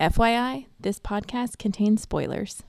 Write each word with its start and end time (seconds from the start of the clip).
FYI, 0.00 0.64
this 0.80 0.98
podcast 0.98 1.58
contains 1.58 2.00
spoilers. 2.00 2.62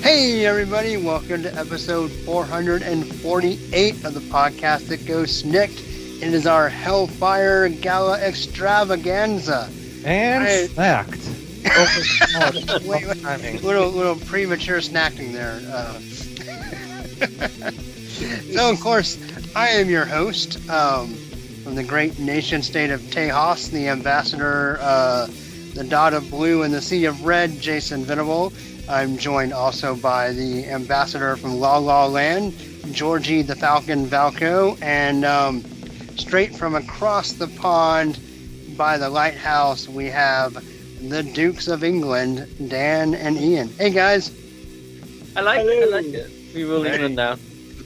Hey, 0.00 0.46
everybody, 0.46 0.96
welcome 0.96 1.42
to 1.42 1.54
episode 1.54 2.10
448 2.10 4.04
of 4.06 4.14
the 4.14 4.20
podcast 4.20 4.88
that 4.88 5.04
goes 5.04 5.42
snikt. 5.42 6.22
It 6.22 6.32
is 6.32 6.46
our 6.46 6.70
Hellfire 6.70 7.68
Gala 7.68 8.18
extravaganza. 8.20 9.68
And 10.06 10.44
Right. 10.44 10.70
Snacked. 11.62 12.86
Wait, 12.86 13.06
wait, 13.06 13.62
little, 13.62 13.88
little 13.88 14.16
premature 14.16 14.78
snacking 14.78 15.32
there. 15.32 15.60
Uh, 15.72 15.98
so, 18.54 18.70
of 18.70 18.80
course, 18.80 19.18
I 19.54 19.68
am 19.68 19.90
your 19.90 20.04
host 20.04 20.68
um, 20.70 21.14
from 21.64 21.74
the 21.74 21.84
great 21.84 22.18
nation 22.18 22.62
state 22.62 22.90
of 22.90 23.00
Tejas, 23.02 23.70
the 23.70 23.88
ambassador, 23.88 24.78
uh, 24.80 25.28
the 25.74 25.84
dot 25.84 26.14
of 26.14 26.30
blue 26.30 26.62
and 26.62 26.72
the 26.72 26.82
sea 26.82 27.04
of 27.04 27.24
red, 27.24 27.60
Jason 27.60 28.04
Venable. 28.04 28.52
I'm 28.88 29.18
joined 29.18 29.52
also 29.52 29.94
by 29.94 30.32
the 30.32 30.66
ambassador 30.68 31.36
from 31.36 31.60
La 31.60 31.78
La 31.78 32.06
Land, 32.06 32.54
Georgie 32.92 33.42
the 33.42 33.54
Falcon 33.54 34.06
Valco, 34.06 34.80
and 34.82 35.24
um, 35.24 35.62
straight 36.16 36.56
from 36.56 36.74
across 36.74 37.32
the 37.32 37.46
pond 37.46 38.18
by 38.76 38.98
the 38.98 39.08
lighthouse, 39.08 39.88
we 39.88 40.06
have 40.06 40.64
the 41.08 41.22
Dukes 41.22 41.68
of 41.68 41.82
England, 41.84 42.46
Dan 42.68 43.14
and 43.14 43.36
Ian. 43.36 43.68
Hey 43.68 43.90
guys. 43.90 44.30
I 45.36 45.40
like 45.42 45.60
it. 45.64 45.82
I 45.82 45.86
like 45.96 46.06
it. 46.06 46.30
We 46.54 46.64
will 46.64 46.82
Hey. 46.82 46.94
England 46.94 47.16
now. 47.24 47.36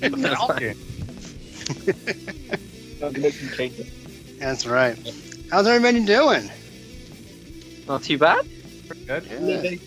That's 0.00 0.34
fine. 0.34 0.56
Okay. 0.56 0.74
I'm 3.04 3.12
gonna 3.12 3.18
make 3.18 3.34
some 3.34 3.56
changes. 3.56 3.90
That's 4.38 4.66
right. 4.66 4.96
How's 5.50 5.66
everybody 5.66 6.04
doing? 6.04 6.50
Not 7.86 8.02
too 8.02 8.18
bad. 8.18 8.46
Good. 9.06 9.28
Good. 9.28 9.80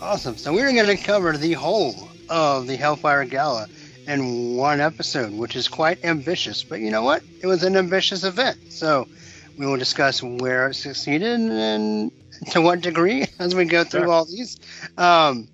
Awesome. 0.00 0.36
So 0.36 0.52
we're 0.52 0.72
going 0.72 0.86
to 0.86 0.96
cover 0.96 1.36
the 1.36 1.54
whole 1.54 1.94
of 2.28 2.66
the 2.68 2.76
Hellfire 2.76 3.24
Gala 3.24 3.66
in 4.06 4.54
one 4.56 4.80
episode, 4.80 5.32
which 5.32 5.56
is 5.56 5.66
quite 5.66 6.04
ambitious. 6.04 6.62
But 6.62 6.80
you 6.80 6.90
know 6.90 7.02
what? 7.02 7.22
It 7.42 7.46
was 7.48 7.64
an 7.64 7.76
ambitious 7.76 8.22
event. 8.24 8.72
So 8.72 9.08
we 9.58 9.66
will 9.66 9.76
discuss 9.76 10.22
where 10.22 10.68
it 10.68 10.74
succeeded 10.74 11.40
and 11.40 12.12
to 12.52 12.60
what 12.62 12.80
degree 12.80 13.26
as 13.38 13.54
we 13.54 13.64
go 13.64 13.84
through 13.84 14.02
Sure. 14.02 14.12
all 14.12 14.24
these. 14.24 14.58
Um, 14.96 15.48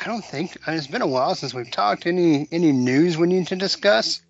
I 0.00 0.04
don't 0.06 0.24
think 0.24 0.56
it's 0.66 0.86
been 0.86 1.02
a 1.02 1.06
while 1.06 1.34
since 1.34 1.52
we've 1.52 1.70
talked. 1.70 2.06
Any 2.06 2.48
any 2.50 2.72
news 2.72 3.18
we 3.18 3.26
need 3.26 3.48
to 3.48 3.56
discuss? 3.56 4.22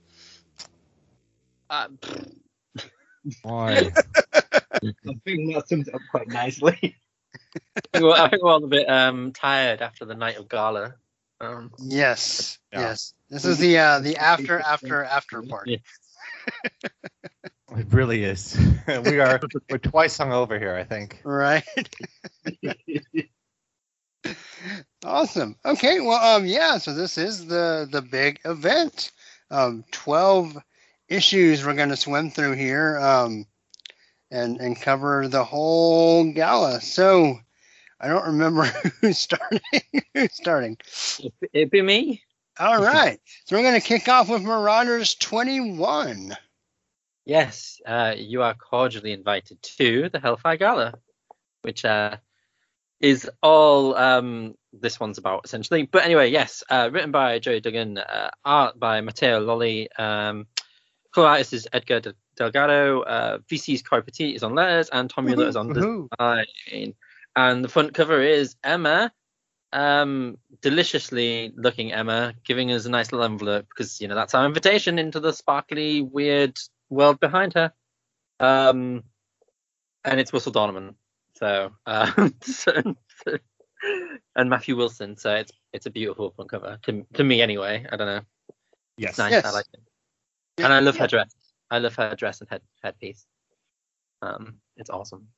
Uh, 1.70 1.89
Boy. 3.45 3.91
I 4.55 4.81
think 5.25 5.55
that 5.55 5.65
sums 5.69 5.89
it 5.89 5.95
up 5.95 6.00
quite 6.11 6.28
nicely. 6.28 6.97
I 7.77 7.81
think 7.93 8.05
we're, 8.05 8.12
I 8.12 8.28
think 8.31 8.43
we're 8.43 8.50
all 8.50 8.65
a 8.65 8.67
bit 8.69 8.89
um, 8.89 9.33
tired 9.33 9.83
after 9.83 10.05
the 10.06 10.15
night 10.15 10.37
of 10.39 10.48
gala. 10.48 10.95
Um, 11.41 11.70
Yes. 11.78 12.59
Yeah. 12.72 12.81
Yes. 12.81 13.15
This 13.28 13.45
is 13.45 13.59
the 13.59 13.78
uh, 13.78 13.98
the 14.00 14.17
after 14.17 14.59
after 14.59 15.05
after 15.05 15.43
part. 15.43 15.69
Yeah. 15.69 15.78
It 17.77 17.86
really 17.91 18.24
is. 18.24 18.56
we 18.86 19.20
are 19.20 19.41
we're 19.70 19.78
twice 19.78 20.16
hung 20.19 20.33
over 20.33 20.58
here, 20.58 20.74
I 20.74 20.84
think. 20.84 21.20
Right. 21.24 21.64
Awesome. 25.05 25.55
Okay. 25.64 26.00
Well, 26.00 26.36
um, 26.36 26.44
yeah. 26.44 26.78
So 26.78 26.92
this 26.92 27.19
is 27.19 27.47
the 27.47 27.88
the 27.91 28.02
big 28.02 28.41
event. 28.44 29.12
Um, 29.50 29.84
twelve 29.92 30.59
issues 31.09 31.65
we're 31.65 31.75
going 31.75 31.88
to 31.91 31.97
swim 31.97 32.31
through 32.31 32.53
here. 32.53 32.98
Um, 32.98 33.47
and 34.31 34.60
and 34.60 34.81
cover 34.81 35.28
the 35.28 35.44
whole 35.44 36.32
gala. 36.32 36.81
So 36.81 37.38
I 38.00 38.09
don't 38.09 38.26
remember 38.26 38.64
who's 39.00 39.19
starting. 39.19 39.60
who's 40.14 40.34
starting? 40.34 40.76
it'd 41.53 41.70
be 41.70 41.82
me. 41.82 42.22
All 42.59 42.82
right. 42.82 43.20
So 43.44 43.56
we're 43.56 43.62
going 43.62 43.81
to 43.81 43.87
kick 43.87 44.09
off 44.09 44.28
with 44.28 44.43
Marauders 44.43 45.14
twenty 45.14 45.60
one. 45.60 46.37
Yes, 47.28 47.78
uh, 47.84 48.15
you 48.16 48.41
are 48.41 48.55
cordially 48.55 49.12
invited 49.12 49.61
to 49.77 50.09
the 50.09 50.19
Hellfire 50.19 50.56
Gala, 50.56 50.94
which 51.61 51.84
uh, 51.84 52.16
is 53.00 53.31
all 53.43 53.94
um, 53.97 54.55
this 54.72 54.99
one's 54.99 55.19
about 55.19 55.43
essentially. 55.44 55.83
But 55.83 56.06
anyway, 56.06 56.31
yes, 56.31 56.65
uh, 56.71 56.88
written 56.91 57.11
by 57.11 57.38
Gerry 57.38 57.61
Duggan, 57.61 57.99
uh, 57.99 58.31
art 58.47 58.81
by 58.81 59.03
Matteo 59.03 59.41
Lolli, 59.41 59.91
um, 59.99 60.47
artist 61.19 61.53
is 61.53 61.69
Edgar 61.71 62.00
De- 62.00 62.15
Delgado, 62.34 63.03
uh, 63.03 63.38
VC's 63.50 63.83
Cory 63.83 64.05
Petit 64.05 64.34
is 64.34 64.43
on 64.43 64.55
letters, 64.55 64.88
and 64.88 65.11
Tom 65.11 65.27
Muller 65.27 65.49
is 65.49 65.56
on 65.56 65.75
design. 65.75 66.94
And 67.37 67.62
the 67.62 67.69
front 67.69 67.93
cover 67.93 68.22
is 68.22 68.56
Emma, 68.65 69.12
um, 69.75 70.38
deliciously 70.62 71.53
looking 71.55 71.93
Emma, 71.93 72.33
giving 72.43 72.72
us 72.72 72.87
a 72.87 72.91
nice 72.91 73.12
little 73.12 73.27
envelope 73.27 73.67
because 73.69 74.00
you 74.00 74.09
know 74.09 74.15
that's 74.15 74.34
our 74.34 74.47
invitation 74.47 74.99
into 74.99 75.21
the 75.21 75.34
sparkly, 75.34 76.00
weird 76.00 76.59
world 76.91 77.21
behind 77.21 77.54
her. 77.54 77.72
Um, 78.41 79.04
and 80.04 80.21
it's 80.21 80.32
Russell 80.32 80.53
Dauterman, 80.53 80.94
so, 81.34 81.72
um, 81.87 82.34
so- 82.43 82.94
so- 83.25 83.38
and 84.34 84.50
Matthew 84.50 84.76
Wilson. 84.76 85.16
So 85.16 85.34
it's 85.37 85.53
it's 85.72 85.87
a 85.87 85.91
beautiful 85.91 86.31
front 86.31 86.50
cover 86.50 86.78
to 86.82 87.06
to 87.15 87.22
me 87.25 87.41
anyway. 87.43 87.87
I 87.91 87.97
don't 87.97 88.06
know. 88.09 88.21
Yes. 88.97 89.10
It's 89.10 89.19
nice. 89.19 89.31
Yes. 89.32 89.44
I 89.44 89.50
like 89.50 89.66
it. 89.72 89.81
And 90.59 90.72
I 90.72 90.81
love 90.81 90.97
Yeah. 90.97 91.03
her 91.03 91.06
dress. 91.06 91.34
I 91.71 91.78
love 91.78 91.94
her 91.94 92.15
dress 92.16 92.41
and 92.41 92.49
head 92.50 92.62
headpiece. 92.82 93.25
Um, 94.20 94.56
it's 94.76 94.91
awesome. 94.91 95.28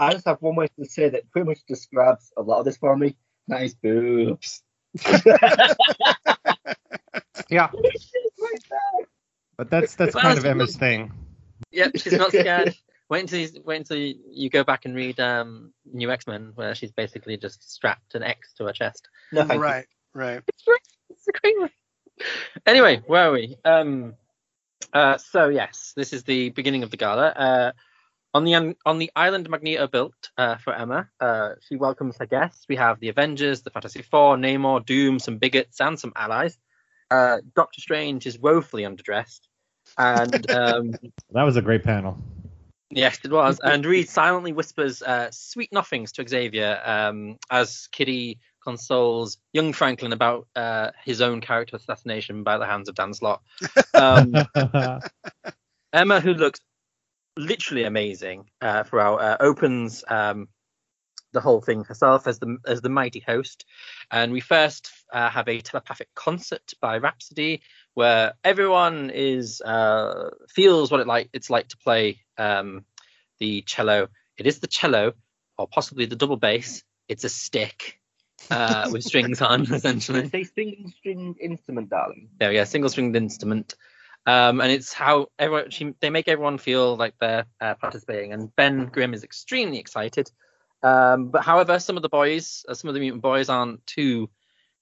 I 0.00 0.12
just 0.12 0.26
have 0.26 0.42
one 0.42 0.56
way 0.56 0.66
to 0.76 0.84
say 0.86 1.08
that 1.10 1.30
pretty 1.30 1.46
much 1.46 1.60
describes 1.68 2.32
a 2.36 2.42
lot 2.42 2.58
of 2.58 2.64
this 2.64 2.76
for 2.78 2.96
me. 2.96 3.16
Nice 3.46 3.74
boobs. 3.74 4.62
Yeah. 7.50 7.68
But 9.56 9.70
that's 9.70 9.94
that's 9.94 10.14
kind 10.14 10.38
of 10.38 10.44
Emma's 10.44 10.76
thing. 10.76 11.12
Yep, 11.72 11.92
she's 11.96 12.12
not 12.12 12.28
scared. 12.28 12.74
wait 13.08 13.20
until 13.20 13.40
you, 13.40 13.48
wait 13.64 13.76
until 13.78 13.96
you, 13.96 14.16
you 14.30 14.50
go 14.50 14.64
back 14.64 14.84
and 14.84 14.94
read 14.94 15.20
um, 15.20 15.72
New 15.92 16.10
X 16.10 16.26
Men, 16.26 16.52
where 16.54 16.74
she's 16.74 16.92
basically 16.92 17.36
just 17.36 17.72
strapped 17.72 18.14
an 18.14 18.22
X 18.22 18.54
to 18.54 18.64
her 18.66 18.72
chest. 18.72 19.08
No, 19.32 19.44
Right. 19.44 19.86
Right. 20.14 20.42
It's 20.46 20.62
great. 20.62 20.80
It's 21.10 21.28
a 21.28 21.32
great 21.32 21.58
one. 21.58 21.70
Anyway, 22.66 23.02
where 23.06 23.28
are 23.28 23.32
we? 23.32 23.56
Um, 23.64 24.14
uh, 24.92 25.18
so 25.18 25.48
yes, 25.48 25.92
this 25.96 26.12
is 26.12 26.22
the 26.22 26.50
beginning 26.50 26.82
of 26.84 26.90
the 26.90 26.96
gala. 26.96 27.28
Uh, 27.28 27.72
on 28.32 28.44
the 28.44 28.76
on 28.84 28.98
the 28.98 29.10
island 29.14 29.48
Magneto 29.48 29.86
built 29.86 30.30
uh, 30.36 30.56
for 30.56 30.74
Emma, 30.74 31.08
uh, 31.20 31.50
she 31.68 31.76
welcomes 31.76 32.16
her 32.18 32.26
guests. 32.26 32.66
We 32.68 32.76
have 32.76 33.00
the 33.00 33.08
Avengers, 33.08 33.62
the 33.62 33.70
Fantastic 33.70 34.06
Four, 34.06 34.36
Namor, 34.36 34.84
Doom, 34.84 35.18
some 35.18 35.38
bigots, 35.38 35.80
and 35.80 35.98
some 35.98 36.12
allies. 36.16 36.58
Uh, 37.14 37.40
Doctor 37.54 37.80
Strange 37.80 38.26
is 38.26 38.38
woefully 38.38 38.82
underdressed, 38.82 39.42
and 39.96 40.50
um, 40.50 40.94
That 41.30 41.44
was 41.44 41.56
a 41.56 41.62
great 41.62 41.84
panel. 41.84 42.18
Yes, 42.90 43.20
it 43.24 43.30
was. 43.30 43.60
And 43.62 43.86
Reed 43.86 44.08
silently 44.08 44.52
whispers 44.52 45.00
uh, 45.00 45.28
sweet 45.30 45.72
nothings 45.72 46.12
to 46.12 46.26
Xavier 46.26 46.80
um, 46.84 47.38
as 47.50 47.88
Kitty 47.92 48.38
consoles 48.64 49.38
young 49.52 49.72
Franklin 49.72 50.12
about 50.12 50.48
uh, 50.56 50.90
his 51.04 51.20
own 51.20 51.40
character 51.40 51.76
assassination 51.76 52.42
by 52.42 52.58
the 52.58 52.66
hands 52.66 52.88
of 52.88 52.94
Dan 52.96 53.14
Slott. 53.14 53.42
Um, 53.94 54.34
Emma, 55.92 56.20
who 56.20 56.34
looks 56.34 56.60
literally 57.36 57.84
amazing 57.84 58.50
uh, 58.60 58.82
throughout, 58.84 59.20
uh, 59.20 59.36
opens 59.38 60.04
um, 60.08 60.48
the 61.34 61.40
whole 61.40 61.60
thing 61.60 61.84
herself 61.84 62.26
as 62.26 62.38
the 62.38 62.56
as 62.66 62.80
the 62.80 62.88
mighty 62.88 63.20
host, 63.20 63.66
and 64.10 64.32
we 64.32 64.40
first 64.40 64.90
uh, 65.12 65.28
have 65.28 65.48
a 65.48 65.60
telepathic 65.60 66.08
concert 66.14 66.72
by 66.80 66.96
Rhapsody, 66.98 67.60
where 67.92 68.32
everyone 68.42 69.10
is 69.10 69.60
uh, 69.60 70.30
feels 70.48 70.90
what 70.90 71.00
it 71.00 71.06
like 71.06 71.28
it's 71.34 71.50
like 71.50 71.68
to 71.68 71.76
play 71.76 72.20
um, 72.38 72.86
the 73.38 73.62
cello. 73.62 74.08
It 74.38 74.46
is 74.46 74.60
the 74.60 74.66
cello, 74.66 75.12
or 75.58 75.68
possibly 75.68 76.06
the 76.06 76.16
double 76.16 76.38
bass. 76.38 76.82
It's 77.08 77.24
a 77.24 77.28
stick 77.28 78.00
uh, 78.50 78.88
with 78.92 79.04
strings 79.04 79.42
on, 79.42 79.72
essentially. 79.72 80.22
you. 80.22 80.28
Say 80.28 80.44
single 80.44 80.90
stringed 80.90 81.36
instrument, 81.40 81.90
darling. 81.90 82.30
There 82.38 82.48
we 82.48 82.56
go, 82.56 82.64
single 82.64 82.88
stringed 82.88 83.16
instrument. 83.16 83.74
Um, 84.26 84.60
and 84.60 84.72
it's 84.72 84.92
how 84.92 85.26
everyone 85.38 85.70
she, 85.70 85.94
they 86.00 86.10
make 86.10 86.28
everyone 86.28 86.58
feel 86.58 86.96
like 86.96 87.14
they're 87.20 87.44
uh, 87.60 87.74
participating. 87.74 88.32
And 88.32 88.54
Ben 88.56 88.86
Grimm 88.86 89.12
is 89.12 89.22
extremely 89.22 89.78
excited. 89.78 90.30
Um, 90.84 91.28
but 91.28 91.42
however, 91.42 91.78
some 91.78 91.96
of 91.96 92.02
the 92.02 92.10
boys, 92.10 92.64
uh, 92.68 92.74
some 92.74 92.88
of 92.88 92.94
the 92.94 93.00
mutant 93.00 93.22
boys, 93.22 93.48
aren't 93.48 93.84
too 93.86 94.28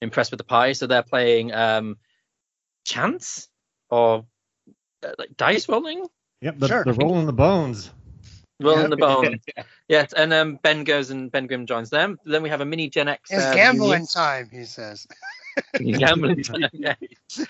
impressed 0.01 0.31
with 0.31 0.37
the 0.37 0.43
pie, 0.43 0.73
so 0.73 0.85
they're 0.85 1.01
playing 1.01 1.53
um, 1.53 1.97
chance 2.83 3.47
or 3.89 4.25
uh, 5.03 5.11
like 5.17 5.35
dice 5.37 5.69
rolling. 5.69 6.05
Yep, 6.41 6.59
the, 6.59 6.67
Sure. 6.67 6.83
the 6.83 6.93
rolling 6.93 7.25
the 7.25 7.31
bones. 7.33 7.89
rolling 8.59 8.89
the 8.89 8.97
bones. 8.97 9.39
Yes, 9.87 10.11
and 10.13 10.33
um, 10.33 10.59
Ben 10.61 10.83
goes 10.83 11.09
and 11.09 11.31
Ben 11.31 11.47
Grimm 11.47 11.65
joins 11.65 11.89
them. 11.89 12.19
Then 12.25 12.43
we 12.43 12.49
have 12.49 12.61
a 12.61 12.65
mini 12.65 12.89
Gen 12.89 13.07
X. 13.07 13.31
It's 13.31 13.43
uh, 13.43 13.53
gambling 13.53 14.07
time, 14.07 14.49
he 14.51 14.65
says. 14.65 15.07
reunion. 15.79 15.99
gambling 15.99 16.43
time. 16.43 16.69
Yeah. 16.73 16.95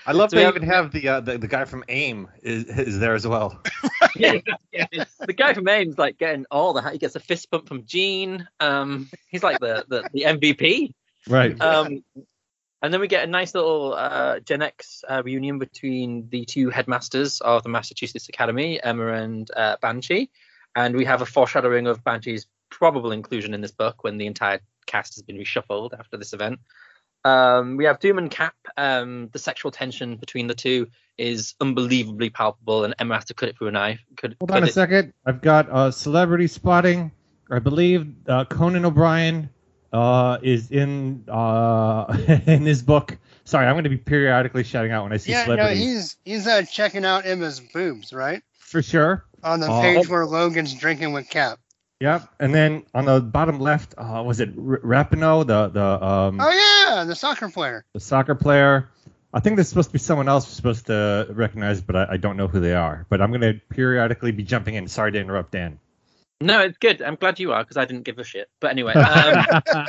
I 0.06 0.12
love 0.12 0.30
So 0.30 0.36
they 0.36 0.44
we 0.44 0.48
even 0.48 0.62
have 0.62 0.92
the, 0.92 1.08
uh, 1.08 1.20
the 1.20 1.38
the 1.38 1.48
guy 1.48 1.64
from 1.64 1.84
AIM 1.88 2.28
is, 2.42 2.64
is 2.64 2.98
there 2.98 3.14
as 3.14 3.26
well. 3.26 3.62
yeah, 4.16 4.38
yeah. 4.72 4.86
The 5.20 5.32
guy 5.32 5.54
from 5.54 5.68
AIM 5.68 5.94
like 5.98 6.18
getting 6.18 6.46
all 6.50 6.72
the 6.72 6.88
he 6.90 6.98
gets 6.98 7.16
a 7.16 7.20
fist 7.20 7.50
bump 7.50 7.68
from 7.68 7.84
Jean. 7.84 8.46
Um, 8.60 9.10
he's 9.28 9.42
like 9.42 9.60
the 9.60 9.84
the, 9.88 10.08
the 10.12 10.22
MVP. 10.22 10.94
Right. 11.28 11.60
Um, 11.60 12.04
and 12.82 12.92
then 12.92 13.00
we 13.00 13.08
get 13.08 13.24
a 13.24 13.30
nice 13.30 13.54
little 13.54 13.94
uh, 13.94 14.40
Gen 14.40 14.60
X 14.60 15.04
uh, 15.08 15.22
reunion 15.24 15.58
between 15.58 16.28
the 16.28 16.44
two 16.44 16.68
headmasters 16.68 17.40
of 17.40 17.62
the 17.62 17.70
Massachusetts 17.70 18.28
Academy, 18.28 18.78
Emma 18.82 19.14
and 19.14 19.50
uh, 19.56 19.76
Banshee. 19.80 20.28
And 20.76 20.94
we 20.94 21.06
have 21.06 21.22
a 21.22 21.26
foreshadowing 21.26 21.86
of 21.86 22.04
Banshee's 22.04 22.46
probable 22.68 23.12
inclusion 23.12 23.54
in 23.54 23.62
this 23.62 23.70
book 23.70 24.04
when 24.04 24.18
the 24.18 24.26
entire 24.26 24.60
cast 24.86 25.14
has 25.14 25.22
been 25.22 25.38
reshuffled 25.38 25.98
after 25.98 26.18
this 26.18 26.34
event. 26.34 26.60
Um, 27.24 27.76
we 27.76 27.84
have 27.86 28.00
Doom 28.00 28.18
and 28.18 28.30
Cap. 28.30 28.54
Um, 28.76 29.28
the 29.32 29.38
sexual 29.38 29.70
tension 29.70 30.16
between 30.16 30.46
the 30.46 30.54
two 30.54 30.88
is 31.16 31.54
unbelievably 31.60 32.30
palpable, 32.30 32.84
and 32.84 32.94
Emma 32.98 33.14
has 33.14 33.24
to 33.26 33.34
cut 33.34 33.48
it 33.48 33.56
through 33.56 33.68
a 33.68 33.72
knife. 33.72 34.00
Could, 34.16 34.36
Hold 34.40 34.50
on 34.50 34.62
a 34.62 34.66
it- 34.66 34.74
second. 34.74 35.12
I've 35.24 35.40
got 35.40 35.70
uh, 35.70 35.90
celebrity 35.90 36.46
spotting. 36.48 37.12
I 37.50 37.58
believe 37.60 38.06
uh, 38.28 38.44
Conan 38.46 38.84
O'Brien 38.84 39.48
uh, 39.92 40.38
is 40.42 40.70
in 40.70 41.24
uh, 41.28 42.16
in 42.46 42.62
his 42.62 42.82
book. 42.82 43.16
Sorry, 43.44 43.66
I'm 43.66 43.74
going 43.74 43.84
to 43.84 43.90
be 43.90 43.96
periodically 43.98 44.64
shouting 44.64 44.90
out 44.92 45.04
when 45.04 45.12
I 45.12 45.18
see 45.18 45.32
celebrity. 45.32 45.62
Yeah, 45.62 45.68
no, 45.68 45.74
he's 45.74 46.16
he's 46.24 46.46
uh, 46.46 46.62
checking 46.62 47.04
out 47.04 47.26
Emma's 47.26 47.60
boobs, 47.60 48.12
right? 48.12 48.42
For 48.58 48.82
sure. 48.82 49.24
On 49.42 49.60
the 49.60 49.68
Oh. 49.70 49.80
page 49.82 50.08
where 50.08 50.24
Logan's 50.26 50.72
drinking 50.74 51.12
with 51.12 51.28
Cap. 51.28 51.58
Yep. 52.00 52.28
And 52.40 52.54
then 52.54 52.84
on 52.94 53.04
the 53.04 53.20
bottom 53.20 53.60
left, 53.60 53.94
uh, 53.96 54.22
was 54.26 54.40
it 54.40 54.48
R- 54.58 54.80
Rapinoe, 54.80 55.46
the 55.46 55.68
the 55.68 56.04
um, 56.04 56.40
Oh 56.40 56.50
yeah, 56.50 56.73
the 57.02 57.16
soccer 57.16 57.48
player. 57.48 57.84
the 57.94 57.98
soccer 58.00 58.36
player? 58.36 58.88
I 59.32 59.40
think 59.40 59.56
there's 59.56 59.68
supposed 59.68 59.88
to 59.88 59.92
be 59.94 59.98
someone 59.98 60.28
else 60.28 60.46
we're 60.46 60.54
supposed 60.54 60.86
to 60.86 61.26
recognize, 61.30 61.80
but 61.80 61.96
I, 61.96 62.06
I 62.10 62.16
don't 62.18 62.36
know 62.36 62.46
who 62.46 62.60
they 62.60 62.74
are. 62.74 63.04
But 63.08 63.20
I'm 63.20 63.30
going 63.30 63.40
to 63.40 63.54
periodically 63.70 64.30
be 64.30 64.44
jumping 64.44 64.76
in. 64.76 64.86
Sorry 64.86 65.10
to 65.10 65.18
interrupt, 65.18 65.50
Dan. 65.50 65.80
No, 66.40 66.60
it's 66.60 66.78
good. 66.78 67.02
I'm 67.02 67.16
glad 67.16 67.40
you 67.40 67.52
are 67.52 67.64
because 67.64 67.76
I 67.76 67.84
didn't 67.84 68.04
give 68.04 68.18
a 68.20 68.24
shit. 68.24 68.48
But 68.60 68.70
anyway, 68.70 68.92
um, 68.94 69.44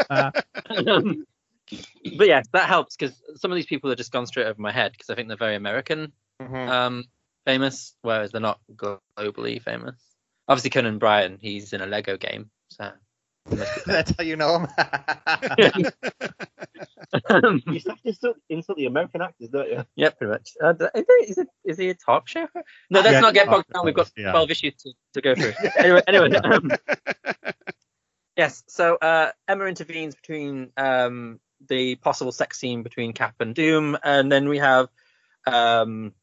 um, 0.09 0.31
but 2.17 2.27
yeah, 2.27 2.41
that 2.53 2.67
helps 2.67 2.95
because 2.95 3.15
some 3.35 3.51
of 3.51 3.55
these 3.55 3.65
people 3.67 3.89
have 3.91 3.97
just 3.97 4.11
gone 4.11 4.25
straight 4.25 4.47
over 4.47 4.59
my 4.59 4.71
head 4.71 4.93
because 4.93 5.09
I 5.11 5.15
think 5.15 5.27
they're 5.27 5.37
very 5.37 5.55
American 5.55 6.11
Mhm. 6.41 6.67
um, 6.69 7.03
famous, 7.45 7.95
whereas 8.01 8.31
they're 8.31 8.41
not 8.41 8.59
globally 8.75 9.61
famous. 9.61 9.95
Obviously, 10.47 10.69
Conan 10.71 10.95
O'Brien, 10.95 11.37
he's 11.39 11.71
in 11.73 11.81
a 11.81 11.85
Lego 11.85 12.17
game, 12.17 12.49
so. 12.69 12.91
He 13.49 13.55
must 13.55 13.75
be 13.75 13.81
That's 13.91 14.13
how 14.17 14.23
you 14.23 14.35
know 14.35 14.59
him. 14.59 14.67
famous. 15.57 15.91
You 17.31 17.31
have 17.39 17.83
to 17.85 17.95
insult, 18.03 18.37
insult 18.49 18.77
the 18.77 18.85
American 18.87 19.21
actors, 19.21 19.49
don't 19.49 19.69
you? 19.69 19.85
yeah, 19.95 20.09
pretty 20.09 20.31
much. 20.31 20.51
Uh, 20.61 20.73
is, 20.95 21.05
it, 21.07 21.29
is, 21.29 21.37
it, 21.37 21.47
is 21.63 21.77
he 21.77 21.89
a 21.89 21.93
talk 21.93 22.27
show? 22.27 22.47
No, 22.89 22.99
let's 23.01 23.13
Yeah, 23.13 23.19
not 23.21 23.33
get 23.33 23.47
bogged 23.47 23.71
down. 23.73 23.85
We've 23.85 23.93
got 23.95 24.11
yeah. 24.17 24.31
12 24.31 24.51
issues 24.51 24.73
to, 24.83 24.93
to 25.13 25.21
go 25.21 25.35
through. 25.35 25.53
anyway, 25.77 26.01
anyway. 26.07 26.35
Um, 26.35 26.71
yes, 28.37 28.63
so 28.67 28.95
uh, 28.95 29.31
Emma 29.47 29.65
intervenes 29.65 30.15
between 30.15 30.71
um, 30.77 31.39
the 31.69 31.95
possible 31.95 32.31
sex 32.31 32.59
scene 32.59 32.83
between 32.83 33.13
Cap 33.13 33.35
and 33.39 33.55
Doom, 33.55 33.97
and 34.03 34.31
then 34.31 34.49
we 34.49 34.57
have 34.57 34.89
um, 35.47 36.13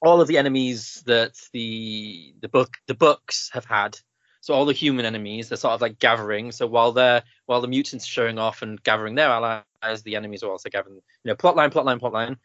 all 0.00 0.20
of 0.20 0.28
the 0.28 0.38
enemies 0.38 1.02
that 1.06 1.32
the 1.52 2.34
the 2.40 2.48
book 2.48 2.74
the 2.86 2.94
books 2.94 3.50
have 3.52 3.64
had. 3.64 3.98
So 4.40 4.54
all 4.54 4.64
the 4.64 4.72
human 4.72 5.04
enemies, 5.04 5.48
they're 5.48 5.56
sort 5.56 5.74
of 5.74 5.80
like 5.80 5.98
gathering. 5.98 6.52
So 6.52 6.66
while 6.66 6.92
they're 6.92 7.22
while 7.46 7.60
the 7.60 7.68
mutants 7.68 8.04
are 8.04 8.10
showing 8.10 8.38
off 8.38 8.62
and 8.62 8.82
gathering 8.82 9.14
their 9.14 9.28
allies, 9.28 10.02
the 10.04 10.16
enemies 10.16 10.42
are 10.42 10.50
also 10.50 10.68
gathering. 10.68 10.96
You 10.96 11.02
know, 11.24 11.34
plotline, 11.34 11.70
plotline, 11.70 12.00
plotline. 12.00 12.36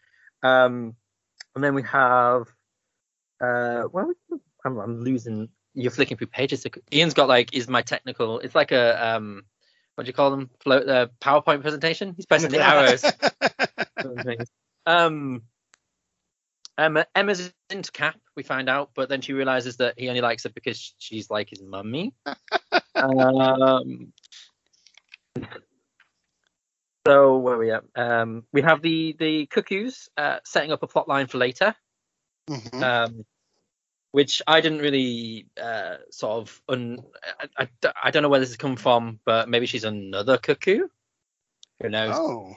Um, 0.47 0.95
and 1.55 1.63
then 1.63 1.75
we 1.75 1.83
have 1.83 2.47
uh, 3.41 3.83
well, 3.91 4.11
I'm, 4.65 4.77
I'm 4.79 5.01
losing. 5.01 5.49
You're 5.73 5.91
flicking 5.91 6.17
through 6.17 6.27
pages. 6.27 6.65
Ian's 6.93 7.13
got 7.13 7.27
like 7.27 7.53
is 7.53 7.67
my 7.67 7.81
technical. 7.81 8.39
It's 8.39 8.55
like 8.55 8.71
a 8.71 9.15
um, 9.15 9.43
what 9.95 10.05
do 10.05 10.07
you 10.07 10.13
call 10.13 10.31
them? 10.31 10.49
Float 10.61 10.87
uh, 10.87 11.07
PowerPoint 11.19 11.61
presentation. 11.61 12.13
He's 12.15 12.25
pressing 12.25 12.51
the 12.51 12.61
arrows. 12.61 13.03
um, 14.85 15.41
Emma, 16.77 17.05
Emma's 17.13 17.53
into 17.69 17.91
Cap, 17.91 18.19
we 18.35 18.43
find 18.43 18.67
out, 18.69 18.91
but 18.95 19.09
then 19.09 19.21
she 19.21 19.33
realizes 19.33 19.77
that 19.77 19.99
he 19.99 20.09
only 20.09 20.21
likes 20.21 20.43
her 20.43 20.49
because 20.49 20.95
she's 20.97 21.29
like 21.29 21.49
his 21.49 21.61
mummy. 21.61 22.13
um, 22.95 24.13
so 27.05 27.37
where 27.37 27.55
are 27.55 27.59
we 27.59 27.71
at? 27.71 27.83
Um, 27.95 28.45
we 28.51 28.61
have 28.61 28.81
the 28.81 29.15
the 29.19 29.45
cuckoos 29.47 30.09
uh, 30.17 30.39
setting 30.45 30.71
up 30.71 30.83
a 30.83 30.87
plot 30.87 31.07
line 31.07 31.27
for 31.27 31.37
later, 31.37 31.75
Mhm. 32.49 32.81
um, 32.81 33.25
which 34.11 34.41
I 34.47 34.61
didn't 34.61 34.79
really 34.79 35.47
uh, 35.61 35.97
sort 36.09 36.41
of. 36.41 36.61
Un- 36.69 37.03
I, 37.39 37.65
I, 37.83 37.93
I 38.03 38.11
don't 38.11 38.23
know 38.23 38.29
where 38.29 38.39
this 38.39 38.49
has 38.49 38.57
come 38.57 38.77
from, 38.77 39.19
but 39.25 39.49
maybe 39.49 39.65
she's 39.67 39.83
another 39.83 40.37
cuckoo. 40.37 40.87
Who 41.81 41.89
knows? 41.89 42.15
Oh, 42.17 42.55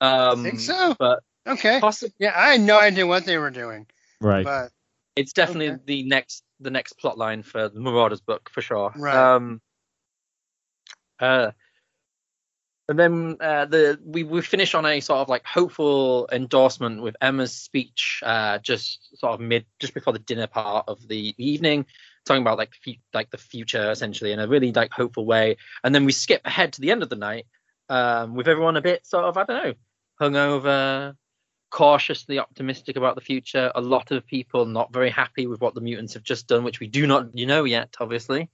um, 0.00 0.42
think 0.44 0.60
so? 0.60 0.94
But 0.98 1.22
okay. 1.46 1.80
possibly. 1.80 2.14
Yeah, 2.18 2.32
I 2.34 2.52
had 2.52 2.60
no 2.60 2.78
idea 2.78 3.06
what 3.06 3.24
they 3.24 3.38
were 3.38 3.50
doing, 3.50 3.86
right. 4.20 4.44
but 4.44 4.70
it's 5.16 5.32
definitely 5.32 5.70
Okay. 5.70 5.82
the 5.86 6.02
next 6.04 6.44
the 6.60 6.70
next 6.70 6.94
plot 6.94 7.16
line 7.16 7.42
for 7.42 7.68
the 7.68 7.80
Marauders 7.80 8.20
book 8.20 8.50
for 8.52 8.60
sure. 8.60 8.92
Right. 8.96 9.14
Um, 9.14 9.60
uh, 11.18 11.52
and 12.88 12.98
then 12.98 13.36
uh, 13.40 13.66
the 13.66 14.00
we 14.04 14.24
we 14.24 14.42
finish 14.42 14.74
on 14.74 14.84
a 14.84 15.00
sort 15.00 15.20
of 15.20 15.28
like 15.28 15.46
hopeful 15.46 16.28
endorsement 16.32 17.02
with 17.02 17.14
Emma's 17.20 17.54
speech, 17.54 18.20
uh, 18.24 18.58
just 18.58 19.16
sort 19.18 19.34
of 19.34 19.40
mid 19.40 19.64
just 19.78 19.94
before 19.94 20.12
the 20.12 20.18
dinner 20.18 20.48
part 20.48 20.86
of 20.88 21.06
the 21.06 21.34
evening, 21.38 21.86
talking 22.26 22.42
about 22.42 22.58
like 22.58 22.72
fu- 22.84 22.94
like 23.14 23.30
the 23.30 23.38
future 23.38 23.92
essentially 23.92 24.32
in 24.32 24.40
a 24.40 24.48
really 24.48 24.72
like 24.72 24.90
hopeful 24.90 25.24
way. 25.24 25.56
And 25.84 25.94
then 25.94 26.04
we 26.04 26.12
skip 26.12 26.40
ahead 26.44 26.72
to 26.74 26.80
the 26.80 26.90
end 26.90 27.04
of 27.04 27.08
the 27.08 27.16
night 27.16 27.46
um, 27.88 28.34
with 28.34 28.48
everyone 28.48 28.76
a 28.76 28.82
bit 28.82 29.06
sort 29.06 29.24
of 29.24 29.36
I 29.36 29.44
don't 29.44 29.64
know 29.64 29.74
hungover, 30.20 31.14
cautiously 31.70 32.38
optimistic 32.38 32.96
about 32.96 33.14
the 33.14 33.20
future. 33.20 33.70
A 33.74 33.80
lot 33.80 34.10
of 34.10 34.26
people 34.26 34.66
not 34.66 34.92
very 34.92 35.10
happy 35.10 35.46
with 35.46 35.60
what 35.60 35.74
the 35.74 35.80
mutants 35.80 36.14
have 36.14 36.22
just 36.22 36.48
done, 36.48 36.64
which 36.64 36.80
we 36.80 36.88
do 36.88 37.06
not 37.06 37.36
you 37.38 37.46
know 37.46 37.64
yet, 37.64 37.96
obviously. 38.00 38.50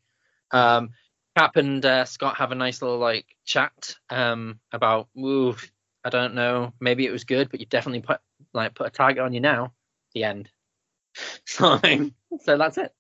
Um, 0.51 0.91
Cap 1.37 1.57
and 1.57 1.85
uh, 1.85 2.05
Scott 2.05 2.37
have 2.39 2.53
a 2.53 2.55
nice 2.55 2.81
little 2.81 2.99
like 2.99 3.27
chat 3.45 3.95
um, 4.09 4.59
about, 4.73 5.09
ooh, 5.19 5.55
I 6.05 6.11
don't 6.11 6.35
know, 6.35 6.73
maybe 6.81 7.07
it 7.07 7.13
was 7.13 7.25
good, 7.25 7.51
but 7.51 7.61
you 7.61 7.67
definitely 7.67 8.03
put 8.03 8.21
like 8.55 8.75
put 8.75 8.87
a 8.87 8.91
target 8.91 9.23
on 9.23 9.33
you 9.33 9.41
now. 9.41 9.73
The 10.15 10.25
end. 10.25 10.51
So, 11.47 11.81
so 12.45 12.59
that's 12.59 12.77
it. 12.77 12.93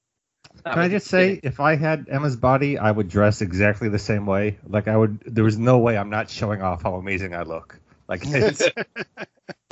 That 0.64 0.72
Can 0.72 0.82
I 0.82 0.88
just 0.88 1.06
it. 1.06 1.10
say, 1.10 1.40
if 1.42 1.60
I 1.60 1.76
had 1.76 2.06
Emma's 2.10 2.36
body, 2.36 2.78
I 2.78 2.90
would 2.90 3.08
dress 3.08 3.42
exactly 3.42 3.90
the 3.90 3.98
same 3.98 4.24
way. 4.24 4.58
Like 4.66 4.88
I 4.88 4.96
would. 4.96 5.20
There 5.26 5.44
was 5.44 5.58
no 5.58 5.78
way 5.78 5.98
I'm 5.98 6.08
not 6.08 6.30
showing 6.30 6.62
off 6.62 6.82
how 6.82 6.94
amazing 6.94 7.34
I 7.34 7.42
look. 7.42 7.78
Like 8.08 8.22
it's, 8.26 8.62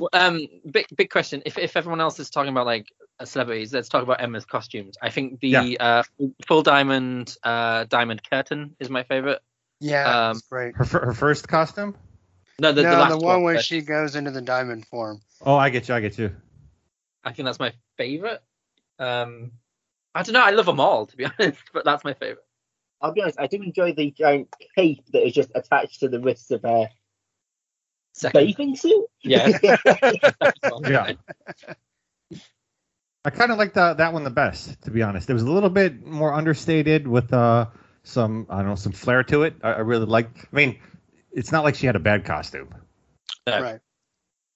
Well, 0.00 0.10
Um, 0.12 0.46
big 0.70 0.86
big 0.96 1.10
question. 1.10 1.42
If 1.46 1.58
if 1.58 1.76
everyone 1.76 2.00
else 2.00 2.18
is 2.18 2.30
talking 2.30 2.50
about 2.50 2.66
like 2.66 2.92
uh, 3.20 3.24
celebrities, 3.24 3.72
let's 3.72 3.88
talk 3.88 4.02
about 4.02 4.20
Emma's 4.20 4.44
costumes. 4.44 4.96
I 5.00 5.10
think 5.10 5.40
the 5.40 5.48
Yeah. 5.48 5.62
uh, 5.80 6.02
full 6.46 6.62
diamond 6.62 7.36
uh 7.42 7.84
diamond 7.84 8.22
curtain 8.28 8.74
is 8.80 8.90
my 8.90 9.02
favorite. 9.04 9.40
yeah, 9.80 10.30
Um, 10.30 10.40
great. 10.50 10.74
her 10.76 10.84
her 10.84 11.12
first 11.14 11.46
costume. 11.48 11.96
No, 12.60 12.72
the, 12.72 12.82
no, 12.82 12.90
the 12.90 12.96
the, 12.96 13.02
last 13.02 13.22
one 13.22 13.42
where 13.42 13.54
but 13.54 13.64
she 13.64 13.80
goes 13.80 14.14
into 14.14 14.30
the 14.30 14.40
diamond 14.40 14.86
form. 14.86 15.20
Oh, 15.42 15.56
I 15.56 15.70
get 15.70 15.88
you. 15.88 15.94
I 15.94 16.00
get 16.00 16.18
you. 16.18 16.34
I 17.24 17.32
think 17.32 17.46
that's 17.46 17.58
my 17.58 17.72
favorite. 17.96 18.42
Um, 18.98 19.52
I 20.14 20.22
don't 20.22 20.34
know. 20.34 20.42
I 20.44 20.50
love 20.50 20.66
them 20.66 20.78
all 20.80 21.06
to 21.06 21.16
be 21.16 21.24
honest, 21.38 21.58
but 21.72 21.84
that's 21.84 22.04
my 22.04 22.14
favorite. 22.14 22.44
I'll 23.00 23.12
be 23.12 23.22
honest, 23.22 23.40
I 23.40 23.46
do 23.48 23.60
enjoy 23.60 23.92
the 23.92 24.10
giant 24.12 24.54
cape 24.76 25.04
that 25.12 25.26
is 25.26 25.32
just 25.34 25.50
attached 25.54 26.00
to 26.00 26.08
the 26.08 26.20
wrists 26.20 26.50
of 26.52 26.62
her 26.62 26.88
Second, 28.16 28.46
bathing 28.46 28.76
suit. 28.76 29.06
yeah. 29.22 29.58
Yeah. 30.86 31.12
I 33.26 33.30
kind 33.30 33.50
of 33.50 33.58
like 33.58 33.72
the, 33.72 33.94
that 33.94 34.12
one 34.12 34.22
the 34.24 34.30
best, 34.30 34.80
to 34.82 34.90
be 34.90 35.02
honest. 35.02 35.28
It 35.30 35.32
was 35.32 35.42
a 35.42 35.50
little 35.50 35.70
bit 35.70 36.04
more 36.06 36.32
understated 36.32 37.08
with 37.08 37.32
uh, 37.32 37.66
some, 38.02 38.46
I 38.50 38.58
don't 38.58 38.66
know, 38.68 38.74
some 38.74 38.92
flair 38.92 39.22
to 39.24 39.42
it. 39.44 39.54
I, 39.62 39.72
I 39.72 39.78
really 39.78 40.04
like. 40.06 40.28
I 40.52 40.54
mean, 40.56 40.78
it's 41.32 41.50
not 41.50 41.64
like 41.64 41.74
she 41.74 41.86
had 41.86 41.96
a 41.96 42.00
bad 42.00 42.24
costume. 42.24 42.72
No. 43.46 43.60
Right. 43.62 43.80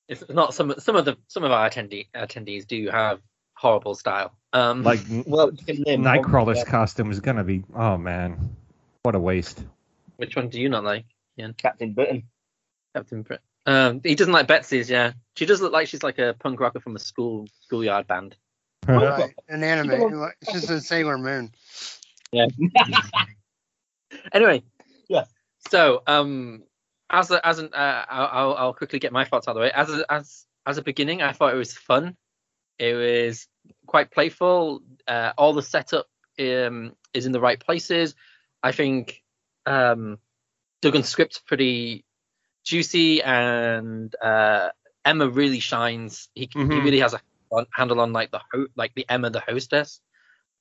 It's 0.09 0.23
not 0.29 0.55
some 0.55 0.75
some 0.79 0.97
of 0.97 1.05
the 1.05 1.17
some 1.29 1.45
of 1.45 1.51
our 1.53 1.69
attendee, 1.69 2.07
attendees 2.15 2.67
do 2.67 2.89
have 2.91 3.21
horrible 3.55 3.95
style. 3.95 4.33
Um, 4.53 4.83
Like 4.83 5.01
Well, 5.27 5.51
you 5.53 5.65
can 5.65 5.83
name 5.83 6.03
one. 6.03 6.23
Nightcrawler's 6.23 6.65
costume 6.65 7.11
is 7.11 7.21
gonna 7.21 7.45
be. 7.45 7.65
Oh 7.75 7.97
man, 7.99 8.55
what 9.03 9.15
a 9.15 9.19
waste. 9.19 9.65
which 10.17 10.37
one 10.37 10.49
do 10.49 10.61
you 10.61 10.69
not 10.69 10.85
like, 10.85 11.05
Ian? 11.39 11.55
Captain 11.55 11.93
Britain. 11.93 12.23
Captain 12.95 13.23
Brit? 13.23 13.41
Um, 13.69 14.01
he 14.03 14.15
doesn't 14.15 14.33
like 14.33 14.47
Betsy's. 14.47 14.89
Yeah, 14.89 15.13
she 15.37 15.45
does 15.45 15.61
look 15.61 15.73
like 15.75 15.89
she's 15.89 16.03
like 16.03 16.19
a 16.19 16.35
punk 16.39 16.59
rocker 16.59 16.81
from 16.81 16.97
a 16.97 16.99
school 16.99 17.47
schoolyard 17.61 18.07
band. 18.07 18.35
Right. 18.87 19.35
An 19.49 19.63
anime. 19.63 20.31
She's 20.51 20.71
in 20.71 20.81
Sailor 20.81 21.19
Moon. 21.19 21.53
Yeah. 22.33 22.47
anyway, 24.33 24.63
Yeah. 25.09 25.25
So, 25.71 26.03
um, 26.07 26.63
as 27.11 27.31
a, 27.31 27.47
as 27.47 27.59
an, 27.59 27.71
uh, 27.75 28.05
I'll, 28.09 28.27
I'll- 28.33 28.55
I'll 28.57 28.75
quickly 28.75 28.99
get 28.99 29.13
my 29.13 29.25
thoughts 29.25 29.49
out 29.49 29.53
of 29.53 29.55
the 29.57 29.61
way. 29.63 29.71
As 29.73 29.91
a, 29.91 30.05
as 30.11 30.47
as 30.67 30.79
a 30.79 30.83
beginning, 30.83 31.21
I 31.23 31.33
thought 31.33 31.53
it 31.53 31.59
was 31.59 31.75
fun. 31.75 32.17
It 32.79 32.95
was 32.95 33.47
quite 33.87 34.11
playful. 34.11 34.81
Uh, 35.07 35.33
all 35.37 35.53
the 35.53 35.63
setup 35.63 36.07
um, 36.39 36.95
is 37.13 37.27
in 37.27 37.33
the 37.33 37.41
right 37.41 37.59
places. 37.59 38.15
I 38.63 38.73
think 38.73 39.23
um, 39.67 40.19
Duggan's 40.83 41.09
script's 41.09 41.39
pretty 41.39 42.05
juicy, 42.69 43.23
and 43.23 44.15
uh, 44.23 44.69
Emma 45.05 45.29
really 45.29 45.61
shines. 45.61 46.29
He, 46.35 46.49
he 46.53 46.59
Mhm. 46.59 46.85
really 46.85 47.01
has 47.01 47.15
a 47.15 47.21
handle 47.73 48.01
on 48.01 48.13
like 48.13 48.31
the 48.31 48.41
ho- 48.53 48.67
like 48.77 48.93
the 48.95 49.07
Emma 49.09 49.31
the 49.31 49.41
hostess. 49.41 50.01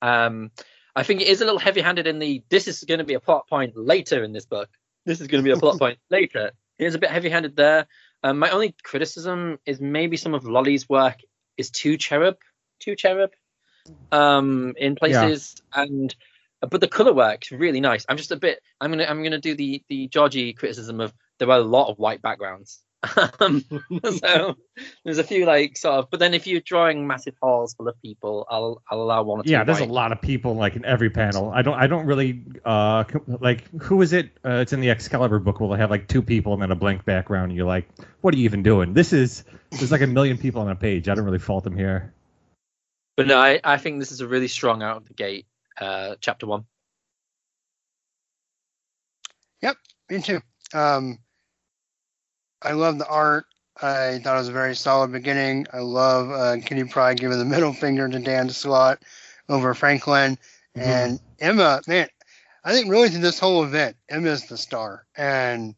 Um, 0.02 0.52
I 0.96 1.04
think 1.04 1.22
it 1.22 1.28
is 1.28 1.42
a 1.42 1.46
little 1.46 1.60
heavy-handed 1.60 2.08
in 2.08 2.20
the. 2.20 2.44
This 2.50 2.68
is 2.68 2.84
going 2.84 3.00
to 3.00 3.04
be 3.04 3.14
a 3.16 3.20
plot 3.20 3.48
point 3.50 3.76
later 3.76 4.24
in 4.24 4.32
this 4.32 4.46
book. 4.46 4.70
This 5.06 5.20
is 5.22 5.28
going 5.28 5.44
to 5.44 5.48
be 5.48 5.52
a 5.52 5.60
plot 5.60 5.78
point 5.84 6.00
later. 6.10 6.52
It 6.80 6.86
is 6.86 6.96
a 6.96 7.00
bit 7.00 7.10
heavy-handed 7.12 7.56
there. 7.56 7.88
Um, 8.24 8.40
my 8.40 8.50
only 8.52 8.74
criticism 8.84 9.60
is 9.66 9.80
maybe 9.82 10.18
some 10.18 10.34
of 10.34 10.46
Lolli's 10.46 10.88
work 10.88 11.18
is 11.58 11.70
too 11.72 11.98
cherub, 11.98 12.38
too 12.80 12.96
cherub, 12.96 13.32
um, 14.12 14.74
in 14.78 14.96
places, 14.96 15.62
and 15.74 16.16
but 16.62 16.82
the 16.82 16.88
color 16.88 17.14
work's 17.14 17.52
really 17.52 17.82
nice. 17.82 18.06
I'm 18.10 18.18
just 18.18 18.32
a 18.32 18.36
bit. 18.36 18.62
I'm 18.82 18.92
gonna 18.92 19.06
I'm 19.06 19.24
gonna 19.24 19.40
do 19.40 19.56
the 19.56 19.84
the 19.90 20.08
Georgie 20.08 20.54
criticism 20.54 21.00
of 21.00 21.14
there 21.40 21.50
are 21.50 21.60
a 21.60 21.64
lot 21.64 21.90
of 21.90 22.00
white 22.00 22.22
backgrounds. 22.22 22.82
um, 23.40 23.64
so 24.18 24.56
there's 25.06 25.20
a 25.20 25.24
few 25.24 25.46
like 25.46 25.78
sort 25.78 25.96
of. 25.96 26.10
But 26.10 26.20
then 26.20 26.34
if 26.34 26.48
you're 26.48 26.62
drawing 26.62 27.06
massive 27.06 27.36
halls 27.42 27.76
full 27.76 27.88
of 27.88 28.02
people, 28.02 28.48
I'll 28.50 28.82
I'll 28.90 29.02
allow 29.02 29.24
one 29.24 29.40
or 29.40 29.44
two. 29.44 29.52
Yeah, 29.52 29.64
there's 29.64 29.80
a 29.80 29.86
lot 29.86 30.12
of 30.12 30.22
people 30.22 30.56
like 30.56 30.76
in 30.76 30.84
every 30.84 31.12
panel. 31.12 31.52
I 31.52 31.62
don't 31.62 31.76
I 31.76 31.86
don't 31.86 32.08
really 32.08 32.44
uh 32.66 33.04
like 33.40 33.70
who 33.82 34.02
is 34.02 34.14
it? 34.14 34.32
Uh, 34.44 34.62
it's 34.62 34.74
in 34.74 34.82
the 34.82 34.90
Excalibur 34.90 35.40
book 35.40 35.60
where 35.60 35.70
they 35.70 35.78
have 35.78 35.92
like 35.92 36.08
two 36.08 36.24
people 36.24 36.54
and 36.54 36.62
then 36.62 36.72
a 36.72 36.76
blank 36.76 37.06
background 37.06 37.52
and 37.52 37.58
you're 37.58 37.68
like, 37.68 37.88
what 38.22 38.34
are 38.34 38.38
you 38.38 38.46
even 38.46 38.64
doing? 38.64 38.94
This 38.94 39.14
is 39.14 39.44
there's 39.70 39.92
like 39.92 40.02
a 40.02 40.08
million 40.08 40.38
people 40.38 40.62
on 40.62 40.70
a 40.70 40.76
page. 40.76 41.08
I 41.08 41.14
don't 41.14 41.26
really 41.26 41.40
fault 41.40 41.64
them 41.64 41.78
here. 41.78 42.14
But 43.16 43.28
no, 43.28 43.38
I, 43.40 43.60
I 43.64 43.78
think 43.78 44.00
this 44.00 44.12
is 44.12 44.22
a 44.22 44.28
really 44.28 44.48
strong 44.48 44.84
out 44.84 44.98
of 44.98 45.08
the 45.08 45.14
gate 45.14 45.48
uh, 45.79 46.15
chapter 46.19 46.48
one. 46.48 46.65
Yep, 49.62 49.77
me 50.10 50.22
too. 50.22 50.41
Um, 50.74 51.19
I 52.62 52.74
love 52.74 52.98
the 52.98 53.07
art. 53.07 53.46
I 53.79 54.19
thought 54.24 54.36
it 54.36 54.39
was 54.39 54.50
a 54.50 54.53
very 54.53 54.75
solid 54.75 55.12
beginning. 55.12 55.67
I 55.72 55.79
love 55.79 56.31
uh, 56.31 56.57
Kitty 56.65 56.86
Pryde 56.86 57.19
giving 57.19 57.38
the 57.38 57.46
middle 57.46 57.74
finger 57.74 58.07
to 58.10 58.19
Dan 58.19 58.50
Slott 58.50 59.03
over 59.48 59.74
Franklin. 59.74 60.38
Mhm. 60.75 60.81
And 60.81 61.19
Emma, 61.39 61.81
man, 61.88 62.07
I 62.63 62.74
think 62.74 62.89
really 62.89 63.10
through 63.10 63.22
this 63.22 63.39
whole 63.39 63.63
event, 63.63 63.96
Emma's 64.10 64.48
the 64.48 64.57
star. 64.57 65.05
And 65.15 65.75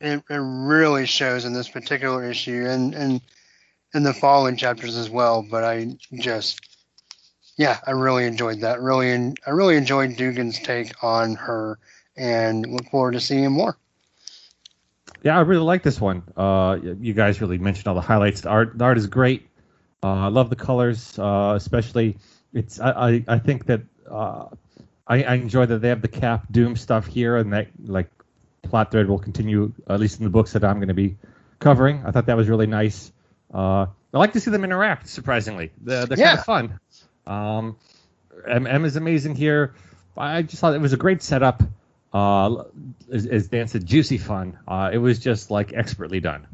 it, 0.00 0.22
it 0.28 0.36
really 0.36 1.06
shows 1.06 1.44
in 1.44 1.52
this 1.52 1.68
particular 1.68 2.28
issue 2.28 2.66
and, 2.68 2.94
and 2.94 3.20
in 3.94 4.02
the 4.02 4.14
following 4.14 4.56
chapters 4.56 4.96
as 4.96 5.08
well. 5.08 5.46
But 5.48 5.64
I 5.64 5.96
just, 6.14 6.60
yeah, 7.58 7.80
I 7.84 7.90
really 7.90 8.24
enjoyed 8.24 8.60
that. 8.60 8.80
Really, 8.80 9.10
en- 9.10 9.34
I 9.44 9.50
really 9.50 9.76
enjoyed 9.76 10.16
Duggan's 10.16 10.60
take 10.60 10.92
on 11.02 11.34
her 11.34 11.78
and 12.16 12.64
look 12.66 12.88
forward 12.88 13.12
to 13.12 13.20
seeing 13.20 13.50
more. 13.50 13.76
Yeah, 15.22 15.36
I 15.36 15.40
really 15.40 15.64
like 15.64 15.82
this 15.82 16.00
one. 16.00 16.22
Uh, 16.36 16.78
you 17.00 17.12
guys 17.12 17.40
really 17.40 17.58
mentioned 17.58 17.88
all 17.88 17.96
the 17.96 18.00
highlights. 18.00 18.42
The 18.42 18.48
art, 18.48 18.78
the 18.78 18.84
art 18.84 18.96
is 18.96 19.08
great. 19.08 19.48
Uh, 20.02 20.12
I 20.12 20.28
love 20.28 20.48
the 20.50 20.56
colors, 20.56 21.18
uh, 21.18 21.54
especially. 21.56 22.16
It's 22.54 22.78
I, 22.78 22.90
I, 22.90 23.24
I 23.26 23.38
think 23.40 23.66
that 23.66 23.82
uh, 24.08 24.46
I, 25.08 25.24
I 25.24 25.34
enjoy 25.34 25.66
that 25.66 25.80
they 25.80 25.88
have 25.88 26.00
the 26.00 26.08
Cap 26.08 26.46
Doom 26.52 26.76
stuff 26.76 27.06
here, 27.06 27.36
and 27.36 27.52
that 27.52 27.68
like 27.84 28.08
plot 28.62 28.92
thread 28.92 29.08
will 29.08 29.18
continue 29.18 29.72
at 29.88 29.98
least 29.98 30.18
in 30.20 30.24
the 30.24 30.30
books 30.30 30.52
that 30.52 30.62
I'm 30.62 30.76
going 30.76 30.88
to 30.88 30.94
be 30.94 31.16
covering. 31.58 32.04
I 32.06 32.12
thought 32.12 32.26
that 32.26 32.36
was 32.36 32.48
really 32.48 32.68
nice. 32.68 33.10
Uh, 33.52 33.86
I 34.14 34.18
like 34.18 34.32
to 34.34 34.40
see 34.40 34.50
them 34.50 34.64
interact. 34.64 35.08
Surprisingly, 35.08 35.72
they're, 35.80 36.06
they're 36.06 36.16
kind 36.16 36.38
of 36.38 36.44
fun. 36.44 36.80
Um, 37.28 37.76
M, 38.48 38.66
M 38.66 38.84
is 38.84 38.96
amazing 38.96 39.36
here. 39.36 39.74
I 40.16 40.42
just 40.42 40.60
thought 40.60 40.74
it 40.74 40.80
was 40.80 40.92
a 40.92 40.96
great 40.96 41.22
setup. 41.22 41.62
Uh, 42.12 42.64
as, 43.12 43.26
as 43.26 43.48
Dan 43.48 43.68
said, 43.68 43.84
juicy 43.84 44.18
fun. 44.18 44.58
Uh, 44.66 44.90
it 44.92 44.98
was 44.98 45.18
just 45.18 45.50
like 45.50 45.72
expertly 45.74 46.20
done. 46.20 46.46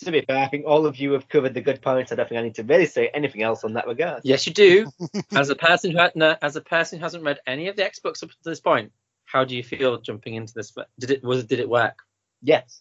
To 0.00 0.12
be 0.12 0.20
fair, 0.20 0.38
I 0.38 0.46
think 0.46 0.64
all 0.64 0.86
of 0.86 0.96
you 0.98 1.12
have 1.12 1.28
covered 1.28 1.54
the 1.54 1.60
good 1.60 1.82
points. 1.82 2.12
I 2.12 2.14
don't 2.14 2.28
think 2.28 2.38
I 2.38 2.42
need 2.42 2.54
to 2.56 2.62
really 2.62 2.86
say 2.86 3.08
anything 3.08 3.42
else 3.42 3.64
on 3.64 3.72
that 3.72 3.88
regard. 3.88 4.20
Yes, 4.24 4.46
you 4.46 4.52
do. 4.52 4.92
as 5.32 5.50
a 5.50 5.56
person 5.56 5.90
who 5.90 5.98
had, 5.98 6.14
no, 6.14 6.36
as 6.40 6.54
a 6.54 6.60
person 6.60 6.98
who 6.98 7.02
hasn't 7.02 7.24
read 7.24 7.40
any 7.46 7.66
of 7.66 7.74
the 7.74 7.84
X 7.84 7.98
books 7.98 8.22
up 8.22 8.28
to 8.28 8.36
this 8.44 8.60
point, 8.60 8.92
how 9.24 9.44
do 9.44 9.56
you 9.56 9.64
feel 9.64 10.00
jumping 10.00 10.34
into 10.34 10.54
this? 10.54 10.72
Did 11.00 11.10
it 11.10 11.24
was 11.24 11.44
did 11.44 11.58
it 11.58 11.68
work? 11.68 11.98
Yes. 12.42 12.80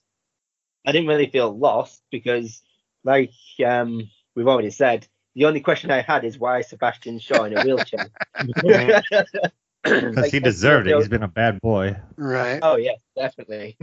I 0.86 0.92
didn't 0.92 1.08
really 1.08 1.28
feel 1.28 1.58
lost 1.58 2.02
because, 2.12 2.62
like 3.04 3.34
um, 3.66 4.10
we've 4.38 4.48
already 4.48 4.70
said, 4.70 5.08
the 5.36 5.46
only 5.46 5.60
question 5.60 5.92
I 5.92 6.02
had 6.02 6.24
is 6.24 6.38
why 6.38 6.60
is 6.60 6.70
Sebastian 6.70 7.20
Shaw 7.20 7.44
in 7.44 7.58
a 7.58 7.64
wheelchair? 7.64 8.08
Because 9.84 10.16
Like, 10.18 10.32
he 10.32 10.40
deserved 10.42 10.88
it. 10.88 10.98
He's 10.98 11.08
been 11.08 11.24
a 11.24 11.30
bad 11.30 11.62
boy. 11.62 11.96
Right. 12.18 12.60
Oh 12.62 12.76
yeah, 12.76 12.96
definitely. 13.16 13.78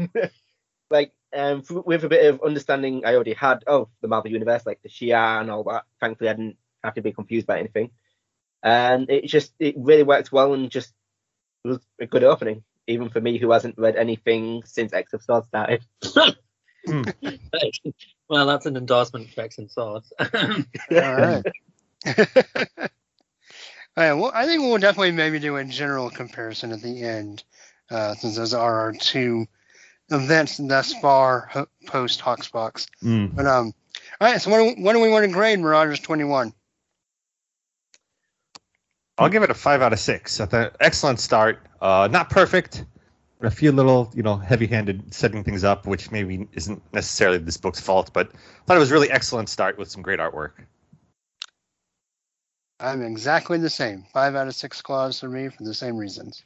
like 0.90 1.12
um, 1.34 1.62
f- 1.68 1.84
with 1.86 2.04
a 2.04 2.10
bit 2.10 2.26
of 2.26 2.42
understanding, 2.42 3.06
I 3.06 3.14
already 3.14 3.32
had 3.32 3.64
of 3.66 3.88
the 4.02 4.08
Marvel 4.08 4.30
universe, 4.30 4.66
like 4.66 4.82
the 4.82 4.90
Shi'ar 4.90 5.40
and 5.40 5.50
all 5.50 5.64
that. 5.64 5.84
Thankfully, 6.00 6.28
I 6.28 6.34
didn't 6.34 6.58
have 6.82 6.94
to 6.94 7.00
be 7.00 7.12
confused 7.12 7.46
by 7.46 7.58
anything, 7.58 7.90
and 8.62 9.08
it 9.08 9.26
just 9.26 9.54
it 9.58 9.76
really 9.78 10.02
worked 10.02 10.30
well 10.30 10.52
and 10.52 10.70
just 10.70 10.92
was 11.64 11.78
a 11.98 12.06
good 12.06 12.24
opening, 12.24 12.64
even 12.86 13.08
for 13.08 13.22
me 13.22 13.38
who 13.38 13.50
hasn't 13.52 13.78
read 13.78 13.96
anything 13.96 14.62
since 14.66 14.92
X 14.92 15.14
of 15.14 15.22
Swords 15.22 15.46
started. 15.46 15.82
well, 18.28 18.46
that's 18.46 18.66
an 18.66 18.76
endorsement 18.76 19.30
for 19.30 19.42
X 19.42 19.58
and 19.58 19.70
Swords. 19.70 20.12
All 20.20 20.26
right. 20.30 20.62
All 20.92 21.16
right. 21.16 21.44
Well, 23.96 24.32
I 24.34 24.44
think 24.46 24.60
we'll 24.60 24.78
definitely 24.78 25.12
maybe 25.12 25.38
do 25.38 25.54
a 25.56 25.64
general 25.64 26.10
comparison 26.10 26.72
at 26.72 26.82
the 26.82 27.00
end, 27.02 27.44
uh, 27.92 28.14
since 28.14 28.36
those 28.36 28.52
are 28.52 28.80
our 28.80 28.92
two 28.92 29.46
events 30.10 30.56
thus 30.56 30.92
far 30.94 31.48
ho- 31.52 31.68
post 31.86 32.20
HoX/PoX. 32.20 32.88
Mm. 33.04 33.36
But 33.36 33.46
um, 33.46 33.72
all 34.20 34.28
right. 34.28 34.40
So 34.40 34.50
what 34.50 34.58
do, 34.76 34.82
what 34.82 34.94
do 34.94 35.00
we 35.00 35.10
want 35.10 35.24
to 35.24 35.30
grade 35.30 35.60
Marauders 35.60 36.00
Twenty 36.00 36.24
One? 36.24 36.52
I'll 39.16 39.28
give 39.28 39.44
it 39.44 39.50
a 39.50 39.54
five 39.54 39.80
out 39.80 39.92
of 39.92 40.00
six. 40.00 40.40
I 40.40 40.46
thought 40.46 40.76
excellent 40.80 41.20
start. 41.20 41.60
Uh, 41.80 42.08
not 42.10 42.30
perfect. 42.30 42.84
A 43.44 43.50
few 43.50 43.72
little, 43.72 44.10
you 44.14 44.22
know, 44.22 44.36
heavy-handed 44.36 45.12
setting 45.12 45.44
things 45.44 45.64
up, 45.64 45.86
which 45.86 46.10
maybe 46.10 46.48
isn't 46.52 46.82
necessarily 46.94 47.36
this 47.38 47.58
book's 47.58 47.80
fault, 47.80 48.10
but 48.12 48.30
I 48.32 48.64
thought 48.64 48.76
it 48.76 48.80
was 48.80 48.90
a 48.90 48.94
really 48.94 49.10
excellent 49.10 49.50
start 49.50 49.76
with 49.76 49.90
some 49.90 50.02
great 50.02 50.18
artwork. 50.18 50.52
I'm 52.80 53.02
exactly 53.02 53.58
the 53.58 53.70
same. 53.70 54.04
Five 54.12 54.34
out 54.34 54.48
of 54.48 54.54
six 54.54 54.80
claws 54.80 55.20
for 55.20 55.28
me 55.28 55.48
for 55.48 55.62
the 55.62 55.74
same 55.74 55.96
reasons. 55.96 56.42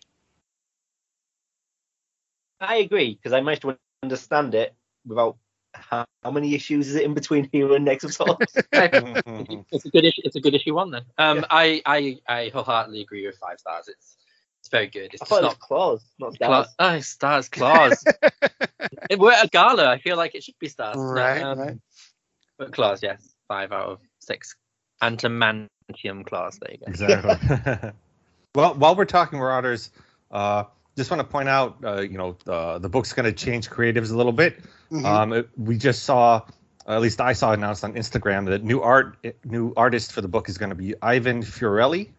I 2.60 2.76
agree 2.76 3.14
because 3.14 3.32
I 3.32 3.40
managed 3.40 3.62
to 3.62 3.78
understand 4.02 4.54
it 4.54 4.74
without 5.06 5.36
how, 5.74 6.04
how 6.24 6.30
many 6.32 6.54
issues 6.54 6.88
is 6.88 6.96
it 6.96 7.04
in 7.04 7.14
between 7.14 7.48
here 7.52 7.74
and 7.74 7.84
next 7.84 8.04
of 8.04 8.12
Swords? 8.12 8.56
it's 8.72 9.84
a 9.84 9.90
good 9.90 10.04
issue. 10.04 10.22
It's 10.24 10.36
a 10.36 10.40
good 10.40 10.54
issue 10.54 10.74
one 10.74 10.90
then. 10.90 11.02
Um, 11.16 11.38
Yeah. 11.38 11.44
I, 11.50 11.82
I 11.86 12.18
I 12.28 12.50
wholeheartedly 12.52 13.00
agree 13.02 13.26
with 13.26 13.38
five 13.38 13.58
stars. 13.60 13.88
It's 13.88 14.16
it's 14.68 14.70
very 14.70 14.86
good. 14.88 15.14
It's 15.14 15.22
I 15.22 15.24
just 15.24 15.30
thought 15.30 15.38
it 15.38 15.44
was 15.44 15.52
not 15.54 15.60
claws, 15.60 16.04
not 16.18 16.36
Cla- 16.38 16.64
stars. 16.68 16.74
oh, 16.78 17.00
stars, 17.00 17.48
claws. 17.48 18.04
If 19.10 19.18
we're 19.18 19.32
at 19.32 19.46
a 19.46 19.48
gala. 19.48 19.88
I 19.88 19.98
feel 19.98 20.16
like 20.18 20.34
it 20.34 20.44
should 20.44 20.58
be 20.58 20.68
stars. 20.68 20.96
No, 20.96 21.02
Right, 21.02 21.42
um, 21.42 21.58
right. 21.58 21.78
But 22.58 22.72
claws, 22.72 23.02
yes, 23.02 23.34
five 23.48 23.72
out 23.72 23.86
of 23.88 24.00
six. 24.18 24.54
Adamantium 25.02 26.26
claws. 26.26 26.58
There 26.60 26.72
you 26.72 26.78
go. 26.78 26.84
Exactly. 26.86 27.90
well, 28.54 28.74
while 28.74 28.94
we're 28.94 29.04
talking 29.06 29.38
Marauders, 29.38 29.90
uh, 30.30 30.64
just 30.96 31.10
want 31.10 31.20
to 31.20 31.26
point 31.26 31.48
out, 31.48 31.76
uh, 31.84 32.00
you 32.02 32.18
know, 32.18 32.36
uh, 32.46 32.78
the 32.78 32.88
book's 32.88 33.12
going 33.12 33.24
to 33.24 33.32
change 33.32 33.70
creatives 33.70 34.10
a 34.12 34.16
little 34.16 34.32
bit. 34.32 34.60
Mhm. 34.90 35.04
Um, 35.04 35.32
it- 35.32 35.48
we 35.56 35.78
just 35.78 36.02
saw, 36.04 36.42
at 36.86 37.00
least 37.00 37.20
I 37.20 37.32
saw 37.32 37.52
announced 37.52 37.84
on 37.84 37.94
Instagram 37.94 38.46
that 38.46 38.62
new 38.64 38.80
art, 38.82 39.16
new 39.44 39.72
artist 39.76 40.12
for 40.12 40.20
the 40.20 40.28
book 40.28 40.48
is 40.48 40.58
going 40.58 40.70
to 40.70 40.76
be 40.76 40.94
Ivan 41.02 41.42
Fiorelli, 41.42 42.10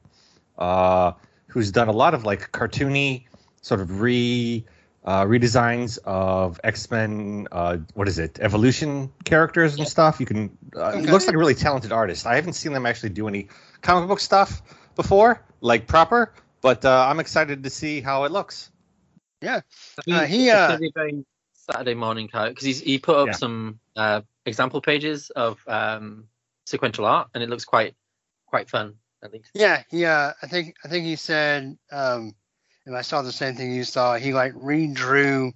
uh, 0.58 1.12
who's 1.50 1.72
done 1.72 1.88
a 1.90 1.92
lot 1.92 2.14
of 2.14 2.24
like 2.24 2.52
cartoony 2.52 3.26
sort 3.62 3.82
of 3.82 4.02
re 4.02 4.66
uh, 5.04 5.24
redesigns 5.26 5.98
of 6.06 6.60
X 6.64 6.90
Men. 6.90 7.48
Uh, 7.52 7.78
what 7.94 8.08
is 8.08 8.20
it? 8.20 8.40
Evolution 8.40 9.12
characters 9.26 9.76
and 9.78 9.88
stuff. 9.88 10.20
You 10.20 10.26
can. 10.26 10.58
Uh, 10.76 10.94
Okay. 10.96 11.12
looks 11.12 11.28
like 11.28 11.36
a 11.36 11.40
really 11.40 11.56
talented 11.56 11.92
artist. 11.92 12.26
I 12.26 12.36
haven't 12.36 12.54
seen 12.54 12.74
them 12.74 12.86
actually 12.86 13.10
do 13.10 13.28
any 13.28 13.50
comic 13.82 14.08
book 14.08 14.20
stuff 14.20 14.62
before, 14.96 15.42
like 15.62 15.88
proper. 15.88 16.34
But 16.62 16.84
uh, 16.86 17.08
I'm 17.10 17.20
excited 17.20 17.64
to 17.64 17.70
see 17.70 18.02
how 18.02 18.26
it 18.26 18.32
looks. 18.32 18.72
Uh, 19.42 20.26
he, 20.26 20.50
It's 20.50 20.54
uh, 20.54 20.68
gonna 20.68 20.80
be 20.80 20.92
very 20.94 21.26
Saturday 21.54 21.94
morning 21.94 22.28
because 22.28 22.64
he's 22.64 22.82
he 22.82 23.00
put 23.00 23.16
up 23.16 23.28
Yeah. 23.28 23.34
some 23.34 23.80
uh, 23.96 24.22
example 24.46 24.82
pages 24.82 25.30
of 25.30 25.62
um, 25.68 26.26
sequential 26.66 27.06
art 27.06 27.30
and 27.34 27.44
it 27.44 27.50
looks 27.50 27.66
quite 27.66 27.96
quite 28.46 28.70
fun. 28.70 28.96
At 29.24 29.34
least. 29.34 29.52
Yeah, 29.54 29.84
he. 29.90 30.06
Uh, 30.06 30.34
I 30.42 30.48
think. 30.48 30.76
I 30.84 30.88
think 30.88 31.06
he 31.06 31.16
said. 31.16 31.78
Um, 31.92 32.36
and 32.86 32.96
I 32.98 33.02
saw 33.02 33.22
the 33.22 33.32
same 33.32 33.56
thing 33.56 33.72
you 33.72 33.84
saw. 33.84 34.16
He 34.16 34.34
like 34.34 34.54
redrew 34.54 35.54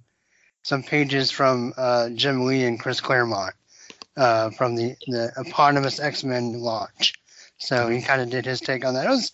some 0.62 0.82
pages 0.82 1.30
from 1.30 1.72
uh, 1.76 2.10
Jim 2.10 2.44
Lee 2.44 2.64
and 2.64 2.78
Chris 2.78 3.00
Claremont 3.00 3.54
uh, 4.16 4.50
from 4.50 4.76
the 4.76 4.96
the 5.06 5.32
eponymous 5.36 6.00
X 6.00 6.24
Men 6.24 6.54
launch. 6.54 7.14
So 7.58 7.88
he 7.88 8.02
kind 8.02 8.20
of 8.20 8.30
did 8.30 8.46
his 8.46 8.60
take 8.60 8.84
on 8.84 8.94
that. 8.94 9.06
It 9.06 9.10
was 9.10 9.32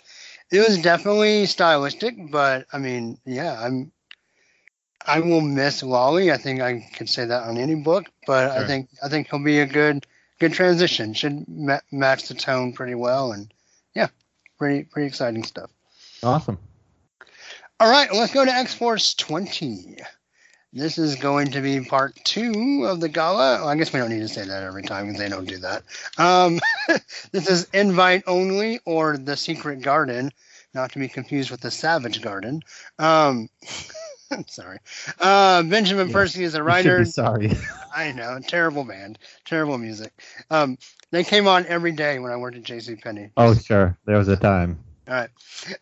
it 0.50 0.66
was 0.66 0.78
definitely 0.82 1.46
stylistic, 1.46 2.30
but 2.30 2.66
I 2.72 2.78
mean, 2.78 3.18
yeah, 3.24 3.60
I'm 3.60 3.92
I 5.06 5.20
will 5.20 5.40
miss 5.40 5.82
Wally. 5.82 6.30
I 6.30 6.36
think 6.36 6.60
I 6.60 6.86
could 6.94 7.08
say 7.08 7.24
that 7.24 7.44
on 7.44 7.56
any 7.56 7.76
book, 7.76 8.06
but 8.26 8.50
I 8.50 8.66
think 8.66 8.88
I 9.02 9.08
think 9.08 9.28
he'll 9.30 9.42
be 9.42 9.60
a 9.60 9.66
good 9.66 10.06
good 10.38 10.52
transition. 10.52 11.14
Should 11.14 11.48
ma- 11.48 11.80
match 11.90 12.28
the 12.28 12.34
tone 12.34 12.72
pretty 12.72 12.94
well, 12.94 13.32
and 13.32 13.52
yeah, 13.52 13.59
pretty 14.60 14.84
pretty 14.84 15.06
exciting 15.08 15.42
stuff. 15.42 15.70
Awesome. 16.22 16.58
All 17.80 17.90
right, 17.90 18.12
let's 18.12 18.32
go 18.34 18.44
to 18.44 18.50
X 18.52 18.74
Force 18.74 19.14
20. 19.14 19.96
This 20.72 20.98
is 20.98 21.16
going 21.16 21.50
to 21.52 21.62
be 21.62 21.80
part 21.80 22.14
two 22.24 22.84
of 22.86 23.00
the 23.00 23.08
gala. 23.08 23.56
Well, 23.60 23.68
I 23.68 23.74
guess 23.76 23.92
we 23.92 23.98
don't 23.98 24.10
need 24.10 24.20
to 24.20 24.28
say 24.28 24.44
that 24.44 24.62
every 24.62 24.82
time 24.82 25.06
because 25.06 25.18
they 25.18 25.28
don't 25.30 25.48
do 25.48 25.56
that. 25.58 25.82
Um, 26.18 26.60
this 27.32 27.48
is 27.48 27.64
invite 27.72 28.22
only 28.26 28.80
or 28.84 29.16
the 29.16 29.36
secret 29.36 29.80
garden, 29.80 30.30
not 30.74 30.92
to 30.92 30.98
be 31.00 31.08
confused 31.08 31.50
with 31.50 31.60
the 31.62 31.70
savage 31.72 32.20
garden. 32.22 32.62
Um, 32.98 33.48
sorry. 34.46 34.78
Uh, 35.18 35.62
Benjamin 35.64 36.08
Yeah, 36.08 36.12
Percy 36.12 36.44
is 36.44 36.54
a 36.54 36.62
writer. 36.62 37.04
sorry. 37.04 37.50
I 37.92 38.12
know, 38.12 38.38
terrible 38.46 38.84
band, 38.84 39.18
terrible 39.46 39.78
music. 39.78 40.12
Um, 40.50 40.76
they 41.10 41.24
came 41.24 41.48
on 41.48 41.66
every 41.66 41.92
day 41.92 42.18
when 42.18 42.32
I 42.32 42.36
worked 42.36 42.56
at 42.56 42.62
JCPenney. 42.62 43.32
oh, 43.36 43.54
sure. 43.54 43.98
There 44.04 44.16
was 44.16 44.28
a 44.28 44.36
time. 44.36 44.78
All 45.08 45.14
right. 45.14 45.30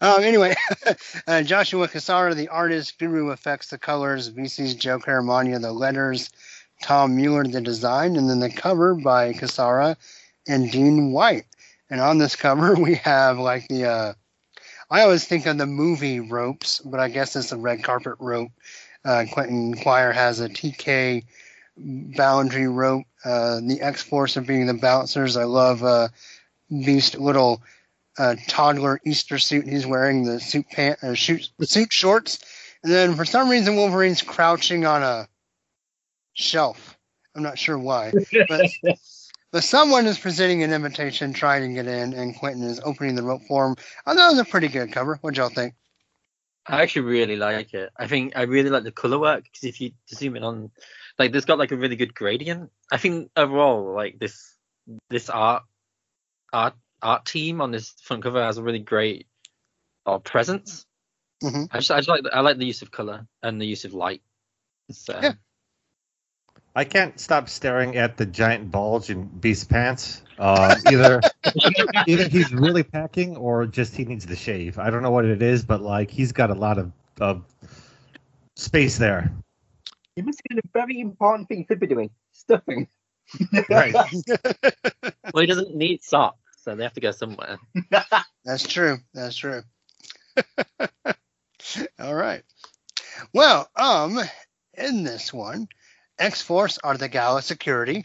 Um, 0.00 0.22
anyway, 0.22 0.54
uh, 1.26 1.42
Joshua 1.42 1.86
Cassara, 1.86 2.34
the 2.34 2.48
artist, 2.48 2.98
GURU-eFX 2.98 3.68
the 3.68 3.78
colors, 3.78 4.30
VC's 4.30 4.74
Joe 4.74 4.98
Caramagna, 4.98 5.60
the 5.60 5.72
letters, 5.72 6.30
Tom 6.82 7.16
Muller, 7.16 7.44
the 7.44 7.60
design, 7.60 8.16
and 8.16 8.30
then 8.30 8.40
the 8.40 8.50
cover 8.50 8.94
by 8.94 9.32
Cassara 9.34 9.96
and 10.46 10.70
Dean 10.70 11.12
White. 11.12 11.44
And 11.90 12.00
on 12.00 12.18
this 12.18 12.36
cover, 12.36 12.74
we 12.80 12.94
have 12.96 13.38
like 13.38 13.68
the, 13.68 13.84
uh, 13.84 14.12
I 14.90 15.02
always 15.02 15.26
think 15.26 15.44
of 15.44 15.58
the 15.58 15.66
movie 15.66 16.20
ropes, 16.20 16.80
but 16.80 17.00
I 17.00 17.08
guess 17.08 17.36
it's 17.36 17.52
a 17.52 17.58
red 17.58 17.84
carpet 17.84 18.14
rope. 18.20 18.52
Uh, 19.04 19.26
Quentin 19.30 19.74
Quire 19.74 20.12
has 20.12 20.40
a 20.40 20.48
TK 20.48 21.24
boundary 21.78 22.68
rope. 22.68 23.06
Uh, 23.24 23.60
the 23.60 23.80
X 23.80 24.02
Force 24.02 24.36
are 24.36 24.42
being 24.42 24.66
the 24.66 24.74
bouncers. 24.74 25.36
I 25.36 25.44
love 25.44 25.82
uh, 25.82 26.08
Beast 26.70 27.18
little 27.18 27.62
uh, 28.18 28.36
toddler 28.48 29.00
Easter 29.04 29.38
suit 29.38 29.66
he's 29.66 29.86
wearing, 29.86 30.24
the 30.24 30.40
suit 30.40 30.66
pant, 30.70 31.02
uh, 31.02 31.14
shoot, 31.14 31.48
suit 31.62 31.92
shorts, 31.92 32.40
and 32.82 32.92
then 32.92 33.14
for 33.14 33.24
some 33.24 33.48
reason 33.48 33.76
Wolverine's 33.76 34.22
crouching 34.22 34.84
on 34.84 35.02
a 35.02 35.28
shelf. 36.34 36.96
I'm 37.34 37.42
not 37.42 37.58
sure 37.58 37.78
why, 37.78 38.12
but 38.48 38.70
but 39.52 39.64
someone 39.64 40.06
is 40.06 40.18
presenting 40.18 40.62
an 40.62 40.72
invitation, 40.72 41.32
trying 41.32 41.68
to 41.68 41.74
get 41.74 41.86
in, 41.86 42.12
and 42.12 42.36
Quentin 42.36 42.64
is 42.64 42.80
opening 42.84 43.14
the 43.14 43.22
rope 43.22 43.42
for 43.46 43.68
him. 43.68 43.76
I 44.04 44.14
thought 44.14 44.32
it 44.32 44.36
was 44.36 44.46
a 44.46 44.50
pretty 44.50 44.68
good 44.68 44.92
cover. 44.92 45.18
What 45.20 45.36
y'all 45.36 45.48
think? 45.48 45.74
I 46.66 46.82
actually 46.82 47.02
really 47.02 47.36
like 47.36 47.72
it. 47.72 47.90
I 47.96 48.06
think 48.06 48.34
I 48.36 48.42
really 48.42 48.68
like 48.68 48.84
the 48.84 48.92
color 48.92 49.18
work 49.18 49.44
because 49.44 49.64
if 49.64 49.80
you 49.80 49.92
zoom 50.10 50.36
in 50.36 50.44
on, 50.44 50.70
like, 51.18 51.32
there's 51.32 51.44
got 51.44 51.58
like 51.58 51.72
a 51.72 51.76
really 51.76 51.96
good 51.96 52.14
gradient. 52.14 52.70
I 52.92 52.96
think 52.96 53.30
overall, 53.36 53.94
like 53.94 54.18
this 54.18 54.54
this 55.10 55.28
art 55.28 55.64
art 56.52 56.74
art 57.02 57.26
team 57.26 57.60
on 57.60 57.70
this 57.70 57.94
front 58.02 58.22
cover 58.22 58.42
has 58.42 58.58
a 58.58 58.62
really 58.62 58.78
great 58.78 59.26
uh, 60.06 60.18
presence. 60.18 60.86
Mhm. 61.42 61.68
I 61.70 61.78
just 61.78 61.90
I 61.90 61.96
just 61.98 62.08
like 62.08 62.22
the, 62.22 62.34
I 62.34 62.40
like 62.40 62.58
the 62.58 62.66
use 62.66 62.82
of 62.82 62.90
color 62.90 63.26
and 63.42 63.60
the 63.60 63.66
use 63.66 63.84
of 63.84 63.94
light. 63.94 64.22
It's, 64.88 65.08
uh, 65.08 65.20
Yeah. 65.22 65.32
I 66.74 66.84
can't 66.84 67.18
stop 67.18 67.48
staring 67.48 67.96
at 67.96 68.16
the 68.16 68.26
giant 68.26 68.70
bulge 68.70 69.10
in 69.10 69.26
Beast 69.26 69.68
pants. 69.68 70.22
Uh, 70.38 70.76
either 70.90 71.20
either 72.06 72.28
he's 72.28 72.52
really 72.52 72.84
packing 72.84 73.36
or 73.36 73.66
just 73.66 73.96
he 73.96 74.04
needs 74.04 74.26
to 74.26 74.36
shave. 74.36 74.78
I 74.78 74.90
don't 74.90 75.02
know 75.02 75.10
what 75.10 75.24
it 75.24 75.42
is, 75.42 75.64
but 75.64 75.82
like 75.82 76.10
he's 76.10 76.30
got 76.30 76.50
a 76.50 76.54
lot 76.54 76.78
of, 76.78 76.92
of 77.20 77.44
space 78.54 78.98
there. 78.98 79.32
You 80.18 80.24
must 80.24 80.42
be 80.42 80.58
a 80.58 80.60
very 80.72 80.98
important 80.98 81.46
thing 81.46 81.58
you 81.58 81.64
could 81.64 81.78
be 81.78 81.86
doing. 81.86 82.10
Stuffing. 82.32 82.88
Right. 83.70 83.94
Well, 85.32 85.42
he 85.42 85.46
doesn't 85.46 85.76
need 85.76 86.02
socks, 86.02 86.38
so 86.56 86.74
they 86.74 86.82
have 86.82 86.94
to 86.94 87.00
go 87.00 87.12
somewhere. 87.12 87.58
That's 88.44 88.66
true. 88.66 88.98
That's 89.14 89.36
true. 89.36 89.62
All 92.00 92.14
right. 92.14 92.42
Well, 93.32 93.68
um, 93.76 94.18
in 94.74 95.04
this 95.04 95.32
one, 95.32 95.68
X 96.18 96.42
Force 96.42 96.78
are 96.82 96.96
the 96.96 97.08
Gala 97.08 97.42
security. 97.42 98.02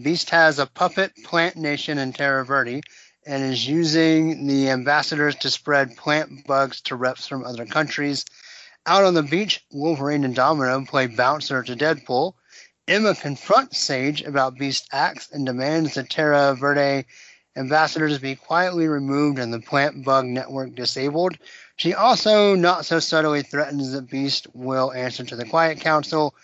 Beast 0.00 0.30
has 0.30 0.58
a 0.58 0.66
puppet 0.66 1.12
plant 1.24 1.56
nation 1.56 1.98
in 1.98 2.12
Terra 2.12 2.44
Verde 2.44 2.82
and 3.26 3.42
is 3.42 3.66
using 3.66 4.46
the 4.46 4.68
ambassadors 4.68 5.34
to 5.36 5.50
spread 5.50 5.96
plant 5.96 6.46
bugs 6.46 6.82
to 6.82 6.94
reps 6.94 7.26
from 7.26 7.44
other 7.44 7.66
countries. 7.66 8.24
Out 8.86 9.04
on 9.04 9.14
the 9.14 9.22
beach, 9.22 9.64
Wolverine 9.70 10.24
and 10.24 10.34
Domino 10.34 10.84
play 10.86 11.06
bouncer 11.06 11.62
to 11.62 11.76
Deadpool. 11.76 12.34
Emma 12.88 13.14
confronts 13.14 13.78
Sage 13.78 14.22
about 14.22 14.56
Beast 14.56 14.88
acts 14.90 15.30
and 15.30 15.44
demands 15.44 15.94
the 15.94 16.02
Terra 16.02 16.54
Verde 16.54 17.04
ambassadors 17.56 18.18
be 18.18 18.34
quietly 18.34 18.88
removed 18.88 19.38
and 19.38 19.52
the 19.52 19.60
plant 19.60 20.04
bug 20.04 20.24
network 20.24 20.74
disabled. 20.74 21.36
She 21.76 21.94
also 21.94 22.54
not 22.54 22.86
so 22.86 23.00
subtly 23.00 23.42
threatens 23.42 23.92
that 23.92 24.10
Beast 24.10 24.46
will 24.54 24.92
answer 24.92 25.24
to 25.24 25.36
the 25.36 25.44
Quiet 25.44 25.80
Council. 25.80 26.34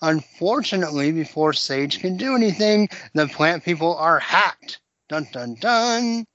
Unfortunately, 0.00 1.12
before 1.12 1.52
Sage 1.52 2.00
can 2.00 2.16
do 2.16 2.34
anything, 2.34 2.88
the 3.12 3.28
plant 3.28 3.64
people 3.64 3.94
are 3.96 4.18
hacked. 4.18 4.80
Dun 5.08 5.28
dun 5.32 5.54
dun. 5.60 6.26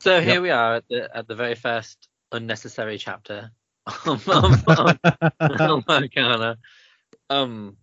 So 0.00 0.20
here 0.20 0.34
Yep. 0.34 0.42
we 0.42 0.50
are 0.50 0.74
at 0.76 0.84
the 0.88 1.16
at 1.16 1.26
the 1.28 1.34
very 1.34 1.54
first 1.54 2.08
unnecessary 2.32 2.98
chapter 2.98 3.50
of 4.06 4.28
Arcana. 5.88 6.58
Um. 7.30 7.76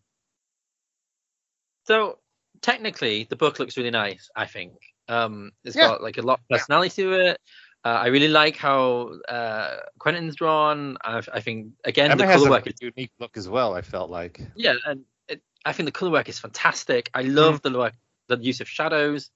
So 1.86 2.20
technically, 2.62 3.26
the 3.30 3.36
book 3.36 3.60
looks 3.60 3.78
really 3.78 3.92
nice. 3.92 4.30
I 4.36 4.46
think. 4.46 4.74
Um, 5.08 5.52
it's 5.64 5.76
Yeah. 5.76 5.88
got 5.88 6.02
like 6.02 6.18
a 6.18 6.22
lot 6.22 6.40
of 6.40 6.48
personality 6.50 7.04
to 7.04 7.14
it. 7.14 7.42
Uh, 7.84 7.90
I 7.90 8.08
really 8.08 8.30
like 8.30 8.58
how 8.58 9.12
uh, 9.30 9.78
Quentin's 10.00 10.36
drawn. 10.36 10.98
I, 11.04 11.22
I 11.32 11.42
think 11.42 11.74
again 11.84 12.12
Emma 12.12 12.26
the 12.26 12.34
color 12.34 12.50
work 12.50 12.66
is 12.66 12.82
unique 12.82 13.12
look 13.20 13.38
as 13.38 13.48
well. 13.48 13.76
I 13.76 13.82
felt 13.82 14.10
like. 14.10 14.42
yeah, 14.56 14.74
and 14.86 15.06
it, 15.28 15.42
I 15.64 15.74
think 15.74 15.86
the 15.86 15.92
color 15.92 16.12
work 16.12 16.28
is 16.30 16.40
fantastic. 16.40 17.12
I 17.14 17.22
love 17.22 17.62
the 17.62 17.72
work, 17.78 17.94
the 18.28 18.38
use 18.38 18.62
of 18.62 18.68
shadows. 18.70 19.30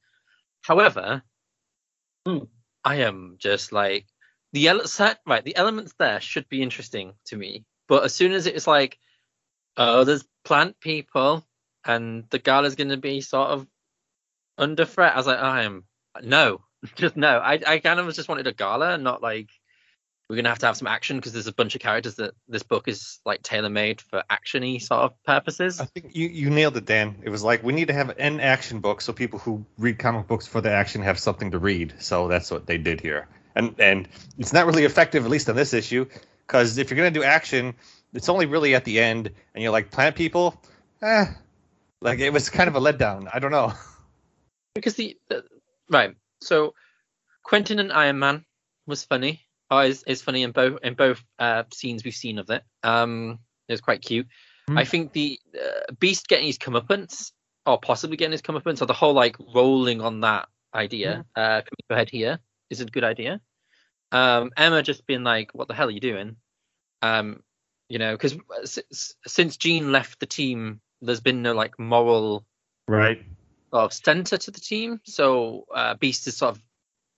However, 0.62 1.22
Hmm. 2.26 2.46
I 2.90 2.96
am 3.02 3.36
just 3.38 3.72
like 3.72 4.08
the 4.52 4.68
ele- 4.68 4.88
set 4.88 5.20
right. 5.24 5.46
The 5.46 5.56
elements 5.56 5.94
there 6.00 6.20
should 6.20 6.50
be 6.50 6.64
interesting 6.64 7.14
to 7.26 7.38
me, 7.38 7.64
but 7.88 8.04
as 8.04 8.16
soon 8.16 8.32
as 8.32 8.48
it's 8.48 8.66
like, 8.66 8.98
oh, 9.78 10.04
there's 10.04 10.26
plant 10.44 10.80
people, 10.80 11.46
and 11.86 12.26
the 12.32 12.40
gala's 12.40 12.74
going 12.74 12.90
to 12.90 12.98
be 12.98 13.22
sort 13.22 13.50
of 13.52 13.68
under 14.58 14.86
threat, 14.86 15.14
I 15.14 15.18
was 15.18 15.28
like, 15.28 15.38
I 15.38 15.66
am 15.66 15.86
no, 16.24 16.64
just 16.96 17.16
no. 17.16 17.38
I 17.38 17.60
I 17.68 17.78
kind 17.78 18.00
of 18.00 18.12
just 18.16 18.28
wanted 18.28 18.48
a 18.48 18.54
gala, 18.54 18.98
not 18.98 19.22
like 19.22 19.52
we're 20.30 20.36
gonna 20.36 20.50
have 20.50 20.60
to 20.60 20.68
have 20.68 20.78
some 20.78 20.88
action 20.88 21.18
because 21.18 21.34
there's 21.34 21.48
a 21.48 21.54
bunch 21.54 21.74
of 21.74 21.82
characters 21.82 22.16
that 22.16 22.36
this 22.48 22.62
book 22.62 22.88
is 22.88 23.20
like 23.26 23.42
tailor 23.42 23.70
made 23.70 24.00
for 24.00 24.24
actiony 24.30 24.80
sort 24.80 25.02
of 25.02 25.24
purposes. 25.24 25.82
I 25.82 25.86
think 25.86 26.16
you, 26.16 26.28
you 26.28 26.52
nailed 26.52 26.78
it, 26.78 26.86
Dan. 26.86 27.16
It 27.24 27.30
was 27.30 27.44
like 27.44 27.64
we 27.64 27.74
need 27.74 27.88
to 27.88 27.96
have 27.96 28.16
an 28.20 28.40
action 28.40 28.80
book 28.80 29.02
so 29.02 29.12
people 29.12 29.40
who 29.40 29.66
read 29.80 29.98
comic 29.98 30.28
books 30.28 30.46
for 30.46 30.62
the 30.62 30.72
action 30.72 31.02
have 31.02 31.18
something 31.18 31.50
to 31.52 31.60
read. 31.60 31.96
So 31.98 32.28
that's 32.28 32.52
what 32.52 32.68
they 32.68 32.78
did 32.78 33.02
here. 33.02 33.28
And 33.56 33.74
and 33.80 34.08
it's 34.38 34.54
not 34.54 34.68
really 34.68 34.86
effective, 34.86 35.26
at 35.26 35.32
least 35.32 35.50
on 35.50 35.56
this 35.56 35.74
issue, 35.74 36.06
because 36.46 36.78
if 36.78 36.92
you're 36.92 36.98
gonna 36.98 37.10
do 37.10 37.24
action, 37.24 37.74
it's 38.14 38.30
only 38.30 38.46
really 38.46 38.76
at 38.76 38.86
the 38.86 39.00
end, 39.00 39.32
and 39.56 39.64
you're 39.64 39.72
like 39.72 39.90
plant 39.90 40.16
people, 40.16 40.62
eh. 41.02 41.26
Like 42.02 42.20
it 42.20 42.32
was 42.32 42.52
kind 42.52 42.68
of 42.68 42.76
a 42.76 42.80
letdown. 42.80 43.28
I 43.34 43.40
don't 43.40 43.52
know. 43.52 43.74
because 44.76 44.94
the, 44.94 45.18
the 45.28 45.44
right 45.90 46.16
so 46.40 46.76
quentin 47.44 47.80
and 47.80 47.92
iron 47.92 48.20
man 48.20 48.46
was 48.86 49.04
funny 49.04 49.42
oh, 49.72 49.80
is, 49.80 50.04
is 50.08 50.22
funny 50.22 50.44
in 50.44 50.52
both 50.52 50.80
in 50.84 50.94
both 50.94 51.24
uh, 51.40 51.64
scenes 51.74 52.04
we've 52.04 52.14
seen 52.14 52.40
of 52.40 52.50
it 52.50 52.64
um 52.84 53.40
it 53.68 53.74
was 53.74 53.82
quite 53.82 54.02
cute 54.02 54.28
Hmm. 54.68 54.78
i 54.78 54.84
think 54.84 55.14
the 55.14 55.40
uh, 55.56 55.94
beast 56.00 56.28
getting 56.28 56.46
his 56.46 56.58
comeuppance 56.58 57.32
or 57.66 57.80
possibly 57.80 58.18
getting 58.18 58.32
his 58.32 58.42
comeuppance 58.42 58.82
or 58.82 58.86
the 58.86 58.94
whole 58.94 59.14
like 59.14 59.36
rolling 59.56 60.02
on 60.02 60.22
that 60.22 60.48
idea 60.76 61.26
uh 61.36 61.62
coming 61.62 61.86
to 61.90 61.96
a 61.96 61.96
head 61.96 62.10
here 62.10 62.40
is 62.70 62.82
a 62.82 62.86
good 62.86 63.04
idea 63.04 63.42
um 64.12 64.52
emma 64.58 64.84
just 64.84 65.06
being 65.08 65.24
like 65.24 65.52
what 65.54 65.68
the 65.68 65.74
hell 65.74 65.88
are 65.88 65.92
you 65.92 66.00
doing 66.00 66.36
um 67.02 67.42
you 67.90 67.98
know 67.98 68.14
because 68.14 68.38
since, 68.66 69.16
since 69.26 69.58
jean 69.58 69.92
left 69.92 70.20
the 70.20 70.26
team 70.28 70.80
there's 71.02 71.22
been 71.22 71.42
no 71.42 71.54
like 71.54 71.80
moral 71.80 72.46
Right. 72.90 73.24
sort 73.72 73.84
of 73.86 73.94
center 73.94 74.36
to 74.38 74.50
the 74.52 74.60
team. 74.60 75.00
So 75.06 75.66
uh, 75.74 75.94
Beast 75.94 76.26
has 76.26 76.38
sort 76.38 76.56
of 76.56 76.64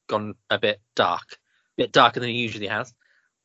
gone 0.09 0.35
a 0.49 0.59
bit 0.59 0.81
dark, 0.97 1.37
bit 1.81 1.91
darker 1.91 2.19
than 2.19 2.29
he 2.29 2.35
usually 2.35 2.67
has. 2.67 2.93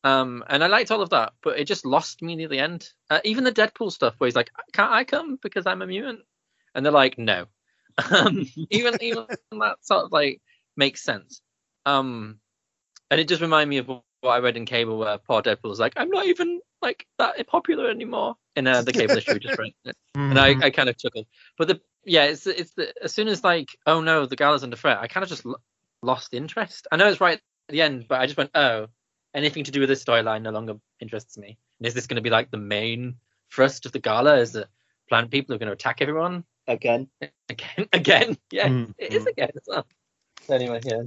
Um, 0.04 0.44
and 0.48 0.62
I 0.62 0.68
liked 0.68 0.90
all 0.90 1.02
of 1.02 1.10
that, 1.10 1.32
but 1.42 1.58
it 1.58 1.64
just 1.64 1.84
lost 1.84 2.22
me 2.22 2.36
near 2.36 2.48
the 2.48 2.60
end. 2.60 2.88
Uh, 3.10 3.20
even 3.24 3.44
the 3.44 3.52
Deadpool 3.52 3.90
stuff, 3.90 4.14
where 4.18 4.26
he's 4.26 4.36
like, 4.36 4.50
"Can't 4.72 4.92
I 4.92 5.04
come 5.04 5.38
because 5.42 5.66
I'm 5.66 5.82
a 5.82 5.86
mutant?" 5.86 6.20
And 6.74 6.84
they're 6.84 6.92
like, 6.92 7.18
"No." 7.18 7.46
Um, 8.12 8.46
even 8.70 8.98
even 9.00 9.24
that 9.52 9.76
sort 9.80 10.04
of 10.04 10.12
like 10.12 10.42
makes 10.76 11.02
sense. 11.02 11.40
Um, 11.86 12.40
and 13.10 13.18
it 13.18 13.26
just 13.26 13.40
reminded 13.40 13.70
me 13.70 13.78
of 13.78 13.88
what 13.88 14.32
I 14.32 14.40
read 14.40 14.58
in 14.58 14.66
Cable, 14.66 14.98
where 14.98 15.16
poor 15.16 15.40
Deadpool 15.40 15.70
was 15.70 15.80
like, 15.80 15.94
"I'm 15.96 16.10
not 16.10 16.26
even 16.26 16.60
like 16.82 17.06
that 17.18 17.44
popular 17.46 17.88
anymore." 17.88 18.36
In 18.54 18.66
uh, 18.66 18.82
the 18.82 18.92
Cable 18.92 19.16
issue, 19.16 19.32
we 19.32 19.38
just 19.38 19.58
read, 19.58 19.72
it. 19.86 19.96
and 20.14 20.38
I, 20.38 20.54
I 20.66 20.70
kind 20.70 20.90
of 20.90 20.98
chuckled. 20.98 21.26
But 21.56 21.68
the 21.68 21.80
yeah, 22.04 22.24
it's 22.24 22.46
it's 22.46 22.74
the 22.74 22.92
as 23.02 23.14
soon 23.14 23.28
as 23.28 23.42
like, 23.42 23.70
oh 23.86 24.02
no, 24.02 24.26
the 24.26 24.36
Gala's 24.36 24.62
under 24.62 24.76
threat, 24.76 24.98
I 25.00 25.08
kind 25.08 25.24
of 25.24 25.30
just 25.30 25.46
l- 25.46 25.60
lost 26.02 26.34
interest. 26.34 26.86
I 26.92 26.96
know 26.96 27.08
it's 27.08 27.20
right 27.20 27.40
the 27.68 27.82
end, 27.82 28.06
but 28.08 28.20
I 28.20 28.26
just 28.26 28.36
went, 28.36 28.50
oh, 28.54 28.86
anything 29.34 29.64
to 29.64 29.70
do 29.70 29.80
with 29.80 29.88
this 29.88 30.04
storyline 30.04 30.42
no 30.42 30.50
longer 30.50 30.74
interests 31.00 31.36
me. 31.38 31.58
And 31.78 31.86
is 31.86 31.94
this 31.94 32.06
going 32.06 32.16
to 32.16 32.22
be 32.22 32.30
like 32.30 32.50
the 32.50 32.56
main 32.56 33.16
thrust 33.52 33.86
of 33.86 33.92
the 33.92 33.98
Gala? 33.98 34.38
Is 34.38 34.52
that 34.52 34.68
planet 35.08 35.30
people 35.30 35.54
are 35.54 35.58
going 35.58 35.68
to 35.68 35.72
attack 35.72 36.00
everyone 36.00 36.44
Again. 36.68 37.08
again? 37.48 37.88
Again? 37.92 38.36
Yeah, 38.50 38.68
Mm, 38.68 38.94
it 38.98 39.12
is 39.12 39.26
again 39.26 39.50
as 39.54 39.62
well. 39.66 39.86
Anyway, 40.48 40.80
yeah. 40.84 41.02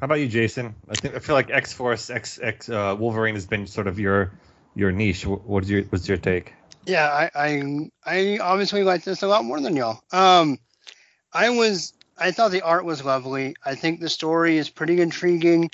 How 0.00 0.06
about 0.06 0.14
you, 0.20 0.28
Jason? 0.28 0.74
I 0.88 0.94
think 0.94 1.14
I 1.14 1.18
feel 1.18 1.34
like 1.34 1.50
X 1.50 1.72
Force, 1.72 2.10
X 2.10 2.38
X 2.42 2.68
uh, 2.68 2.96
Wolverine 2.98 3.34
has 3.34 3.46
been 3.46 3.66
sort 3.66 3.86
of 3.86 3.98
your 3.98 4.32
your 4.74 4.92
niche. 4.92 5.24
Wh- 5.24 5.46
What's 5.48 5.68
your 5.68 5.82
what's 5.84 6.08
your 6.08 6.16
take? 6.16 6.54
Yeah, 6.86 7.06
I, 7.08 7.30
I 7.34 7.90
I 8.04 8.38
obviously 8.38 8.82
like 8.82 9.04
this 9.04 9.22
a 9.22 9.26
lot 9.28 9.44
more 9.44 9.60
than 9.60 9.76
y'all. 9.76 10.00
Um, 10.12 10.58
I 11.32 11.50
was 11.50 11.92
I 12.20 12.32
thought 12.32 12.50
the 12.50 12.62
art 12.62 12.84
was 12.84 13.04
lovely. 13.04 13.56
I 13.64 13.74
think 13.74 14.00
the 14.00 14.08
story 14.08 14.58
is 14.58 14.70
pretty 14.70 15.00
intriguing. 15.00 15.70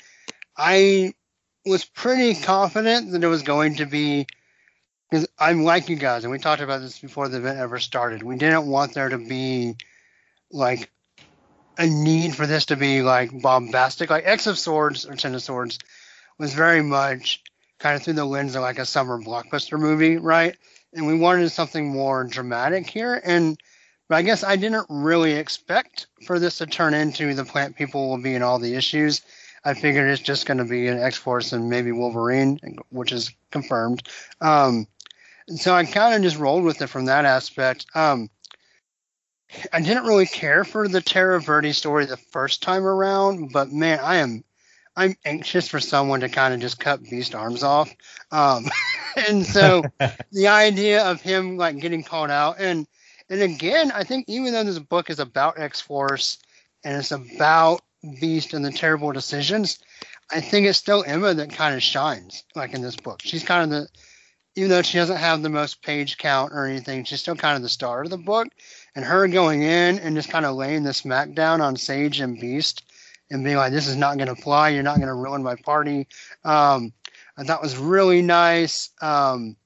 I 0.55 1.13
was 1.65 1.85
pretty 1.85 2.35
confident 2.35 3.11
that 3.11 3.23
it 3.23 3.27
was 3.27 3.43
going 3.43 3.75
to 3.75 3.85
be 3.85 4.27
because 5.09 5.27
I'm 5.39 5.63
like 5.63 5.89
you 5.89 5.95
guys, 5.95 6.23
and 6.23 6.31
we 6.31 6.39
talked 6.39 6.61
about 6.61 6.81
this 6.81 6.99
before 6.99 7.29
the 7.29 7.37
event 7.37 7.59
ever 7.59 7.79
started. 7.79 8.23
We 8.23 8.37
didn't 8.37 8.67
want 8.67 8.93
there 8.93 9.09
to 9.09 9.17
be 9.17 9.75
like 10.51 10.89
a 11.77 11.85
need 11.85 12.35
for 12.35 12.47
this 12.47 12.65
to 12.67 12.75
be 12.75 13.01
like 13.01 13.41
bombastic. 13.41 14.09
Like 14.09 14.25
X 14.25 14.47
of 14.47 14.57
Swords 14.57 15.05
or 15.05 15.15
Ten 15.15 15.35
of 15.35 15.41
Swords 15.41 15.79
was 16.37 16.53
very 16.53 16.81
much 16.81 17.43
kind 17.79 17.95
of 17.95 18.03
through 18.03 18.13
the 18.13 18.25
lens 18.25 18.55
of 18.55 18.61
like 18.61 18.79
a 18.79 18.85
summer 18.85 19.19
blockbuster 19.19 19.79
movie, 19.79 20.17
right? 20.17 20.55
and 20.93 21.05
we 21.05 21.13
wanted 21.13 21.49
something 21.49 21.87
more 21.87 22.23
dramatic 22.23 22.89
here. 22.89 23.21
And 23.23 23.57
but 24.07 24.15
I 24.15 24.21
guess 24.21 24.43
I 24.43 24.55
didn't 24.55 24.85
really 24.89 25.33
expect 25.33 26.07
for 26.25 26.39
this 26.39 26.57
to 26.59 26.65
turn 26.65 26.93
into 26.93 27.33
the 27.33 27.45
plant 27.45 27.75
people 27.75 28.09
will 28.09 28.21
be 28.21 28.35
in 28.35 28.43
all 28.43 28.59
the 28.59 28.75
issues. 28.75 29.21
I 29.65 29.73
figured 29.73 30.09
it's 30.09 30.21
just 30.21 30.45
going 30.45 30.59
to 30.59 30.65
be 30.65 30.87
an 30.87 30.99
X 30.99 31.17
Force 31.17 31.51
and 31.51 31.69
maybe 31.69 31.91
Wolverine, 31.91 32.59
which 32.89 33.11
is 33.11 33.31
confirmed. 33.51 34.07
Um, 34.39 34.87
so 35.55 35.73
I 35.73 35.85
kind 35.85 36.15
of 36.15 36.21
just 36.21 36.37
rolled 36.37 36.63
with 36.63 36.81
it 36.81 36.87
from 36.87 37.05
that 37.05 37.25
aspect. 37.25 37.85
Um, 37.93 38.29
I 39.71 39.81
didn't 39.81 40.05
really 40.05 40.25
care 40.25 40.63
for 40.63 40.87
the 40.87 41.01
Terra 41.01 41.41
Verde 41.41 41.71
story 41.73 42.05
the 42.05 42.17
first 42.17 42.61
time 42.61 42.85
around, 42.85 43.51
but 43.53 43.71
man, 43.71 43.99
I 44.01 44.17
am 44.17 44.43
I'm 44.95 45.15
anxious 45.25 45.67
for 45.67 45.79
someone 45.79 46.21
to 46.21 46.29
kind 46.29 46.53
of 46.53 46.59
just 46.59 46.79
cut 46.79 47.03
Beast 47.03 47.35
arms 47.35 47.63
off. 47.63 47.93
Um, 48.31 48.65
and 49.27 49.45
so 49.45 49.83
the 50.31 50.47
idea 50.47 51.05
of 51.05 51.21
him 51.21 51.57
like 51.57 51.79
getting 51.79 52.03
called 52.03 52.31
out 52.31 52.59
and 52.59 52.87
and 53.29 53.41
again, 53.41 53.91
I 53.91 54.03
think 54.03 54.25
even 54.27 54.53
though 54.53 54.63
this 54.63 54.79
book 54.79 55.09
is 55.09 55.19
about 55.19 55.59
X 55.59 55.81
Force 55.81 56.37
and 56.83 56.97
it's 56.97 57.11
about 57.11 57.81
Beast 58.19 58.53
and 58.53 58.63
the 58.63 58.71
terrible 58.71 59.11
decisions, 59.11 59.79
I 60.31 60.41
think 60.41 60.67
it's 60.67 60.77
still 60.77 61.03
Emma 61.05 61.33
that 61.33 61.51
kind 61.51 61.75
of 61.75 61.83
shines 61.83 62.43
like 62.55 62.73
in 62.73 62.81
this 62.81 62.95
book. 62.95 63.21
She's 63.23 63.43
kind 63.43 63.63
of 63.63 63.69
the 63.69 63.87
even 64.55 64.71
though 64.71 64.81
she 64.81 64.97
doesn't 64.97 65.17
have 65.17 65.43
the 65.43 65.49
most 65.49 65.83
page 65.83 66.17
count 66.17 66.51
or 66.51 66.65
anything, 66.65 67.03
she's 67.03 67.21
still 67.21 67.35
kind 67.35 67.55
of 67.55 67.61
the 67.61 67.69
star 67.69 68.01
of 68.01 68.09
the 68.09 68.17
book. 68.17 68.47
And 68.95 69.05
her 69.05 69.27
going 69.27 69.61
in 69.61 69.99
and 69.99 70.15
just 70.15 70.29
kind 70.29 70.47
of 70.47 70.55
laying 70.55 70.81
the 70.81 70.89
smackdown 70.89 71.61
on 71.61 71.75
Sage 71.75 72.19
and 72.19 72.39
Beast 72.39 72.83
and 73.29 73.43
being 73.43 73.57
like, 73.57 73.71
"This 73.71 73.87
is 73.87 73.95
not 73.95 74.17
going 74.17 74.33
to 74.33 74.41
fly. 74.41 74.69
You're 74.69 74.81
not 74.81 74.97
going 74.97 75.09
to 75.09 75.13
ruin 75.13 75.43
my 75.43 75.55
party." 75.55 76.07
Um, 76.43 76.91
I 77.37 77.43
thought 77.43 77.61
was 77.61 77.77
really 77.77 78.23
nice. 78.23 78.89
Um, 78.99 79.57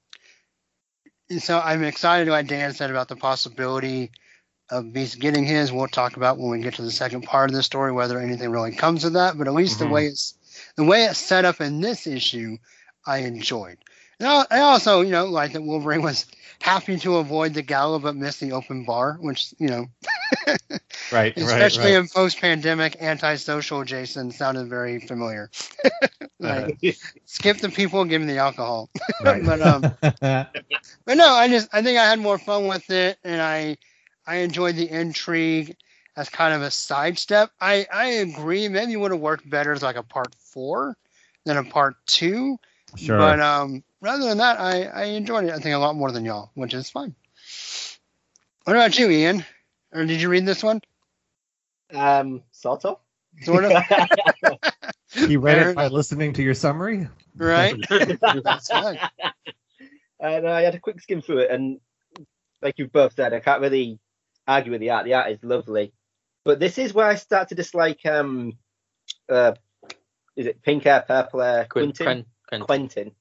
so 1.40 1.60
I'm 1.60 1.84
excited, 1.84 2.28
like 2.30 2.48
Dan 2.48 2.74
said, 2.74 2.90
about 2.90 3.08
the 3.08 3.16
possibility 3.16 4.12
of 4.70 4.94
Beast 4.94 5.20
getting 5.20 5.46
his. 5.46 5.72
We'll 5.72 5.88
talk 5.88 6.16
about 6.18 6.38
when 6.38 6.50
we 6.52 6.60
get 6.62 6.76
to 6.76 6.82
the 6.82 6.92
second 6.92 7.24
part 7.24 7.50
of 7.50 7.56
the 7.56 7.64
story 7.64 7.92
whether 7.92 8.20
anything 8.20 8.50
really 8.50 8.72
comes 8.72 9.04
of 9.04 9.14
that. 9.14 9.38
But 9.38 9.48
at 9.48 9.54
least 9.54 9.78
Mhm. 9.78 9.80
the 9.80 9.88
way 9.88 10.06
it's 10.08 10.36
the 10.76 10.84
way 10.84 11.06
it's 11.06 11.20
set 11.20 11.46
up 11.46 11.62
in 11.62 11.82
this 11.82 12.08
issue, 12.08 12.58
I 13.06 13.20
enjoyed. 13.20 13.78
And 14.20 14.28
I 14.28 14.46
I 14.50 14.60
also, 14.62 15.02
you 15.02 15.12
know, 15.12 15.26
like 15.26 15.54
that 15.54 15.64
Wolverine 15.64 16.02
was 16.04 16.26
happy 16.62 16.98
to 17.00 17.18
avoid 17.18 17.54
the 17.54 17.62
gala 17.62 18.00
but 18.00 18.16
miss 18.16 18.38
the 18.38 18.52
open 18.54 18.86
bar, 18.86 19.18
which 19.20 19.54
you 19.60 19.68
know 19.68 19.88
Right, 21.12 21.36
especially 21.36 21.84
right, 21.84 21.96
right. 21.96 22.00
in 22.00 22.08
post-pandemic 22.08 22.96
antisocial 23.02 23.84
jason 23.84 24.32
sounded 24.32 24.68
very 24.68 25.00
familiar. 25.00 25.50
Like 26.40 26.98
skip 27.26 27.58
the 27.58 27.70
people 27.70 28.04
give 28.04 28.20
me 28.22 28.34
the 28.34 28.40
alcohol. 28.40 28.90
Right. 29.24 29.46
but 29.46 29.62
um 29.62 29.82
but 30.02 31.16
no 31.16 31.28
i 31.28 31.48
just 31.48 31.70
i 31.72 31.84
think 31.84 32.00
i 32.00 32.10
had 32.10 32.20
more 32.20 32.40
fun 32.40 32.66
with 32.66 32.90
it 32.90 33.20
and 33.24 33.40
i 33.40 33.78
i 34.26 34.38
enjoyed 34.38 34.76
the 34.76 34.90
intrigue 34.90 35.76
as 36.18 36.30
kind 36.30 36.56
of 36.56 36.64
a 36.64 36.72
sidestep. 36.72 37.52
I 37.62 37.86
i 37.94 38.08
agree 38.08 38.68
maybe 38.70 38.94
it 38.94 38.96
would 38.96 39.12
have 39.12 39.20
worked 39.20 39.48
better 39.48 39.72
as 39.72 39.84
like 39.84 39.98
a 39.98 40.04
part 40.04 40.34
four 40.36 40.98
than 41.46 41.58
a 41.58 41.64
part 41.64 41.96
two. 42.08 42.58
Sure. 42.96 43.20
but 43.20 43.40
um 43.40 43.84
rather 44.02 44.26
than 44.26 44.40
that 44.40 44.60
i 44.60 44.86
i 44.86 45.04
enjoyed 45.04 45.46
it 45.46 45.52
i 45.52 45.60
think 45.60 45.76
a 45.76 45.80
lot 45.80 45.96
more 45.96 46.12
than 46.12 46.26
y'all 46.26 46.50
which 46.56 46.74
is 46.74 46.90
fine. 46.90 47.14
What 48.64 48.76
about 48.76 48.98
you 48.98 49.10
ian? 49.12 49.46
Or 49.94 50.06
did 50.06 50.22
you 50.22 50.30
read 50.30 50.46
this 50.48 50.64
one 50.64 50.82
Um, 51.94 52.44
sort 52.52 52.86
of. 52.86 52.98
sort 53.44 53.66
of 53.66 53.72
he 55.14 55.38
read 55.38 55.58
Fair 55.58 55.70
it 55.72 55.76
by 55.76 55.88
listening 55.88 56.34
to 56.34 56.44
your 56.44 56.54
summary. 56.54 57.08
right? 57.36 57.76
That's 57.90 58.68
fine. 58.70 59.00
and 60.20 60.48
I 60.48 60.62
had 60.62 60.76
a 60.76 60.80
quick 60.80 61.02
skim 61.02 61.22
through 61.22 61.40
it, 61.40 61.52
and 61.52 61.80
like 62.62 62.78
you've 62.78 62.92
both 62.92 63.14
said, 63.16 63.34
I 63.34 63.40
can't 63.40 63.62
really 63.62 64.00
argue 64.48 64.72
with 64.72 64.82
the 64.82 64.92
art. 64.92 65.06
The 65.06 65.14
art 65.16 65.32
is 65.32 65.44
lovely, 65.44 65.94
but 66.46 66.60
this 66.60 66.78
is 66.78 66.94
where 66.94 67.08
I 67.08 67.16
start 67.16 67.50
to 67.50 67.56
dislike. 67.56 68.06
Um, 68.06 68.58
uh, 69.30 69.54
is 70.36 70.46
it 70.48 70.62
pink 70.62 70.84
hair, 70.84 71.04
purple 71.06 71.42
hair, 71.42 71.66
Quin- 71.70 71.92
Quentin? 71.94 72.06
Quin- 72.06 72.26
Quin- 72.48 72.62
Quentin. 72.66 73.12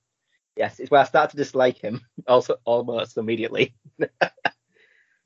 Yes, 0.57 0.79
it's 0.81 0.91
where 0.91 1.01
I 1.01 1.05
start 1.05 1.31
to 1.31 1.37
dislike 1.37 1.79
him. 1.79 2.03
Also, 2.27 2.57
almost 2.65 3.17
immediately. 3.17 3.75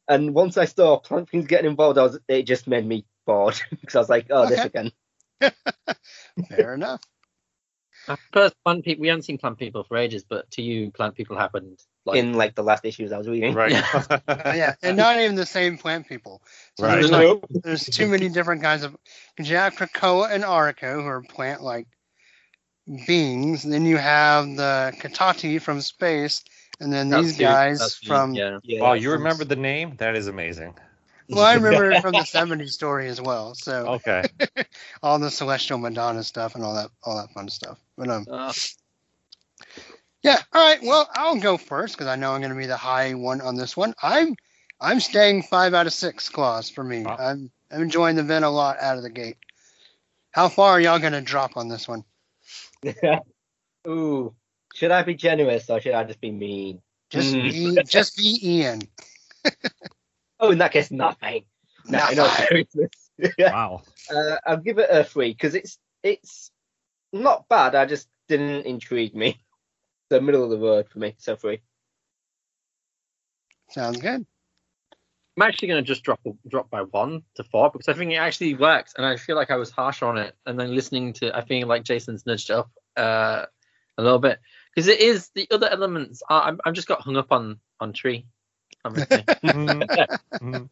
and 0.09 0.35
once 0.35 0.57
I 0.57 0.67
saw 0.67 0.99
plant 0.99 1.29
things 1.31 1.47
getting 1.47 1.71
involved, 1.71 1.99
I 1.99 2.03
was, 2.03 2.19
it 2.29 2.45
just 2.45 2.67
made 2.69 2.87
me 2.87 3.05
bored 3.25 3.61
because 3.71 3.95
I 3.95 3.99
was 3.99 4.09
like, 4.09 4.27
oh, 4.31 4.49
this 4.49 4.65
again. 4.65 4.93
Fair 6.49 6.75
enough. 6.75 7.01
First, 8.33 8.55
plant 8.65 8.85
people. 8.85 9.03
We 9.03 9.09
haven't 9.09 9.23
seen 9.23 9.39
plant 9.39 9.59
people 9.59 9.83
for 9.85 9.97
ages, 9.97 10.25
but 10.29 10.51
to 10.53 10.63
you, 10.63 10.91
plant 10.91 11.15
people 11.15 11.37
happened. 11.37 11.83
Like, 12.05 12.19
in 12.19 12.35
like 12.35 12.55
the 12.55 12.63
last 12.63 12.85
issues 12.85 13.13
I 13.13 13.19
was 13.19 13.29
reading. 13.29 13.55
Right. 13.55 13.73
Yeah, 14.29 14.75
and 14.83 14.97
not 14.99 15.19
even 15.19 15.37
the 15.37 15.47
same 15.47 15.79
plant 15.79 16.07
people. 16.07 16.43
So 16.77 16.87
Right. 16.87 16.97
there's 16.97 17.11
like 17.11 17.39
there's 17.63 17.85
too 17.85 18.09
many 18.09 18.29
different 18.29 18.63
kinds 18.63 18.83
of. 18.83 18.95
Because 19.35 19.49
you 19.49 19.57
have 19.57 19.75
Krakoa 19.75 20.31
and 20.31 20.45
Arakko, 20.45 21.01
who 21.03 21.07
are 21.07 21.23
plant-like 21.23 21.87
beings. 23.07 23.63
Then 23.63 23.87
you 23.87 23.97
have 23.97 24.55
the 24.57 24.93
Cotati 25.01 25.61
from 25.61 25.81
space, 25.81 26.45
and 26.81 26.93
then 26.93 27.09
that's 27.09 27.25
these 27.25 27.39
you, 27.39 27.45
guys 27.47 27.79
that's 27.79 27.95
from. 27.95 28.35
yeah. 28.35 28.59
Yeah, 28.63 28.83
Wow, 28.83 28.93
you 28.95 29.13
remember 29.13 29.45
the 29.45 29.57
name? 29.57 29.97
That 29.97 30.15
is 30.15 30.27
amazing. 30.27 30.75
Well, 31.29 31.45
I 31.45 31.55
remember 31.55 31.91
it 31.93 32.01
from 32.01 32.13
the 32.13 32.19
'70s 32.25 32.73
story 32.73 33.09
as 33.09 33.21
well. 33.21 33.55
So 33.55 33.89
Okay. 33.95 34.25
all 35.03 35.19
the 35.19 35.31
Celestial 35.31 35.79
Madonna 35.79 36.23
stuff 36.23 36.55
and 36.55 36.65
all 36.65 36.75
that, 36.75 36.91
all 37.03 37.17
that 37.17 37.33
fun 37.33 37.49
stuff. 37.49 37.79
But 37.97 38.11
um, 38.11 38.27
Uh, 38.31 38.53
Yeah. 40.23 40.41
All 40.53 40.69
right. 40.69 40.83
Well, 40.83 41.09
I'll 41.15 41.41
go 41.41 41.57
first 41.57 41.95
because 41.95 42.07
I 42.09 42.17
know 42.17 42.33
I'm 42.33 42.41
going 42.41 42.53
to 42.53 42.59
be 42.59 42.67
the 42.67 42.77
high 42.77 43.15
one 43.15 43.41
on 43.41 43.55
this 43.57 43.77
one. 43.77 43.95
I'm 44.03 44.35
I'm 44.81 45.01
staying 45.01 45.45
five 45.45 45.75
out 45.75 45.87
of 45.87 45.93
six 45.93 46.29
claws 46.29 46.69
for 46.71 46.85
me. 46.85 47.05
Wow. 47.05 47.17
I'm 47.19 47.51
I'm 47.71 47.83
enjoying 47.83 48.17
the 48.17 48.23
vent 48.23 48.45
a 48.45 48.51
lot 48.51 48.79
out 48.81 48.97
of 48.97 49.03
the 49.03 49.11
gate. 49.11 49.37
How 50.33 50.49
far 50.49 50.73
are 50.73 50.81
y'all 50.81 50.99
going 50.99 51.13
to 51.13 51.21
drop 51.21 51.57
on 51.57 51.69
this 51.69 51.87
one? 51.87 52.05
Ooh, 53.87 54.35
should 54.75 54.91
I 54.91 55.03
be 55.03 55.15
generous 55.15 55.69
or 55.71 55.81
should 55.81 55.95
I 55.95 56.05
just 56.05 56.21
be 56.21 56.33
mean? 56.33 56.81
Just 57.11 57.35
Mm. 57.35 57.77
be 57.77 57.83
just 57.85 58.17
be 58.17 58.39
Ian. 58.43 58.83
Oh, 60.41 60.51
in 60.51 60.59
that 60.59 60.73
case, 60.73 60.91
nothing. 60.91 61.45
No, 61.87 61.99
no 62.11 62.25
Nothing. 62.25 62.47
seriousness. 62.47 63.11
Wow. 63.39 63.83
uh, 64.13 64.37
I'll 64.45 64.57
give 64.57 64.79
it 64.79 64.89
a 64.91 65.05
three 65.05 65.31
because 65.33 65.55
it's 65.55 65.79
it's 66.03 66.51
not 67.13 67.49
bad. 67.49 67.75
I 67.77 67.87
just 67.87 68.09
didn't 68.29 68.67
intrigue 68.67 69.15
me. 69.15 69.41
The 70.11 70.21
middle 70.21 70.45
of 70.45 70.51
the 70.51 70.59
road 70.59 70.87
for 70.91 70.99
me, 70.99 71.15
so 71.19 71.35
three. 71.35 71.61
Sounds 73.71 73.99
good. 73.99 74.27
I'm 75.37 75.43
actually 75.43 75.69
going 75.69 75.83
to 75.83 75.87
just 75.87 76.05
drop 76.05 76.21
drop 76.47 76.71
by 76.71 76.83
one 76.83 77.23
to 77.37 77.45
four 77.45 77.71
because 77.71 77.89
I 77.89 77.95
think 77.95 78.13
it 78.13 78.17
actually 78.17 78.55
works, 78.55 78.93
and 78.97 79.05
I 79.05 79.17
feel 79.17 79.35
like 79.35 79.51
I 79.51 79.57
was 79.57 79.71
harsh 79.71 80.03
on 80.03 80.19
it, 80.19 80.37
and 80.47 80.61
then 80.61 80.75
listening 80.75 81.15
to, 81.15 81.37
I 81.37 81.45
feel 81.45 81.67
like 81.67 81.85
Jason's 81.85 82.27
nudged 82.27 82.51
up 82.51 82.71
uh, 82.97 83.47
a 83.99 84.03
little 84.03 84.19
bit 84.21 84.39
because 84.75 84.87
it 84.89 85.01
is 85.01 85.31
the 85.35 85.49
other 85.51 85.69
elements. 85.69 86.23
Are, 86.29 86.43
I'm 86.43 86.61
I'm 86.65 86.75
just 86.75 86.87
got 86.87 87.01
hung 87.01 87.17
up 87.17 87.33
on 87.33 87.59
on 87.81 87.93
tree, 87.95 88.27
obviously, 88.85 89.23
Mhm. 89.45 89.89
Mhm. 90.41 90.69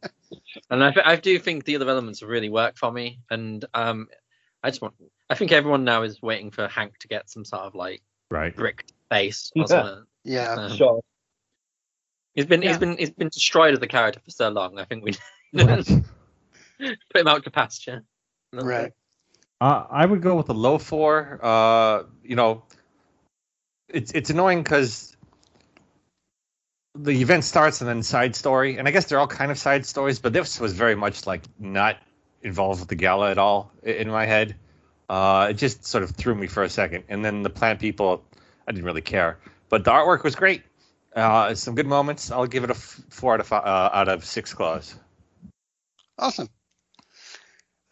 and 0.70 0.84
I 0.84 0.92
I 1.04 1.16
do 1.16 1.38
think 1.38 1.64
the 1.64 1.76
other 1.76 1.88
elements 1.88 2.20
have 2.20 2.28
really 2.28 2.48
work 2.50 2.76
for 2.76 2.90
me, 2.92 3.20
and 3.30 3.64
um 3.74 4.08
I 4.62 4.70
just 4.70 4.82
want 4.82 4.94
I 5.30 5.34
think 5.34 5.52
everyone 5.52 5.84
now 5.84 6.02
is 6.02 6.20
waiting 6.22 6.50
for 6.50 6.68
Hank 6.68 6.98
to 6.98 7.08
get 7.08 7.30
some 7.30 7.44
sort 7.44 7.62
of 7.62 7.74
like 7.74 8.02
Right. 8.30 8.54
brick 8.54 8.84
face 9.10 9.50
Yeah. 9.54 10.00
Yeah. 10.24 10.54
Um, 10.54 10.76
Sure. 10.76 11.00
He's 12.34 12.46
been 12.46 12.62
Yeah. 12.62 12.68
he's 12.70 12.78
been 12.78 12.96
he's 12.96 13.10
been 13.10 13.28
destroyed 13.28 13.74
as 13.74 13.82
a 13.82 13.86
character 13.86 14.20
for 14.20 14.30
so 14.30 14.48
long. 14.48 14.78
I 14.78 14.84
think 14.84 15.04
we 15.04 15.12
Right. 15.52 15.84
put 16.78 17.20
him 17.20 17.28
out 17.28 17.44
to 17.44 17.50
pasture. 17.50 18.04
a 18.54 18.64
Right. 18.64 18.84
bit. 18.84 18.94
Uh, 19.60 19.86
I 19.90 20.04
would 20.06 20.22
go 20.22 20.34
with 20.36 20.48
a 20.48 20.54
low 20.54 20.78
four. 20.78 21.38
Uh, 21.42 22.04
you 22.22 22.36
know, 22.36 22.64
it's 23.88 24.12
it's 24.12 24.30
annoying 24.30 24.62
because 24.62 25.16
the 26.94 27.22
event 27.22 27.44
starts 27.44 27.80
and 27.80 27.88
then 27.88 28.02
side 28.02 28.36
story, 28.36 28.76
and 28.76 28.86
I 28.86 28.90
guess 28.90 29.06
they're 29.06 29.18
all 29.18 29.26
kind 29.26 29.50
of 29.50 29.58
side 29.58 29.86
stories, 29.86 30.18
but 30.18 30.32
this 30.32 30.60
was 30.60 30.72
very 30.72 30.94
much 30.94 31.26
like 31.26 31.42
not 31.58 31.96
involved 32.42 32.80
with 32.80 32.88
the 32.88 32.94
gala 32.96 33.30
at 33.30 33.38
all 33.38 33.72
in 33.82 34.08
my 34.08 34.26
head. 34.26 34.56
Uh, 35.08 35.48
it 35.50 35.54
just 35.54 35.84
sort 35.84 36.04
of 36.04 36.10
threw 36.10 36.34
me 36.34 36.46
for 36.46 36.62
a 36.62 36.68
second, 36.68 37.04
and 37.08 37.24
then 37.24 37.42
the 37.42 37.50
plant 37.50 37.80
people, 37.80 38.22
I 38.66 38.72
didn't 38.72 38.84
really 38.84 39.00
care, 39.00 39.38
but 39.68 39.84
the 39.84 39.90
artwork 39.90 40.22
was 40.22 40.34
great. 40.34 40.62
Uh, 41.14 41.54
some 41.54 41.74
good 41.74 41.86
moments. 41.86 42.30
I'll 42.30 42.46
give 42.46 42.64
it 42.64 42.70
a 42.70 42.74
f- 42.74 43.00
four 43.10 43.34
out 43.34 43.40
of 43.40 43.46
five, 43.46 43.64
uh, 43.64 43.90
out 43.92 44.08
of 44.08 44.24
six 44.24 44.54
claws. 44.54 44.94
Awesome. 46.18 46.48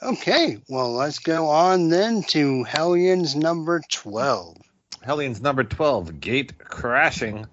Okay, 0.02 0.58
well, 0.68 0.92
let's 0.92 1.18
go 1.18 1.48
on 1.48 1.90
then 1.90 2.22
to 2.28 2.64
Hellions 2.64 3.36
number 3.36 3.82
12. 3.90 4.56
Hellions 5.02 5.42
number 5.42 5.62
12, 5.62 6.20
Gate 6.20 6.58
Crashing. 6.58 7.46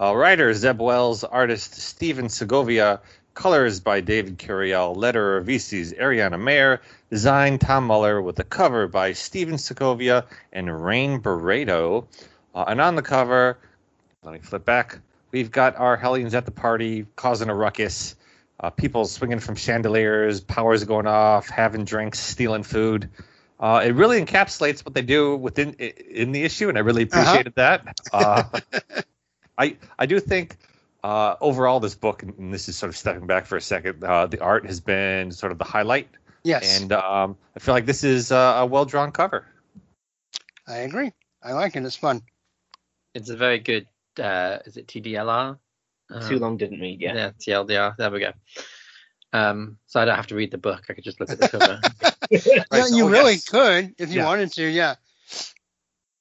Uh, 0.00 0.14
writer 0.14 0.52
Zeb 0.52 0.80
Wells, 0.80 1.24
artist 1.24 1.74
Stephen 1.74 2.28
Segovia, 2.28 3.00
colors 3.34 3.80
by 3.80 4.00
David 4.00 4.38
Curiel, 4.38 4.94
letterer 4.96 5.42
VC's 5.42 5.92
Ariana 5.94 6.38
Maher, 6.40 6.80
design 7.10 7.58
Tom 7.58 7.86
Muller, 7.86 8.20
with 8.20 8.38
a 8.38 8.44
cover 8.44 8.86
by 8.88 9.12
Stephen 9.12 9.56
Segovia 9.58 10.24
and 10.52 10.84
Rain 10.84 11.20
Beredo. 11.20 12.06
Uh, 12.54 12.64
and 12.68 12.80
on 12.80 12.94
the 12.94 13.02
cover, 13.02 13.58
let 14.22 14.32
me 14.34 14.38
flip 14.40 14.64
back, 14.64 14.98
we've 15.30 15.50
got 15.50 15.76
our 15.76 15.96
Hellions 15.96 16.34
at 16.34 16.44
the 16.44 16.50
party 16.50 17.06
causing 17.16 17.48
a 17.48 17.54
ruckus. 17.54 18.16
Uh, 18.60 18.70
people 18.70 19.04
swinging 19.04 19.38
from 19.38 19.54
chandeliers, 19.54 20.40
powers 20.40 20.82
going 20.84 21.06
off, 21.06 21.48
having 21.48 21.84
drinks, 21.84 22.18
stealing 22.18 22.62
food. 22.62 23.08
Uh, 23.60 23.82
it 23.84 23.90
really 23.94 24.22
encapsulates 24.22 24.82
what 24.84 24.94
they 24.94 25.02
do 25.02 25.36
within 25.36 25.72
in 25.74 26.32
the 26.32 26.42
issue, 26.42 26.68
and 26.70 26.76
I 26.78 26.80
really 26.80 27.04
Uh-huh. 27.04 27.20
appreciated 27.20 27.54
that. 27.56 28.00
Uh, 28.12 28.42
I 29.58 29.76
I 29.98 30.06
do 30.06 30.20
think 30.20 30.56
uh, 31.04 31.36
overall 31.40 31.80
this 31.80 31.94
book, 31.94 32.22
and 32.22 32.36
and 32.38 32.52
this 32.52 32.68
is 32.68 32.76
sort 32.76 32.90
of 32.90 32.96
stepping 32.96 33.26
back 33.26 33.46
for 33.46 33.56
a 33.56 33.60
second, 33.60 34.02
uh, 34.04 34.26
the 34.26 34.40
art 34.40 34.66
has 34.66 34.80
been 34.80 35.32
sort 35.32 35.52
of 35.52 35.58
the 35.58 35.64
highlight, 35.64 36.08
Yes, 36.44 36.80
and 36.80 36.92
um, 36.92 37.36
I 37.56 37.60
feel 37.60 37.74
like 37.74 37.86
this 37.86 38.04
is 38.04 38.32
uh, 38.32 38.56
a 38.58 38.66
well 38.66 38.84
drawn 38.84 39.12
cover. 39.12 39.46
I 40.68 40.78
agree. 40.78 41.12
I 41.42 41.52
like 41.52 41.76
it. 41.76 41.84
It's 41.84 41.96
fun. 41.96 42.22
It's 43.14 43.30
a 43.30 43.36
very 43.36 43.58
good. 43.58 43.86
Uh, 44.20 44.58
is 44.64 44.76
it 44.76 44.86
TDLR? 44.88 45.58
Um, 46.10 46.28
Too 46.28 46.38
long 46.38 46.56
didn't 46.56 46.80
read. 46.80 47.00
Yeah. 47.00 47.14
Yeah, 47.14 47.30
TLDR. 47.38 47.96
There 47.96 48.10
we 48.10 48.20
go. 48.20 48.32
Um, 49.32 49.78
so 49.86 50.00
I 50.00 50.04
don't 50.04 50.16
have 50.16 50.28
to 50.28 50.34
read 50.34 50.50
the 50.50 50.58
book. 50.58 50.84
I 50.88 50.94
could 50.94 51.04
just 51.04 51.20
look 51.20 51.30
at 51.30 51.38
the 51.38 51.48
cover. 51.48 51.80
Yeah, 52.72 52.86
you 52.88 53.04
oh, 53.04 53.08
really 53.08 53.34
yes. 53.34 53.48
could 53.48 53.94
if 53.98 54.10
you 54.10 54.16
Yeah. 54.20 54.24
wanted 54.26 54.52
to. 54.54 54.66
Yeah. 54.66 54.96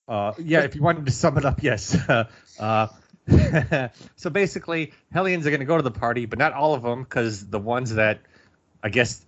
Uh, 0.08 0.34
yeah, 0.38 0.62
if 0.62 0.76
you 0.76 0.82
wanted 0.84 1.06
to 1.06 1.12
sum 1.12 1.38
it 1.38 1.46
up, 1.46 1.64
yes. 1.64 1.96
uh, 2.60 2.88
so 4.16 4.30
basically, 4.30 4.94
Hellions 5.12 5.48
are 5.48 5.50
going 5.50 5.60
to 5.60 5.66
go 5.66 5.78
to 5.78 5.84
the 5.84 5.92
party, 5.92 6.26
but 6.26 6.40
not 6.40 6.54
all 6.54 6.74
of 6.74 6.84
them, 6.84 7.04
because 7.04 7.48
the 7.48 7.60
ones 7.60 7.96
that 7.96 8.20
I 8.84 8.90
guess 8.90 9.26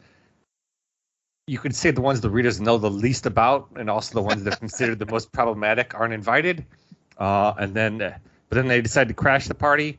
you 1.47 1.57
could 1.57 1.75
say 1.75 1.91
the 1.91 2.01
ones 2.01 2.21
the 2.21 2.29
readers 2.29 2.59
know 2.59 2.77
the 2.77 2.91
least 2.91 3.25
about, 3.25 3.69
and 3.75 3.89
also 3.89 4.13
the 4.15 4.21
ones 4.21 4.43
that 4.43 4.53
are 4.53 4.57
considered 4.57 4.99
the 4.99 5.05
most 5.05 5.31
problematic, 5.31 5.95
aren't 5.95 6.13
invited. 6.13 6.65
Uh, 7.17 7.53
and 7.57 7.73
then, 7.73 7.97
but 7.97 8.55
then 8.55 8.67
they 8.67 8.81
decide 8.81 9.07
to 9.07 9.13
crash 9.13 9.47
the 9.47 9.55
party. 9.55 9.97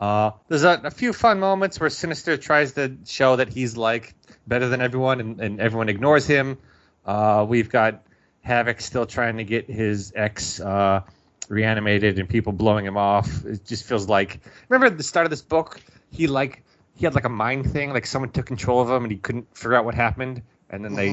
Uh, 0.00 0.32
there's 0.48 0.64
a, 0.64 0.80
a 0.84 0.90
few 0.90 1.12
fun 1.12 1.40
moments 1.40 1.80
where 1.80 1.88
Sinister 1.88 2.36
tries 2.36 2.72
to 2.72 2.96
show 3.06 3.36
that 3.36 3.48
he's 3.48 3.76
like 3.76 4.14
better 4.46 4.68
than 4.68 4.80
everyone, 4.80 5.20
and, 5.20 5.40
and 5.40 5.60
everyone 5.60 5.88
ignores 5.88 6.26
him. 6.26 6.58
Uh, 7.06 7.46
we've 7.48 7.70
got 7.70 8.02
Havoc 8.42 8.80
still 8.80 9.06
trying 9.06 9.38
to 9.38 9.44
get 9.44 9.70
his 9.70 10.12
ex 10.14 10.60
uh, 10.60 11.02
reanimated 11.48 12.18
and 12.18 12.28
people 12.28 12.52
blowing 12.52 12.84
him 12.86 12.96
off. 12.96 13.44
It 13.44 13.64
just 13.64 13.84
feels 13.86 14.08
like 14.08 14.40
remember 14.68 14.86
at 14.86 14.96
the 14.96 15.02
start 15.04 15.26
of 15.26 15.30
this 15.30 15.42
book, 15.42 15.80
he 16.10 16.26
like 16.26 16.62
he 16.94 17.04
had 17.04 17.14
like 17.14 17.24
a 17.24 17.28
mind 17.30 17.70
thing, 17.72 17.92
like 17.92 18.06
someone 18.06 18.30
took 18.30 18.46
control 18.46 18.80
of 18.80 18.88
him 18.90 19.04
and 19.04 19.12
he 19.12 19.18
couldn't 19.18 19.56
figure 19.56 19.74
out 19.74 19.84
what 19.84 19.94
happened, 19.94 20.42
and 20.70 20.84
then 20.84 20.92
Mhm. 20.92 20.96
they 20.96 21.10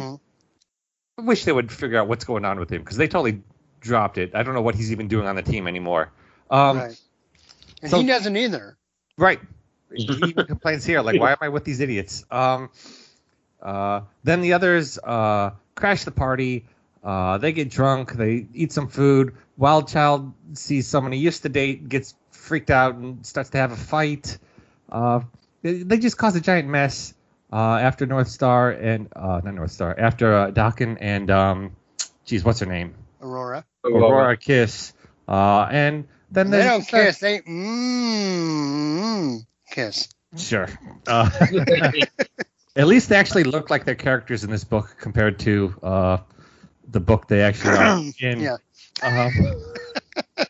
I 1.17 1.21
wish 1.25 1.45
they 1.45 1.53
would 1.53 1.71
figure 1.71 1.97
out 1.97 2.07
what's 2.09 2.25
going 2.25 2.43
on 2.43 2.59
with 2.59 2.69
him 2.69 2.81
because 2.81 2.97
they 2.97 3.07
totally 3.07 3.41
dropped 3.79 4.17
it. 4.17 4.35
I 4.35 4.43
don't 4.43 4.53
know 4.53 4.61
what 4.61 4.75
he's 4.75 4.91
even 4.91 5.07
doing 5.07 5.27
on 5.27 5.35
the 5.35 5.41
team 5.43 5.67
anymore. 5.67 6.11
Um, 6.49 6.77
right. 6.77 7.01
And 7.81 7.91
so- 7.91 8.01
he 8.01 8.07
doesn't 8.07 8.35
either. 8.35 8.77
Right. 9.17 9.39
He 9.95 10.03
even 10.03 10.45
complains 10.47 10.83
here, 10.83 11.01
like, 11.01 11.21
why 11.21 11.31
am 11.31 11.37
I 11.39 11.47
with 11.49 11.63
these 11.63 11.79
idiots? 11.79 12.25
Um, 12.29 12.69
uh, 13.61 14.01
then 14.25 14.41
the 14.41 14.51
others 14.53 14.97
uh, 14.97 15.51
crash 15.75 16.03
the 16.03 16.11
party. 16.11 16.65
Uh, 17.03 17.37
they 17.37 17.53
get 17.53 17.69
drunk. 17.69 18.11
They 18.13 18.47
eat 18.53 18.73
some 18.73 18.89
food. 18.89 19.35
Wild 19.57 19.87
Child 19.87 20.33
sees 20.53 20.87
someone 20.87 21.11
he 21.11 21.19
used 21.19 21.43
to 21.43 21.49
date, 21.49 21.87
gets 21.87 22.15
freaked 22.31 22.69
out, 22.69 22.95
and 22.95 23.25
starts 23.25 23.49
to 23.51 23.57
have 23.57 23.71
a 23.71 23.77
fight. 23.77 24.37
Uh, 24.91 25.21
they, 25.61 25.83
they 25.83 25.97
just 25.97 26.17
cause 26.17 26.35
a 26.35 26.41
giant 26.41 26.67
mess 26.67 27.13
uh, 27.51 27.77
after 27.77 28.05
North 28.05 28.27
Star 28.27 28.71
and 28.71 29.07
uh, 29.15 29.41
not 29.43 29.53
North 29.53 29.71
Star 29.71 29.97
after 29.97 30.33
uh, 30.33 30.51
Daken 30.51 30.97
and 30.99 31.31
um, 31.31 31.75
geez, 32.25 32.43
what's 32.43 32.59
her 32.59 32.65
name? 32.65 32.95
Aurora. 33.21 33.65
Aurora 33.83 34.37
kiss. 34.37 34.93
Uh, 35.27 35.67
and 35.71 36.07
then 36.31 36.49
They 36.51 36.59
they 36.59 36.65
don't 36.65 36.85
kiss. 36.85 37.19
They 37.19 37.39
mm, 37.39 38.65
kiss. 39.71 40.09
Sure. 40.37 40.67
Uh, 41.07 41.29
at 42.75 42.87
least 42.87 43.09
they 43.09 43.15
actually 43.15 43.45
look 43.45 43.69
like 43.69 43.85
their 43.85 43.95
characters 43.95 44.43
in 44.43 44.51
this 44.51 44.63
book 44.63 44.95
compared 44.99 45.39
to 45.39 45.73
uh, 45.81 46.17
the 46.89 46.99
book 46.99 47.27
they 47.27 47.41
actually 47.41 47.77
are 47.77 48.01
in. 48.19 48.41
Yeah. 48.41 48.57
Um, 49.01 49.31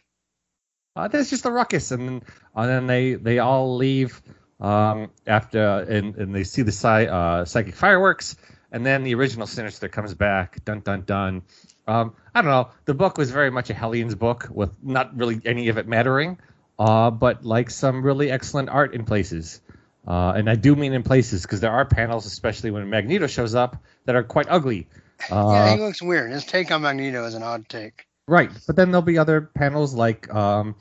uh, 0.95 1.07
there's 1.07 1.29
just 1.29 1.45
a 1.45 1.51
ruckus, 1.51 1.91
and 1.91 2.07
then, 2.07 2.21
and 2.55 2.69
then 2.69 2.87
they 2.87 3.13
they 3.15 3.39
all 3.39 3.75
leave 3.75 4.21
um, 4.59 5.11
after, 5.27 5.79
and, 5.89 6.15
and 6.15 6.33
they 6.33 6.43
see 6.43 6.61
the 6.61 6.71
psy, 6.71 7.05
uh, 7.05 7.45
psychic 7.45 7.75
fireworks, 7.75 8.35
and 8.71 8.85
then 8.85 9.03
the 9.03 9.15
original 9.15 9.47
Sinister 9.47 9.87
comes 9.87 10.13
back. 10.13 10.63
Dun 10.65 10.81
dun 10.81 11.01
dun. 11.01 11.41
Um, 11.87 12.15
I 12.33 12.41
don't 12.41 12.51
know. 12.51 12.69
The 12.85 12.93
book 12.93 13.17
was 13.17 13.31
very 13.31 13.51
much 13.51 13.69
a 13.69 13.73
Hellions 13.73 14.15
book 14.15 14.47
with 14.49 14.71
not 14.83 15.17
really 15.17 15.39
any 15.45 15.69
of 15.69 15.77
it 15.77 15.87
mattering, 15.87 16.39
uh, 16.79 17.11
but 17.11 17.45
like 17.45 17.69
some 17.69 18.03
really 18.03 18.31
excellent 18.31 18.69
art 18.69 18.93
in 18.93 19.05
places. 19.05 19.61
Uh, 20.07 20.33
and 20.35 20.49
I 20.49 20.55
do 20.55 20.75
mean 20.75 20.93
in 20.93 21.03
places 21.03 21.41
because 21.41 21.61
there 21.61 21.71
are 21.71 21.85
panels, 21.85 22.25
especially 22.25 22.71
when 22.71 22.89
Magneto 22.89 23.27
shows 23.27 23.55
up, 23.55 23.83
that 24.05 24.15
are 24.15 24.23
quite 24.23 24.45
ugly. 24.49 24.87
Uh, 25.31 25.49
yeah, 25.51 25.75
he 25.75 25.81
looks 25.81 26.01
weird. 26.01 26.31
His 26.31 26.45
take 26.45 26.71
on 26.71 26.81
Magneto 26.83 27.25
is 27.25 27.33
an 27.33 27.43
odd 27.43 27.67
take. 27.69 28.07
Right, 28.27 28.49
but 28.65 28.75
then 28.75 28.91
there'll 28.91 29.03
be 29.03 29.19
other 29.19 29.41
panels 29.41 29.93
like 29.93 30.33
um, 30.33 30.75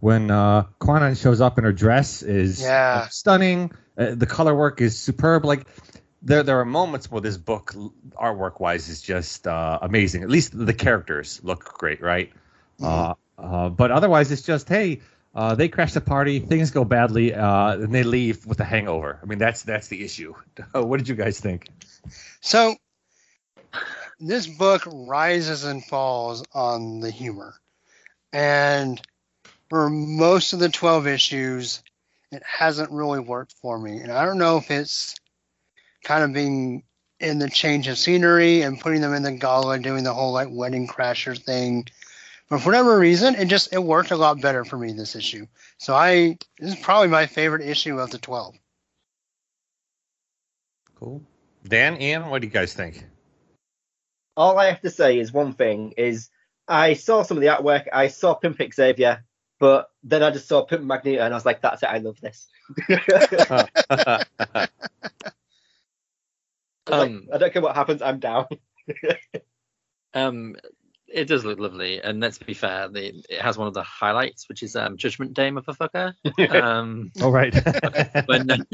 when 0.00 0.30
uh, 0.30 0.64
Kwannon 0.80 1.20
shows 1.20 1.40
up 1.40 1.58
in 1.58 1.64
her 1.64 1.72
dress 1.72 2.22
is 2.22 2.62
Yeah. 2.62 3.08
stunning. 3.08 3.72
Uh, 3.98 4.14
the 4.14 4.26
color 4.26 4.54
work 4.54 4.80
is 4.80 4.98
superb. 4.98 5.44
Like 5.44 5.66
there, 6.22 6.42
there 6.42 6.58
are 6.60 6.64
moments 6.64 7.10
where 7.10 7.20
this 7.20 7.36
book, 7.36 7.74
artwork 8.12 8.60
wise, 8.60 8.88
is 8.88 9.02
just 9.02 9.46
uh, 9.46 9.78
amazing. 9.82 10.22
At 10.22 10.30
least 10.30 10.56
the 10.56 10.72
characters 10.72 11.40
look 11.42 11.64
great, 11.64 12.00
right? 12.00 12.32
Uh, 12.82 13.14
uh, 13.38 13.68
but 13.68 13.90
otherwise, 13.90 14.32
it's 14.32 14.42
just 14.42 14.66
hey, 14.68 15.00
uh, 15.34 15.54
they 15.54 15.68
crash 15.68 15.92
the 15.92 16.00
party, 16.00 16.38
things 16.40 16.70
go 16.70 16.84
badly, 16.84 17.34
uh, 17.34 17.72
and 17.74 17.94
they 17.94 18.04
leave 18.04 18.46
with 18.46 18.58
a 18.60 18.64
hangover. 18.64 19.18
I 19.22 19.26
mean, 19.26 19.38
that's 19.38 19.62
that's 19.64 19.88
the 19.88 20.02
issue. 20.02 20.34
what 20.72 20.96
did 20.96 21.08
you 21.08 21.14
guys 21.14 21.40
think? 21.40 21.68
So 22.40 22.74
this 24.20 24.46
book 24.46 24.82
rises 24.86 25.64
and 25.64 25.84
falls 25.84 26.44
on 26.52 27.00
the 27.00 27.10
humor. 27.10 27.54
And 28.32 29.00
for 29.68 29.88
most 29.88 30.52
of 30.52 30.58
the 30.58 30.68
12 30.68 31.06
issues, 31.06 31.82
it 32.30 32.42
hasn't 32.44 32.90
really 32.90 33.20
worked 33.20 33.54
for 33.60 33.78
me. 33.78 33.98
And 33.98 34.12
I 34.12 34.24
don't 34.24 34.38
know 34.38 34.58
if 34.58 34.70
it's 34.70 35.16
kind 36.04 36.22
of 36.22 36.32
being 36.32 36.84
in 37.18 37.38
the 37.38 37.50
change 37.50 37.88
of 37.88 37.98
scenery 37.98 38.62
and 38.62 38.80
putting 38.80 39.00
them 39.00 39.14
in 39.14 39.22
the 39.22 39.32
gala, 39.32 39.78
doing 39.78 40.04
the 40.04 40.14
whole 40.14 40.32
like 40.32 40.48
wedding 40.50 40.86
crasher 40.86 41.38
thing. 41.38 41.86
But 42.48 42.60
for 42.60 42.66
whatever 42.66 42.98
reason, 42.98 43.34
it 43.34 43.46
just 43.46 43.72
it 43.72 43.82
worked 43.82 44.10
a 44.10 44.16
lot 44.16 44.40
better 44.40 44.64
for 44.64 44.76
me 44.76 44.92
this 44.92 45.16
issue. 45.16 45.46
So 45.78 45.94
I 45.94 46.38
this 46.58 46.74
is 46.74 46.80
probably 46.80 47.08
my 47.08 47.26
favorite 47.26 47.62
issue 47.62 47.98
of 47.98 48.10
the 48.10 48.18
12. 48.18 48.54
Cool. 50.96 51.22
Dan, 51.66 52.00
Ian, 52.00 52.28
what 52.28 52.40
do 52.40 52.46
you 52.46 52.52
guys 52.52 52.74
think? 52.74 53.04
All 54.40 54.58
I 54.58 54.70
have 54.70 54.80
to 54.80 54.90
say 54.90 55.18
is 55.18 55.32
one 55.32 55.52
thing: 55.52 55.92
is 55.98 56.30
I 56.66 56.94
saw 56.94 57.22
some 57.22 57.36
of 57.36 57.42
the 57.42 57.48
artwork, 57.48 57.88
I 57.92 58.08
saw 58.08 58.32
Pimp 58.32 58.58
Xavier, 58.72 59.22
but 59.58 59.90
then 60.02 60.22
I 60.22 60.30
just 60.30 60.48
saw 60.48 60.64
Pimp 60.64 60.82
Magneto, 60.82 61.22
and 61.22 61.34
I 61.34 61.36
was 61.36 61.44
like, 61.44 61.60
"That's 61.60 61.82
it, 61.82 61.90
I 61.90 61.98
love 61.98 62.18
this." 62.22 62.46
I 62.88 63.68
was 66.86 66.98
like, 66.98 67.10
Um, 67.10 67.28
I 67.30 67.36
don't 67.36 67.52
care 67.52 67.60
what 67.60 67.76
happens, 67.76 68.00
I'm 68.00 68.18
down. 68.18 68.46
Um, 70.12 70.56
it 71.06 71.26
does 71.26 71.44
look 71.44 71.60
lovely, 71.60 72.02
and 72.02 72.18
let's 72.18 72.38
be 72.38 72.54
fair, 72.54 72.88
the, 72.88 73.22
it 73.28 73.40
has 73.40 73.56
one 73.56 73.68
of 73.68 73.74
the 73.74 73.82
highlights, 73.82 74.48
which 74.48 74.64
is 74.64 74.74
um, 74.74 74.96
Judgment 74.96 75.34
Day, 75.34 75.50
motherfucker. 75.50 76.14
Um, 76.50 77.12
oh, 77.20 77.30
right. 77.30 77.54
when 78.26 78.46
Nan- 78.46 78.66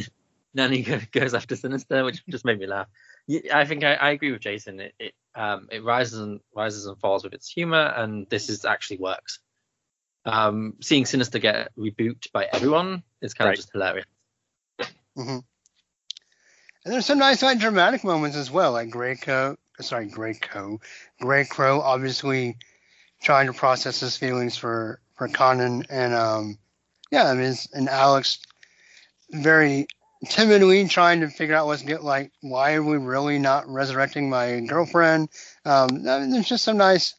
Nanny 0.55 0.83
goes 1.13 1.35
after 1.35 1.57
Sinister, 1.57 2.05
which 2.05 2.25
just 2.27 2.45
made 2.47 2.59
me 2.59 2.67
laugh. 2.67 2.87
I 3.53 3.65
think 3.65 3.85
I, 3.85 3.95
I 3.95 4.11
agree 4.11 4.33
with 4.33 4.41
Jason. 4.43 4.81
It 4.81 4.95
it, 4.99 5.15
um, 5.35 5.69
it 5.71 5.83
rises 5.85 6.19
and 6.21 6.41
rises 6.55 6.87
and 6.87 6.99
falls 6.99 7.25
with 7.25 7.35
its 7.35 7.49
humor, 7.49 7.93
and 7.97 8.27
this 8.29 8.49
is 8.49 8.65
actually 8.65 8.99
works. 8.99 9.41
Um, 10.25 10.75
seeing 10.81 11.07
Sinister 11.07 11.39
get 11.39 11.71
rebuked 11.77 12.33
by 12.33 12.49
everyone 12.53 13.03
is 13.21 13.35
kind 13.35 13.49
Right. 13.49 13.53
of 13.53 13.57
just 13.57 13.73
hilarious. 13.73 14.07
hmm 15.17 15.39
And 16.85 16.95
there's 16.95 17.07
some 17.07 17.19
nice 17.19 17.43
like 17.43 17.59
dramatic 17.59 18.05
moments 18.05 18.37
as 18.37 18.51
well, 18.51 18.73
like 18.73 18.91
Grey 18.91 19.17
Coat, 19.17 19.59
sorry, 19.81 20.07
Grey 20.07 20.35
Coat, 20.35 20.81
Grey 21.21 21.45
Crow, 21.45 21.81
obviously 21.81 22.57
trying 23.23 23.47
to 23.47 23.53
process 23.53 24.01
his 24.01 24.17
feelings 24.17 24.57
for 24.57 25.01
for 25.17 25.29
Kwannon, 25.29 25.87
and 25.91 26.15
um, 26.15 26.59
yeah, 27.11 27.25
I 27.25 27.35
mean, 27.35 27.55
and 27.73 27.89
Alex 27.89 28.39
very 29.31 29.87
timidly 30.29 30.87
trying 30.89 31.21
to 31.21 31.29
figure 31.29 31.55
out 31.55 31.67
what's 31.67 31.83
get 31.83 32.05
like. 32.05 32.33
Why 32.41 32.75
are 32.75 32.83
we 32.83 32.97
really 32.97 33.39
not 33.39 33.69
resurrecting 33.69 34.29
my 34.31 34.61
girlfriend? 34.61 35.29
Um, 35.65 36.09
I 36.09 36.21
mean, 36.21 36.31
there's 36.31 36.49
just 36.49 36.65
some 36.65 36.77
nice 36.77 37.15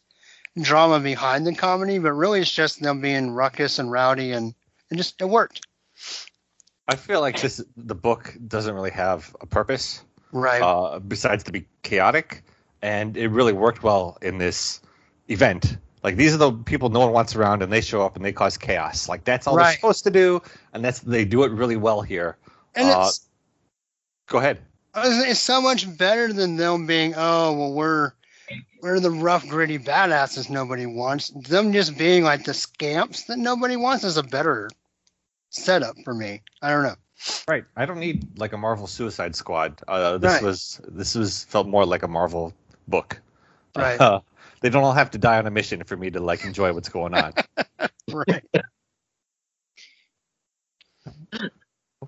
drama 0.60 1.00
behind 1.00 1.46
the 1.46 1.56
comedy, 1.56 2.00
but 2.00 2.14
really 2.14 2.42
it's 2.42 2.52
just 2.52 2.82
them 2.82 3.02
being 3.02 3.32
ruckus 3.32 3.80
and 3.80 3.92
rowdy, 3.92 4.32
and 4.32 4.54
it 4.92 4.96
just 4.96 5.22
it 5.22 5.30
worked. 5.30 5.66
I 6.88 6.96
feel 6.96 7.22
like 7.22 7.42
this 7.42 7.62
the 7.76 7.96
book 7.96 8.36
doesn't 8.48 8.74
really 8.74 8.92
have 8.92 9.36
a 9.42 9.46
purpose 9.46 10.04
Right. 10.32 10.62
uh, 10.62 11.00
besides 11.00 11.44
to 11.46 11.52
be 11.52 11.66
chaotic, 11.84 12.44
and 12.82 13.18
it 13.18 13.30
really 13.30 13.54
worked 13.54 13.84
well 13.84 14.18
in 14.22 14.38
this 14.38 14.82
event. 15.28 15.78
Like 16.04 16.16
these 16.16 16.34
are 16.34 16.38
the 16.38 16.52
people 16.52 16.90
no 16.90 17.00
one 17.00 17.12
wants 17.12 17.36
around, 17.36 17.62
and 17.62 17.72
they 17.72 17.82
show 17.82 18.06
up 18.06 18.16
and 18.16 18.24
they 18.24 18.32
cause 18.32 18.58
chaos. 18.58 19.10
Like 19.10 19.24
that's 19.24 19.48
all 19.48 19.56
they're 19.56 19.74
supposed 19.74 20.04
to 20.06 20.12
do, 20.12 20.42
and 20.74 20.84
that's 20.84 21.00
they 21.00 21.26
do 21.26 21.44
it 21.44 21.52
really 21.52 21.76
well 21.76 22.02
here. 22.02 22.38
And 22.76 22.90
uh, 22.90 23.06
it's 23.08 23.28
Go 24.28 24.40
ahead. 24.40 24.60
It's 24.96 25.32
it's 25.32 25.40
so 25.40 25.62
much 25.62 25.98
better 25.98 26.34
than 26.34 26.58
them 26.58 26.86
being, 26.86 27.14
oh 27.16 27.54
well, 27.54 27.74
we're 27.74 28.12
we're 28.82 29.00
the 29.00 29.12
rough, 29.12 29.48
gritty 29.48 29.80
badasses 29.80 30.50
nobody 30.50 30.86
wants. 30.86 31.30
Them 31.30 31.72
just 31.72 31.98
being 31.98 32.24
like 32.24 32.44
the 32.44 32.54
scamps 32.54 33.24
that 33.26 33.38
nobody 33.38 33.76
wants 33.78 34.04
is 34.04 34.18
a 34.18 34.24
better 34.24 34.70
setup 35.50 35.96
for 36.04 36.14
me. 36.14 36.42
I 36.62 36.72
don't 36.72 36.84
know. 36.84 36.96
Right. 37.48 37.66
I 37.76 37.86
don't 37.86 38.00
need 38.00 38.38
like 38.38 38.54
a 38.54 38.58
Marvel 38.58 38.86
Suicide 38.86 39.36
Squad. 39.36 39.82
Uh, 39.88 40.18
this 40.18 40.34
Right. 40.34 40.44
was 40.44 40.82
this 40.88 41.16
was 41.16 41.46
felt 41.46 41.68
more 41.68 41.86
like 41.86 42.04
a 42.04 42.08
Marvel 42.08 42.54
book. 42.88 43.20
Right. 43.76 44.00
Uh, 44.00 44.20
they 44.62 44.70
don't 44.70 44.84
all 44.84 44.94
have 44.94 45.12
to 45.12 45.18
die 45.18 45.38
on 45.38 45.48
a 45.48 45.52
mission 45.52 45.84
for 45.84 45.96
me 45.96 46.10
to 46.12 46.20
like 46.20 46.44
enjoy 46.44 46.74
what's 46.74 46.90
going 46.90 47.14
on. 47.14 47.34
Right. 48.10 48.46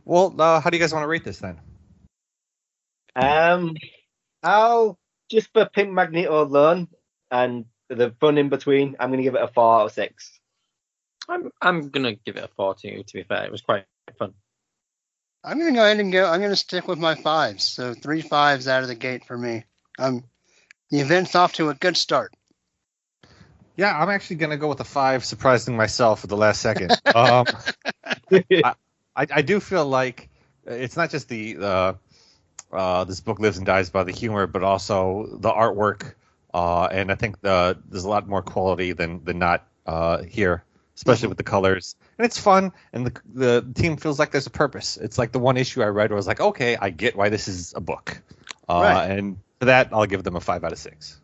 Well, 0.09 0.33
uh, 0.41 0.59
how 0.59 0.71
do 0.71 0.77
you 0.77 0.81
guys 0.81 0.91
want 0.91 1.03
to 1.03 1.07
rate 1.07 1.23
this 1.23 1.37
then? 1.37 1.59
Um, 3.15 3.75
I'll 4.41 4.97
just 5.29 5.53
for 5.53 5.65
Pimp 5.65 5.91
Magneto 5.91 6.41
alone 6.41 6.87
and 7.29 7.65
the 7.89 8.15
fun 8.19 8.39
in 8.39 8.49
between, 8.49 8.95
I'm 8.99 9.11
gonna 9.11 9.21
give 9.21 9.35
it 9.35 9.43
a 9.43 9.47
four 9.47 9.81
out 9.81 9.85
of 9.85 9.91
six. 9.91 10.39
I'm 11.27 11.51
I'm 11.61 11.89
gonna 11.89 12.15
give 12.15 12.37
it 12.37 12.43
a 12.43 12.49
four 12.55 12.73
too. 12.73 13.03
To 13.05 13.13
be 13.13 13.21
fair, 13.21 13.45
it 13.45 13.51
was 13.51 13.61
quite 13.61 13.85
fun. 14.17 14.33
I'm 15.43 15.59
gonna 15.59 15.73
go 15.73 15.85
ahead 15.85 15.99
and 15.99 16.11
go. 16.11 16.25
I'm 16.25 16.41
gonna 16.41 16.55
stick 16.55 16.87
with 16.87 16.97
my 16.97 17.13
fives. 17.13 17.63
So 17.63 17.93
three 17.93 18.21
fives 18.21 18.67
out 18.67 18.81
of 18.81 18.87
the 18.87 18.95
gate 18.95 19.25
for 19.25 19.37
me. 19.37 19.63
Um, 19.99 20.23
the 20.89 21.01
event's 21.01 21.35
off 21.35 21.53
to 21.53 21.69
a 21.69 21.75
good 21.75 21.95
start. 21.95 22.33
Yeah, 23.75 23.95
I'm 23.95 24.09
actually 24.09 24.37
gonna 24.37 24.57
go 24.57 24.69
with 24.69 24.79
a 24.79 24.85
five, 24.85 25.23
surprising 25.23 25.77
myself 25.77 26.23
at 26.23 26.31
the 26.31 26.37
last 26.37 26.61
second. 26.61 26.99
um, 27.13 27.45
I, 28.63 28.73
I 29.15 29.41
do 29.41 29.59
feel 29.59 29.85
like 29.85 30.29
it's 30.65 30.95
not 30.95 31.09
just 31.09 31.29
the 31.29 31.57
uh, 31.57 31.93
uh, 32.71 33.03
this 33.03 33.19
book 33.19 33.39
lives 33.39 33.57
and 33.57 33.65
dies 33.65 33.89
by 33.89 34.03
the 34.03 34.11
humor, 34.11 34.47
but 34.47 34.63
also 34.63 35.27
the 35.39 35.51
artwork. 35.51 36.13
Uh, 36.53 36.85
and 36.85 37.11
I 37.11 37.15
think 37.15 37.41
the, 37.41 37.77
there's 37.89 38.05
a 38.05 38.09
lot 38.09 38.27
more 38.27 38.41
quality 38.41 38.93
than 38.93 39.23
than 39.23 39.39
not 39.39 39.67
uh, 39.85 40.23
here, 40.23 40.63
especially 40.95 41.27
with 41.27 41.37
the 41.37 41.43
colors. 41.43 41.95
And 42.17 42.25
it's 42.25 42.39
fun, 42.39 42.71
and 42.93 43.05
the 43.07 43.21
the 43.33 43.73
team 43.73 43.97
feels 43.97 44.19
like 44.19 44.31
there's 44.31 44.47
a 44.47 44.51
purpose. 44.51 44.97
It's 44.97 45.17
like 45.17 45.31
the 45.31 45.39
one 45.39 45.57
issue 45.57 45.81
I 45.83 45.87
read 45.87 46.09
where 46.09 46.15
I 46.15 46.19
was 46.19 46.27
like, 46.27 46.41
okay, 46.41 46.75
I 46.77 46.89
get 46.89 47.15
why 47.15 47.29
this 47.29 47.47
is 47.47 47.73
a 47.75 47.81
book. 47.81 48.21
Uh, 48.67 48.81
Right. 48.81 49.11
And 49.11 49.37
for 49.59 49.65
that, 49.65 49.89
I'll 49.91 50.05
give 50.05 50.23
them 50.23 50.35
a 50.35 50.41
five 50.41 50.63
out 50.63 50.71
of 50.71 50.77
six. 50.77 51.19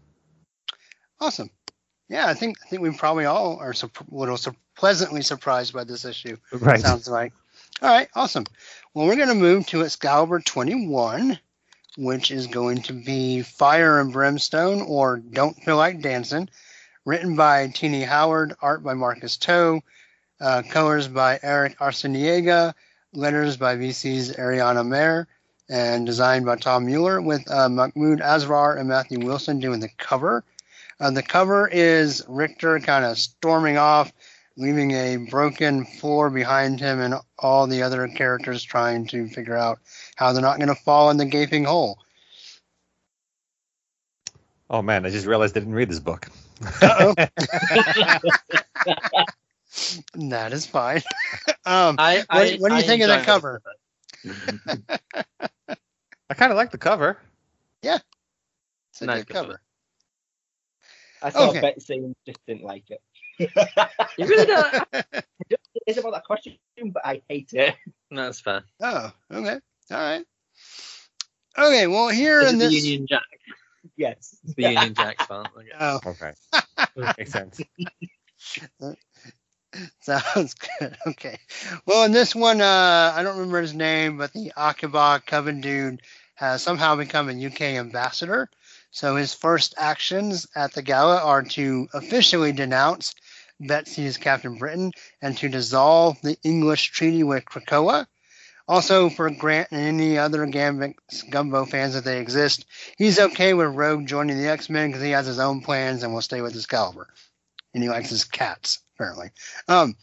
Awesome. 1.20 1.50
Yeah, 2.10 2.28
I 2.28 2.34
think 2.34 2.58
I 2.64 2.68
think 2.68 2.82
we 2.82 2.92
probably 2.92 3.26
all 3.26 3.58
are 3.58 3.72
a 3.72 3.90
little 4.10 4.38
sur- 4.38 4.56
pleasantly 4.76 5.22
surprised 5.22 5.74
by 5.74 5.84
this 5.86 6.06
issue. 6.06 6.38
Right. 6.52 6.82
Sounds 6.82 7.08
like. 7.08 7.34
All 7.82 7.90
right, 7.90 8.08
awesome. 8.16 8.46
Well, 8.94 9.06
we're 9.06 9.18
going 9.18 9.28
to 9.28 9.36
move 9.36 9.68
to 9.68 9.84
Excalibur 9.84 10.40
21, 10.40 11.38
which 11.98 12.32
is 12.32 12.48
going 12.48 12.84
to 12.84 12.94
be 12.94 13.42
Fire 13.42 14.00
and 14.00 14.14
Brimstone 14.14 14.82
or 14.82 15.18
Don't 15.18 15.62
Feel 15.62 15.76
Like 15.76 16.00
Dancing, 16.00 16.48
written 17.04 17.36
by 17.36 17.68
Tini 17.68 18.04
Howard, 18.04 18.56
art 18.62 18.82
by 18.82 18.94
Marcus 18.94 19.36
To, 19.38 19.82
uh, 20.40 20.62
colors 20.70 21.10
by 21.10 21.38
Eric 21.44 21.78
Arciniega, 21.80 22.74
letters 23.12 23.58
by 23.58 23.76
VC's 23.76 24.32
Ariana 24.32 24.88
Maher, 24.88 25.28
and 25.68 26.06
designed 26.06 26.46
by 26.46 26.56
Tom 26.56 26.86
Muller, 26.86 27.22
with 27.22 27.44
uh, 27.52 27.68
Mahmoud 27.68 28.22
Asrar 28.22 28.80
and 28.80 28.88
Matthew 28.88 29.20
Wilson 29.20 29.60
doing 29.60 29.82
the 29.82 29.90
cover. 29.98 30.46
Uh, 31.02 31.12
the 31.12 31.24
cover 31.24 31.68
is 31.68 32.24
Richter 32.30 32.80
kind 32.80 33.04
of 33.04 33.18
storming 33.18 33.78
off, 33.78 34.14
leaving 34.58 34.92
a 34.92 35.18
broken 35.18 35.86
floor 35.86 36.30
behind 36.30 36.80
him, 36.80 37.00
and 37.02 37.16
all 37.38 37.68
the 37.68 37.84
other 37.84 38.08
characters 38.08 38.64
trying 38.64 39.08
to 39.08 39.28
figure 39.28 39.58
out 39.58 39.80
how 40.16 40.34
they're 40.34 40.42
not 40.42 40.58
going 40.58 40.70
to 40.70 40.76
fall 40.76 41.10
in 41.10 41.18
the 41.18 41.26
gaping 41.26 41.66
hole. 41.66 42.00
Oh 44.70 44.82
man, 44.82 45.06
I 45.06 45.10
just 45.10 45.26
realized 45.28 45.56
I 45.56 45.60
didn't 45.60 45.76
read 45.76 45.90
this 45.90 46.00
book. 46.00 46.28
That 50.16 50.54
is 50.54 50.66
fine. 50.66 51.02
um, 51.66 51.98
I, 51.98 52.24
what, 52.30 52.48
I, 52.48 52.52
what 52.60 52.70
do 52.70 52.76
you 52.76 52.82
I 52.82 52.84
think 52.84 53.02
of 53.04 53.08
that 53.10 53.26
cover? 53.26 53.62
I 56.30 56.34
kind 56.34 56.52
of 56.52 56.58
like 56.58 56.72
the 56.72 56.78
cover. 56.78 57.18
Yeah, 57.82 58.00
it's 58.92 59.02
a 59.02 59.08
Nice 59.08 59.24
good 59.24 59.28
cover. 59.28 59.48
cover. 59.48 59.62
I 61.22 61.30
saw 61.30 61.52
Okay. 61.52 61.62
Betsy 61.62 61.96
and 61.98 62.16
just 62.26 62.40
didn't 62.48 62.64
like 62.64 62.90
it. 62.90 63.02
You 64.18 64.26
really 64.28 64.46
don't. 64.46 64.74
It's 65.86 65.98
about 66.00 66.14
that 66.14 66.26
costume, 66.26 66.56
but 66.78 67.06
I 67.06 67.22
hate 67.28 67.50
it. 67.54 67.76
No, 68.10 68.26
that's 68.26 68.40
fair. 68.40 68.64
Oh, 68.82 69.12
okay. 69.32 69.60
All 69.92 69.98
right. 69.98 70.26
Okay, 71.58 71.88
well, 71.88 72.10
here 72.10 72.42
Is 72.42 72.54
in 72.54 72.60
the 72.60 72.66
this. 72.66 72.86
Union 72.86 73.08
Jack? 73.08 73.24
Yes. 73.98 74.38
It's 74.44 74.54
the 74.56 74.64
Union 74.64 74.94
Jack 74.94 75.22
fault. 75.22 75.48
Okay. 75.58 75.70
Oh, 75.80 76.00
Okay. 76.06 76.34
Makes 77.18 77.32
sense. 77.32 77.62
Sounds 80.02 80.56
good. 80.80 80.96
Okay. 81.08 81.38
Well, 81.86 82.06
in 82.06 82.12
this 82.12 82.34
one, 82.34 82.62
uh, 82.62 83.14
I 83.16 83.22
don't 83.24 83.38
remember 83.38 83.62
his 83.62 83.74
name, 83.74 84.18
but 84.18 84.32
the 84.34 84.54
Akkaba 84.58 85.26
Coven 85.26 85.62
dude 85.62 86.02
has 86.36 86.62
somehow 86.62 86.96
become 86.96 87.30
a 87.30 87.46
UK 87.46 87.62
ambassador. 87.62 88.50
So 88.92 89.16
his 89.18 89.34
first 89.34 89.76
actions 89.78 90.48
at 90.56 90.74
the 90.74 90.82
gala 90.82 91.22
are 91.22 91.44
to 91.44 91.88
officially 91.94 92.54
denounce 92.54 93.14
Betsy 93.60 94.06
as 94.06 94.18
Captain 94.18 94.58
Britain 94.58 94.92
and 95.22 95.38
to 95.38 95.50
dissolve 95.50 96.22
the 96.22 96.38
English 96.44 96.92
treaty 96.92 97.24
with 97.24 97.46
Krakoa. 97.46 98.08
Also, 98.68 99.10
for 99.10 99.30
Grant 99.30 99.68
and 99.72 99.80
any 99.80 100.18
other 100.18 100.46
Gambit 100.48 100.96
Gumbo 101.30 101.66
fans 101.66 101.94
that 101.94 102.04
they 102.04 102.20
exist, 102.20 102.66
he's 102.98 103.20
okay 103.20 103.54
with 103.54 103.76
Rogue 103.76 104.08
joining 104.08 104.38
the 104.38 104.48
X 104.48 104.70
Men 104.70 104.90
because 104.90 105.04
he 105.04 105.12
has 105.12 105.28
his 105.28 105.40
own 105.40 105.62
plans 105.62 106.02
and 106.02 106.14
will 106.14 106.22
stay 106.22 106.42
with 106.42 106.56
Excalibur. 106.56 107.08
And 107.74 107.84
he 107.84 107.90
likes 107.90 108.10
his 108.10 108.24
cats, 108.24 108.80
apparently. 108.96 109.30
Um, 109.68 109.96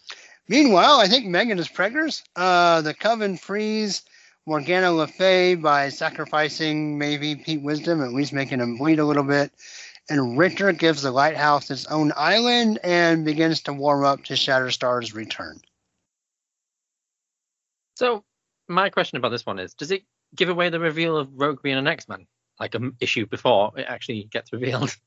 meanwhile, 0.46 1.00
I 1.00 1.08
think 1.08 1.26
Megan 1.26 1.58
is 1.58 1.68
preggers. 1.68 2.22
Uh, 2.36 2.82
the 2.82 2.94
Coven 2.94 3.36
frees 3.36 4.02
Morgana 4.46 4.92
Le 4.92 5.06
Fay 5.06 5.56
by 5.56 5.88
sacrificing 5.88 6.98
maybe 6.98 7.36
Pete 7.36 7.62
Wisdom, 7.62 8.02
at 8.02 8.12
least 8.12 8.32
making 8.32 8.60
him 8.60 8.76
bleed 8.76 8.98
a 9.00 9.04
little 9.04 9.22
bit. 9.24 9.52
And 10.12 10.36
Richter 10.36 10.72
gives 10.72 11.00
the 11.00 11.10
lighthouse 11.10 11.70
its 11.70 11.86
own 11.86 12.12
island 12.14 12.78
and 12.84 13.24
begins 13.24 13.62
to 13.62 13.72
warm 13.72 14.04
up 14.04 14.24
to 14.24 14.34
Shatterstar's 14.34 15.14
return. 15.14 15.58
So 17.96 18.22
my 18.68 18.90
question 18.90 19.16
about 19.16 19.30
this 19.30 19.46
one 19.46 19.58
is: 19.58 19.72
Does 19.72 19.90
it 19.90 20.02
give 20.36 20.50
away 20.50 20.68
the 20.68 20.78
reveal 20.78 21.16
of 21.16 21.30
Rogue 21.32 21.62
being 21.62 21.78
an 21.78 21.86
X-Man? 21.86 22.26
Like 22.60 22.74
an 22.74 22.94
issue 23.00 23.24
before 23.24 23.72
it 23.78 23.86
actually 23.88 24.24
gets 24.24 24.52
revealed. 24.52 24.94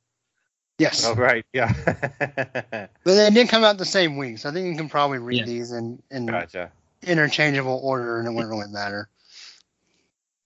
Yes, 0.77 1.05
Oh 1.05 1.15
right, 1.15 1.45
yeah. 1.53 1.71
but 1.85 2.89
they 3.05 3.29
did 3.29 3.47
come 3.47 3.63
out 3.63 3.77
the 3.77 3.85
same 3.85 4.17
week, 4.17 4.39
so 4.39 4.49
I 4.49 4.51
think 4.51 4.67
you 4.67 4.75
can 4.75 4.89
probably 4.89 5.19
read 5.19 5.37
Yeah. 5.37 5.45
these 5.45 5.71
in 5.71 6.03
in 6.11 6.25
gotcha. 6.25 6.69
interchangeable 7.01 7.79
order, 7.81 8.19
and 8.19 8.27
it 8.27 8.31
wouldn't 8.31 8.49
really 8.49 8.69
matter. 8.73 9.07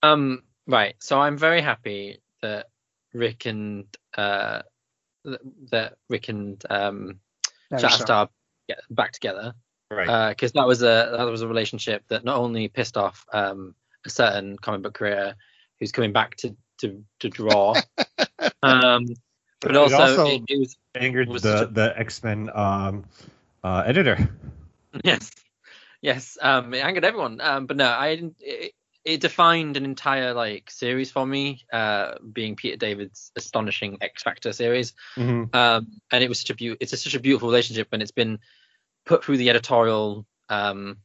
Um, 0.04 0.44
right. 0.68 0.94
So 1.00 1.18
I'm 1.18 1.36
very 1.36 1.62
happy 1.62 2.20
that 2.42 2.68
Rick 3.12 3.46
and 3.46 3.86
uh, 4.20 4.62
that 5.70 5.94
Rick 6.08 6.28
and 6.28 6.62
um, 6.70 7.20
Shatterstar 7.72 8.28
get 8.68 8.80
back 8.90 9.12
together 9.12 9.54
Right. 9.90 10.28
because 10.30 10.52
that 10.52 10.66
was 10.68 10.82
a 10.82 11.14
that 11.18 11.24
was 11.24 11.42
a 11.42 11.48
relationship 11.48 12.04
that 12.08 12.24
not 12.24 12.36
only 12.36 12.68
pissed 12.68 12.96
off 12.96 13.24
um, 13.32 13.74
a 14.06 14.10
certain 14.10 14.56
comic 14.56 14.82
book 14.82 14.94
creator 14.94 15.34
who's 15.78 15.90
coming 15.92 16.12
back 16.12 16.36
to 16.36 16.56
to, 16.78 17.02
to 17.18 17.28
draw, 17.28 17.74
um, 18.62 19.04
but 19.60 19.70
It 19.72 19.76
also, 19.76 19.96
also- 19.96 20.26
it, 20.28 20.42
it 20.48 20.58
was 20.58 20.76
Angered 20.94 21.28
was 21.28 21.42
the 21.42 21.62
a- 21.62 21.66
the 21.66 21.98
X 21.98 22.22
Men 22.22 22.50
um, 22.54 23.04
uh, 23.64 23.82
editor. 23.86 24.16
yes, 25.04 25.30
yes, 26.02 26.38
um, 26.40 26.72
it 26.74 26.80
angered 26.84 27.04
everyone. 27.04 27.40
Um, 27.40 27.66
but 27.66 27.76
no, 27.76 27.88
I 27.90 28.14
didn't. 28.14 28.36
It, 28.40 28.72
it 29.10 29.20
defined 29.20 29.76
an 29.76 29.84
entire 29.84 30.32
like 30.32 30.70
series 30.70 31.10
for 31.10 31.26
me, 31.26 31.64
uh, 31.72 32.14
being 32.32 32.54
Peter 32.54 32.76
David's 32.76 33.32
astonishing 33.36 33.98
X 34.00 34.22
Factor 34.22 34.52
series. 34.52 34.94
Mhm. 35.16 35.52
um, 35.54 35.88
and 36.12 36.22
it 36.22 36.28
was 36.28 36.40
such 36.40 36.50
a 36.50 36.54
beau- 36.54 36.76
it's 36.80 36.92
a, 36.92 36.96
such 36.96 37.14
a 37.14 37.20
beautiful 37.20 37.48
relationship 37.48 37.88
and 37.92 38.02
it's 38.02 38.12
been 38.12 38.38
put 39.04 39.24
through 39.24 39.38
the 39.38 39.50
editorial 39.50 40.26
um, 40.48 40.98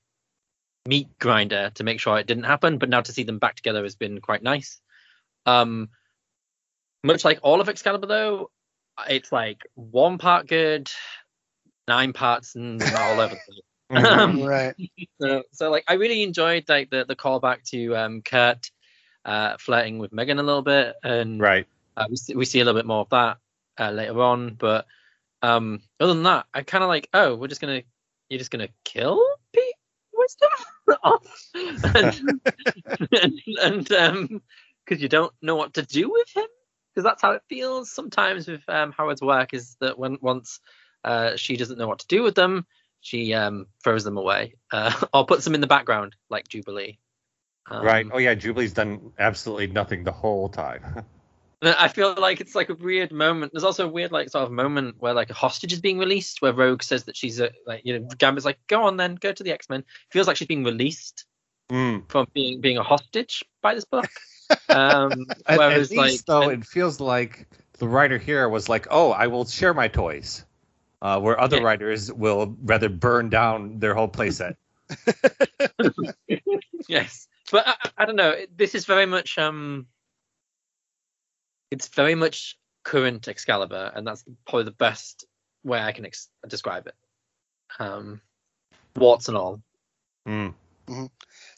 meat 0.88 1.08
grinder 1.20 1.72
to 1.74 1.84
make 1.84 2.00
sure 2.00 2.20
it 2.20 2.28
didn't 2.28 2.44
happen 2.44 2.78
but 2.78 2.90
now 2.90 3.02
to 3.02 3.12
see 3.12 3.24
them 3.24 3.40
back 3.40 3.56
together 3.56 3.82
has 3.82 3.96
been 3.96 4.22
quite 4.22 4.44
nice 4.44 4.80
um, 5.48 5.90
much 7.04 7.26
like 7.26 7.40
all 7.42 7.60
of 7.60 7.70
excalibur 7.70 8.06
though 8.06 8.52
it's 9.10 9.32
like 9.32 9.64
one 9.74 10.20
part 10.20 10.48
good 10.48 10.90
nine 11.88 12.14
parts 12.14 12.56
and 12.56 12.82
all 12.84 13.20
over 13.20 13.34
the 13.34 13.42
place. 13.48 13.62
Um, 13.90 14.44
right. 14.44 14.76
so, 15.22 15.44
so 15.52 15.70
like 15.70 15.84
I 15.88 15.94
really 15.94 16.24
enjoyed 16.24 16.66
like 16.68 16.90
the 16.90 17.06
the 17.06 17.16
callback 17.16 17.64
to 17.70 17.96
um 17.96 18.22
Kurt 18.22 18.72
uh 19.26 19.58
flirting 19.58 20.00
with 20.00 20.12
Megan 20.12 20.40
a 20.40 20.44
little 20.44 20.62
bit 20.62 20.96
and 21.04 21.40
right. 21.40 21.68
uh, 21.98 22.06
we, 22.10 22.16
see, 22.16 22.36
we 22.36 22.46
see 22.46 22.60
a 22.60 22.66
little 22.66 22.80
bit 22.80 22.88
more 22.88 23.02
of 23.02 23.10
that 23.10 23.38
uh, 23.80 23.92
later 23.92 24.22
on, 24.22 24.56
but 24.56 24.86
um, 25.42 25.82
other 26.00 26.14
than 26.14 26.24
that, 26.24 26.46
I 26.54 26.64
kind 26.64 26.84
of 26.84 26.88
like, 26.88 27.10
oh, 27.14 27.36
we're 27.36 27.48
just 27.48 27.62
gonna, 27.62 27.84
you're 28.30 28.40
just 28.40 28.52
gonna 28.52 28.70
kill 28.84 29.24
Pete 29.54 29.76
Wisdom 30.14 30.50
off, 31.04 31.50
and, 31.54 32.42
and, 33.12 33.42
and 33.62 33.92
um, 33.92 34.42
because 34.84 35.02
you 35.02 35.10
don't 35.10 35.34
know 35.42 35.56
what 35.56 35.74
to 35.76 35.84
do 35.84 36.10
with 36.12 36.28
him, 36.36 36.48
because 36.94 37.04
that's 37.04 37.22
how 37.22 37.32
it 37.32 37.44
feels 37.50 37.92
sometimes 37.92 38.48
with 38.48 38.68
um 38.68 38.92
Howard's 38.92 39.22
work 39.22 39.54
is 39.54 39.76
that 39.82 40.00
when 40.00 40.18
once 40.22 40.60
uh 41.04 41.36
she 41.36 41.58
doesn't 41.58 41.78
know 41.78 41.88
what 41.88 42.00
to 42.00 42.08
do 42.08 42.24
with 42.24 42.36
them, 42.36 42.66
she 43.06 43.36
um 43.36 43.68
throws 43.84 44.04
them 44.04 44.18
away, 44.18 44.56
uh, 44.74 44.92
or 45.14 45.26
puts 45.28 45.46
them 45.46 45.54
in 45.54 45.62
the 45.62 45.68
background 45.68 46.16
like 46.30 46.48
Jubilee. 46.48 46.98
Um, 47.70 47.86
right. 47.86 48.06
Oh 48.12 48.18
yeah, 48.18 48.34
Jubilee's 48.34 48.74
done 48.74 49.12
absolutely 49.20 49.68
nothing 49.68 50.04
the 50.04 50.12
whole 50.12 50.50
time. 50.50 51.06
I 51.62 51.88
feel 51.88 52.14
like 52.16 52.42
it's 52.42 52.54
like 52.56 52.70
a 52.70 52.76
weird 52.76 53.12
moment. 53.12 53.52
There's 53.54 53.64
also 53.64 53.86
a 53.86 53.92
weird 53.92 54.12
like 54.12 54.30
sort 54.30 54.44
of 54.44 54.52
moment 54.52 54.96
where 55.00 55.14
like 55.14 55.30
a 55.30 55.34
hostage 55.36 55.72
is 55.74 55.82
being 55.82 56.00
released, 56.00 56.42
where 56.42 56.52
Rogue 56.54 56.82
says 56.84 57.04
that 57.06 57.16
she's 57.16 57.40
a 57.40 57.52
like 57.68 57.82
you 57.86 57.98
know 58.00 58.08
Gambit's 58.18 58.46
like 58.46 58.60
go 58.68 58.84
on 58.84 58.98
then 58.98 59.16
go 59.16 59.32
to 59.32 59.44
the 59.44 59.52
X 59.52 59.70
Men. 59.70 59.84
Feels 60.12 60.26
like 60.28 60.38
she's 60.38 60.48
being 60.48 60.64
released 60.64 61.26
Mm. 61.72 62.08
from 62.10 62.28
being 62.34 62.62
being 62.62 62.78
a 62.78 62.84
hostage 62.84 63.44
by 63.62 63.76
this 63.76 63.86
book. 63.86 64.06
Um, 64.70 65.26
At, 65.48 65.58
whereas 65.58 65.92
at 65.92 65.98
like 65.98 66.12
least 66.12 66.28
though, 66.28 66.50
and- 66.50 66.62
it 66.62 66.68
feels 66.68 67.00
like 67.00 67.48
the 67.80 67.88
writer 67.88 68.20
here 68.20 68.48
was 68.48 68.70
like, 68.70 68.86
"Oh, 68.92 69.10
I 69.10 69.26
will 69.26 69.46
share 69.46 69.74
my 69.74 69.88
toys," 69.88 70.45
uh, 71.06 71.20
where 71.20 71.40
other 71.40 71.58
Yeah. 71.58 71.64
writers 71.64 72.12
will 72.12 72.56
rather 72.64 72.90
burn 72.90 73.30
down 73.30 73.78
their 73.80 73.94
whole 73.94 74.08
playset. 74.10 74.56
yes, 76.90 77.28
but 77.52 77.68
I, 77.68 77.76
I- 77.84 77.92
I 78.00 78.06
don't 78.06 78.16
know. 78.16 78.34
This 78.56 78.74
is 78.74 78.86
very 78.86 79.06
much 79.06 79.38
um, 79.38 79.86
it's 81.72 81.88
very 81.90 82.16
much 82.16 82.58
current 82.84 83.28
Excalibur, 83.28 83.92
and 83.96 84.06
that's 84.08 84.24
probably 84.48 84.64
the 84.66 84.72
best 84.72 85.26
way 85.64 85.80
I 85.80 85.92
can 85.92 86.06
ex- 86.06 86.30
describe 86.48 86.88
it. 86.88 86.96
Um, 87.80 88.22
warts 88.96 89.28
and 89.28 89.38
all. 89.38 89.62
Mm. 90.28 90.54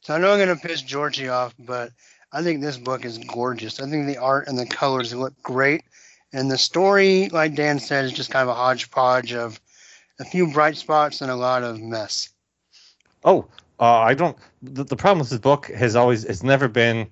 So 0.01 0.13
I 0.13 0.17
know 0.19 0.31
I'm 0.33 0.39
gonna 0.39 0.55
piss 0.57 0.81
Georgie 0.81 1.29
off, 1.29 1.53
but 1.57 1.91
I 2.33 2.43
think 2.43 2.61
this 2.61 2.77
book 2.77 3.05
is 3.05 3.17
gorgeous. 3.17 3.79
I 3.79 3.89
think 3.89 4.07
the 4.07 4.17
art 4.17 4.47
and 4.49 4.57
the 4.59 4.65
colors 4.65 5.13
look 5.13 5.33
great, 5.41 5.83
and 6.34 6.49
the 6.51 6.57
story, 6.57 7.30
like 7.30 7.55
Dan 7.55 7.80
said, 7.80 8.05
is 8.05 8.11
just 8.13 8.30
kind 8.30 8.43
of 8.43 8.49
a 8.49 8.59
hodgepodge 8.59 9.34
of 9.34 9.59
a 10.19 10.25
few 10.25 10.51
bright 10.51 10.75
spots 10.78 11.21
and 11.21 11.32
a 11.32 11.36
lot 11.36 11.63
of 11.63 11.80
mess. 11.80 12.30
Oh, 13.23 13.47
uh, 13.80 13.97
I 13.99 14.13
don't. 14.13 14.38
The, 14.61 14.84
the 14.84 14.95
problem 14.95 15.19
with 15.19 15.30
this 15.30 15.39
book 15.39 15.67
has 15.67 15.95
always 15.95 16.23
has 16.23 16.43
never 16.43 16.67
been 16.67 17.07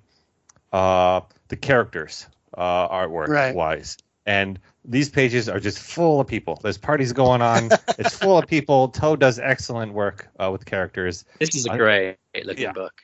uh, 0.72 1.20
the 1.48 1.56
characters 1.56 2.26
uh, 2.56 2.88
artwork 2.88 3.28
Right. 3.28 3.54
wise, 3.54 3.96
and 4.26 4.58
these 4.84 5.08
pages 5.08 5.48
are 5.48 5.60
just 5.60 5.78
full 5.78 6.20
of 6.20 6.26
people. 6.26 6.58
There's 6.62 6.78
parties 6.78 7.12
going 7.12 7.42
on. 7.42 7.70
it's 7.98 8.16
full 8.16 8.38
of 8.38 8.46
people. 8.46 8.88
To 8.88 9.16
does 9.16 9.38
excellent 9.38 9.92
work 9.92 10.28
uh, 10.38 10.50
with 10.52 10.64
characters, 10.64 11.24
This 11.38 11.54
is 11.54 11.66
a 11.66 11.72
I- 11.72 11.76
great 11.76 12.16
looking 12.44 12.64
Yeah. 12.64 12.72
book. 12.72 13.02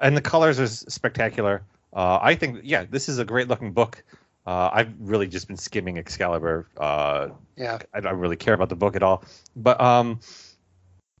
and 0.00 0.16
the 0.16 0.20
colors 0.22 0.58
are 0.60 0.66
spectacular. 0.66 1.62
Uh, 1.92 2.18
I 2.20 2.34
think, 2.34 2.60
yeah, 2.62 2.84
this 2.90 3.08
is 3.08 3.18
a 3.18 3.24
great 3.24 3.48
looking 3.48 3.72
book. 3.72 4.02
Uh, 4.46 4.70
I've 4.72 4.92
really 5.00 5.26
just 5.26 5.48
been 5.48 5.56
skimming 5.56 5.98
Excalibur. 5.98 6.68
Uh, 6.76 7.28
Yeah, 7.56 7.78
I 7.92 8.00
don't 8.00 8.18
really 8.18 8.36
care 8.36 8.54
about 8.54 8.68
the 8.68 8.76
book 8.76 8.94
at 8.96 9.02
all. 9.02 9.24
But 9.56 9.80
um, 9.80 10.20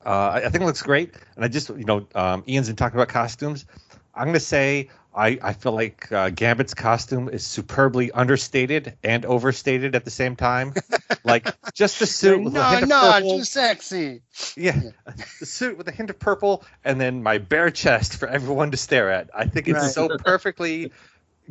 uh, 0.04 0.08
I, 0.08 0.36
I 0.44 0.48
think 0.50 0.62
it 0.62 0.66
looks 0.66 0.82
great. 0.82 1.14
And 1.34 1.44
I 1.44 1.48
just, 1.48 1.68
you 1.70 1.84
know, 1.84 2.06
um, 2.14 2.44
Ian's 2.48 2.68
been 2.68 2.76
talking 2.76 2.96
about 2.96 3.08
costumes. 3.08 3.66
I'm 4.14 4.28
gonna 4.28 4.40
say 4.40 4.88
I, 5.14 5.38
I 5.42 5.52
feel 5.54 5.72
like 5.72 6.10
uh, 6.12 6.30
Gambit's 6.30 6.74
costume 6.74 7.28
is 7.28 7.44
superbly 7.46 8.12
understated 8.12 8.96
and 9.02 9.24
overstated 9.24 9.94
at 9.94 10.04
the 10.04 10.10
same 10.10 10.36
time. 10.36 10.74
like 11.24 11.48
just 11.74 11.98
the 11.98 12.06
suit 12.06 12.44
with 12.44 12.54
a 12.54 12.58
no, 12.58 12.62
hint 12.64 12.82
of 12.84 12.88
no, 12.88 13.00
purple. 13.00 13.38
too 13.38 13.44
sexy. 13.44 14.22
Yeah, 14.56 14.80
the 15.40 15.46
suit 15.46 15.76
with 15.78 15.88
a 15.88 15.92
hint 15.92 16.10
of 16.10 16.18
purple, 16.18 16.64
and 16.84 17.00
then 17.00 17.22
my 17.22 17.38
bare 17.38 17.70
chest 17.70 18.16
for 18.16 18.28
everyone 18.28 18.70
to 18.70 18.76
stare 18.76 19.10
at. 19.10 19.30
I 19.34 19.46
think 19.46 19.68
it's 19.68 19.80
Right. 19.80 19.90
so 19.90 20.08
perfectly 20.24 20.92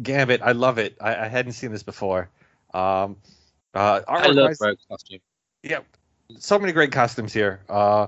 Gambit. 0.01 0.41
I 0.41 0.51
love 0.51 0.77
it. 0.77 0.97
I, 0.99 1.25
I 1.25 1.27
hadn't 1.27 1.53
seen 1.53 1.71
this 1.71 1.83
before. 1.83 2.29
Um, 2.73 3.17
uh, 3.73 4.01
I 4.07 4.27
love 4.27 4.55
Rogue's 4.59 4.85
costume. 4.89 5.19
yeah, 5.63 5.79
so 6.37 6.57
many 6.59 6.73
great 6.73 6.91
costumes 6.91 7.33
here. 7.33 7.61
Uh, 7.69 8.07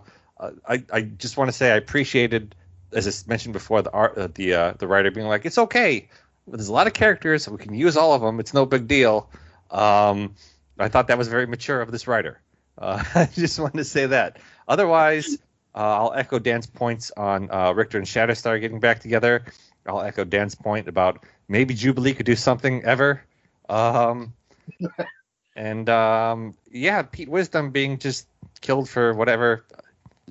I 0.67 0.83
I 0.91 1.01
just 1.01 1.37
want 1.37 1.49
to 1.49 1.51
say 1.51 1.71
I 1.71 1.75
appreciated, 1.75 2.55
as 2.93 3.07
I 3.07 3.29
mentioned 3.29 3.53
before, 3.53 3.81
the 3.81 3.91
art, 3.91 4.17
uh, 4.17 4.27
the 4.33 4.53
uh, 4.53 4.73
the 4.77 4.87
writer 4.87 5.11
being 5.11 5.27
like, 5.27 5.45
it's 5.45 5.57
okay. 5.57 6.07
There's 6.47 6.69
a 6.69 6.73
lot 6.73 6.87
of 6.87 6.93
characters. 6.93 7.49
We 7.49 7.57
can 7.57 7.73
use 7.73 7.97
all 7.97 8.13
of 8.13 8.21
them. 8.21 8.39
It's 8.39 8.53
no 8.53 8.65
big 8.65 8.87
deal. 8.87 9.29
Um, 9.71 10.35
I 10.79 10.87
thought 10.87 11.07
that 11.07 11.17
was 11.17 11.27
very 11.27 11.45
mature 11.45 11.81
of 11.81 11.91
this 11.91 12.07
writer. 12.07 12.39
Uh, 12.77 13.03
I 13.15 13.25
just 13.25 13.59
wanted 13.59 13.77
to 13.77 13.83
say 13.83 14.05
that. 14.05 14.37
Otherwise, 14.67 15.37
uh, 15.75 15.79
I'll 15.79 16.13
echo 16.13 16.39
Dan's 16.39 16.67
points 16.67 17.11
on 17.17 17.49
uh, 17.51 17.73
Richter 17.73 17.97
and 17.97 18.07
Shatterstar 18.07 18.59
getting 18.61 18.79
back 18.79 18.99
together. 18.99 19.43
I'll 19.87 20.01
echo 20.01 20.23
Dan's 20.23 20.55
point 20.55 20.87
about 20.87 21.23
maybe 21.47 21.73
Jubilee 21.73 22.13
could 22.13 22.25
do 22.25 22.35
something 22.35 22.83
ever. 22.83 23.23
Um, 23.69 24.33
and 25.55 25.89
um, 25.89 26.55
yeah, 26.71 27.01
Pete 27.03 27.29
Wisdom 27.29 27.71
being 27.71 27.97
just 27.97 28.27
killed 28.61 28.89
for 28.89 29.13
whatever. 29.13 29.65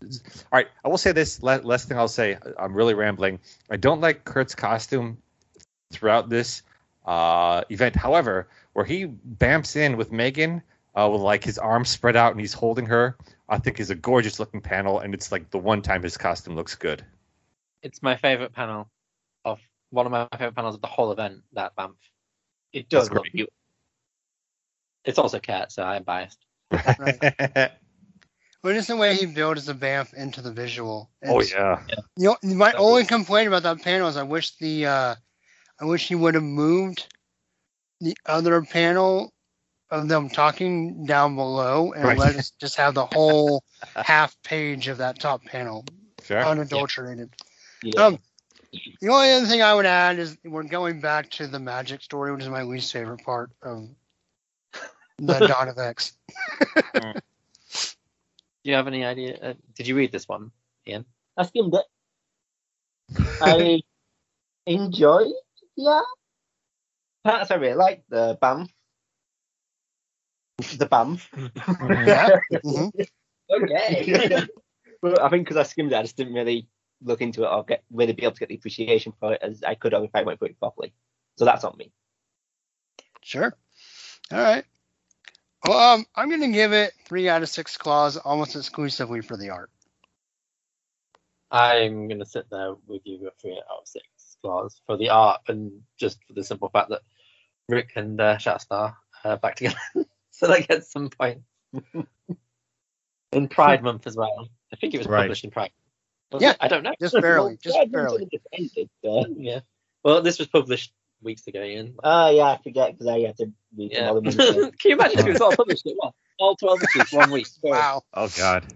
All 0.01 0.09
right, 0.53 0.69
I 0.85 0.89
will 0.89 0.99
say 0.99 1.13
this 1.13 1.43
la- 1.43 1.57
last 1.57 1.89
thing 1.89 1.99
I'll 1.99 2.09
say. 2.09 2.37
I'm 2.59 2.75
really 2.75 2.95
rambling. 2.95 3.39
I 3.71 3.77
don't 3.77 4.01
like 4.01 4.25
Kurt's 4.25 4.55
costume 4.55 5.19
throughout 5.91 6.29
this 6.29 6.63
uh, 7.07 7.63
event. 7.71 7.97
However, 7.97 8.49
where 8.75 8.85
he 8.85 9.07
bamps 9.07 9.77
in 9.77 9.97
with 9.97 10.13
Megan 10.13 10.63
uh, 10.95 11.09
with 11.11 11.21
like 11.21 11.45
his 11.45 11.59
arms 11.59 11.89
spread 11.89 12.17
out 12.17 12.33
and 12.33 12.41
he's 12.41 12.53
holding 12.53 12.87
her, 12.87 13.17
I 13.49 13.59
think 13.59 13.81
is 13.81 13.91
a 13.91 13.95
gorgeous 13.95 14.41
looking 14.41 14.61
panel, 14.61 14.99
and 14.99 15.15
it's 15.15 15.31
like 15.31 15.51
the 15.51 15.59
one 15.59 15.83
time 15.83 16.03
his 16.03 16.17
costume 16.17 16.57
looks 16.57 16.75
good. 16.75 17.05
It's 17.83 18.03
my 18.03 18.17
favorite 18.17 18.53
panel 18.53 18.81
of 18.83 18.87
one 19.97 20.07
of 20.07 20.13
my 20.13 20.29
favorite 20.39 20.55
panels 20.55 20.75
of 20.77 20.81
the 20.83 20.87
whole 20.87 21.11
event. 21.11 21.43
That 21.55 21.75
BAMF. 21.75 21.95
It 22.73 22.89
does 22.89 23.11
look 23.11 23.25
beautiful. 23.33 23.53
It's 25.05 25.19
also 25.19 25.39
Cat, 25.41 25.73
so 25.73 25.83
I'm 25.83 26.05
biased. 26.05 26.39
But 28.63 28.75
just 28.75 28.89
the 28.89 28.97
way 28.97 29.15
he 29.15 29.27
builds 29.27 29.67
the 29.67 29.75
BAMF 29.75 30.13
into 30.15 30.41
the 30.43 30.51
visual. 30.53 31.09
oh 31.25 31.41
yeah. 31.41 31.79
You 32.17 32.37
know, 32.43 32.55
my 32.55 32.73
only 32.73 33.05
complaint 33.05 33.47
about 33.47 33.63
that 33.63 33.83
panel 33.83 34.09
is 34.09 34.17
I 34.17 34.25
wish 34.25 34.57
the 34.57 34.87
uh, 34.87 35.15
I 35.81 35.85
wish 35.85 36.09
he 36.09 36.17
would 36.17 36.35
have 36.35 36.43
moved 36.43 37.07
the 38.01 38.17
other 38.27 38.63
panel 38.63 39.33
of 39.91 40.09
them 40.09 40.29
talking 40.29 41.07
down 41.07 41.37
below 41.37 41.93
and 41.93 42.05
Right. 42.05 42.19
let 42.19 42.35
us 42.35 42.51
just 42.61 42.75
have 42.77 42.95
the 42.95 43.07
whole 43.07 43.63
half 43.95 44.37
page 44.43 44.89
of 44.89 44.99
that 44.99 45.21
top 45.21 45.45
panel 45.45 45.85
Sure. 46.25 46.41
unadulterated. 46.41 47.31
Yeah. 47.83 48.07
Um, 48.07 48.19
The 49.01 49.09
only 49.09 49.33
other 49.33 49.47
thing 49.47 49.63
I 49.63 49.75
would 49.75 49.87
add 49.87 50.19
is 50.19 50.37
we're 50.45 50.63
going 50.65 51.01
back 51.01 51.31
to 51.33 51.47
the 51.47 51.59
magic 51.59 52.03
story, 52.03 52.33
which 52.33 52.43
is 52.43 52.49
my 52.49 52.63
least 52.63 52.93
favorite 52.93 53.25
part 53.25 53.51
of 53.63 53.89
the 55.19 55.39
Dawn 55.47 55.69
of 55.69 55.79
X. 55.79 56.13
Do 57.73 58.71
you 58.71 58.75
have 58.75 58.89
any 58.89 59.05
idea? 59.05 59.39
Uh, 59.41 59.55
did 59.75 59.87
you 59.87 59.95
read 59.95 60.11
this 60.11 60.29
one, 60.29 60.51
Ian? 60.89 61.05
I 61.37 61.45
skimmed 61.45 61.75
it. 63.09 63.23
I 63.41 63.81
enjoyed, 64.67 65.33
yeah. 65.77 66.01
Parts 67.25 67.51
I 67.51 67.55
really 67.55 67.75
like 67.75 68.03
the 68.09 68.37
BAM. 68.41 68.69
The 70.59 70.87
BAM. 70.87 71.19
Yeah. 71.37 72.31
Mhm. 72.65 72.91
okay. 73.51 74.47
but 75.03 75.21
I 75.21 75.29
think 75.29 75.45
because 75.45 75.57
I 75.57 75.63
skimmed 75.63 75.93
it, 75.93 75.97
I 75.97 76.03
just 76.03 76.17
didn't 76.17 76.35
really 76.35 76.67
look 77.03 77.21
into 77.21 77.45
it 77.45 77.49
or 77.49 77.65
get 77.65 77.85
really 77.91 78.13
be 78.13 78.23
able 78.23 78.33
to 78.33 78.41
get 78.41 78.49
the 78.49 78.55
appreciation 78.55 79.13
for 79.21 79.35
it 79.35 79.43
as 79.43 79.63
I 79.63 79.75
could 79.75 79.93
have 79.93 80.03
if 80.05 80.11
I 80.15 80.23
went 80.23 80.39
through 80.39 80.49
it 80.49 80.59
properly. 80.59 80.93
So 81.37 81.45
that's 81.45 81.65
on 81.65 81.77
me. 81.77 81.93
Sure. 83.23 83.53
All 84.33 84.39
right. 84.39 84.65
Well, 85.67 85.95
um, 85.95 86.07
I'm 86.15 86.29
going 86.29 86.41
to 86.43 86.49
give 86.49 86.73
it 86.73 86.93
three 87.07 87.29
out 87.29 87.43
of 87.43 87.49
six 87.49 87.77
claws, 87.77 88.17
almost 88.17 88.57
exclusively 88.57 89.21
for 89.21 89.37
the 89.37 89.51
art. 89.51 89.71
I'm 91.51 92.09
gonna 92.09 92.25
sit 92.25 92.51
there 92.51 92.75
with 92.87 93.03
you 93.05 93.19
with 93.21 93.35
three 93.41 93.53
out 93.53 93.81
of 93.83 93.87
six 93.87 94.05
claws 94.43 94.81
for 94.85 94.97
the 94.97 95.11
art 95.11 95.43
and 95.49 95.81
just 95.97 96.19
for 96.27 96.33
the 96.33 96.43
simple 96.43 96.69
fact 96.69 96.91
that 96.91 97.03
Rick 97.69 97.93
and 97.95 98.21
uh, 98.21 98.37
Shatstar 98.37 98.97
are 99.25 99.37
back 99.37 99.55
together, 99.57 99.77
so 100.31 100.49
they 100.49 100.63
get 100.63 100.85
some 100.85 101.09
points. 101.09 101.45
in 103.33 103.49
Pride 103.49 103.83
Month 103.83 104.07
as 104.07 104.17
well. 104.17 104.49
I 104.73 104.77
think 104.77 104.95
it 104.95 104.99
was 104.99 105.07
Right. 105.07 105.23
published 105.23 105.45
in 105.45 105.51
Pride. 105.51 105.71
Was 106.33 106.43
Yeah, 106.43 106.51
it? 106.51 106.57
I 106.61 106.69
don't 106.69 106.83
know. 106.83 106.93
Just 107.01 107.15
barely, 107.21 107.57
just 107.63 107.77
Yeah, 107.77 107.85
barely. 107.85 108.19
really 108.19 108.41
defend 108.53 108.71
it, 108.77 108.91
uh, 109.09 109.25
yeah. 109.37 109.61
Well, 110.05 110.23
this 110.23 110.39
was 110.39 110.49
published 110.49 110.93
weeks 111.23 111.47
ago, 111.47 111.63
Ian. 111.63 111.95
Oh 112.03 112.31
yeah, 112.31 112.45
I 112.45 112.59
forget 112.63 112.93
because 112.93 113.07
I 113.07 113.21
had 113.21 113.37
to 113.39 113.53
read 113.77 113.93
Yeah. 113.93 114.09
some 114.09 114.17
other 114.19 114.31
Can 114.79 114.91
you 114.91 114.93
imagine 114.97 115.19
if 115.21 115.27
it 115.27 115.33
was 115.33 115.41
all 115.41 115.57
published 115.57 115.87
at 115.87 115.95
once? 115.97 116.15
All 116.39 116.57
12 116.57 116.83
issues, 116.83 117.13
one 117.13 117.31
week. 117.31 117.47
Wow. 117.63 118.03
Oh 118.13 118.29
God. 118.37 118.67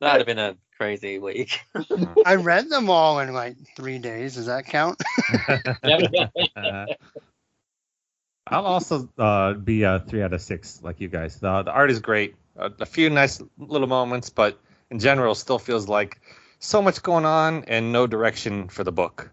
That'd 0.00 0.20
have 0.20 0.26
been 0.26 0.38
a 0.38 0.56
crazy 0.76 1.18
week. 1.18 1.60
I 2.24 2.36
read 2.36 2.68
them 2.68 2.90
all 2.90 3.20
in 3.20 3.32
like 3.32 3.56
three 3.76 3.98
days. 3.98 4.34
Does 4.34 4.46
that 4.46 4.66
count? 4.66 5.00
Uh, 6.56 6.86
I'll 8.46 8.66
also 8.66 9.08
uh, 9.18 9.54
be 9.54 9.84
a 9.84 10.00
three 10.00 10.22
out 10.22 10.32
of 10.32 10.42
six, 10.42 10.80
like 10.82 11.00
you 11.00 11.08
guys. 11.08 11.38
The, 11.38 11.62
the 11.62 11.70
art 11.70 11.90
is 11.90 12.00
great. 12.00 12.34
Uh, 12.60 12.68
a 12.80 12.86
few 12.86 13.08
nice 13.08 13.40
little 13.58 13.86
moments, 13.86 14.28
but 14.28 14.58
in 14.90 14.98
general, 14.98 15.34
still 15.34 15.58
feels 15.58 15.88
like 15.88 16.20
so 16.58 16.82
much 16.82 17.02
going 17.02 17.24
on 17.24 17.64
and 17.64 17.90
no 17.90 18.06
direction 18.06 18.68
for 18.68 18.84
the 18.84 18.92
book. 18.92 19.30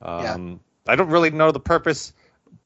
Um, 0.00 0.60
I 0.86 0.96
don't 0.96 1.10
really 1.10 1.30
know 1.30 1.50
the 1.52 1.60
purpose 1.60 2.14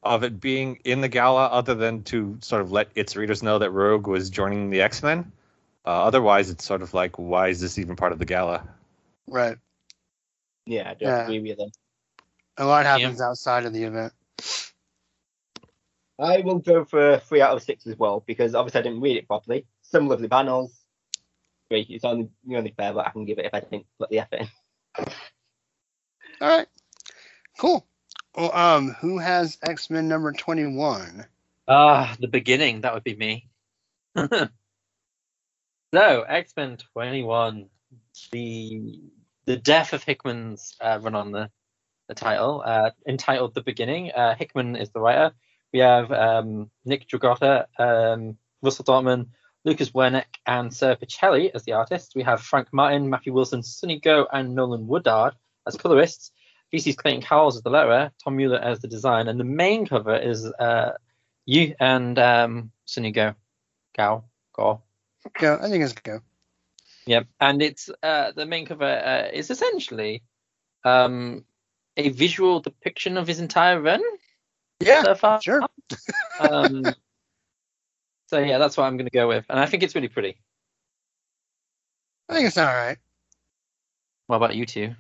of 0.05 0.23
it 0.23 0.41
being 0.41 0.79
in 0.85 1.01
the 1.01 1.09
gala, 1.09 1.47
other 1.47 1.75
than 1.75 2.05
to 2.05 2.39
sort 2.41 2.63
of 2.63 2.71
let 2.71 2.89
its 2.95 3.17
readers 3.17 3.43
know 3.43 3.59
that 3.59 3.71
Rogue 3.71 4.07
was 4.07 4.31
joining 4.31 4.71
the 4.71 4.83
X 4.83 5.03
Men. 5.03 5.33
Uh, 5.85 6.05
otherwise, 6.05 6.51
it's 6.51 6.65
sort 6.65 6.83
of 6.83 6.95
like, 6.95 7.19
why 7.19 7.49
is 7.49 7.61
this 7.61 7.79
even 7.79 7.97
part 7.97 8.13
of 8.13 8.19
the 8.19 8.25
gala? 8.25 8.63
Right. 9.27 9.57
Yeah, 10.67 10.91
I 10.91 10.95
do 10.95 11.07
Yeah. 11.07 11.23
agree 11.23 11.41
with 11.41 11.59
them. 11.59 11.71
A 12.59 12.65
lot 12.65 12.87
happens 12.87 13.21
outside 13.21 13.65
of 13.65 13.73
the 13.73 13.85
event. 13.85 14.13
I 16.19 16.41
will 16.41 16.59
go 16.59 16.85
for 16.85 17.19
three 17.19 17.41
out 17.41 17.57
of 17.57 17.63
six 17.63 17.87
as 17.87 17.97
well 17.97 18.23
because 18.27 18.55
obviously 18.55 18.81
I 18.81 18.83
didn't 18.83 19.01
read 19.01 19.17
it 19.17 19.29
properly. 19.29 19.67
Some 19.91 20.09
lovely 20.09 20.29
panels. 20.29 20.73
Great, 21.71 21.89
it's 21.91 22.05
only 22.05 22.29
the 22.47 22.57
only 22.57 22.75
fair 22.77 22.93
that 22.93 23.07
I 23.07 23.11
can 23.11 23.25
give 23.25 23.39
it 23.39 23.47
if 23.47 23.55
I 23.55 23.61
didn't 23.61 23.87
put 23.99 24.11
the 24.11 24.21
effort 24.21 24.41
in. 24.41 24.49
All 26.41 26.49
right. 26.49 26.67
Cool. 27.59 27.87
Well, 28.37 28.55
um, 28.55 28.91
who 29.01 29.19
has 29.19 29.59
X 29.63 29.91
Men 29.91 30.09
number 30.09 30.33
twenty-one? 30.33 31.27
Ah, 31.67 32.17
the 32.21 32.29
beginning. 32.29 32.83
That 32.83 32.95
would 32.95 33.05
be 33.05 33.17
me. 33.17 33.49
so, 35.95 36.23
X 36.23 36.53
Men 36.57 36.79
21. 36.95 37.69
The 38.33 39.01
the 39.45 39.57
death 39.57 39.93
of 39.93 40.03
Hickman's 40.05 40.77
uh, 40.81 40.99
run 41.03 41.15
on 41.15 41.33
the 41.33 41.51
the 42.09 42.15
title, 42.15 42.63
uh, 42.65 42.91
entitled 43.07 43.55
The 43.55 43.63
Beginning. 43.63 44.11
Uh, 44.13 44.35
Hickman 44.35 44.77
is 44.77 44.91
the 44.91 45.01
writer. 45.01 45.33
We 45.73 45.81
have 45.81 46.11
um, 46.11 46.71
Nick 46.85 47.07
Dragotta, 47.07 47.67
um, 47.79 48.39
Russell 48.63 48.85
Dauterman, 48.87 49.27
Lucas 49.69 49.91
Werneck, 49.91 50.25
and 50.47 50.73
Sara 50.75 50.97
Pichelli 50.97 51.51
as 51.55 51.65
the 51.65 51.73
artists. 51.73 52.15
We 52.15 52.23
have 52.23 52.41
Frank 52.41 52.69
Martin, 52.73 53.11
Matthew 53.11 53.35
Wilson, 53.35 53.63
Sunny 53.63 54.01
Gho, 54.01 54.27
and 54.33 54.55
Nolan 54.55 54.87
Woodard 54.87 55.35
as 55.67 55.77
colorists. 55.77 56.33
VC's 56.73 56.97
Clayton 56.97 57.23
Cowles 57.23 57.57
as 57.57 57.63
the 57.63 57.71
letterer, 57.71 58.11
Tom 58.25 58.37
Muller 58.37 58.59
as 58.59 58.81
the 58.81 58.89
design, 58.89 59.29
and 59.29 59.39
the 59.39 59.45
main 59.45 59.87
cover 59.87 60.17
is 60.17 60.45
uh, 60.47 60.93
Yu 61.47 61.75
and 61.81 62.19
um, 62.19 62.71
Sunny 62.87 63.11
Gho. 63.13 63.35
Go. 63.97 64.25
Go. 64.55 64.83
Go. 65.39 65.59
I 65.61 65.69
think 65.69 65.85
it's 65.85 65.93
go. 65.93 66.21
Yep. 67.07 67.27
And 67.41 67.63
it's 67.63 67.91
uh, 68.03 68.33
the 68.33 68.47
main 68.47 68.67
cover 68.67 68.85
uh, 68.85 69.29
is 69.33 69.51
essentially 69.51 70.23
um, 70.85 71.45
a 71.97 72.09
visual 72.11 72.61
depiction 72.61 73.17
of 73.19 73.27
his 73.27 73.41
entire 73.41 73.81
run 73.81 74.03
Yeah. 74.81 75.03
so 75.05 75.15
far. 75.15 75.41
Sure. 75.43 75.63
Um, 76.39 76.85
so 78.29 78.39
yeah, 78.39 78.59
that's 78.59 78.77
what 78.77 78.85
I'm 78.85 78.97
going 78.97 79.07
to 79.07 79.11
go 79.11 79.27
with, 79.27 79.45
and 79.49 79.59
I 79.59 79.67
think 79.67 79.83
it's 79.83 79.95
really 79.95 80.09
pretty. 80.09 80.37
I 82.29 82.35
think 82.35 82.47
it's 82.47 82.59
all 82.59 82.67
right. 82.67 82.99
What 84.27 84.37
about 84.37 84.55
you 84.55 84.67
two? 84.67 84.95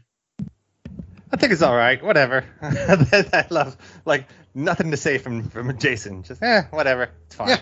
I 1.30 1.36
think 1.36 1.52
it's 1.52 1.60
all 1.60 1.76
right. 1.76 2.02
Whatever. 2.02 2.44
I 2.62 3.46
love 3.50 3.76
like 4.06 4.26
nothing 4.54 4.90
to 4.92 4.96
say 4.96 5.18
from 5.18 5.50
from 5.50 5.76
Jason. 5.78 6.22
Just 6.22 6.42
eh, 6.42 6.62
whatever. 6.70 7.10
It's 7.26 7.36
fine. 7.36 7.58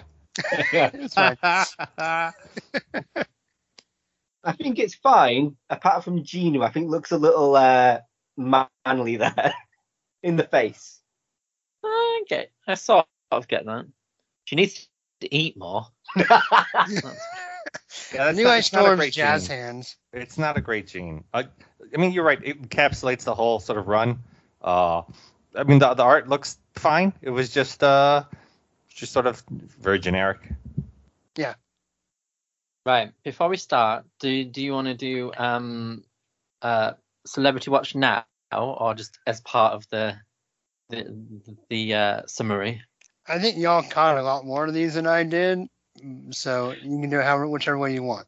Yeah. 0.73 0.91
It's 0.95 1.14
fine. 1.14 1.37
I 4.45 4.53
think 4.53 4.79
it's 4.79 4.95
fine, 4.95 5.57
apart 5.69 6.05
from 6.05 6.23
Gina, 6.23 6.62
I 6.62 6.71
think 6.71 6.89
looks 6.89 7.11
a 7.11 7.19
little 7.19 7.57
uh, 7.57 7.99
manly 8.37 9.17
there 9.17 9.55
in 10.23 10.37
the 10.37 10.45
face. 10.45 11.01
Okay, 12.23 12.47
I 12.69 12.75
sort 12.75 13.07
of 13.33 13.49
get 13.49 13.67
that. 13.67 13.87
She 14.45 14.55
needs 14.55 14.89
to 15.21 15.35
eat 15.35 15.57
more. 15.57 15.87
Yeah, 18.12 18.27
that's 18.27 18.37
New 18.37 18.45
not- 18.45 18.55
Age 18.55 18.59
it's 18.61 18.73
not 18.73 18.81
a 18.81 18.85
Storm's 18.85 18.99
great 18.99 19.12
jazz 19.12 19.49
gene. 19.49 19.57
hands. 19.57 19.97
It's 20.12 20.39
not 20.39 20.57
a 20.57 20.61
great 20.61 20.87
gene. 20.87 21.25
I, 21.35 21.47
I 21.93 21.97
mean, 21.99 22.12
you're 22.12 22.25
right. 22.25 22.39
It 22.43 22.62
encapsulates 22.62 23.25
the 23.25 23.35
whole 23.35 23.59
sort 23.59 23.79
of 23.79 23.89
run. 23.89 24.19
Uh, 24.62 25.03
I 25.55 25.64
mean, 25.64 25.79
the 25.81 25.95
the 25.95 26.03
art 26.05 26.29
looks 26.29 26.59
fine. 26.75 27.12
It 27.23 27.31
was 27.31 27.51
just 27.51 27.83
uh, 27.83 28.25
just 28.89 29.12
sort 29.12 29.27
of 29.27 29.43
very 29.49 29.99
generic. 29.99 30.39
Yeah. 31.37 31.55
Right. 32.85 33.12
Before 33.25 33.49
we 33.49 33.57
start, 33.57 34.05
do 34.21 34.45
do 34.45 34.62
you 34.62 34.73
want 34.73 34.87
to 34.87 34.95
do 34.95 35.33
um 35.37 36.05
uh 36.62 36.93
celebrity 37.27 37.71
watch 37.71 37.95
now 37.95 38.25
or 38.53 38.95
just 38.95 39.19
as 39.27 39.41
part 39.41 39.75
of 39.75 39.89
the 39.91 40.17
the 40.91 41.12
the 41.69 41.95
uh, 41.95 42.23
summary? 42.27 42.83
I 43.29 43.39
think 43.39 43.57
y'all 43.59 43.83
caught 43.83 44.18
a 44.18 44.22
lot 44.22 44.45
more 44.47 44.66
of 44.66 44.74
these 44.74 44.95
than 44.95 45.07
I 45.07 45.22
did, 45.24 45.66
so 46.31 46.72
you 46.72 47.01
can 47.01 47.11
do 47.11 47.18
it 47.20 47.24
however, 47.24 47.49
whichever 47.49 47.79
way 47.79 47.93
you 47.93 48.03
want. 48.03 48.27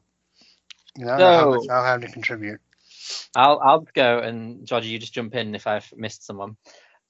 You 0.97 1.05
know, 1.05 1.13
I 1.15 1.19
don't 1.19 1.33
know 1.33 1.39
how 1.39 1.51
much 1.51 1.67
So- 1.67 1.73
I'll 1.73 1.85
have 1.85 2.01
to 2.01 2.09
contribute. 2.09 2.61
I'll 3.35 3.59
I'll 3.63 3.87
go 3.95 4.19
and 4.19 4.67
Georgie, 4.67 4.89
you 4.89 4.99
just 4.99 5.15
jump 5.15 5.35
in 5.35 5.55
if 5.55 5.67
I've 5.67 5.91
missed 5.97 6.27
someone. 6.27 6.57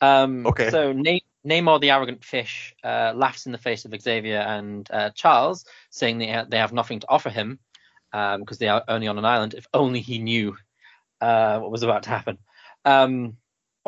Um, 0.01 0.47
Okay. 0.47 0.71
So 0.71 0.93
name. 0.93 1.21
Namor 1.47 1.81
the 1.81 1.93
arrogant 1.93 2.25
fish 2.25 2.75
uh, 2.85 3.13
laughs 3.15 3.47
in 3.47 3.53
the 3.53 3.59
face 3.59 3.85
of 3.85 3.95
Xavier 3.99 4.39
and 4.39 4.87
uh, 4.91 5.11
Charles, 5.11 5.65
saying 5.89 6.19
they 6.19 6.31
ha- 6.31 6.45
they 6.47 6.59
have 6.59 6.73
nothing 6.73 7.01
to 7.01 7.09
offer 7.09 7.31
him 7.31 7.59
because 8.13 8.59
they 8.59 8.69
are 8.69 8.83
only 8.89 9.07
on 9.07 9.17
an 9.19 9.25
island. 9.25 9.55
If 9.55 9.67
only 9.73 10.01
he 10.01 10.19
knew 10.19 10.57
uh, 11.21 11.61
what 11.61 11.71
was 11.71 11.85
about 11.85 12.03
to 12.03 12.11
happen. 12.11 12.39
Um, 12.85 13.37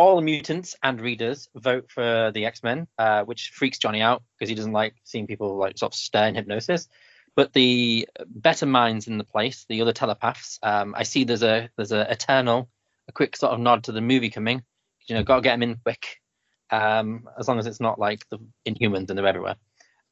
all 0.00 0.22
mutants 0.22 0.74
and 0.82 0.98
readers 0.98 1.50
vote 1.54 1.90
for 1.90 2.30
the 2.32 2.46
X 2.46 2.62
Men, 2.62 2.86
uh, 2.98 3.22
which 3.24 3.50
freaks 3.50 3.76
Johnny 3.76 4.00
out 4.00 4.22
because 4.32 4.48
he 4.48 4.54
doesn't 4.54 4.72
like 4.72 4.94
seeing 5.04 5.26
people 5.26 5.58
like 5.58 5.76
sort 5.76 5.92
of 5.92 5.98
stare 5.98 6.26
in 6.26 6.34
hypnosis. 6.34 6.88
But 7.36 7.52
the 7.52 8.08
better 8.26 8.64
minds 8.64 9.08
in 9.08 9.18
the 9.18 9.24
place, 9.24 9.66
the 9.68 9.82
other 9.82 9.92
telepaths, 9.92 10.58
um, 10.62 10.94
I 10.96 11.02
see 11.02 11.24
there's 11.24 11.42
a 11.42 11.68
there's 11.76 11.92
a 11.92 12.10
eternal, 12.10 12.70
a 13.08 13.12
quick 13.12 13.36
sort 13.36 13.52
of 13.52 13.60
nod 13.60 13.84
to 13.84 13.92
the 13.92 14.00
movie 14.00 14.30
coming. 14.30 14.62
You 15.06 15.16
know, 15.16 15.22
gotta 15.22 15.42
get 15.42 15.52
them 15.52 15.64
in 15.64 15.76
quick. 15.76 16.22
Um, 16.70 17.28
as 17.38 17.46
long 17.46 17.58
as 17.58 17.66
it's 17.66 17.80
not 17.80 17.98
like 17.98 18.26
the 18.30 18.38
Inhumans 18.66 19.10
and 19.10 19.18
they're 19.18 19.26
everywhere. 19.26 19.56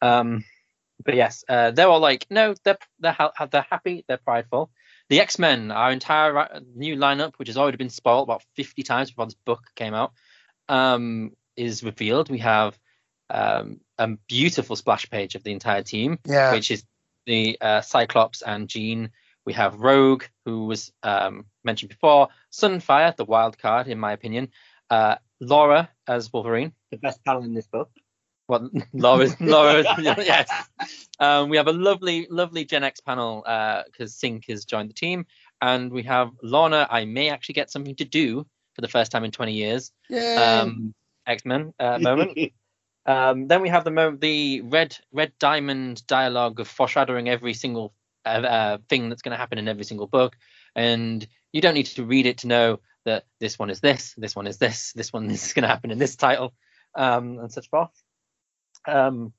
Um, 0.03 0.45
but 1.03 1.15
yes, 1.15 1.45
uh, 1.49 1.71
they're 1.71 1.89
all 1.89 2.01
like, 2.01 2.27
no, 2.29 2.55
they're 2.63 2.79
they're 3.01 3.13
ha- 3.13 3.47
they're 3.51 3.67
happy, 3.71 4.05
they're 4.07 4.19
prideful. 4.19 4.71
The 5.09 5.21
X 5.21 5.39
Men, 5.39 5.71
our 5.71 5.91
entire 5.91 6.61
new 6.75 6.97
lineup, 6.97 7.35
which 7.37 7.49
has 7.49 7.57
already 7.57 7.77
been 7.79 7.91
spoiled 7.91 8.29
about 8.29 8.43
50 8.55 8.83
times 8.83 9.11
before 9.11 9.27
this 9.27 9.35
book 9.35 9.63
came 9.75 9.95
out, 9.95 10.13
um, 10.69 11.33
is 11.57 11.83
revealed. 11.83 12.31
We 12.31 12.39
have 12.39 12.79
um, 13.31 13.81
a 13.97 14.09
beautiful 14.29 14.77
splash 14.77 15.09
page 15.11 15.35
of 15.35 15.43
the 15.43 15.53
entire 15.53 15.83
team 15.83 16.19
Yeah. 16.27 16.53
which 16.53 16.71
is 16.71 16.85
the 17.27 17.59
uh, 17.61 17.81
Cyclops 17.83 18.43
and 18.43 18.69
Jean 18.69 19.11
we 19.45 19.55
have 19.55 19.81
Rogue, 19.81 20.25
who 20.45 20.67
was 20.67 20.93
um, 21.03 21.47
mentioned 21.65 21.89
before, 21.89 22.29
Sunfire, 22.53 23.17
the 23.17 23.25
wild 23.25 23.57
card, 23.57 23.89
in 23.89 23.99
my 23.99 24.13
opinion, 24.13 24.51
uh, 24.91 25.15
Laura 25.41 25.89
as 26.07 26.31
Wolverine. 26.31 26.75
The 26.91 26.99
best 26.99 27.25
panel 27.25 27.43
in 27.45 27.55
this 27.55 27.67
book. 27.67 27.91
Well, 28.49 28.71
Laura, 28.93 29.29
Laura, 29.41 29.85
yes. 29.99 30.51
Um, 31.21 31.51
we 31.51 31.59
have 31.59 31.69
a 31.69 31.73
lovely, 31.73 32.27
lovely 32.31 32.65
Gen 32.65 32.83
X 32.83 33.01
panel 33.01 33.43
because 33.87 34.17
Synch 34.17 34.49
has 34.49 34.65
joined 34.65 34.91
the 34.91 34.95
team, 34.95 35.27
and 35.61 35.93
we 35.93 36.03
have 36.05 36.31
Lorna. 36.43 36.87
I 36.91 37.05
may 37.05 37.29
actually 37.29 37.55
get 37.55 37.71
something 37.71 37.97
to 37.97 38.05
do 38.05 38.47
for 38.75 38.81
the 38.81 38.89
first 38.89 39.13
time 39.13 39.25
in 39.25 39.31
20 39.31 39.53
years. 39.53 39.93
Yeah. 40.09 40.63
Um, 40.63 40.95
X 41.27 41.45
Men 41.45 41.75
uh, 41.79 41.99
moment. 42.03 42.53
Um, 43.07 43.49
then 43.49 43.63
we 43.63 43.69
have 43.69 43.85
the 43.85 43.91
mo- 43.91 44.17
the 44.17 44.63
red 44.63 44.97
red 45.13 45.33
diamond 45.39 46.07
dialogue 46.07 46.61
of 46.61 46.69
foreshadowing 46.69 47.29
every 47.29 47.55
single 47.55 47.95
uh, 48.25 48.29
uh, 48.29 48.79
thing 48.89 49.09
that's 49.09 49.23
going 49.23 49.33
to 49.33 49.39
happen 49.39 49.59
in 49.59 49.69
every 49.69 49.85
single 49.85 50.07
book, 50.07 50.37
and 50.75 51.27
you 51.53 51.61
don't 51.61 51.75
need 51.75 51.87
to 51.87 52.05
read 52.05 52.27
it 52.27 52.39
to 52.39 52.47
know 52.47 52.81
that 53.05 53.25
this 53.41 53.59
one 53.59 53.71
is 53.71 53.81
this, 53.81 54.15
this 54.19 54.37
one 54.37 54.47
is 54.47 54.59
this, 54.59 54.93
this 54.93 55.13
one 55.13 55.31
is 55.31 55.53
going 55.55 55.63
to 55.63 55.69
happen 55.69 55.91
in 55.91 55.99
this 55.99 56.17
title, 56.17 56.53
um, 56.95 57.39
and 57.39 57.53
such 57.53 57.69
forth. 57.71 57.91
Um, 58.89 59.33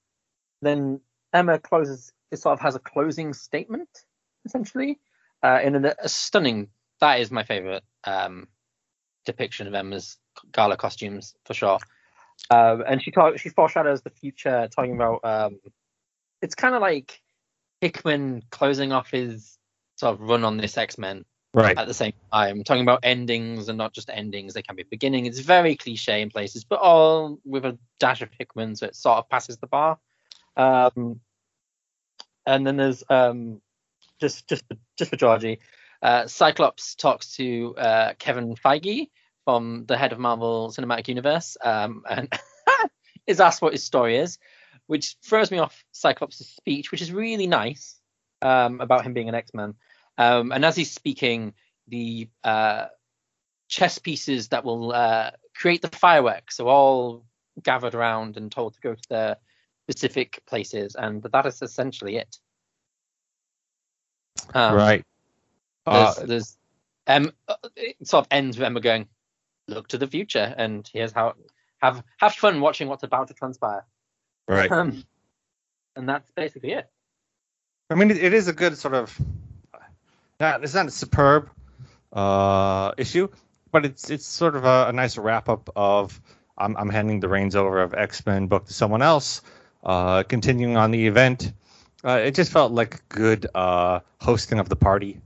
then 0.62 1.02
Emma 1.34 1.60
closes. 1.60 2.12
It 2.32 2.38
sort 2.38 2.54
of 2.54 2.60
has 2.60 2.76
a 2.76 2.80
closing 2.80 3.34
statement, 3.34 3.89
essentially, 4.45 5.00
uh, 5.43 5.60
in 5.64 5.84
a, 5.84 5.95
a 5.97 6.10
stunning. 6.10 6.68
That 7.02 7.20
is 7.22 7.32
my 7.32 7.43
favorite 7.43 7.84
um, 8.04 8.47
depiction 9.26 9.68
of 9.68 9.74
Emma's 9.74 10.18
gala 10.52 10.78
costumes 10.78 11.34
for 11.45 11.54
sure. 11.54 11.80
Um, 12.50 12.84
and 12.88 13.02
she 13.02 13.12
talk, 13.12 13.38
she 13.39 13.50
foreshadows 13.50 14.02
the 14.02 14.10
future, 14.10 14.70
talking 14.74 14.95
about 14.95 15.22
um, 15.24 15.60
it's 16.41 16.56
kind 16.56 16.76
of 16.76 16.82
like 16.82 17.20
Hickman 17.82 18.43
closing 18.50 18.91
off 18.91 19.12
his 19.12 19.58
sort 19.97 20.14
of 20.14 20.22
run 20.22 20.43
on 20.43 20.58
this 20.58 20.78
X 20.78 20.97
Men 20.97 21.26
Right. 21.54 21.78
at 21.78 21.88
the 21.88 21.93
same 21.95 22.14
time, 22.32 22.64
talking 22.64 22.84
about 22.84 23.00
endings 23.02 23.70
and 23.70 23.78
not 23.78 23.93
just 23.93 24.10
endings; 24.10 24.54
they 24.54 24.62
can 24.62 24.76
be 24.76 24.84
beginning. 24.84 25.26
It's 25.26 25.39
very 25.39 25.76
cliche 25.76 26.22
in 26.22 26.30
places, 26.30 26.64
but 26.64 26.80
all 26.80 27.39
with 27.43 27.66
a 27.66 27.78
dash 28.00 28.22
of 28.22 28.30
Hickman, 28.38 28.76
so 28.76 28.86
it 28.86 28.95
sort 28.95 29.18
of 29.18 29.30
passes 29.30 29.58
the 29.58 29.68
bar. 29.68 29.97
Um, 30.56 31.22
and 32.45 32.68
then 32.68 32.78
there's 32.78 33.04
um, 33.10 33.62
just 34.20 34.47
just 34.47 34.64
just 34.97 35.10
for 35.10 35.18
Georgie, 35.18 35.60
uh, 36.02 36.28
Cyclops 36.28 36.95
talks 36.95 37.36
to 37.38 37.76
uh, 37.78 38.14
Kevin 38.20 38.56
Feige 38.56 39.10
from 39.45 39.86
the 39.88 39.97
head 39.97 40.12
of 40.12 40.20
Marvel 40.20 40.70
Cinematic 40.70 41.08
Universe, 41.08 41.58
um, 41.64 42.04
and 42.10 42.32
is 43.28 43.39
asked 43.39 43.62
what 43.62 43.74
his 43.74 43.84
story 43.84 44.18
is, 44.18 44.38
which 44.88 45.16
throws 45.24 45.52
me 45.52 45.60
off 45.60 45.84
Cyclops' 45.91 46.45
speech, 46.45 46.91
which 46.91 47.02
is 47.02 47.12
really 47.12 47.47
nice 47.47 48.00
um, 48.41 48.82
about 48.82 49.04
him 49.04 49.14
being 49.14 49.30
an 49.30 49.36
X-Man. 49.36 49.74
Um, 50.20 50.51
and 50.51 50.65
as 50.65 50.76
he's 50.76 50.91
speaking, 50.91 51.53
the 51.88 52.28
uh, 52.43 52.88
chess 53.70 53.97
pieces 53.97 54.49
that 54.49 54.65
will 54.65 54.91
uh, 54.91 55.32
create 55.55 55.82
the 55.82 55.88
fireworks 55.88 56.59
are 56.59 56.67
all 56.67 57.26
gathered 57.63 57.95
around 57.95 58.36
and 58.36 58.51
told 58.51 58.74
to 58.74 58.82
go 58.82 58.93
to 58.93 59.09
their 59.09 59.38
specific 59.89 60.43
places, 60.45 60.95
and 60.95 61.24
that 61.24 61.45
is 61.45 61.61
essentially 61.61 62.17
it. 62.17 62.38
Um, 64.53 64.76
right. 64.76 65.05
There's, 65.86 66.17
Uh, 66.17 66.26
there's 66.26 66.57
um, 67.07 67.32
it 67.78 68.07
sort 68.07 68.26
of 68.26 68.28
ends 68.30 68.57
with 68.57 68.65
Emma 68.65 68.82
going, 68.82 69.07
"Look 69.70 69.88
to 69.88 69.97
the 69.97 70.05
future," 70.05 70.53
and 70.57 70.88
here's 70.91 71.13
how 71.13 71.36
have 71.82 72.03
have 72.17 72.36
fun 72.36 72.59
watching 72.59 72.89
what's 72.89 73.03
about 73.03 73.30
to 73.30 73.34
transpire. 73.34 73.86
right. 74.49 74.70
Um, 74.70 75.05
and 75.95 76.09
that's 76.09 76.30
basically 76.32 76.74
it. 76.74 76.89
I 77.89 77.95
mean, 77.95 78.11
it, 78.11 78.17
it 78.17 78.34
is 78.34 78.49
a 78.49 78.53
good 78.53 78.78
sort 78.78 78.93
of. 78.93 79.17
Not, 80.40 80.64
it's 80.64 80.74
not 80.74 80.88
a 80.88 80.92
superb 80.92 81.50
uh, 82.14 82.94
issue, 82.98 83.28
but 83.72 83.86
it's 83.86 84.10
it's 84.10 84.26
sort 84.26 84.56
of 84.56 84.64
a, 84.64 84.88
a 84.88 84.94
nice 84.94 85.18
wrap 85.18 85.50
up 85.50 85.70
of 85.76 86.20
I'm, 86.58 86.78
I'm 86.78 86.90
handing 86.90 87.20
the 87.20 87.28
reins 87.28 87.56
over 87.56 87.82
of 87.82 87.94
X 87.94 88.26
Men 88.26 88.48
book 88.48 88.66
to 88.68 88.74
someone 88.74 89.02
else, 89.02 89.42
uh, 89.84 90.24
continuing 90.24 90.78
on 90.78 90.92
the 90.92 91.08
event. 91.08 91.52
Uh, 92.04 92.22
it 92.24 92.36
just 92.36 92.52
felt 92.52 92.72
like 92.72 93.08
good 93.10 93.48
uh, 93.54 94.00
hosting 94.22 94.60
of 94.60 94.70
the 94.70 94.76
party 94.78 95.20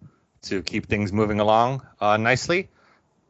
to 0.43 0.63
keep 0.63 0.87
things 0.87 1.13
moving 1.13 1.39
along 1.39 1.85
uh, 2.01 2.17
nicely. 2.17 2.69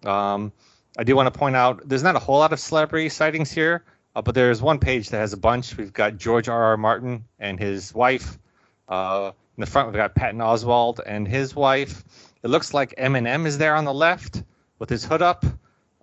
Um, 0.06 0.54
I 0.98 1.04
do 1.04 1.16
want 1.16 1.34
to 1.34 1.38
point 1.38 1.56
out 1.56 1.88
there's 1.88 2.04
not 2.04 2.16
a 2.16 2.20
whole 2.20 2.40
lot 2.40 2.54
of 2.54 2.60
celebrity 2.60 3.10
sightings 3.10 3.52
here, 3.52 3.84
uh, 4.16 4.22
but 4.22 4.36
there's 4.36 4.62
one 4.62 4.80
page 4.80 5.10
that 5.10 5.18
has 5.18 5.34
a 5.34 5.38
bunch. 5.38 5.76
We've 5.76 5.92
got 5.92 6.18
George 6.18 6.48
R. 6.48 6.64
R. 6.64 6.78
Martin 6.78 7.26
and 7.40 7.60
his 7.60 7.94
wife. 7.94 8.40
Uh, 8.88 9.32
in 9.58 9.62
the 9.62 9.68
front, 9.68 9.89
we've 9.89 9.97
got 9.97 10.16
Patton 10.16 10.39
Oswalt 10.39 10.99
and 11.06 11.28
his 11.28 11.56
wife. 11.56 12.04
It 12.41 12.49
looks 12.49 12.74
like 12.74 12.95
Eminem 12.97 13.45
is 13.45 13.58
there 13.58 13.76
on 13.76 13.86
the 13.86 13.93
left 13.93 14.43
with 14.80 14.89
his 14.89 15.06
hood 15.06 15.22
up, 15.22 15.45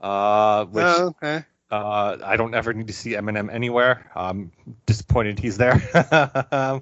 uh, 0.01 0.65
which 0.67 0.85
oh, 0.87 1.09
okay. 1.09 1.45
uh, 1.71 2.17
I 2.23 2.37
don't 2.37 2.55
ever 2.55 2.73
need 2.73 2.87
to 2.87 2.93
see 2.93 3.11
Eminem 3.11 3.53
anywhere. 3.53 4.11
I'm 4.15 4.53
disappointed 4.87 5.39
he's 5.39 5.59
there. 5.59 5.83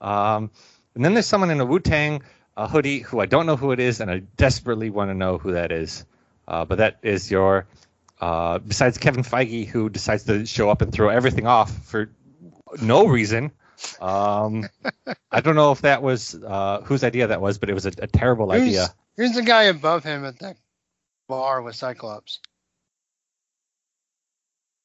um, 0.00 0.50
and 0.94 1.04
then 1.04 1.14
there's 1.14 1.26
someone 1.26 1.50
in 1.50 1.60
a 1.60 1.64
Wu 1.64 1.80
Tang 1.80 2.22
uh, 2.56 2.68
hoodie 2.68 3.00
who 3.00 3.20
I 3.20 3.26
don't 3.26 3.46
know 3.46 3.56
who 3.56 3.72
it 3.72 3.80
is, 3.80 4.00
and 4.00 4.10
I 4.10 4.18
desperately 4.36 4.90
want 4.90 5.10
to 5.10 5.14
know 5.14 5.38
who 5.38 5.52
that 5.52 5.72
is. 5.72 6.04
Uh, 6.46 6.64
but 6.64 6.78
that 6.78 6.98
is 7.02 7.30
your, 7.30 7.66
uh, 8.20 8.58
besides 8.58 8.98
Kevin 8.98 9.24
Feige, 9.24 9.66
who 9.66 9.88
decides 9.88 10.24
to 10.24 10.46
show 10.46 10.70
up 10.70 10.82
and 10.82 10.92
throw 10.92 11.08
everything 11.08 11.46
off 11.46 11.72
for 11.86 12.10
no 12.80 13.06
reason. 13.06 13.50
Um, 14.00 14.68
I 15.30 15.40
don't 15.40 15.56
know 15.56 15.72
if 15.72 15.82
that 15.82 16.02
was 16.02 16.34
uh, 16.34 16.80
whose 16.82 17.02
idea 17.04 17.26
that 17.28 17.40
was, 17.40 17.58
but 17.58 17.68
it 17.70 17.74
was 17.74 17.86
a, 17.86 17.92
a 17.98 18.06
terrible 18.06 18.50
Who's- 18.50 18.62
idea. 18.62 18.86
Who's 19.16 19.32
the 19.34 19.42
guy 19.42 19.64
above 19.64 20.02
him 20.02 20.24
at 20.24 20.40
that 20.40 20.56
bar 21.28 21.62
with 21.62 21.76
Cyclops? 21.76 22.40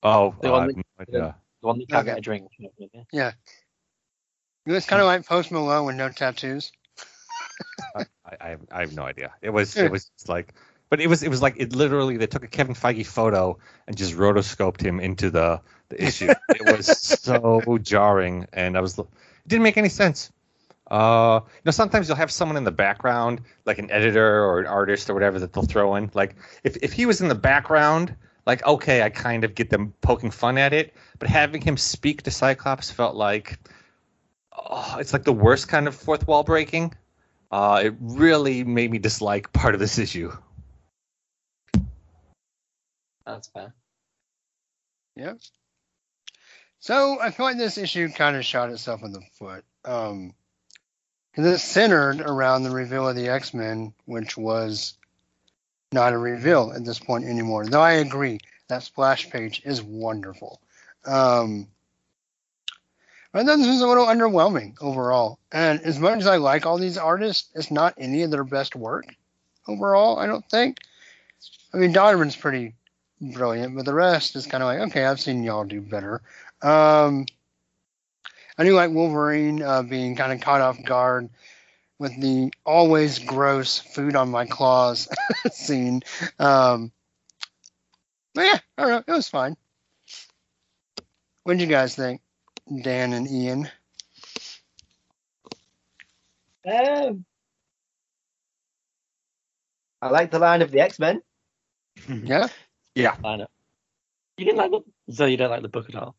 Oh, 0.03 0.35
The 0.41 0.49
uh, 0.49 0.51
one 0.51 0.63
I 0.63 0.67
that- 0.67 0.75
have 0.75 0.85
no 1.13 1.19
idea. 1.19 1.35
The 1.61 1.67
one 1.67 1.79
that 1.79 1.89
can't 1.89 1.99
Okay. 2.01 2.11
get 2.11 2.17
a 2.17 2.21
drink. 2.21 2.47
He 4.65 4.71
looks 4.71 4.85
kind 4.85 5.01
of 5.01 5.07
like 5.07 5.25
Post 5.25 5.51
Malone 5.51 5.85
with 5.85 5.95
no 5.95 6.09
tattoos. 6.09 6.71
I, 7.95 8.05
I, 8.39 8.49
have, 8.49 8.59
I 8.71 8.79
have 8.81 8.93
no 8.93 9.03
idea. 9.03 9.33
It 9.41 9.49
was 9.49 9.75
it 9.75 9.91
was 9.91 10.05
just 10.17 10.29
like, 10.29 10.53
but 10.89 11.01
it 11.01 11.07
was 11.07 11.23
it 11.23 11.29
was 11.29 11.41
like 11.41 11.55
it 11.57 11.73
literally 11.75 12.17
they 12.17 12.27
took 12.27 12.43
a 12.43 12.47
Kevin 12.47 12.75
Feige 12.75 13.05
photo 13.05 13.57
and 13.87 13.97
just 13.97 14.13
rotoscoped 14.13 14.79
him 14.81 14.99
into 14.99 15.29
the 15.31 15.59
the 15.89 16.03
issue. 16.03 16.29
it 16.49 16.77
was 16.77 16.85
so 16.97 17.77
jarring, 17.81 18.47
and 18.53 18.77
I 18.77 18.81
was 18.81 18.97
it 18.97 19.07
didn't 19.47 19.63
make 19.63 19.77
any 19.77 19.89
sense. 19.89 20.31
Uh, 20.89 21.41
you 21.43 21.61
know, 21.65 21.71
sometimes 21.71 22.07
you'll 22.07 22.17
have 22.17 22.31
someone 22.31 22.57
in 22.57 22.63
the 22.63 22.71
background, 22.71 23.41
like 23.65 23.77
an 23.77 23.91
editor 23.91 24.43
or 24.43 24.59
an 24.59 24.65
artist 24.65 25.09
or 25.09 25.13
whatever, 25.13 25.39
that 25.39 25.53
they'll 25.53 25.63
throw 25.63 25.95
in. 25.95 26.09
Like 26.13 26.35
if 26.63 26.77
if 26.81 26.93
he 26.93 27.05
was 27.05 27.21
in 27.21 27.27
the 27.27 27.35
background, 27.35 28.15
like 28.45 28.65
okay, 28.65 29.03
I 29.03 29.09
kind 29.09 29.43
of 29.43 29.53
get 29.55 29.69
them 29.69 29.93
poking 30.01 30.31
fun 30.31 30.57
at 30.57 30.73
it, 30.73 30.93
but 31.19 31.29
having 31.29 31.61
him 31.61 31.77
speak 31.77 32.23
to 32.23 32.31
Cyclops 32.31 32.89
felt 32.91 33.15
like. 33.15 33.59
Oh, 34.71 34.97
it's 34.99 35.13
like 35.13 35.23
the 35.23 35.31
worst 35.31 35.69
kind 35.69 35.87
of 35.87 35.95
fourth 35.95 36.27
wall 36.27 36.43
breaking. 36.43 36.93
Uh, 37.49 37.81
it 37.85 37.95
really 37.99 38.63
made 38.63 38.91
me 38.91 38.99
dislike 38.99 39.51
part 39.53 39.73
of 39.73 39.79
this 39.79 39.97
issue. 39.97 40.31
That's 43.25 43.47
fair. 43.47 43.73
Yep. 45.15 45.39
So 46.79 47.19
I 47.19 47.31
feel 47.31 47.45
like 47.45 47.57
this 47.57 47.77
issue 47.77 48.09
kind 48.09 48.35
of 48.35 48.45
shot 48.45 48.69
itself 48.69 49.03
in 49.03 49.11
the 49.11 49.21
foot. 49.37 49.63
Um, 49.85 50.33
because 51.31 51.53
it's 51.53 51.63
centered 51.63 52.21
around 52.21 52.63
the 52.63 52.71
reveal 52.71 53.07
of 53.07 53.15
the 53.15 53.29
X 53.29 53.53
Men, 53.53 53.93
which 54.05 54.35
was 54.35 54.95
not 55.91 56.13
a 56.13 56.17
reveal 56.17 56.73
at 56.75 56.83
this 56.83 56.99
point 56.99 57.25
anymore. 57.25 57.65
Though 57.65 57.81
I 57.81 57.93
agree 57.93 58.39
that 58.67 58.83
splash 58.83 59.29
page 59.29 59.61
is 59.65 59.81
wonderful. 59.81 60.59
Um, 61.05 61.67
but 63.31 63.45
then 63.45 63.59
this 63.59 63.67
is 63.67 63.81
a 63.81 63.87
little 63.87 64.05
underwhelming 64.05 64.75
overall. 64.81 65.39
And 65.51 65.81
as 65.81 65.99
much 65.99 66.19
as 66.19 66.27
I 66.27 66.37
like 66.37 66.65
all 66.65 66.77
these 66.77 66.97
artists, 66.97 67.49
it's 67.53 67.71
not 67.71 67.93
any 67.97 68.23
of 68.23 68.31
their 68.31 68.43
best 68.43 68.75
work 68.75 69.05
overall. 69.67 70.17
I 70.17 70.25
don't 70.25 70.47
think. 70.49 70.79
I 71.73 71.77
mean, 71.77 71.91
Donovan's 71.91 72.35
pretty 72.35 72.73
brilliant, 73.21 73.75
but 73.75 73.85
the 73.85 73.93
rest 73.93 74.35
is 74.35 74.47
kind 74.47 74.63
of 74.63 74.67
like, 74.67 74.79
okay, 74.89 75.05
I've 75.05 75.21
seen 75.21 75.43
y'all 75.43 75.63
do 75.63 75.81
better. 75.81 76.21
Um, 76.61 77.25
I 78.57 78.63
do 78.63 78.73
like 78.75 78.91
Wolverine 78.91 79.61
uh, 79.61 79.83
being 79.83 80.15
kind 80.15 80.33
of 80.33 80.41
caught 80.41 80.61
off 80.61 80.83
guard 80.83 81.29
with 81.97 82.19
the 82.19 82.51
always 82.65 83.19
gross 83.19 83.77
food 83.77 84.15
on 84.15 84.29
my 84.29 84.45
claws 84.45 85.07
scene. 85.51 86.01
Um, 86.39 86.91
but 88.33 88.45
yeah, 88.45 88.59
I 88.77 88.81
don't 88.81 88.89
know, 88.91 89.13
it 89.13 89.17
was 89.17 89.29
fine. 89.29 89.55
What 91.43 91.53
did 91.53 91.61
you 91.61 91.67
guys 91.67 91.95
think, 91.95 92.21
Dan 92.83 93.13
and 93.13 93.27
Ian? 93.29 93.69
Um, 96.65 97.25
I 100.01 100.09
like 100.09 100.31
the 100.31 100.39
line 100.39 100.61
of 100.61 100.71
the 100.71 100.81
X 100.81 100.99
Men. 100.99 101.21
Yeah, 102.95 103.15
I 103.23 103.37
know. 103.37 103.47
You 104.37 104.45
didn't 104.45 104.57
like 104.57 104.71
the 104.71 105.13
so 105.13 105.25
you 105.25 105.37
don't 105.37 105.49
like 105.49 105.61
the 105.61 105.69
book 105.69 105.89
at 105.89 105.95
all. 105.95 106.15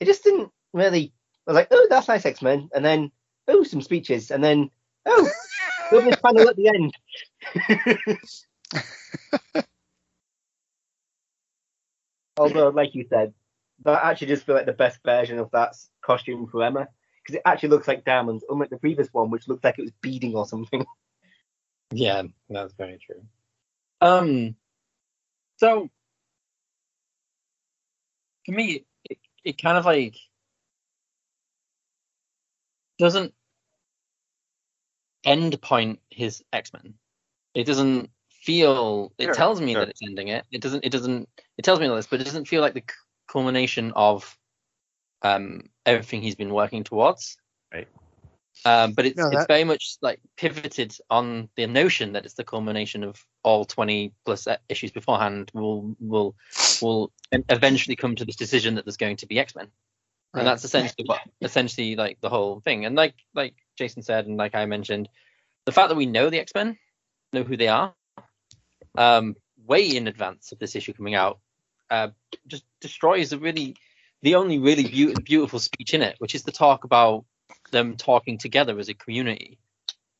It 0.00 0.06
just 0.06 0.24
didn't 0.24 0.50
really. 0.72 1.12
I 1.46 1.50
was 1.50 1.54
like, 1.56 1.68
oh, 1.70 1.86
that's 1.88 2.08
nice 2.08 2.26
X 2.26 2.42
Men, 2.42 2.68
and 2.74 2.84
then 2.84 3.10
oh, 3.46 3.62
some 3.62 3.82
speeches, 3.82 4.30
and 4.30 4.42
then 4.44 4.70
oh, 5.06 5.30
Lovely 5.92 6.12
panel 6.12 6.48
at 6.48 6.56
the 6.56 6.68
end. 6.68 6.94
Although, 12.38 12.68
like 12.68 12.94
you 12.94 13.06
said, 13.08 13.32
that 13.84 14.04
actually 14.04 14.28
just 14.28 14.44
feel 14.44 14.54
like 14.54 14.66
the 14.66 14.72
best 14.72 15.00
version 15.04 15.38
of 15.38 15.50
that 15.52 15.74
costume 16.02 16.46
for 16.46 16.62
Emma 16.62 16.88
because 17.22 17.36
it 17.36 17.42
actually 17.44 17.70
looks 17.70 17.88
like 17.88 18.04
diamonds, 18.04 18.44
unlike 18.48 18.70
the 18.70 18.76
previous 18.76 19.08
one, 19.12 19.30
which 19.30 19.48
looked 19.48 19.64
like 19.64 19.78
it 19.78 19.82
was 19.82 19.92
beading 20.00 20.34
or 20.34 20.46
something. 20.46 20.84
Yeah, 21.90 22.24
that's 22.50 22.74
very 22.74 22.98
true. 22.98 23.22
Um, 24.02 24.56
so 25.56 25.88
for 28.44 28.52
me, 28.52 28.84
it, 29.48 29.54
it 29.54 29.62
kind 29.62 29.78
of 29.78 29.84
like 29.84 30.16
doesn't 32.98 33.34
end 35.24 35.60
point 35.62 36.00
his 36.10 36.42
X 36.52 36.72
Men. 36.72 36.94
It 37.54 37.64
doesn't 37.64 38.10
feel. 38.30 39.12
It 39.18 39.26
Sure, 39.26 39.34
tells 39.34 39.60
me 39.60 39.72
sure. 39.72 39.80
that 39.80 39.88
it's 39.90 40.02
ending 40.02 40.28
it. 40.28 40.44
It 40.52 40.60
doesn't. 40.60 40.84
It 40.84 40.90
doesn't. 40.92 41.28
It 41.56 41.62
tells 41.62 41.80
me 41.80 41.86
all 41.86 41.96
this, 41.96 42.06
but 42.06 42.20
it 42.20 42.24
doesn't 42.24 42.48
feel 42.48 42.60
like 42.60 42.74
the 42.74 42.84
culmination 43.28 43.92
of 43.96 44.36
um 45.22 45.68
everything 45.84 46.22
he's 46.22 46.36
been 46.36 46.54
working 46.54 46.84
towards. 46.84 47.36
Right. 47.72 47.88
Um, 48.64 48.92
but 48.92 49.06
it's 49.06 49.16
No, 49.16 49.30
it's 49.30 49.46
very 49.46 49.64
much 49.64 49.98
like 50.02 50.20
pivoted 50.36 50.96
on 51.10 51.48
the 51.56 51.66
notion 51.66 52.12
that 52.12 52.24
it's 52.24 52.34
the 52.34 52.44
culmination 52.44 53.04
of 53.04 53.24
all 53.44 53.64
20 53.64 54.12
plus 54.24 54.48
issues 54.68 54.90
beforehand. 54.90 55.50
Will 55.54 55.96
will 56.00 56.34
will 56.82 57.12
eventually 57.50 57.96
come 57.96 58.16
to 58.16 58.24
this 58.24 58.36
decision 58.36 58.76
that 58.76 58.84
there's 58.86 58.96
going 58.98 59.16
to 59.18 59.26
be 59.26 59.38
X 59.38 59.54
Men 59.56 59.68
Right. 60.34 60.42
and 60.42 60.48
that's 60.48 60.64
essentially 60.64 61.04
what 61.06 61.20
essentially 61.42 61.96
like 61.96 62.20
the 62.20 62.28
whole 62.28 62.60
thing 62.60 62.86
and 62.86 62.94
like 62.94 63.14
like 63.34 63.54
jason 63.76 64.02
said 64.02 64.26
and 64.26 64.36
like 64.36 64.54
i 64.54 64.64
mentioned 64.66 65.08
the 65.66 65.72
fact 65.72 65.88
that 65.88 65.96
we 65.96 66.06
know 66.06 66.30
the 66.30 66.38
x-men 66.38 66.78
know 67.32 67.42
who 67.42 67.56
they 67.56 67.68
are 67.68 67.94
um 68.96 69.36
way 69.66 69.86
in 69.96 70.08
advance 70.08 70.52
of 70.52 70.58
this 70.60 70.76
issue 70.76 70.92
coming 70.92 71.14
out 71.16 71.40
uh 71.90 72.08
just 72.46 72.64
destroys 72.80 73.30
the 73.30 73.38
really 73.38 73.76
the 74.22 74.36
only 74.36 74.58
really 74.58 74.84
beau- 74.84 75.20
beautiful 75.24 75.58
speech 75.58 75.94
in 75.94 76.02
it 76.02 76.16
which 76.18 76.34
is 76.34 76.44
the 76.44 76.52
talk 76.52 76.84
about 76.84 77.24
them 77.72 77.96
talking 77.96 78.38
together 78.38 78.78
as 78.78 78.88
a 78.88 78.94
community 78.94 79.58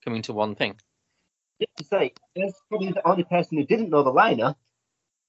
coming 0.05 0.23
to 0.23 0.33
one 0.33 0.55
thing 0.57 0.77
Just 1.61 1.77
to 1.79 1.85
say, 1.85 2.13
there's 2.37 2.55
probably 2.69 2.93
the 2.93 3.07
only 3.09 3.25
person 3.25 3.59
who 3.59 3.65
didn't 3.65 3.91
know 3.91 4.03
the 4.03 4.11
liner. 4.11 4.55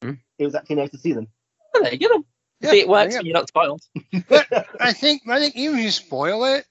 Hmm. 0.02 0.14
It 0.38 0.46
was 0.46 0.56
actually 0.56 0.78
nice 0.78 0.92
to 0.92 0.98
see 0.98 1.14
them. 1.14 1.28
well, 1.74 1.84
there 1.84 1.94
you 1.94 2.00
go 2.10 2.24
Yeah, 2.62 2.72
see 2.72 2.80
it 2.80 2.88
works 2.88 3.14
yeah. 3.14 3.20
when 3.20 3.26
you're 3.26 3.34
not 3.34 3.48
spoiled 3.48 3.82
but 4.28 4.48
I 4.80 4.94
think 4.94 5.24
I 5.28 5.40
think 5.40 5.56
even 5.56 5.78
if 5.80 5.84
you 5.84 5.92
spoil 5.92 6.46
it, 6.46 6.66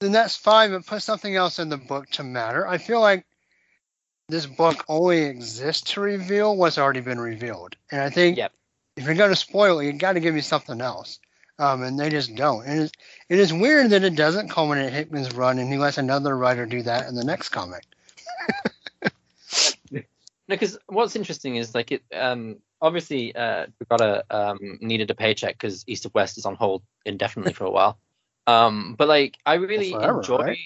then 0.00 0.12
that's 0.12 0.36
fine. 0.36 0.70
But 0.70 0.86
put 0.86 1.02
something 1.02 1.34
else 1.34 1.58
in 1.58 1.68
the 1.68 1.76
book 1.78 2.08
to 2.12 2.22
matter. 2.22 2.66
I 2.66 2.78
feel 2.78 3.00
like 3.00 3.24
this 4.28 4.46
book 4.46 4.84
only 4.88 5.22
exists 5.22 5.92
to 5.92 6.00
reveal 6.00 6.56
what's 6.56 6.78
already 6.78 7.00
been 7.00 7.20
revealed, 7.20 7.76
and 7.90 8.00
I 8.00 8.10
think 8.10 8.36
Yep. 8.38 8.52
if 8.96 9.04
you're 9.04 9.14
going 9.14 9.30
to 9.30 9.36
spoil 9.36 9.78
it, 9.80 9.86
you 9.86 9.92
got 9.94 10.12
to 10.14 10.20
give 10.20 10.34
me 10.34 10.40
something 10.40 10.80
else. 10.80 11.18
Um, 11.58 11.82
and 11.82 12.00
they 12.00 12.08
just 12.08 12.34
don't. 12.34 12.64
And 12.66 12.80
it's, 12.82 12.92
it 13.28 13.38
is 13.38 13.52
weird 13.52 13.90
that 13.90 14.02
it 14.02 14.16
doesn't 14.16 14.48
culminate 14.48 14.92
Hickman's 14.92 15.32
run, 15.34 15.58
and 15.58 15.70
he 15.70 15.78
lets 15.78 15.98
another 15.98 16.36
writer 16.36 16.66
do 16.66 16.82
that 16.82 17.08
in 17.08 17.14
the 17.14 17.24
next 17.24 17.50
comic. 17.50 17.84
Because 20.54 20.78
what's 20.86 21.16
interesting 21.16 21.56
is 21.56 21.74
like 21.74 21.92
it. 21.92 22.02
Um, 22.14 22.58
obviously, 22.80 23.34
uh, 23.34 23.66
Dragotta 23.80 24.22
um 24.30 24.78
needed 24.80 25.10
a 25.10 25.14
paycheck 25.14 25.54
because 25.54 25.84
East 25.86 26.04
of 26.04 26.14
West 26.14 26.38
is 26.38 26.46
on 26.46 26.54
hold 26.54 26.82
indefinitely 27.04 27.52
for 27.52 27.64
a 27.64 27.70
while. 27.70 27.98
Um, 28.46 28.94
but 28.98 29.08
like 29.08 29.38
I 29.46 29.54
really 29.54 29.90
forever, 29.92 30.18
enjoy. 30.18 30.36
right? 30.38 30.58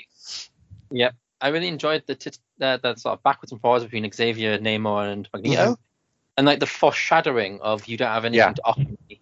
Yep, 0.91 1.14
I 1.41 1.49
really 1.49 1.68
enjoyed 1.68 2.05
the 2.07 2.14
tit 2.14 2.39
the, 2.59 2.80
the 2.82 2.95
sort 2.97 3.14
of 3.18 3.22
backwards 3.22 3.53
and 3.53 3.61
forwards 3.61 3.84
between 3.84 4.11
Xavier, 4.11 4.59
Namor, 4.59 5.12
and 5.12 5.28
Magneto, 5.34 5.72
Mhm. 5.72 5.76
and 6.39 6.47
like 6.47 6.61
the 6.61 6.66
foreshadowing 6.66 7.61
of 7.61 7.87
you 7.87 7.97
don't 7.97 8.09
have 8.09 8.24
anything 8.24 8.39
Yeah. 8.49 8.53
to 8.53 8.62
offer 8.64 8.80
me. 9.09 9.20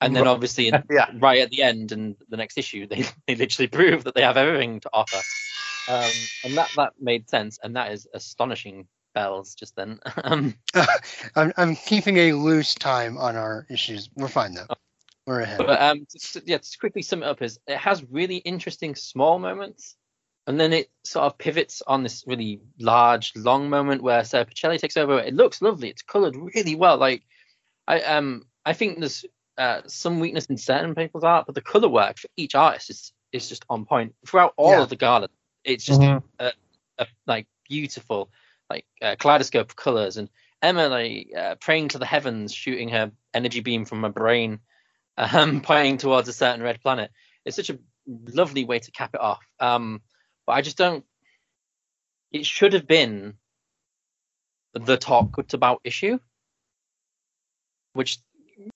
And 0.00 0.14
then 0.14 0.26
obviously, 0.26 0.68
in- 0.68 0.82
Yeah. 0.90 1.10
right 1.18 1.40
at 1.40 1.50
the 1.50 1.62
end 1.62 1.92
and 1.92 2.16
the 2.28 2.36
next 2.36 2.58
issue, 2.58 2.86
they, 2.86 3.04
they 3.26 3.36
literally 3.36 3.68
prove 3.68 4.04
that 4.04 4.14
they 4.14 4.22
have 4.22 4.36
everything 4.36 4.80
to 4.80 4.90
offer. 4.92 5.20
Um, 5.86 6.12
and 6.42 6.56
that 6.58 6.70
that 6.76 6.92
made 7.00 7.28
sense, 7.30 7.58
and 7.62 7.76
that 7.76 7.92
is 7.92 8.08
astonishing 8.12 8.88
bells 9.14 9.54
just 9.54 9.76
then. 9.76 10.00
um, 10.24 10.54
I'm, 11.36 11.52
I'm 11.56 11.76
keeping 11.76 12.16
a 12.18 12.32
loose 12.32 12.74
time 12.74 13.16
on 13.16 13.36
our 13.36 13.66
issues. 13.70 14.10
We're 14.16 14.28
fine 14.28 14.54
though. 14.54 14.66
We're 15.26 15.40
ahead. 15.40 15.58
But 15.58 15.80
um, 15.80 16.06
to, 16.10 16.18
to- 16.40 16.42
yeah, 16.46 16.58
to 16.58 16.78
quickly 16.78 17.02
sum 17.02 17.22
it 17.22 17.26
up, 17.26 17.40
is 17.40 17.58
it 17.66 17.78
has 17.78 18.04
really 18.10 18.36
interesting 18.36 18.94
small 18.94 19.38
moments, 19.38 19.96
and 20.46 20.60
then 20.60 20.74
it 20.74 20.90
sort 21.04 21.24
of 21.24 21.38
pivots 21.38 21.82
on 21.86 22.02
this 22.02 22.24
really 22.26 22.60
large, 22.78 23.32
long 23.34 23.70
moment 23.70 24.02
where 24.02 24.22
Sara 24.24 24.44
Pichelli 24.44 24.78
takes 24.78 24.98
over. 24.98 25.18
It 25.18 25.32
looks 25.32 25.62
lovely. 25.62 25.88
It's 25.88 26.02
coloured 26.02 26.36
really 26.36 26.74
well. 26.74 26.98
Like 26.98 27.22
I 27.88 28.00
um 28.02 28.44
I 28.66 28.74
think 28.74 28.98
there's 28.98 29.24
uh, 29.56 29.82
some 29.86 30.18
weakness 30.20 30.46
in 30.46 30.56
certain 30.58 30.94
people's 30.94 31.22
art, 31.24 31.46
but 31.46 31.54
the 31.54 31.60
colour 31.62 31.88
work 31.88 32.18
for 32.18 32.28
each 32.36 32.54
artist 32.54 32.90
is 32.90 33.12
is 33.32 33.48
just 33.48 33.64
on 33.70 33.84
point 33.86 34.14
throughout 34.26 34.52
all 34.56 34.72
Yeah. 34.72 34.82
of 34.82 34.88
the 34.90 34.96
garden. 34.96 35.28
It's 35.64 35.84
just 35.84 36.00
Mhm. 36.00 36.22
a, 36.38 36.52
like 37.26 37.46
beautiful, 37.68 38.30
like 38.70 38.86
uh, 39.02 39.16
kaleidoscope 39.18 39.70
of 39.70 39.76
colours, 39.76 40.16
and 40.16 40.28
Emma 40.62 40.88
like 40.88 41.28
uh, 41.36 41.54
praying 41.56 41.88
to 41.88 41.98
the 41.98 42.06
heavens, 42.06 42.54
shooting 42.54 42.88
her 42.90 43.12
energy 43.32 43.60
beam 43.60 43.84
from 43.84 44.02
her 44.02 44.08
brain, 44.08 44.60
um, 45.16 45.60
pointing 45.62 45.98
towards 45.98 46.28
a 46.28 46.32
certain 46.32 46.62
red 46.62 46.80
planet. 46.80 47.10
It's 47.44 47.56
such 47.56 47.70
a 47.70 47.78
lovely 48.06 48.64
way 48.64 48.78
to 48.78 48.90
cap 48.90 49.14
it 49.14 49.20
off. 49.20 49.46
Um, 49.60 50.02
but 50.46 50.52
I 50.52 50.62
just 50.62 50.76
don't. 50.76 51.04
It 52.32 52.46
should 52.46 52.72
have 52.72 52.86
been 52.86 53.34
the 54.72 54.96
talk 54.96 55.36
about 55.52 55.80
issue, 55.84 56.18
which 57.92 58.18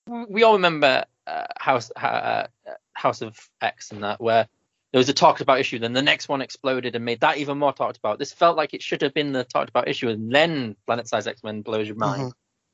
we 0.07 0.43
all 0.43 0.53
remember 0.53 1.05
uh, 1.27 1.45
House 1.57 1.91
uh, 1.95 2.47
House 2.93 3.21
of 3.21 3.37
X 3.61 3.91
and 3.91 4.03
that 4.03 4.21
where 4.21 4.47
there 4.91 4.99
was 4.99 5.09
a 5.09 5.13
talked 5.13 5.41
about 5.41 5.59
issue, 5.59 5.79
then 5.79 5.93
the 5.93 6.01
next 6.01 6.29
one 6.29 6.41
exploded 6.41 6.95
and 6.95 7.05
made 7.05 7.19
that 7.21 7.37
even 7.37 7.57
more 7.57 7.73
talked 7.73 7.97
about. 7.97 8.17
This 8.19 8.33
felt 8.33 8.57
like 8.57 8.73
it 8.73 8.81
should 8.81 9.01
have 9.01 9.13
been 9.13 9.31
the 9.31 9.43
talked 9.43 9.69
about 9.69 9.87
issue, 9.87 10.09
and 10.09 10.33
then 10.33 10.75
Planet 10.85 11.07
Size 11.07 11.27
X 11.27 11.43
Men 11.43 11.61
blows 11.61 11.87
your 11.87 11.97
mind. 11.97 12.33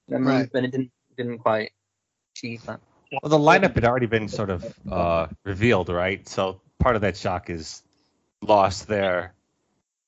And 0.10 0.26
Right. 0.26 0.52
then 0.52 0.66
it 0.66 0.72
didn't 0.72 0.92
didn't 1.18 1.40
quite 1.40 1.72
achieve 2.36 2.64
that. 2.66 2.80
Well, 3.12 3.30
the 3.30 3.38
lineup 3.38 3.76
had 3.76 3.86
already 3.86 4.08
been 4.08 4.28
sort 4.28 4.50
of 4.50 4.74
uh, 4.92 5.28
revealed, 5.44 5.90
right? 5.90 6.28
So 6.28 6.62
part 6.80 6.96
of 6.96 7.02
that 7.02 7.16
shock 7.18 7.50
is 7.50 7.84
lost 8.42 8.88
there. 8.88 9.34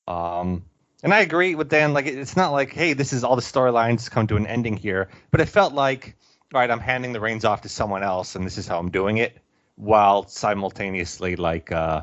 Um, 0.06 0.64
and 1.02 1.14
I 1.14 1.20
agree 1.20 1.54
with 1.54 1.68
Dan. 1.68 1.92
Like, 1.94 2.06
it's 2.06 2.36
not 2.36 2.52
like, 2.52 2.72
hey, 2.72 2.92
this 2.92 3.12
is 3.12 3.24
all 3.24 3.36
the 3.36 3.42
storylines 3.42 4.10
come 4.10 4.26
to 4.28 4.36
an 4.36 4.46
ending 4.46 4.76
here, 4.76 5.08
but 5.30 5.40
it 5.40 5.46
felt 5.46 5.72
like, 5.72 6.16
all 6.52 6.60
right, 6.60 6.70
I'm 6.70 6.80
handing 6.80 7.12
the 7.12 7.20
reins 7.20 7.44
off 7.44 7.62
to 7.62 7.68
someone 7.68 8.02
else, 8.02 8.34
and 8.34 8.44
this 8.44 8.58
is 8.58 8.66
how 8.66 8.78
I'm 8.78 8.90
doing 8.90 9.18
it, 9.18 9.38
while 9.78 10.26
simultaneously 10.26 11.36
like 11.36 11.72
uh, 11.72 12.02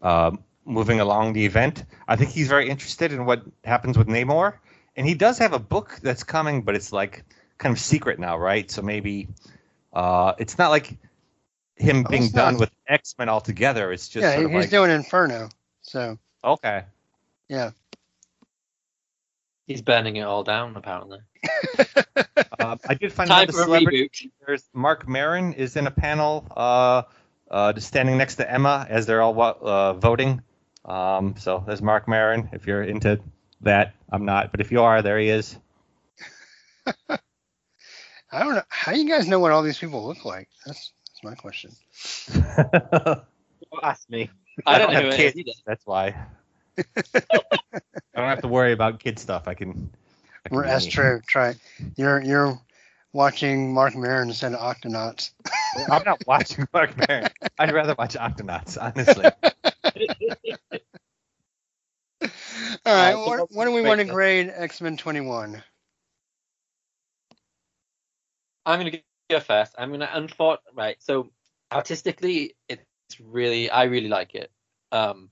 uh, 0.00 0.30
moving 0.64 1.00
along 1.00 1.32
the 1.32 1.44
event. 1.44 1.84
I 2.08 2.16
think 2.16 2.30
he's 2.30 2.48
very 2.48 2.68
interested 2.68 3.12
in 3.12 3.26
what 3.26 3.42
happens 3.64 3.98
with 3.98 4.06
Namor, 4.08 4.54
and 4.96 5.06
he 5.06 5.14
does 5.14 5.38
have 5.38 5.52
a 5.52 5.58
book 5.58 5.98
that's 6.02 6.22
coming, 6.22 6.62
but 6.62 6.74
it's 6.76 6.92
like 6.92 7.24
kind 7.58 7.72
of 7.72 7.80
secret 7.80 8.18
now, 8.18 8.38
right? 8.38 8.70
So 8.70 8.82
maybe 8.82 9.28
uh, 9.92 10.34
it's 10.38 10.58
not 10.58 10.70
like 10.70 10.96
him 11.76 12.06
Oh, 12.06 12.10
being 12.10 12.28
done 12.28 12.54
not. 12.54 12.60
with 12.60 12.70
X 12.88 13.14
Men 13.18 13.28
altogether. 13.28 13.92
It's 13.92 14.08
just 14.08 14.22
yeah, 14.22 14.34
sort 14.34 14.46
of 14.46 14.50
he's 14.52 14.60
like 14.60 14.70
doing 14.70 14.90
Inferno. 14.90 15.48
So 15.82 16.18
okay. 16.44 16.84
yeah. 17.48 17.70
He's 19.66 19.82
burning 19.82 20.16
it 20.16 20.22
all 20.22 20.44
down 20.44 20.76
apparently. 20.76 21.18
Uh, 22.58 22.76
I 22.88 22.94
did 22.94 23.12
find 23.12 23.28
Time 23.28 23.42
out 23.42 23.46
the 23.48 23.52
celebrity. 23.54 24.10
There's 24.46 24.64
Marc 24.72 25.08
Maron 25.08 25.54
is 25.54 25.76
in 25.76 25.86
a 25.86 25.90
panel, 25.90 26.46
uh, 26.56 27.02
uh, 27.50 27.78
standing 27.78 28.18
next 28.18 28.36
to 28.36 28.50
Emma 28.50 28.86
as 28.88 29.06
they're 29.06 29.22
all 29.22 29.40
uh, 29.40 29.94
voting. 29.94 30.42
Um, 30.84 31.36
so 31.38 31.62
there's 31.66 31.82
Marc 31.82 32.08
Maron. 32.08 32.50
If 32.52 32.66
you're 32.66 32.82
into 32.82 33.20
that, 33.62 33.94
I'm 34.10 34.24
not, 34.24 34.50
but 34.50 34.60
if 34.60 34.72
you 34.72 34.82
are, 34.82 35.02
there 35.02 35.18
he 35.18 35.28
is. 35.28 35.56
I 37.08 38.42
don't 38.42 38.54
know 38.54 38.62
how 38.68 38.92
you 38.92 39.08
guys 39.08 39.28
know 39.28 39.38
what 39.38 39.52
all 39.52 39.62
these 39.62 39.78
people 39.78 40.06
look 40.06 40.24
like. 40.24 40.48
That's 40.66 40.92
that's 41.08 41.22
my 41.22 41.34
question. 41.34 41.70
Don't 43.72 43.84
ask 43.84 44.08
me. 44.10 44.30
I 44.66 44.78
don't 44.78 44.88
know 44.92 44.94
have 44.94 45.04
who 45.04 45.10
it 45.10 45.16
kids. 45.16 45.36
either. 45.36 45.52
That's 45.66 45.86
why. 45.86 46.14
I 46.78 47.20
don't 48.16 48.28
have 48.28 48.42
to 48.42 48.48
worry 48.48 48.72
about 48.72 49.00
kid 49.00 49.18
stuff. 49.18 49.48
I 49.48 49.54
can. 49.54 49.90
I 50.50 50.54
We're 50.54 50.66
that's 50.66 50.86
true. 50.86 51.20
Try 51.26 51.54
you're 51.96 52.20
you're 52.22 52.60
watching 53.12 53.72
Marc 53.72 53.94
Maron 53.94 54.28
instead 54.28 54.54
of 54.54 54.60
Octonauts. 54.60 55.32
I'm 55.90 56.02
not 56.04 56.26
watching 56.26 56.66
Marc 56.72 56.96
Maron. 56.96 57.28
I'd 57.58 57.72
rather 57.72 57.94
watch 57.96 58.14
Octonauts, 58.14 58.76
honestly. 58.80 59.30
All 62.86 62.94
right, 62.94 63.14
Uh, 63.14 63.24
so 63.24 63.30
what, 63.30 63.52
what 63.52 63.64
do 63.66 63.72
we 63.72 63.82
want 63.82 63.98
to 63.98 64.04
grade 64.04 64.46
grade 64.46 64.52
X 64.56 64.80
Men 64.80 64.96
21? 64.96 65.62
I'm 68.64 68.78
gonna 68.78 68.98
go 69.30 69.40
first. 69.40 69.74
I'm 69.78 69.90
gonna 69.90 70.08
unthought 70.12 70.60
right. 70.74 70.96
So 71.00 71.30
artistically, 71.72 72.54
it's 72.68 72.82
really 73.20 73.70
I 73.70 73.84
really 73.84 74.08
like 74.08 74.34
it. 74.34 74.50
Um, 74.92 75.30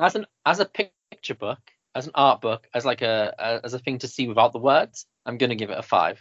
as 0.00 0.14
an 0.14 0.26
as 0.46 0.60
a 0.60 0.64
picture 1.22 1.34
book, 1.34 1.60
as 1.94 2.06
an 2.06 2.12
art 2.16 2.40
book, 2.40 2.68
as 2.74 2.84
like 2.84 3.00
a, 3.02 3.32
a 3.38 3.60
as 3.64 3.74
a 3.74 3.78
thing 3.78 3.98
to 3.98 4.08
see 4.08 4.26
without 4.26 4.52
the 4.52 4.58
words, 4.58 5.06
I'm 5.24 5.38
gonna 5.38 5.54
give 5.54 5.70
it 5.70 5.78
a 5.78 5.82
five. 5.82 6.20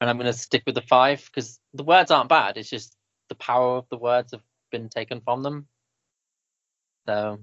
And 0.00 0.10
I'm 0.10 0.18
gonna 0.18 0.34
stick 0.34 0.64
with 0.66 0.74
the 0.74 0.82
five 0.82 1.24
because 1.24 1.58
the 1.72 1.82
words 1.82 2.10
aren't 2.10 2.28
bad. 2.28 2.58
It's 2.58 2.68
just 2.68 2.94
the 3.30 3.36
power 3.36 3.78
of 3.78 3.88
the 3.88 3.96
words 3.96 4.32
have 4.32 4.42
been 4.70 4.90
taken 4.90 5.22
from 5.22 5.42
them. 5.42 5.66
So, 7.06 7.40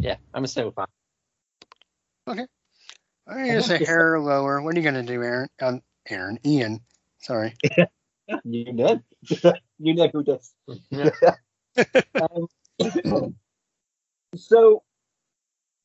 yeah, 0.00 0.16
I'm 0.34 0.40
gonna 0.40 0.48
stay 0.48 0.64
with 0.64 0.74
five. 0.74 0.88
I'm 2.26 2.48
gonna 3.28 3.62
say 3.62 3.84
hair 3.84 4.18
lower. 4.18 4.60
What 4.62 4.74
are 4.74 4.78
you 4.78 4.84
gonna 4.84 5.04
do, 5.04 5.22
Aaron? 5.22 5.48
Um, 5.62 5.82
Aaron, 6.08 6.40
Ian. 6.44 6.80
Sorry. 7.18 7.54
You 8.42 8.72
know, 8.72 9.00
you 9.78 9.94
know 9.94 10.08
who 10.12 10.24
does. 10.24 10.52
um, 12.20 12.48
so, 14.38 14.82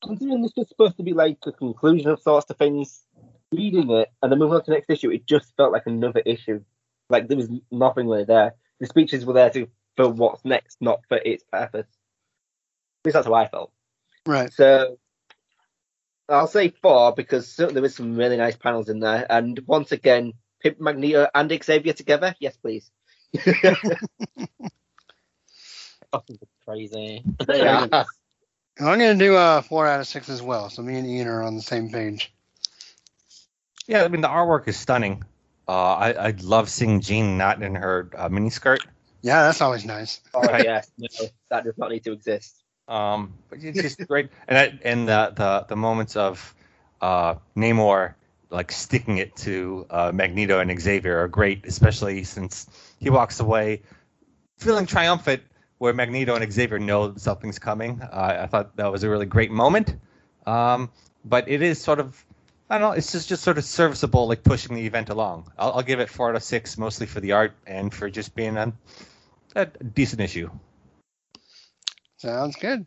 considering 0.03 0.41
this 0.41 0.53
was 0.55 0.67
supposed 0.69 0.97
to 0.97 1.03
be 1.03 1.13
like 1.13 1.37
a 1.45 1.51
conclusion 1.51 2.09
of 2.09 2.21
sorts 2.21 2.47
to 2.47 2.53
things, 2.53 3.03
reading 3.51 3.91
it 3.91 4.09
and 4.21 4.31
then 4.31 4.39
moving 4.39 4.55
on 4.55 4.63
to 4.63 4.71
the 4.71 4.75
next 4.75 4.89
issue, 4.89 5.11
it 5.11 5.25
just 5.25 5.55
felt 5.57 5.71
like 5.71 5.83
another 5.85 6.21
issue. 6.25 6.61
Like 7.09 7.27
there 7.27 7.37
was 7.37 7.49
nothing 7.71 8.07
really 8.07 8.23
there. 8.23 8.55
The 8.79 8.87
speeches 8.87 9.25
were 9.25 9.33
there 9.33 9.49
to 9.51 9.67
for 9.95 10.09
what's 10.09 10.45
next, 10.45 10.77
not 10.81 11.01
for 11.07 11.17
its 11.17 11.43
purpose. 11.51 11.87
At 13.01 13.05
least 13.05 13.13
that's 13.15 13.27
how 13.27 13.33
I 13.33 13.47
felt. 13.47 13.71
Right. 14.25 14.51
So 14.53 14.97
I'll 16.29 16.47
say 16.47 16.69
four 16.69 17.13
because 17.13 17.47
certainly 17.47 17.73
there 17.75 17.83
was 17.83 17.95
some 17.95 18.15
really 18.15 18.37
nice 18.37 18.55
panels 18.55 18.89
in 18.89 18.99
there. 18.99 19.25
And 19.29 19.59
once 19.67 19.91
again, 19.91 20.33
Pimp 20.61 20.79
Magneto 20.79 21.27
and 21.33 21.63
Xavier 21.63 21.93
together. 21.93 22.35
Yes, 22.39 22.55
please. 22.57 22.89
Fucking 26.11 26.39
crazy. 26.65 27.23
They 28.81 28.87
are. 28.87 28.91
I'm 28.91 28.99
gonna 28.99 29.15
do 29.15 29.35
a 29.35 29.61
four 29.61 29.87
out 29.87 30.01
of 30.01 30.07
six 30.07 30.29
as 30.29 30.41
well. 30.41 30.69
So 30.69 30.81
me 30.83 30.97
and 30.97 31.07
Ian 31.07 31.27
are 31.27 31.43
on 31.43 31.55
the 31.55 31.61
same 31.61 31.89
page. 31.91 32.33
Yeah, 33.87 34.03
I 34.03 34.07
mean 34.07 34.21
the 34.21 34.27
artwork 34.27 34.67
is 34.67 34.77
stunning. 34.77 35.23
Uh, 35.67 35.93
I 35.93 36.11
I 36.13 36.33
love 36.41 36.69
seeing 36.69 37.01
Jean 37.01 37.37
not 37.37 37.61
in 37.63 37.75
her 37.75 38.09
uh, 38.17 38.29
miniskirt. 38.29 38.81
Yeah, 39.21 39.43
that's 39.43 39.61
always 39.61 39.85
nice. 39.85 40.21
Oh 40.33 40.41
Right. 40.47 40.63
yes, 40.63 40.91
no, 40.97 41.29
that 41.49 41.63
does 41.65 41.77
not 41.77 41.91
need 41.91 42.03
to 42.05 42.13
exist. 42.13 42.63
Um, 42.87 43.33
but 43.49 43.59
it's 43.63 43.81
just 43.81 44.05
great, 44.07 44.29
and 44.47 44.57
I, 44.57 44.79
and 44.83 45.07
the, 45.07 45.33
the 45.35 45.65
the 45.69 45.75
moments 45.75 46.15
of 46.15 46.55
uh, 47.01 47.35
Namor 47.55 48.15
like 48.49 48.71
sticking 48.71 49.17
it 49.17 49.35
to 49.37 49.85
uh, 49.89 50.11
Magneto 50.13 50.59
and 50.59 50.79
Xavier 50.81 51.19
are 51.19 51.27
great, 51.27 51.65
especially 51.65 52.23
since 52.23 52.67
he 52.99 53.09
walks 53.09 53.39
away 53.39 53.81
feeling 54.57 54.85
triumphant, 54.85 55.43
where 55.81 55.93
Magneto 55.93 56.35
and 56.35 56.53
Xavier 56.53 56.77
know 56.77 57.15
something's 57.15 57.57
coming. 57.57 58.03
Uh, 58.03 58.41
I 58.41 58.45
thought 58.45 58.75
that 58.75 58.91
was 58.91 59.03
a 59.03 59.09
really 59.09 59.25
great 59.25 59.49
moment. 59.49 59.95
Um, 60.45 60.91
but 61.25 61.49
it 61.49 61.63
is 61.63 61.81
sort 61.81 61.99
of 61.99 62.23
I 62.69 62.77
don't 62.77 62.91
know. 62.91 62.95
It's 62.95 63.11
just 63.11 63.27
just 63.27 63.41
sort 63.41 63.57
of 63.57 63.65
serviceable, 63.65 64.27
like 64.27 64.43
pushing 64.43 64.75
the 64.75 64.85
event 64.85 65.09
along. 65.09 65.51
I'll, 65.57 65.71
I'll 65.73 65.81
give 65.81 65.99
it 65.99 66.07
four 66.07 66.29
out 66.29 66.35
of 66.35 66.43
six, 66.43 66.77
mostly 66.77 67.07
for 67.07 67.19
the 67.19 67.31
art 67.31 67.53
and 67.65 67.91
for 67.91 68.11
just 68.11 68.35
being 68.35 68.57
a, 68.57 68.71
a 69.55 69.65
decent 69.65 70.21
issue. 70.21 70.51
Sounds 72.17 72.57
good. 72.57 72.85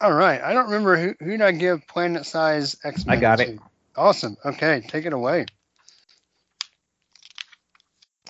All 0.00 0.14
right. 0.14 0.40
I 0.40 0.54
don't 0.54 0.64
remember 0.64 0.96
who 0.96 1.14
who 1.20 1.32
did 1.32 1.42
I 1.42 1.52
give 1.52 1.86
Planet 1.86 2.24
Size 2.24 2.74
X 2.82 3.04
Men. 3.04 3.18
I 3.18 3.20
got 3.20 3.40
it. 3.40 3.58
Awesome. 3.94 4.38
Okay, 4.42 4.82
take 4.88 5.04
it 5.04 5.12
away. 5.12 5.44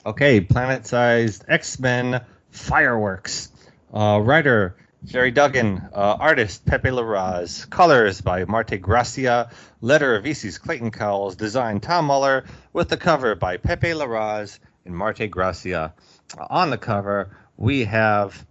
Okay, 0.04 0.40
planet-sized 0.40 1.44
X-Men 1.46 2.24
fireworks. 2.50 3.51
Uh, 3.93 4.18
writer 4.22 4.74
Gerry 5.05 5.32
Duggan, 5.32 5.88
uh, 5.93 6.16
artist 6.18 6.64
Pepe 6.64 6.88
Larraz, 6.88 7.68
colors 7.68 8.20
by 8.20 8.45
Marte 8.45 8.80
Gracia, 8.80 9.51
letter 9.80 10.14
of 10.14 10.24
VC's 10.24 10.59
Clayton 10.59 10.93
Cowles, 10.93 11.34
design 11.34 11.80
Tom 11.80 12.07
Muller, 12.07 12.45
with 12.72 12.88
the 12.88 12.97
cover 12.97 13.34
by 13.34 13.57
Pepe 13.57 13.88
Larraz 13.88 14.61
and 14.84 14.97
Marte 14.97 15.28
Gracia. 15.28 15.93
Uh, 16.38 16.47
on 16.49 16.70
the 16.70 16.78
cover, 16.78 17.36
we 17.57 17.84
have, 17.84 18.47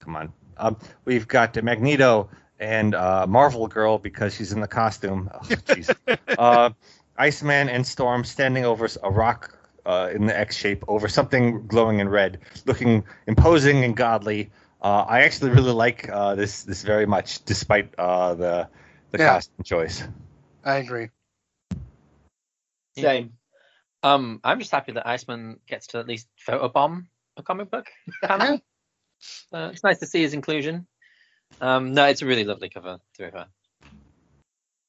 come 0.00 0.16
on, 0.16 0.32
um, 0.58 0.76
we've 1.04 1.28
got 1.28 1.62
Magneto 1.62 2.28
and 2.58 2.94
uh, 2.94 3.26
Marvel 3.26 3.68
Girl 3.68 3.98
because 3.98 4.34
she's 4.34 4.52
in 4.52 4.60
the 4.60 4.68
costume. 4.68 5.30
Oh, 5.32 6.16
uh, 6.38 6.70
Iceman 7.16 7.68
and 7.68 7.86
Storm 7.86 8.24
standing 8.24 8.64
over 8.64 8.88
a 9.02 9.10
rock 9.10 9.56
uh, 9.86 10.10
in 10.14 10.26
the 10.26 10.38
X 10.38 10.56
shape 10.56 10.84
over 10.88 11.08
something 11.08 11.66
glowing 11.66 12.00
in 12.00 12.08
red, 12.08 12.38
looking 12.66 13.04
imposing 13.26 13.84
and 13.84 13.96
godly. 13.96 14.50
Uh, 14.80 15.04
I 15.08 15.22
actually 15.22 15.50
really 15.50 15.72
like 15.72 16.08
uh, 16.08 16.34
this 16.34 16.64
this 16.64 16.82
very 16.82 17.06
much, 17.06 17.44
despite 17.44 17.94
uh, 17.98 18.34
the 18.34 18.68
the 19.10 19.18
Yeah. 19.18 19.34
costume 19.34 19.64
choice. 19.64 20.02
I 20.64 20.76
agree. 20.76 21.08
Same. 22.96 23.34
Um, 24.02 24.40
I'm 24.42 24.58
just 24.58 24.70
happy 24.72 24.92
that 24.92 25.06
Iceman 25.06 25.60
gets 25.66 25.88
to 25.88 25.98
at 25.98 26.08
least 26.08 26.28
photobomb 26.46 27.06
a 27.36 27.42
comic 27.42 27.70
book 27.70 27.86
panel. 28.22 28.60
uh, 29.52 29.70
it's 29.72 29.84
nice 29.84 29.98
to 29.98 30.06
see 30.06 30.22
his 30.22 30.34
inclusion. 30.34 30.86
Um, 31.60 31.94
no, 31.94 32.06
it's 32.06 32.22
a 32.22 32.26
really 32.26 32.44
lovely 32.44 32.68
cover. 32.68 32.98
To 33.14 33.24
be 33.24 33.30
fair. 33.30 33.46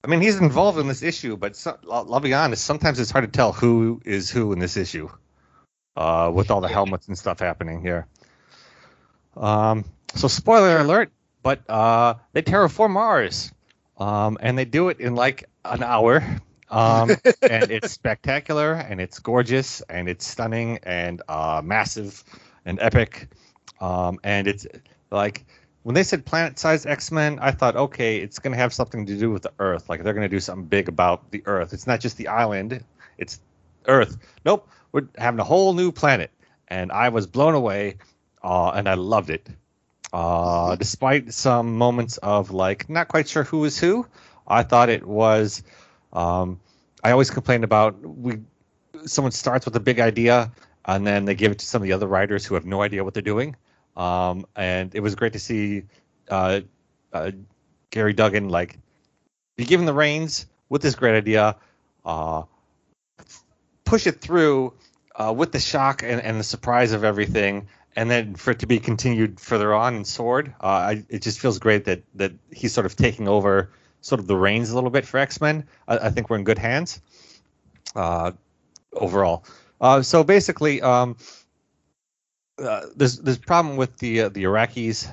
I 0.03 0.07
mean, 0.09 0.19
he's 0.19 0.37
involved 0.37 0.77
in 0.79 0.87
this 0.87 1.01
issue, 1.01 1.37
but 1.37 1.55
so, 1.55 1.77
I'll, 1.89 2.13
I'll 2.13 2.19
be 2.19 2.33
honest. 2.33 2.65
Sometimes 2.65 2.99
it's 2.99 3.09
hard 3.09 3.23
to 3.23 3.31
tell 3.31 3.53
who 3.53 4.01
is 4.03 4.29
who 4.29 4.51
in 4.51 4.59
this 4.59 4.75
issue, 4.75 5.09
uh, 5.95 6.29
with 6.33 6.51
all 6.51 6.59
the 6.59 6.67
helmets 6.67 7.07
and 7.07 7.17
stuff 7.17 7.39
happening 7.39 7.81
here. 7.81 8.05
Um, 9.37 9.85
so 10.13 10.27
spoiler 10.27 10.77
alert, 10.79 11.11
but 11.41 11.67
uh, 11.69 12.15
they 12.33 12.41
terraform 12.41 12.91
Mars, 12.91 13.53
um, 13.97 14.37
and 14.41 14.57
they 14.57 14.65
do 14.65 14.89
it 14.89 14.99
in 14.99 15.15
like 15.15 15.45
an 15.63 15.83
hour. 15.83 16.23
Um, 16.69 17.11
and 17.41 17.71
it's 17.71 17.91
spectacular, 17.91 18.73
and 18.73 18.99
it's 18.99 19.19
gorgeous, 19.19 19.81
and 19.81 20.09
it's 20.09 20.27
stunning, 20.27 20.79
and 20.83 21.21
uh, 21.29 21.61
massive, 21.63 22.23
and 22.65 22.77
epic. 22.81 23.29
Um, 23.79 24.19
and 24.23 24.47
it's 24.47 24.67
like 25.11 25.45
when 25.83 25.95
they 25.95 26.03
said 26.03 26.25
planet-sized 26.25 26.87
X-Men, 26.87 27.39
I 27.39 27.51
thought, 27.51 27.75
okay, 27.75 28.17
it's 28.17 28.39
going 28.39 28.53
to 28.53 28.57
have 28.57 28.73
something 28.73 29.05
to 29.05 29.17
do 29.17 29.29
with 29.29 29.43
the 29.43 29.51
Earth. 29.59 29.89
Like 29.89 30.03
they're 30.03 30.13
going 30.13 30.29
to 30.29 30.35
do 30.35 30.39
something 30.39 30.65
big 30.65 30.87
about 30.87 31.31
the 31.31 31.43
Earth. 31.45 31.73
It's 31.73 31.87
not 31.87 31.99
just 31.99 32.17
the 32.17 32.29
island; 32.29 32.83
it's 33.17 33.39
Earth. 33.87 34.17
Nope, 34.45 34.67
we're 34.91 35.07
having 35.17 35.39
a 35.39 35.43
whole 35.43 35.73
new 35.73 35.91
planet, 35.91 36.31
and 36.69 36.91
I 36.91 37.09
was 37.09 37.27
blown 37.27 37.53
away, 37.53 37.97
uh, 38.41 38.71
and 38.71 38.87
I 38.87 38.93
loved 38.95 39.29
it. 39.29 39.47
Uh, 40.13 40.75
despite 40.75 41.33
some 41.33 41.77
moments 41.77 42.17
of 42.17 42.51
like 42.51 42.89
not 42.89 43.07
quite 43.07 43.27
sure 43.27 43.43
who 43.43 43.65
is 43.65 43.77
who, 43.77 44.07
I 44.47 44.63
thought 44.63 44.89
it 44.89 45.05
was. 45.05 45.63
Um, 46.13 46.59
I 47.03 47.11
always 47.11 47.29
complain 47.29 47.63
about 47.63 47.99
we. 47.99 48.39
Someone 49.05 49.33
starts 49.33 49.65
with 49.65 49.75
a 49.75 49.81
big 49.81 49.99
idea, 49.99 50.53
and 50.85 51.05
then 51.05 51.25
they 51.25 51.35
give 51.35 51.51
it 51.51 51.59
to 51.59 51.65
some 51.65 51.81
of 51.81 51.87
the 51.87 51.93
other 51.93 52.07
writers 52.07 52.45
who 52.45 52.55
have 52.55 52.65
no 52.65 52.81
idea 52.81 53.03
what 53.03 53.13
they're 53.13 53.21
doing. 53.21 53.57
Um, 53.95 54.45
and 54.55 54.93
it 54.95 55.01
was 55.01 55.15
great 55.15 55.33
to 55.33 55.39
see 55.39 55.83
uh, 56.29 56.61
uh, 57.11 57.31
Gary 57.89 58.13
Duggan 58.13 58.49
like 58.49 58.79
be 59.55 59.65
given 59.65 59.85
the 59.85 59.93
reins 59.93 60.47
with 60.69 60.81
this 60.81 60.95
great 60.95 61.15
idea, 61.15 61.55
uh, 62.05 62.43
push 63.85 64.07
it 64.07 64.19
through 64.19 64.73
uh, 65.15 65.33
with 65.35 65.51
the 65.51 65.59
shock 65.59 66.01
and, 66.01 66.19
and 66.21 66.39
the 66.39 66.43
surprise 66.43 66.91
of 66.91 67.03
everything, 67.03 67.67
and 67.95 68.09
then 68.09 68.33
for 68.33 68.51
it 68.51 68.59
to 68.59 68.65
be 68.65 68.79
continued 68.79 69.39
further 69.39 69.73
on 69.73 69.95
in 69.95 70.05
Sword. 70.05 70.55
Uh, 70.59 70.65
I, 70.65 71.03
it 71.09 71.21
just 71.21 71.39
feels 71.39 71.59
great 71.59 71.85
that 71.85 72.01
that 72.15 72.31
he's 72.51 72.73
sort 72.73 72.87
of 72.87 72.95
taking 72.95 73.27
over 73.27 73.69
sort 74.01 74.19
of 74.19 74.27
the 74.27 74.35
reins 74.35 74.71
a 74.71 74.75
little 74.75 74.89
bit 74.89 75.05
for 75.05 75.19
X 75.19 75.39
Men. 75.39 75.67
I, 75.87 75.97
I 75.97 76.09
think 76.09 76.29
we're 76.31 76.37
in 76.37 76.43
good 76.43 76.57
hands 76.57 76.99
uh, 77.95 78.31
overall. 78.91 79.45
So 80.01 80.23
basically, 80.23 80.81
um, 80.81 81.17
uh, 82.59 82.85
there's 82.95 83.19
a 83.19 83.39
problem 83.39 83.77
with 83.77 83.97
the 83.97 84.21
uh, 84.21 84.29
the 84.29 84.43
Iraqis. 84.43 85.07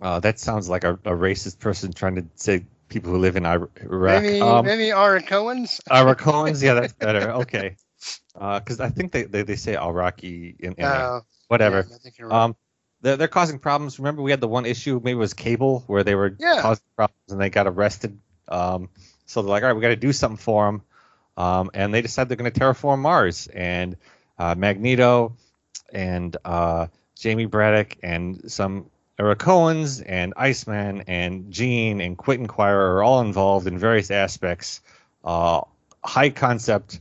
Uh, 0.00 0.20
that 0.20 0.38
sounds 0.38 0.68
like 0.68 0.84
a, 0.84 0.94
a 0.94 1.12
racist 1.12 1.58
person 1.60 1.92
trying 1.92 2.16
to 2.16 2.24
say 2.34 2.64
people 2.88 3.12
who 3.12 3.18
live 3.18 3.36
in 3.36 3.46
Iraq. 3.46 4.22
Maybe 4.22 4.40
Um, 4.40 4.64
maybe 4.64 4.90
Ara 4.92 5.22
Cohen's. 5.22 5.80
Arakoans, 5.90 6.62
yeah, 6.66 6.74
that's 6.74 6.92
better. 6.92 7.30
Okay, 7.32 7.76
because 8.34 8.80
I 8.80 8.88
think 8.90 9.12
they, 9.12 9.22
they, 9.22 9.42
they 9.42 9.56
say 9.56 9.76
Iraqi 9.76 10.54
in, 10.58 10.74
in. 10.74 10.84
Uh, 10.84 11.20
whatever. 11.48 11.86
yeah, 11.88 11.94
I 11.94 11.98
think 11.98 12.18
you're 12.18 12.28
right. 12.28 12.44
Um, 12.44 12.56
they're, 13.00 13.16
they're 13.16 13.28
causing 13.28 13.58
problems. 13.58 13.98
Remember, 13.98 14.22
we 14.22 14.30
had 14.30 14.40
the 14.40 14.48
one 14.48 14.66
issue, 14.66 15.00
maybe 15.02 15.12
it 15.12 15.20
was 15.20 15.34
Cable, 15.34 15.84
where 15.86 16.02
they 16.04 16.14
were 16.14 16.36
Yeah. 16.38 16.60
causing 16.60 16.84
problems 16.96 17.20
and 17.30 17.40
they 17.40 17.50
got 17.50 17.66
arrested. 17.66 18.18
Um, 18.48 18.88
so 19.26 19.42
they're 19.42 19.50
like, 19.50 19.62
all 19.62 19.68
right, 19.68 19.76
we 19.76 19.82
got 19.82 19.88
to 19.88 19.96
do 19.96 20.12
something 20.12 20.38
for 20.38 20.66
them. 20.66 20.82
Um, 21.36 21.70
and 21.74 21.92
they 21.92 22.00
decide 22.02 22.28
they're 22.28 22.36
going 22.36 22.50
to 22.50 22.58
terraform 22.60 23.00
Mars. 23.00 23.46
And 23.48 23.96
uh, 24.38 24.54
Magneto 24.56 25.36
and 25.94 26.36
uh, 26.44 26.88
Jamie 27.16 27.46
Braddock 27.46 27.96
and 28.02 28.50
some 28.50 28.90
Arakoans 29.18 30.02
and 30.04 30.34
Iceman 30.36 31.02
and 31.06 31.52
Jean 31.52 32.00
and 32.00 32.18
Quentin 32.18 32.46
Quire 32.48 32.96
are 32.96 33.02
all 33.02 33.20
involved 33.20 33.66
in 33.66 33.78
various 33.78 34.10
aspects. 34.10 34.80
Uh, 35.22 35.62
high 36.02 36.30
concept 36.30 37.00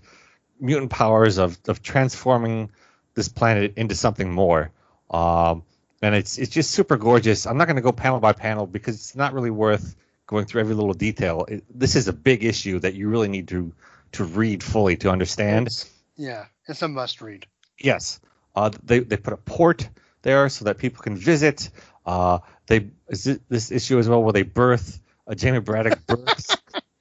mutant 0.59 0.91
powers 0.91 1.37
of, 1.37 1.57
of 1.67 1.81
transforming 1.81 2.71
this 3.15 3.27
planet 3.27 3.73
into 3.75 3.95
something 3.95 4.31
more. 4.31 4.71
Um, 5.11 5.63
and 6.01 6.15
it's 6.15 6.37
it's 6.37 6.51
just 6.51 6.71
super 6.71 6.97
gorgeous. 6.97 7.45
I'm 7.47 7.57
not 7.57 7.65
going 7.65 7.75
to 7.77 7.81
go 7.81 7.91
panel 7.91 8.19
by 8.19 8.33
panel 8.33 8.67
because 8.67 8.95
it's 8.95 9.15
not 9.15 9.33
really 9.33 9.51
worth 9.51 9.95
going 10.27 10.45
through 10.45 10.61
every 10.61 10.75
little 10.75 10.93
detail. 10.93 11.45
It, 11.47 11.63
this 11.73 11.95
is 11.95 12.07
a 12.07 12.13
big 12.13 12.43
issue 12.43 12.79
that 12.79 12.93
you 12.93 13.09
really 13.09 13.27
need 13.27 13.47
to 13.49 13.73
to 14.13 14.23
read 14.23 14.61
fully 14.63 14.97
to 14.97 15.09
understand. 15.09 15.67
It's- 15.67 15.89
yeah, 16.15 16.45
it's 16.67 16.81
a 16.83 16.87
must 16.87 17.21
read. 17.21 17.47
Yes, 17.79 18.19
uh, 18.55 18.69
they 18.83 18.99
they 18.99 19.17
put 19.17 19.33
a 19.33 19.37
port 19.37 19.89
there 20.21 20.49
so 20.49 20.65
that 20.65 20.77
people 20.77 21.01
can 21.03 21.15
visit. 21.15 21.69
Uh, 22.05 22.39
they 22.67 22.89
is 23.09 23.27
it 23.27 23.41
this 23.49 23.71
issue 23.71 23.99
as 23.99 24.07
well 24.09 24.23
where 24.23 24.33
they 24.33 24.43
birth 24.43 24.99
uh, 25.27 25.35
Jamie 25.35 25.59
Braddock 25.59 26.05
births 26.07 26.57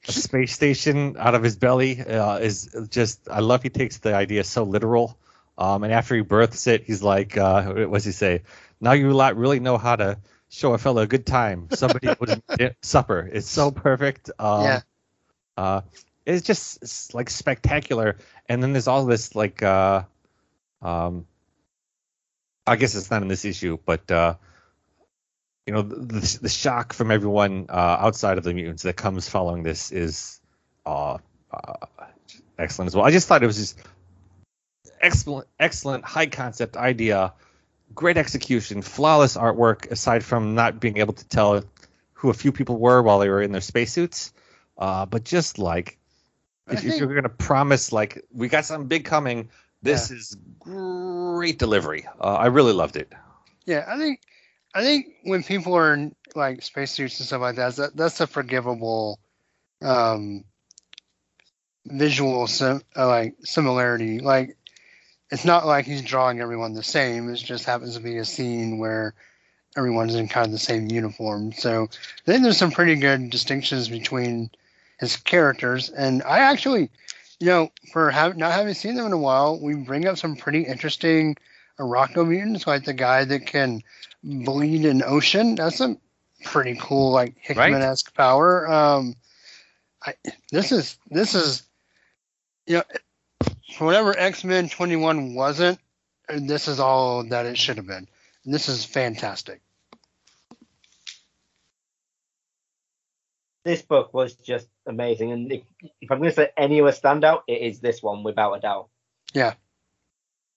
a 0.09 0.13
space 0.13 0.53
station 0.53 1.17
out 1.19 1.35
of 1.35 1.43
his 1.43 1.57
belly 1.57 2.01
uh, 2.01 2.39
is 2.39 2.75
just 2.91 3.29
I 3.31 3.41
love 3.41 3.63
he 3.63 3.71
takes 3.71 3.99
the 3.99 4.15
idea 4.15 4.45
so 4.45 4.65
literal. 4.65 5.19
Um, 5.59 5.85
and 5.85 5.93
after 5.93 6.17
he 6.17 6.23
births 6.23 6.67
it, 6.67 6.85
he's 6.85 7.03
like, 7.03 7.37
uh, 7.37 7.63
what 7.73 7.93
does 7.93 8.05
he 8.05 8.13
say? 8.13 8.43
Now 8.81 8.93
you 8.93 9.13
lot 9.13 9.37
really 9.37 9.61
know 9.61 9.79
how 9.79 9.97
to 9.97 10.19
show 10.49 10.73
a 10.75 10.79
fellow 10.79 11.03
a 11.03 11.07
good 11.07 11.27
time. 11.27 11.69
Somebody 11.73 12.09
was 12.21 12.37
supper. 12.83 13.29
It's 13.33 13.49
so 13.49 13.71
perfect. 13.71 14.31
Um, 14.39 14.63
Yeah. 14.63 14.81
Uh, 15.57 15.81
it's 16.25 16.43
just 16.47 16.83
it's 16.83 17.15
like 17.15 17.31
spectacular. 17.31 18.17
And 18.49 18.63
then 18.63 18.73
there's 18.73 18.89
all 18.89 19.05
this 19.05 19.35
like 19.35 19.63
uh, 19.63 20.03
um, 20.81 21.27
I 22.67 22.77
guess 22.77 22.95
it's 22.95 23.11
not 23.11 23.23
in 23.23 23.29
this 23.29 23.45
issue, 23.45 23.79
but 23.85 24.11
uh, 24.11 24.35
you 25.67 25.73
know, 25.73 25.83
the, 25.83 26.39
the 26.43 26.49
shock 26.49 26.93
from 26.93 27.11
everyone 27.11 27.67
uh, 27.69 27.97
outside 28.01 28.39
of 28.39 28.45
the 28.45 28.55
mutants 28.55 28.83
that 28.83 28.97
comes 28.97 29.29
following 29.29 29.63
this 29.63 29.93
is 29.93 30.41
uh, 30.87 31.19
uh, 31.53 31.75
excellent 32.59 32.89
as 32.89 32.97
well. 32.97 33.05
I 33.05 33.11
just 33.11 33.29
thought 33.29 33.43
it 33.43 33.47
was 33.47 33.59
just 33.59 33.79
excellent, 35.01 35.49
excellent, 35.59 36.05
high 36.05 36.27
concept 36.27 36.77
idea, 36.77 37.33
great 37.95 38.17
execution, 38.17 38.83
flawless 38.83 39.37
artwork. 39.37 39.91
Aside 39.91 40.25
from 40.25 40.55
not 40.55 40.81
being 40.81 40.99
able 40.99 41.15
to 41.15 41.29
tell 41.29 41.65
who 42.15 42.31
a 42.31 42.35
few 42.35 42.53
people 42.53 42.79
were 42.79 43.03
while 43.03 43.19
they 43.19 43.29
were 43.29 43.43
in 43.43 43.53
their 43.53 43.61
spacesuits, 43.61 44.33
uh, 44.79 45.07
but 45.07 45.25
just 45.25 45.59
like 45.59 45.99
if, 46.71 46.85
if 46.85 46.99
you're 46.99 47.09
going 47.09 47.25
to 47.25 47.29
promise 47.29 47.93
like 47.93 48.25
we 48.33 48.49
got 48.49 48.65
something 48.65 48.89
big 48.89 49.05
coming, 49.05 49.49
this 49.83 50.11
is 50.11 50.37
great 50.59 51.59
delivery. 51.59 52.07
Uh, 52.21 52.35
I 52.35 52.47
really 52.47 52.73
loved 52.73 52.97
it. 52.97 53.13
Yeah, 53.65 53.85
I 53.87 53.99
think 53.99 54.21
I 54.75 54.83
think 54.83 55.07
when 55.25 55.43
people 55.43 55.75
are 55.75 55.95
in 55.95 56.15
like 56.35 56.63
spacesuits 56.63 57.19
and 57.21 57.27
stuff 57.27 57.41
like 57.41 57.57
that, 57.57 57.77
that 57.77 57.97
that's 57.97 58.21
a 58.21 58.27
forgivable 58.27 59.19
um, 59.83 60.45
visual 61.87 62.47
sim- 62.47 62.83
uh, 62.97 63.07
like 63.07 63.35
similarity. 63.45 64.21
Like 64.21 64.57
it's 65.31 65.45
not 65.45 65.67
like 65.67 65.87
he's 65.87 66.03
drawing 66.03 66.41
everyone 66.41 66.75
the 66.75 66.83
same. 66.83 67.29
It 67.29 67.37
just 67.37 67.65
happens 67.65 67.95
to 67.97 68.03
be 68.03 68.19
a 68.19 68.25
scene 68.25 68.79
where 68.79 69.15
everyone's 69.77 70.15
in 70.15 70.29
kind 70.29 70.47
of 70.47 70.53
the 70.53 70.59
same 70.59 70.91
uniform. 70.91 71.53
So 71.53 71.85
I 71.85 72.31
think 72.31 72.43
there's 72.43 72.59
some 72.59 72.71
pretty 72.71 72.97
good 72.97 73.31
distinctions 73.31 73.89
between 73.89 74.51
his 75.01 75.17
characters. 75.17 75.89
And 75.91 76.23
I 76.23 76.41
actually, 76.41 76.91
you 77.43 77.49
know, 77.49 77.73
for 77.93 78.09
have, 78.09 78.37
not 78.37 78.53
having 78.53 78.73
seen 78.73 78.95
them 78.95 79.07
in 79.07 79.13
a 79.13 79.19
while, 79.19 79.59
we 79.59 79.75
bring 79.75 80.07
up 80.07 80.17
some 80.17 80.37
pretty 80.37 80.63
interesting 80.63 81.37
Arakoan 81.77 82.29
mutants, 82.29 82.69
like 82.69 82.85
the 82.85 82.93
guy 82.93 83.25
that 83.25 83.47
can 83.47 83.83
bleed 84.23 84.85
an 84.85 85.03
ocean. 85.05 85.57
That's 85.57 85.81
a 85.81 85.97
pretty 86.45 86.79
cool, 86.81 87.11
like 87.11 87.35
Hickman-esque 87.41 88.15
power. 88.15 88.71
Um, 88.71 89.17
I, 90.07 90.15
this 90.53 90.71
is 90.71 90.97
this 91.11 91.35
is, 91.35 91.65
you 92.69 92.77
know, 92.77 92.85
for 93.77 93.87
whatever 93.87 94.17
X 94.17 94.45
Men 94.45 94.69
Twenty 94.69 94.95
One 94.95 95.35
wasn't, 95.35 95.81
this 96.29 96.69
is 96.69 96.79
all 96.79 97.25
that 97.25 97.47
it 97.47 97.59
should 97.59 97.77
have 97.77 97.89
been. 97.89 98.07
And 98.45 98.55
this 98.55 98.69
is 98.69 98.85
fantastic. 98.85 99.61
This 103.65 103.83
book 103.83 104.15
was 104.15 104.35
just 104.35 104.69
amazing, 104.87 105.33
and 105.33 105.53
if, 105.53 105.63
if 106.01 106.11
I'm 106.11 106.19
going 106.19 106.31
to 106.31 106.37
say 106.37 106.51
any 106.57 106.79
of 106.79 106.87
other 106.87 106.97
standout, 106.97 107.43
it 107.49 107.61
is 107.63 107.81
this 107.81 108.03
one 108.03 108.23
without 108.23 108.55
a 108.55 108.61
doubt. 108.61 108.89
Yeah. 109.35 109.55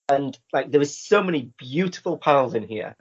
And 0.08 0.38
like 0.52 0.70
there 0.70 0.78
was 0.78 0.96
so 0.96 1.22
many 1.22 1.50
beautiful 1.58 2.16
panels 2.18 2.54
in 2.54 2.62
here, 2.68 2.96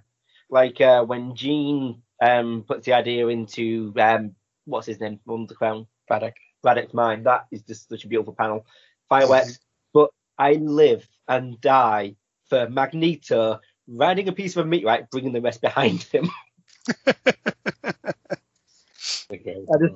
like 0.49 0.82
uh, 0.82 1.03
when 1.03 1.36
Jean 1.36 2.01
um 2.21 2.63
puts 2.67 2.86
the 2.86 2.93
idea 2.93 3.28
into 3.28 3.93
um 3.99 4.36
what's 4.65 4.88
his 4.88 4.99
name, 4.99 5.19
Under 5.30 5.47
the 5.47 5.55
Crown, 5.55 5.86
Braddock, 6.07 6.34
Braddock's 6.63 6.93
mind. 6.93 7.26
That 7.26 7.45
is 7.51 7.61
just 7.61 7.89
such 7.89 8.05
a 8.05 8.07
beautiful 8.07 8.34
panel. 8.34 8.65
Fireworks, 9.09 9.59
but 9.93 10.09
I 10.39 10.53
live 10.53 11.07
and 11.28 11.61
die 11.61 12.15
for 12.49 12.67
Magneto 12.69 13.59
riding 13.88 14.28
a 14.28 14.32
piece 14.32 14.55
of 14.55 14.65
a 14.65 14.67
meteorite, 14.67 15.11
bringing 15.11 15.34
the 15.34 15.41
rest 15.41 15.61
behind 15.61 16.01
him. 16.03 16.30
Okay. 19.32 19.57
I 19.73 19.78
just- 19.80 19.95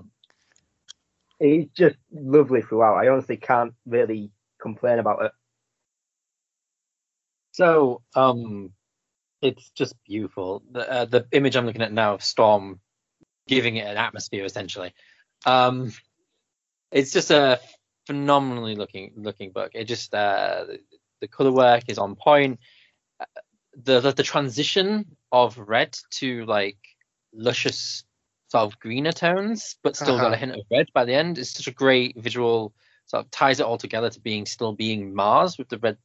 It's 1.40 1.72
just 1.74 1.98
lovely 2.12 2.62
throughout. 2.62 2.98
I 2.98 3.08
honestly 3.08 3.38
can't 3.38 3.74
really 3.86 4.32
complain 4.62 5.00
about 5.00 5.24
it. 5.26 5.32
So, 7.52 8.02
um, 8.16 8.72
it's 9.42 9.70
just 9.72 9.96
beautiful. 10.06 10.64
The 10.72 10.92
uh, 10.92 11.06
the 11.06 11.26
image 11.32 11.56
I'm 11.56 11.66
looking 11.66 11.82
at 11.82 11.94
now 11.94 12.14
of 12.16 12.24
Storm 12.24 12.80
giving 13.48 13.78
it 13.78 13.88
an 13.88 13.98
atmosphere 13.98 14.46
essentially. 14.46 14.94
Um, 15.46 15.94
it's 16.92 17.14
just 17.14 17.32
a 17.32 17.60
phenomenally 18.06 18.76
looking 18.76 19.14
looking 19.16 19.52
book. 19.52 19.72
It 19.76 19.86
just 19.86 20.14
uh, 20.14 20.66
the, 21.22 21.28
color 21.28 21.52
work 21.52 21.84
is 21.88 21.98
on 21.98 22.16
point. 22.16 22.60
Uh, 23.20 23.26
The, 23.84 24.02
the 24.02 24.12
the 24.12 24.24
transition 24.24 25.16
of 25.32 25.58
red 25.58 25.98
to 26.20 26.46
like 26.46 26.78
luscious 27.32 28.04
sort 28.50 28.66
of 28.66 28.80
greener 28.80 29.12
tones, 29.14 29.78
but 29.84 29.96
still 29.96 30.18
got 30.18 30.26
Uh-huh. 30.26 30.34
a 30.34 30.38
hint 30.38 30.52
of 30.52 30.62
red 30.72 30.88
by 30.94 31.06
the 31.06 31.14
end 31.16 31.38
It's 31.38 31.52
such 31.54 31.68
a 31.68 31.72
great 31.72 32.16
visual. 32.18 32.74
Sort 33.06 33.26
of 33.26 33.32
ties 33.32 33.60
it 33.60 33.66
all 33.66 33.78
together 33.80 34.10
to 34.10 34.20
being 34.20 34.46
still 34.46 34.74
being 34.74 35.16
Mars 35.16 35.58
with 35.58 35.70
the 35.70 35.78
red 35.80 35.98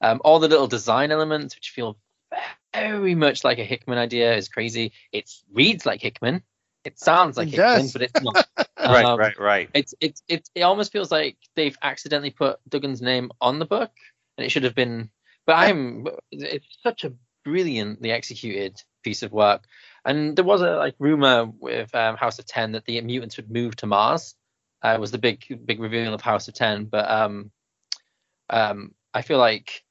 um, 0.00 0.20
all 0.24 0.38
the 0.38 0.48
little 0.48 0.68
design 0.68 1.10
elements, 1.10 1.56
which 1.56 1.70
feel 1.70 1.98
very 2.72 3.14
much 3.16 3.42
like 3.42 3.58
a 3.58 3.64
Hickman 3.64 3.98
idea, 3.98 4.36
is 4.36 4.48
crazy. 4.48 4.92
It 5.12 5.28
reads 5.52 5.84
like 5.84 6.00
Hickman. 6.00 6.42
It 6.84 6.98
sounds 7.00 7.36
like 7.36 7.48
It 7.48 7.56
Hickman, 7.56 7.78
does. 7.86 7.92
but 7.92 8.02
it's 8.02 8.20
not. 8.22 8.46
Right, 8.78 9.04
Um, 9.04 9.18
right, 9.18 9.38
right. 9.40 9.68
It's 9.74 9.92
it's 10.00 10.22
it's 10.28 10.50
it 10.54 10.62
almost 10.62 10.92
feels 10.92 11.10
like 11.10 11.36
they've 11.56 11.76
accidentally 11.82 12.30
put 12.30 12.60
Duggan's 12.70 13.02
name 13.02 13.32
on 13.40 13.58
the 13.58 13.64
book, 13.66 13.90
and 14.36 14.44
it 14.46 14.50
should 14.50 14.62
have 14.62 14.76
been. 14.76 15.10
But 15.46 15.54
I'm. 15.56 16.06
It's 16.30 16.64
such 16.84 17.02
a 17.04 17.12
brilliantly 17.44 18.12
executed 18.12 18.80
piece 19.02 19.24
of 19.24 19.32
work, 19.32 19.64
and 20.08 20.34
there 20.34 20.44
was 20.44 20.62
a 20.62 20.76
like 20.76 20.94
rumor 20.98 21.44
with 21.60 21.94
um, 21.94 22.16
House 22.16 22.38
of 22.38 22.46
Ten 22.46 22.72
that 22.72 22.86
the 22.86 22.98
mutants 23.02 23.36
would 23.36 23.50
move 23.50 23.76
to 23.76 23.86
Mars. 23.86 24.34
Uh, 24.82 24.96
was 24.98 25.10
the 25.10 25.18
big 25.18 25.44
big 25.66 25.80
reveal 25.80 26.14
of 26.14 26.22
House 26.22 26.48
of 26.48 26.54
Ten, 26.54 26.86
but 26.86 27.10
um, 27.10 27.50
um, 28.48 28.94
I 29.12 29.20
feel 29.22 29.38
like 29.38 29.84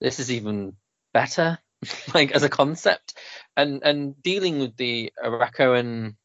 this 0.00 0.18
is 0.18 0.32
even 0.32 0.74
better, 1.12 1.58
like 2.14 2.32
as 2.32 2.42
a 2.42 2.48
concept, 2.48 3.14
and 3.56 3.82
and 3.84 4.20
dealing 4.20 4.58
with 4.58 4.76
the 4.76 5.12
Arakoan 5.22 6.16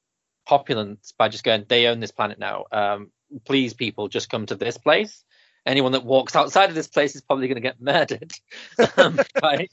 populace 0.47 1.13
by 1.17 1.29
just 1.29 1.43
going, 1.43 1.65
they 1.67 1.85
own 1.85 1.99
this 1.99 2.11
planet 2.11 2.39
now. 2.39 2.65
Um, 2.71 3.11
please, 3.45 3.75
people, 3.75 4.07
just 4.07 4.31
come 4.31 4.47
to 4.47 4.55
this 4.55 4.79
place. 4.79 5.23
Anyone 5.65 5.93
that 5.93 6.05
walks 6.05 6.35
outside 6.35 6.69
of 6.69 6.75
this 6.75 6.87
place 6.87 7.15
is 7.15 7.21
probably 7.21 7.47
going 7.47 7.55
to 7.55 7.61
get 7.61 7.81
murdered. 7.81 8.31
um, 8.97 9.19
right? 9.41 9.71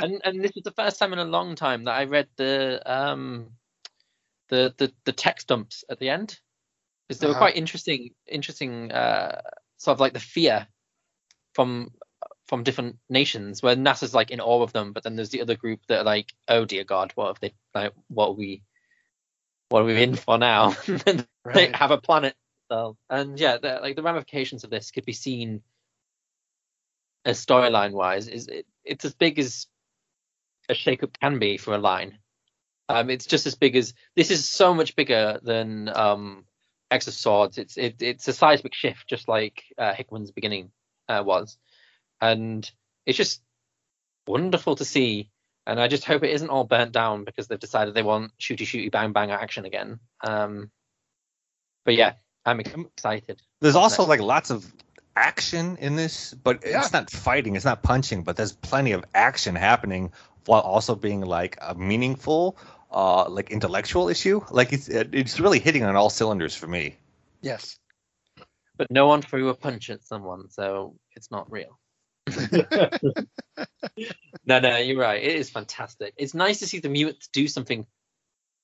And 0.00 0.20
and 0.24 0.44
this 0.44 0.52
is 0.56 0.62
the 0.64 0.72
first 0.72 0.98
time 0.98 1.12
in 1.12 1.18
a 1.18 1.24
long 1.24 1.54
time 1.56 1.84
that 1.84 1.92
I 1.94 2.04
read 2.04 2.28
the 2.36 2.82
um 2.86 3.50
the 4.48 4.74
the, 4.78 4.92
the 5.04 5.12
text 5.12 5.48
dumps 5.48 5.84
at 5.90 5.98
the 5.98 6.10
end 6.10 6.38
because 7.08 7.20
they 7.20 7.26
were 7.28 7.34
Uh-huh. 7.34 7.38
quite 7.38 7.56
interesting 7.56 8.10
interesting 8.26 8.92
uh 8.92 9.42
sort 9.78 9.94
of 9.96 10.00
like 10.00 10.14
the 10.14 10.20
fear 10.20 10.66
from 11.54 11.92
from 12.46 12.62
different 12.64 12.96
nations 13.10 13.62
where 13.62 13.76
NASA's 13.76 14.14
like 14.14 14.30
in 14.30 14.40
awe 14.40 14.62
of 14.62 14.72
them, 14.72 14.92
but 14.92 15.02
then 15.04 15.16
there's 15.16 15.30
the 15.30 15.42
other 15.42 15.56
group 15.56 15.80
that 15.88 16.00
are 16.00 16.04
like, 16.04 16.32
oh 16.48 16.64
dear 16.64 16.84
God, 16.84 17.12
what 17.14 17.28
have 17.28 17.40
they 17.40 17.54
like 17.74 17.92
what 18.08 18.28
are 18.28 18.32
we 18.34 18.62
what 19.70 19.82
are 19.82 19.86
we 19.86 20.02
in 20.02 20.16
for 20.16 20.38
now? 20.38 20.74
they 21.52 21.70
Right. 21.70 21.74
have 21.74 21.90
a 21.90 21.98
planet. 21.98 22.34
So 22.70 22.96
and 23.08 23.38
yeah, 23.38 23.58
the, 23.58 23.78
like 23.82 23.96
the 23.96 24.02
ramifications 24.02 24.64
of 24.64 24.70
this 24.70 24.90
could 24.90 25.04
be 25.04 25.12
seen 25.12 25.62
as 27.24 27.44
storyline 27.44 27.92
wise 27.92 28.28
is 28.28 28.48
it, 28.48 28.66
it's 28.84 29.04
as 29.04 29.14
big 29.14 29.38
as 29.38 29.66
a 30.68 30.74
shakeup 30.74 31.18
can 31.20 31.38
be 31.38 31.56
for 31.56 31.74
a 31.74 31.78
line. 31.78 32.18
Um, 32.88 33.10
it's 33.10 33.26
just 33.26 33.46
as 33.46 33.54
big 33.54 33.76
as 33.76 33.94
this 34.16 34.30
is 34.30 34.48
so 34.48 34.74
much 34.74 34.96
bigger 34.96 35.38
than 35.42 35.88
um, 35.94 36.44
X 36.90 37.06
of 37.06 37.14
Swords. 37.14 37.58
It's 37.58 37.76
it, 37.76 37.96
it's 38.00 38.28
a 38.28 38.32
seismic 38.32 38.74
shift, 38.74 39.06
just 39.08 39.28
like 39.28 39.64
uh, 39.76 39.92
Hickman's 39.92 40.30
beginning 40.30 40.70
uh, 41.08 41.22
was, 41.24 41.58
and 42.20 42.70
it's 43.04 43.18
just 43.18 43.42
wonderful 44.26 44.76
to 44.76 44.84
see. 44.84 45.30
And 45.66 45.78
I 45.78 45.88
just 45.88 46.06
hope 46.06 46.22
it 46.24 46.30
isn't 46.30 46.48
all 46.48 46.64
burnt 46.64 46.92
down 46.92 47.24
because 47.24 47.46
they've 47.46 47.58
decided 47.58 47.92
they 47.92 48.02
want 48.02 48.32
shooty 48.38 48.62
shooty 48.62 48.90
bang 48.90 49.12
bang 49.12 49.30
action 49.30 49.66
again. 49.66 50.00
Um, 50.26 50.70
but 51.84 51.94
yeah, 51.94 52.14
I'm 52.48 52.60
excited. 52.60 53.40
There's 53.60 53.76
also 53.76 54.04
like 54.06 54.20
lots 54.20 54.50
of 54.50 54.70
action 55.16 55.76
in 55.80 55.96
this, 55.96 56.32
but 56.34 56.62
Yeah. 56.64 56.80
it's 56.80 56.92
not 56.92 57.10
fighting, 57.10 57.56
it's 57.56 57.64
not 57.64 57.82
punching, 57.82 58.22
but 58.22 58.36
there's 58.36 58.52
plenty 58.52 58.92
of 58.92 59.04
action 59.14 59.54
happening 59.54 60.12
while 60.46 60.60
also 60.62 60.94
being 60.94 61.20
like 61.20 61.58
a 61.60 61.74
meaningful, 61.74 62.56
uh, 62.90 63.28
like 63.28 63.50
intellectual 63.50 64.08
issue. 64.08 64.40
Like 64.50 64.72
it's 64.72 64.88
it's 64.88 65.40
really 65.40 65.58
hitting 65.58 65.84
on 65.84 65.94
all 65.96 66.10
cylinders 66.10 66.54
for 66.54 66.66
me. 66.66 66.96
Yes. 67.42 67.78
But 68.76 68.90
no 68.90 69.06
one 69.08 69.22
threw 69.22 69.48
a 69.48 69.54
punch 69.54 69.90
at 69.90 70.04
someone, 70.04 70.48
so 70.50 70.94
it's 71.16 71.30
not 71.30 71.50
real. 71.50 71.78
no, 74.46 74.60
no, 74.60 74.76
you're 74.76 74.98
right. 74.98 75.22
It 75.22 75.36
is 75.36 75.50
fantastic. 75.50 76.14
It's 76.16 76.34
nice 76.34 76.60
to 76.60 76.66
see 76.66 76.78
the 76.78 76.88
mutants 76.88 77.28
do 77.28 77.48
something 77.48 77.86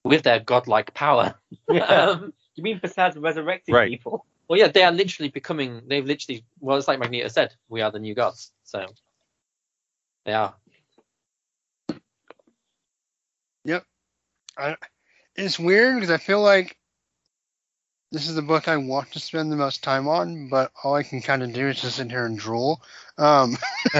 with 0.05 0.23
their 0.23 0.39
godlike 0.39 0.95
power. 0.95 1.35
um, 1.69 2.33
you 2.57 2.63
mean 2.63 2.79
besides 2.83 3.17
resurrecting 3.17 3.75
Right. 3.75 3.91
people? 3.91 4.25
well, 4.49 4.59
yeah, 4.59 4.69
they 4.69 4.83
are 4.83 4.93
literally 4.93 5.31
becoming. 5.31 5.83
They've 5.87 6.05
literally. 6.05 6.45
Well, 6.61 6.77
it's 6.77 6.89
like 6.89 6.99
Magneto 6.99 7.29
said. 7.29 7.55
We 7.69 7.81
are 7.81 7.91
the 7.91 7.99
new 7.99 8.15
gods. 8.15 8.53
So 8.65 8.87
they 10.25 10.33
are. 10.33 10.55
Yep. 13.65 13.85
I, 14.59 14.77
it's 15.35 15.59
weird 15.59 15.97
because 15.97 16.11
I 16.11 16.19
feel 16.19 16.43
like 16.43 16.77
this 18.13 18.29
is 18.29 18.37
the 18.37 18.43
book 18.43 18.69
I 18.69 18.77
want 18.77 19.11
to 19.13 19.21
spend 19.21 19.51
the 19.51 19.57
most 19.57 19.83
time 19.83 20.07
on, 20.07 20.49
but 20.49 20.71
all 20.83 20.95
I 20.95 21.03
can 21.03 21.21
kind 21.21 21.43
of 21.43 21.53
do 21.53 21.69
is 21.69 21.81
just 21.81 21.97
sit 21.97 22.11
here 22.11 22.27
and 22.27 22.39
drool. 22.39 22.81
Um, 23.19 23.57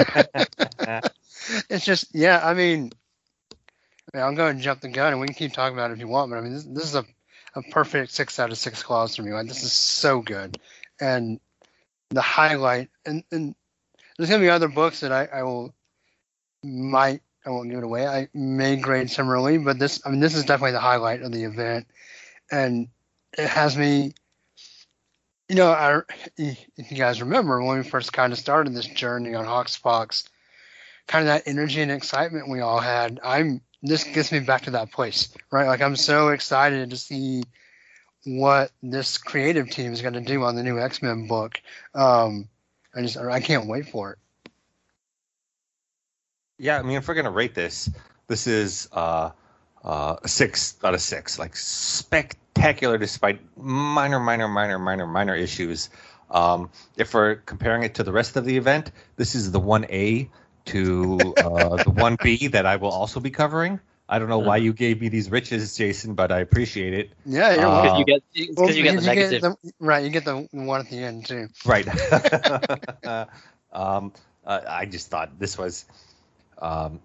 it's 1.69 1.85
just, 1.85 2.15
yeah, 2.15 2.41
I 2.43 2.55
mean, 2.55 2.93
I 4.13 4.17
mean, 4.17 4.25
I'll 4.25 4.37
go 4.37 4.47
and 4.47 4.61
jump 4.61 4.83
the 4.83 4.89
gun 4.89 5.13
and 5.13 5.21
we 5.21 5.27
can 5.27 5.35
keep 5.35 5.53
talking 5.53 5.77
about 5.77 5.91
it 5.91 5.95
if 5.95 6.01
you 6.01 6.07
want, 6.07 6.31
but 6.31 6.37
I 6.39 6.43
mean, 6.43 6.53
this, 6.53 6.65
this 6.65 6.85
is 6.85 6.95
a, 6.95 7.05
a 7.55 7.63
perfect 7.63 8.13
six 8.13 8.39
out 8.39 8.51
of 8.51 8.59
six 8.59 8.83
claws 8.83 9.17
for 9.17 9.23
me. 9.23 9.33
Like, 9.33 9.49
this 9.49 9.63
is 9.63 9.73
so 9.73 10.21
good. 10.21 10.59
And 11.01 11.41
the 12.11 12.21
highlight, 12.21 12.91
and, 13.07 13.25
and 13.31 13.55
there's 14.17 14.29
going 14.29 14.41
to 14.41 14.47
be 14.47 14.51
other 14.51 14.69
books 14.69 15.01
that 15.01 15.13
I, 15.13 15.25
I 15.27 15.43
will, 15.43 15.75
might, 16.63 17.21
I 17.45 17.51
won't 17.51 17.69
give 17.69 17.79
it 17.79 17.85
away. 17.85 18.07
I 18.07 18.29
may 18.33 18.77
grade 18.77 19.11
similarly, 19.11 19.59
but 19.59 19.79
this, 19.79 20.01
I 20.05 20.11
mean, 20.11 20.21
this 20.21 20.35
is 20.35 20.45
definitely 20.45 20.73
the 20.73 20.81
highlight 20.81 21.23
of 21.23 21.33
the 21.33 21.45
event. 21.45 21.87
And 22.51 22.89
it 23.37 23.49
has 23.49 23.77
me, 23.77 24.15
you 25.49 25.57
know, 25.57 25.71
I, 25.71 26.01
if 26.39 26.91
you 26.91 26.97
guys 26.97 27.21
remember 27.21 27.63
when 27.63 27.79
we 27.79 27.85
first 27.85 28.13
kind 28.13 28.33
of 28.33 28.39
started 28.39 28.75
this 28.75 28.87
journey 28.87 29.35
on 29.35 29.45
HoX/PoX, 29.45 30.29
kind 31.07 31.23
of 31.23 31.27
that 31.27 31.43
energy 31.47 31.83
and 31.83 31.91
excitement 31.91 32.49
we 32.49 32.61
all 32.61 32.81
had. 32.81 33.21
I'm 33.23 33.61
this 33.85 34.03
gets 34.03 34.33
me 34.33 34.41
back 34.41 34.63
to 34.63 34.71
that 34.73 34.91
place, 34.91 35.29
right? 35.53 35.69
Like 35.69 35.83
I'm 35.83 35.95
so 35.95 36.29
excited 36.29 36.91
to 36.91 36.97
see 36.97 37.45
what 38.25 38.73
this 38.83 39.19
creative 39.19 39.69
team 39.71 39.93
is 39.93 40.01
going 40.01 40.15
to 40.15 40.23
do 40.23 40.43
on 40.43 40.57
the 40.57 40.63
new 40.63 40.81
X 40.81 41.03
Men 41.03 41.29
book. 41.29 41.61
Um, 41.95 42.49
I 42.97 43.03
just 43.03 43.19
I 43.19 43.41
can't 43.41 43.67
wait 43.67 43.91
for 43.91 44.13
it. 44.13 44.19
Yeah, 46.59 46.79
I 46.79 46.83
mean, 46.83 46.97
if 46.97 47.07
we're 47.07 47.15
gonna 47.15 47.31
rate 47.31 47.55
this, 47.55 47.91
this 48.27 48.47
is 48.47 48.89
uh, 48.93 49.31
uh, 49.85 50.17
a 50.23 50.29
six 50.29 50.77
out 50.83 50.95
of 50.95 51.01
six. 51.03 51.39
Like 51.39 51.55
spectacular, 51.55 52.97
despite 52.97 53.41
minor, 53.57 54.19
minor, 54.19 54.49
minor, 54.49 54.79
minor, 54.79 55.07
minor 55.07 55.35
issues. 55.35 55.91
Um, 56.31 56.71
if 56.97 57.13
we're 57.13 57.37
comparing 57.37 57.83
it 57.83 57.95
to 57.97 58.03
the 58.03 58.13
rest 58.13 58.37
of 58.37 58.47
the 58.47 58.57
event, 58.57 58.93
this 59.17 59.35
is 59.35 59.51
the 59.51 59.61
one 59.61 59.85
A 59.91 60.31
to 60.67 61.37
uh, 61.41 61.79
the 61.79 61.91
one 61.91 62.17
B 62.23 62.49
that 62.49 62.67
I 62.67 62.77
will 62.77 62.91
also 62.91 63.21
be 63.21 63.31
covering. 63.31 63.81
I 64.09 64.19
don't 64.19 64.29
know 64.29 64.39
why 64.39 64.59
you 64.59 64.73
gave 64.73 65.01
me 65.01 65.09
these 65.09 65.31
riches, 65.31 65.77
Jason, 65.77 66.15
but 66.15 66.31
I 66.31 66.41
appreciate 66.41 66.95
it. 66.95 67.11
Yeah, 67.25 67.55
you're 67.55 67.69
Uh, 67.69 67.99
you 67.99 68.05
get. 68.05 68.23
Well, 68.57 68.71
you 68.71 68.83
get 68.83 68.97
the 68.97 69.03
negative. 69.03 69.43
the- 69.43 69.57
right, 69.81 70.05
you 70.05 70.11
get 70.11 70.25
the 70.25 70.47
one 70.53 70.81
at 70.81 70.89
the 70.89 70.99
end 71.03 71.27
too. 71.27 71.49
Right. 71.65 71.87
um, 73.73 74.13
uh, 74.45 74.61
I 74.69 74.87
just 74.87 75.09
thought 75.11 75.39
this 75.39 75.57
was 75.59 75.87
um, 76.59 77.01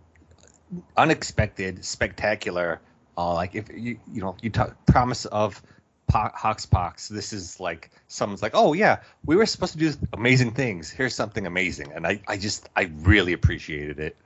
unexpected, 0.98 1.84
spectacular. 1.86 2.82
Uh, 3.18 3.34
like 3.34 3.56
if 3.56 3.70
you 3.74 4.00
you 4.12 4.22
know 4.22 4.36
you 4.42 4.50
talk 4.50 4.76
promise 4.86 5.26
of 5.26 5.62
po- 6.10 6.32
HoX/PoX, 6.36 7.08
this 7.08 7.32
is 7.32 7.60
like 7.60 7.92
someone's 8.08 8.42
like, 8.42 8.54
oh 8.56 8.74
yeah, 8.74 9.02
we 9.26 9.36
were 9.36 9.46
supposed 9.46 9.74
to 9.74 9.80
do 9.80 9.94
amazing 10.14 10.52
things. 10.52 10.90
Here's 10.90 11.16
something 11.16 11.48
amazing, 11.48 11.94
and 11.94 12.06
I 12.06 12.22
I 12.28 12.38
just 12.38 12.68
I 12.76 12.92
really 13.02 13.34
appreciated 13.34 14.00
it. 14.00 14.18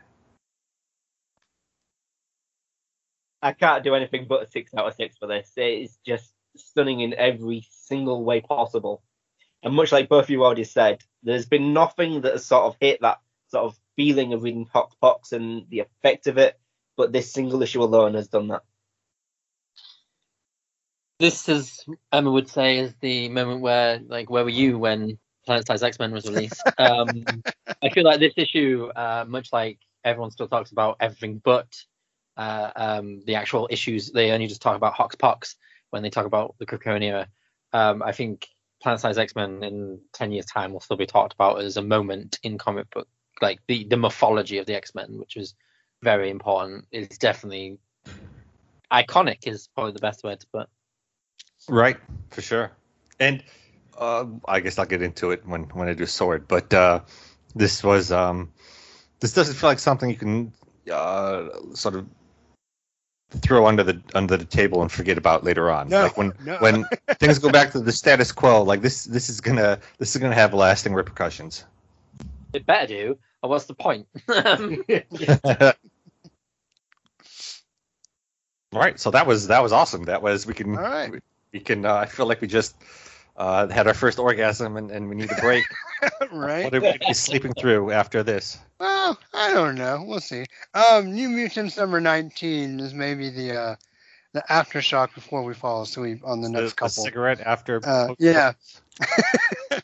I 3.41 3.51
can't 3.51 3.84
do 3.84 3.93
anything 3.93 4.25
but 4.27 4.43
a 4.43 4.47
six 4.47 4.73
out 4.73 4.88
of 4.88 4.95
six 4.95 5.17
for 5.17 5.27
this. 5.27 5.51
It's 5.57 5.97
just 6.05 6.34
stunning 6.55 7.01
in 7.01 7.13
every 7.13 7.67
single 7.69 8.23
way 8.23 8.39
possible. 8.39 9.03
And 9.61 9.75
much 9.75 9.91
like 9.91 10.09
both 10.09 10.25
of 10.25 10.29
you 10.29 10.43
already 10.43 10.63
said, 10.63 11.03
there's 11.23 11.45
been 11.45 11.73
nothing 11.73 12.21
that 12.21 12.34
has 12.34 12.45
sort 12.45 12.65
of 12.65 12.77
hit 12.79 13.01
that 13.01 13.19
sort 13.49 13.65
of 13.65 13.77
feeling 13.95 14.34
of 14.34 14.43
reading 14.43 14.65
Pox 14.65 15.31
and 15.31 15.65
the 15.69 15.79
effect 15.79 16.27
of 16.27 16.38
it, 16.38 16.57
but 16.95 17.11
this 17.11 17.31
single 17.31 17.61
issue 17.61 17.84
alone 17.84 18.13
has 18.13 18.27
done 18.27 18.47
that. 18.47 18.63
This 21.20 21.47
is 21.47 21.86
Emma 22.11 22.32
would 22.32 22.49
say 22.49 22.80
is 22.80 22.93
the 22.99 23.30
moment 23.30 23.61
where 23.61 23.99
like 24.07 24.30
where 24.30 24.43
were 24.43 24.49
you 24.49 24.78
when 24.78 25.18
Planet 25.45 25.68
Size 25.68 25.84
X 25.84 25.99
Men 25.99 26.11
was 26.11 26.26
released? 26.26 26.61
Um, 26.78 27.24
I 27.82 27.89
feel 27.89 28.03
like 28.03 28.20
this 28.20 28.34
issue, 28.36 28.89
uh, 28.95 29.26
much 29.28 29.53
like 29.53 29.80
everyone 30.03 30.32
still 30.32 30.47
talks 30.47 30.72
about 30.72 30.97
everything 30.99 31.41
but 31.43 31.68
uh, 32.36 32.72
um, 32.76 33.22
the 33.26 33.36
actual 33.36 33.68
issues, 33.70 34.11
they 34.11 34.32
only 34.32 34.47
just 34.47 34.61
talk 34.61 34.76
about 34.76 34.95
HoX/PoX 34.95 35.55
when 35.91 36.01
they 36.01 36.09
talk 36.09 36.26
about 36.26 36.55
the 36.59 37.01
era. 37.01 37.28
Um, 37.72 38.01
I 38.01 38.11
think 38.11 38.47
Planet 38.82 38.99
Size 38.99 39.18
X 39.18 39.36
Men 39.36 39.64
in 39.64 39.99
ten 40.14 40.32
years' 40.32 40.45
time 40.45 40.74
will 40.74 40.80
still 40.80 40.97
be 40.97 41.05
talked 41.05 41.34
about 41.34 41.61
as 41.61 41.78
a 41.78 41.82
moment 41.82 42.39
in 42.43 42.57
comic 42.57 42.89
book, 42.89 43.07
like 43.41 43.59
the 43.68 43.86
the 43.86 43.97
mythology 43.97 44.57
of 44.57 44.66
the 44.66 44.76
X 44.76 44.95
Men, 44.95 45.20
which 45.20 45.38
is 45.38 45.55
very 46.01 46.30
important. 46.30 46.86
It's 46.91 47.18
definitely 47.18 47.78
iconic 48.91 49.47
is 49.47 49.70
probably 49.74 49.93
the 49.93 49.99
best 49.99 50.24
word 50.24 50.39
to 50.39 50.47
put. 50.47 50.70
Right, 51.70 51.97
for 52.30 52.41
sure. 52.41 52.72
And 53.20 53.43
uh, 53.97 54.26
I 54.47 54.59
guess 54.59 54.78
I'll 54.80 54.86
get 54.86 55.01
into 55.01 55.32
it 55.32 55.45
when 55.45 55.64
when 55.70 55.88
I 55.88 55.93
do 55.93 56.05
sword. 56.05 56.47
But 56.47 56.74
uh, 56.74 57.01
this 57.55 57.84
was 57.84 58.11
um, 58.11 58.51
this 59.20 59.34
doesn't 59.34 59.55
feel 59.55 59.70
like 59.70 59.80
something 59.80 60.09
you 60.09 60.16
can 60.16 60.53
uh, 60.91 61.49
sort 61.74 61.95
of 61.95 62.07
throw 63.41 63.66
under 63.66 63.84
the 63.84 64.01
under 64.14 64.38
the 64.38 64.45
table 64.45 64.82
and 64.82 64.91
forget 64.91 65.18
about 65.18 65.43
later 65.43 65.72
on. 65.72 65.89
No, 65.89 66.03
like 66.03 66.18
when 66.18 66.34
no. 66.43 66.57
when 66.59 66.86
things 67.20 67.39
go 67.39 67.49
back 67.49 67.72
to 67.72 67.80
the 67.80 67.91
status 67.91 68.32
quo, 68.32 68.64
like 68.64 68.82
this 68.82 69.05
this 69.05 69.30
is 69.30 69.41
gonna 69.41 69.80
this 69.99 70.16
is 70.16 70.22
gonna 70.22 70.36
have 70.36 70.53
lasting 70.53 70.93
repercussions. 70.93 71.66
It 72.53 72.66
better 72.66 72.88
do, 72.88 73.18
or 73.41 73.49
what's 73.49 73.66
the 73.66 73.74
point? 73.74 74.07
Um, 74.28 74.84
All 78.73 78.80
right, 78.80 78.99
so 78.99 79.11
that 79.11 79.27
was 79.27 79.48
that 79.48 79.61
was 79.61 79.72
awesome. 79.72 80.03
That 80.03 80.22
was 80.22 80.48
we 80.48 80.53
can 80.53 80.76
All 80.76 80.84
right. 80.84 81.11
we, 81.11 81.19
we 81.53 81.59
can. 81.59 81.85
Uh, 81.85 81.95
I 81.95 82.05
feel 82.07 82.25
like 82.25 82.41
we 82.41 82.47
just 82.47 82.75
uh, 83.38 83.67
had 83.67 83.88
our 83.88 83.93
first 83.93 84.19
orgasm 84.19 84.75
and, 84.75 84.91
and 84.91 85.07
we 85.07 85.15
need 85.15 85.31
a 85.31 85.39
break. 85.39 85.63
right. 86.31 86.65
what 86.65 86.73
are 86.73 86.81
we 86.81 86.97
be 87.07 87.13
sleeping 87.13 87.53
through 87.53 87.91
after 87.91 88.23
this? 88.23 88.57
Well, 88.80 89.17
I 89.34 89.53
don't 89.53 89.75
know. 89.75 90.03
We'll 90.05 90.19
see. 90.19 90.45
Um, 90.73 91.13
New 91.13 91.30
Mutants 91.30 91.77
number 91.77 92.01
nineteen 92.01 92.80
is 92.80 92.93
maybe 92.93 93.30
the 93.30 93.57
uh, 93.57 93.75
the 94.34 94.43
aftershock 94.49 95.13
before 95.13 95.43
we 95.43 95.53
fall 95.53 95.84
asleep 95.84 96.21
on 96.25 96.41
the 96.41 96.47
A- 96.47 96.51
next 96.51 96.73
a 96.73 96.75
couple. 96.75 97.03
cigarette 97.03 97.39
after. 97.39 97.80
Uh, 97.85 98.15
yeah. 98.19 98.53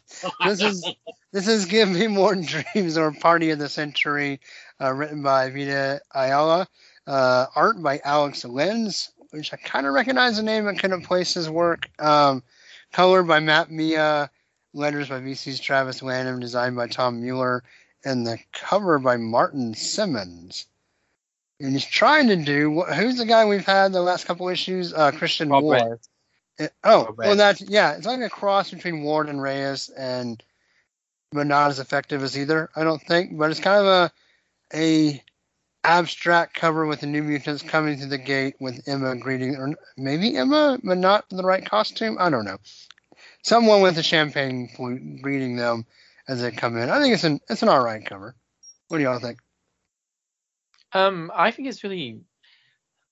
this 0.46 0.62
is 0.62 0.86
this 1.32 1.48
is 1.48 1.66
Give 1.66 1.90
Me 1.90 2.08
More 2.08 2.36
Dreams 2.36 2.98
or 2.98 3.12
Party 3.12 3.52
of 3.52 3.60
the 3.60 3.70
Century, 3.70 4.40
uh, 4.82 4.92
written 4.92 5.22
by 5.22 5.50
Vita 5.50 6.02
Ayala, 6.14 6.68
uh, 7.08 7.46
art 7.56 7.82
by 7.82 8.00
Alex 8.04 8.44
Lins, 8.44 9.10
which 9.32 9.54
I 9.54 9.58
kind 9.58 9.86
of 9.86 9.94
recognize 9.94 10.38
the 10.38 10.44
name 10.44 10.68
and 10.68 10.80
couldn't 10.80 11.04
place 11.04 11.34
his 11.34 11.50
work. 11.50 11.90
Um, 12.00 12.44
color 12.92 13.24
by 13.24 13.40
Matt 13.40 13.72
Milla, 13.72 14.30
letters 14.74 15.10
by 15.10 15.20
VC's 15.20 15.60
Travis 15.60 16.02
Lanham, 16.02 16.40
designed 16.40 16.76
by 16.76 16.88
Tom 16.88 17.24
Muller, 17.26 17.64
and 18.04 18.26
the 18.26 18.40
cover 18.54 19.00
by 19.00 19.18
Martin 19.18 19.74
Simmonds. 19.74 20.66
And 21.60 21.74
he's 21.74 21.86
trying 21.86 22.28
to 22.30 22.38
do 22.38 22.82
who's 22.84 23.18
the 23.18 23.26
guy 23.26 23.46
we've 23.46 23.66
had 23.66 23.92
the 23.92 24.02
last 24.02 24.26
couple 24.26 24.48
issues? 24.48 24.94
Uh, 24.94 25.12
Christian 25.12 25.50
Rob 25.50 25.64
Ward. 25.64 26.00
It- 26.58 26.74
oh, 26.84 27.06
Or 27.06 27.12
well, 27.14 27.28
Reyes. 27.30 27.38
that's 27.38 27.62
yeah. 27.62 27.94
It's 27.94 28.06
like 28.06 28.22
a 28.22 28.30
cross 28.30 28.72
between 28.72 29.04
Ward 29.04 29.28
and 29.30 29.42
Reyes, 29.42 29.90
and 29.90 30.42
but 31.32 31.48
not 31.48 31.70
as 31.70 31.80
effective 31.80 32.24
as 32.24 32.38
either. 32.38 32.70
I 32.76 32.84
don't 32.84 33.02
think. 33.02 33.38
But 33.38 33.52
it's 33.52 33.60
kind 33.60 33.80
of 33.80 33.86
a 33.88 34.12
a 34.74 35.24
abstract 35.84 36.54
cover 36.56 36.86
with 36.86 37.02
the 37.02 37.08
New 37.08 37.24
Mutants 37.24 37.64
coming 37.64 37.98
through 37.98 38.10
the 38.10 38.18
gate 38.18 38.56
with 38.60 38.88
Emma 38.88 39.16
greeting, 39.16 39.56
or 39.56 39.76
maybe 39.98 40.36
Emma, 40.36 40.80
but 40.84 40.98
not 40.98 41.26
in 41.32 41.38
the 41.38 41.44
right 41.44 41.66
costume. 41.66 42.18
I 42.20 42.30
don't 42.30 42.46
know. 42.46 42.58
Someone 43.44 43.82
with 43.82 43.98
a 43.98 44.04
champagne 44.04 44.68
flute 44.76 45.22
greeting 45.22 45.56
them 45.56 45.86
as 46.28 46.42
they 46.42 46.52
come 46.52 46.78
in. 46.78 46.90
I 46.90 47.00
think 47.00 47.14
it's 47.14 47.24
an 47.24 47.40
it's 47.50 47.64
an 47.64 47.70
all 47.70 47.84
right 47.84 48.06
cover. 48.06 48.36
What 48.88 48.98
do 48.98 49.04
y'all 49.04 49.20
think? 49.20 49.40
Um, 50.94 51.32
I 51.34 51.52
think 51.52 51.68
it's 51.68 51.84
really 51.84 52.22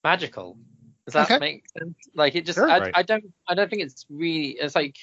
magical. 0.03 0.57
Does 1.05 1.13
that 1.13 1.31
Okay. 1.31 1.39
make 1.39 1.69
sense? 1.77 1.95
Like 2.15 2.35
it 2.35 2.45
just, 2.45 2.57
Sure. 2.57 2.69
I, 2.69 2.79
Right. 2.79 2.91
I 2.95 3.03
don't, 3.03 3.23
I 3.47 3.53
don't 3.53 3.69
think 3.69 3.83
it's 3.83 4.05
really. 4.09 4.57
It's 4.59 4.75
like 4.75 4.97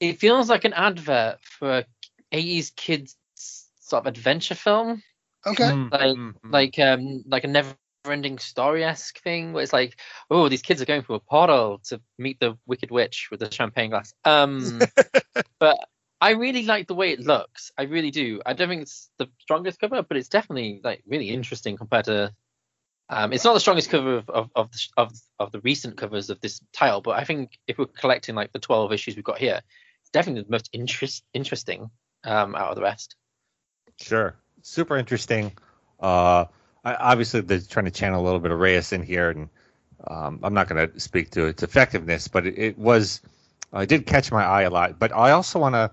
it 0.00 0.18
feels 0.18 0.48
like 0.48 0.64
an 0.64 0.72
advert 0.72 1.38
for 1.42 1.78
a 1.78 1.86
80s 2.32 2.74
kids 2.74 3.16
sort 3.34 4.02
of 4.02 4.06
adventure 4.06 4.54
film. 4.54 5.02
Okay. 5.46 5.64
Mm, 5.64 5.90
Like- 5.90 6.16
mm, 6.16 6.34
mm. 6.34 6.52
like 6.52 6.78
um 6.78 7.22
like 7.26 7.44
a 7.44 7.48
never 7.48 7.74
ending 8.10 8.38
story 8.38 8.84
esque 8.84 9.20
thing 9.22 9.52
where 9.52 9.62
it's 9.62 9.72
like, 9.72 9.98
oh, 10.30 10.48
these 10.48 10.62
kids 10.62 10.82
are 10.82 10.86
going 10.86 11.02
through 11.02 11.16
a 11.16 11.20
portal 11.20 11.80
to 11.84 12.00
meet 12.18 12.40
the 12.40 12.56
Wicked 12.66 12.90
Witch 12.90 13.28
with 13.30 13.40
the 13.40 13.50
champagne 13.50 13.90
glass. 13.90 14.12
Um, 14.24 14.80
but 15.58 15.78
I 16.20 16.30
really 16.30 16.64
like 16.64 16.86
the 16.88 16.94
way 16.94 17.10
it 17.12 17.20
looks. 17.20 17.72
I 17.76 17.82
really 17.82 18.10
do. 18.10 18.40
I 18.46 18.52
don't 18.52 18.68
think 18.68 18.82
it's 18.82 19.10
the 19.18 19.28
strongest 19.40 19.80
cover, 19.80 20.02
but 20.02 20.16
it's 20.16 20.28
definitely 20.28 20.80
like 20.82 21.02
really 21.06 21.30
interesting 21.30 21.76
compared 21.76 22.06
to. 22.06 22.32
Um, 23.08 23.32
it's 23.32 23.44
not 23.44 23.52
the 23.54 23.60
strongest 23.60 23.90
cover 23.90 24.16
of 24.16 24.30
of 24.30 24.50
of 24.54 24.72
the, 24.72 24.78
of 24.96 25.12
of 25.38 25.52
the 25.52 25.60
recent 25.60 25.96
covers 25.96 26.30
of 26.30 26.40
this 26.40 26.60
title, 26.72 27.02
but 27.02 27.18
I 27.18 27.24
think 27.24 27.58
if 27.66 27.76
we're 27.76 27.86
collecting 27.86 28.34
like 28.34 28.52
the 28.52 28.58
twelve 28.58 28.92
issues 28.92 29.16
we've 29.16 29.24
got 29.24 29.38
here, 29.38 29.60
it's 30.00 30.10
definitely 30.10 30.42
the 30.42 30.50
most 30.50 30.70
interest 30.72 31.24
interesting 31.34 31.90
um, 32.24 32.54
out 32.54 32.70
of 32.70 32.76
the 32.76 32.82
rest. 32.82 33.16
Sure. 34.00 34.36
Super 34.62 34.96
interesting. 34.96 35.52
Uh, 36.00 36.46
I, 36.84 36.94
obviously, 36.94 37.40
they're 37.42 37.60
trying 37.60 37.84
to 37.84 37.90
channel 37.90 38.22
a 38.22 38.24
little 38.24 38.40
bit 38.40 38.50
of 38.50 38.58
Reyes 38.58 38.92
in 38.92 39.02
here, 39.02 39.30
and 39.30 39.48
um, 40.08 40.40
I'm 40.42 40.54
not 40.54 40.68
going 40.68 40.88
to 40.88 41.00
speak 41.00 41.30
to 41.30 41.46
its 41.46 41.62
effectiveness, 41.62 42.28
but 42.28 42.46
it, 42.46 42.58
it 42.58 42.78
was, 42.78 43.20
uh, 43.74 43.80
it 43.80 43.88
did 43.88 44.06
catch 44.06 44.32
my 44.32 44.44
eye 44.44 44.62
a 44.62 44.70
lot. 44.70 44.98
But 44.98 45.12
I 45.12 45.32
also 45.32 45.58
want 45.58 45.74
to, 45.74 45.90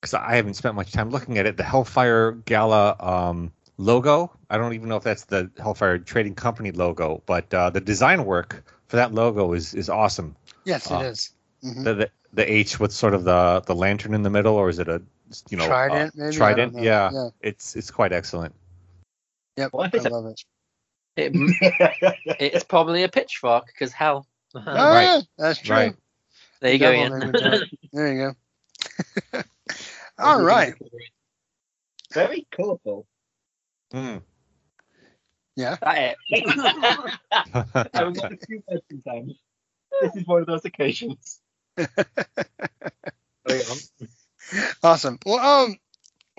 because 0.00 0.14
I 0.14 0.36
haven't 0.36 0.54
spent 0.54 0.74
much 0.74 0.92
time 0.92 1.10
looking 1.10 1.38
at 1.38 1.46
it, 1.46 1.56
the 1.56 1.62
Hellfire 1.62 2.32
Gala 2.32 2.96
um, 3.00 3.52
logo. 3.76 4.30
I 4.50 4.56
don't 4.58 4.74
even 4.74 4.88
know 4.88 4.96
if 4.96 5.02
that's 5.02 5.24
the 5.24 5.50
Hellfire 5.58 5.98
Trading 5.98 6.34
Company 6.34 6.70
logo, 6.70 7.22
but 7.26 7.52
uh, 7.52 7.70
the 7.70 7.80
design 7.80 8.24
work 8.24 8.64
for 8.86 8.96
that 8.96 9.12
logo 9.12 9.52
is 9.52 9.74
is 9.74 9.88
awesome. 9.88 10.36
Yes, 10.64 10.90
Uh, 10.90 10.96
it 10.96 11.06
is. 11.06 11.30
Mhm. 11.64 11.84
The, 11.84 11.94
the 11.94 12.10
the 12.34 12.52
H 12.52 12.78
with 12.80 12.92
sort 12.92 13.14
of 13.14 13.24
the 13.24 13.62
the 13.66 13.74
lantern 13.74 14.14
in 14.14 14.22
the 14.22 14.30
middle, 14.30 14.54
or 14.54 14.68
is 14.68 14.78
it 14.78 14.88
a 14.88 15.02
you 15.50 15.56
know 15.56 15.64
uh, 15.64 15.68
Trident, 15.68 16.14
maybe? 16.16 16.36
Trident, 16.36 16.74
know. 16.74 16.82
yeah. 16.82 17.10
Yeah. 17.12 17.28
It's 17.40 17.76
it's 17.76 17.90
quite 17.90 18.12
excellent. 18.12 18.54
Yep. 19.56 19.72
What 19.72 19.86
if 19.86 19.94
I 19.94 19.96
it's 19.98 20.06
a- 20.06 20.10
love 20.10 20.26
it. 20.26 20.40
It, 21.16 21.32
it's 22.40 22.64
probably 22.64 23.04
a 23.04 23.08
pitchfork 23.08 23.66
because 23.66 23.92
hell. 23.92 24.26
Oh, 24.56 24.60
Right. 24.64 25.22
that's 25.38 25.60
true. 25.60 25.76
Right. 25.76 25.96
There 26.60 26.72
you 26.72 26.78
go, 26.78 26.90
Ian. 26.92 27.18
name 27.18 27.34
it, 27.34 27.40
John. 27.40 27.60
There 27.92 28.12
you 28.12 28.34
go. 29.32 29.42
All 30.18 30.42
right. 30.42 30.74
Very 32.12 32.46
colourful. 32.50 33.06
Hmm. 33.92 34.16
Yeah. 35.56 35.76
That 35.82 36.16
it. 36.30 37.18
I 37.94 38.02
was 38.04 38.18
on 38.18 38.36
two 38.48 38.62
words 38.68 38.82
sometimes. 38.90 39.34
This 40.02 40.16
is 40.16 40.26
one 40.26 40.40
of 40.40 40.46
those 40.48 40.64
occasions. 40.64 41.40
Awesome. 44.82 45.18
Well, 45.24 45.38
um, 45.38 45.78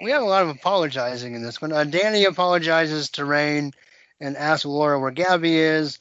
we 0.02 0.12
have 0.12 0.22
a 0.22 0.26
lot 0.26 0.44
of 0.44 0.50
apologizing 0.50 1.36
in 1.36 1.44
this 1.44 1.62
one. 1.62 1.72
Uh, 1.72 1.84
Danny 1.84 2.26
apologizes 2.26 3.10
to 3.12 3.26
Rain 3.26 3.72
and 4.20 4.38
asks 4.38 4.66
Laura 4.66 5.00
where 5.00 5.12
Gabby 5.12 5.58
is. 5.58 6.00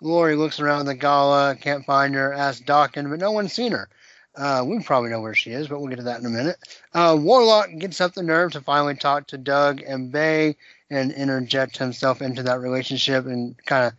Lori 0.00 0.36
looks 0.36 0.60
around 0.60 0.86
the 0.86 0.94
gala, 0.94 1.56
can't 1.56 1.86
find 1.86 2.14
her, 2.14 2.32
asks 2.32 2.60
Dawkins, 2.60 3.08
but 3.08 3.20
no 3.20 3.32
one's 3.32 3.52
seen 3.52 3.72
her. 3.72 3.88
Uh, 4.36 4.64
we 4.66 4.82
probably 4.82 5.10
know 5.10 5.20
where 5.20 5.34
she 5.34 5.52
is, 5.52 5.68
but 5.68 5.78
we'll 5.78 5.88
get 5.88 5.96
to 5.96 6.02
that 6.02 6.20
in 6.20 6.26
a 6.26 6.30
minute. 6.30 6.56
Uh, 6.92 7.16
Warlock 7.18 7.70
gets 7.78 8.00
up 8.00 8.14
the 8.14 8.22
nerve 8.22 8.52
to 8.52 8.60
finally 8.60 8.96
talk 8.96 9.28
to 9.28 9.38
Doug 9.38 9.80
and 9.80 10.10
Bay 10.10 10.56
and 10.90 11.12
interject 11.12 11.78
himself 11.78 12.20
into 12.20 12.42
that 12.42 12.60
relationship 12.60 13.26
and 13.26 13.56
kind 13.64 13.86
of 13.86 13.92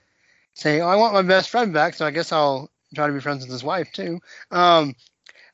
say, 0.54 0.82
oh, 0.82 0.88
I 0.88 0.98
want 0.98 1.14
my 1.14 1.22
best 1.22 1.50
friend 1.50 1.74
back, 1.74 1.94
so 1.94 2.06
I 2.06 2.12
guess 2.12 2.32
I'll 2.32 2.70
try 2.94 3.08
to 3.08 3.14
be 3.14 3.22
friends 3.22 3.44
with 3.44 3.52
his 3.52 3.64
wife, 3.64 3.92
too. 3.94 4.20
Um, 4.52 4.96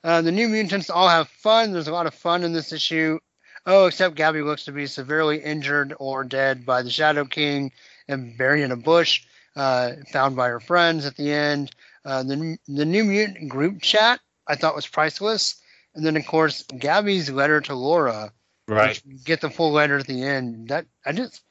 uh, 0.04 0.22
the 0.22 0.32
new 0.32 0.48
mutants 0.48 0.90
all 0.90 1.08
have 1.08 1.30
fun. 1.30 1.72
There's 1.72 1.88
a 1.88 1.94
lot 1.94 2.08
of 2.08 2.14
fun 2.14 2.44
in 2.44 2.54
this 2.54 2.72
issue. 2.72 3.20
Oh, 3.66 3.86
except 3.86 4.16
Gabby 4.16 4.42
looks 4.42 4.66
to 4.66 4.72
be 4.72 4.88
severely 4.88 5.38
injured 5.38 5.94
or 6.00 6.24
dead 6.24 6.66
by 6.66 6.82
the 6.82 6.90
Shadow 6.90 7.26
King 7.26 7.72
and 8.08 8.36
buried 8.38 8.64
in 8.64 8.72
a 8.72 8.76
bush, 8.76 9.24
uh, 9.56 9.92
found 10.12 10.36
by 10.36 10.48
her 10.50 10.60
friends 10.60 11.06
at 11.06 11.16
the 11.16 11.32
end. 11.32 11.72
Uh, 12.04 12.24
the, 12.24 12.58
the 12.68 12.86
new 12.86 13.04
mutant 13.04 13.50
group 13.50 13.82
chat 13.82 14.20
I 14.48 14.56
thought 14.56 14.76
was 14.76 14.88
priceless. 14.88 15.62
And 15.94 16.06
then, 16.06 16.18
of 16.18 16.26
course, 16.26 16.64
Gabby's 16.64 17.30
letter 17.30 17.62
to 17.62 17.76
Laura, 17.76 18.32
Right. 18.68 19.02
get 19.24 19.42
the 19.42 19.50
full 19.50 19.72
letter 19.72 19.98
at 19.98 20.08
the 20.08 20.24
end. 20.24 20.70
That 20.70 20.86
I 21.06 21.12
just 21.12 21.42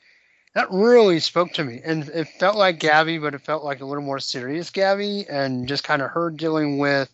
that 0.54 0.70
really 0.70 1.20
spoke 1.20 1.52
to 1.52 1.64
me, 1.64 1.80
and 1.84 2.08
it 2.08 2.28
felt 2.40 2.56
like 2.56 2.80
Gabby, 2.80 3.18
but 3.18 3.34
it 3.34 3.42
felt 3.42 3.62
like 3.62 3.80
a 3.80 3.84
little 3.84 4.02
more 4.02 4.18
serious 4.18 4.70
Gabby, 4.70 5.26
and 5.28 5.68
just 5.68 5.84
kind 5.84 6.02
of 6.02 6.10
her 6.10 6.30
dealing 6.30 6.78
with 6.78 7.12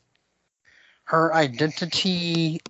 her 1.06 1.34
identity 1.34 2.60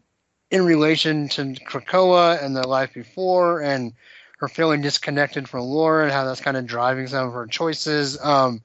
in 0.51 0.65
relation 0.65 1.29
to 1.31 1.55
Krakoa 1.55 2.43
and 2.43 2.57
the 2.57 2.67
life 2.67 2.95
before, 2.95 3.61
and 3.63 3.93
her 4.39 4.49
feeling 4.49 4.83
disconnected 4.83 5.49
from 5.49 5.63
Laura, 5.63 6.05
and 6.05 6.13
how 6.13 6.25
that's 6.25 6.41
kind 6.41 6.57
of 6.57 6.67
driving 6.67 7.07
some 7.09 7.29
of 7.29 7.35
her 7.35 7.47
choices. 7.47 8.23
Um, 8.23 8.63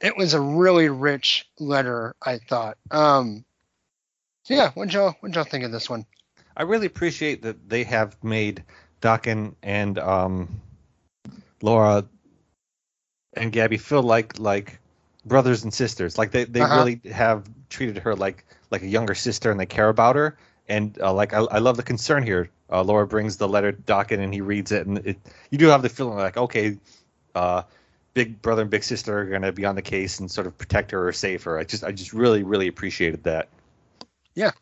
it 0.00 0.16
was 0.16 0.34
a 0.34 0.40
really 0.40 0.88
rich 0.88 1.48
letter, 1.58 2.16
I 2.22 2.38
thought. 2.38 2.78
Um, 2.90 3.44
so 4.44 4.54
yeah, 4.54 4.70
what 4.74 4.92
y'all 4.92 5.14
what 5.20 5.34
y'all 5.34 5.44
think 5.44 5.64
of 5.64 5.72
this 5.72 5.90
one? 5.90 6.06
I 6.56 6.62
really 6.62 6.86
appreciate 6.86 7.42
that 7.42 7.68
they 7.68 7.84
have 7.84 8.22
made 8.22 8.64
Daken 9.00 9.54
and 9.62 9.98
um, 9.98 10.60
Laura 11.62 12.04
and 13.34 13.52
Gabby 13.52 13.78
feel 13.78 14.02
like 14.02 14.38
like 14.38 14.80
brothers 15.24 15.64
and 15.64 15.72
sisters. 15.72 16.18
Like 16.18 16.32
they, 16.32 16.44
they 16.44 16.64
Uh-huh. 16.64 16.76
really 16.76 17.00
have 17.12 17.48
treated 17.68 17.98
her 17.98 18.16
like 18.16 18.44
like 18.70 18.82
a 18.82 18.86
younger 18.86 19.14
sister 19.14 19.50
and 19.50 19.58
they 19.58 19.66
care 19.66 19.88
about 19.88 20.16
her. 20.16 20.36
And 20.68 20.98
uh, 21.00 21.12
like 21.12 21.32
I, 21.32 21.38
I 21.38 21.58
love 21.58 21.76
the 21.76 21.82
concern 21.82 22.22
here. 22.22 22.50
Uh, 22.70 22.82
Laura 22.82 23.06
brings 23.06 23.38
the 23.38 23.48
letter 23.48 23.72
to 23.72 23.82
Daken 23.82 24.18
and 24.18 24.32
he 24.32 24.42
reads 24.42 24.72
it 24.72 24.86
and 24.86 24.98
it 24.98 25.18
you 25.50 25.58
do 25.58 25.68
have 25.68 25.82
the 25.82 25.88
feeling 25.88 26.18
like 26.18 26.36
okay, 26.36 26.78
uh, 27.34 27.62
big 28.14 28.42
brother 28.42 28.62
and 28.62 28.70
big 28.70 28.84
sister 28.84 29.18
are 29.20 29.24
gonna 29.26 29.52
be 29.52 29.64
on 29.64 29.74
the 29.74 29.82
case 29.82 30.20
and 30.20 30.30
sort 30.30 30.46
of 30.46 30.56
protect 30.58 30.90
her 30.90 31.08
or 31.08 31.12
save 31.12 31.42
her. 31.44 31.58
I 31.58 31.64
just 31.64 31.84
I 31.84 31.92
just 31.92 32.12
really 32.12 32.42
really 32.42 32.68
appreciated 32.68 33.24
that. 33.24 33.48
Yeah. 34.34 34.52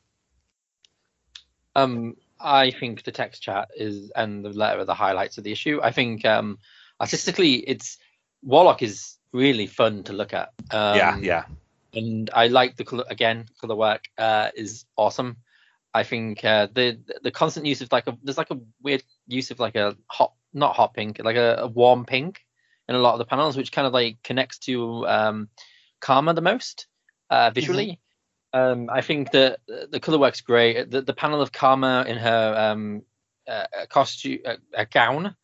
Um, 1.74 2.16
I 2.40 2.70
think 2.70 3.02
the 3.02 3.12
text 3.12 3.42
chat 3.42 3.68
is 3.76 4.10
and 4.14 4.44
the 4.44 4.50
letter 4.50 4.80
are 4.80 4.84
the 4.84 4.94
highlights 4.94 5.38
of 5.38 5.44
the 5.44 5.52
issue. 5.52 5.80
I 5.82 5.90
think 5.90 6.24
um, 6.24 6.58
artistically, 7.00 7.54
it's 7.54 7.98
Warlock 8.42 8.82
is 8.82 9.16
really 9.32 9.66
fun 9.66 10.04
to 10.04 10.12
look 10.12 10.32
at. 10.32 10.52
Um, 10.70 10.96
yeah 10.96 11.18
yeah 11.18 11.44
and 11.96 12.30
I 12.32 12.48
like 12.48 12.76
the 12.76 12.84
color 12.84 13.04
again. 13.08 13.46
Color 13.60 13.76
work 13.76 14.04
uh, 14.18 14.50
is 14.54 14.84
awesome. 14.96 15.38
I 15.92 16.02
think 16.02 16.44
uh, 16.44 16.68
the 16.72 16.98
the 17.22 17.30
constant 17.30 17.66
use 17.66 17.80
of 17.80 17.90
like 17.90 18.06
a 18.06 18.16
there's 18.22 18.38
like 18.38 18.50
a 18.50 18.60
weird 18.82 19.02
use 19.26 19.50
of 19.50 19.58
like 19.58 19.76
a 19.76 19.96
hot 20.06 20.34
not 20.52 20.76
hot 20.76 20.94
pink 20.94 21.20
like 21.22 21.36
a, 21.36 21.56
a 21.60 21.66
warm 21.66 22.04
pink 22.04 22.44
in 22.88 22.94
a 22.94 22.98
lot 22.98 23.14
of 23.14 23.18
the 23.18 23.24
panels, 23.24 23.56
which 23.56 23.72
kind 23.72 23.86
of 23.86 23.92
like 23.92 24.22
connects 24.22 24.58
to 24.58 25.06
um, 25.06 25.48
Karma 26.00 26.34
the 26.34 26.40
most 26.40 26.86
uh, 27.30 27.50
visually. 27.50 28.00
Um, 28.52 28.88
I 28.90 29.00
think 29.00 29.32
that 29.32 29.60
the 29.66 30.00
color 30.00 30.18
work's 30.18 30.40
great. 30.40 30.90
The, 30.90 31.02
the 31.02 31.12
panel 31.12 31.42
of 31.42 31.52
Karma 31.52 32.04
in 32.06 32.16
her 32.16 32.54
um, 32.56 33.02
uh, 33.46 33.66
costume, 33.90 34.38
uh, 34.46 34.56
a 34.72 34.86
gown, 34.86 35.34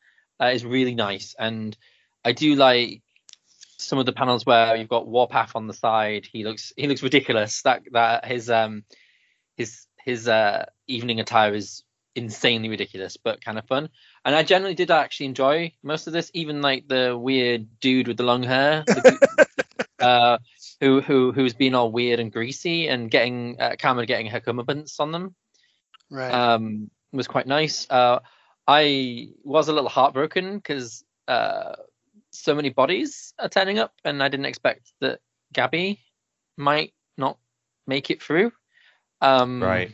uh, 0.40 0.46
is 0.46 0.64
really 0.64 0.94
nice, 0.94 1.34
and 1.38 1.76
I 2.24 2.32
do 2.32 2.54
like 2.54 3.02
some 3.82 3.98
of 3.98 4.06
the 4.06 4.12
panels 4.12 4.46
where 4.46 4.76
you've 4.76 4.88
got 4.88 5.06
Warpath 5.06 5.54
on 5.56 5.66
the 5.66 5.74
side. 5.74 6.26
He 6.30 6.44
looks 6.44 6.72
he 6.76 6.86
looks 6.88 7.02
ridiculous. 7.02 7.62
That 7.62 7.82
that 7.92 8.24
his 8.24 8.50
um 8.50 8.84
his 9.56 9.86
his 10.04 10.28
uh 10.28 10.66
evening 10.86 11.20
attire 11.20 11.54
is 11.54 11.82
insanely 12.14 12.68
ridiculous, 12.68 13.16
but 13.16 13.42
kind 13.44 13.58
of 13.58 13.66
fun. 13.66 13.88
And 14.24 14.34
I 14.34 14.42
generally 14.42 14.74
did 14.74 14.90
actually 14.90 15.26
enjoy 15.26 15.72
most 15.82 16.06
of 16.06 16.12
this, 16.12 16.30
even 16.34 16.60
like 16.62 16.86
the 16.88 17.16
weird 17.18 17.80
dude 17.80 18.08
with 18.08 18.16
the 18.16 18.24
long 18.24 18.42
hair. 18.42 18.84
the- 18.86 19.46
uh, 20.00 20.38
who 20.80 21.00
who 21.00 21.32
who's 21.32 21.54
been 21.54 21.74
all 21.74 21.92
weird 21.92 22.18
and 22.20 22.32
greasy 22.32 22.88
and 22.88 23.10
getting 23.10 23.56
uh, 23.60 23.76
getting 23.76 24.26
her 24.26 24.40
comeuppance 24.40 24.98
on 24.98 25.12
them 25.12 25.34
Right. 26.10 26.30
um, 26.32 26.90
was 27.12 27.28
quite 27.28 27.46
nice. 27.46 27.86
Uh, 27.88 28.18
I 28.66 29.28
was 29.44 29.68
a 29.68 29.72
little 29.72 29.88
heartbroken 29.88 30.56
because 30.56 31.04
uh, 31.28 31.76
so 32.32 32.54
many 32.54 32.70
bodies 32.70 33.34
are 33.38 33.48
turning 33.48 33.78
up, 33.78 33.92
and 34.04 34.22
I 34.22 34.28
didn't 34.28 34.46
expect 34.46 34.92
that 35.00 35.20
Gabby 35.52 36.00
might 36.56 36.94
not 37.16 37.38
make 37.86 38.10
it 38.10 38.22
through. 38.22 38.52
Um, 39.20 39.62
right 39.62 39.92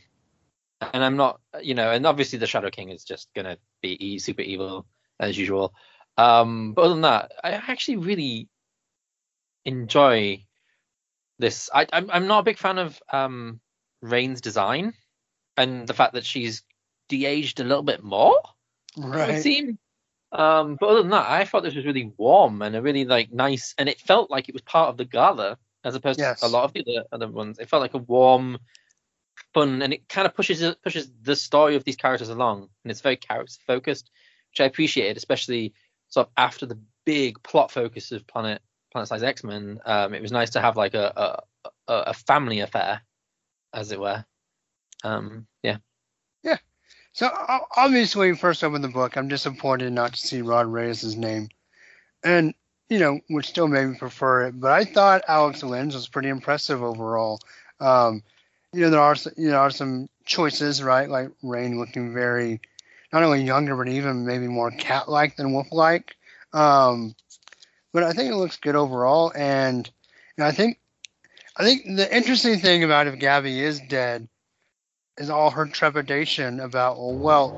And 0.93 1.05
I'm 1.05 1.17
not, 1.17 1.41
you 1.61 1.75
know, 1.75 1.91
and 1.91 2.07
obviously 2.07 2.39
the 2.39 2.47
Shadow 2.47 2.71
King 2.71 2.91
is 2.91 3.05
just 3.05 3.29
gonna 3.35 3.59
be 3.83 3.91
e- 4.15 4.19
super 4.19 4.43
evil 4.43 4.87
as 5.21 5.37
usual. 5.37 5.75
Um, 6.17 6.75
but 6.75 6.83
other 6.83 6.95
than 6.95 7.03
that, 7.03 7.33
I 7.43 7.53
actually 7.53 7.99
really 7.99 8.49
enjoy 9.65 10.45
this. 11.39 11.71
I, 11.75 11.87
I'm 11.93 12.11
I'm 12.11 12.27
not 12.27 12.41
a 12.41 12.45
big 12.45 12.59
fan 12.59 12.79
of 12.79 13.01
um, 13.13 13.61
Rain's 14.03 14.41
design 14.41 14.95
and 15.57 15.87
the 15.87 15.95
fact 15.95 16.15
that 16.15 16.25
she's 16.27 16.63
de-aged 17.09 17.61
a 17.61 17.65
little 17.65 17.83
bit 17.83 18.03
more. 18.03 18.41
Right. 18.97 19.23
It 19.23 19.27
would 19.27 19.35
right. 19.35 19.43
seem. 19.43 19.79
Um, 20.33 20.77
but 20.79 20.89
other 20.91 21.03
than 21.03 21.11
that, 21.11 21.29
I 21.29 21.45
thought 21.45 21.63
this 21.63 21.75
was 21.75 21.87
really 21.87 22.13
warm 22.17 22.61
and 22.63 22.77
a 22.77 22.83
really 22.83 23.05
like 23.05 23.33
nice, 23.33 23.75
and 23.79 23.89
it 23.89 24.01
felt 24.01 24.31
like 24.31 24.49
it 24.49 24.53
was 24.55 24.63
part 24.63 24.89
of 24.91 24.97
the 24.97 25.05
gala 25.05 25.59
as 25.85 25.95
opposed 25.95 26.19
Yes. 26.19 26.41
to 26.41 26.47
a 26.47 26.49
lot 26.49 26.65
of 26.65 26.73
the 26.73 26.85
other, 26.87 27.07
other 27.13 27.29
ones. 27.33 27.59
It 27.59 27.69
felt 27.69 27.81
like 27.81 27.95
a 27.95 27.99
warm, 27.99 28.59
fun, 29.55 29.81
and 29.83 29.93
it 29.93 30.09
kind 30.09 30.27
of 30.27 30.35
pushes 30.35 30.61
it 30.61 30.83
pushes 30.83 31.11
the 31.23 31.37
story 31.37 31.77
of 31.77 31.85
these 31.85 31.97
characters 31.97 32.29
along, 32.29 32.69
and 32.85 32.91
it's 32.91 33.01
very 33.01 33.17
character 33.17 33.55
focused, 33.67 34.11
which 34.51 34.61
I 34.61 34.65
appreciated, 34.65 35.17
especially 35.17 35.73
sort 36.09 36.27
of 36.27 36.33
after 36.37 36.67
the 36.67 36.79
big 37.07 37.43
plot 37.43 37.71
focus 37.71 38.13
of 38.13 38.27
Planet 38.27 38.61
Planet 38.93 39.09
Size 39.09 39.23
X 39.23 39.45
Men. 39.45 39.81
Um, 39.87 40.13
it 40.13 40.21
was 40.23 40.33
nice 40.33 40.51
to 40.51 40.61
have 40.61 40.77
like 40.77 40.95
a 40.95 41.43
a, 41.65 41.71
a, 41.93 41.95
a 42.09 42.15
family 42.15 42.61
affair, 42.61 43.01
as 43.73 43.93
it 43.93 44.01
were. 44.01 44.25
Um, 45.05 45.47
yeah. 45.63 45.79
So 47.19 47.29
obviously, 47.77 48.33
first 48.37 48.63
open 48.63 48.81
the 48.81 48.87
book, 48.87 49.17
I'm 49.17 49.27
disappointed 49.27 49.93
not 49.93 50.13
to 50.13 50.21
see 50.21 50.41
Rod 50.41 50.69
Reyes' 50.69 51.17
name, 51.17 51.49
and 52.23 52.55
you 52.89 53.01
know, 53.01 53.19
would 53.29 53.45
still 53.45 53.67
maybe 53.67 53.97
prefer 53.97 54.45
it. 54.45 54.61
But 54.61 54.71
I 54.71 54.85
thought 54.85 55.25
Alex 55.27 55.63
Lins 55.63 55.95
was 55.95 56.07
pretty 56.07 56.29
impressive 56.29 56.81
overall. 56.81 57.41
Um, 57.81 58.23
you 58.73 58.83
know, 58.83 58.91
there 58.91 59.01
are 59.01 59.17
you 59.37 59.49
know 59.49 59.57
are 59.57 59.71
some 59.73 60.09
choices, 60.27 60.81
right? 60.81 61.11
Like 61.11 61.31
Rain 61.43 61.81
looking 61.81 62.15
very 62.15 62.61
not 63.13 63.25
only 63.25 63.43
younger, 63.43 63.75
but 63.75 63.89
even 63.89 64.25
maybe 64.25 64.47
more 64.47 64.71
cat-like 64.71 65.35
than 65.35 65.53
wolf-like. 65.53 66.15
Um, 66.53 67.17
but 67.93 68.05
I 68.05 68.13
think 68.13 68.31
it 68.31 68.37
looks 68.37 68.59
good 68.59 68.77
overall, 68.77 69.33
and 69.35 69.91
know, 70.37 70.47
I 70.47 70.53
think 70.53 70.79
I 71.57 71.65
think 71.65 71.83
the 71.85 72.17
interesting 72.17 72.61
thing 72.61 72.85
about 72.85 73.09
if 73.09 73.19
Gabby 73.19 73.59
is 73.59 73.81
dead 73.89 74.29
is 75.19 75.31
all 75.31 75.51
her 75.51 75.67
trepidation 75.67 76.61
about, 76.61 76.97
well, 76.97 77.19
well, 77.19 77.57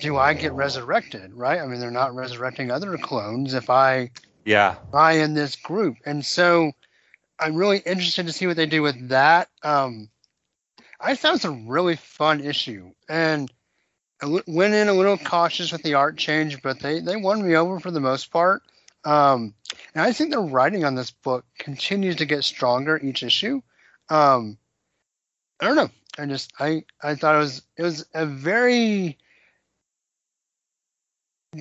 do 0.00 0.16
I 0.16 0.34
get 0.34 0.52
resurrected, 0.52 1.34
right? 1.34 1.60
I 1.60 1.66
mean, 1.66 1.80
they're 1.80 1.90
not 1.90 2.14
resurrecting 2.14 2.70
other 2.70 2.96
clones 2.98 3.54
if 3.54 3.70
I 3.70 4.10
Yeah. 4.44 4.76
I 4.92 5.14
in 5.14 5.34
this 5.34 5.56
group. 5.56 5.96
And 6.04 6.24
so 6.24 6.72
I'm 7.38 7.56
really 7.56 7.78
interested 7.78 8.26
to 8.26 8.32
see 8.32 8.46
what 8.46 8.56
they 8.56 8.66
do 8.66 8.82
with 8.82 9.08
that. 9.08 9.48
Um, 9.62 10.10
I 11.00 11.14
thought 11.14 11.30
it 11.30 11.32
was 11.32 11.44
a 11.44 11.50
really 11.50 11.96
fun 11.96 12.40
issue 12.40 12.92
and 13.08 13.50
I 14.20 14.26
went 14.46 14.74
in 14.74 14.88
a 14.88 14.94
little 14.94 15.16
cautious 15.16 15.70
with 15.70 15.82
the 15.82 15.94
art 15.94 16.18
change, 16.18 16.60
but 16.60 16.80
they, 16.80 17.00
they 17.00 17.16
won 17.16 17.46
me 17.46 17.54
over 17.54 17.78
for 17.78 17.92
the 17.92 18.00
most 18.00 18.32
part. 18.32 18.62
Um, 19.04 19.54
and 19.94 20.02
I 20.02 20.12
think 20.12 20.32
the 20.32 20.40
writing 20.40 20.84
on 20.84 20.96
this 20.96 21.12
book 21.12 21.44
continues 21.58 22.16
to 22.16 22.26
get 22.26 22.42
stronger 22.42 22.98
each 22.98 23.22
issue. 23.22 23.62
Um, 24.10 24.58
I 25.60 25.66
don't 25.66 25.76
know. 25.76 25.90
I 26.18 26.26
just 26.26 26.52
I 26.58 26.84
I 27.02 27.14
thought 27.14 27.36
it 27.36 27.38
was 27.38 27.62
it 27.76 27.82
was 27.82 28.06
a 28.14 28.26
very 28.26 29.18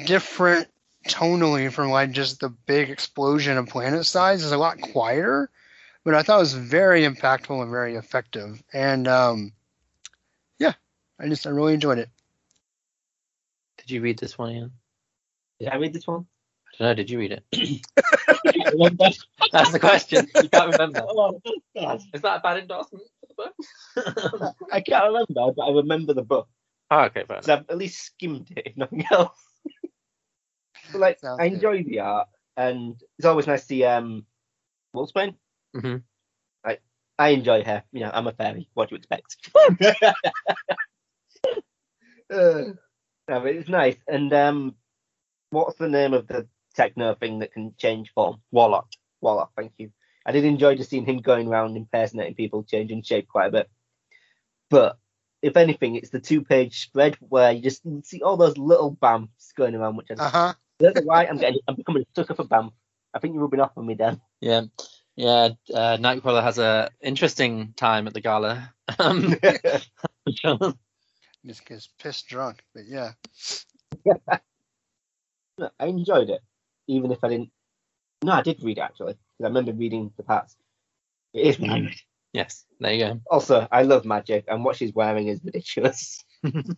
different 0.05 0.67
tonally 1.07 1.71
from 1.71 1.89
like 1.89 2.11
just 2.11 2.39
the 2.39 2.49
big 2.49 2.89
explosion 2.89 3.57
of 3.57 3.67
planet 3.67 4.05
size. 4.05 4.43
It's 4.43 4.51
a 4.51 4.57
lot 4.57 4.81
quieter, 4.81 5.49
but 6.03 6.13
I 6.13 6.23
thought 6.23 6.37
it 6.37 6.41
was 6.41 6.53
very 6.53 7.03
impactful 7.03 7.61
and 7.61 7.71
very 7.71 7.95
effective. 7.95 8.61
And 8.73 9.07
um, 9.07 9.53
yeah, 10.59 10.73
I 11.19 11.27
just 11.27 11.47
I 11.47 11.51
really 11.51 11.73
enjoyed 11.73 11.99
it. 11.99 12.09
Did 13.77 13.91
you 13.91 14.01
read 14.01 14.19
this 14.19 14.37
one, 14.37 14.51
Ian? 14.51 14.71
Did 15.59 15.69
I 15.69 15.75
read 15.77 15.93
this 15.93 16.05
one? 16.05 16.25
I 16.79 16.83
don't 16.83 16.87
know. 16.89 16.93
Did 16.95 17.09
you 17.09 17.19
read 17.19 17.31
it? 17.31 17.43
That's 19.51 19.71
the 19.71 19.79
question. 19.79 20.27
You 20.35 20.49
can't 20.49 20.71
remember. 20.71 21.03
Oh, 21.07 21.39
Is 22.13 22.21
that 22.21 22.37
a 22.37 22.39
bad 22.41 22.57
endorsement 22.57 23.03
for 23.03 23.09
the 23.09 23.16
book? 23.37 23.53
I 24.71 24.81
can't 24.81 25.05
remember, 25.05 25.53
but 25.55 25.63
I 25.63 25.71
remember 25.71 26.13
the 26.13 26.23
book. 26.23 26.47
oh, 26.91 27.01
okay, 27.05 27.23
fair 27.27 27.41
So 27.41 27.53
I've 27.53 27.69
at 27.69 27.77
least 27.77 28.03
skimmed 28.05 28.51
it, 28.55 28.63
if 28.65 28.77
nothing 28.77 29.05
else. 29.11 29.39
but 30.91 30.99
like, 31.01 31.19
Sounds 31.19 31.39
I 31.39 31.45
good. 31.45 31.53
enjoy 31.55 31.83
the 31.83 31.99
art, 31.99 32.27
and 32.57 33.01
it's 33.17 33.25
always 33.25 33.47
nice 33.47 33.61
to 33.61 33.67
see 33.67 33.83
um, 33.85 34.25
Wolfsbane. 34.95 35.35
Mhm. 35.75 36.03
I 36.65 36.77
I 37.19 37.29
enjoy 37.29 37.63
her. 37.63 37.83
You 37.91 38.01
know, 38.01 38.11
I'm 38.13 38.27
a 38.27 38.33
fairy. 38.33 38.69
What 38.73 38.89
do 38.89 38.95
you 38.95 38.97
expect? 38.97 39.37
uh, 39.51 40.11
no, 42.29 42.75
but 43.27 43.45
it's 43.47 43.69
nice. 43.69 43.97
And 44.07 44.31
um, 44.33 44.75
what's 45.51 45.77
the 45.77 45.89
name 45.89 46.13
of 46.13 46.27
the 46.27 46.47
techno 46.75 47.15
thing 47.15 47.39
that 47.39 47.53
can 47.53 47.73
change 47.77 48.11
form? 48.13 48.41
Warlock. 48.51 48.87
Warlock. 49.21 49.51
Thank 49.55 49.73
you. 49.77 49.91
I 50.27 50.33
did 50.33 50.43
enjoy 50.43 50.75
just 50.75 50.89
seeing 50.89 51.05
him 51.05 51.19
going 51.19 51.47
around 51.47 51.77
impersonating 51.77 52.35
people, 52.35 52.63
changing 52.63 53.01
shape 53.03 53.29
quite 53.29 53.47
a 53.47 53.51
bit. 53.51 53.69
But 54.69 54.99
if 55.41 55.55
anything, 55.55 55.95
it's 55.95 56.09
the 56.09 56.19
two-page 56.19 56.81
spread 56.81 57.15
where 57.21 57.53
you 57.53 57.61
just 57.61 57.81
see 58.03 58.21
all 58.21 58.35
those 58.35 58.57
little 58.57 58.91
bumps 58.91 59.53
going 59.53 59.73
around, 59.73 59.95
which 59.95 60.11
I 60.11 60.15
Uh 60.15 60.29
huh. 60.29 60.53
don't 60.79 60.95
know 60.97 61.01
why 61.03 61.25
I'm 61.25 61.37
getting. 61.37 61.59
I'm 61.67 61.75
becoming 61.75 62.03
a 62.03 62.05
sucker 62.13 62.35
for 62.35 62.43
BAM. 62.43 62.71
I 63.13 63.19
think 63.19 63.33
you're 63.33 63.43
rubbing 63.43 63.61
off 63.61 63.71
on 63.77 63.85
me, 63.85 63.95
Dan. 63.95 64.19
Yeah, 64.41 64.63
yeah. 65.15 65.49
Uh, 65.73 65.95
Nightcrawler 65.97 66.43
has 66.43 66.57
a 66.59 66.91
interesting 67.01 67.73
time 67.77 68.05
at 68.07 68.13
the 68.13 68.21
gala. 68.21 68.73
Um, 68.99 69.35
Just 71.45 71.65
gets 71.65 71.87
pissed 71.99 72.27
drunk, 72.27 72.63
but 72.73 72.85
yeah. 72.85 73.11
No, 75.57 75.69
I 75.79 75.85
enjoyed 75.85 76.29
it, 76.29 76.41
even 76.87 77.11
if 77.11 77.23
I 77.23 77.29
didn't. 77.29 77.51
No, 78.23 78.33
I 78.33 78.41
did 78.41 78.61
read 78.63 78.77
it 78.77 78.81
actually. 78.81 79.15
'Cause 79.37 79.45
I 79.45 79.47
remember 79.47 79.73
reading 79.73 80.11
the 80.17 80.23
parts. 80.23 80.55
It 81.33 81.47
is 81.47 81.59
right. 81.59 81.95
yes, 82.33 82.65
there 82.79 82.93
you 82.93 83.05
go. 83.05 83.21
Also, 83.29 83.67
I 83.71 83.83
love 83.83 84.03
Magik, 84.03 84.45
and 84.47 84.63
what 84.65 84.75
she's 84.75 84.93
wearing 84.93 85.27
is 85.27 85.39
ridiculous. 85.43 86.23
and 86.43 86.75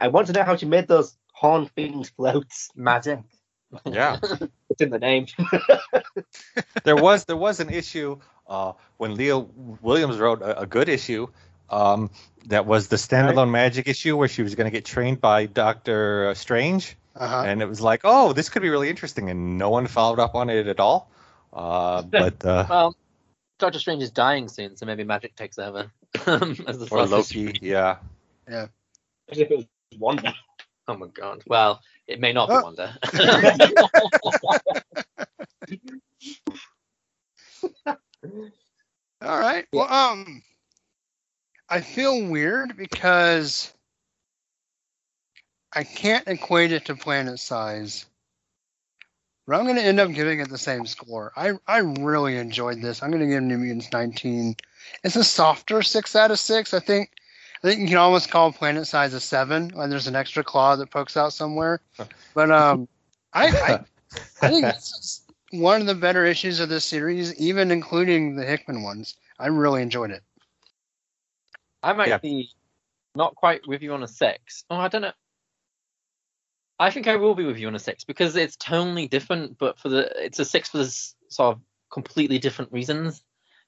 I 0.00 0.08
want 0.08 0.26
to 0.28 0.32
know 0.32 0.42
how 0.42 0.56
she 0.56 0.66
made 0.66 0.88
those 0.88 1.16
horn 1.32 1.66
things 1.76 2.08
float. 2.10 2.50
Magic. 2.74 3.20
Yeah. 3.84 4.18
It's 4.68 4.82
in 4.82 4.90
the 4.90 4.98
name. 4.98 5.26
there 6.84 6.96
was 6.96 7.24
there 7.24 7.36
was 7.36 7.60
an 7.60 7.70
issue 7.70 8.18
uh, 8.46 8.72
when 8.98 9.14
Leah 9.14 9.38
Williams 9.38 10.18
wrote 10.18 10.42
a, 10.42 10.60
a 10.62 10.66
good 10.66 10.88
issue. 10.88 11.28
Um, 11.70 12.10
that 12.46 12.66
was 12.66 12.88
the 12.88 12.96
standalone 12.96 13.50
Magik 13.50 13.88
issue 13.88 14.16
where 14.16 14.28
she 14.28 14.42
was 14.42 14.54
going 14.54 14.66
to 14.66 14.70
get 14.70 14.84
trained 14.84 15.20
by 15.20 15.46
Doctor 15.46 16.34
Strange, 16.34 16.96
Uh 17.18 17.26
huh. 17.26 17.42
and 17.46 17.62
it 17.62 17.66
was 17.66 17.80
like, 17.80 18.02
oh, 18.04 18.32
this 18.32 18.48
could 18.48 18.62
be 18.62 18.68
really 18.68 18.90
interesting, 18.90 19.30
and 19.30 19.56
no 19.56 19.70
one 19.70 19.86
followed 19.86 20.18
up 20.18 20.34
on 20.34 20.50
it 20.50 20.66
at 20.66 20.80
all. 20.80 21.10
Uh, 21.52 22.02
but 22.10 22.44
uh, 22.44 22.66
Well, 22.68 22.96
Doctor 23.58 23.78
Strange 23.78 24.02
is 24.02 24.10
dying 24.10 24.48
soon, 24.48 24.76
so 24.76 24.84
maybe 24.86 25.04
Magik 25.04 25.34
takes 25.34 25.58
over. 25.58 25.90
um, 26.26 26.56
as 26.66 26.78
the 26.78 26.88
or 26.90 27.06
Loki, 27.06 27.58
yeah. 27.62 27.96
Yeah. 28.48 28.66
As 29.30 29.38
if 29.38 29.50
it 29.50 29.56
was 29.56 29.66
Wanda. 29.98 30.34
Oh 30.88 30.96
my 30.96 31.06
god. 31.08 31.42
Well, 31.46 31.80
it 32.06 32.20
may 32.20 32.32
not 32.32 32.48
be 32.48 32.54
Oh. 32.54 32.62
Wanda. 32.62 32.96
All 39.22 39.40
right. 39.40 39.66
Well, 39.72 39.92
um, 39.92 40.42
I 41.68 41.80
feel 41.80 42.26
weird 42.28 42.76
because 42.76 43.72
I 45.76 45.84
can't 45.84 46.26
equate 46.26 46.72
it 46.72 46.86
to 46.86 46.96
planet 46.96 47.38
size. 47.38 48.06
But 49.46 49.56
I'm 49.56 49.64
going 49.64 49.76
to 49.76 49.82
end 49.82 50.00
up 50.00 50.10
giving 50.10 50.40
it 50.40 50.48
the 50.48 50.56
same 50.58 50.86
score. 50.86 51.32
I, 51.36 51.52
I 51.68 51.78
really 51.78 52.38
enjoyed 52.38 52.80
this. 52.80 53.02
I'm 53.02 53.10
going 53.10 53.20
to 53.22 53.28
give 53.28 53.42
New 53.42 53.58
Mutants 53.58 53.92
19. 53.92 54.56
It's 55.04 55.16
a 55.16 55.22
softer 55.22 55.82
six 55.82 56.16
out 56.16 56.30
of 56.30 56.38
six. 56.38 56.72
I 56.72 56.80
think. 56.80 57.10
I 57.62 57.68
think 57.68 57.80
you 57.80 57.88
can 57.88 57.96
almost 57.98 58.30
call 58.30 58.52
planet 58.52 58.86
size 58.86 59.12
a 59.12 59.20
seven. 59.20 59.68
Like 59.68 59.90
there's 59.90 60.06
an 60.06 60.16
extra 60.16 60.42
claw 60.42 60.76
that 60.76 60.90
pokes 60.90 61.16
out 61.16 61.32
somewhere. 61.32 61.80
But 62.34 62.50
um, 62.50 62.86
I, 63.32 63.46
I 63.46 63.84
I 64.42 64.50
think 64.50 64.66
this 64.66 64.92
is 64.92 65.22
one 65.58 65.80
of 65.80 65.86
the 65.86 65.94
better 65.94 66.26
issues 66.26 66.60
of 66.60 66.68
this 66.68 66.84
series, 66.84 67.34
even 67.40 67.70
including 67.70 68.36
the 68.36 68.44
Hickman 68.44 68.82
ones. 68.82 69.16
I 69.38 69.46
really 69.46 69.80
enjoyed 69.80 70.10
it. 70.10 70.22
I 71.82 71.94
might 71.94 72.08
Yeah. 72.08 72.18
be 72.18 72.50
not 73.14 73.34
quite 73.36 73.66
with 73.66 73.80
you 73.80 73.94
on 73.94 74.02
a 74.02 74.08
six. 74.08 74.64
Oh, 74.68 74.76
I 74.76 74.88
don't 74.88 75.00
know. 75.00 75.12
I 76.78 76.90
think 76.90 77.06
I 77.08 77.16
will 77.16 77.34
be 77.34 77.44
with 77.44 77.58
you 77.58 77.68
on 77.68 77.74
a 77.74 77.78
six 77.78 78.04
because 78.04 78.36
it's 78.36 78.56
totally 78.56 79.08
different, 79.08 79.58
but 79.58 79.78
for 79.78 79.88
the 79.88 80.10
it's 80.24 80.38
a 80.38 80.44
six 80.44 80.68
for 80.68 80.78
this 80.78 81.14
sort 81.28 81.56
of 81.56 81.62
completely 81.90 82.38
different 82.38 82.72
reasons. 82.72 83.22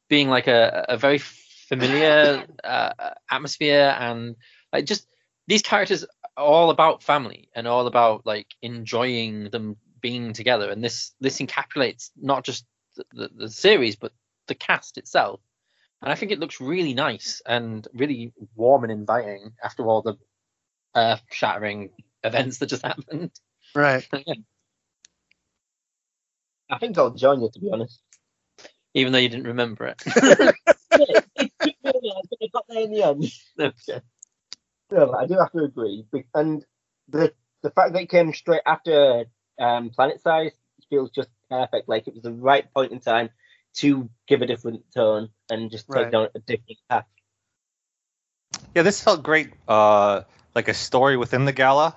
Being 0.08 0.28
like 0.28 0.46
a, 0.46 0.86
a 0.88 0.96
very 0.96 1.18
familiar 1.18 2.44
uh, 2.64 2.92
atmosphere 3.30 3.94
and 3.98 4.36
like 4.72 4.86
just 4.86 5.06
these 5.46 5.62
characters 5.62 6.04
are 6.36 6.44
all 6.44 6.70
about 6.70 7.02
family 7.02 7.50
and 7.54 7.66
all 7.66 7.86
about 7.86 8.24
like 8.24 8.46
enjoying 8.62 9.50
them 9.50 9.76
being 10.00 10.32
together, 10.32 10.70
and 10.70 10.82
this 10.82 11.12
this 11.20 11.40
encapsulates 11.40 12.10
not 12.16 12.44
just 12.44 12.64
the, 12.96 13.04
the, 13.12 13.30
the 13.36 13.50
series 13.50 13.96
but 13.96 14.12
the 14.46 14.54
cast 14.54 14.96
itself 14.96 15.40
and 16.02 16.12
I 16.12 16.14
think 16.14 16.32
it 16.32 16.38
looks 16.38 16.60
really 16.60 16.94
nice 16.94 17.42
and 17.44 17.86
really 17.92 18.32
warm 18.54 18.84
and 18.84 18.92
inviting 18.92 19.52
after 19.62 19.86
all 19.86 20.02
the 20.02 20.16
earth 20.94 21.22
shattering 21.30 21.90
events 22.24 22.58
that 22.58 22.66
just 22.66 22.84
happened. 22.84 23.30
Right. 23.74 24.06
I 26.70 26.78
think 26.78 26.98
I'll 26.98 27.10
join 27.10 27.40
you, 27.40 27.50
to 27.52 27.60
be 27.60 27.70
honest. 27.72 28.00
Even 28.94 29.12
though 29.12 29.18
you 29.18 29.28
didn't 29.28 29.46
remember 29.46 29.86
it. 29.86 30.02
I 30.92 31.22
got 32.52 32.64
there 32.68 32.82
in 32.82 32.90
the 32.90 33.02
end. 33.02 33.24
Okay. 33.58 34.00
No, 34.90 35.12
I 35.12 35.26
do 35.26 35.34
have 35.38 35.52
to 35.52 35.64
agree. 35.64 36.06
And 36.34 36.64
the 37.08 37.32
the 37.62 37.70
fact 37.70 37.92
that 37.92 38.02
it 38.02 38.10
came 38.10 38.32
straight 38.32 38.62
after 38.64 39.24
um, 39.58 39.90
Planet 39.90 40.22
Size 40.22 40.52
feels 40.88 41.10
just 41.10 41.28
perfect. 41.50 41.88
Like 41.88 42.08
it 42.08 42.14
was 42.14 42.22
the 42.22 42.32
right 42.32 42.72
point 42.72 42.92
in 42.92 43.00
time 43.00 43.30
to 43.76 44.08
give 44.26 44.42
a 44.42 44.46
different 44.46 44.82
tone 44.94 45.28
and 45.50 45.70
just 45.70 45.86
take 45.86 45.94
Right. 46.04 46.12
down 46.12 46.28
a 46.34 46.38
different 46.38 46.78
path. 46.88 47.04
Yeah, 48.74 48.82
this 48.82 49.02
felt 49.02 49.22
great. 49.22 49.52
Uh, 49.66 50.22
like 50.54 50.68
a 50.68 50.74
story 50.74 51.16
within 51.16 51.44
the 51.44 51.52
gala. 51.52 51.94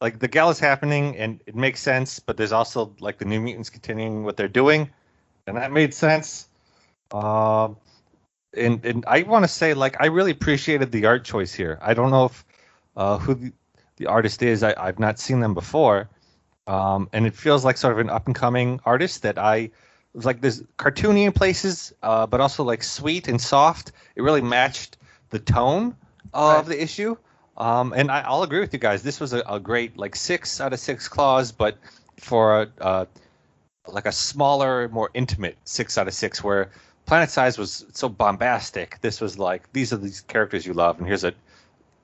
Like 0.00 0.18
the 0.18 0.28
gala's 0.28 0.58
happening 0.58 1.16
and 1.16 1.40
it 1.46 1.54
makes 1.54 1.80
sense, 1.80 2.18
but 2.20 2.36
there's 2.36 2.52
also 2.52 2.94
like 3.00 3.18
the 3.18 3.24
New 3.26 3.40
Mutants 3.40 3.68
continuing 3.70 4.24
what 4.24 4.36
they're 4.36 4.48
doing, 4.48 4.88
and 5.46 5.56
that 5.56 5.72
made 5.72 5.92
sense. 5.92 6.48
Um, 7.12 7.76
and 8.56 8.84
and 8.84 9.04
I 9.06 9.22
want 9.22 9.44
to 9.44 9.48
say 9.48 9.74
like 9.74 10.00
I 10.00 10.06
really 10.06 10.30
appreciated 10.30 10.90
the 10.92 11.06
art 11.06 11.24
choice 11.24 11.52
here. 11.52 11.78
I 11.82 11.94
don't 11.94 12.10
know 12.10 12.26
if 12.26 12.44
uh, 12.96 13.18
who 13.18 13.34
the, 13.34 13.52
the 13.96 14.06
artist 14.06 14.42
is. 14.42 14.62
I, 14.62 14.74
I've 14.78 14.98
not 14.98 15.18
seen 15.18 15.40
them 15.40 15.54
before, 15.54 16.08
um, 16.66 17.08
and 17.12 17.26
it 17.26 17.34
feels 17.34 17.64
like 17.64 17.76
sort 17.76 17.92
of 17.92 17.98
an 17.98 18.08
up 18.10 18.26
and 18.26 18.34
coming 18.34 18.80
artist 18.86 19.22
that 19.22 19.38
I 19.38 19.70
was 20.14 20.24
like. 20.24 20.40
There's 20.40 20.62
cartoony 20.78 21.26
in 21.26 21.32
places, 21.32 21.92
uh, 22.02 22.26
but 22.26 22.40
also 22.40 22.64
like 22.64 22.82
sweet 22.82 23.28
and 23.28 23.40
soft. 23.40 23.92
It 24.16 24.22
really 24.22 24.40
matched 24.42 24.96
the 25.28 25.38
tone 25.38 25.94
of 26.32 26.68
Right. 26.68 26.76
the 26.76 26.82
issue. 26.82 27.16
Um, 27.60 27.92
and 27.94 28.10
I, 28.10 28.22
I'll 28.22 28.42
agree 28.42 28.60
with 28.60 28.72
you 28.72 28.78
guys. 28.78 29.02
This 29.02 29.20
was 29.20 29.34
a, 29.34 29.40
a 29.40 29.60
great 29.60 29.98
like 29.98 30.16
six 30.16 30.62
out 30.62 30.72
of 30.72 30.80
six 30.80 31.08
claws, 31.08 31.52
but 31.52 31.76
for 32.18 32.62
a, 32.62 32.68
uh, 32.80 33.04
like 33.86 34.06
a 34.06 34.12
smaller, 34.12 34.88
more 34.88 35.10
intimate 35.12 35.58
six 35.64 35.98
out 35.98 36.08
of 36.08 36.14
six, 36.14 36.42
where 36.42 36.70
Planet 37.04 37.28
Size 37.28 37.58
was 37.58 37.84
so 37.92 38.08
bombastic. 38.08 38.98
This 39.02 39.20
was 39.20 39.38
like 39.38 39.70
these 39.74 39.92
are 39.92 39.98
these 39.98 40.22
characters 40.22 40.64
you 40.64 40.72
love, 40.72 40.98
and 40.98 41.06
here's 41.06 41.22
a 41.22 41.34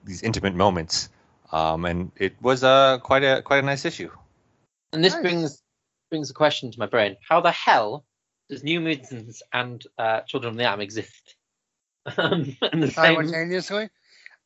these 0.05 0.23
intimate 0.23 0.55
moments. 0.55 1.09
Um, 1.53 1.87
and 1.87 2.13
it 2.17 2.35
was 2.43 2.63
uh, 2.63 2.99
quite 2.99 3.25
a 3.25 3.41
quite 3.41 3.65
a 3.65 3.67
nice 3.67 3.87
issue. 3.87 4.11
And 4.93 5.03
this 5.03 5.15
Nice. 5.15 5.23
brings 5.23 5.63
brings 6.11 6.31
a 6.31 6.35
question 6.35 6.71
to 6.71 6.79
my 6.79 6.87
brain: 6.87 7.17
How 7.27 7.41
the 7.41 7.53
hell 7.53 8.05
does 8.51 8.63
New 8.63 8.79
Mutants 8.79 9.43
and 9.55 9.83
uh, 9.97 10.21
Children 10.23 10.53
of 10.53 10.59
the 10.59 10.65
Atom 10.65 10.83
exist? 10.83 11.35
Um, 12.17 12.57
and 12.63 12.81
the 12.81 12.87
same, 12.93 13.17
Simultaneously, 13.17 13.91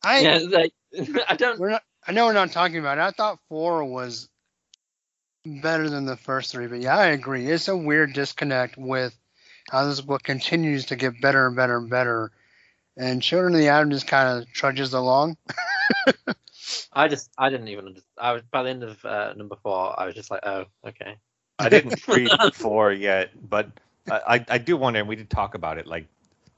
I 0.03 0.21
yeah, 0.21 0.39
like, 0.49 0.73
I 1.29 1.37
don't. 1.37 1.59
we're 1.59 1.71
not. 1.71 1.83
I 2.07 2.13
know 2.13 2.27
we're 2.27 2.33
not 2.33 2.53
talking 2.53 2.79
about 2.79 2.99
it. 2.99 3.03
I 3.03 3.11
thought 3.11 3.39
four 3.49 3.85
was 3.85 4.29
better 5.45 5.89
than 5.89 6.07
the 6.07 6.17
first 6.17 6.53
three, 6.53 6.67
but 6.67 6.81
yeah, 6.81 6.97
I 6.97 7.07
agree. 7.07 7.47
It's 7.47 7.69
a 7.69 7.77
weird 7.77 8.13
disconnect 8.13 8.77
with 8.77 9.15
how 9.71 9.85
this 9.85 10.01
book 10.01 10.23
continues 10.23 10.87
to 10.87 10.97
get 10.97 11.21
better 11.21 11.47
and 11.47 11.57
better 11.57 11.77
and 11.77 11.91
better, 11.91 12.33
and 12.97 13.23
Children 13.23 13.55
of 13.55 13.61
the 13.61 13.69
Atom 13.69 13.91
just 13.91 14.07
kind 14.07 14.41
of 14.41 14.53
trudges 14.53 14.95
along. 14.95 15.37
I 16.93 17.09
just 17.09 17.31
I 17.39 17.51
didn't 17.51 17.69
even. 17.69 17.97
I 18.19 18.33
was 18.33 18.43
by 18.51 18.63
the 18.63 18.71
end 18.71 18.83
of 18.83 19.05
uh, 19.05 19.35
number 19.35 19.57
four. 19.63 19.99
I 19.99 20.07
was 20.07 20.15
just 20.15 20.31
like, 20.31 20.41
oh, 20.45 20.65
okay. 20.87 21.17
I 21.59 21.69
didn't 21.69 22.07
read 22.09 22.31
four 22.55 22.93
yet, 22.93 23.31
but 23.49 23.71
I, 24.11 24.21
I, 24.27 24.45
I 24.49 24.59
do 24.59 24.77
wonder, 24.77 25.01
and 25.01 25.09
we 25.09 25.17
did 25.17 25.29
talk 25.29 25.55
about 25.55 25.79
it. 25.79 25.87
Like 25.87 26.07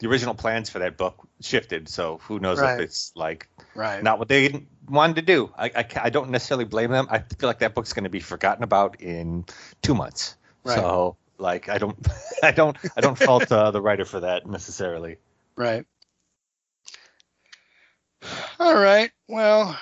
the 0.03 0.09
original 0.09 0.35
plans 0.35 0.69
for 0.69 0.81
that 0.81 0.97
book 0.97 1.27
shifted, 1.41 1.89
so 1.89 2.19
who 2.25 2.41
knows 2.41 2.59
Right. 2.59 2.75
if 2.75 2.81
it's 2.81 3.13
like 3.15 3.49
Right. 3.75 4.03
not 4.03 4.19
what 4.19 4.27
they 4.29 4.67
wanted 4.89 5.17
to 5.17 5.23
do. 5.23 5.53
I, 5.57 5.67
I, 5.67 5.87
I 6.07 6.11
don't 6.11 6.31
necessarily 6.31 6.65
blame 6.65 6.91
them. 6.91 7.07
I 7.09 7.21
feel 7.21 7.49
like 7.49 7.61
that 7.61 7.73
book's 7.75 7.93
going 7.93 8.05
to 8.05 8.11
be 8.11 8.19
forgotten 8.19 8.65
about 8.65 9.01
in 9.01 9.45
two 9.81 9.95
months. 9.95 10.37
Right. 10.65 10.77
So 10.81 11.17
like 11.39 11.69
I 11.69 11.79
don't 11.79 11.97
I 12.43 12.51
don't 12.51 12.77
I 12.97 13.01
don't 13.01 13.17
fault 13.17 13.51
uh, 13.53 13.71
the 13.71 13.81
writer 13.81 14.05
for 14.05 14.21
that 14.21 14.45
necessarily. 14.45 15.19
Right. 15.57 15.87
All 18.59 18.75
right. 18.75 19.13
Well, 19.29 19.79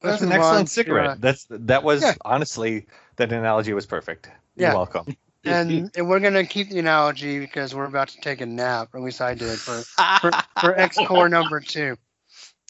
That's 0.00 0.22
an 0.22 0.32
on 0.32 0.38
excellent 0.38 0.70
cigarette. 0.70 1.06
uh, 1.06 1.16
That's 1.18 1.46
that 1.50 1.82
was 1.82 2.02
Yeah. 2.02 2.14
honestly 2.24 2.86
that 3.16 3.30
analogy 3.30 3.74
was 3.74 3.84
perfect. 3.84 4.30
You're 4.56 4.70
Yeah. 4.70 4.74
welcome. 4.74 5.06
And, 5.48 5.90
and 5.96 6.08
we're 6.08 6.20
gonna 6.20 6.44
keep 6.44 6.70
the 6.70 6.78
analogy 6.78 7.38
because 7.38 7.74
we're 7.74 7.84
about 7.84 8.08
to 8.08 8.20
take 8.20 8.40
a 8.40 8.46
nap, 8.46 8.90
or 8.92 8.98
at 8.98 9.04
least 9.04 9.20
I 9.20 9.34
did 9.34 9.58
for 9.58 9.82
for, 10.20 10.30
for 10.60 10.78
X 10.78 10.98
Core 11.06 11.28
number 11.28 11.60
two. 11.60 11.96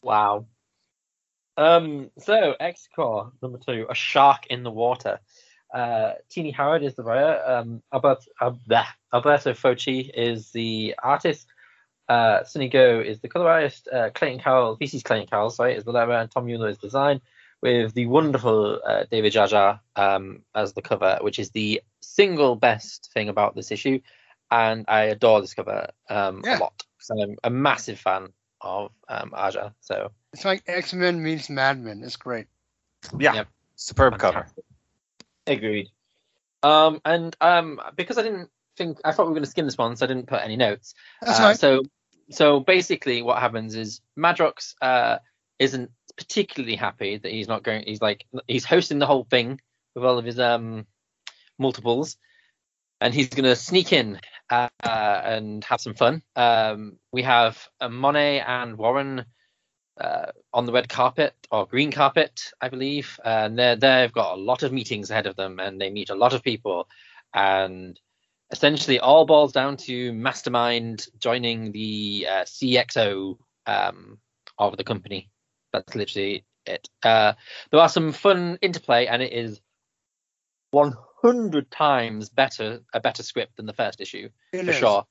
Wow. 0.02 0.46
Um. 1.56 2.10
So 2.18 2.55
X-Corp 2.59 3.34
number 3.42 3.59
two, 3.59 3.86
a 3.90 3.94
shark 3.94 4.46
in 4.46 4.62
the 4.62 4.70
water. 4.70 5.18
Uh, 5.74 6.12
Tini 6.30 6.50
Howard 6.52 6.82
is 6.82 6.94
the 6.94 7.02
writer. 7.02 7.42
Um, 7.44 7.82
Albert, 7.92 8.24
uh. 8.40 8.52
Alberto 9.12 9.55
Foche 9.55 10.10
is 10.14 10.50
the 10.52 10.94
artist. 11.02 11.46
Uh, 12.09 12.42
Sunny 12.44 12.68
Gho 12.68 13.00
is 13.00 13.20
the 13.20 13.28
color 13.28 13.50
artist. 13.50 13.88
Uh, 13.92 14.10
Clayton 14.14 14.40
Carroll, 14.40 14.78
VC's 14.78 15.02
Clayton 15.02 15.26
Carroll, 15.26 15.50
sorry, 15.50 15.74
is 15.74 15.84
the 15.84 15.92
letterer, 15.92 16.20
and 16.20 16.30
Tom 16.30 16.46
Muller 16.46 16.68
is 16.68 16.78
design, 16.78 17.20
with 17.60 17.92
the 17.92 18.06
wonderful 18.06 18.80
uh, 18.86 19.05
David 19.10 19.36
Aja 19.36 19.80
um, 19.96 20.42
as 20.55 20.72
the 20.72 20.80
cover, 20.80 21.18
which 21.20 21.38
is 21.38 21.50
the 21.50 21.82
single 22.18 22.56
best 22.56 23.10
thing 23.14 23.28
about 23.28 23.54
this 23.54 23.70
issue, 23.70 24.00
and 24.50 24.84
I 24.88 25.02
adore 25.04 25.40
this 25.40 25.54
cover 25.54 25.90
um, 26.10 26.42
Yeah. 26.44 26.58
a 26.58 26.60
lot. 26.60 26.82
So 26.98 27.14
I'm 27.22 27.36
a 27.44 27.50
massive 27.50 27.98
fan 28.00 28.32
of 28.60 28.90
um, 29.08 29.30
Aja. 29.34 29.72
So 29.80 30.10
It's 30.32 30.44
like 30.44 30.64
X 30.66 30.92
Men 30.92 31.22
meets 31.22 31.48
Mad 31.48 31.78
Men. 31.78 32.02
It's 32.02 32.16
great. 32.16 32.46
Yeah. 33.16 33.34
Yep. 33.34 33.48
Superb 33.76 34.18
cover. 34.18 34.46
Agreed. 35.46 35.88
Um, 36.64 37.00
and 37.04 37.36
um, 37.40 37.80
because 37.94 38.18
I 38.18 38.22
didn't 38.22 38.50
think 38.76 38.98
I 39.04 39.12
thought 39.12 39.26
we 39.26 39.28
were 39.28 39.34
going 39.34 39.44
to 39.44 39.50
skim 39.50 39.66
this 39.66 39.78
one, 39.78 39.94
so 39.94 40.04
I 40.04 40.08
didn't 40.08 40.26
put 40.26 40.42
any 40.42 40.56
notes. 40.56 40.94
That's 41.22 41.38
Uh, 41.38 41.42
fine. 41.42 41.56
So, 41.56 41.82
so 42.30 42.60
basically, 42.60 43.22
what 43.22 43.38
happens 43.38 43.76
is 43.76 44.00
Madrox 44.18 44.74
uh, 44.82 45.18
isn't 45.60 45.90
particularly 46.16 46.74
happy 46.74 47.16
that 47.16 47.30
he's 47.30 47.46
not 47.46 47.62
going. 47.62 47.84
He's 47.86 48.00
like 48.02 48.26
he's 48.48 48.64
hosting 48.64 48.98
the 48.98 49.06
whole 49.06 49.24
thing 49.30 49.60
with 49.94 50.04
all 50.04 50.18
of 50.18 50.24
his 50.24 50.40
um 50.40 50.84
multiples, 51.59 52.16
and 53.01 53.14
he's 53.14 53.28
going 53.28 53.44
to 53.44 53.56
sneak 53.56 53.93
in 53.93 54.20
uh, 54.51 54.68
and 54.82 55.64
have 55.64 55.80
some 55.80 55.94
fun. 55.94 56.22
Um, 56.36 56.98
we 57.12 57.22
have 57.22 57.68
uh, 57.80 57.89
Monet 57.89 58.40
and 58.40 58.76
Warren 58.76 59.24
uh, 60.01 60.26
on 60.52 60.66
the 60.66 60.72
red 60.72 60.89
carpet 60.89 61.35
or 61.51 61.66
green 61.66 61.90
carpet, 61.90 62.40
I 62.60 62.68
believe, 62.68 63.18
and 63.24 63.59
they're 63.59 63.76
they've 63.76 64.12
got 64.12 64.36
a 64.36 64.40
lot 64.40 64.62
of 64.62 64.72
meetings 64.72 65.10
ahead 65.10 65.26
of 65.26 65.36
them, 65.36 65.59
and 65.59 65.80
they 65.80 65.90
meet 65.90 66.10
a 66.10 66.14
lot 66.14 66.35
of 66.35 66.43
people, 66.43 66.89
and 67.35 67.98
essentially 68.51 68.98
all 68.98 69.26
boils 69.26 69.52
down 69.52 69.76
to 69.76 70.12
Mastermind 70.12 71.06
joining 71.18 71.72
the 71.72 72.26
uh, 72.28 72.44
CXO 72.44 73.36
um, 73.66 74.18
of 74.59 74.76
the 74.76 74.85
company. 74.85 75.30
That's 75.72 75.94
literally 75.94 76.44
it. 76.64 76.89
Uh, 77.02 77.35
there 77.70 77.80
are 77.80 77.89
some 77.89 78.12
fun 78.12 78.59
interplay, 78.62 79.06
and 79.06 79.22
it 79.22 79.32
is 79.32 79.60
100 81.20 81.70
times 81.70 82.28
better 82.28 82.80
a 82.92 83.00
better 83.00 83.22
script 83.22 83.56
than 83.56 83.66
the 83.66 83.72
first 83.72 84.00
issue 84.00 84.28
It 84.52 84.64
for 84.64 84.70
is. 84.70 84.76
sure. 84.76 85.04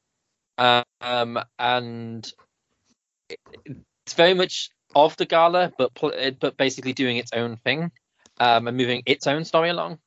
Um, 0.58 1.40
and 1.60 2.32
it's 4.06 4.14
very 4.16 4.34
much 4.34 4.70
of 4.96 5.16
the 5.18 5.26
gala, 5.26 5.72
but 5.78 5.92
but 6.40 6.58
basically 6.58 6.94
doing 6.94 7.18
its 7.18 7.32
own 7.34 7.58
thing 7.58 7.92
um, 8.40 8.68
and 8.68 8.78
moving 8.78 9.04
its 9.06 9.28
own 9.28 9.46
story 9.46 9.70
along, 9.70 10.00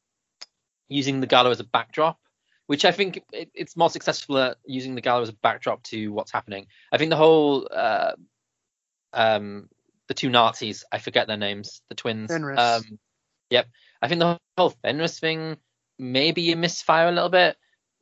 using 0.88 1.20
the 1.20 1.26
gala 1.26 1.50
as 1.50 1.60
a 1.60 1.64
backdrop. 1.64 2.18
Which 2.66 2.84
I 2.84 2.92
think 2.92 3.24
it, 3.32 3.50
it's 3.52 3.76
more 3.76 3.90
successful 3.90 4.38
at 4.38 4.56
using 4.64 4.94
the 4.94 5.00
gala 5.00 5.22
as 5.22 5.28
a 5.28 5.32
backdrop 5.34 5.82
to 5.84 6.08
what's 6.12 6.30
happening. 6.30 6.66
I 6.92 6.98
think 6.98 7.10
the 7.10 7.16
whole 7.16 7.68
uh, 7.70 8.12
um, 9.12 9.68
the 10.06 10.14
two 10.14 10.30
Nazis, 10.30 10.84
I 10.90 10.98
forget 10.98 11.26
their 11.26 11.36
names, 11.36 11.82
the 11.88 11.94
twins. 11.94 12.30
Fenris. 12.30 12.58
Um, 12.58 12.98
yep. 13.50 13.66
I 14.00 14.08
think 14.08 14.20
the 14.20 14.38
whole 14.56 14.70
Fenris 14.82 15.18
thing 15.18 15.56
maybe 16.00 16.50
a 16.50 16.56
misfire 16.56 17.08
a 17.08 17.12
little 17.12 17.28
bit, 17.28 17.56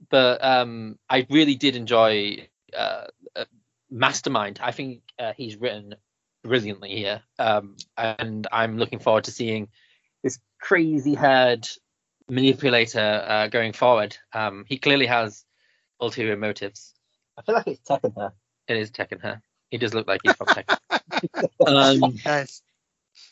but 0.09 0.43
um, 0.43 0.99
I 1.11 1.27
really 1.29 1.57
did 1.57 1.77
enjoy 1.77 2.49
uh, 2.77 3.07
uh, 3.35 3.45
Mastermind. 3.91 4.61
I 4.63 4.71
think 4.71 5.03
uh, 5.19 5.33
he's 5.37 5.57
written 5.57 5.97
brilliantly 6.45 6.91
here, 6.91 7.23
um, 7.39 7.77
and 7.97 8.47
I'm 8.53 8.79
looking 8.79 9.01
forward 9.01 9.25
to 9.25 9.33
seeing 9.33 9.69
this 10.23 10.39
crazy 10.61 11.15
haired 11.15 11.69
manipulator 12.29 13.25
uh, 13.27 13.49
going 13.49 13.73
forward. 13.73 14.17
Um, 14.33 14.65
he 14.69 14.79
clearly 14.79 15.07
has 15.07 15.45
ulterior 16.01 16.37
motives. 16.37 16.95
I 17.37 17.43
feel 17.43 17.57
like 17.57 17.67
it's 17.67 17.81
Tekken 17.81 18.15
her. 18.17 18.33
It 18.69 18.77
is 18.77 18.91
Tekken 18.91 19.21
her. 19.23 19.43
He 19.71 19.79
does 19.79 19.93
look 19.93 20.07
like 20.07 20.21
he's 20.23 20.35
from 20.37 20.47
Tekken. 20.47 20.79
um, 21.67 22.15
Nice. 22.25 22.63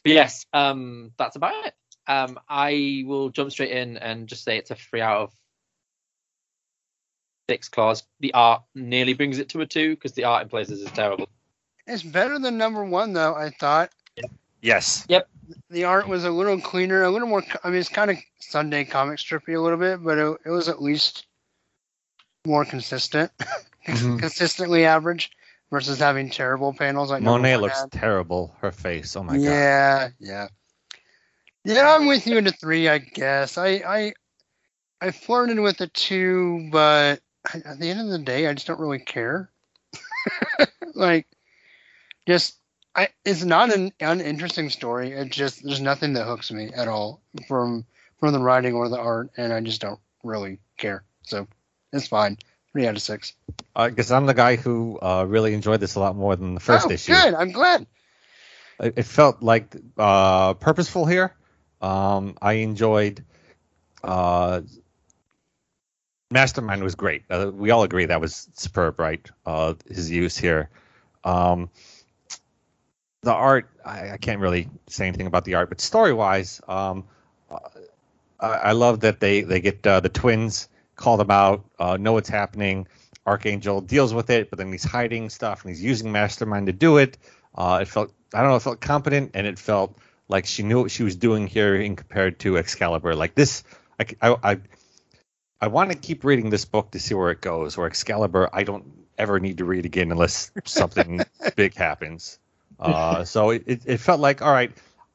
but 0.03 0.13
yes, 0.13 0.47
um, 0.53 1.13
that's 1.17 1.37
about 1.37 1.67
it. 1.67 1.75
Um, 2.09 2.39
I 2.49 3.03
will 3.07 3.31
jump 3.31 3.51
straight 3.51 3.71
in 3.73 3.97
and 3.99 4.29
just 4.29 4.45
say 4.45 4.57
it's 4.59 4.71
a 4.71 4.75
three 4.77 5.01
out 5.01 5.23
of 5.23 5.33
six 7.51 7.69
claws. 7.69 8.05
The 8.21 8.33
art 8.35 8.63
nearly 8.75 9.15
brings 9.15 9.39
it 9.39 9.49
to 9.51 9.61
a 9.61 9.67
two 9.67 9.95
because 9.95 10.13
the 10.13 10.25
art 10.25 10.43
in 10.45 10.49
places 10.49 10.81
is 10.83 10.91
terrible. 10.93 11.29
It's 11.87 12.03
better 12.03 12.39
than 12.39 12.59
number 12.59 12.85
one 12.85 13.13
though. 13.13 13.35
I 13.35 13.51
thought 13.51 13.91
Yes. 14.63 15.05
Yep. 15.09 15.29
The 15.71 15.85
art 15.85 16.09
was 16.09 16.25
a 16.25 16.31
little 16.31 16.61
cleaner, 16.61 17.05
a 17.05 17.11
little 17.11 17.29
more. 17.29 17.45
I 17.63 17.69
mean, 17.71 17.79
it's 17.79 17.89
kind 17.89 18.11
of 18.11 18.17
Sunday 18.41 18.85
comic 18.85 19.19
strippy 19.19 19.55
a 19.57 19.61
little 19.61 19.79
bit, 19.79 20.03
but 20.03 20.19
it, 20.19 20.39
it 20.47 20.51
was 20.51 20.69
at 20.69 20.83
least 20.83 21.27
more 22.45 22.65
consistent, 22.65 23.31
Mhm. 23.87 24.19
consistently 24.19 24.85
average 24.85 25.31
versus 25.71 25.99
having 26.01 26.31
terrible 26.31 26.73
panels 26.73 27.11
like 27.11 27.23
Monet 27.23 27.59
looks 27.59 27.81
had. 27.83 27.93
terrible. 27.93 28.57
Her 28.61 28.73
face. 28.73 29.15
Oh 29.15 29.23
my 29.23 29.35
god. 29.35 29.43
yeah, 29.43 30.09
yeah, 30.19 30.49
yeah. 31.75 31.95
I'm 31.95 32.07
with 32.07 32.27
you 32.27 32.39
into 32.39 32.53
three, 32.53 32.89
I 32.89 32.99
guess. 32.99 33.59
I 33.59 33.69
I 33.87 34.15
I 35.01 35.11
flirted 35.11 35.59
with 35.59 35.79
the 35.79 35.89
two, 35.89 36.69
but 36.71 37.21
at 37.53 37.79
the 37.79 37.91
end 37.91 38.01
of 38.01 38.09
the 38.09 38.19
day, 38.19 38.47
I 38.47 38.55
just 38.55 38.67
don't 38.67 38.81
really 38.81 38.99
care. 38.99 39.51
like, 40.95 41.27
just 42.27 42.57
I 42.95 43.09
it's 43.25 43.45
not 43.45 43.75
an 43.75 43.93
uninteresting 44.01 44.71
story. 44.71 45.13
It 45.13 45.31
just 45.31 45.63
there's 45.63 45.81
nothing 45.81 46.15
that 46.15 46.25
hooks 46.25 46.51
me 46.51 46.71
at 46.75 46.89
all 46.89 47.21
from 47.47 47.85
from 48.19 48.33
the 48.33 48.41
writing 48.41 48.75
or 48.75 48.89
the 48.89 48.99
art, 48.99 49.31
and 49.37 49.53
I 49.53 49.61
just 49.61 49.81
don't 49.81 50.01
really 50.25 50.59
care. 50.79 51.05
So 51.23 51.47
it's 51.93 52.09
fine. 52.09 52.39
Three 52.73 52.87
out 52.87 52.97
of 52.97 53.03
six. 53.03 53.35
I 53.75 53.91
guess 53.91 54.11
I'm 54.11 54.27
the 54.27 54.35
guy 54.35 54.57
who 54.57 54.99
uh, 55.01 55.25
really 55.29 55.55
enjoyed 55.55 55.81
this 55.81 55.95
a 55.95 56.01
lot 56.01 56.17
more 56.17 56.37
than 56.37 56.55
the 56.55 56.61
first 56.61 56.87
oh, 56.89 56.91
issue. 56.91 57.13
Good. 57.13 57.35
I'm 57.35 57.53
glad. 57.53 57.87
It, 58.81 58.95
it 58.97 59.05
felt 59.05 59.43
like 59.43 59.77
uh, 59.97 60.55
purposeful 60.55 61.07
here. 61.07 61.35
Um, 61.81 62.37
I 62.41 62.55
enjoyed. 62.55 63.25
Uh, 64.03 64.63
Mastermind 66.31 66.83
was 66.83 66.95
great. 66.95 67.23
Uh, 67.31 67.51
we 67.55 67.71
all 67.71 67.83
agree 67.83 68.07
that 68.07 68.21
was 68.21 68.49
superb, 68.55 68.99
right? 68.99 69.29
Uh, 69.45 69.75
his 69.89 70.11
use 70.11 70.37
here. 70.37 70.71
Um, 71.25 71.71
the 73.23 73.33
art, 73.33 73.71
I, 73.85 74.11
I, 74.13 74.17
can't 74.17 74.41
really 74.41 74.69
say 74.89 75.07
anything 75.07 75.27
about 75.27 75.45
the 75.45 75.55
art, 75.55 75.69
but 75.69 75.81
story 75.81 76.13
wise, 76.13 76.61
um, 76.69 77.05
I, 77.51 78.47
I, 78.47 78.73
love 78.73 79.01
that 79.01 79.19
they 79.19 79.41
they 79.41 79.61
get 79.61 79.85
uh, 79.85 79.99
the 79.99 80.09
twins, 80.09 80.69
call 80.95 81.17
them 81.17 81.31
out, 81.31 81.65
uh, 81.79 81.97
know 81.97 82.13
what's 82.13 82.29
happening. 82.29 82.87
Archangel 83.27 83.81
deals 83.81 84.15
with 84.15 84.31
it, 84.31 84.51
but 84.51 84.59
then 84.59 84.71
he's 84.71 84.85
hiding 84.85 85.29
stuff 85.31 85.65
and 85.65 85.71
he's 85.71 85.83
using 85.83 86.13
Mastermind 86.13 86.69
to 86.69 86.73
do 86.73 86.99
it. 86.99 87.19
Uh, 87.57 87.81
it 87.83 87.89
felt 87.89 88.13
I 88.33 88.41
don't 88.41 88.51
know, 88.51 88.57
it 88.57 88.63
felt 88.63 88.81
competent 88.81 89.33
and 89.35 89.47
it 89.47 89.59
felt 89.59 89.97
like 90.29 90.47
she 90.47 90.63
knew 90.63 90.83
what 90.83 90.91
she 90.91 91.03
was 91.03 91.17
doing 91.17 91.47
here 91.47 91.75
in 91.77 91.97
compared 91.97 92.39
to 92.41 92.59
Excalibur. 92.59 93.15
Like 93.15 93.35
this, 93.35 93.63
I, 94.01 94.37
I, 94.43 94.61
I 95.61 95.69
want 95.69 95.93
to 95.93 95.99
keep 95.99 96.25
reading 96.25 96.51
this 96.51 96.65
book 96.65 96.91
to 96.93 97.01
see 97.01 97.15
where 97.15 97.31
it 97.31 97.41
goes. 97.41 97.77
Or 97.77 97.87
Excalibur, 97.87 98.51
I 98.53 98.65
don't 98.65 98.85
ever 99.19 99.41
need 99.41 99.59
to 99.59 99.65
read 99.65 99.87
again 99.87 100.11
unless 100.11 100.51
something 100.65 101.21
big 101.57 101.75
happens. 101.75 102.39
Uh, 102.79 103.25
so 103.25 103.51
it, 103.51 103.83
it 103.87 103.99
felt 103.99 104.21
like, 104.21 104.43
all 104.43 104.53
right, 104.53 104.71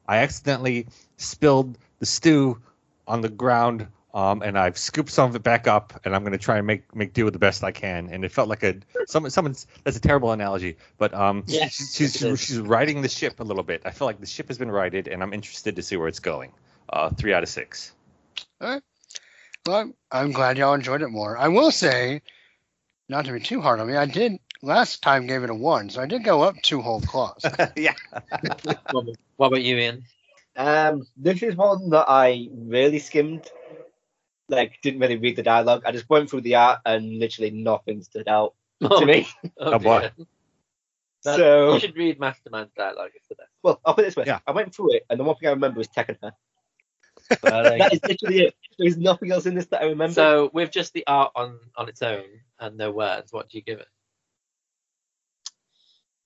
I 0.06 0.18
accidentally 0.18 0.86
spilled 1.16 1.78
the 2.00 2.06
stew 2.06 2.60
on 3.06 3.20
the 3.20 3.28
ground, 3.28 3.86
um, 4.14 4.42
and 4.42 4.58
I've 4.58 4.76
scooped 4.76 5.10
some 5.10 5.30
of 5.30 5.36
it 5.36 5.42
back 5.42 5.66
up, 5.66 5.98
and 6.04 6.14
I'm 6.14 6.22
going 6.22 6.32
to 6.32 6.38
try 6.38 6.58
and 6.58 6.66
make 6.66 6.94
make 6.94 7.14
do 7.14 7.24
with 7.24 7.32
the 7.32 7.38
best 7.38 7.64
I 7.64 7.72
can. 7.72 8.08
And 8.10 8.24
it 8.24 8.32
felt 8.32 8.48
like 8.48 8.62
a 8.62 8.76
someone 9.06 9.30
someone's 9.30 9.66
that's 9.84 9.96
a 9.96 10.00
terrible 10.00 10.32
analogy, 10.32 10.76
but 10.98 11.14
um, 11.14 11.44
yes, 11.46 11.94
she's 11.94 12.16
she's, 12.16 12.40
she's 12.40 12.58
riding 12.58 13.02
the 13.02 13.08
ship 13.08 13.40
a 13.40 13.44
little 13.44 13.62
bit. 13.62 13.82
I 13.84 13.90
feel 13.90 14.06
like 14.06 14.20
the 14.20 14.26
ship 14.26 14.48
has 14.48 14.58
been 14.58 14.70
righted, 14.70 15.08
and 15.08 15.22
I'm 15.22 15.32
interested 15.32 15.76
to 15.76 15.82
see 15.82 15.96
where 15.96 16.08
it's 16.08 16.20
going. 16.20 16.52
Uh, 16.90 17.10
three 17.10 17.32
out 17.32 17.42
of 17.42 17.48
six. 17.48 17.92
All 18.60 18.68
right. 18.68 18.82
Well, 19.64 19.92
I'm 20.10 20.32
glad 20.32 20.58
y'all 20.58 20.74
enjoyed 20.74 21.02
it 21.02 21.08
more. 21.08 21.38
I 21.38 21.48
will 21.48 21.70
say, 21.70 22.20
not 23.08 23.24
to 23.26 23.32
be 23.32 23.40
too 23.40 23.60
hard 23.60 23.80
on 23.80 23.86
me, 23.86 23.96
I 23.96 24.06
did 24.06 24.38
last 24.60 25.02
time 25.02 25.26
gave 25.26 25.42
it 25.42 25.50
a 25.50 25.54
one, 25.54 25.88
so 25.88 26.02
I 26.02 26.06
did 26.06 26.24
go 26.24 26.42
up 26.42 26.56
two 26.62 26.82
whole 26.82 27.00
claws. 27.00 27.44
yeah. 27.76 27.94
what, 28.90 29.06
what 29.36 29.46
about 29.46 29.62
you, 29.62 29.76
Ian? 29.76 30.04
Um, 30.56 31.06
this 31.16 31.42
is 31.42 31.56
one 31.56 31.90
that 31.90 32.06
I 32.08 32.48
really 32.52 32.98
skimmed. 32.98 33.50
Like, 34.52 34.78
didn't 34.82 35.00
really 35.00 35.16
read 35.16 35.36
the 35.36 35.42
dialogue. 35.42 35.82
I 35.86 35.92
just 35.92 36.08
went 36.10 36.28
through 36.30 36.42
the 36.42 36.54
art 36.56 36.80
and 36.84 37.18
literally 37.18 37.50
nothing 37.50 38.02
stood 38.02 38.28
out 38.28 38.54
Oh, 38.82 39.00
to 39.00 39.06
me. 39.06 39.26
Oh, 39.58 39.78
boy. 39.78 40.10
That- 41.24 41.36
So- 41.36 41.74
you 41.74 41.80
should 41.80 41.96
read 41.96 42.18
Mastermind's 42.20 42.72
dialogue. 42.76 43.10
It's 43.14 43.28
the 43.28 43.36
best. 43.36 43.48
Well, 43.62 43.80
I'll 43.84 43.94
put 43.94 44.02
it 44.02 44.08
this 44.08 44.16
way. 44.16 44.24
Yeah. 44.26 44.40
I 44.46 44.50
went 44.52 44.74
through 44.74 44.94
it, 44.94 45.06
and 45.08 45.18
the 45.18 45.24
one 45.24 45.36
thing 45.36 45.48
I 45.48 45.52
remember 45.52 45.78
was 45.78 45.88
Tekken 45.88 46.16
her. 46.22 46.32
Uh, 47.44 47.62
that 47.78 47.92
is 47.94 48.00
literally 48.06 48.40
it. 48.46 48.54
There's 48.78 48.96
nothing 48.98 49.30
else 49.30 49.46
in 49.46 49.54
this 49.54 49.66
that 49.66 49.80
I 49.82 49.86
remember. 49.86 50.12
so 50.12 50.50
with 50.52 50.70
just 50.70 50.92
the 50.92 51.04
art 51.06 51.30
on 51.36 51.58
on 51.76 51.88
its 51.88 52.02
own 52.02 52.24
and 52.58 52.76
no 52.76 52.90
words, 52.90 53.32
what 53.32 53.48
do 53.48 53.56
you 53.56 53.62
give 53.62 53.78
it? 53.78 53.86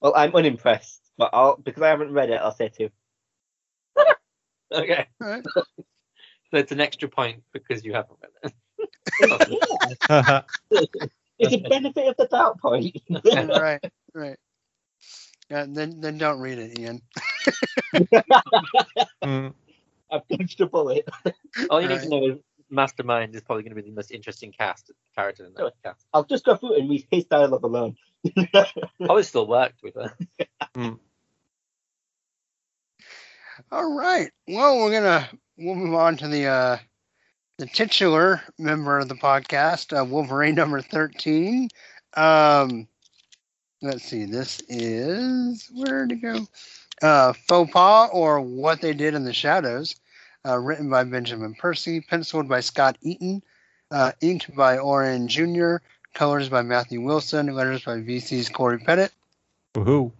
well, 0.00 0.12
I'm 0.16 0.34
unimpressed, 0.34 1.02
but 1.18 1.30
I'll 1.32 1.56
because 1.58 1.82
I 1.82 1.88
haven't 1.88 2.12
read 2.12 2.30
it, 2.30 2.40
I'll 2.40 2.54
say 2.54 2.68
two. 2.70 2.90
Okay, 4.72 5.06
All 5.22 5.28
right. 5.28 5.44
So 6.51 6.59
it's 6.59 6.73
an 6.73 6.81
extra 6.81 7.09
point 7.09 7.43
because 7.52 7.85
you 7.85 7.93
haven't 7.94 8.18
read 8.23 8.52
it. 10.10 10.44
It's 11.39 11.52
a 11.52 11.59
benefit 11.59 12.09
of 12.09 12.16
the 12.16 12.27
doubt 12.27 12.59
point. 12.60 12.97
right, 13.24 13.85
right. 14.14 14.39
Yeah, 15.51 15.66
then 15.68 16.01
then 16.01 16.18
don't 16.18 16.40
read 16.40 16.59
it, 16.59 16.78
Ian. 16.78 17.02
Mm, 19.23 19.55
I've 20.10 20.27
dodged 20.28 20.60
a 20.60 20.66
bullet. 20.66 21.09
All 21.70 21.81
you 21.81 21.89
need 21.89 22.01
to 22.01 22.09
know 22.09 22.27
is 22.27 22.39
Mastermind 22.70 23.35
is 23.35 23.43
probably 23.43 23.62
going 23.62 23.77
to 23.77 23.82
be 23.82 23.89
the 23.89 23.94
most 23.94 24.10
interesting 24.10 24.52
cast 24.52 24.90
character 25.14 25.44
in 25.44 25.52
that 25.55 25.74
cast. 25.85 26.06
I'll 26.12 26.24
just 26.24 26.44
go 26.44 26.56
through 26.56 26.78
and 26.78 26.89
read 26.89 27.06
his 27.10 27.27
dialogue 27.27 27.64
alone. 27.64 27.97
Probably 29.05 29.23
still 29.23 29.47
worked 29.47 29.82
with 29.82 29.94
her. 29.94 30.16
All 33.72 33.94
right. 33.94 34.30
Well, 34.48 34.78
we're 34.78 34.92
gonna 34.92 35.28
we'll 35.56 35.74
move 35.74 35.94
on 35.94 36.16
to 36.18 36.28
the 36.28 36.46
uh 36.46 36.78
the 37.58 37.66
titular 37.66 38.42
member 38.58 38.98
of 38.98 39.08
the 39.08 39.14
podcast, 39.14 39.98
uh, 39.98 40.04
Wolverine 40.04 40.54
number 40.54 40.80
thirteen. 40.80 41.68
Um, 42.16 42.86
let's 43.82 44.04
see. 44.04 44.24
This 44.24 44.60
is 44.68 45.70
where 45.74 46.06
to 46.06 46.14
go. 46.14 46.46
Uh, 47.02 47.32
Faux 47.48 47.70
pas 47.72 48.10
or 48.12 48.40
what 48.40 48.80
they 48.80 48.92
did 48.92 49.14
in 49.14 49.24
the 49.24 49.32
shadows. 49.32 49.96
Uh, 50.46 50.56
written 50.58 50.88
by 50.88 51.02
Benjamin 51.02 51.54
Percy, 51.54 52.00
penciled 52.00 52.48
by 52.48 52.60
Scott 52.60 52.96
Eaton, 53.02 53.42
uh, 53.90 54.12
inked 54.20 54.54
by 54.54 54.78
Oren 54.78 55.26
Jr., 55.26 55.78
colors 56.14 56.48
by 56.48 56.62
Matthew 56.62 57.00
Wilson, 57.00 57.52
letters 57.52 57.84
by 57.84 57.96
VC's 57.96 58.48
Cory 58.48 58.78
Petit. 58.78 59.12
woohoo. 59.74 60.12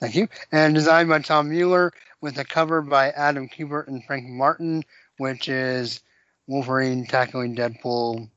Thank 0.00 0.14
you. 0.14 0.28
And 0.52 0.74
designed 0.74 1.10
by 1.10 1.18
Tom 1.18 1.52
Muller 1.52 1.92
with 2.20 2.38
a 2.38 2.44
cover 2.44 2.82
by 2.82 3.10
Adam 3.10 3.48
Kubert 3.48 3.86
and 3.88 4.04
Frank 4.04 4.26
Martin, 4.26 4.84
which 5.18 5.48
is 5.48 6.00
Wolverine 6.46 7.06
tackling 7.06 7.54
Deadpool. 7.56 8.28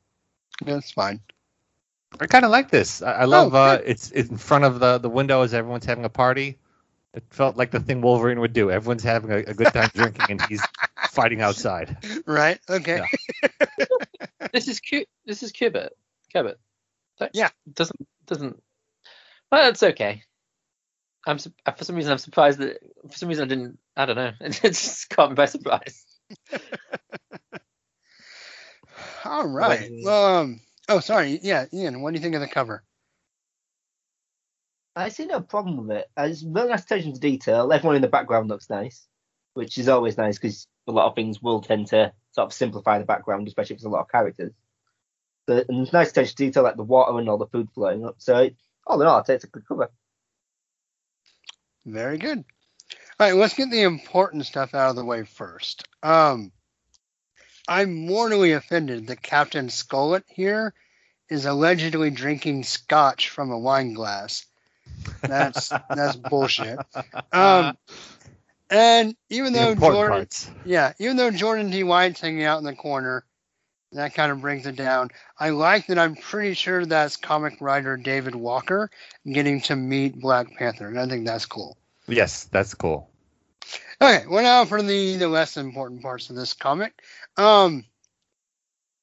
That's 0.64 0.92
fine. 0.92 1.20
I 2.20 2.28
kind 2.28 2.44
of 2.46 2.52
like 2.52 2.70
this. 2.70 3.02
I, 3.02 3.12
I 3.14 3.26
love 3.26 3.56
Oh, 3.56 3.58
uh, 3.58 3.80
it's 3.86 4.12
it's 4.12 4.30
in 4.30 4.38
front 4.38 4.66
of 4.66 4.80
the 4.80 4.98
the 4.98 5.10
window 5.10 5.42
as 5.42 5.54
everyone's 5.54 5.86
having 5.86 6.06
a 6.06 6.10
party. 6.10 6.58
It 7.14 7.24
felt 7.30 7.58
like 7.58 7.72
the 7.72 7.80
thing 7.80 8.02
Wolverine 8.02 8.40
would 8.40 8.54
do. 8.54 8.70
Everyone's 8.72 9.04
having 9.04 9.32
a, 9.32 9.38
a 9.38 9.54
good 9.54 9.74
time 9.74 9.90
drinking, 9.94 10.26
and 10.30 10.42
he's 10.48 10.62
fighting 11.10 11.42
outside. 11.42 11.98
Right? 12.26 12.60
Okay. 12.70 13.02
this 14.54 14.68
is 14.68 14.80
cute. 14.80 15.08
This 15.26 15.44
is 15.44 15.52
Kubert. 15.52 15.90
Kubert. 16.34 16.56
So- 17.18 17.30
Yeah. 17.34 17.50
Doesn't 17.74 18.08
doesn't. 18.28 18.62
Well, 19.52 19.70
it's 19.70 19.84
okay. 19.84 20.24
I'm 21.26 21.38
for 21.38 21.84
some 21.84 21.96
reason 21.96 22.12
I'm 22.12 22.18
surprised 22.18 22.60
that 22.60 22.80
for 23.10 23.18
some 23.18 23.30
reason 23.30 23.46
I 23.46 23.48
didn't. 23.48 23.78
I 23.96 24.06
don't 24.06 24.16
know. 24.16 24.32
It 24.42 24.52
just 24.74 25.10
caught 25.10 25.30
me 25.30 25.36
by 25.36 25.46
surprise. 25.46 26.06
All 29.26 29.48
right. 29.48 29.92
Well, 30.04 30.26
um, 30.38 30.60
oh, 30.90 31.00
sorry. 31.00 31.40
Yeah, 31.44 31.66
Ian, 31.74 32.02
what 32.02 32.12
do 32.14 32.18
you 32.18 32.24
think 32.24 32.36
of 32.36 32.42
the 32.42 32.48
cover? 32.48 32.84
I 34.96 35.10
see 35.10 35.26
no 35.26 35.42
problem 35.42 35.78
with 35.88 35.98
it. 35.98 36.08
Uh, 36.18 36.24
It's 36.24 36.44
really 36.44 36.70
nice 36.70 36.84
attention 36.84 37.14
to 37.14 37.20
detail. 37.20 37.72
Everyone 37.72 37.96
in 37.96 38.02
the 38.02 38.08
background 38.08 38.50
looks 38.50 38.70
nice, 38.70 39.08
which 39.54 39.78
is 39.78 39.88
always 39.88 40.18
nice 40.18 40.38
because 40.38 40.68
a 40.88 40.92
lot 40.92 41.08
of 41.08 41.16
things 41.16 41.42
will 41.42 41.62
tend 41.62 41.88
to 41.88 42.12
sort 42.32 42.48
of 42.48 42.54
simplify 42.54 42.98
the 42.98 43.06
background, 43.06 43.48
especially 43.48 43.76
if 43.76 43.80
there's 43.82 43.86
a 43.86 43.90
lot 43.90 44.02
of 44.02 44.10
characters. 44.12 44.54
So, 45.48 45.64
and 45.68 45.78
there's 45.78 45.94
nice 45.94 46.10
attention 46.12 46.36
to 46.36 46.46
detail, 46.46 46.64
like 46.64 46.76
the 46.78 46.84
water 46.84 47.18
and 47.18 47.30
all 47.30 47.38
the 47.38 47.48
food 47.48 47.70
flowing 47.74 48.06
up. 48.06 48.16
So, 48.18 48.38
it, 48.38 48.56
all 48.86 49.02
in 49.02 49.08
all, 49.08 49.20
I'd 49.20 49.28
say 49.28 49.36
it's 49.36 49.44
a 49.44 49.48
good 49.48 49.68
cover. 49.68 49.90
Very 51.86 52.18
good. 52.18 52.44
All 53.20 53.28
right, 53.28 53.36
let's 53.36 53.54
get 53.54 53.70
the 53.72 53.84
important 53.84 54.46
stuff 54.46 54.74
out 54.74 54.90
of 54.90 54.96
the 54.96 55.06
way 55.06 55.24
first. 55.24 55.88
Um, 56.04 56.52
I'm 57.68 58.06
mortally 58.06 58.54
offended 58.54 59.08
that 59.08 59.22
Captain 59.22 59.68
Skullet 59.68 60.24
here 60.28 60.74
is 61.30 61.46
allegedly 61.46 62.10
drinking 62.10 62.64
scotch 62.64 63.30
from 63.30 63.52
a 63.52 63.60
wine 63.60 63.94
glass. 63.94 64.46
That's 65.22 65.70
that's 65.90 66.16
bullshit. 66.16 66.80
Um, 67.32 67.78
and 68.70 69.16
even 69.30 69.54
though 69.54 69.76
Jordan, 69.76 70.10
parts. 70.10 70.50
yeah, 70.66 70.94
even 71.00 71.18
though 71.18 71.32
Jordan 71.32 71.70
D. 71.70 71.84
White's 71.84 72.22
hanging 72.22 72.44
out 72.44 72.60
in 72.60 72.66
the 72.66 72.76
corner, 72.76 73.24
that 73.92 74.14
kind 74.14 74.32
of 74.32 74.42
brings 74.42 74.66
it 74.66 74.76
down. 74.76 75.10
I 75.38 75.50
like 75.50 75.88
that 75.88 76.00
I'm 76.00 76.16
pretty 76.16 76.54
sure 76.54 76.86
that's 76.86 77.18
comic 77.18 77.60
writer 77.60 77.98
David 77.98 78.36
Walker 78.36 78.90
getting 79.32 79.62
to 79.62 79.76
meet 79.76 80.20
Black 80.20 80.56
Panther, 80.58 80.88
and 80.88 81.00
I 81.00 81.08
think 81.08 81.26
that's 81.26 81.46
cool. 81.46 81.78
Yes, 82.08 82.46
that's 82.46 82.74
cool. 82.74 83.10
Okay, 84.02 84.26
well 84.28 84.44
now 84.44 84.66
for 84.66 84.82
the 84.82 85.18
the 85.18 85.28
less 85.28 85.58
important 85.58 86.02
parts 86.02 86.30
of 86.30 86.36
this 86.36 86.54
comic. 86.54 86.94
Um, 87.38 87.86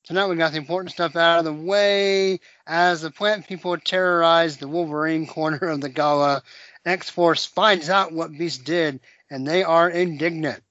so 0.05 0.15
now 0.15 0.29
we 0.29 0.37
got 0.37 0.53
the 0.53 0.59
important 0.59 0.93
stuff 0.93 1.17
out 1.17 1.41
of 1.41 1.45
the 1.45 1.53
way. 1.53 2.41
As 2.67 3.03
the 3.03 3.11
plant 3.11 3.47
people 3.47 3.77
terrorize 3.77 4.57
the 4.57 4.67
Wolverine 4.67 5.27
corner 5.35 5.59
of 5.59 5.81
the 5.81 5.91
gala, 5.91 6.43
X 6.85 7.11
Force 7.11 7.45
finds 7.45 7.91
out 7.91 8.13
what 8.13 8.33
Beast 8.33 8.65
did, 8.65 9.01
and 9.31 9.47
they 9.47 9.63
are 9.63 9.91
indignant. 9.91 10.63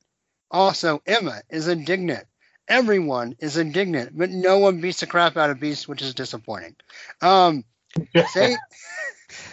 Also, 0.49 1.01
Emma 1.05 1.41
is 1.49 1.67
indignant. 1.67 2.25
Everyone 2.67 3.35
is 3.39 3.57
indignant, 3.57 4.17
but 4.17 4.29
no 4.29 4.57
one 4.57 4.81
beats 4.81 4.99
the 4.99 5.07
crap 5.07 5.37
out 5.37 5.49
of 5.49 5.59
Beast, 5.59 5.87
which 5.87 6.01
is 6.01 6.13
disappointing. 6.13 6.75
Um, 7.21 7.63
Sage, 8.27 8.57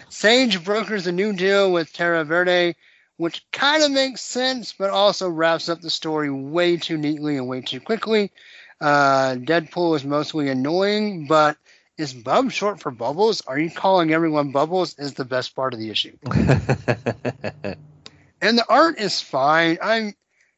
Sage 0.09 0.63
brokers 0.63 1.07
a 1.07 1.11
new 1.11 1.33
deal 1.33 1.71
with 1.71 1.93
Terra 1.93 2.23
Verde, 2.25 2.75
which 3.17 3.45
kind 3.51 3.83
of 3.83 3.91
makes 3.91 4.21
sense, 4.21 4.73
but 4.73 4.89
also 4.89 5.29
wraps 5.29 5.69
up 5.69 5.81
the 5.81 5.89
story 5.89 6.29
way 6.29 6.77
too 6.77 6.97
neatly 6.97 7.37
and 7.37 7.47
way 7.47 7.61
too 7.61 7.79
quickly. 7.79 8.31
Uh, 8.81 9.35
Deadpool 9.35 9.95
is 9.95 10.03
mostly 10.03 10.49
annoying, 10.49 11.27
but 11.27 11.57
is 11.97 12.13
Bub 12.13 12.51
short 12.51 12.81
for 12.81 12.91
Bubbles? 12.91 13.41
Are 13.47 13.57
you 13.57 13.71
calling 13.71 14.11
everyone 14.13 14.51
Bubbles? 14.51 14.99
Is 14.99 15.13
the 15.13 15.23
best 15.23 15.55
part 15.55 15.73
of 15.73 15.79
the 15.79 15.89
issue. 15.89 16.17
and 18.41 18.57
the 18.57 18.65
art 18.67 18.99
is 18.99 19.21
fine. 19.21 19.77
I'm, 19.81 20.13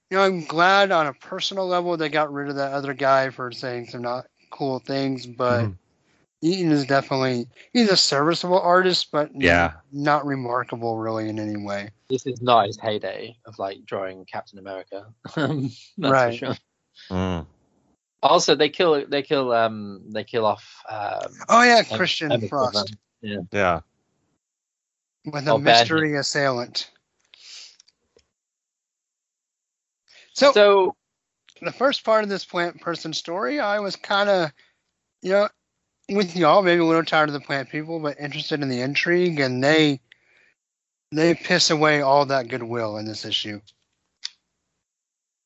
you 0.09 0.17
know, 0.17 0.23
I'm 0.23 0.45
glad 0.45 0.91
on 0.91 1.07
a 1.07 1.13
personal 1.13 1.67
level 1.67 1.97
they 1.97 2.09
got 2.09 2.31
rid 2.31 2.49
of 2.49 2.55
that 2.55 2.73
other 2.73 2.93
guy 2.93 3.29
for 3.29 3.51
saying 3.51 3.87
some 3.87 4.01
not 4.01 4.27
cool 4.51 4.79
things, 4.79 5.25
but 5.25 5.65
Mhm. 5.65 5.77
Eaton 6.41 6.71
is 6.71 6.85
definitely 6.85 7.47
he's 7.73 7.89
a 7.89 7.97
serviceable 7.97 8.59
artist, 8.59 9.11
but 9.11 9.29
Yeah. 9.35 9.73
not 9.91 10.25
remarkable 10.25 10.97
really 10.97 11.29
in 11.29 11.39
any 11.39 11.57
way. 11.57 11.89
This 12.09 12.25
is 12.25 12.41
not 12.41 12.67
his 12.67 12.79
heyday 12.79 13.37
of 13.45 13.59
like 13.59 13.83
drawing 13.85 14.23
Captain 14.25 14.59
America. 14.59 15.13
That's 15.35 15.71
Right. 15.97 16.31
for 16.31 16.37
sure. 16.37 16.57
Mm. 17.11 17.45
Also, 18.23 18.55
they 18.55 18.69
kill 18.69 19.05
they 19.07 19.21
kill 19.21 19.51
um 19.51 20.01
they 20.11 20.23
kill 20.23 20.45
off 20.45 20.83
um 20.89 21.33
Oh 21.49 21.61
yeah, 21.63 21.83
Christian 21.83 22.47
Frost 22.47 22.95
Yeah. 23.21 23.81
with 25.25 25.47
a 25.47 25.51
Oh, 25.51 25.57
bad 25.57 25.63
mystery 25.63 26.17
assailant. 26.17 26.91
So, 30.37 30.51
So 30.51 30.95
the 31.63 31.71
first 31.71 32.03
part 32.03 32.23
of 32.23 32.29
this 32.29 32.45
plant 32.45 32.79
person 32.79 33.11
story, 33.11 33.59
I 33.59 33.79
was 33.79 33.95
kind 33.95 34.29
of, 34.29 34.51
you 35.23 35.31
know, 35.31 35.49
with 36.09 36.35
y'all, 36.35 36.61
maybe 36.61 36.79
a 36.79 36.85
little 36.85 37.03
tired 37.03 37.29
of 37.29 37.33
the 37.33 37.39
plant 37.39 37.69
people, 37.69 37.99
but 37.99 38.19
interested 38.19 38.61
in 38.61 38.69
the 38.69 38.81
intrigue, 38.81 39.39
and 39.39 39.63
they 39.63 39.99
they 41.11 41.33
piss 41.33 41.71
away 41.71 42.01
all 42.01 42.27
that 42.27 42.49
goodwill 42.49 42.97
in 42.97 43.05
this 43.05 43.25
issue. 43.25 43.59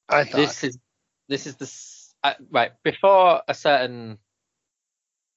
I 0.10 0.26
thought. 0.26 0.38
this 0.38 0.64
is 0.66 0.78
this 1.30 1.48
is 1.48 1.56
the 1.56 2.28
uh, 2.28 2.34
right 2.52 2.72
before 2.84 3.44
a 3.48 3.54
certain 3.54 4.18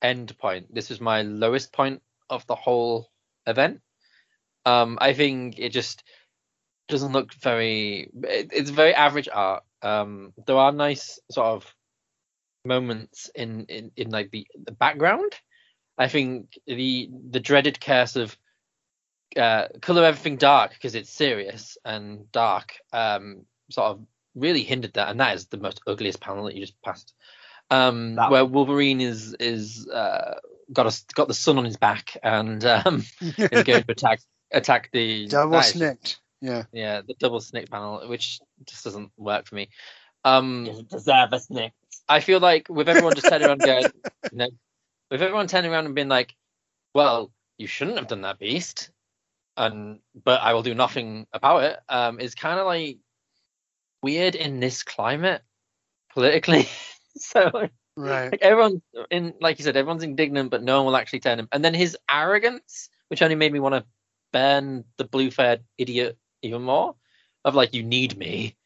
end 0.02 0.36
point. 0.36 0.74
This 0.74 0.90
was 0.90 1.00
my 1.00 1.22
lowest 1.22 1.72
point 1.72 2.02
of 2.28 2.44
the 2.48 2.56
whole 2.56 3.08
event. 3.46 3.82
Um, 4.66 4.98
I 5.00 5.12
think 5.12 5.60
it 5.60 5.68
just 5.68 6.02
doesn't 6.88 7.12
look 7.12 7.32
very. 7.34 8.10
It, 8.22 8.50
it's 8.52 8.70
very 8.70 8.94
average 8.94 9.28
art. 9.32 9.64
Um, 9.82 10.32
there 10.46 10.56
are 10.56 10.72
nice 10.72 11.18
sort 11.30 11.46
of 11.48 11.74
moments 12.64 13.30
in 13.34 13.66
in, 13.66 13.90
in 13.96 14.10
like 14.10 14.30
the, 14.30 14.46
the 14.64 14.72
background. 14.72 15.32
I 15.98 16.08
think 16.08 16.58
the 16.66 17.10
the 17.30 17.40
dreaded 17.40 17.80
curse 17.80 18.16
of 18.16 18.36
uh, 19.36 19.68
color 19.80 20.04
everything 20.04 20.36
dark 20.36 20.72
because 20.72 20.94
it's 20.94 21.10
serious 21.10 21.76
and 21.84 22.30
dark. 22.32 22.74
Um, 22.92 23.46
sort 23.70 23.86
of 23.92 24.06
really 24.34 24.62
hindered 24.62 24.94
that, 24.94 25.08
and 25.08 25.20
that 25.20 25.34
is 25.36 25.46
the 25.46 25.58
most 25.58 25.80
ugliest 25.86 26.20
panel 26.20 26.44
that 26.44 26.54
you 26.54 26.60
just 26.62 26.80
passed. 26.82 27.14
Um, 27.70 28.16
That- 28.16 28.30
where 28.30 28.44
Wolverine 28.44 29.00
is 29.00 29.34
is 29.40 29.88
uh, 29.88 30.34
got 30.72 30.86
a, 30.86 31.14
got 31.14 31.28
the 31.28 31.34
sun 31.34 31.58
on 31.58 31.64
his 31.64 31.76
back 31.76 32.16
and 32.22 32.64
um, 32.64 33.04
is 33.20 33.62
going 33.64 33.82
to 33.82 33.92
attack 33.92 34.20
attack 34.52 34.90
the 34.92 35.26
Double 35.28 35.52
that 35.52 35.74
is- 35.74 35.80
snikt. 35.80 36.16
Yeah. 36.44 36.64
Yeah, 36.72 37.00
the 37.06 37.14
double 37.14 37.40
snikt 37.40 37.70
panel, 37.70 38.06
which 38.08 38.40
just 38.66 38.84
doesn't 38.84 39.10
work 39.16 39.46
for 39.46 39.54
me. 39.54 39.70
Um, 40.24 40.64
Doesn't 40.66 40.90
deserve 40.90 41.32
a 41.32 41.36
snikt. 41.36 41.72
I 42.08 42.20
feel 42.20 42.40
like 42.40 42.68
with 42.68 42.88
everyone 42.88 43.14
just 43.14 43.28
turning 43.28 43.48
around 43.48 43.62
going, 43.64 43.92
you 44.30 44.38
know, 44.38 44.48
with 45.10 45.22
everyone 45.22 45.46
turning 45.46 45.70
around 45.72 45.86
and 45.86 45.94
being 45.94 46.08
like, 46.08 46.34
well, 46.94 47.32
you 47.58 47.66
shouldn't 47.66 47.98
have 47.98 48.08
done 48.08 48.22
that, 48.22 48.38
Beast, 48.38 48.90
and 49.56 50.00
but 50.24 50.40
I 50.42 50.52
will 50.54 50.62
do 50.62 50.74
nothing 50.74 51.26
about 51.32 51.64
it. 51.64 51.78
Um, 51.88 52.20
is 52.20 52.34
kind 52.34 52.58
of 52.58 52.66
like 52.66 52.98
weird 54.02 54.34
in 54.34 54.60
this 54.60 54.82
climate 54.82 55.42
politically. 56.12 56.68
so 57.16 57.68
Right. 57.96 58.32
like 58.32 58.42
everyone 58.42 58.82
in, 59.10 59.34
like 59.40 59.58
you 59.58 59.64
said, 59.64 59.76
everyone's 59.76 60.02
indignant, 60.02 60.50
but 60.50 60.62
no 60.62 60.78
one 60.78 60.86
will 60.86 60.96
actually 60.96 61.20
turn 61.20 61.38
him. 61.38 61.48
And 61.52 61.64
then 61.64 61.74
his 61.74 61.96
arrogance, 62.10 62.90
which 63.08 63.22
only 63.22 63.36
made 63.36 63.52
me 63.52 63.60
want 63.60 63.74
to 63.74 63.84
burn 64.32 64.84
the 64.98 65.04
blue-faired 65.04 65.62
idiot 65.78 66.18
even 66.44 66.62
more, 66.62 66.94
of 67.44 67.54
like, 67.54 67.74
you 67.74 67.82
need 67.82 68.16
me. 68.16 68.56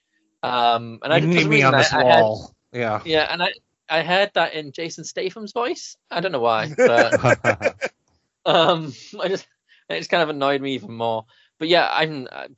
Um, 0.42 0.98
and 1.02 1.12
I 1.12 1.16
you 1.18 1.22
for 1.22 1.28
need 1.28 1.48
me 1.48 1.62
on 1.62 1.72
reason, 1.74 1.78
this 1.78 1.92
I- 1.92 2.00
I 2.00 2.04
had- 2.04 2.20
wall. 2.22 2.54
yeah. 2.72 3.00
yeah, 3.04 3.26
and 3.32 3.42
I 3.42 3.52
I 3.90 4.02
heard 4.02 4.30
that 4.34 4.52
in 4.52 4.72
Jason 4.72 5.04
Statham's 5.04 5.52
voice. 5.52 5.96
I 6.10 6.20
don't 6.20 6.30
know 6.32 6.40
why, 6.40 6.70
but 6.76 7.90
um, 8.46 8.92
I 9.20 9.28
just 9.28 9.46
it 9.88 9.98
just 9.98 10.10
kind 10.10 10.22
of 10.22 10.28
annoyed 10.28 10.60
me 10.60 10.74
even 10.74 10.92
more. 10.92 11.24
But 11.58 11.68
yeah, 11.68 11.88
I'm 11.90 12.28
I- 12.30 12.48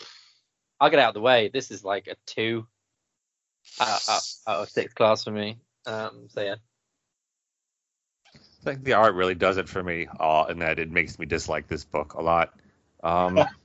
I'll 0.80 0.90
get 0.90 0.98
out 0.98 1.09
of 1.09 1.14
the 1.14 1.20
way. 1.20 1.48
This 1.52 1.70
is 1.70 1.84
like 1.84 2.06
a 2.09 2.16
two 2.26 2.66
out, 3.80 4.01
out, 4.09 4.22
out 4.47 4.62
of 4.62 4.70
six 4.70 4.92
class 4.94 5.24
for 5.24 5.30
me. 5.30 5.59
Um, 5.86 6.26
so 6.30 6.42
yeah, 6.42 6.56
I 8.34 8.38
think 8.64 8.84
the 8.84 8.94
art 8.94 9.14
really 9.14 9.34
does 9.34 9.56
it 9.56 9.68
for 9.68 9.82
me, 9.82 10.06
uh, 10.18 10.47
in 10.51 10.59
that 10.59 10.78
it 10.78 10.90
makes 10.90 11.18
me 11.18 11.26
dislike 11.26 11.66
this 11.68 11.84
book 11.84 12.14
a 12.14 12.22
lot. 12.22 12.52
Um, 13.02 13.38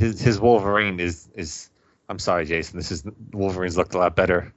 his 0.00 0.20
his 0.20 0.40
Wolverine 0.40 0.98
is 0.98 1.28
is. 1.34 1.70
I'm 2.08 2.18
sorry, 2.18 2.44
Jason. 2.44 2.76
This 2.76 2.90
is 2.90 3.04
Wolverine's 3.32 3.76
looked 3.76 3.94
a 3.94 3.98
lot 3.98 4.16
better. 4.16 4.52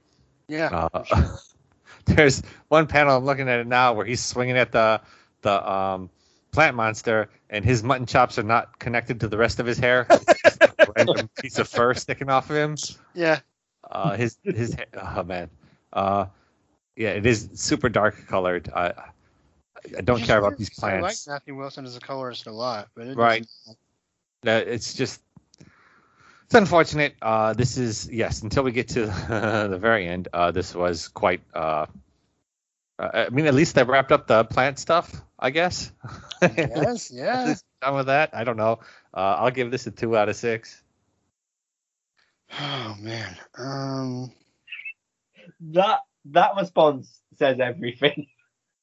Yeah. 0.48 0.88
Uh, 0.92 1.36
there's 2.06 2.42
one 2.68 2.86
panel 2.86 3.16
I'm 3.16 3.24
looking 3.24 3.48
at 3.48 3.60
it 3.60 3.66
now 3.66 3.92
where 3.92 4.06
he's 4.06 4.24
swinging 4.24 4.56
at 4.56 4.72
the 4.72 5.00
the 5.42 5.70
um, 5.70 6.10
plant 6.50 6.74
monster, 6.74 7.28
and 7.50 7.64
his 7.64 7.84
mutton 7.84 8.06
chops 8.06 8.38
are 8.38 8.42
not 8.42 8.78
connected 8.78 9.20
to 9.20 9.28
the 9.28 9.36
rest 9.36 9.60
of 9.60 9.66
his 9.66 9.78
hair. 9.78 10.08
Random 10.96 11.28
piece 11.40 11.58
of 11.58 11.68
fur 11.68 11.94
sticking 11.94 12.30
off 12.30 12.50
of 12.50 12.56
him. 12.56 12.76
Yeah. 13.14 13.40
Uh, 13.88 14.16
his 14.16 14.38
his 14.42 14.74
ha- 14.74 15.18
oh 15.18 15.22
man, 15.24 15.50
uh, 15.92 16.26
yeah, 16.96 17.10
it 17.10 17.26
is 17.26 17.50
super 17.52 17.90
dark 17.90 18.26
colored. 18.26 18.70
I 18.74 18.94
I 19.96 20.00
don't 20.00 20.22
care 20.22 20.38
about 20.38 20.56
these 20.56 20.70
plants. 20.70 21.28
I 21.28 21.32
like. 21.32 21.40
Matthew 21.40 21.54
Wilson 21.54 21.84
as 21.84 21.96
a 21.96 22.00
colorist 22.00 22.46
a 22.46 22.52
lot, 22.52 22.88
but 22.94 23.06
it 23.06 23.16
Right. 23.16 23.46
Uh, 24.46 24.62
it's 24.66 24.94
just 24.94 25.23
it's 26.54 26.60
unfortunate. 26.60 27.16
Uh, 27.20 27.52
this 27.52 27.76
is 27.78 28.08
yes. 28.10 28.42
Until 28.42 28.62
we 28.62 28.70
get 28.70 28.88
to 28.90 29.06
the 29.70 29.78
very 29.80 30.06
end, 30.06 30.28
uh, 30.32 30.52
this 30.52 30.72
was 30.74 31.08
quite. 31.08 31.40
Uh, 31.52 31.86
uh, 32.96 33.08
I 33.12 33.28
mean, 33.30 33.46
at 33.46 33.54
least 33.54 33.74
they 33.74 33.82
wrapped 33.82 34.12
up 34.12 34.28
the 34.28 34.44
plant 34.44 34.78
stuff. 34.78 35.20
I 35.36 35.50
guess. 35.50 35.90
Yes, 36.40 37.10
yeah. 37.12 37.54
Done 37.82 37.96
with 37.96 38.06
that. 38.06 38.30
I 38.34 38.44
don't 38.44 38.56
know. 38.56 38.78
Uh, 39.12 39.36
I'll 39.38 39.50
give 39.50 39.72
this 39.72 39.88
a 39.88 39.90
two 39.90 40.16
out 40.16 40.28
of 40.28 40.36
six. 40.36 40.80
Oh 42.52 42.96
man. 43.00 43.36
Um. 43.58 44.32
That 45.72 46.00
that 46.26 46.52
response 46.56 47.20
says 47.36 47.58
everything. 47.58 48.28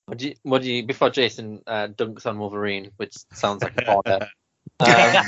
what 0.08 0.18
do 0.18 0.28
you 0.28 0.36
what 0.44 0.62
do 0.62 0.70
you 0.70 0.86
before 0.86 1.10
Jason 1.10 1.62
uh, 1.66 1.88
dunks 1.88 2.26
on 2.26 2.38
Wolverine, 2.38 2.92
which 2.98 3.16
sounds 3.32 3.64
like 3.64 3.80
a 3.80 3.86
fodder. 4.04 4.28
Um, 4.86 5.26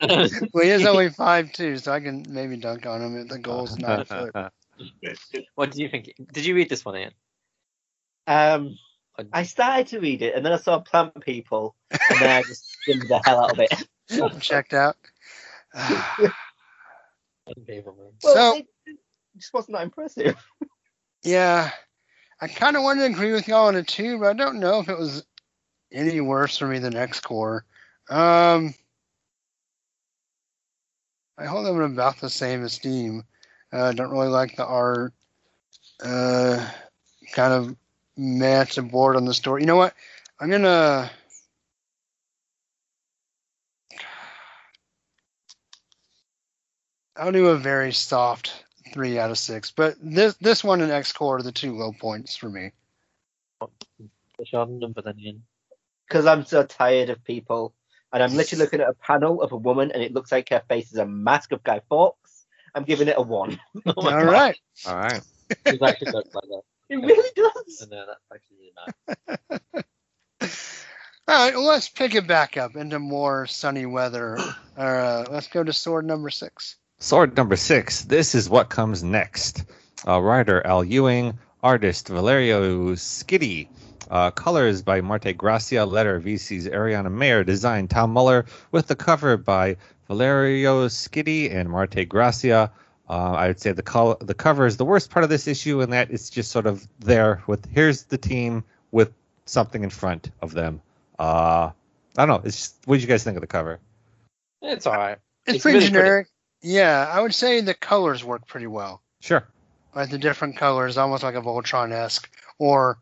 Well, 0.52 0.64
he 0.64 0.70
is 0.70 0.86
only 0.86 1.10
five 1.10 1.52
two, 1.52 1.76
so 1.78 1.92
I 1.92 2.00
can 2.00 2.24
maybe 2.28 2.56
dunk 2.56 2.86
on 2.86 3.02
him 3.02 3.16
if 3.16 3.28
the 3.28 3.38
goal's 3.38 3.78
not 3.78 4.00
a 4.00 4.04
foot. 4.04 4.34
what 5.54 5.72
do 5.72 5.82
you 5.82 5.88
think? 5.88 6.12
Did 6.32 6.46
you 6.46 6.54
read 6.54 6.68
this 6.68 6.84
one, 6.84 6.96
Ian? 6.96 7.12
Um, 8.26 8.78
I 9.32 9.42
started 9.42 9.88
to 9.88 10.00
read 10.00 10.22
it, 10.22 10.34
and 10.34 10.44
then 10.44 10.52
I 10.52 10.56
saw 10.56 10.78
plant 10.78 11.20
people, 11.20 11.74
and 11.90 12.20
then 12.20 12.30
I 12.30 12.42
just 12.42 12.68
skimmed 12.70 13.08
the 13.08 13.20
hell 13.24 13.44
out 13.44 13.52
of 13.52 13.58
it. 13.58 14.40
Checked 14.40 14.72
out. 14.74 14.96
Unbelievable. 17.56 18.12
Well, 18.22 18.34
So- 18.34 18.56
it, 18.58 18.66
it 18.86 18.96
just 19.36 19.52
wasn't 19.54 19.76
that 19.76 19.82
impressive. 19.84 20.36
yeah, 21.22 21.70
I 22.40 22.48
kind 22.48 22.76
of 22.76 22.82
wanted 22.82 23.00
to 23.08 23.14
agree 23.14 23.32
with 23.32 23.48
y'all 23.48 23.66
on 23.66 23.76
it 23.76 23.88
too, 23.88 24.18
but 24.18 24.28
I 24.28 24.32
don't 24.34 24.60
know 24.60 24.80
if 24.80 24.88
it 24.88 24.98
was 24.98 25.24
any 25.92 26.20
worse 26.20 26.56
for 26.58 26.66
me 26.68 26.78
than 26.78 26.94
X-Corp. 26.96 27.64
Um, 28.10 28.74
I 31.36 31.44
hold 31.44 31.66
them 31.66 31.76
in 31.76 31.92
about 31.92 32.20
the 32.20 32.30
same 32.30 32.64
esteem. 32.64 33.24
Uh, 33.72 33.92
don't 33.92 34.10
really 34.10 34.28
like 34.28 34.56
the 34.56 34.64
art. 34.64 35.12
Uh, 36.02 36.68
kind 37.32 37.52
of 37.52 37.76
mad 38.16 38.70
to 38.70 38.82
bored 38.82 39.16
on 39.16 39.24
the 39.24 39.34
story. 39.34 39.62
You 39.62 39.66
know 39.66 39.76
what? 39.76 39.94
I'm 40.40 40.50
gonna. 40.50 41.10
I'll 47.16 47.32
do 47.32 47.48
a 47.48 47.56
very 47.56 47.92
soft 47.92 48.64
three 48.92 49.18
out 49.18 49.30
of 49.30 49.38
six, 49.38 49.70
but 49.70 49.96
this 50.00 50.34
this 50.34 50.62
one 50.62 50.80
and 50.80 50.92
X-Corp 50.92 51.40
are 51.40 51.42
the 51.42 51.52
two 51.52 51.76
low 51.76 51.92
points 51.92 52.36
for 52.36 52.48
me. 52.48 52.70
What's 53.58 54.52
your 54.52 54.66
number 54.66 55.02
then, 55.02 55.42
Because 56.06 56.26
I'm 56.26 56.44
so 56.44 56.64
tired 56.64 57.10
of 57.10 57.22
people, 57.24 57.74
and 58.12 58.22
I'm 58.22 58.34
literally 58.34 58.64
looking 58.64 58.80
at 58.80 58.88
a 58.88 58.94
panel 58.94 59.42
of 59.42 59.52
a 59.52 59.56
woman, 59.56 59.92
and 59.92 60.02
it 60.02 60.12
looks 60.12 60.32
like 60.32 60.48
her 60.50 60.62
face 60.68 60.92
is 60.92 60.98
a 60.98 61.06
mask 61.06 61.52
of 61.52 61.62
Guy 61.62 61.80
Fawkes. 61.88 62.46
I'm 62.74 62.84
giving 62.84 63.08
it 63.08 63.14
a 63.16 63.22
one. 63.22 63.58
Oh 63.86 64.02
my 64.02 64.14
All 64.14 64.24
God. 64.24 64.32
right. 64.32 64.58
All 64.86 64.96
right. 64.96 65.22
It 65.66 65.82
actually 65.82 66.12
looks 66.12 66.34
like 66.34 66.44
that. 66.44 66.62
It 66.90 66.96
really 66.96 67.30
does. 67.34 67.86
No, 67.90 68.06
that's 68.06 68.20
actually 68.32 68.56
really 68.58 69.68
bad. 69.72 69.84
All 71.28 71.44
right, 71.44 71.54
well, 71.54 71.66
let's 71.66 71.90
pick 71.90 72.14
it 72.14 72.26
back 72.26 72.56
up 72.56 72.74
into 72.74 72.98
more 72.98 73.46
sunny 73.46 73.84
weather. 73.84 74.38
uh, 74.78 75.26
let's 75.30 75.48
go 75.48 75.62
to 75.62 75.72
sword 75.74 76.06
number 76.06 76.30
six. 76.30 76.76
Sword 76.98 77.36
number 77.36 77.56
six. 77.56 78.02
This 78.04 78.34
is 78.34 78.48
what 78.48 78.70
comes 78.70 79.04
next. 79.04 79.64
Uh, 80.06 80.20
writer 80.20 80.66
Al 80.66 80.82
Ewing, 80.82 81.38
artist 81.62 82.08
Valerio 82.08 82.92
Schiti, 82.94 83.68
uh, 84.10 84.30
colors 84.30 84.82
by 84.82 85.00
Marte 85.00 85.36
Gracia, 85.36 85.84
letter 85.84 86.20
VC's 86.20 86.66
Ariana 86.68 87.10
Maher, 87.10 87.44
design 87.44 87.88
Tom 87.88 88.12
Muller, 88.12 88.46
with 88.72 88.86
the 88.86 88.96
cover 88.96 89.36
by 89.36 89.76
Valerio 90.06 90.88
Schiti 90.88 91.54
and 91.54 91.68
Marte 91.68 92.08
Gracia. 92.08 92.70
Uh, 93.08 93.12
I 93.32 93.46
would 93.48 93.60
say 93.60 93.72
the 93.72 93.82
col- 93.82 94.16
the 94.20 94.34
cover 94.34 94.66
is 94.66 94.76
the 94.76 94.84
worst 94.84 95.10
part 95.10 95.24
of 95.24 95.30
this 95.30 95.46
issue, 95.46 95.80
in 95.80 95.90
that 95.90 96.10
it's 96.10 96.28
just 96.30 96.50
sort 96.50 96.66
of 96.66 96.86
there 96.98 97.42
with 97.46 97.66
here's 97.72 98.04
the 98.04 98.18
team 98.18 98.64
with 98.92 99.12
something 99.46 99.82
in 99.82 99.90
front 99.90 100.30
of 100.42 100.52
them. 100.52 100.80
Uh, 101.18 101.70
I 102.16 102.26
don't 102.26 102.28
know. 102.28 102.42
It's 102.46 102.56
just, 102.56 102.76
what 102.84 102.96
did 102.96 103.02
you 103.02 103.08
guys 103.08 103.24
think 103.24 103.36
of 103.36 103.40
the 103.40 103.46
cover? 103.46 103.80
It's 104.60 104.86
all 104.86 104.94
right. 104.96 105.18
It's, 105.46 105.56
It's 105.56 105.62
pretty 105.62 105.78
really 105.78 105.90
pretty. 105.90 106.00
generic. 106.04 106.28
Yeah, 106.60 107.08
I 107.10 107.20
would 107.20 107.34
say 107.34 107.60
the 107.60 107.74
colors 107.74 108.24
work 108.24 108.46
pretty 108.46 108.66
well. 108.66 109.00
Sure. 109.20 109.46
Like 109.94 110.10
the 110.10 110.18
different 110.18 110.56
colors, 110.56 110.98
almost 110.98 111.22
like 111.22 111.34
a 111.34 111.40
Voltron 111.40 111.92
esque 111.92 112.28
or 112.58 112.98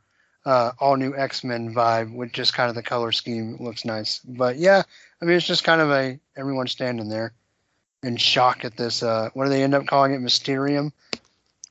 uh, 0.47 0.73
all 0.79 0.97
new 0.97 1.15
X 1.15 1.45
Men 1.45 1.75
vibe, 1.75 2.15
with 2.15 2.33
just 2.33 2.55
kind 2.55 2.71
of 2.71 2.75
the 2.77 2.83
color 2.83 3.13
scheme 3.13 3.57
looks 3.61 3.85
nice. 3.85 4.21
But 4.25 4.57
yeah, 4.57 4.83
I 5.21 5.25
mean, 5.27 5.37
it's 5.37 5.47
just 5.47 5.65
kind 5.65 5.81
of 5.83 5.91
a 5.91 6.19
everyone 6.37 6.69
standing 6.69 7.09
there 7.11 7.33
in 8.03 8.17
shock 8.17 8.65
at 8.65 8.77
this. 8.77 9.03
Uh, 9.03 9.29
what 9.35 9.45
do 9.45 9.51
they 9.51 9.63
end 9.63 9.75
up 9.75 9.87
calling 9.87 10.15
it? 10.15 10.21
Mysterium. 10.21 10.93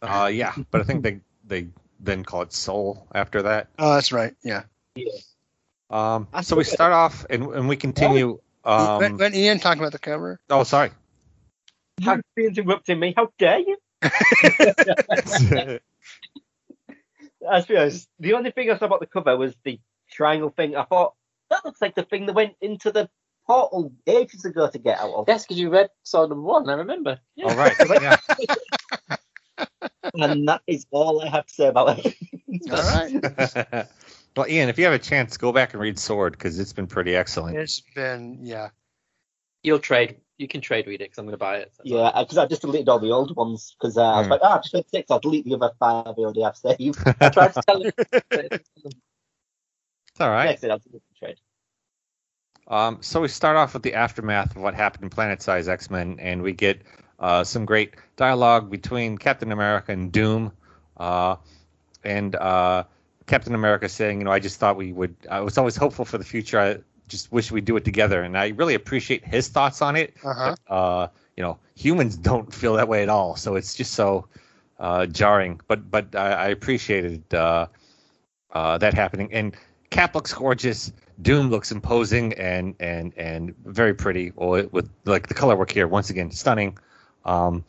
Uh, 0.01 0.29
yeah, 0.31 0.53
but 0.69 0.81
I 0.81 0.83
think 0.83 1.01
they 1.01 1.21
they 1.47 1.67
then 2.01 2.23
call 2.23 2.41
it 2.41 2.53
Soul 2.53 3.07
after 3.15 3.41
that. 3.43 3.69
Oh, 3.79 3.93
that's 3.95 4.11
right. 4.11 4.35
Yeah. 4.43 4.63
Um, 5.89 6.27
so 6.43 6.55
we 6.55 6.63
start 6.63 6.91
off 6.91 7.25
and, 7.29 7.43
and 7.53 7.67
we 7.69 7.75
continue. 7.77 8.39
let, 8.65 8.79
Um, 8.79 9.17
let 9.17 9.33
Ian 9.33 9.59
talk 9.59 9.77
about 9.77 9.91
the 9.93 9.99
cover. 9.99 10.39
oh, 10.49 10.63
sorry. 10.63 10.91
How 12.03 12.19
you 12.35 12.47
interrupting 12.47 12.99
me? 12.99 13.13
How 13.15 13.31
dare 13.39 13.59
you? 13.59 13.77
Let's 17.49 17.67
be 17.67 17.77
honest. 17.77 18.09
The 18.19 18.33
only 18.33 18.51
thing 18.51 18.71
I 18.71 18.77
saw 18.77 18.85
about 18.85 18.99
the 18.99 19.05
cover 19.05 19.37
was 19.37 19.55
the 19.63 19.79
triangle 20.11 20.49
thing. 20.49 20.75
I 20.75 20.83
thought 20.83 21.13
that 21.49 21.65
looks 21.65 21.81
like 21.81 21.95
the 21.95 22.03
thing 22.03 22.25
that 22.25 22.33
went 22.33 22.55
into 22.61 22.91
the 22.91 23.09
portal 23.45 23.91
ages 24.07 24.45
ago 24.45 24.69
to 24.69 24.77
get 24.77 24.99
out 24.99 25.13
of. 25.13 25.25
Yes, 25.27 25.43
because 25.43 25.59
you 25.59 25.69
read 25.69 25.89
Sword 26.03 26.29
number 26.29 26.43
one. 26.43 26.69
I 26.69 26.73
remember. 26.73 27.19
Yeah. 27.35 27.45
All 27.47 27.55
right. 27.55 27.75
Yeah. 28.01 28.17
And 30.13 30.47
that 30.47 30.61
is 30.67 30.85
all 30.91 31.21
I 31.21 31.29
have 31.29 31.45
to 31.45 31.53
say 31.53 31.67
about 31.67 31.99
it. 31.99 32.15
All 32.71 32.77
right. 32.77 33.87
well, 34.37 34.47
Ian, 34.47 34.69
if 34.69 34.77
you 34.77 34.85
have 34.85 34.93
a 34.93 34.99
chance, 34.99 35.37
go 35.37 35.51
back 35.51 35.73
and 35.73 35.81
read 35.81 35.99
Sword 35.99 36.33
because 36.33 36.59
it's 36.59 36.73
been 36.73 36.87
pretty 36.87 37.15
excellent. 37.15 37.57
It's 37.57 37.81
been 37.81 38.39
yeah. 38.41 38.69
You'll 39.63 39.79
trade. 39.79 40.17
You 40.37 40.47
can 40.47 40.59
trade 40.61 40.85
read 40.87 41.01
it 41.01 41.05
because 41.05 41.17
I'm 41.17 41.25
going 41.25 41.33
to 41.33 41.37
buy 41.37 41.57
it. 41.57 41.71
so- 41.75 41.83
yeah, 41.85 42.11
because 42.19 42.37
I 42.37 42.45
just 42.45 42.61
deleted 42.61 42.89
all 42.89 42.99
the 42.99 43.11
old 43.11 43.35
ones 43.35 43.75
because 43.79 43.97
uh, 43.97 44.03
I 44.03 44.17
was 44.17 44.27
Hmm. 44.27 44.31
like, 44.31 44.41
ah, 44.43 44.57
just 44.59 44.73
read 44.73 44.89
six. 44.89 45.09
I'll 45.09 45.19
delete 45.19 45.45
the 45.45 45.55
other 45.55 45.71
five 45.79 46.07
I 46.07 46.21
already 46.21 46.41
have 46.41 46.57
saved. 46.57 46.97
I 47.21 47.29
tried 47.29 47.53
to 47.53 47.61
tell 47.61 47.81
him. 47.81 47.91
It's 50.17 50.21
all 50.21 50.29
right. 50.29 50.45
Next, 50.45 50.63
I'll 50.63 50.79
delete 50.79 51.03
the 51.09 51.19
trade. 51.19 51.37
Um, 52.67 52.97
so 53.01 53.21
we 53.21 53.27
start 53.27 53.57
off 53.57 53.73
with 53.73 53.83
the 53.83 53.93
aftermath 53.93 54.55
of 54.55 54.61
what 54.61 54.73
happened 54.73 55.03
in 55.03 55.09
Planet 55.09 55.41
Size 55.41 55.67
X 55.67 55.89
Men, 55.89 56.17
and 56.19 56.41
we 56.41 56.53
get 56.53 56.81
uh, 57.19 57.43
some 57.43 57.65
great 57.65 57.95
dialogue 58.15 58.69
between 58.71 59.17
Captain 59.17 59.51
America 59.51 59.91
and 59.91 60.11
Doom, 60.11 60.51
uh, 60.97 61.35
and 62.03 62.35
uh, 62.35 62.83
Captain 63.27 63.53
America 63.55 63.87
saying, 63.89 64.19
"You 64.19 64.25
know, 64.25 64.31
I 64.31 64.39
just 64.39 64.59
thought 64.59 64.77
we 64.77 64.93
would. 64.93 65.15
I 65.29 65.41
was 65.41 65.57
always 65.57 65.75
hopeful 65.75 66.05
for 66.05 66.17
the 66.17 66.23
future. 66.23 66.59
I 66.59 66.77
just 67.07 67.31
wish 67.31 67.51
we'd 67.51 67.65
do 67.65 67.77
it 67.77 67.85
together." 67.85 68.23
And 68.23 68.37
I 68.37 68.49
really 68.49 68.75
appreciate 68.75 69.25
his 69.25 69.47
thoughts 69.47 69.81
on 69.81 69.95
it. 69.95 70.13
Uh-huh. 70.23 70.55
Uh, 70.67 71.07
you 71.35 71.43
know, 71.43 71.57
humans 71.75 72.17
don't 72.29 72.53
feel 72.53 72.73
that 72.75 72.87
way 72.87 73.03
at 73.03 73.09
all, 73.09 73.35
so 73.35 73.55
it's 73.55 73.75
just 73.75 73.93
so 73.93 74.27
uh, 74.79 75.05
jarring. 75.05 75.61
But 75.67 75.89
but 75.89 76.15
I, 76.15 76.31
I 76.31 76.47
appreciated 76.47 77.33
uh, 77.33 77.67
uh, 78.51 78.77
that 78.77 78.93
happening. 78.93 79.31
And 79.33 79.55
Cap 79.89 80.15
looks 80.15 80.33
gorgeous. 80.33 80.91
Doom 81.21 81.49
looks 81.49 81.71
imposing 81.71 82.33
and 82.33 82.75
and 82.79 83.13
and 83.17 83.55
very 83.65 83.93
pretty. 83.93 84.31
With 84.35 84.89
like 85.05 85.27
the 85.27 85.33
color 85.33 85.55
work 85.55 85.71
here, 85.71 85.87
once 85.87 86.09
again, 86.09 86.31
stunning. 86.31 86.77
Um, 87.23 87.63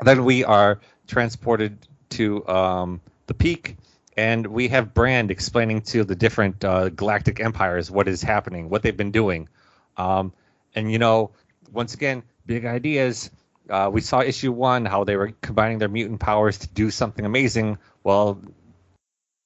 then 0.00 0.24
we 0.24 0.44
are 0.44 0.80
transported 1.06 1.78
to 2.10 2.46
um, 2.46 3.00
the 3.26 3.34
peak, 3.34 3.76
and 4.18 4.48
we 4.48 4.66
have 4.66 4.94
Brand 4.94 5.30
explaining 5.30 5.82
to 5.82 6.02
the 6.02 6.16
different 6.16 6.64
uh, 6.64 6.88
galactic 6.88 7.38
empires 7.38 7.88
what 7.88 8.08
is 8.08 8.20
happening, 8.20 8.68
what 8.68 8.82
they've 8.82 8.96
been 8.96 9.12
doing. 9.12 9.48
Um, 9.96 10.32
and 10.74 10.90
you 10.90 10.98
know, 10.98 11.30
once 11.70 11.94
again, 11.94 12.24
big 12.44 12.64
ideas. 12.64 13.30
Uh, 13.70 13.88
we 13.92 14.00
saw 14.00 14.20
issue 14.20 14.50
one 14.50 14.84
how 14.84 15.04
they 15.04 15.14
were 15.14 15.34
combining 15.40 15.78
their 15.78 15.88
mutant 15.88 16.18
powers 16.18 16.58
to 16.58 16.66
do 16.66 16.90
something 16.90 17.24
amazing. 17.24 17.78
Well, 18.02 18.42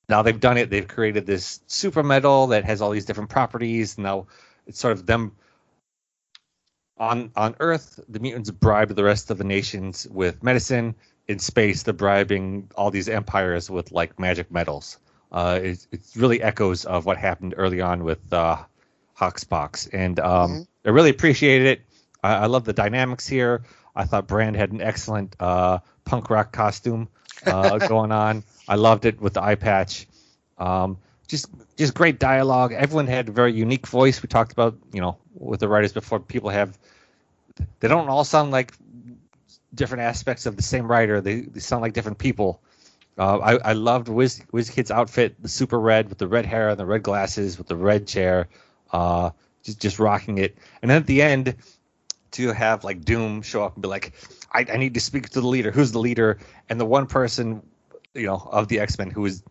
now 0.08 0.22
they've 0.22 0.40
done 0.40 0.56
it. 0.56 0.70
They've 0.70 0.88
created 0.88 1.26
this 1.26 1.60
super 1.66 2.02
metal 2.02 2.46
that 2.46 2.64
has 2.64 2.80
all 2.80 2.92
these 2.92 3.04
different 3.04 3.28
properties. 3.28 3.98
Now 3.98 4.26
it's 4.66 4.80
sort 4.80 4.94
of 4.94 5.04
them 5.04 5.32
on 6.96 7.30
on 7.36 7.56
Earth. 7.60 8.00
The 8.08 8.20
mutants 8.20 8.50
bribe 8.50 8.88
the 8.88 9.04
rest 9.04 9.30
of 9.30 9.36
the 9.36 9.44
nations 9.44 10.08
with 10.10 10.42
medicine. 10.42 10.94
In 11.28 11.38
space, 11.38 11.84
they're 11.84 11.94
bribing 11.94 12.70
all 12.74 12.90
these 12.90 13.08
empires 13.08 13.70
with 13.70 13.92
like 13.92 14.18
magic 14.18 14.50
metals. 14.50 14.98
Uh, 15.30 15.60
it, 15.62 15.86
it's 15.92 16.16
really 16.16 16.42
echoes 16.42 16.84
of 16.84 17.06
what 17.06 17.16
happened 17.16 17.54
early 17.56 17.80
on 17.80 18.04
with 18.04 18.32
uh, 18.32 18.56
HoX/PoX, 19.14 19.88
and 19.92 20.20
um, 20.20 20.66
I 20.84 20.90
really 20.90 21.10
appreciated 21.10 21.66
it. 21.68 21.80
I, 22.22 22.34
I 22.34 22.46
love 22.46 22.64
the 22.64 22.72
dynamics 22.72 23.26
here. 23.26 23.62
I 23.94 24.04
thought 24.04 24.26
Brand 24.26 24.56
had 24.56 24.72
an 24.72 24.80
excellent 24.80 25.36
uh, 25.38 25.78
punk 26.04 26.28
rock 26.30 26.52
costume 26.52 27.08
uh, 27.46 27.78
going 27.88 28.12
on. 28.12 28.42
I 28.68 28.74
loved 28.76 29.04
it 29.04 29.20
with 29.20 29.34
the 29.34 29.42
eye 29.42 29.54
patch. 29.54 30.06
Um, 30.58 30.98
just 31.28 31.48
just 31.76 31.94
great 31.94 32.18
dialogue. 32.18 32.72
Everyone 32.72 33.06
had 33.06 33.28
a 33.28 33.32
very 33.32 33.52
unique 33.52 33.86
voice. 33.86 34.22
We 34.22 34.28
talked 34.28 34.52
about 34.52 34.76
you 34.92 35.00
know 35.00 35.16
with 35.34 35.60
the 35.60 35.68
writers 35.68 35.92
before. 35.92 36.20
People 36.20 36.50
have 36.50 36.78
they 37.80 37.88
don't 37.88 38.08
all 38.08 38.24
sound 38.24 38.50
like 38.50 38.74
different 39.74 40.02
aspects 40.02 40.46
of 40.46 40.56
the 40.56 40.62
same 40.62 40.90
writer. 40.90 41.20
They, 41.20 41.42
they 41.42 41.60
sound 41.60 41.82
like 41.82 41.92
different 41.92 42.18
people. 42.18 42.60
Uh, 43.18 43.38
I, 43.38 43.70
I 43.70 43.72
loved 43.72 44.08
Wiz, 44.08 44.42
Kid's 44.70 44.90
outfit, 44.90 45.40
the 45.42 45.48
super 45.48 45.78
red 45.78 46.08
with 46.08 46.18
the 46.18 46.28
red 46.28 46.46
hair 46.46 46.70
and 46.70 46.78
the 46.80 46.86
red 46.86 47.02
glasses 47.02 47.58
with 47.58 47.66
the 47.66 47.76
red 47.76 48.06
chair, 48.06 48.48
uh, 48.92 49.30
just 49.62 49.80
just 49.80 49.98
rocking 49.98 50.38
it. 50.38 50.56
And 50.80 50.90
then 50.90 50.98
at 50.98 51.06
the 51.06 51.20
end, 51.20 51.54
to 52.32 52.52
have 52.52 52.84
like 52.84 53.04
Doom 53.04 53.42
show 53.42 53.62
up 53.64 53.74
and 53.74 53.82
be 53.82 53.88
like, 53.88 54.14
I, 54.52 54.66
I 54.72 54.76
need 54.76 54.94
to 54.94 55.00
speak 55.00 55.28
to 55.30 55.40
the 55.40 55.46
leader. 55.46 55.70
Who's 55.70 55.92
the 55.92 55.98
leader? 55.98 56.38
And 56.68 56.80
the 56.80 56.86
one 56.86 57.06
person, 57.06 57.62
you 58.14 58.26
know, 58.26 58.48
of 58.50 58.68
the 58.68 58.80
X 58.80 58.98
Men 58.98 59.10
who 59.10 59.24
is, 59.26 59.42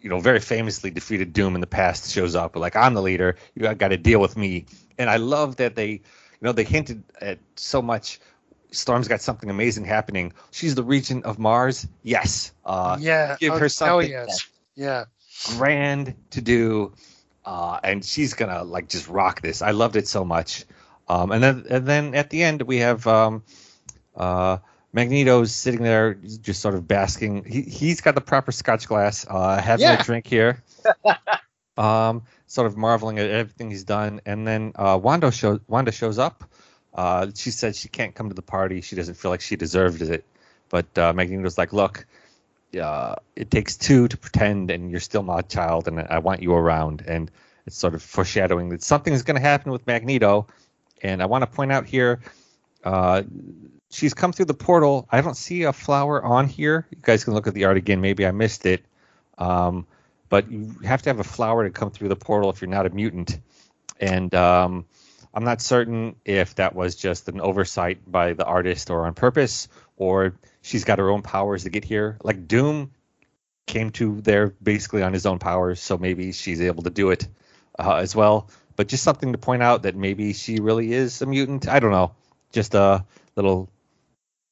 you 0.00 0.10
know, 0.10 0.20
very 0.20 0.40
famously 0.40 0.90
defeated 0.90 1.32
Doom 1.32 1.54
in 1.54 1.60
the 1.60 1.66
past 1.66 2.12
shows 2.12 2.34
up. 2.34 2.52
But 2.52 2.60
Like 2.60 2.76
I'm 2.76 2.94
the 2.94 3.02
leader. 3.02 3.36
You 3.54 3.72
got 3.74 3.88
to 3.88 3.96
deal 3.96 4.20
with 4.20 4.36
me. 4.36 4.66
And 4.98 5.08
I 5.08 5.16
love 5.16 5.56
that 5.56 5.74
they, 5.76 5.90
you 5.90 6.42
know, 6.42 6.52
they 6.52 6.64
hinted 6.64 7.02
at 7.20 7.38
so 7.56 7.80
much. 7.80 8.20
Storm's 8.70 9.08
got 9.08 9.20
something 9.20 9.50
amazing 9.50 9.84
happening. 9.84 10.32
She's 10.50 10.74
the 10.74 10.82
regent 10.82 11.24
of 11.24 11.38
Mars. 11.38 11.86
Yes. 12.02 12.52
Uh, 12.64 12.96
yeah. 13.00 13.36
give 13.38 13.54
oh, 13.54 13.58
her 13.58 13.68
something 13.68 14.10
yes. 14.10 14.48
Yeah. 14.74 15.04
grand 15.56 16.14
to 16.30 16.40
do, 16.40 16.92
uh, 17.44 17.80
and 17.82 18.04
she's 18.04 18.34
gonna 18.34 18.64
like 18.64 18.88
just 18.88 19.08
rock 19.08 19.40
this. 19.40 19.62
I 19.62 19.70
loved 19.70 19.96
it 19.96 20.08
so 20.08 20.24
much. 20.24 20.64
Um, 21.08 21.30
and 21.32 21.42
then 21.42 21.64
and 21.70 21.86
then 21.86 22.14
at 22.14 22.30
the 22.30 22.42
end 22.42 22.62
we 22.62 22.78
have 22.78 23.06
um, 23.06 23.44
uh, 24.16 24.58
Magneto's 24.92 25.54
sitting 25.54 25.82
there 25.82 26.14
just 26.14 26.60
sort 26.60 26.74
of 26.74 26.88
basking. 26.88 27.44
He 27.44 27.62
he's 27.62 28.00
got 28.00 28.14
the 28.14 28.20
proper 28.20 28.52
Scotch 28.52 28.88
glass, 28.88 29.26
uh, 29.28 29.60
having 29.60 29.84
Yeah. 29.84 30.00
a 30.00 30.02
drink 30.02 30.26
here. 30.26 30.62
um, 31.76 32.22
sort 32.46 32.66
of 32.66 32.76
marveling 32.76 33.18
at 33.18 33.28
everything 33.30 33.70
he's 33.70 33.84
done, 33.84 34.20
and 34.24 34.46
then 34.46 34.72
uh, 34.74 34.98
Wanda 35.00 35.30
shows 35.30 35.60
Wanda 35.68 35.92
shows 35.92 36.18
up. 36.18 36.44
Uh, 36.96 37.28
she 37.34 37.50
said 37.50 37.76
she 37.76 37.88
can't 37.88 38.14
come 38.14 38.28
to 38.30 38.34
the 38.34 38.42
party. 38.42 38.80
She 38.80 38.96
doesn't 38.96 39.14
feel 39.14 39.30
like 39.30 39.42
she 39.42 39.54
deserved 39.54 40.02
it. 40.02 40.24
But 40.70 40.98
uh, 40.98 41.12
Magneto's 41.12 41.58
like, 41.58 41.72
look, 41.72 42.06
uh, 42.80 43.16
it 43.36 43.50
takes 43.50 43.76
two 43.76 44.08
to 44.08 44.16
pretend, 44.16 44.70
and 44.70 44.90
you're 44.90 45.00
still 45.00 45.22
my 45.22 45.42
child, 45.42 45.86
and 45.86 46.00
I 46.00 46.18
want 46.18 46.42
you 46.42 46.54
around. 46.54 47.04
And 47.06 47.30
it's 47.66 47.76
sort 47.76 47.94
of 47.94 48.02
foreshadowing 48.02 48.70
that 48.70 48.82
something 48.82 49.12
is 49.12 49.22
going 49.22 49.36
to 49.36 49.40
happen 49.40 49.70
with 49.72 49.86
Magneto. 49.86 50.46
And 51.02 51.22
I 51.22 51.26
want 51.26 51.42
to 51.42 51.46
point 51.46 51.70
out 51.70 51.86
here, 51.86 52.20
uh, 52.82 53.22
she's 53.90 54.14
come 54.14 54.32
through 54.32 54.46
the 54.46 54.54
portal. 54.54 55.06
I 55.12 55.20
don't 55.20 55.36
see 55.36 55.64
a 55.64 55.72
flower 55.72 56.24
on 56.24 56.48
here. 56.48 56.86
You 56.90 56.98
guys 57.02 57.24
can 57.24 57.34
look 57.34 57.46
at 57.46 57.54
the 57.54 57.66
art 57.66 57.76
again. 57.76 58.00
Maybe 58.00 58.26
I 58.26 58.30
missed 58.30 58.64
it. 58.64 58.82
Um, 59.36 59.86
but 60.28 60.50
you 60.50 60.74
have 60.84 61.02
to 61.02 61.10
have 61.10 61.20
a 61.20 61.24
flower 61.24 61.64
to 61.64 61.70
come 61.70 61.90
through 61.90 62.08
the 62.08 62.16
portal 62.16 62.50
if 62.50 62.60
you're 62.60 62.70
not 62.70 62.86
a 62.86 62.90
mutant. 62.90 63.38
And 64.00 64.34
um, 64.34 64.86
I'm 65.36 65.44
not 65.44 65.62
certain 65.62 66.16
if 66.26 66.56
that 66.56 66.74
was 66.74 66.96
just 66.96 67.28
an 67.28 67.42
oversight 67.42 68.10
by 68.10 68.34
the 68.34 68.46
artist 68.46 68.90
or 68.90 69.06
on 69.06 69.14
purpose, 69.14 69.68
or 69.98 70.34
she's 70.62 70.84
got 70.84 70.98
her 71.00 71.10
own 71.10 71.22
powers 71.22 71.64
to 71.64 71.70
get 71.70 71.84
here. 71.84 72.18
Like 72.24 72.48
Doom 72.48 72.92
came 73.66 73.90
to 73.92 74.20
there 74.22 74.54
basically 74.62 75.02
on 75.04 75.12
his 75.12 75.26
own 75.26 75.38
powers, 75.40 75.80
so 75.80 75.98
maybe 75.98 76.32
she's 76.32 76.62
able 76.62 76.84
to 76.84 76.90
do 76.90 77.10
it. 77.10 77.28
uh, 77.78 77.96
as 77.96 78.16
well. 78.16 78.50
But 78.76 78.88
just 78.88 79.04
something 79.04 79.32
to 79.32 79.38
point 79.38 79.62
out 79.62 79.82
that 79.84 79.96
maybe 79.96 80.32
she 80.34 80.60
really 80.60 80.92
is 80.94 81.22
a 81.22 81.26
mutant. 81.26 81.68
I 81.68 81.80
don't 81.80 81.92
know. 81.92 82.14
Just 82.52 82.74
a 82.74 83.04
little 83.36 83.70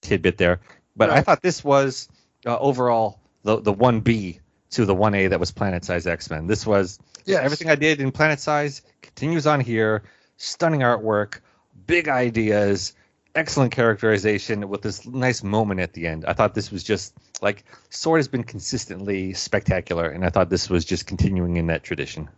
tidbit 0.02 0.39
there. 0.39 0.61
But 0.97 1.11
I 1.11 1.23
thought 1.23 1.43
this 1.43 1.65
was 1.65 2.09
uh, 2.47 2.59
overall 2.59 3.20
the 3.44 3.61
the 3.61 3.73
one 3.73 4.01
B 4.01 4.40
to 4.73 4.85
the 4.86 4.94
one 4.94 5.15
A 5.15 5.28
that 5.28 5.40
was 5.40 5.52
Planet 5.52 5.85
Size 5.85 6.06
X 6.06 6.31
Men. 6.31 6.47
This 6.47 6.66
was 6.66 6.98
Yes. 7.27 7.43
everything 7.43 7.70
I 7.70 7.77
did 7.77 8.01
in 8.01 8.12
Planet 8.12 8.40
Size 8.40 8.82
continues 9.02 9.47
on 9.47 9.61
here. 9.61 10.02
Stunning 10.36 10.81
artwork, 10.81 11.40
big 11.86 12.09
ideas, 12.09 12.94
excellent 13.35 13.73
characterization 13.73 14.69
with 14.69 14.82
this 14.82 15.06
nice 15.06 15.43
moment 15.43 15.81
at 15.81 15.93
the 15.93 16.06
end. 16.06 16.24
I 16.27 16.32
thought 16.32 16.55
this 16.55 16.70
was 16.70 16.85
just 16.85 17.15
like 17.43 17.65
Sword 17.90 18.19
has 18.19 18.28
been 18.28 18.44
consistently 18.44 19.32
spectacular, 19.35 20.09
and 20.09 20.24
I 20.24 20.31
thought 20.31 20.51
this 20.51 20.70
was 20.70 20.85
just 20.85 21.06
continuing 21.06 21.56
in 21.56 21.66
that 21.69 21.82
tradition. 21.82 22.28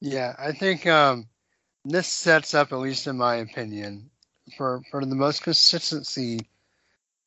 Yeah, 0.00 0.34
I 0.38 0.52
think 0.52 0.86
um, 0.86 1.26
this 1.84 2.06
sets 2.06 2.54
up, 2.54 2.72
at 2.72 2.78
least 2.78 3.06
in 3.06 3.16
my 3.16 3.36
opinion, 3.36 4.10
for 4.56 4.82
for 4.90 5.04
the 5.04 5.14
most 5.14 5.42
consistency 5.42 6.48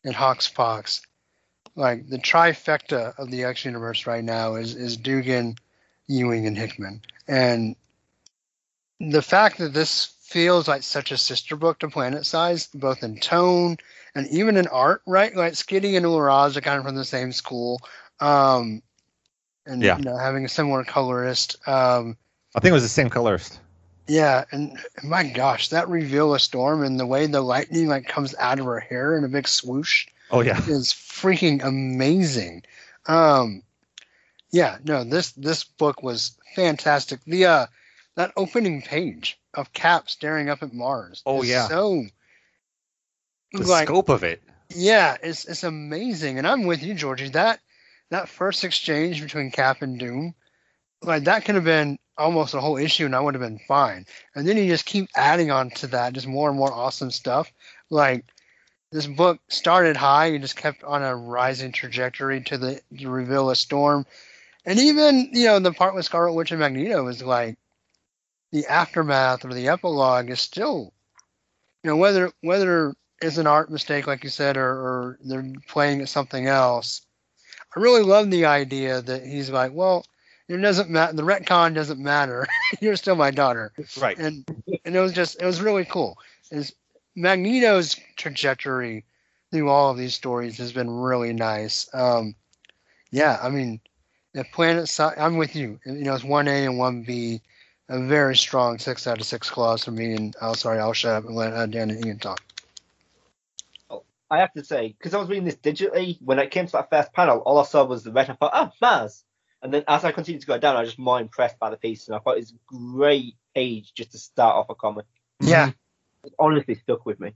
in 0.04 0.14
HoX/PoX. 0.14 1.02
Like 1.76 2.10
the 2.10 2.18
trifecta 2.18 3.14
of 3.18 3.32
the 3.32 3.46
X 3.46 3.66
universe 3.66 4.06
right 4.06 4.24
now 4.24 4.56
is 4.56 4.76
is 4.76 4.98
Duggan, 4.98 5.56
Ewing, 6.08 6.48
and 6.48 6.58
Hickman, 6.58 7.02
and 7.28 7.76
the 9.10 9.22
fact 9.22 9.58
that 9.58 9.74
this 9.74 10.14
feels 10.22 10.68
like 10.68 10.84
such 10.84 11.12
a 11.12 11.18
sister 11.18 11.56
book 11.56 11.80
to 11.80 11.90
Planet 11.90 12.26
Size, 12.26 12.68
both 12.68 13.04
in 13.04 13.20
tone 13.20 13.78
and 14.16 14.28
even 14.28 14.58
in 14.58 14.68
art, 14.68 15.02
right? 15.06 15.36
Like 15.36 15.54
Schiti 15.54 15.98
and 15.98 16.06
Larraz 16.06 16.56
are 16.56 16.62
kind 16.62 16.78
of 16.80 16.86
from 16.86 16.96
the 16.96 17.06
same 17.06 17.32
school, 17.32 17.82
um, 18.20 18.82
and 19.66 19.82
Yeah. 19.82 19.98
you 19.98 20.04
know 20.04 20.18
having 20.18 20.46
a 20.46 20.50
similar 20.50 20.84
colorist. 20.84 21.56
Um, 21.68 22.18
I 22.56 22.60
think 22.60 22.72
it 22.72 22.74
was 22.74 22.84
the 22.84 22.90
same 22.90 23.10
colorist. 23.10 23.60
yeah, 24.08 24.44
and 24.52 24.78
my 25.04 25.24
gosh, 25.24 25.70
that 25.70 25.88
reveal 25.88 26.34
of 26.34 26.42
Storm 26.42 26.84
and 26.84 27.00
the 27.00 27.06
way 27.06 27.28
the 27.28 27.42
lightning 27.42 27.88
like 27.88 28.08
comes 28.08 28.36
out 28.40 28.60
of 28.60 28.66
her 28.66 28.80
hair 28.80 29.18
in 29.18 29.24
a 29.24 29.30
big 29.30 29.48
swoosh 29.48 30.08
Oh 30.30 30.42
yeah, 30.42 30.60
is 30.68 30.88
freaking 30.94 31.64
amazing. 31.64 32.64
Um, 33.06 33.64
yeah, 34.52 34.78
no, 34.84 35.04
this 35.04 35.32
this 35.34 35.64
book 35.64 36.04
was 36.04 36.38
fantastic. 36.56 37.20
The 37.26 37.46
uh, 37.46 37.66
that 38.16 38.34
opening 38.36 38.82
page 38.82 39.40
of 39.54 39.74
Cap 39.74 40.10
staring 40.10 40.50
up 40.50 40.64
at 40.64 40.74
Mars. 40.74 41.22
Oh, 41.26 41.44
is 41.44 41.50
yeah. 41.50 41.68
so 41.68 42.04
the 43.54 43.64
like 43.64 43.88
scope 43.88 44.10
of 44.10 44.24
it. 44.24 44.42
yeah, 44.70 45.18
it's 45.22 45.46
it's 45.46 45.64
amazing, 45.64 46.38
and 46.38 46.48
I'm 46.48 46.66
with 46.66 46.84
you, 46.84 46.94
Georgie. 46.94 47.30
That 47.30 47.60
that 48.10 48.30
first 48.30 48.64
exchange 48.64 49.22
between 49.22 49.52
Cap 49.52 49.82
and 49.82 50.00
Doom, 50.00 50.36
like 51.02 51.26
that 51.26 51.46
could 51.46 51.56
have 51.56 51.64
been 51.64 51.98
almost 52.18 52.54
a 52.54 52.62
whole 52.62 52.78
issue, 52.78 53.06
and 53.06 53.16
I 53.16 53.20
would 53.20 53.34
have 53.34 53.42
been 53.42 53.60
fine. 53.68 54.06
And 54.36 54.48
then 54.48 54.58
you 54.58 54.68
just 54.68 54.86
keep 54.86 55.10
adding 55.16 55.52
on 55.52 55.72
to 55.72 55.88
that, 55.88 56.14
just 56.14 56.28
more 56.28 56.50
and 56.50 56.58
more 56.58 56.72
awesome 56.72 57.12
stuff. 57.12 57.52
Like 57.90 58.26
this 58.92 59.08
book 59.08 59.40
started 59.48 59.96
high, 59.96 60.28
and 60.28 60.42
just 60.42 60.58
kept 60.58 60.84
on 60.84 61.04
a 61.04 61.16
rising 61.16 61.72
trajectory 61.72 62.42
to 62.42 62.58
the, 62.58 62.82
the 62.92 63.08
reveal 63.08 63.50
of 63.50 63.58
Storm, 63.58 64.06
and 64.66 64.80
even 64.80 65.30
you 65.34 65.46
know 65.46 65.60
the 65.60 65.72
part 65.72 65.96
with 65.96 66.06
Scarlet 66.06 66.34
Witch 66.34 66.52
and 66.52 66.60
Magneto 66.60 67.04
was 67.04 67.24
like 67.24 67.58
the 68.52 68.66
aftermath 68.68 69.46
or 69.46 69.54
the 69.54 69.68
epilogue 69.70 70.30
is 70.30 70.42
still, 70.42 70.94
you 71.84 71.90
know, 71.90 71.98
whether 71.98 72.32
whether 72.42 72.94
it's 73.22 73.38
an 73.38 73.48
art 73.48 73.72
mistake, 73.72 74.08
like 74.08 74.24
you 74.24 74.30
said, 74.30 74.58
or, 74.58 74.70
or 74.70 75.20
they're 75.24 75.54
playing 75.68 76.02
at 76.02 76.10
something 76.10 76.48
else. 76.48 77.02
I 77.76 77.80
really 77.80 78.04
love 78.04 78.30
the 78.30 78.46
idea 78.46 79.02
that 79.02 79.26
he's 79.26 79.50
like, 79.50 79.72
well, 79.74 80.06
it 80.50 80.58
doesn't 80.58 80.90
matter. 80.90 81.14
The 81.14 81.24
retcon 81.24 81.74
doesn't 81.74 82.00
matter. 82.00 82.46
You're 82.82 82.98
still 82.98 83.16
my 83.16 83.32
daughter, 83.32 83.72
Right. 84.00 84.18
and 84.18 84.46
and 84.84 84.96
it 84.96 85.00
was 85.00 85.14
just 85.14 85.42
it 85.42 85.46
was 85.46 85.62
really 85.62 85.86
cool. 85.86 86.18
Is 86.52 86.74
Magneto's 87.16 87.96
trajectory 88.18 89.06
through 89.52 89.70
all 89.70 89.92
of 89.92 89.98
these 89.98 90.14
stories 90.14 90.58
has 90.58 90.74
been 90.74 90.90
really 90.90 91.34
nice. 91.34 91.90
Um, 91.94 92.36
yeah, 93.12 93.38
I 93.42 93.50
mean, 93.50 93.80
the 94.34 94.44
Planet 94.46 94.90
I'm 95.00 95.38
with 95.38 95.56
you. 95.56 95.80
You 95.86 96.04
know, 96.04 96.16
it's 96.16 96.24
one 96.24 96.48
A 96.48 96.66
and 96.66 96.78
one 96.78 97.04
B, 97.04 97.42
a 97.92 98.00
very 98.00 98.38
strong 98.38 98.80
six 98.80 99.06
out 99.06 99.20
of 99.20 99.26
six 99.26 99.50
clause 99.50 99.84
for 99.84 99.92
me. 99.92 100.14
And 100.14 100.36
oh, 100.42 100.54
sorry, 100.54 100.80
I'll 100.80 100.94
shut 100.94 101.14
up 101.14 101.26
and 101.26 101.36
let 101.36 101.54
uh, 101.54 101.66
Dan 101.66 101.92
and 101.92 102.06
Ian 102.06 102.20
talk. 102.20 102.42
I 104.30 104.40
have 104.40 104.54
to 104.54 104.64
say, 104.64 104.96
because 104.98 105.14
I 105.14 105.20
was 105.20 105.28
reading 105.28 105.44
this 105.44 105.58
digitally, 105.58 106.18
when 106.22 106.40
it 106.40 106.52
came 106.52 106.66
to 106.66 106.72
that 106.72 106.90
first 106.90 107.12
panel, 107.12 107.40
all 107.40 107.60
I 107.60 107.64
saw 107.64 107.84
was 107.84 108.04
the 108.04 108.14
red. 108.14 108.30
I 108.30 108.34
thought, 108.34 108.52
oh, 108.54 108.72
Mars. 108.82 109.26
And 109.62 109.74
then 109.74 109.84
as 109.90 110.06
I 110.06 110.14
continued 110.14 110.42
to 110.42 110.48
go 110.48 110.58
down, 110.58 110.78
I 110.78 110.80
was 110.80 110.90
just 110.90 111.00
more 111.00 111.20
impressed 111.20 111.60
by 111.60 111.70
the 111.70 111.76
piece. 111.76 112.08
And 112.08 112.16
I 112.16 112.20
thought 112.20 112.38
it 112.38 112.40
was 112.40 112.54
a 112.54 112.74
great 112.74 113.36
page 113.54 113.92
just 113.94 114.14
to 114.14 114.18
start 114.18 114.56
off 114.56 114.70
a 114.70 114.76
comic. 114.76 115.06
Yeah, 115.42 115.72
It 116.24 116.34
honestly 116.40 116.76
stuck 116.76 117.06
with 117.06 117.20
me. 117.20 117.34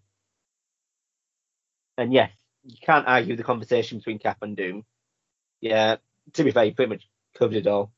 And 1.97 2.13
yes, 2.13 2.31
you 2.63 2.77
can't 2.81 3.07
argue 3.07 3.35
the 3.35 3.43
conversation 3.43 3.97
between 3.97 4.19
Cap 4.19 4.37
and 4.41 4.55
Doom. 4.55 4.85
Yeah, 5.59 5.97
to 6.33 6.43
be 6.45 6.51
fair, 6.51 6.63
you 6.63 6.73
pretty 6.73 6.89
much 6.89 7.09
covered 7.37 7.57
it 7.57 7.67
all. 7.67 7.91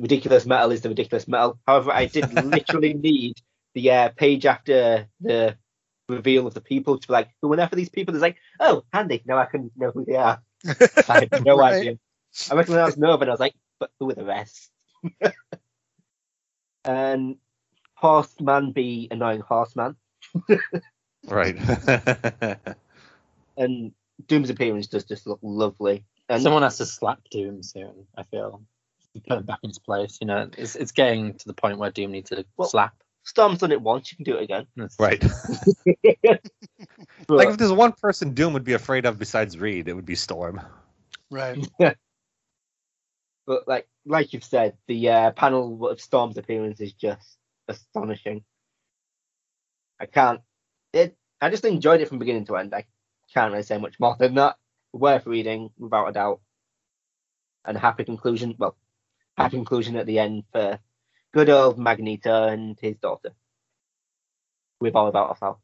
Ridiculous 0.00 0.46
metal 0.46 0.70
is 0.70 0.80
the 0.82 0.88
ridiculous 0.88 1.26
metal. 1.28 1.58
However, 1.66 1.90
I 1.92 2.06
did 2.06 2.32
literally 2.44 2.94
need 2.94 3.36
the 3.74 3.90
uh, 3.90 4.08
page 4.10 4.46
after 4.46 5.06
the 5.20 5.56
reveal 6.08 6.46
of 6.46 6.54
the 6.54 6.60
people 6.60 6.98
to 6.98 7.06
be 7.06 7.12
like, 7.12 7.28
who 7.42 7.48
were 7.48 7.56
there 7.56 7.68
for 7.68 7.76
these 7.76 7.88
people? 7.90 8.14
It's 8.14 8.22
like, 8.22 8.36
oh, 8.60 8.84
handy. 8.92 9.22
Now 9.26 9.38
I 9.38 9.44
can 9.46 9.70
know 9.76 9.90
who 9.90 10.04
they 10.04 10.16
are. 10.16 10.40
I 11.08 11.18
had 11.20 11.30
no 11.44 11.56
Right. 11.58 11.74
idea. 11.74 11.98
I 12.50 12.54
recognized 12.54 12.98
Nova 12.98 13.22
and 13.22 13.30
I 13.30 13.32
was 13.32 13.40
like, 13.40 13.54
but 13.78 13.90
who 13.98 14.10
are 14.10 14.14
the 14.14 14.24
rest? 14.24 14.70
and 16.84 17.36
Horseman 17.94 18.72
be 18.72 19.08
annoying 19.10 19.40
Horseman. 19.40 19.96
Right. 21.26 21.56
and 23.56 23.92
Doom's 24.26 24.50
appearance 24.50 24.86
does 24.86 25.04
just 25.04 25.26
look 25.26 25.40
lovely. 25.42 26.04
And 26.28 26.42
Someone 26.42 26.62
has 26.62 26.78
to 26.78 26.86
slap 26.86 27.20
Doom 27.30 27.62
soon. 27.62 28.06
I 28.16 28.22
feel 28.24 28.62
put 29.26 29.38
him 29.38 29.44
back 29.44 29.60
into 29.62 29.80
place. 29.80 30.18
You 30.20 30.26
know, 30.26 30.48
it's 30.56 30.76
it's 30.76 30.92
getting 30.92 31.34
to 31.34 31.46
the 31.46 31.54
point 31.54 31.78
where 31.78 31.90
Doom 31.90 32.12
needs 32.12 32.30
to 32.30 32.44
Well- 32.56 32.68
slap. 32.68 32.94
Storm's 33.24 33.58
done 33.58 33.72
it 33.72 33.82
once, 33.82 34.10
you 34.10 34.16
can 34.16 34.24
do 34.24 34.38
it 34.38 34.44
again. 34.44 34.66
right. 34.98 35.20
But, 35.20 36.40
like 37.28 37.48
if 37.50 37.58
there's 37.58 37.72
one 37.72 37.92
person 37.92 38.32
Doom 38.32 38.54
would 38.54 38.64
be 38.64 38.72
afraid 38.72 39.04
of 39.04 39.18
besides 39.18 39.58
Reed, 39.58 39.86
it 39.86 39.92
would 39.92 40.06
be 40.06 40.14
Storm. 40.14 40.62
right. 41.30 41.58
but 41.78 43.68
like 43.68 43.86
like 44.06 44.32
you've 44.32 44.44
said, 44.44 44.78
the 44.86 45.10
uh, 45.10 45.30
panel 45.32 45.88
of 45.88 46.00
Storm's 46.00 46.38
appearance 46.38 46.80
is 46.80 46.94
just 46.94 47.36
astonishing. 47.68 48.44
I 50.00 50.06
can't. 50.06 50.40
It. 50.94 51.14
I 51.40 51.50
just 51.50 51.64
enjoyed 51.66 52.00
it 52.00 52.08
from 52.08 52.18
beginning 52.18 52.46
to 52.46 52.56
end. 52.56 52.74
I 52.74 52.86
can't 53.34 53.52
really 53.52 53.62
say 53.62 53.76
much 53.78 54.00
more 54.00 54.16
than 54.18 54.34
that. 54.36 54.56
Worth 54.94 55.26
reading, 55.26 55.70
without 55.78 56.08
a 56.08 56.12
doubt. 56.12 56.40
And 57.66 57.76
a 57.76 57.80
happy 57.80 58.04
conclusion. 58.04 58.54
Well, 58.58 58.74
happy 59.38 59.56
conclusion 59.56 59.96
at 59.96 60.06
the 60.06 60.18
end 60.18 60.44
for 60.52 60.78
good 61.32 61.48
old 61.48 61.78
Magneto 61.78 62.48
and 62.48 62.78
his 62.80 62.96
daughter. 62.96 63.32
With 64.80 64.94
all 64.94 65.08
about 65.08 65.30
ourselves. 65.30 65.60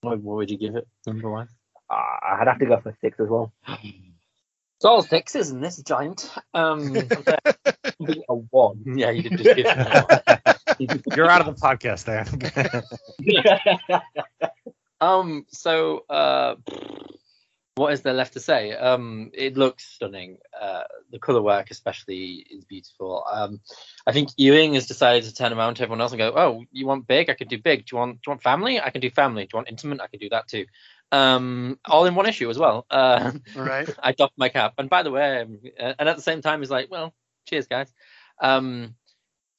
What, 0.00 0.20
what 0.20 0.36
would 0.36 0.50
you 0.50 0.58
give 0.58 0.76
it 0.76 0.86
number 1.06 1.30
one? 1.30 1.48
Uh, 1.88 2.34
I'd 2.40 2.48
have 2.48 2.58
to 2.58 2.66
go 2.66 2.80
for 2.80 2.96
six 3.00 3.18
as 3.20 3.28
well. 3.28 3.52
It's 3.68 4.84
all 4.84 5.02
sixes 5.02 5.50
in 5.50 5.60
this 5.60 5.76
giant. 5.78 6.30
Um, 6.52 6.96
a 6.96 8.34
one. 8.50 8.82
yeah, 8.84 9.10
you 9.10 9.22
did 9.22 9.38
just 9.38 9.56
give 9.56 9.66
it. 9.66 11.02
You're 11.16 11.30
out 11.30 11.46
of 11.46 11.54
the 11.54 11.60
podcast, 11.60 12.06
Dan. 12.06 12.82
Um, 14.98 15.44
so 15.50 16.06
uh, 16.08 16.54
what 17.76 17.92
is 17.92 18.00
there 18.02 18.14
left 18.14 18.32
to 18.32 18.40
say? 18.40 18.72
Um, 18.72 19.30
it 19.34 19.56
looks 19.56 19.84
stunning. 19.86 20.38
Uh, 20.58 20.84
the 21.12 21.18
color 21.18 21.42
work, 21.42 21.70
especially, 21.70 22.46
is 22.50 22.64
beautiful. 22.64 23.24
Um, 23.30 23.60
I 24.06 24.12
think 24.12 24.30
Ewing 24.36 24.74
has 24.74 24.86
decided 24.86 25.24
to 25.24 25.34
turn 25.34 25.52
around 25.52 25.74
to 25.76 25.82
everyone 25.82 26.00
else 26.00 26.12
and 26.12 26.18
go, 26.18 26.32
"Oh, 26.34 26.64
you 26.72 26.86
want 26.86 27.06
big? 27.06 27.28
I 27.30 27.34
can 27.34 27.48
do 27.48 27.58
big. 27.58 27.86
Do 27.86 27.96
you 27.96 27.98
want? 27.98 28.14
Do 28.16 28.20
you 28.26 28.30
want 28.32 28.42
family? 28.42 28.80
I 28.80 28.90
can 28.90 29.00
do 29.02 29.10
family. 29.10 29.44
Do 29.44 29.50
you 29.52 29.58
want 29.58 29.68
intimate? 29.68 30.00
I 30.00 30.06
can 30.08 30.20
do 30.20 30.30
that 30.30 30.48
too. 30.48 30.66
Um, 31.12 31.78
all 31.84 32.06
in 32.06 32.14
one 32.14 32.26
issue 32.26 32.48
as 32.50 32.58
well. 32.58 32.86
Uh, 32.90 33.32
Right. 33.54 33.88
I 34.02 34.12
doffed 34.12 34.38
my 34.38 34.48
cap. 34.48 34.74
And 34.78 34.88
by 34.90 35.02
the 35.02 35.10
way, 35.10 35.42
um, 35.42 35.60
uh, 35.78 35.94
and 35.98 36.08
at 36.08 36.16
the 36.16 36.22
same 36.22 36.40
time, 36.40 36.60
he's 36.60 36.70
like, 36.70 36.90
"Well, 36.90 37.14
cheers, 37.46 37.66
guys." 37.66 37.92
Um, 38.42 38.94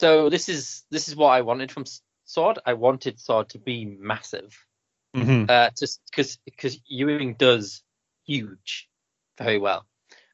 so 0.02 0.30
this 0.30 0.49
is 0.49 0.84
this 0.89 1.07
is 1.07 1.15
what 1.15 1.30
I 1.30 1.41
wanted 1.41 1.72
from 1.72 1.84
S- 1.84 2.02
Sword. 2.26 2.60
I 2.65 2.73
wanted 2.73 3.19
Sword 3.19 3.49
to 3.49 3.60
be 3.60 3.85
massive 3.85 4.57
hmm 5.15 5.45
uh, 5.48 5.69
just 5.77 6.02
because 6.10 6.38
because 6.45 6.80
Ewing 6.88 7.35
does 7.35 7.84
huge 8.27 8.89
very 9.37 9.57
well, 9.59 9.85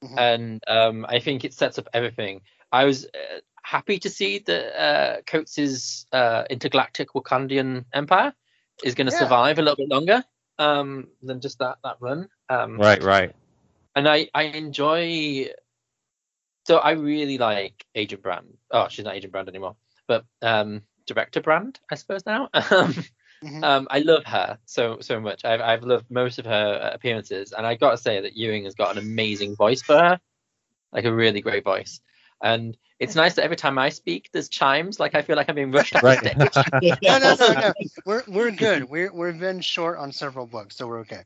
Mhm. 0.03 0.18
and 0.20 0.64
um, 0.68 1.06
I 1.07 1.20
think 1.20 1.45
it 1.45 1.53
sets 1.53 1.78
up 1.80 1.88
everything. 1.94 2.41
I 2.72 2.86
was 2.86 3.06
uh, 3.06 3.40
happy 3.64 3.99
to 3.99 4.10
see 4.10 4.40
that 4.40 4.82
uh, 4.82 5.22
Coates's 5.28 6.07
uh, 6.11 6.44
intergalactic 6.49 7.10
Wakandian 7.14 7.86
empire 7.94 8.34
is 8.84 8.95
going 8.95 9.07
to 9.07 9.14
Yeah. 9.14 9.20
survive 9.20 9.60
a 9.60 9.61
little 9.61 9.78
bit 9.78 9.90
longer 9.90 10.24
um, 10.60 11.07
than 11.22 11.41
just 11.41 11.60
that 11.60 11.78
that 11.84 11.98
run. 12.02 12.30
Um, 12.49 12.78
Right, 12.80 13.02
right. 13.03 13.36
and 13.95 14.07
I 14.10 14.30
I 14.34 14.44
enjoy 14.44 15.49
So 16.65 16.78
I 16.78 16.91
really 16.91 17.38
like 17.38 17.86
Agent 17.95 18.22
Brand. 18.24 18.57
Oh, 18.72 18.88
she's 18.90 19.06
not 19.06 19.15
Agent 19.15 19.32
Brand 19.34 19.49
anymore, 19.49 19.76
but 20.07 20.26
um, 20.41 20.82
Director 21.06 21.41
Brand, 21.41 21.80
I 21.91 21.95
suppose 21.95 22.26
now. 22.26 22.49
Um, 23.44 23.49
Mhm. 23.49 23.64
um, 23.64 23.88
I 23.91 23.99
love 23.99 24.26
her 24.26 24.57
so 24.65 24.99
so 25.02 25.20
much. 25.20 25.45
I've 25.45 25.61
I've 25.61 25.84
loved 25.84 26.10
most 26.10 26.40
of 26.40 26.45
her 26.45 26.80
uh, 26.84 26.91
appearances, 26.94 27.53
and 27.53 27.65
I 27.65 27.76
got 27.76 27.91
to 27.91 27.98
say 27.98 28.22
that 28.22 28.36
Ewing 28.36 28.65
has 28.65 28.76
got 28.76 28.91
an 28.91 28.98
amazing 28.98 29.56
voice 29.56 29.82
for 29.82 29.98
her, 29.98 30.20
like 30.91 31.06
a 31.06 31.14
really 31.14 31.41
great 31.41 31.64
voice. 31.64 32.02
And 32.41 32.78
it's 32.99 33.15
nice 33.15 33.36
that 33.36 33.44
every 33.44 33.56
time 33.57 33.78
I 33.78 33.90
speak, 33.90 34.30
there's 34.34 34.49
chimes. 34.49 34.99
Like 34.99 35.15
I 35.15 35.22
feel 35.22 35.36
like 35.36 35.49
I'm 35.49 35.56
being 35.56 35.72
rushed 35.72 35.95
off 35.95 36.03
Right. 36.03 36.07
the 36.07 36.30
stage. 36.30 36.99
no, 37.07 37.20
no, 37.20 37.36
no, 37.36 37.53
no. 37.53 37.74
We're 38.06 38.24
we're 38.28 38.52
good. 38.52 38.90
We're 38.90 39.11
we've 39.14 39.40
been 39.40 39.61
short 39.61 39.98
on 39.98 40.11
several 40.11 40.48
books, 40.48 40.76
so 40.78 40.88
we're 40.88 40.99
okay. 41.02 41.24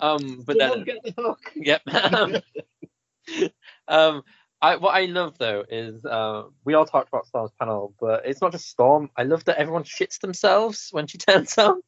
Um, 0.00 0.42
but 0.46 0.58
Don't 0.58 0.60
then 0.78 0.84
get 0.84 1.02
the 1.02 1.14
hook. 1.16 1.52
Yep. 1.56 1.82
um, 3.88 4.22
I 4.66 4.76
what 4.76 4.94
I 4.94 5.04
love 5.06 5.38
though 5.38 5.64
is 5.68 6.04
uh, 6.04 6.44
we 6.64 6.74
all 6.74 6.84
talked 6.86 7.08
about 7.08 7.26
Storm's 7.26 7.52
panel, 7.60 7.94
but 8.00 8.26
it's 8.26 8.40
not 8.40 8.52
just 8.52 8.68
Storm. 8.68 9.10
I 9.16 9.22
love 9.22 9.44
that 9.44 9.58
everyone 9.58 9.84
shits 9.84 10.18
themselves 10.20 10.88
when 10.90 11.06
she 11.06 11.18
turns 11.28 11.56
up, 11.58 11.78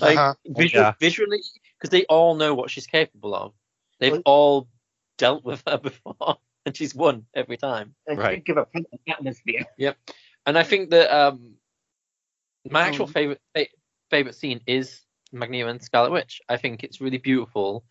like 0.00 0.18
Uh-huh. 0.18 0.34
visual, 0.46 0.82
Yeah. 0.84 0.94
visually, 1.00 1.42
because 1.78 1.90
they 1.90 2.04
all 2.06 2.34
know 2.34 2.54
what 2.54 2.70
she's 2.70 2.86
capable 2.86 3.34
of. 3.34 3.52
They've 4.00 4.12
Well- 4.12 4.22
all 4.24 4.68
dealt 5.18 5.44
with 5.44 5.62
her 5.68 5.78
before, 5.90 6.38
and 6.66 6.76
she's 6.76 6.94
won 6.94 7.26
every 7.34 7.56
time. 7.56 7.94
And 8.06 8.18
Right. 8.18 8.44
Give 8.44 8.56
a 8.56 8.64
plant 8.66 8.86
atmosphere. 9.08 9.64
And 10.46 10.58
I 10.58 10.64
think 10.64 10.90
that 10.90 11.08
um, 11.10 11.54
my 12.70 12.82
actual 12.82 13.06
favorite 13.06 13.40
favorite 14.10 14.34
scene 14.34 14.60
is 14.66 15.00
Magneto 15.32 15.68
and 15.68 15.82
Scarlet 15.82 16.10
Witch. 16.12 16.40
I 16.48 16.56
think 16.56 16.84
it's 16.84 17.00
really 17.00 17.18
beautiful, 17.18 17.84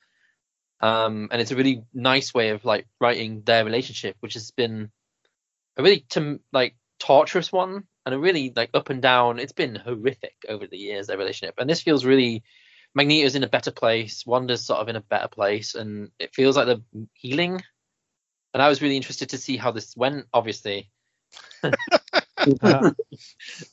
um, 0.83 1.29
and 1.31 1.41
it's 1.41 1.51
a 1.51 1.55
really 1.55 1.85
nice 1.93 2.33
way 2.33 2.49
of 2.49 2.65
like 2.65 2.85
writing 2.99 3.41
their 3.45 3.63
relationship, 3.63 4.17
which 4.19 4.33
has 4.33 4.51
been 4.51 4.91
a 5.77 5.81
really 5.81 6.05
to 6.09 6.41
like 6.51 6.75
torturous 6.99 7.53
one 7.53 7.85
and 8.05 8.13
a 8.13 8.19
really 8.19 8.51
like 8.53 8.71
up 8.73 8.89
and 8.89 9.01
down. 9.01 9.39
It's 9.39 9.53
been 9.53 9.75
horrific 9.75 10.35
over 10.49 10.67
the 10.67 10.77
years 10.77 11.07
their 11.07 11.17
relationship, 11.17 11.55
and 11.57 11.69
this 11.69 11.81
feels 11.81 12.03
really. 12.03 12.43
Magneto's 12.95 13.33
in 13.33 13.43
a 13.43 13.47
better 13.47 13.71
place. 13.71 14.23
Wanda's 14.23 14.67
sort 14.67 14.81
of 14.81 14.89
in 14.89 14.97
a 14.97 15.01
better 15.01 15.29
place, 15.29 15.73
and 15.73 16.11
it 16.19 16.35
feels 16.35 16.57
like 16.57 16.67
they're 16.67 17.05
healing. 17.13 17.61
And 18.53 18.61
I 18.61 18.67
was 18.67 18.83
really 18.83 18.97
interested 18.97 19.29
to 19.29 19.37
see 19.39 19.55
how 19.55 19.71
this 19.71 19.95
went. 19.95 20.25
Obviously, 20.33 20.91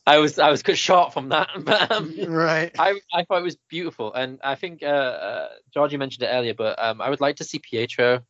I 0.07 0.19
was 0.19 0.39
I 0.39 0.51
was 0.51 0.63
cut 0.63 0.79
short 0.79 1.13
from 1.13 1.31
that, 1.31 1.49
but 1.59 1.91
um, 1.91 2.15
Right. 2.27 2.73
I 2.79 3.01
I 3.13 3.25
thought 3.25 3.41
it 3.41 3.45
was 3.45 3.57
beautiful, 3.69 4.13
and 4.13 4.39
I 4.43 4.55
think 4.55 4.83
uh, 4.83 4.87
uh, 4.87 5.49
Georgie 5.73 5.97
mentioned 5.97 6.25
it 6.25 6.33
earlier, 6.33 6.55
but 6.55 6.83
um, 6.83 7.01
I 7.01 7.11
would 7.11 7.21
like 7.21 7.37
to 7.37 7.45
see 7.45 7.59
Pietro 7.59 8.23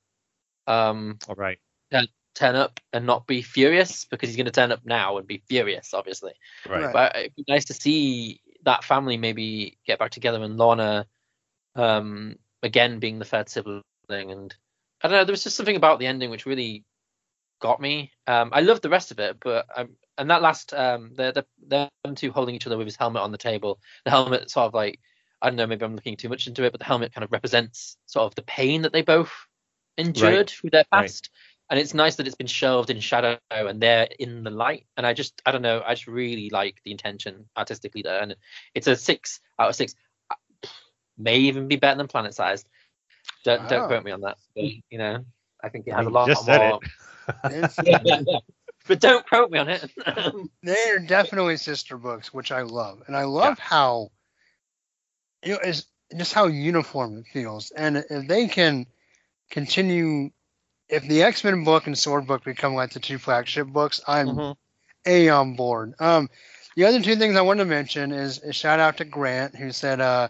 um 0.67 1.19
All 1.29 1.35
right. 1.35 1.59
turn 2.35 2.55
up 2.55 2.81
and 2.93 3.07
not 3.07 3.27
be 3.27 3.43
furious 3.43 4.05
because 4.05 4.29
he's 4.29 4.37
going 4.37 4.47
to 4.47 4.53
turn 4.53 4.73
up 4.73 4.85
now 4.85 5.19
and 5.19 5.27
be 5.27 5.43
furious, 5.49 5.93
obviously. 5.93 6.33
Right. 6.69 6.85
Right. 6.85 6.93
But 6.93 7.17
it'd 7.17 7.35
be 7.35 7.45
nice 7.49 7.67
to 7.67 7.75
see 7.75 8.41
that 8.65 8.85
family 8.85 9.17
maybe 9.17 9.79
get 9.87 9.99
back 9.99 10.11
together 10.11 10.43
and 10.43 10.57
Lorna, 10.57 11.07
um, 11.75 12.37
again 12.62 12.99
being 12.99 13.19
the 13.19 13.25
third 13.25 13.49
sibling, 13.49 13.83
and 14.09 14.55
I 15.03 15.09
don't 15.09 15.17
know. 15.17 15.25
There 15.25 15.33
was 15.33 15.45
just 15.45 15.57
something 15.57 15.77
about 15.77 15.99
the 15.99 16.07
ending 16.07 16.31
which 16.31 16.47
really 16.47 16.85
got 17.61 17.81
me. 17.81 18.12
Um, 18.27 18.51
I 18.53 18.61
loved 18.61 18.82
the 18.82 18.89
rest 18.91 19.11
of 19.11 19.19
it, 19.19 19.37
but 19.43 19.66
um, 19.77 19.91
and 20.19 20.31
that 20.31 20.43
last 20.43 20.74
um, 20.74 21.12
the 21.15 21.45
the 21.69 21.89
them 22.05 22.15
two 22.15 22.32
holding 22.32 22.55
each 22.55 22.66
other 22.66 22.77
with 22.77 22.87
his 22.87 22.97
helmet 22.97 23.23
on 23.23 23.32
the 23.32 23.39
table. 23.39 23.81
The 24.05 24.11
helmet 24.11 24.51
sort 24.51 24.66
of 24.66 24.74
like 24.74 24.99
I 25.43 25.49
don't 25.49 25.57
know. 25.57 25.66
Maybe 25.66 25.85
I'm 25.85 25.95
looking 25.95 26.16
too 26.16 26.28
much 26.28 26.47
into 26.47 26.65
it, 26.65 26.73
but 26.73 26.81
the 26.81 26.87
helmet 26.87 27.15
kind 27.15 27.24
of 27.24 27.32
represents 27.32 27.97
sort 28.07 28.27
of 28.27 28.35
the 28.35 28.43
pain 28.43 28.82
that 28.82 28.93
they 28.93 29.03
both 29.03 29.32
endured 29.97 30.51
through 30.51 30.70
their 30.70 30.85
Right. 30.93 31.03
past. 31.03 31.31
And 31.70 31.78
it's 31.78 31.95
nice 31.95 32.16
that 32.16 32.27
it's 32.27 32.35
been 32.37 32.49
shelved 32.49 32.91
in 32.91 32.99
shadow 32.99 33.39
and 33.51 33.81
they're 33.81 34.09
in 34.19 34.43
the 34.43 34.51
light. 34.51 34.87
And 34.97 35.07
I 35.07 35.12
just, 35.15 35.41
I 35.47 35.53
don't 35.53 35.62
know, 35.62 35.81
I 35.87 35.95
just 35.95 36.09
really 36.09 36.51
like 36.51 36.81
the 36.85 36.91
intention 36.91 37.49
artistically 37.57 38.03
there. 38.03 38.20
And 38.20 38.35
it's 38.74 38.89
a 38.89 38.97
six 38.97 39.41
out 39.57 39.69
of 39.69 39.77
six. 39.77 39.95
May 41.16 41.39
even 41.39 41.69
be 41.69 41.77
better 41.77 41.97
than 41.97 42.09
Planet 42.09 42.35
Sized. 42.35 42.66
Don't, 43.45 43.61
Wow. 43.62 43.69
don't 43.69 43.87
quote 43.87 44.05
me 44.05 44.11
on 44.11 44.23
that. 44.23 44.37
But, 44.57 44.65
you 44.91 44.99
know, 44.99 45.24
I 45.62 45.69
think 45.69 45.87
it 45.87 45.95
has 45.95 46.07
a 46.07 46.11
lot 46.11 46.28
more. 46.45 46.81
Said 47.27 47.87
it. 47.87 48.05
It's- 48.07 48.43
but 48.87 49.01
don't 49.01 49.27
quote 49.29 49.51
me 49.51 49.59
on 49.59 49.69
it. 49.69 49.91
They're 50.63 50.99
definitely 51.01 51.57
sister 51.59 51.97
books, 51.99 52.33
which 52.33 52.51
I 52.51 52.63
love, 52.63 53.03
and 53.07 53.17
I 53.17 53.25
love 53.25 53.59
how 53.59 54.11
you 55.45 55.53
know 55.55 55.59
is 55.61 55.87
just 56.17 56.33
how 56.33 56.47
uniform 56.47 57.19
it 57.19 57.27
feels. 57.33 57.71
And 57.71 57.99
if 58.11 58.27
they 58.27 58.49
can 58.49 58.87
continue, 59.51 60.31
if 60.89 61.07
the 61.07 61.23
X 61.23 61.45
Men 61.45 61.65
book 61.65 61.87
and 61.87 61.97
Sword 61.97 62.27
book 62.27 62.45
become 62.45 62.75
like 62.75 62.93
the 62.93 63.01
two 63.01 63.19
flagship 63.19 63.69
books, 63.69 64.01
I'm 64.09 64.29
Mhm. 64.29 64.57
a 65.07 65.29
on 65.29 65.55
board. 65.57 65.95
Um, 66.01 66.29
the 66.77 66.85
other 66.87 67.01
two 67.03 67.17
things 67.17 67.37
I 67.37 67.43
wanted 67.43 67.65
to 67.65 67.71
mention 67.71 68.13
is 68.13 68.39
a 68.39 68.53
shout 68.53 68.81
out 68.81 68.97
to 68.99 69.05
Grant 69.05 69.55
who 69.57 69.73
said 69.73 70.01
uh, 70.01 70.29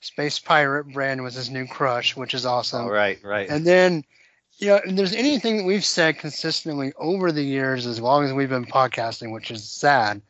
Space 0.00 0.38
Pirate 0.38 0.92
Brand 0.92 1.22
was 1.22 1.34
his 1.34 1.50
new 1.50 1.66
crush, 1.66 2.16
which 2.16 2.34
is 2.34 2.46
awesome. 2.46 2.86
Right, 2.86 3.22
right. 3.22 3.48
And 3.50 3.66
then, 3.66 4.04
you 4.60 4.68
know, 4.68 4.76
if 4.84 4.94
there's 4.94 5.14
anything 5.14 5.56
that 5.56 5.64
we've 5.64 5.84
said 5.84 6.18
consistently 6.18 6.92
over 6.96 7.32
the 7.32 7.42
years, 7.42 7.86
as 7.86 7.98
long 7.98 8.24
as 8.24 8.32
we've 8.32 8.50
been 8.50 8.66
podcasting, 8.66 9.32
which 9.32 9.50
is 9.50 9.68
sad, 9.68 10.20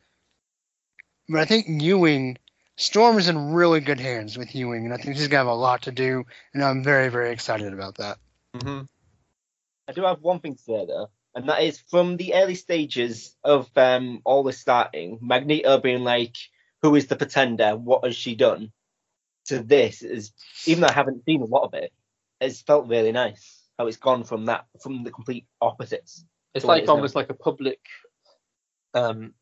but 1.27 1.41
I 1.41 1.45
think 1.45 1.65
Ewing, 1.67 2.37
Storm 2.77 3.17
is 3.17 3.27
in 3.27 3.51
really 3.51 3.81
good 3.81 3.99
hands 3.99 4.37
with 4.37 4.55
Ewing, 4.55 4.85
and 4.85 4.93
I 4.93 4.97
think 4.97 5.17
he's 5.17 5.27
gonna 5.27 5.39
have 5.39 5.47
a 5.47 5.53
lot 5.53 5.81
to 5.83 5.91
do, 5.91 6.25
and 6.53 6.63
I'm 6.63 6.81
very, 6.81 7.09
very 7.09 7.31
excited 7.31 7.73
about 7.73 7.95
that. 7.95 8.17
hmm 8.59 8.81
I 9.87 9.93
do 9.93 10.03
have 10.03 10.21
one 10.21 10.39
thing 10.39 10.55
to 10.55 10.61
say 10.61 10.85
though, 10.85 11.09
and 11.35 11.49
that 11.49 11.61
is 11.61 11.81
from 11.89 12.15
the 12.15 12.33
early 12.33 12.55
stages 12.55 13.35
of 13.43 13.69
um, 13.75 14.21
all 14.23 14.43
this 14.43 14.59
starting, 14.59 15.19
Magneto 15.21 15.77
being 15.79 16.05
like, 16.05 16.37
"Who 16.81 16.95
is 16.95 17.07
the 17.07 17.17
pretender? 17.17 17.75
What 17.75 18.05
has 18.05 18.15
she 18.15 18.35
done?" 18.35 18.71
To 19.45 19.59
this 19.61 20.01
is, 20.01 20.31
even 20.65 20.81
though 20.81 20.87
I 20.87 20.93
haven't 20.93 21.25
seen 21.25 21.41
a 21.41 21.45
lot 21.45 21.63
of 21.63 21.73
it, 21.73 21.91
it's 22.39 22.61
felt 22.61 22.87
really 22.87 23.11
nice 23.11 23.60
how 23.77 23.87
it's 23.87 23.97
gone 23.97 24.23
from 24.23 24.45
that, 24.45 24.65
from 24.81 25.03
the 25.03 25.11
complete 25.11 25.45
opposites. 25.61 26.25
It's 26.53 26.63
So 26.63 26.67
what 26.69 26.75
like 26.75 26.85
now? 26.85 26.93
almost 26.93 27.15
like 27.15 27.29
a 27.29 27.33
public 27.33 27.79
um 28.93 29.33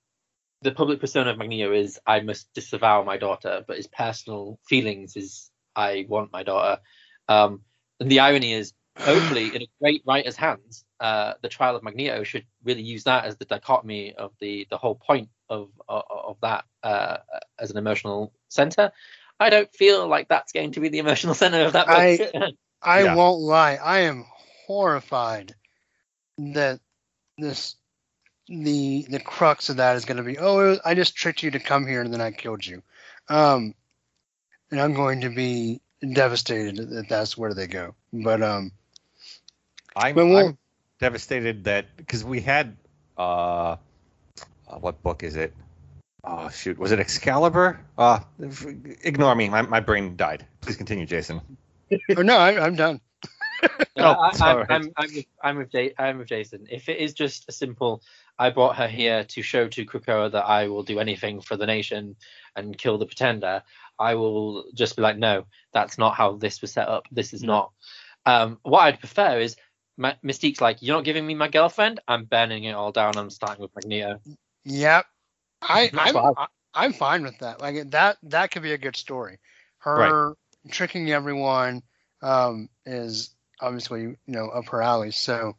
the 0.62 0.72
public 0.72 1.00
persona 1.00 1.32
of 1.32 1.38
Magneto 1.38 1.72
is 1.72 2.00
I 2.06 2.20
must 2.20 2.54
disavow 2.54 3.04
my 3.04 3.18
daughter, 3.18 3.64
but 3.68 3.78
his 3.78 3.88
personal 3.88 4.60
feelings 4.68 5.16
is 5.16 5.50
I 5.76 6.06
want 6.10 6.32
my 6.32 6.44
daughter. 6.44 6.82
Um 7.28 7.62
and 8.00 8.10
the 8.12 8.20
irony 8.20 8.54
is 8.54 8.74
hopefully 9.06 9.56
in 9.56 9.62
a 9.64 9.68
great 9.82 10.04
writer's 10.06 10.36
hands, 10.36 10.84
uh 11.00 11.34
the 11.42 11.50
trial 11.50 11.76
of 11.76 11.84
Magneto 11.84 12.24
should 12.24 12.46
really 12.64 12.82
use 12.84 13.06
that 13.06 13.26
as 13.26 13.38
the 13.38 13.46
dichotomy 13.46 14.14
of 14.14 14.32
the 14.40 14.68
the 14.70 14.78
whole 14.78 14.96
point 14.96 15.30
of 15.50 15.70
of, 15.88 16.04
of 16.10 16.38
that 16.42 16.66
uh 16.84 17.18
as 17.58 17.72
an 17.72 17.78
emotional 17.78 18.34
center. 18.50 18.92
I 19.40 19.50
don't 19.50 19.74
feel 19.74 20.08
like 20.08 20.28
that's 20.28 20.52
going 20.52 20.74
to 20.74 20.82
be 20.82 20.90
the 20.90 21.00
emotional 21.00 21.34
center 21.34 21.64
of 21.66 21.74
that 21.74 21.88
book. 21.88 21.96
I- 21.96 22.52
I 22.82 23.04
Yeah. 23.04 23.16
won't 23.16 23.42
lie, 23.42 23.76
I 23.76 24.00
am 24.00 24.26
horrified 24.66 25.56
that 26.38 26.80
this 27.38 27.76
the 28.48 29.06
the 29.10 29.20
crux 29.20 29.70
of 29.70 29.78
that 29.78 29.96
is 29.96 30.06
going 30.06 30.18
to 30.18 30.24
be 30.24 30.38
oh 30.38 30.56
was- 30.58 30.80
I 30.84 30.96
just 30.96 31.16
tricked 31.16 31.44
you 31.44 31.52
to 31.52 31.60
come 31.60 31.86
here 31.86 32.02
and 32.02 32.12
then 32.14 32.22
I 32.22 32.32
killed 32.32 32.66
you, 32.66 32.82
um, 33.28 33.76
and 34.72 34.80
I'm 34.82 34.94
going 34.94 35.22
to 35.22 35.30
be 35.30 35.82
devastated 36.14 36.78
that 36.90 37.10
that's 37.10 37.38
where 37.38 37.54
they 37.54 37.68
go. 37.68 37.94
But 38.14 38.42
um, 38.42 38.72
I'm, 39.96 40.16
But 40.16 40.26
we'll- 40.26 40.48
I'm 40.48 40.58
devastated 41.00 41.66
that 41.66 41.96
because 41.98 42.24
we 42.24 42.42
had 42.42 42.78
uh, 43.18 43.72
uh, 43.72 43.78
what 44.80 45.02
book 45.04 45.24
is 45.24 45.36
it? 45.36 45.54
Oh 46.24 46.50
shoot, 46.50 46.78
was 46.78 46.92
it 46.92 47.00
Excalibur? 47.00 47.80
Uh, 47.98 48.20
ignore 49.04 49.36
me. 49.36 49.50
My, 49.50 49.62
my 49.62 49.80
brain 49.80 50.16
died. 50.16 50.46
Please 50.62 50.76
continue, 50.76 51.06
Jason. 51.06 51.42
Oh 52.18 52.22
no, 52.22 52.38
I, 52.38 52.64
I'm 52.64 52.76
done. 52.76 53.02
No, 53.96 54.16
Oh, 54.18 54.22
I, 54.22 54.32
sorry. 54.32 54.66
I'm, 54.70 54.84
I'm, 54.84 54.94
I'm 54.98 55.16
with, 55.16 55.26
I'm 55.44 55.58
with 55.58 55.74
Ja- 55.74 55.90
I'm 55.98 56.18
with 56.20 56.28
Jason. 56.28 56.68
If 56.70 56.88
it 56.88 56.98
is 57.00 57.14
just 57.14 57.50
a 57.50 57.52
simple, 57.52 58.02
I 58.38 58.50
brought 58.50 58.78
her 58.78 58.88
here 58.88 59.26
to 59.26 59.42
show 59.42 59.68
to 59.68 59.86
Krakoa 59.86 60.32
that 60.32 60.46
I 60.46 60.68
will 60.70 60.84
do 60.84 61.00
anything 61.00 61.42
for 61.42 61.58
the 61.58 61.66
nation 61.66 62.16
and 62.56 62.78
kill 62.78 62.98
the 62.98 63.06
pretender, 63.06 63.64
I 63.98 64.16
will 64.16 64.66
just 64.74 64.96
be 64.96 65.02
like, 65.02 65.18
no, 65.18 65.46
that's 65.74 65.98
not 65.98 66.16
how 66.16 66.38
this 66.38 66.62
was 66.62 66.72
set 66.72 66.88
up. 66.88 67.08
This 67.12 67.34
is 67.34 67.44
not. 67.44 67.72
Um, 68.26 68.60
what 68.64 68.82
I'd 68.82 69.00
prefer 69.00 69.40
is 69.40 69.58
Ma- 69.98 70.14
Mystique's 70.24 70.62
like, 70.62 70.78
you're 70.82 70.96
not 70.96 71.04
giving 71.04 71.26
me 71.28 71.36
my 71.36 71.50
girlfriend. 71.50 72.00
I'm 72.08 72.26
burning 72.26 72.64
it 72.64 72.74
all 72.74 72.92
down. 72.94 73.18
I'm 73.18 73.30
starting 73.30 73.62
with 73.62 73.76
Magneto. 73.76 74.20
Yep, 74.64 75.06
I, 75.62 75.92
I'm, 75.98 76.16
I, 76.16 76.48
I'm 76.74 76.94
fine 76.94 77.24
with 77.24 77.38
that. 77.40 77.60
Like 77.60 77.92
that 77.92 78.18
that 78.24 78.52
could 78.52 78.62
be 78.64 78.72
a 78.72 78.78
good 78.78 78.96
story. 78.96 79.40
Her 79.80 80.36
tricking 80.70 81.12
everyone 81.12 81.84
um, 82.22 82.70
is 82.86 83.32
obviously 83.62 84.02
you 84.02 84.18
know 84.28 84.50
up 84.50 84.68
her 84.70 84.82
alley. 84.82 85.12
So 85.12 85.56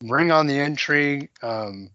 bring 0.00 0.30
on 0.30 0.46
the 0.46 0.58
intrigue. 0.58 1.30
Um, 1.42 1.90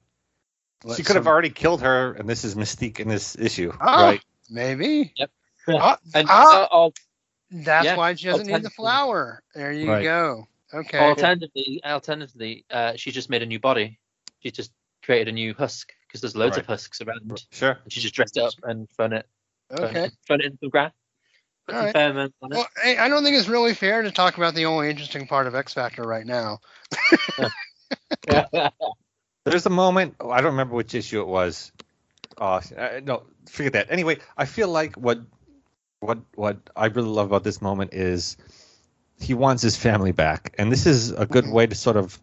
She 0.96 1.04
could 1.04 1.16
have 1.16 1.28
already 1.28 1.50
killed 1.50 1.82
her, 1.82 2.14
and 2.14 2.28
this 2.28 2.44
is 2.44 2.56
Mystique 2.56 3.00
in 3.00 3.08
this 3.08 3.38
issue, 3.38 3.72
Ah, 3.80 4.02
right? 4.02 4.22
Maybe. 4.50 5.14
Yep. 5.16 5.32
Ah, 5.70 5.98
And 6.14 6.28
ah, 6.30 6.68
uh, 6.72 6.90
that's 7.52 7.86
Yeah, 7.86 7.96
why 7.96 8.14
she 8.16 8.26
doesn't 8.28 8.48
need 8.48 8.64
the 8.64 8.70
flower. 8.70 9.44
There 9.56 9.72
you 9.72 9.90
Right. 9.90 10.04
go. 10.04 10.48
Okay. 10.74 10.98
Alternatively, 10.98 11.82
alternatively, 11.86 12.66
uh, 12.72 12.94
she's 12.96 13.14
just 13.14 13.30
made 13.30 13.44
a 13.44 13.46
new 13.46 13.60
body. 13.60 14.00
She's 14.42 14.54
just 14.54 14.72
created 15.04 15.28
a 15.28 15.32
new 15.32 15.54
husk 15.54 15.94
because 16.08 16.22
there's 16.22 16.36
loads 16.36 16.58
of 16.58 16.66
husks 16.66 17.00
around. 17.02 17.46
Sure. 17.52 17.78
And 17.84 17.94
she 17.94 18.02
just 18.02 18.16
dressed 18.16 18.38
it 18.38 18.42
up 18.44 18.54
and 18.64 18.90
thrown 18.90 19.14
it, 19.14 19.28
thrown, 19.70 19.84
Okay. 19.86 20.12
thrown 20.26 20.42
it 20.42 20.46
into 20.46 20.58
the 20.62 20.70
ground. 20.70 20.92
Put 20.92 20.92
some 20.92 20.92
Alright. 20.92 21.03
Pheromones 21.70 22.32
on 22.42 22.52
it. 22.52 22.56
Well, 22.56 22.68
hey, 22.82 22.98
I 22.98 23.08
don't 23.08 23.24
think 23.24 23.38
it's 23.38 23.48
really 23.48 23.74
fair 23.74 24.02
to 24.02 24.12
talk 24.12 24.38
about 24.38 24.56
the 24.56 24.66
only 24.66 24.90
interesting 24.90 25.28
part 25.28 25.48
of 25.48 25.56
X 25.56 25.74
Factor 25.74 26.04
right 26.04 26.26
now. 26.26 26.60
There's 29.46 29.66
a 29.66 29.70
moment. 29.70 30.16
oh, 30.20 30.30
I 30.30 30.38
don't 30.38 30.52
remember 30.52 30.76
which 30.76 30.96
issue 30.96 31.22
it 31.22 31.28
was. 31.28 31.72
Uh, 32.38 32.62
uh, 32.78 33.02
no, 33.04 33.24
forget 33.50 33.74
that. 33.74 33.88
Anyway, 33.90 34.20
I 34.38 34.46
feel 34.46 34.70
like 34.70 34.96
what 34.96 35.20
what 36.00 36.20
what 36.36 36.58
I 36.76 36.88
really 36.88 37.10
love 37.10 37.28
about 37.28 37.44
this 37.44 37.62
moment 37.62 37.94
is 37.94 38.38
he 39.20 39.34
wants 39.34 39.62
his 39.62 39.76
family 39.76 40.12
back, 40.12 40.56
and 40.58 40.72
this 40.72 40.86
is 40.86 41.12
a 41.12 41.26
good 41.26 41.48
way 41.48 41.68
to 41.68 41.76
sort 41.76 41.98
of 41.98 42.18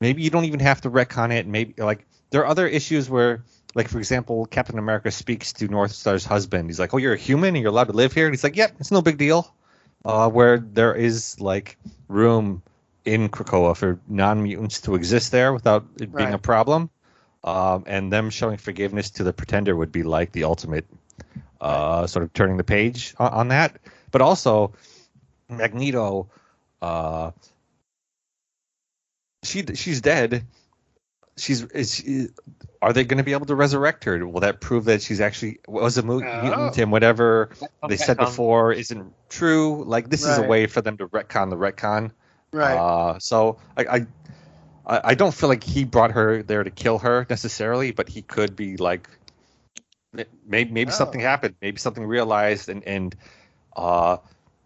maybe 0.00 0.22
you 0.22 0.30
don't 0.30 0.44
even 0.44 0.60
have 0.60 0.82
to 0.82 0.90
retcon 0.90 1.32
it. 1.32 1.46
Maybe 1.46 1.74
like 1.78 2.06
there 2.30 2.42
are 2.42 2.46
other 2.46 2.66
issues 2.66 3.10
where, 3.10 3.44
like 3.74 3.88
for 3.88 3.98
example, 3.98 4.46
Captain 4.46 4.78
America 4.78 5.10
speaks 5.10 5.52
to 5.54 5.68
Northstar's 5.68 6.24
husband. 6.24 6.68
He's 6.68 6.80
like, 6.80 6.92
"Oh, 6.94 6.98
you're 6.98 7.14
a 7.14 7.18
human 7.18 7.54
and 7.54 7.62
you're 7.62 7.70
allowed 7.70 7.88
to 7.88 7.92
live 7.92 8.12
here," 8.12 8.26
and 8.26 8.32
he's 8.34 8.44
like, 8.44 8.56
"Yep, 8.56 8.76
it's 8.80 8.90
no 8.90 9.02
big 9.02 9.18
deal." 9.18 9.54
Uh, 10.04 10.28
where 10.30 10.58
there 10.58 10.94
is 10.94 11.38
like 11.40 11.76
room 12.08 12.62
in 13.04 13.28
Krakoa 13.28 13.76
for 13.76 13.98
non-mutants 14.08 14.80
to 14.82 14.94
exist 14.94 15.30
there 15.30 15.52
without 15.52 15.84
it 16.00 16.14
being 16.14 16.30
Right. 16.30 16.34
a 16.34 16.38
problem. 16.38 16.90
Um, 17.44 17.84
and 17.86 18.12
them 18.12 18.28
showing 18.30 18.58
forgiveness 18.58 19.10
to 19.12 19.24
the 19.24 19.32
pretender 19.32 19.74
would 19.76 19.92
be 19.92 20.02
like 20.02 20.32
the 20.32 20.44
ultimate 20.44 20.86
uh, 21.60 22.06
sort 22.06 22.22
of 22.22 22.32
turning 22.32 22.56
the 22.56 22.64
page 22.64 23.14
on, 23.18 23.32
on 23.32 23.48
that. 23.48 23.78
But 24.10 24.20
also, 24.22 24.72
Magneto, 25.48 26.28
uh, 26.82 27.30
she 29.42 29.64
she's 29.74 30.00
dead. 30.00 30.44
She's 31.40 31.62
is 31.64 31.94
she, 31.94 32.28
are 32.82 32.92
they 32.92 33.04
going 33.04 33.18
to 33.18 33.24
be 33.24 33.32
able 33.32 33.46
to 33.46 33.54
resurrect 33.54 34.04
her? 34.04 34.26
Will 34.26 34.40
that 34.40 34.60
prove 34.60 34.84
that 34.84 35.02
she's 35.02 35.20
actually 35.20 35.58
was 35.66 35.96
a 35.98 36.02
mu- 36.02 36.22
Oh. 36.24 36.42
mutant 36.42 36.78
and 36.78 36.92
whatever 36.92 37.50
they 37.88 37.96
said 37.96 38.16
before 38.18 38.72
isn't 38.72 39.12
true? 39.28 39.84
Like 39.84 40.10
this 40.10 40.22
is 40.24 40.38
a 40.38 40.42
way 40.42 40.66
for 40.66 40.80
them 40.82 40.96
to 40.98 41.06
retcon 41.08 41.50
the 41.50 41.56
retcon. 41.56 42.10
Right. 42.52 42.76
Uh, 42.76 43.18
so 43.18 43.58
I, 43.76 43.84
I, 43.84 44.06
I 44.86 45.00
I 45.04 45.14
don't 45.14 45.32
feel 45.34 45.48
like 45.48 45.62
he 45.64 45.84
brought 45.84 46.12
her 46.12 46.42
there 46.42 46.62
to 46.64 46.70
kill 46.70 46.98
her 46.98 47.26
necessarily, 47.30 47.92
but 47.92 48.08
he 48.08 48.22
could 48.22 48.56
be 48.56 48.76
like, 48.76 49.08
maybe 50.46 50.70
maybe 50.70 50.90
Oh. 50.90 50.94
something 50.94 51.20
happened, 51.20 51.54
maybe 51.62 51.78
something 51.78 52.04
realized, 52.04 52.68
and 52.68 52.82
and 52.86 53.14
uh, 53.76 54.16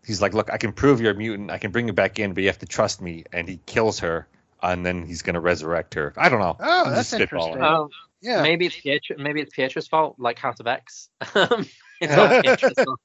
he's 0.06 0.22
like, 0.22 0.34
look, 0.34 0.50
I 0.52 0.56
can 0.58 0.72
prove 0.72 1.00
you're 1.00 1.12
a 1.12 1.16
mutant, 1.16 1.50
I 1.50 1.58
can 1.58 1.70
bring 1.72 1.86
you 1.86 1.92
back 1.92 2.18
in, 2.18 2.32
but 2.34 2.42
you 2.42 2.48
have 2.48 2.58
to 2.60 2.66
trust 2.66 3.00
me, 3.02 3.24
and 3.32 3.48
he 3.48 3.60
kills 3.66 4.00
her, 4.00 4.26
and 4.72 4.84
then 4.84 5.04
he's 5.06 5.22
gonna 5.22 5.40
resurrect 5.40 5.94
her. 5.94 6.12
I 6.16 6.28
don't 6.28 6.40
know. 6.40 6.56
Oh, 6.58 6.84
I'm 6.86 6.92
that's 6.92 7.12
interesting. 7.12 7.62
Um, 7.62 7.88
yeah. 8.20 8.42
Maybe 8.42 8.66
it's 8.66 8.80
Pietro, 8.80 9.16
maybe 9.18 9.40
it's 9.40 9.54
Pietro's 9.54 9.86
fault, 9.86 10.16
like 10.18 10.38
House 10.38 10.60
of 10.60 10.66
X. 10.66 11.10
Um, 11.34 11.66
it's 12.00 12.16
not 12.16 12.44
fault. 12.84 13.00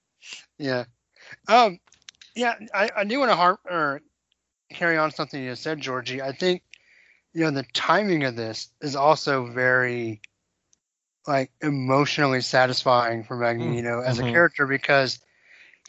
Yeah. 0.57 0.85
Um, 1.47 1.79
yeah, 2.35 2.55
I, 2.73 2.89
I 2.95 3.03
do 3.03 3.19
want 3.19 3.31
to 3.31 3.35
harp 3.35 3.59
or 3.69 4.01
carry 4.71 4.97
on 4.97 5.11
something 5.11 5.41
you 5.41 5.55
said, 5.55 5.81
Georgie. 5.81 6.21
I 6.21 6.31
think, 6.31 6.63
you 7.33 7.41
know, 7.43 7.51
the 7.51 7.65
timing 7.73 8.23
of 8.23 8.35
this 8.35 8.69
is 8.81 8.95
also 8.95 9.45
very, 9.45 10.21
like, 11.27 11.51
emotionally 11.61 12.41
satisfying 12.41 13.23
for 13.23 13.35
Magneto 13.35 14.01
as 14.01 14.19
a 14.19 14.23
Mhm. 14.23 14.31
character 14.31 14.67
because 14.67 15.19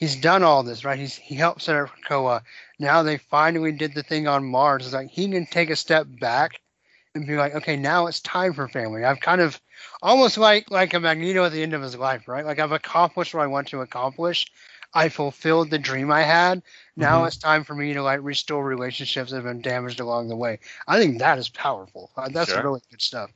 he's 0.00 0.16
done 0.16 0.42
all 0.44 0.64
this, 0.64 0.84
right? 0.84 0.98
He's 0.98 1.16
he 1.16 1.36
helped 1.36 1.62
set 1.62 1.76
up 1.76 1.90
Krakoa. 2.08 2.42
Now 2.80 3.02
they 3.04 3.18
finally 3.18 3.72
did 3.72 3.94
the 3.94 4.02
thing 4.04 4.28
on 4.28 4.44
Mars. 4.44 4.86
It's 4.86 4.94
like 4.94 5.10
he 5.10 5.28
can 5.30 5.46
take 5.46 5.70
a 5.70 5.76
step 5.76 6.06
back 6.20 6.60
and 7.14 7.26
be 7.26 7.36
like, 7.36 7.54
okay, 7.56 7.76
now 7.76 8.06
it's 8.08 8.20
time 8.20 8.54
for 8.54 8.68
family. 8.68 9.04
I've 9.04 9.20
kind 9.20 9.40
of 9.42 9.60
almost 10.02 10.38
like 10.38 10.70
like 10.70 10.94
a 10.94 11.00
Magneto 11.00 11.44
at 11.44 11.52
the 11.52 11.62
end 11.62 11.74
of 11.74 11.82
his 11.82 11.96
life, 11.96 12.28
right? 12.28 12.46
Like 12.46 12.60
I've 12.60 12.72
accomplished 12.72 13.34
what 13.34 13.44
I 13.44 13.48
want 13.48 13.68
to 13.68 13.82
accomplish. 13.82 14.46
I 14.94 15.08
fulfilled 15.08 15.70
the 15.70 15.78
dream 15.78 16.10
I 16.12 16.22
had. 16.22 16.62
Now 16.96 17.24
Mhm. 17.24 17.26
it's 17.26 17.38
time 17.38 17.64
for 17.64 17.74
me 17.74 17.94
to 17.94 18.02
like 18.02 18.20
restore 18.22 18.64
relationships 18.64 19.30
that 19.30 19.36
have 19.36 19.44
been 19.44 19.62
damaged 19.62 20.00
along 20.00 20.28
the 20.28 20.36
way. 20.36 20.60
I 20.88 20.98
think 21.00 21.18
that 21.18 21.38
is 21.38 21.48
powerful. 21.48 22.10
Uh, 22.16 22.28
that's 22.30 22.56
Sure. 22.56 22.60
really 22.60 22.80
good 22.90 23.02
stuff. 23.02 23.30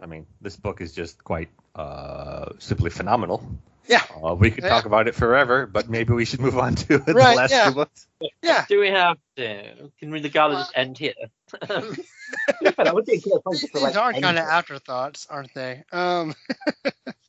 I 0.00 0.06
mean, 0.06 0.26
this 0.40 0.56
book 0.56 0.80
is 0.80 0.92
just 0.92 1.24
quite 1.24 1.50
uh, 1.74 2.50
simply 2.58 2.90
phenomenal. 2.90 3.42
Yeah. 3.90 4.02
Uh, 4.24 4.34
we 4.36 4.52
could 4.52 4.62
Yeah. 4.62 4.70
talk 4.70 4.84
about 4.86 5.08
it 5.08 5.16
forever, 5.16 5.66
but 5.66 5.90
maybe 5.90 6.12
we 6.12 6.24
should 6.24 6.40
move 6.40 6.56
on 6.56 6.76
to 6.76 6.98
the 7.06 7.12
Right, 7.12 7.36
last 7.36 7.50
yeah. 7.50 7.68
two 7.68 7.74
books. 7.74 8.06
Yeah. 8.40 8.64
Do 8.68 8.78
we 8.78 8.88
have 8.88 9.18
to? 9.36 9.90
Can 9.98 10.12
we 10.12 10.20
the 10.20 10.28
gala 10.28 10.54
just 10.54 10.72
end 10.76 10.96
here? 10.96 11.14
Would 11.72 13.06
be 13.06 13.14
a 13.14 13.20
good 13.20 13.40
These 13.50 13.68
for, 13.70 13.80
like, 13.80 13.96
are 13.96 14.12
kind 14.12 14.38
of 14.38 14.44
afterthoughts, 14.44 15.26
aren't 15.28 15.52
they? 15.54 15.82
Um. 15.90 16.34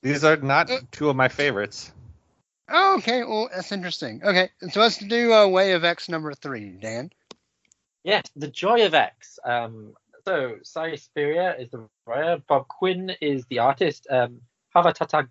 These 0.04 0.24
are 0.24 0.38
not 0.38 0.70
Uh, 0.70 0.80
two 0.92 1.10
of 1.10 1.16
my 1.16 1.28
favorites. 1.30 1.92
Oh, 2.70 2.98
okay. 3.00 3.24
Well, 3.24 3.50
that's 3.54 3.72
interesting. 3.72 4.22
Okay, 4.24 4.50
so 4.72 4.80
let's 4.82 4.98
do 4.98 5.34
uh, 5.34 5.48
Way 5.48 5.74
of 5.74 5.84
X 5.84 6.10
number 6.10 6.34
three, 6.36 6.70
Dan. 6.80 7.10
Yes, 8.04 8.24
the 8.36 8.48
joy 8.48 8.86
of 8.86 8.94
X. 8.94 9.40
Um, 9.44 9.94
so 10.26 10.58
Si 10.64 10.98
Spurrier 10.98 11.56
is 11.58 11.70
the 11.72 11.88
writer. 12.06 12.42
Bob 12.48 12.68
Quinn 12.68 13.12
is 13.20 13.46
the 13.50 13.60
artist. 13.60 14.06
Um, 14.10 14.42
Java 14.74 14.94
Tata- 14.94 15.28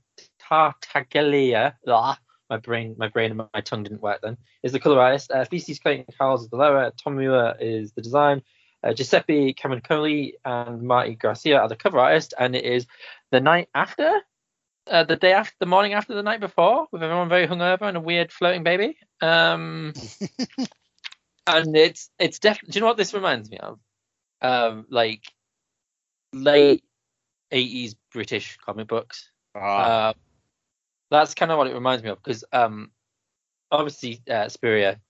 Tartaglia, 0.50 1.76
ah, 1.86 2.18
my 2.48 2.56
brain, 2.56 2.96
my 2.98 3.08
brain, 3.08 3.30
and 3.30 3.48
my 3.54 3.60
tongue 3.60 3.84
didn't 3.84 4.02
work 4.02 4.20
then. 4.22 4.36
Is 4.62 4.72
the 4.72 4.80
color 4.80 5.00
artist. 5.00 5.30
Uh, 5.30 5.44
VC's 5.44 5.78
Clayton 5.78 6.06
Cowles 6.18 6.42
is 6.42 6.48
the 6.48 6.56
lower. 6.56 6.92
Tom 7.02 7.16
Muller 7.16 7.56
is 7.60 7.92
the 7.92 8.02
design. 8.02 8.42
Uh, 8.82 8.92
Giuseppe 8.92 9.54
Camuncoli 9.54 10.32
and 10.44 10.82
Marte 10.82 11.18
Gracia 11.18 11.58
are 11.58 11.68
the 11.68 11.76
cover 11.76 11.98
artist, 11.98 12.34
and 12.38 12.56
it 12.56 12.64
is 12.64 12.86
the 13.30 13.40
night 13.40 13.68
after, 13.74 14.10
uh, 14.86 15.04
the 15.04 15.16
day 15.16 15.32
after, 15.32 15.54
the 15.60 15.66
morning 15.66 15.92
after 15.92 16.14
the 16.14 16.22
night 16.22 16.40
before, 16.40 16.86
with 16.90 17.02
everyone 17.02 17.28
very 17.28 17.46
hungover 17.46 17.82
and 17.82 17.96
a 17.96 18.00
weird 18.00 18.32
floating 18.32 18.64
baby. 18.64 18.96
Um, 19.20 19.92
and 21.46 21.76
it's 21.76 22.10
it's 22.18 22.38
definitely. 22.38 22.72
Do 22.72 22.76
you 22.78 22.80
know 22.80 22.86
what 22.88 22.96
this 22.96 23.14
reminds 23.14 23.50
me 23.50 23.58
of? 23.58 23.78
Um, 24.42 24.86
like 24.90 25.24
late 26.32 26.82
eighties 27.50 27.94
British 28.12 28.56
comic 28.64 28.88
books. 28.88 29.30
Ah, 29.54 30.08
Uh, 30.08 30.12
that's 31.10 31.34
kind 31.34 31.50
of 31.50 31.58
what 31.58 31.66
it 31.66 31.74
reminds 31.74 32.02
me 32.02 32.10
of 32.10 32.22
because 32.22 32.44
um, 32.52 32.90
obviously 33.70 34.22
uh, 34.30 34.48
Spurrier 34.48 35.00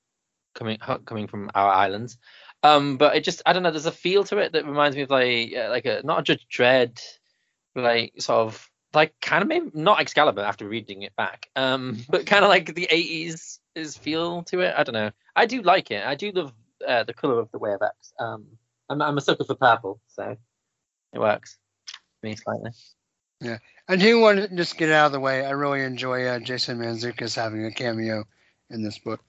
coming 0.54 0.78
coming 1.04 1.26
from 1.26 1.50
our 1.54 1.70
islands, 1.70 2.18
um, 2.62 2.96
but 2.96 3.16
it 3.16 3.24
just 3.24 3.42
I 3.46 3.52
don't 3.52 3.62
know. 3.62 3.70
There's 3.70 3.86
a 3.86 3.92
feel 3.92 4.24
to 4.24 4.38
it 4.38 4.52
that 4.52 4.66
reminds 4.66 4.96
me 4.96 5.02
of 5.02 5.10
like 5.10 5.54
uh, 5.54 5.68
like 5.70 5.86
a 5.86 6.02
not 6.04 6.20
a 6.20 6.22
Judge 6.22 6.46
Dredd, 6.52 7.00
like 7.74 8.14
sort 8.18 8.48
of 8.48 8.70
like 8.92 9.14
kind 9.20 9.42
of 9.42 9.48
maybe 9.48 9.70
not 9.74 10.00
Excalibur 10.00 10.42
after 10.42 10.68
reading 10.68 11.02
it 11.02 11.14
back, 11.16 11.48
um, 11.56 11.98
but 12.08 12.26
kind 12.26 12.44
of 12.44 12.48
like 12.48 12.74
the 12.74 12.88
80s 12.90 13.58
is 13.74 13.96
feel 13.96 14.42
to 14.44 14.60
it. 14.60 14.74
I 14.76 14.82
don't 14.82 14.94
know. 14.94 15.10
I 15.36 15.46
do 15.46 15.62
like 15.62 15.90
it. 15.90 16.04
I 16.04 16.14
do 16.14 16.32
love 16.32 16.52
uh, 16.86 17.04
the 17.04 17.14
color 17.14 17.38
of 17.38 17.50
the 17.52 17.58
of 17.58 17.82
X. 17.82 18.12
Um, 18.18 18.46
I'm 18.88 19.00
I'm 19.00 19.18
a 19.18 19.20
sucker 19.20 19.44
for 19.44 19.54
purple, 19.54 20.00
so 20.08 20.36
it 21.12 21.18
works 21.18 21.58
me 22.22 22.36
slightly. 22.36 22.70
I 23.90 23.96
do 23.96 24.20
want 24.20 24.38
to 24.38 24.48
just 24.54 24.76
get 24.78 24.90
out 24.90 25.06
of 25.06 25.12
the 25.12 25.20
way. 25.20 25.44
I 25.44 25.50
really 25.50 25.82
enjoy 25.82 26.24
uh, 26.26 26.38
Jason 26.38 26.78
Mantzoukas 26.78 27.34
having 27.34 27.64
a 27.64 27.72
cameo 27.72 28.24
in 28.70 28.84
this 28.84 28.98
book. 28.98 29.20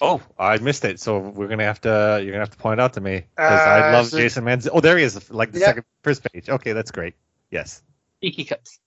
oh, 0.00 0.20
I 0.38 0.58
missed 0.58 0.84
it. 0.84 0.98
So 0.98 1.18
we're 1.18 1.46
gonna 1.46 1.62
have 1.64 1.80
to. 1.82 2.20
You're 2.22 2.32
gonna 2.32 2.40
have 2.44 2.50
to 2.50 2.56
point 2.56 2.80
out 2.80 2.94
to 2.94 3.00
me 3.00 3.24
because 3.36 3.60
I 3.60 3.88
Uh, 3.88 3.92
love 3.92 4.06
so- 4.08 4.18
Jason 4.18 4.42
Manz. 4.44 4.68
Oh, 4.72 4.80
there 4.80 4.98
he 4.98 5.04
is. 5.04 5.30
Like 5.30 5.52
the 5.52 5.60
Yeah. 5.60 5.66
second 5.66 5.84
first 6.02 6.24
page. 6.32 6.48
Okay, 6.48 6.72
that's 6.72 6.90
great. 6.90 7.14
Yes. 7.50 7.82
Tiki 8.20 8.44
cups. 8.44 8.80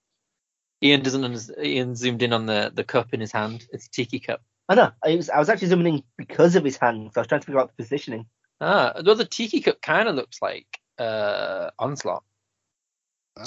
Ian 0.83 1.01
doesn't. 1.01 1.23
Under- 1.23 1.63
Ian 1.63 1.95
zoomed 1.95 2.21
in 2.23 2.33
on 2.33 2.45
the 2.45 2.71
the 2.75 2.83
cup 2.83 3.13
in 3.13 3.21
his 3.21 3.31
hand. 3.31 3.65
It's 3.71 3.85
a 3.87 3.89
tiki 3.89 4.19
cup. 4.19 4.41
I 4.67 4.75
know. 4.75 4.91
I 5.05 5.15
was, 5.15 5.29
I 5.29 5.39
was 5.39 5.47
actually 5.49 5.69
zooming 5.69 5.93
in 5.95 6.03
because 6.17 6.55
of 6.57 6.63
his 6.65 6.75
hand. 6.77 7.11
So 7.13 7.19
I 7.19 7.21
was 7.21 7.27
trying 7.27 7.41
to 7.41 7.45
figure 7.45 7.61
out 7.61 7.69
the 7.75 7.81
positioning. 7.83 8.25
Ah, 8.59 8.93
well, 9.05 9.15
the 9.15 9.25
tiki 9.25 9.61
cup 9.61 9.81
kind 9.81 10.09
of 10.09 10.15
looks 10.15 10.41
like 10.41 10.67
uh 10.99 11.69
onslaught. 11.79 12.23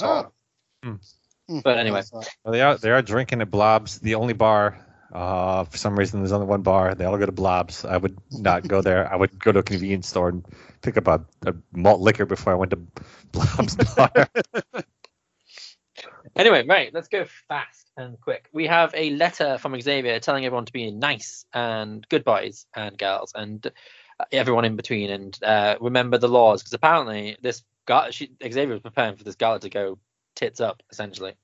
Oh. 0.01 0.33
Hmm. 0.83 0.91
Hmm. 0.91 0.97
But 1.49 1.79
anyway. 1.79 2.03
Well, 2.13 2.25
they 2.47 2.63
are 2.63 2.77
they 2.77 2.91
are 2.91 3.03
drinking 3.03 3.41
at 3.41 3.51
Blobs, 3.51 3.99
the 3.99 4.15
only 4.15 4.35
bar. 4.35 4.79
Uh, 5.13 5.65
for 5.65 5.77
some 5.77 5.97
reason, 5.97 6.21
there's 6.21 6.33
only 6.33 6.47
one 6.47 6.63
bar. 6.63 6.95
They 6.95 7.05
all 7.05 7.17
go 7.19 7.27
to 7.27 7.33
Blobs. 7.33 7.85
I 7.85 7.97
would 7.97 8.19
not 8.33 8.67
go 8.67 8.81
there. 8.83 9.13
I 9.13 9.15
would 9.15 9.39
go 9.39 9.53
to 9.53 9.61
a 9.61 9.63
convenience 9.63 10.09
store 10.09 10.29
and 10.29 10.45
pick 10.83 10.97
up 10.97 11.07
a, 11.07 11.25
a 11.47 11.55
malt 11.73 12.01
liquor 12.01 12.27
before 12.27 12.53
I 12.53 12.57
went 12.57 12.71
to 12.71 12.79
Blobs 13.31 13.77
bar. 13.97 14.29
Anyway, 16.37 16.65
right, 16.67 16.93
let's 16.93 17.09
go 17.09 17.27
fast 17.49 17.91
and 17.97 18.21
quick. 18.21 18.49
We 18.53 18.67
have 18.67 18.93
a 18.95 19.11
letter 19.11 19.59
from 19.59 19.81
Xavier 19.81 20.19
telling 20.19 20.45
everyone 20.45 20.65
to 20.65 20.73
be 20.73 20.91
nice 20.91 21.47
and 21.53 22.07
good 22.09 22.25
boys 22.25 22.67
and 22.75 22.99
girls 22.99 23.33
and 23.37 23.65
uh, 24.19 24.25
everyone 24.33 24.65
in 24.65 24.75
between 24.75 25.11
and 25.11 25.39
uh, 25.45 25.77
remember 25.81 26.19
the 26.19 26.29
laws 26.29 26.61
because 26.61 26.73
apparently 26.73 27.37
this 27.41 27.63
guy, 27.87 28.11
she, 28.11 28.33
Xavier 28.43 28.73
was 28.73 28.81
preparing 28.81 29.17
for 29.17 29.23
this 29.23 29.37
gala 29.37 29.61
to 29.61 29.71
go 29.71 29.99
tits 30.35 30.61
up 30.61 30.83
essentially. 30.91 31.35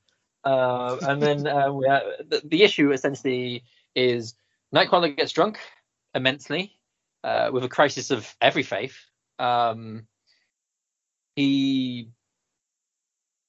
Uh, 0.45 0.97
and 1.03 1.23
then 1.23 1.47
uh, 1.47 1.71
have, 1.89 2.03
the, 2.29 2.41
the 2.45 2.63
issue 2.63 2.93
essentially 2.93 3.65
is 3.95 4.35
Nightcrawler 4.75 5.17
gets 5.17 5.33
drunk 5.33 5.59
immensely 6.15 6.79
uh, 7.25 7.51
with 7.53 7.65
a 7.65 7.69
crisis 7.69 8.11
of 8.11 8.35
every 8.41 8.63
faith. 8.63 8.97
Um, 9.39 10.07
he 11.37 12.11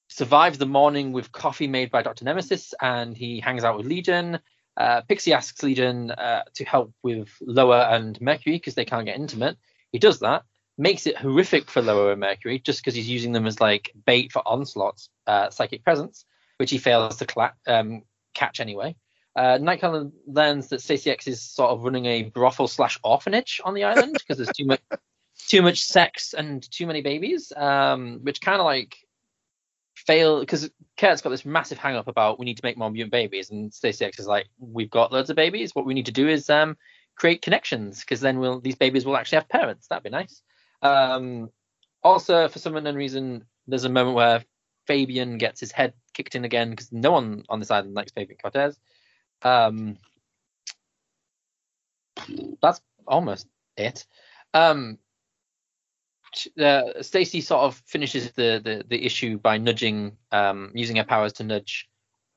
survives 0.09 0.57
the 0.57 0.65
morning 0.65 1.13
with 1.13 1.31
coffee 1.31 1.67
made 1.67 1.91
by 1.91 2.01
Dr. 2.01 2.25
Nemesis, 2.25 2.73
and 2.81 3.15
he 3.15 3.39
hangs 3.39 3.63
out 3.63 3.77
with 3.77 3.85
Legion. 3.85 4.39
Uh, 4.77 5.01
Pixie 5.01 5.33
asks 5.33 5.63
Legion 5.63 6.11
uh, 6.11 6.43
to 6.55 6.65
help 6.65 6.93
with 7.03 7.29
Loa 7.41 7.89
and 7.89 8.19
Mercury 8.19 8.55
because 8.55 8.75
they 8.75 8.85
can't 8.85 9.05
get 9.05 9.15
intimate. 9.15 9.57
He 9.91 9.99
does 9.99 10.19
that, 10.19 10.43
makes 10.77 11.05
it 11.07 11.17
horrific 11.17 11.69
for 11.69 11.79
and 11.79 12.19
Mercury 12.19 12.59
just 12.59 12.79
because 12.79 12.95
he's 12.95 13.09
using 13.09 13.31
them 13.31 13.45
as 13.45 13.59
like 13.59 13.91
bait 14.05 14.31
for 14.31 14.41
Onslaught's 14.45 15.09
uh, 15.27 15.49
psychic 15.49 15.83
presence, 15.83 16.25
which 16.57 16.71
he 16.71 16.77
fails 16.77 17.17
to 17.17 17.25
cla- 17.25 17.53
um, 17.67 18.03
catch 18.33 18.59
anyway. 18.59 18.95
Uh, 19.35 19.57
Nightcrawler 19.57 20.11
learns 20.27 20.69
that 20.69 20.81
Stacy 20.81 21.09
X 21.09 21.27
is 21.27 21.41
sort 21.41 21.71
of 21.71 21.83
running 21.83 22.05
a 22.05 22.23
brothel 22.23 22.67
slash 22.67 22.99
orphanage 23.03 23.61
on 23.63 23.73
the 23.73 23.85
island 23.85 24.13
because 24.13 24.37
there's 24.37 24.55
too 24.55 24.65
much 24.65 24.81
too 25.47 25.61
much 25.61 25.83
sex 25.83 26.33
and 26.33 26.69
too 26.71 26.85
many 26.85 27.01
babies, 27.01 27.51
um, 27.55 28.19
which 28.23 28.41
kind 28.41 28.59
of 28.59 28.65
like 28.65 28.97
fail 29.95 30.39
because 30.39 30.69
Kurt's 30.97 31.21
got 31.21 31.29
this 31.29 31.45
massive 31.45 31.77
hang 31.77 31.95
up 31.95 32.07
about 32.07 32.39
we 32.39 32.45
need 32.45 32.57
to 32.57 32.65
make 32.65 32.77
more 32.77 32.91
mutant 32.91 33.11
babies, 33.11 33.51
and 33.51 33.73
Stacy 33.73 34.05
X 34.05 34.19
is 34.19 34.27
like, 34.27 34.47
we've 34.59 34.89
got 34.89 35.11
loads 35.11 35.29
of 35.29 35.35
babies. 35.35 35.73
What 35.73 35.85
we 35.85 35.93
need 35.93 36.07
to 36.07 36.11
do 36.11 36.27
is 36.27 36.49
um, 36.49 36.77
create 37.15 37.41
connections 37.41 38.01
because 38.01 38.19
then 38.19 38.39
we'll 38.39 38.59
these 38.59 38.75
babies 38.75 39.05
will 39.05 39.17
actually 39.17 39.37
have 39.37 39.49
parents. 39.49 39.87
That'd 39.87 40.03
be 40.03 40.09
nice. 40.09 40.41
Um, 40.81 41.49
also, 42.03 42.47
for 42.47 42.59
some 42.59 42.75
unknown 42.75 42.95
reason, 42.95 43.45
there's 43.67 43.83
a 43.83 43.89
moment 43.89 44.15
where 44.15 44.43
Fabian 44.87 45.37
gets 45.37 45.59
his 45.59 45.71
head 45.71 45.93
kicked 46.13 46.35
in 46.35 46.45
again 46.45 46.71
because 46.71 46.91
no 46.91 47.11
one 47.11 47.43
on 47.49 47.59
this 47.59 47.71
island 47.71 47.93
likes 47.93 48.11
Fabian 48.11 48.37
Cortez. 48.41 48.77
Um, 49.43 49.97
that's 52.61 52.81
almost 53.07 53.47
it. 53.77 54.05
Um, 54.53 54.97
uh, 56.59 57.01
Stacy 57.01 57.41
sort 57.41 57.63
of 57.63 57.81
finishes 57.85 58.31
the, 58.31 58.61
the 58.63 58.83
the 58.87 59.05
issue 59.05 59.37
by 59.37 59.57
nudging, 59.57 60.17
um, 60.31 60.71
using 60.73 60.95
her 60.95 61.03
powers 61.03 61.33
to 61.33 61.43
nudge 61.43 61.89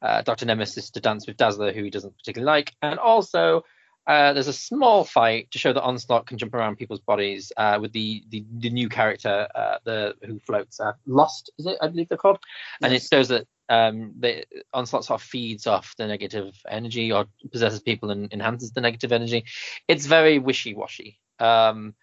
uh, 0.03 0.23
Doctor 0.23 0.47
Nemesis 0.47 0.91
to 0.91 1.01
dance 1.01 1.27
with 1.27 1.37
Dazzler, 1.37 1.73
who 1.73 1.85
he 1.85 1.91
doesn't 1.91 2.17
particularly 2.17 2.47
like, 2.47 2.73
and 2.83 2.99
also 2.99 3.63
uh, 4.07 4.33
there's 4.33 4.49
a 4.49 4.53
small 4.53 5.05
fight 5.05 5.51
to 5.51 5.59
show 5.59 5.73
that 5.73 5.83
Onslaught 5.83 6.27
can 6.27 6.39
jump 6.39 6.55
around 6.55 6.77
people's 6.77 7.01
bodies 7.01 7.53
uh, 7.57 7.79
with 7.81 7.93
the, 7.93 8.23
the 8.29 8.45
the 8.59 8.71
new 8.71 8.89
character, 8.89 9.49
uh, 9.55 9.79
the 9.85 10.15
who 10.25 10.39
floats, 10.41 10.81
uh, 10.81 10.93
Lost, 11.07 11.51
is 11.59 11.67
it? 11.67 11.79
I 11.81 11.89
believe 11.89 12.09
they're 12.09 12.19
called, 12.19 12.39
and 12.83 12.93
it 12.93 13.03
shows 13.03 13.29
that 13.29 13.47
um, 13.69 14.13
the 14.19 14.45
Onslaught 14.73 15.05
sort 15.05 15.21
of 15.21 15.27
feeds 15.27 15.67
off 15.67 15.95
the 15.97 16.07
negative 16.07 16.55
energy 16.69 17.13
or 17.13 17.27
possesses 17.51 17.81
people 17.81 18.11
and 18.11 18.33
enhances 18.33 18.73
the 18.73 18.81
negative 18.83 19.13
energy. 19.13 19.45
It's 19.89 20.07
very 20.07 20.39
wishy-washy. 20.39 21.19
Um, 21.39 21.95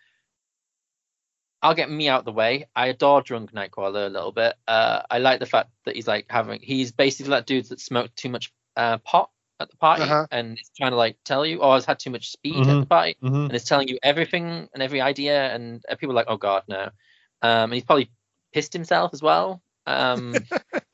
I'll 1.62 1.76
get 1.76 1.92
me 1.92 2.10
out 2.10 2.26
the 2.26 2.32
way. 2.32 2.66
I 2.76 2.88
adore 2.88 3.22
Drunk 3.22 3.54
Nightcrawler 3.54 4.08
a 4.08 4.10
little 4.10 4.32
bit. 4.32 4.56
Uh, 4.68 5.04
I 5.10 5.20
like 5.20 5.40
the 5.40 5.46
fact 5.46 5.70
that 5.86 5.96
he's 5.96 6.08
like 6.08 6.26
having 6.30 6.60
he's 6.62 6.92
basically 6.92 7.30
that 7.32 7.46
dude 7.46 7.66
that 7.66 7.80
smoked 7.80 8.16
too 8.16 8.30
much 8.30 8.52
uh, 8.76 8.98
pot 8.98 9.30
at 9.62 9.70
the 9.72 9.78
party 9.78 10.04
Uh-huh. 10.04 10.28
and 10.32 10.58
it's 10.58 10.72
trying 10.78 10.92
to 10.92 10.98
like 10.98 11.18
tell 11.24 11.46
you, 11.46 11.62
or 11.62 11.74
has 11.76 11.86
had 11.86 12.00
too 12.00 12.10
much 12.10 12.32
speed 12.32 12.68
at 12.68 12.80
the 12.82 12.86
party 12.86 13.16
Mhm. 13.22 13.46
and 13.46 13.54
it's 13.54 13.66
telling 13.66 13.88
you 13.88 13.98
everything 14.04 14.68
and 14.74 14.82
every 14.84 15.02
idea, 15.02 15.54
and 15.54 15.84
people 16.00 16.12
are 16.12 16.16
like, 16.16 16.28
oh 16.30 16.38
god, 16.38 16.64
no. 16.68 16.84
Um, 17.42 17.72
and 17.72 17.74
he's 17.74 17.84
probably 17.84 18.12
pissed 18.54 18.74
himself 18.74 19.12
as 19.14 19.22
well. 19.22 19.62
Um, 19.88 20.36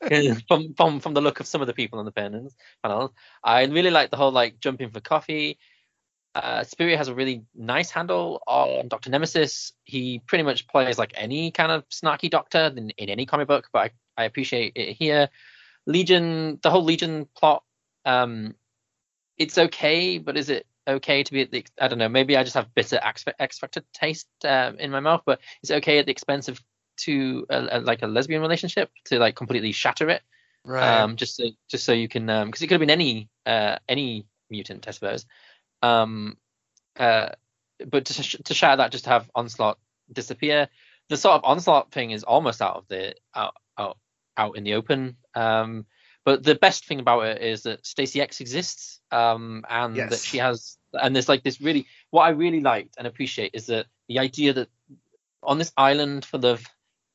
from 0.48 0.74
from 0.74 1.00
from 1.00 1.14
the 1.14 1.20
look 1.20 1.40
of 1.40 1.46
some 1.46 1.60
of 1.60 1.66
the 1.66 1.74
people 1.74 1.98
on 1.98 2.04
the 2.06 2.12
panels. 2.12 2.54
panels. 2.82 3.10
I 3.44 3.64
really 3.66 3.90
like 3.90 4.10
the 4.10 4.16
whole 4.16 4.32
like 4.32 4.60
jumping 4.60 4.90
for 4.90 5.00
coffee. 5.00 5.58
Uh, 6.34 6.62
Spurrier 6.62 6.96
has 6.96 7.08
a 7.08 7.14
really 7.14 7.44
nice 7.54 7.90
handle 7.90 8.40
on 8.46 8.86
Doctor 8.88 9.10
Nemesis. 9.10 9.72
He 9.84 10.20
pretty 10.26 10.44
much 10.44 10.68
plays 10.68 10.96
like 10.98 11.12
any 11.16 11.50
kind 11.50 11.72
of 11.72 11.88
snarky 11.88 12.30
Doctor 12.30 12.72
in, 12.76 12.90
in 12.90 13.08
any 13.08 13.26
comic 13.26 13.48
book, 13.48 13.68
but 13.72 13.90
I, 14.16 14.22
I 14.22 14.24
appreciate 14.24 14.72
it 14.76 14.92
here. 14.96 15.30
Legion, 15.86 16.58
the 16.62 16.70
whole 16.70 16.84
Legion 16.84 17.26
plot, 17.36 17.64
um, 18.04 18.54
it's 19.36 19.58
okay, 19.58 20.18
but 20.18 20.36
is 20.36 20.50
it 20.50 20.66
okay 20.86 21.22
to 21.22 21.32
be 21.32 21.42
at 21.42 21.50
the? 21.50 21.64
I 21.80 21.88
don't 21.88 21.98
know. 21.98 22.08
Maybe 22.08 22.36
I 22.36 22.42
just 22.42 22.56
have 22.56 22.74
bitter 22.74 23.00
X 23.02 23.58
Factor 23.58 23.82
taste 23.92 24.28
um, 24.44 24.78
in 24.78 24.90
my 24.90 25.00
mouth, 25.00 25.22
but 25.24 25.40
it's 25.62 25.70
okay 25.70 25.98
at 25.98 26.06
the 26.06 26.12
expense 26.12 26.48
of 26.48 26.60
to 26.98 27.46
a, 27.48 27.78
a, 27.78 27.80
like 27.80 28.02
a 28.02 28.06
lesbian 28.06 28.42
relationship 28.42 28.90
to 29.04 29.18
like 29.18 29.36
completely 29.36 29.70
shatter 29.70 30.10
it 30.10 30.22
Right. 30.64 31.00
um, 31.00 31.16
just 31.16 31.36
so 31.36 31.44
just 31.68 31.84
so 31.84 31.92
you 31.92 32.08
can 32.08 32.26
because 32.26 32.60
it 32.60 32.66
could 32.66 32.74
have 32.74 32.80
been 32.80 32.90
any 32.90 33.28
uh, 33.46 33.76
any 33.88 34.26
mutant, 34.50 34.86
I 34.86 34.90
suppose. 34.90 35.26
Um, 35.82 36.36
uh, 36.98 37.30
but 37.86 38.06
to, 38.06 38.22
sh- 38.22 38.36
to 38.44 38.54
shatter 38.54 38.78
that, 38.78 38.92
just 38.92 39.04
to 39.04 39.10
have 39.10 39.30
onslaught 39.34 39.78
disappear, 40.12 40.68
the 41.08 41.16
sort 41.16 41.36
of 41.36 41.44
onslaught 41.44 41.92
thing 41.92 42.10
is 42.10 42.24
almost 42.24 42.60
out 42.60 42.76
of 42.76 42.88
the 42.88 43.14
out 43.34 43.54
out, 43.78 43.98
out 44.36 44.56
in 44.56 44.64
the 44.64 44.74
open. 44.74 45.16
Um, 45.34 45.86
but 46.28 46.44
the 46.44 46.56
best 46.56 46.84
thing 46.84 47.00
about 47.00 47.24
it 47.24 47.40
is 47.40 47.62
that 47.62 47.86
Stacy 47.86 48.20
X 48.20 48.42
exists, 48.42 49.00
um, 49.10 49.64
and 49.66 49.96
that 49.96 50.18
she 50.18 50.36
has, 50.36 50.76
and 50.92 51.16
there's 51.16 51.26
like 51.26 51.42
this 51.42 51.58
really 51.58 51.86
what 52.10 52.24
I 52.24 52.30
really 52.30 52.60
liked 52.60 52.96
and 52.98 53.06
appreciate 53.06 53.52
is 53.54 53.68
that 53.68 53.86
the 54.08 54.18
idea 54.18 54.52
that 54.52 54.68
on 55.42 55.56
this 55.56 55.72
island 55.74 56.26
full 56.26 56.44
of 56.44 56.66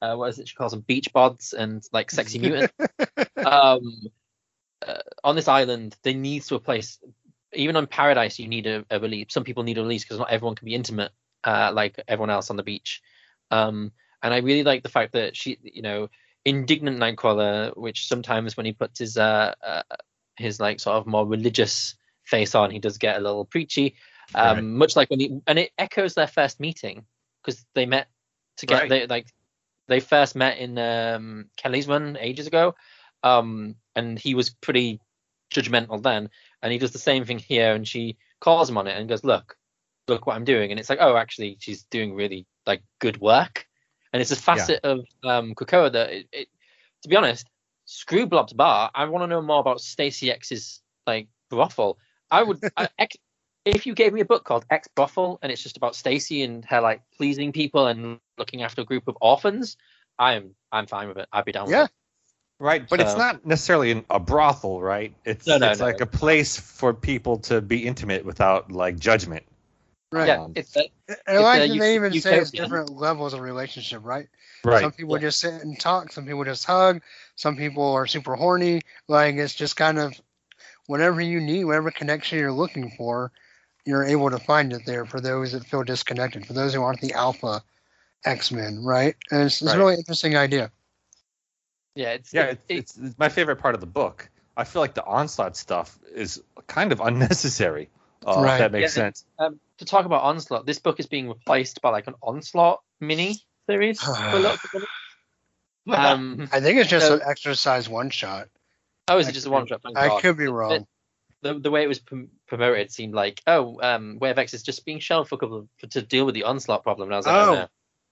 uh, 0.02 0.15
what 0.15 0.30
is 0.30 0.40
it 0.40 0.48
she 0.48 0.56
calls 0.56 0.72
them 0.72 0.81
beach 0.81 1.14
bods 1.14 1.53
and 1.53 1.84
like 1.91 2.10
sexy 2.10 2.40
mutants 2.40 2.73
um, 3.38 4.02
uh, 4.84 5.03
on 5.23 5.35
this 5.35 5.48
island, 5.48 5.95
there 6.02 6.15
needs 6.15 6.48
to 6.48 6.56
a 6.56 6.60
place. 6.60 6.98
Even 7.53 7.76
on 7.76 7.85
Paradise, 7.85 8.40
you 8.40 8.48
need 8.48 8.65
a, 8.65 8.84
a 8.90 8.99
release. 8.99 9.27
Some 9.30 9.44
people 9.44 9.61
need 9.61 9.77
a 9.77 9.84
release 9.84 10.03
because 10.03 10.18
not 10.18 10.31
everyone 10.31 10.56
can 10.56 10.65
be 10.65 10.73
intimate 10.73 11.11
uh, 11.44 11.72
like 11.72 12.02
everyone 12.07 12.31
else 12.31 12.49
on 12.49 12.56
the 12.57 12.64
beach. 12.64 13.03
Um, 13.52 13.91
and 14.23 14.34
I 14.34 14.38
really 14.38 14.64
like 14.64 14.81
the 14.81 14.90
fact 14.90 15.11
that 15.11 15.38
she, 15.38 15.60
you 15.61 15.84
know, 15.84 16.10
indignant 16.45 16.99
Nightcrawler, 16.99 17.76
which 17.78 18.07
sometimes 18.07 18.57
when 18.57 18.65
he 18.65 18.74
puts 18.74 18.99
his 18.99 19.18
uh, 19.18 19.53
uh 19.65 19.84
his 20.38 20.60
like 20.60 20.80
sort 20.80 20.98
of 20.98 21.07
more 21.07 21.26
religious 21.26 21.95
face 22.24 22.56
on, 22.56 22.72
he 22.72 22.80
does 22.80 22.98
get 22.98 23.18
a 23.18 23.22
little 23.22 23.45
preachy. 23.45 23.95
Um, 24.36 24.56
Right. 24.56 24.64
much 24.64 24.95
like 24.95 25.10
when 25.10 25.20
he 25.20 25.41
and 25.45 25.60
it 25.60 25.72
echoes 25.78 26.15
their 26.15 26.28
first 26.28 26.60
meeting 26.60 27.06
because 27.41 27.64
they 27.76 27.86
met 27.86 28.07
together. 28.57 28.82
Right. 28.82 28.90
They 28.90 29.07
like 29.07 29.28
they 29.88 29.99
first 29.99 30.36
met 30.36 30.57
in 30.57 30.78
um, 30.78 31.49
Kelly's 31.57 31.88
run 31.88 32.18
ages 32.20 32.48
ago, 32.48 32.76
um, 33.22 33.76
and 33.95 34.18
he 34.18 34.34
was 34.36 34.49
pretty 34.49 34.99
judgmental 35.53 36.02
then. 36.02 36.30
And 36.61 36.72
he 36.72 36.80
does 36.80 36.91
the 36.91 36.99
same 36.99 37.26
thing 37.26 37.40
here, 37.40 37.74
and 37.74 37.88
she 37.88 38.18
calls 38.40 38.70
him 38.70 38.78
on 38.78 38.88
it 38.88 38.98
and 38.98 39.10
goes, 39.10 39.24
"Look, 39.24 39.57
look 40.07 40.26
what 40.26 40.36
I'm 40.36 40.45
doing." 40.45 40.72
And 40.72 40.80
it's 40.80 40.90
like, 40.90 40.99
oh, 41.02 41.18
actually, 41.18 41.57
she's 41.60 41.84
doing 41.84 42.15
really 42.15 42.45
like 42.65 42.82
good 42.99 43.20
work. 43.20 43.68
And 44.14 44.22
it's 44.22 44.31
a 44.31 44.35
facet 44.35 44.80
of 44.84 45.06
um, 45.23 45.56
Krakoa 45.56 45.91
that, 45.91 46.11
it, 46.11 46.27
it, 46.31 46.48
to 47.02 47.10
be 47.10 47.15
honest, 47.15 47.48
screw 47.85 48.27
Blob's 48.27 48.53
Bar. 48.53 48.91
I 48.94 49.06
want 49.06 49.23
to 49.23 49.27
know 49.27 49.41
more 49.41 49.60
about 49.60 49.81
Stacy 49.81 50.31
X's 50.31 50.81
like 51.07 51.27
brothel. 51.49 51.98
I 52.31 52.44
would, 52.44 52.60
I, 52.77 52.90
X, 52.99 53.18
if 53.65 53.85
you 53.85 53.94
gave 53.95 54.14
me 54.14 54.22
a 54.22 54.26
book 54.26 54.44
called 54.44 54.65
X 54.69 54.88
Brothel 54.95 55.40
and 55.41 55.52
it's 55.52 55.64
just 55.64 55.77
about 55.77 55.95
Stacy 55.95 56.44
and 56.44 56.64
her 56.65 56.80
like 56.81 57.02
pleasing 57.18 57.52
people 57.52 57.88
and 57.88 58.19
looking 58.38 58.61
after 58.61 58.81
a 58.81 58.85
group 58.85 59.07
of 59.07 59.18
orphans, 59.22 59.77
I'm 60.19 60.53
I'm 60.72 60.85
fine 60.85 61.07
with 61.07 61.18
it. 61.18 61.27
I'd 61.34 61.45
be 61.45 61.52
down 61.52 61.69
Yeah. 61.69 61.84
with 61.84 61.90
it. 61.90 61.95
Right, 62.60 62.88
but 62.88 63.02
it's 63.02 63.18
not 63.18 63.45
necessarily 63.45 63.91
an, 63.91 64.06
a 64.10 64.19
brothel, 64.19 64.80
right? 64.80 65.14
It's 65.26 65.48
No, 65.48 65.57
no, 65.57 65.72
it's 65.72 65.80
no. 65.80 65.85
like 65.85 66.02
a 66.02 66.06
place 66.06 66.57
for 66.57 66.94
people 66.94 67.38
to 67.40 67.61
be 67.61 67.85
intimate 67.85 68.23
without 68.23 68.72
like 68.72 68.98
judgment. 68.98 69.44
right. 70.11 70.27
Yeah, 70.27 70.44
Um, 70.44 70.53
it's 70.56 70.76
And 70.76 70.88
I 71.27 71.38
like 71.40 71.61
a 71.64 71.68
that 71.68 71.80
they 71.80 71.95
even 71.95 72.14
say 72.14 72.38
it's 72.38 72.52
utopian. 72.52 72.64
different 72.64 72.90
levels 72.98 73.34
of 73.34 73.41
relationship, 73.41 74.02
right? 74.03 74.27
Right. 74.64 74.81
Some 74.81 74.91
people 74.91 75.15
Yeah. 75.15 75.22
just 75.22 75.40
sit 75.40 75.53
and 75.53 75.80
talk. 75.80 76.11
Some 76.11 76.26
people 76.26 76.44
just 76.44 76.65
hug. 76.65 77.02
Some 77.35 77.56
people 77.57 77.91
are 77.94 78.07
super 78.07 78.35
horny. 78.35 78.81
Like 79.07 79.35
it's 79.35 79.53
just 79.56 79.76
kind 79.76 79.99
of 79.99 80.14
whatever 80.88 81.22
you 81.22 81.40
need, 81.40 81.65
whatever 81.65 81.91
connection 81.91 82.40
you're 82.40 82.52
looking 82.52 82.91
for, 82.98 83.31
you're 83.85 84.03
able 84.06 84.30
to 84.30 84.40
find 84.40 84.73
it 84.73 84.85
there 84.85 85.06
for 85.06 85.19
those 85.19 85.52
that 85.53 85.65
feel 85.65 85.84
disconnected, 85.84 86.45
for 86.45 86.53
those 86.53 86.73
who 86.73 86.81
aren't 86.81 87.02
the 87.02 87.14
alpha 87.14 87.64
X 88.26 88.52
Men, 88.52 88.84
right? 88.84 89.15
And 89.31 89.44
it's, 89.44 89.61
it's 89.61 89.69
Right. 89.72 89.76
a 89.76 89.80
really 89.80 89.95
interesting 89.95 90.35
idea. 90.38 90.72
yeah, 91.95 92.11
it's 92.11 92.34
Yeah, 92.34 92.44
it- 92.45 92.60
it's, 92.69 92.95
it's, 92.95 93.07
it's 93.10 93.18
my 93.19 93.30
favorite 93.30 93.57
part 93.57 93.76
of 93.76 93.81
the 93.81 93.88
book. 93.88 94.30
I 94.56 94.64
feel 94.65 94.81
like 94.81 94.94
the 94.94 95.03
onslaught 95.06 95.57
stuff 95.57 95.98
is 96.14 96.41
kind 96.68 96.91
of 96.91 96.99
unnecessary. 97.02 97.90
Uh, 98.26 98.41
Right. 98.41 98.53
If 98.53 98.60
that 98.60 98.72
makes 98.72 98.95
Yeah, 98.95 99.03
sense. 99.03 99.26
um, 99.40 99.60
to 99.84 99.89
talk 99.89 100.05
about 100.05 100.23
Onslaught, 100.23 100.65
this 100.65 100.80
book 100.80 100.99
is 100.99 101.05
being 101.05 101.27
replaced 101.30 101.81
by 101.81 101.89
like 101.89 102.07
an 102.07 102.15
Onslaught 102.22 102.81
mini 102.99 103.38
series. 103.68 104.01
for 104.01 104.11
a 104.11 104.39
lot 104.39 104.55
of 104.55 104.61
people. 104.61 104.81
um, 105.93 106.47
I 106.51 106.60
think 106.61 106.80
it's 106.80 106.89
just 106.89 107.07
So- 107.07 107.15
an 107.15 107.22
exercise 107.26 107.89
one 107.89 108.10
shot. 108.10 108.47
oh, 109.07 109.18
is 109.18 109.27
I 109.27 109.30
it 109.30 109.34
just 109.34 109.47
a 109.47 109.49
one 109.49 109.68
shot? 109.68 109.81
I 109.95 110.07
God. 110.07 110.22
could 110.22 110.38
be 110.38 110.47
wrong. 110.47 110.88
The, 111.41 111.60
the 111.60 111.72
way 111.72 111.84
it 111.84 111.88
was 111.88 111.99
prom- 111.99 112.30
promoted 112.47 112.89
seemed 112.89 113.14
like, 113.14 113.41
oh, 113.47 113.77
um, 113.81 114.18
Way 114.19 114.30
of 114.30 114.38
X 114.39 114.53
is 114.53 114.64
just 114.64 114.85
being 114.85 114.99
shelved 114.99 115.27
for 115.27 115.35
a 115.35 115.38
couple 115.38 115.68
of, 115.81 115.89
to 115.89 116.01
deal 116.01 116.26
with 116.26 116.35
the 116.35 116.43
Onslaught 116.43 116.84
problem. 116.84 117.10
And 117.10 117.15
I 117.15 117.18
was 117.18 117.26
like, 117.26 117.35
oh, 117.35 117.51
Oh. 117.51 117.53
no. 117.55 117.68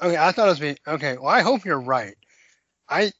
Okay, 0.10 0.18
I 0.18 0.31
thought 0.34 0.48
it 0.48 0.49
was 0.49 0.60
being 0.60 0.77
okay. 0.88 1.18
Well, 1.18 1.30
I 1.30 1.41
hope 1.41 1.64
you're 1.64 1.80
right. 1.80 2.15
I 2.89 3.11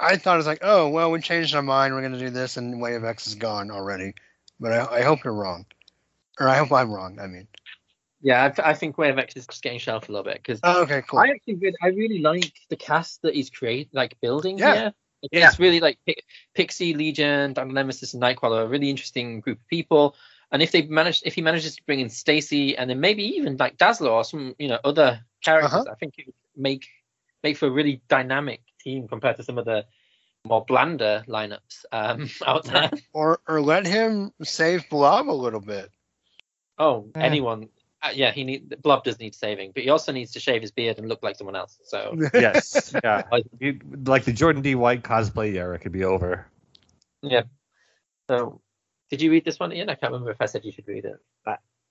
I 0.00 0.16
thought 0.16 0.34
it 0.34 0.36
was 0.36 0.46
like, 0.46 0.60
oh 0.62 0.88
well, 0.88 1.10
we 1.10 1.20
changed 1.20 1.52
our 1.56 1.62
mind. 1.62 1.92
We're 1.92 2.00
gonna 2.02 2.16
do 2.18 2.30
this, 2.30 2.56
and 2.56 2.80
Way 2.80 2.94
of 2.94 3.04
X 3.04 3.26
is 3.26 3.34
gone 3.34 3.72
already. 3.72 4.14
But 4.60 4.72
I, 4.72 4.98
I 4.98 5.02
hope 5.02 5.24
you're 5.24 5.34
wrong, 5.34 5.66
or 6.38 6.48
I 6.48 6.54
hope 6.58 6.70
I'm 6.72 6.92
wrong. 6.92 7.18
I 7.20 7.26
mean, 7.26 7.48
Yeah, 8.20 8.52
I, 8.58 8.70
I 8.70 8.74
think 8.74 8.98
Way 8.98 9.10
of 9.10 9.18
X 9.18 9.36
is 9.36 9.46
just 9.46 9.62
getting 9.62 9.78
shelved 9.78 10.08
a 10.08 10.12
little 10.12 10.24
bit 10.24 10.36
because 10.42 10.60
Oh, 10.62 10.82
okay, 10.82 11.02
cool. 11.06 11.20
I 11.20 11.28
actually 11.28 11.54
really, 11.54 11.76
I 11.82 11.88
really 11.88 12.18
like 12.18 12.52
the 12.68 12.76
cast 12.76 13.22
that 13.22 13.34
he's 13.34 13.50
created, 13.50 13.90
like 13.92 14.20
building 14.20 14.58
Yeah. 14.58 14.74
here. 14.74 14.94
It's 15.22 15.32
Yeah. 15.32 15.50
really 15.58 15.80
like 15.80 15.98
Pi- 16.06 16.14
Pixie, 16.54 16.94
Legion, 16.94 17.52
Dr. 17.52 17.72
Nemesis, 17.72 18.14
and 18.14 18.22
Nightcrawler 18.22 18.64
a 18.64 18.68
really 18.68 18.90
interesting 18.90 19.40
group 19.40 19.58
of 19.58 19.66
people. 19.68 20.16
And 20.50 20.62
if 20.62 20.72
they 20.72 20.82
manage, 20.82 21.22
if 21.24 21.34
he 21.34 21.42
manages 21.42 21.76
to 21.76 21.82
bring 21.84 22.00
in 22.00 22.08
Stacy 22.08 22.76
and 22.76 22.88
then 22.90 23.00
maybe 23.00 23.22
even 23.36 23.56
like 23.56 23.76
Dazzler 23.76 24.10
or 24.10 24.24
some, 24.24 24.54
you 24.58 24.68
know, 24.68 24.78
other 24.84 25.20
characters, 25.44 25.72
Uh-huh. 25.74 25.90
I 25.90 25.94
think 25.96 26.14
it 26.18 26.26
would 26.26 26.34
make 26.56 26.86
make 27.44 27.56
for 27.56 27.66
a 27.66 27.70
really 27.70 28.00
dynamic 28.08 28.62
team 28.80 29.06
compared 29.06 29.36
to 29.36 29.44
some 29.44 29.58
of 29.58 29.64
the 29.64 29.86
more 30.44 30.64
blander 30.64 31.24
lineups 31.28 31.84
um, 31.92 32.28
out 32.46 32.64
there. 32.64 32.90
or 33.12 33.38
or 33.46 33.60
let 33.60 33.86
him 33.86 34.32
save 34.42 34.88
Blob 34.88 35.28
a 35.28 35.32
little 35.32 35.60
bit. 35.60 35.90
Oh, 36.78 37.10
Yeah. 37.14 37.22
anyone. 37.22 37.68
Uh, 38.00 38.10
yeah, 38.14 38.30
he 38.30 38.44
need 38.44 38.80
Blob 38.82 39.02
does 39.02 39.18
need 39.18 39.34
saving, 39.34 39.72
but 39.74 39.82
he 39.82 39.90
also 39.90 40.12
needs 40.12 40.32
to 40.32 40.40
shave 40.40 40.62
his 40.62 40.70
beard 40.70 40.98
and 40.98 41.08
look 41.08 41.22
like 41.22 41.36
someone 41.36 41.56
else. 41.56 41.78
So 41.84 42.16
Yes. 42.34 42.94
Yeah. 43.02 43.24
You- 43.58 43.80
like 44.04 44.24
the 44.24 44.32
Jordan 44.32 44.62
D. 44.62 44.74
White 44.74 45.02
cosplay 45.02 45.54
era 45.54 45.78
could 45.78 45.92
be 45.92 46.04
over. 46.04 46.46
Yeah. 47.22 47.42
So, 48.28 48.60
did 49.10 49.22
you 49.22 49.30
read 49.30 49.44
this 49.44 49.58
one, 49.58 49.72
Ian? 49.72 49.88
I 49.88 49.94
can't 49.94 50.12
remember 50.12 50.30
if 50.30 50.40
I 50.40 50.46
said 50.46 50.64
you 50.64 50.72
should 50.72 50.86
read 50.86 51.06
it. 51.06 51.18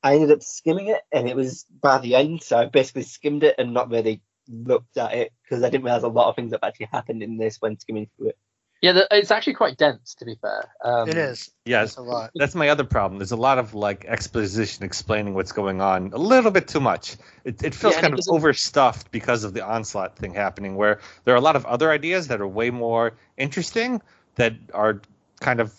I 0.03 0.15
ended 0.15 0.31
up 0.31 0.43
skimming 0.43 0.87
it, 0.87 1.01
and 1.11 1.27
it 1.27 1.35
was 1.35 1.65
by 1.81 1.97
the 1.97 2.15
end, 2.15 2.43
so 2.43 2.57
I 2.57 2.65
basically 2.65 3.03
skimmed 3.03 3.43
it 3.43 3.55
and 3.57 3.73
not 3.73 3.89
really 3.89 4.21
looked 4.47 4.97
at 4.97 5.13
it 5.13 5.33
because 5.43 5.63
I 5.63 5.69
didn't 5.69 5.83
realize 5.83 6.03
a 6.03 6.07
lot 6.07 6.29
of 6.29 6.35
things 6.35 6.51
that 6.51 6.63
actually 6.63 6.89
happened 6.91 7.23
in 7.23 7.37
this 7.37 7.57
when 7.59 7.79
skimming 7.79 8.09
through 8.15 8.29
it. 8.29 8.37
Yeah, 8.81 8.91
the, 8.91 9.07
it's 9.11 9.31
actually 9.31 9.55
quite 9.55 9.75
dense, 9.77 10.13
to 10.15 10.25
be 10.25 10.35
fair. 10.39 10.69
Um, 10.83 11.09
it 11.09 11.17
is. 11.17 11.49
Yes. 11.65 11.89
It's 11.89 11.97
a 11.97 12.01
lot. 12.03 12.29
That's 12.35 12.53
my 12.53 12.69
other 12.69 12.83
problem. 12.83 13.17
There's 13.17 13.31
a 13.31 13.35
lot 13.35 13.57
of 13.57 13.73
like 13.73 14.05
exposition 14.05 14.83
explaining 14.83 15.33
what's 15.33 15.51
going 15.51 15.81
on. 15.81 16.11
A 16.13 16.17
little 16.17 16.51
bit 16.51 16.67
too 16.67 16.79
much. 16.79 17.17
It, 17.43 17.63
it 17.63 17.73
feels 17.73 17.95
Yeah, 17.95 18.01
kind 18.01 18.13
it 18.13 18.19
of 18.19 18.25
doesn't- 18.25 18.35
overstuffed 18.35 19.09
because 19.11 19.43
of 19.43 19.53
the 19.53 19.65
onslaught 19.65 20.15
thing 20.15 20.33
happening, 20.33 20.75
where 20.75 20.99
there 21.25 21.33
are 21.33 21.37
a 21.37 21.41
lot 21.41 21.55
of 21.55 21.65
other 21.65 21.91
ideas 21.91 22.27
that 22.27 22.39
are 22.39 22.47
way 22.47 22.69
more 22.69 23.13
interesting 23.35 24.01
that 24.35 24.53
are 24.73 25.01
kind 25.39 25.59
of, 25.59 25.73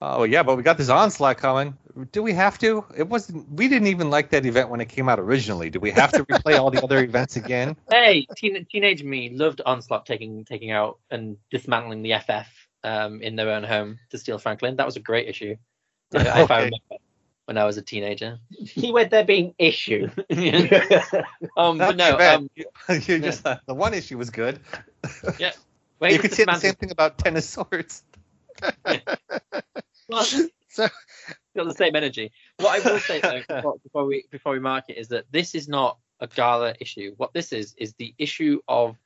oh 0.00 0.24
yeah, 0.24 0.42
but 0.42 0.56
we 0.56 0.62
got 0.62 0.78
this 0.78 0.88
onslaught 0.88 1.38
coming. 1.38 1.76
Do 2.12 2.22
we 2.22 2.32
have 2.32 2.58
to? 2.58 2.84
It 2.96 3.08
wasn't. 3.08 3.50
We 3.52 3.68
didn't 3.68 3.88
even 3.88 4.10
like 4.10 4.30
that 4.30 4.46
event 4.46 4.68
when 4.68 4.80
it 4.80 4.88
came 4.88 5.08
out 5.08 5.18
originally. 5.18 5.70
Do 5.70 5.80
we 5.80 5.90
have 5.90 6.12
to 6.14 6.24
replay 6.24 6.60
all 6.60 6.70
the 6.70 6.82
other 6.82 7.00
events 7.02 7.36
again? 7.36 7.76
Hey, 7.90 8.26
teen, 8.36 8.66
teenage 8.70 9.02
me 9.02 9.30
loved 9.30 9.60
Onslaught 9.64 10.06
taking 10.06 10.44
taking 10.44 10.70
out 10.70 10.98
and 11.10 11.36
dismantling 11.50 12.02
the 12.02 12.14
FF 12.14 12.48
um, 12.84 13.22
in 13.22 13.36
their 13.36 13.50
own 13.50 13.64
home 13.64 13.98
to 14.10 14.18
steal 14.18 14.38
Franklin. 14.38 14.76
That 14.76 14.86
was 14.86 14.96
a 14.96 15.00
great 15.00 15.28
issue. 15.28 15.56
If 16.12 16.26
I 16.26 16.40
Okay. 16.40 16.64
remember 16.64 16.96
when 17.50 17.58
I 17.58 17.64
was 17.64 17.76
a 17.78 17.82
teenager. 17.82 18.38
He 18.50 18.92
went 18.92 19.10
there 19.10 19.24
being 19.24 19.54
issue. 19.58 20.08
um, 21.56 21.78
but 21.78 21.96
no, 21.96 22.16
um, 22.16 22.48
you, 22.54 22.64
you 22.88 23.18
just 23.18 23.44
uh, 23.44 23.58
the 23.66 23.74
one 23.74 23.92
issue 23.92 24.16
was 24.18 24.30
good. 24.30 24.60
wait, 26.00 26.12
you 26.12 26.18
could 26.20 26.32
say 26.32 26.44
the 26.44 26.54
same 26.54 26.74
thing 26.74 26.92
about 26.92 27.18
Tennis 27.18 27.48
Swords. 27.48 28.04
Well, 28.86 29.00
So- 30.72 30.88
got 31.56 31.66
the 31.66 31.74
same 31.74 31.96
energy. 31.96 32.30
What 32.58 32.80
I 32.86 32.88
will 32.92 33.00
say 33.00 33.20
though, 33.20 33.42
before, 33.56 33.74
before 33.82 34.04
we 34.04 34.24
before 34.30 34.52
we 34.52 34.60
mark 34.60 34.84
it, 34.88 34.96
is 34.98 35.08
that 35.08 35.24
this 35.32 35.54
is 35.56 35.68
not 35.68 35.98
a 36.20 36.28
gala 36.28 36.74
issue. 36.80 37.14
What 37.16 37.32
this 37.32 37.52
is 37.52 37.74
is 37.76 37.92
the 37.94 38.14
issue 38.18 38.60
of 38.68 38.96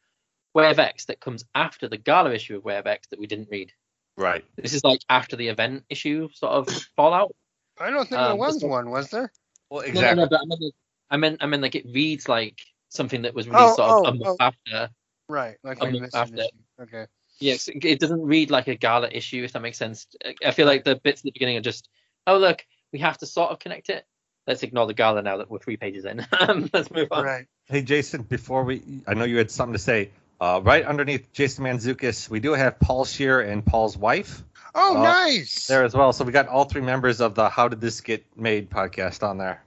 Way 0.52 0.70
of 0.70 0.78
X 0.78 1.06
that 1.06 1.20
comes 1.20 1.44
after 1.54 1.88
the 1.88 1.96
gala 1.96 2.32
issue 2.34 2.56
of 2.56 2.64
Way 2.64 2.76
of 2.76 2.86
X 2.86 3.08
that 3.08 3.18
we 3.18 3.26
didn't 3.26 3.48
read. 3.50 3.72
Right. 4.18 4.44
This 4.56 4.74
is 4.74 4.84
like 4.84 5.00
after 5.08 5.36
the 5.36 5.48
event 5.48 5.84
issue, 5.88 6.28
sort 6.34 6.52
of 6.52 6.68
fallout. 6.96 7.34
I 7.80 7.88
don't 7.90 8.06
think 8.08 8.20
Um, 8.20 8.28
there 8.28 8.36
was 8.36 8.62
one- 8.62 8.70
one, 8.70 8.90
was 8.90 9.08
there? 9.10 9.32
Well, 9.70 9.80
exactly. 9.80 10.16
no, 10.16 10.22
no, 10.24 10.28
but 10.28 10.40
I 10.42 10.44
mean, 10.46 10.70
I 11.10 11.16
mean, 11.16 11.36
I 11.40 11.46
mean, 11.46 11.60
like 11.62 11.74
it 11.74 11.86
reads 11.86 12.28
like 12.28 12.60
something 12.90 13.22
that 13.22 13.34
was 13.34 13.48
released 13.48 13.72
Oh, 13.72 13.76
sort 13.76 13.90
of 13.90 13.96
oh, 13.96 14.08
a 14.10 14.14
month 14.14 14.36
oh. 14.38 14.44
after. 14.44 14.90
Right. 15.30 15.56
Like 15.64 15.78
A 15.82 15.90
month 15.90 16.14
after. 16.14 16.34
issue. 16.42 16.48
Okay. 16.82 17.06
Yes, 17.40 17.68
it 17.68 17.98
doesn't 18.00 18.22
read 18.22 18.50
like 18.50 18.68
a 18.68 18.74
gala 18.76 19.08
issue, 19.10 19.42
if 19.44 19.52
that 19.52 19.60
makes 19.62 19.78
sense. 19.78 20.06
I 20.44 20.52
feel 20.52 20.66
like 20.66 20.84
the 20.84 20.96
bits 20.96 21.20
at 21.20 21.24
the 21.24 21.30
beginning 21.32 21.56
are 21.56 21.60
just, 21.62 21.88
oh 22.26 22.38
look, 22.38 22.64
we 22.92 23.00
have 23.00 23.18
to 23.18 23.26
sort 23.26 23.50
of 23.50 23.58
connect 23.58 23.88
it. 23.90 24.06
Let's 24.46 24.62
ignore 24.62 24.86
the 24.86 24.94
gala 24.94 25.22
now 25.22 25.38
that 25.38 25.50
we're 25.50 25.58
three 25.58 25.76
pages 25.76 26.04
in. 26.04 26.24
Um, 26.38 26.68
Let's 26.74 26.90
move 26.90 27.08
on. 27.10 27.24
Right. 27.24 27.46
Hey, 27.66 27.82
Jason, 27.82 28.22
before 28.22 28.62
we, 28.62 28.82
I 29.06 29.14
know 29.14 29.24
you 29.24 29.38
had 29.38 29.50
something 29.50 29.72
to 29.72 29.78
say. 29.78 30.10
Uh, 30.40 30.60
right 30.62 30.84
underneath 30.84 31.32
Jason 31.32 31.64
Mantzoukas, 31.64 32.28
we 32.28 32.40
do 32.40 32.52
have 32.52 32.78
Paul 32.78 33.04
Scheer 33.04 33.40
and 33.40 33.64
Paul's 33.64 33.96
wife 33.96 34.42
Oh, 34.74 34.96
Uh, 34.98 35.02
nice. 35.02 35.66
there 35.68 35.84
as 35.84 35.94
well. 35.94 36.12
So 36.12 36.24
we 36.24 36.32
got 36.32 36.48
all 36.48 36.64
three 36.64 36.82
members 36.82 37.20
of 37.20 37.34
the 37.34 37.48
How 37.48 37.68
Did 37.68 37.80
This 37.80 38.00
Get 38.00 38.24
Made 38.36 38.68
podcast 38.68 39.22
on 39.26 39.38
there. 39.38 39.62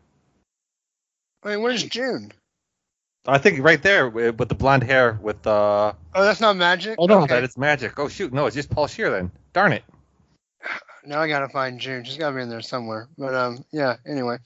Wait, 1.43 1.57
where's 1.57 1.83
June? 1.83 2.31
I 3.27 3.37
think 3.37 3.61
right 3.63 3.81
there 3.81 4.09
with 4.09 4.39
with 4.39 4.49
the 4.49 4.55
blonde 4.55 4.83
hair 4.83 5.19
with 5.21 5.45
uh 5.45 5.93
Oh, 6.15 6.23
that's 6.23 6.39
not 6.39 6.55
Magik. 6.55 6.95
oh 6.97 7.05
no 7.05 7.23
Okay. 7.23 7.35
that 7.35 7.43
it's 7.43 7.55
Magik. 7.57 7.93
Oh 7.97 8.07
shoot, 8.07 8.31
no, 8.33 8.45
it's 8.45 8.55
just 8.55 8.69
Paul 8.69 8.87
Scheer 8.87 9.09
then. 9.11 9.31
Darn 9.53 9.73
it. 9.73 9.83
Now 11.05 11.21
I 11.21 11.29
gotta 11.29 11.47
find 11.47 11.79
June. 11.79 12.03
She's 12.03 12.17
gotta 12.17 12.35
be 12.35 12.41
in 12.41 12.49
there 12.49 12.59
somewhere. 12.59 13.07
But 13.17 13.33
um, 13.33 13.63
yeah. 13.71 13.95
Anyway, 14.05 14.39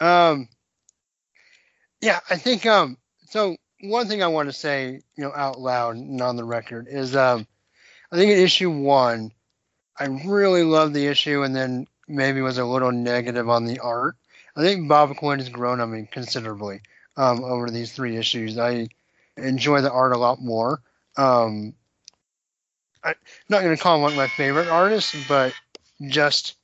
um, 0.00 0.48
yeah, 2.02 2.20
I 2.28 2.36
think 2.36 2.66
um, 2.66 2.98
so 3.30 3.56
one 3.80 4.06
thing 4.06 4.22
I 4.22 4.26
want 4.26 4.50
to 4.50 4.52
say, 4.52 5.00
you 5.16 5.24
know, 5.24 5.32
out 5.34 5.58
loud 5.58 5.96
and 5.96 6.20
on 6.20 6.36
the 6.36 6.44
record 6.44 6.88
is 6.90 7.16
um, 7.16 7.46
I 8.12 8.16
think 8.16 8.30
in 8.30 8.38
issue 8.38 8.70
one, 8.70 9.32
I 9.98 10.04
really 10.26 10.62
loved 10.62 10.92
the 10.92 11.06
issue, 11.06 11.42
and 11.42 11.56
then 11.56 11.86
maybe 12.06 12.42
was 12.42 12.58
a 12.58 12.66
little 12.66 12.92
negative 12.92 13.48
on 13.48 13.64
the 13.64 13.78
art. 13.78 14.16
I 14.56 14.60
think 14.60 14.86
Bob 14.86 15.16
Quinn 15.16 15.38
has 15.38 15.48
grown 15.48 15.80
on 15.80 15.90
me 15.90 16.06
considerably 16.12 16.82
um, 17.16 17.44
over 17.44 17.70
these 17.70 17.92
three 17.92 18.16
issues. 18.16 18.58
I 18.58 18.88
enjoy 19.36 19.80
the 19.80 19.92
art 19.92 20.12
a 20.12 20.18
lot 20.18 20.40
more. 20.40 20.80
Um, 21.16 21.74
I'm 23.02 23.14
not 23.48 23.62
going 23.62 23.76
to 23.76 23.82
call 23.82 23.96
him 23.96 24.02
one 24.02 24.12
of 24.12 24.16
my 24.16 24.28
favorite 24.28 24.68
artists, 24.68 25.14
but 25.28 25.52
just 26.08 26.56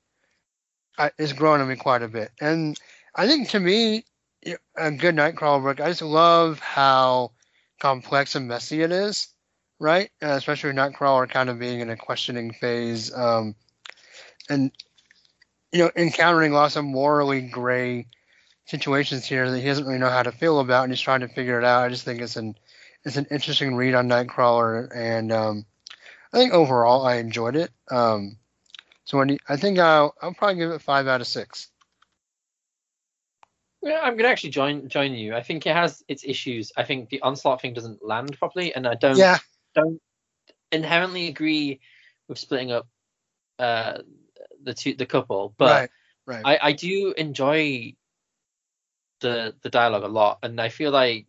I, 0.99 1.11
it's 1.19 1.33
grown 1.33 1.61
on 1.61 1.69
me 1.69 1.77
quite 1.77 2.03
a 2.03 2.09
bit. 2.09 2.31
And 2.41 2.79
I 3.15 3.27
think 3.27 3.49
to 3.51 3.61
me, 3.61 4.05
a 4.77 4.91
good 4.91 5.15
Nightcrawler 5.15 5.63
book, 5.63 5.81
I 5.81 5.89
just 5.89 6.03
love 6.03 6.59
how 6.61 7.33
complex 7.81 8.35
and 8.35 8.49
messy 8.49 8.83
it 8.83 8.93
is, 8.93 9.29
right? 9.79 10.11
Uh, 10.23 10.33
especially 10.33 10.73
Nightcrawler 10.73 11.29
kind 11.29 11.51
of 11.51 11.59
being 11.59 11.81
in 11.81 11.91
a 11.91 11.97
questioning 11.97 12.53
phase. 12.53 13.15
Um, 13.15 13.55
and, 14.49 14.73
you 15.73 15.81
know, 15.81 15.91
encountering 15.97 16.53
lots 16.53 16.77
of 16.77 16.85
morally 16.85 17.43
gray 17.43 18.07
situations 18.71 19.27
here 19.27 19.51
that 19.51 19.59
he 19.59 19.67
doesn't 19.67 19.85
really 19.85 19.99
know 19.99 20.09
how 20.09 20.23
to 20.23 20.33
feel 20.33 20.61
about 20.61 20.85
and 20.85 20.93
he's 20.93 21.01
trying 21.01 21.21
to 21.21 21.29
figure 21.29 21.59
it 21.59 21.65
out. 21.65 21.85
I 21.85 21.89
just 21.89 22.05
think 22.05 22.21
it's 22.21 22.37
an 22.37 22.55
it's 23.05 23.17
an 23.17 23.27
interesting 23.31 23.75
read 23.75 23.95
on 23.95 24.09
Nightcrawler 24.09 24.89
and 24.95 25.33
um, 25.33 25.67
I 26.33 26.39
think 26.39 26.53
overall 26.53 27.05
I 27.05 27.17
enjoyed 27.17 27.57
it. 27.57 27.71
Um, 27.91 28.37
so 29.05 29.19
when 29.19 29.31
you, 29.31 29.39
I 29.49 29.57
think 29.57 29.79
I'll 29.79 30.15
I'll 30.23 30.35
probably 30.35 30.57
give 30.57 30.71
it 30.71 30.83
five 30.83 31.09
out 31.09 31.21
of 31.21 31.27
six. 31.27 31.69
Yeah, 33.83 34.01
I'm 34.03 34.17
gonna 34.17 34.29
actually 34.29 34.51
join 34.51 34.89
join 34.89 35.15
you. 35.15 35.35
I 35.35 35.43
think 35.43 35.67
it 35.67 35.75
has 35.75 36.05
its 36.07 36.23
issues. 36.25 36.71
I 36.77 36.85
think 36.85 37.09
the 37.09 37.23
onslaught 37.23 37.61
thing 37.61 37.75
doesn't 37.75 38.07
land 38.07 38.39
properly, 38.39 38.75
and 38.75 38.87
I 38.87 38.95
don't 38.95 39.19
Yeah, 39.19 39.39
don't 39.75 40.01
inherently 40.71 41.29
agree 41.29 41.81
with 42.29 42.39
splitting 42.39 42.71
up 42.71 42.87
uh, 43.59 43.99
the 44.63 44.75
two 44.75 44.95
the 44.95 45.07
couple, 45.07 45.55
but 45.57 45.71
right, 45.71 45.91
right. 46.27 46.43
I, 46.45 46.69
I 46.69 46.73
do 46.73 47.15
enjoy 47.17 47.95
the 49.21 49.55
the 49.63 49.71
dialogue 49.71 50.03
a 50.03 50.09
lot, 50.09 50.39
and 50.43 50.61
I 50.61 50.69
feel 50.69 50.91
like 50.91 51.27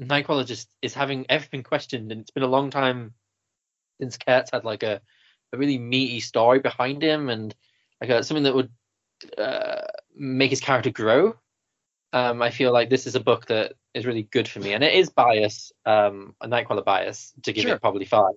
Nightcrawler 0.00 0.46
just 0.46 0.68
is 0.82 0.94
having 0.94 1.26
everything 1.28 1.62
questioned, 1.62 2.10
and 2.12 2.20
it's 2.20 2.30
been 2.30 2.42
a 2.42 2.48
long 2.48 2.70
time 2.70 3.14
since 4.00 4.16
Kurt's 4.18 4.50
had 4.52 4.64
like 4.64 4.82
a, 4.82 5.00
a 5.52 5.58
really 5.58 5.78
meaty 5.78 6.20
story 6.20 6.58
behind 6.58 7.02
him, 7.02 7.28
and 7.28 7.54
like 8.00 8.10
a, 8.10 8.22
something 8.22 8.44
that 8.44 8.54
would 8.54 8.70
uh, 9.38 9.82
make 10.16 10.50
his 10.50 10.60
character 10.60 10.90
grow. 10.90 11.36
Um, 12.12 12.42
I 12.42 12.50
feel 12.50 12.72
like 12.72 12.90
this 12.90 13.06
is 13.06 13.14
a 13.14 13.20
book 13.20 13.46
that 13.46 13.74
is 13.94 14.04
really 14.06 14.24
good 14.24 14.48
for 14.48 14.60
me, 14.60 14.72
and 14.72 14.84
it 14.84 14.94
is 14.94 15.10
bias, 15.10 15.72
um, 15.86 16.34
a 16.40 16.48
Nightcrawler 16.48 16.84
bias 16.84 17.32
to 17.42 17.52
give 17.52 17.62
Sure. 17.62 17.74
it 17.74 17.80
probably 17.80 18.04
five. 18.04 18.34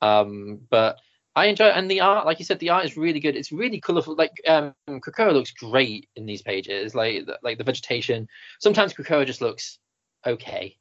Um, 0.00 0.60
but 0.70 0.98
I 1.36 1.46
enjoy 1.46 1.66
it, 1.68 1.76
and 1.76 1.90
the 1.90 2.00
art, 2.00 2.24
like 2.24 2.38
you 2.38 2.46
said, 2.46 2.58
the 2.60 2.70
art 2.70 2.86
is 2.86 2.96
really 2.96 3.20
good. 3.20 3.36
It's 3.36 3.52
really 3.52 3.78
colourful. 3.80 4.16
Like 4.16 4.32
um, 4.48 4.74
Krakoa 4.88 5.32
looks 5.34 5.52
great 5.52 6.08
in 6.16 6.24
these 6.26 6.40
pages. 6.42 6.94
Like 6.94 7.26
the- 7.26 7.38
like 7.42 7.58
the 7.58 7.64
vegetation. 7.64 8.26
Sometimes 8.58 8.94
Krakoa 8.94 9.26
just 9.26 9.42
looks 9.42 9.78
okay, 10.26 10.78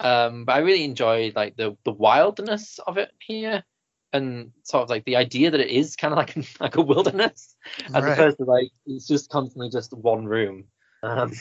um, 0.00 0.44
but 0.44 0.52
I 0.56 0.58
really 0.58 0.84
enjoy 0.84 1.32
like 1.34 1.56
the 1.56 1.76
the 1.86 1.92
wildness 1.92 2.78
of 2.86 2.98
it 2.98 3.12
here, 3.18 3.64
and 4.12 4.52
sort 4.62 4.82
of 4.82 4.90
like 4.90 5.04
the 5.06 5.16
idea 5.16 5.50
that 5.50 5.60
it 5.60 5.70
is 5.70 5.96
kind 5.96 6.12
of 6.12 6.18
like 6.18 6.36
like 6.60 6.76
a 6.76 6.82
wilderness, 6.82 7.56
as 7.94 8.04
Right. 8.04 8.12
opposed 8.12 8.36
to 8.38 8.44
like 8.44 8.70
it's 8.86 9.06
just 9.08 9.30
constantly 9.30 9.70
just 9.70 9.92
one 9.94 10.26
room, 10.26 10.66
um, 11.02 11.32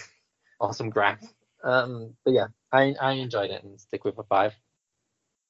or 0.61 0.73
some 0.73 0.90
grass. 0.90 1.22
Um, 1.65 2.15
but 2.23 2.34
yeah, 2.34 2.48
I 2.72 2.95
I 3.02 3.11
enjoyed 3.14 3.52
it 3.52 3.64
and 3.64 3.80
stick 3.80 4.06
with 4.06 4.18
a 4.19 4.23
five. 4.23 4.53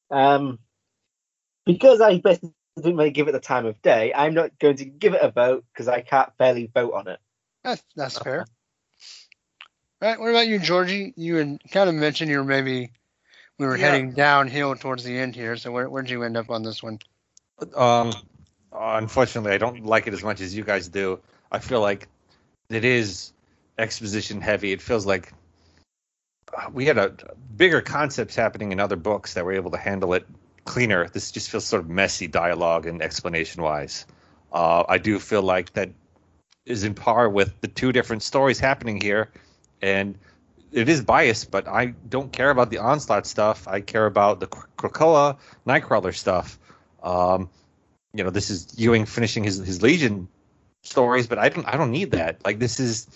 Um, 0.09 0.57
because 1.65 2.01
I 2.01 2.19
basically 2.19 2.53
didn't 2.81 2.97
really 2.97 3.11
give 3.11 3.27
it 3.27 3.33
the 3.33 3.39
time 3.39 3.65
of 3.65 3.81
day, 3.81 4.13
I'm 4.13 4.33
not 4.33 4.57
going 4.59 4.77
to 4.77 4.85
give 4.85 5.13
it 5.13 5.21
a 5.21 5.29
vote 5.31 5.65
because 5.71 5.87
I 5.87 6.01
can't 6.01 6.31
fairly 6.37 6.69
vote 6.73 6.93
on 6.93 7.07
it. 7.07 7.19
That's 7.63 7.83
that's 7.95 8.17
fair. 8.17 8.45
right. 10.01 10.19
What 10.19 10.29
about 10.29 10.47
you, 10.47 10.59
Georgie? 10.59 11.13
You 11.15 11.35
had 11.35 11.59
kind 11.71 11.89
of 11.89 11.95
mentioned 11.95 12.29
you 12.31 12.37
were 12.37 12.43
maybe 12.43 12.91
we 13.57 13.65
were 13.65 13.77
Yeah. 13.77 13.91
heading 13.91 14.11
downhill 14.11 14.75
towards 14.75 15.03
the 15.03 15.17
end 15.17 15.35
here. 15.35 15.55
So 15.55 15.71
where 15.71 15.89
where'd 15.89 16.09
you 16.09 16.23
end 16.23 16.37
up 16.37 16.49
on 16.49 16.63
this 16.63 16.81
one? 16.81 16.99
Um, 17.75 18.11
unfortunately, 18.71 19.51
I 19.53 19.57
don't 19.57 19.85
like 19.85 20.07
it 20.07 20.13
as 20.13 20.23
much 20.23 20.41
as 20.41 20.55
you 20.55 20.63
guys 20.63 20.87
do. 20.89 21.19
I 21.51 21.59
feel 21.59 21.81
like 21.81 22.07
it 22.69 22.83
is 22.83 23.31
exposition 23.77 24.41
heavy. 24.41 24.71
It 24.71 24.81
feels 24.81 25.05
like 25.05 25.31
uh, 26.57 26.69
we 26.73 26.85
had 26.85 26.97
a 26.97 27.15
bigger 27.55 27.81
concepts 27.81 28.35
happening 28.35 28.71
in 28.71 28.79
other 28.79 28.95
books 28.95 29.35
that 29.35 29.45
were 29.45 29.53
able 29.53 29.71
to 29.71 29.77
handle 29.77 30.13
it 30.13 30.25
cleaner. 30.65 31.07
This 31.09 31.31
just 31.31 31.49
feels 31.49 31.65
sort 31.65 31.83
of 31.83 31.89
messy 31.89 32.27
dialogue 32.27 32.85
and 32.85 33.01
explanation 33.01 33.61
wise. 33.61 34.05
Uh, 34.51 34.83
I 34.87 34.97
do 34.97 35.19
feel 35.19 35.41
like 35.41 35.73
that 35.73 35.89
is 36.65 36.83
in 36.83 36.93
par 36.93 37.29
with 37.29 37.59
the 37.61 37.67
two 37.67 37.91
different 37.91 38.23
stories 38.23 38.59
happening 38.59 39.01
here, 39.01 39.31
and 39.81 40.17
it 40.71 40.89
is 40.89 41.01
biased, 41.01 41.51
but 41.51 41.67
I 41.67 41.87
don't 42.09 42.31
care 42.31 42.49
about 42.49 42.69
the 42.69 42.79
onslaught 42.79 43.27
stuff. 43.27 43.67
I 43.67 43.81
care 43.81 44.05
about 44.05 44.39
the 44.39 44.47
Krakoa 44.47 45.37
Nightcrawler 45.67 46.15
stuff. 46.15 46.57
Um, 47.03 47.49
you 48.13 48.23
know, 48.23 48.29
this 48.29 48.49
is 48.49 48.73
Ewing 48.77 49.05
finishing 49.05 49.43
his, 49.43 49.57
his 49.57 49.81
Legion 49.81 50.27
stories, 50.83 51.27
but 51.27 51.37
I 51.39 51.49
don't 51.49 51.65
I 51.67 51.77
don't 51.77 51.91
need 51.91 52.11
that. 52.11 52.43
Like 52.45 52.59
this 52.59 52.79
is 52.79 53.07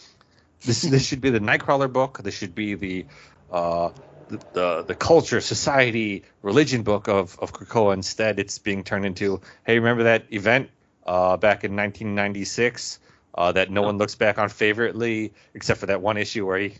this 0.66 0.82
this 0.82 1.06
should 1.06 1.22
be 1.22 1.30
the 1.30 1.40
Nightcrawler 1.40 1.92
book. 1.92 2.22
This 2.24 2.36
should 2.36 2.56
be 2.56 2.74
the 2.76 3.06
uh, 3.52 3.90
the, 4.28 4.40
the 4.54 4.84
the 4.84 4.96
culture, 4.96 5.42
society, 5.42 6.24
religion 6.42 6.84
book 6.84 7.08
of 7.08 7.38
of 7.40 7.54
Krakoa. 7.54 7.94
Instead, 7.94 8.40
it's 8.40 8.60
being 8.60 8.84
turned 8.84 9.06
into 9.06 9.42
hey, 9.66 9.80
remember 9.80 10.04
that 10.04 10.26
event 10.32 10.70
uh, 11.06 11.38
back 11.38 11.64
in 11.64 11.76
1996 11.76 13.00
uh, 13.36 13.52
that 13.52 13.70
no 13.70 13.82
one 13.82 13.98
looks 13.98 14.16
back 14.16 14.38
on 14.40 14.50
favorably, 14.50 15.34
except 15.54 15.80
for 15.80 15.86
that 15.88 16.02
one 16.02 16.18
issue 16.18 16.46
where 16.46 16.60
he 16.60 16.74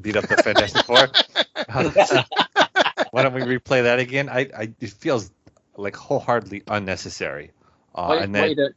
beat 0.00 0.16
up 0.16 0.26
the 0.26 0.36
Fantastic 0.36 0.84
Four. 0.84 1.08
Why 3.10 3.22
don't 3.22 3.34
we 3.34 3.42
replay 3.42 3.84
that 3.84 3.98
again? 3.98 4.28
I, 4.28 4.48
I 4.56 4.72
it 4.80 4.90
feels 4.90 5.30
like 5.76 5.96
wholeheartedly 5.96 6.62
unnecessary. 6.66 7.52
Uh, 7.94 8.06
what, 8.06 8.22
and 8.22 8.34
then 8.34 8.50
you 8.50 8.56
don't, 8.56 8.74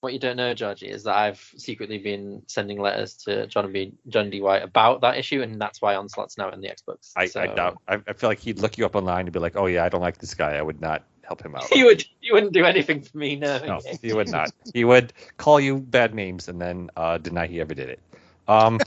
what 0.00 0.12
you 0.12 0.18
don't 0.18 0.36
know, 0.36 0.54
Georgie, 0.54 0.88
is 0.88 1.04
that 1.04 1.16
I've 1.16 1.52
secretly 1.56 1.98
been 1.98 2.42
sending 2.46 2.80
letters 2.80 3.14
to 3.24 3.46
John 3.46 3.70
B. 3.72 3.92
John 4.08 4.30
D. 4.30 4.40
White 4.40 4.62
about 4.62 5.02
that 5.02 5.18
issue, 5.18 5.42
and 5.42 5.60
that's 5.60 5.82
why 5.82 5.94
Onslaught's 5.94 6.38
now 6.38 6.50
in 6.50 6.60
the 6.60 6.68
X 6.68 6.82
books. 6.82 7.12
I, 7.16 7.26
so, 7.26 7.40
I 7.40 7.46
doubt. 7.48 7.78
I, 7.86 7.98
I 8.06 8.12
feel 8.14 8.30
like 8.30 8.40
he'd 8.40 8.60
look 8.60 8.78
you 8.78 8.86
up 8.86 8.96
online 8.96 9.26
and 9.26 9.32
be 9.32 9.38
like, 9.38 9.56
"Oh 9.56 9.66
yeah, 9.66 9.84
I 9.84 9.88
don't 9.88 10.00
like 10.00 10.18
this 10.18 10.34
guy. 10.34 10.56
I 10.56 10.62
would 10.62 10.80
not 10.80 11.04
help 11.22 11.44
him 11.44 11.54
out." 11.54 11.64
he 11.72 11.84
would 11.84 12.04
you 12.22 12.32
wouldn't 12.32 12.52
do 12.52 12.64
anything 12.64 13.02
for 13.02 13.18
me, 13.18 13.36
no. 13.36 13.58
no, 13.64 13.80
he 14.00 14.12
would 14.12 14.28
not. 14.28 14.50
He 14.72 14.84
would 14.84 15.12
call 15.36 15.60
you 15.60 15.78
bad 15.78 16.14
names 16.14 16.48
and 16.48 16.60
then 16.60 16.90
uh, 16.96 17.18
deny 17.18 17.46
he 17.46 17.60
ever 17.60 17.74
did 17.74 17.90
it. 17.90 18.00
Um, 18.48 18.80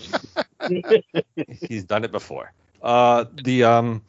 he's 1.67 1.83
done 1.85 2.03
it 2.03 2.11
before. 2.11 2.51
Uh, 2.81 3.25
the 3.31 3.63
um, 3.63 4.01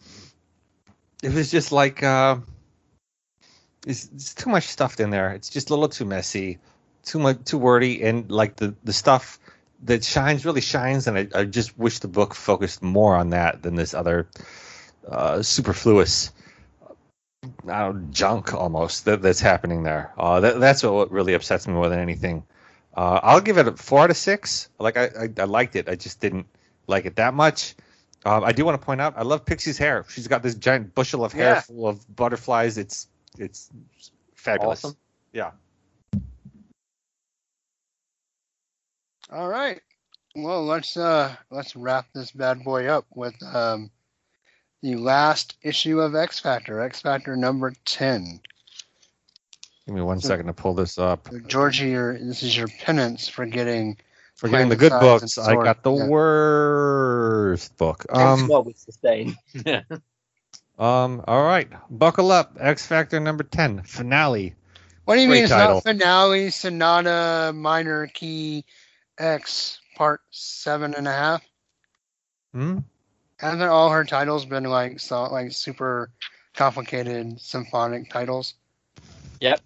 it 1.23 1.33
was 1.33 1.51
just 1.51 1.71
like 1.71 2.03
uh, 2.03 2.39
it's, 3.87 4.09
it's 4.15 4.35
too 4.35 4.51
much 4.51 4.65
stuff 4.65 4.99
in 5.01 5.11
there. 5.11 5.33
It's 5.33 5.51
just 5.51 5.71
a 5.71 5.75
little 5.75 5.89
too 5.89 6.05
messy, 6.05 6.59
too 7.05 7.19
much, 7.19 7.45
too 7.45 7.59
wordy, 7.59 8.03
and 8.03 8.31
like 8.31 8.57
the 8.57 8.75
the 8.85 8.93
stuff 8.93 9.39
that 9.85 10.05
shines 10.05 10.45
really 10.45 10.61
shines. 10.61 11.07
And 11.07 11.19
I, 11.19 11.29
I 11.35 11.45
just 11.45 11.79
wish 11.79 11.99
the 11.99 12.09
book 12.09 12.35
focused 12.35 12.83
more 12.83 13.17
on 13.17 13.31
that 13.31 13.63
than 13.63 13.75
this 13.75 13.95
other 13.95 14.29
uh, 15.09 15.43
superfluous 15.43 16.33
I 17.69 17.93
junk 18.11 18.55
almost 18.55 19.05
that, 19.05 19.23
that's 19.23 19.41
happening 19.41 19.83
there. 19.83 20.13
Uh, 20.17 20.41
that, 20.41 20.61
that's 20.61 20.83
what 20.83 21.11
really 21.11 21.35
upsets 21.35 21.67
me 21.67 21.75
more 21.75 21.89
than 21.89 21.99
anything. 21.99 22.45
Uh, 22.97 23.21
I'll 23.23 23.41
give 23.41 23.59
it 23.59 23.69
a 23.69 23.73
four 23.73 24.01
out 24.01 24.11
of 24.11 24.17
six. 24.17 24.69
Like 24.79 24.97
I, 24.97 25.05
I, 25.05 25.29
I 25.39 25.45
liked 25.45 25.77
it. 25.77 25.89
I 25.89 25.97
just 25.97 26.21
didn't 26.21 26.47
like 26.87 27.07
it 27.07 27.17
that 27.17 27.35
much. 27.35 27.75
Um, 28.25 28.45
I 28.45 28.53
do 28.53 28.65
want 28.65 28.81
to 28.81 28.85
point 28.85 29.01
out 29.01 29.15
I 29.17 29.23
love 29.23 29.45
Pixie's 29.45 29.77
hair. 29.77 30.05
She's 30.09 30.29
got 30.29 30.43
this 30.43 30.55
giant 30.55 30.95
bushel 30.95 31.25
of 31.25 31.33
hair 31.33 31.55
Yeah. 31.55 31.61
full 31.61 31.89
of 31.89 32.17
butterflies. 32.17 32.79
It's 32.79 33.09
it's 33.39 33.71
fabulous. 34.35 34.85
Awesome. 34.85 34.97
Yeah. 35.33 35.51
All 39.31 39.49
right. 39.49 39.81
Well, 40.37 40.65
let's 40.65 40.97
uh 40.97 41.35
let's 41.51 41.77
wrap 41.77 42.07
this 42.15 42.31
bad 42.33 42.65
boy 42.65 42.87
up 42.87 43.07
with 43.15 43.35
um 43.43 43.91
the 44.83 44.97
last 44.97 45.57
issue 45.63 46.01
of 46.01 46.15
X 46.15 46.41
Factor, 46.41 46.81
X 46.81 47.01
Factor 47.01 47.37
number 47.37 47.73
ten. 47.85 48.41
Give 49.87 49.95
me 49.95 50.01
one 50.03 50.21
So- 50.21 50.29
second 50.29 50.47
to 50.47 50.53
pull 50.53 50.75
this 50.75 50.99
up. 50.99 51.29
So, 51.31 51.39
Georgie, 51.41 51.91
your 51.91 52.19
this 52.19 52.43
is 52.43 52.57
your 52.57 52.69
penance 52.69 53.29
for 53.29 53.47
getting 53.47 53.97
For 54.35 54.49
getting 54.49 54.69
the 54.69 54.77
good 54.77 54.91
books, 54.91 55.39
I 55.39 55.55
got 55.55 55.83
the 55.83 55.93
Yeah. 55.93 56.09
worst 56.09 57.77
book. 57.77 58.05
Um, 58.11 58.47
small 58.47 58.65
with 58.65 58.79
sustain. 58.79 59.37
um, 60.79 61.23
all 61.27 61.45
right, 61.45 61.69
buckle 61.91 62.33
up. 62.33 62.57
X 62.59 62.87
Factor 62.87 63.21
number 63.21 63.45
ten 63.45 63.83
finale. 63.83 64.55
What 65.05 65.15
do 65.17 65.21
you 65.21 65.29
Great 65.29 65.37
mean 65.37 65.45
it's 65.45 65.53
title. 65.53 65.75
not 65.77 65.85
finale, 65.85 66.51
sonata, 66.51 67.53
minor 67.55 68.07
key, 68.09 68.65
X 69.19 69.81
part 69.97 70.21
seven 70.31 70.95
and 70.95 71.07
a 71.07 71.13
half? 71.13 71.43
Hmm. 72.53 72.79
Haven't 73.39 73.69
all 73.69 73.91
her 73.91 74.05
titles 74.05 74.45
been 74.47 74.65
like 74.65 75.01
so 75.01 75.25
like 75.25 75.53
super 75.53 76.11
complicated 76.55 77.41
symphonic 77.41 78.11
titles? 78.11 78.55
Yep. 79.41 79.61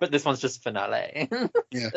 But 0.00 0.10
this 0.10 0.24
one's 0.24 0.40
just 0.40 0.62
finale. 0.62 1.28
yeah. 1.70 1.88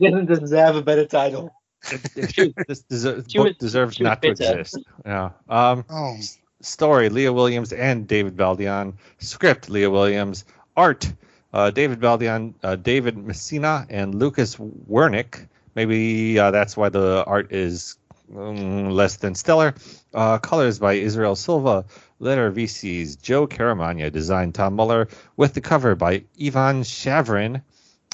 Doesn't 0.00 0.26
deserve 0.26 0.76
a 0.76 0.82
better 0.82 1.06
title. 1.06 1.54
this 1.90 2.82
deser- 2.82 3.24
book 3.34 3.44
was- 3.46 3.56
deserves 3.56 3.96
she 3.96 4.02
was 4.02 4.08
not 4.10 4.22
to 4.22 4.28
exist. 4.30 4.78
Yeah. 5.06 5.30
Um, 5.48 5.84
Oh, 5.88 6.16
story: 6.60 7.08
Leah 7.08 7.32
Williams 7.32 7.72
and 7.72 8.06
David 8.06 8.36
Baldeón. 8.36 8.94
Script: 9.18 9.70
Leah 9.70 9.90
Williams. 9.90 10.44
Art: 10.76 11.10
uh, 11.52 11.70
David 11.70 12.00
Baldeón, 12.00 12.54
uh, 12.62 12.76
David 12.76 13.16
Messina, 13.16 13.86
and 13.88 14.14
Lucas 14.14 14.56
Werneck. 14.56 15.46
Maybe 15.74 16.38
uh, 16.38 16.50
that's 16.50 16.76
why 16.76 16.88
the 16.88 17.24
art 17.26 17.52
is 17.52 17.96
um, 18.34 18.90
less 18.90 19.16
than 19.16 19.34
stellar. 19.34 19.74
Uh, 20.12 20.38
colors 20.38 20.78
by 20.78 20.94
Israel 20.94 21.36
Silva. 21.36 21.84
Letter 22.20 22.50
VC's 22.50 23.16
Joe 23.16 23.46
Caramagna. 23.46 24.12
Design 24.12 24.52
Tom 24.52 24.74
Muller. 24.74 25.08
With 25.36 25.54
the 25.54 25.60
cover 25.60 25.94
by 25.94 26.24
Ivan 26.40 26.82
Shavrin. 26.82 27.62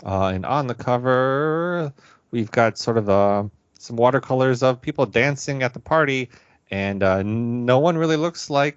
Uh, 0.05 0.27
and 0.29 0.47
on 0.47 0.67
the 0.67 0.75
cover, 0.75 1.93
we've 2.31 2.51
got 2.51 2.79
sort 2.79 2.97
of 2.97 3.09
uh, 3.09 3.45
some 3.79 3.97
watercolors 3.97 4.63
of 4.63 4.81
people 4.81 5.07
dancing 5.07 5.63
at 5.63 5.75
the 5.75 5.81
party, 5.81 6.31
and 6.71 7.03
uh, 7.03 7.23
no 7.23 7.79
one 7.79 7.99
really 7.99 8.17
looks 8.17 8.49
like 8.51 8.77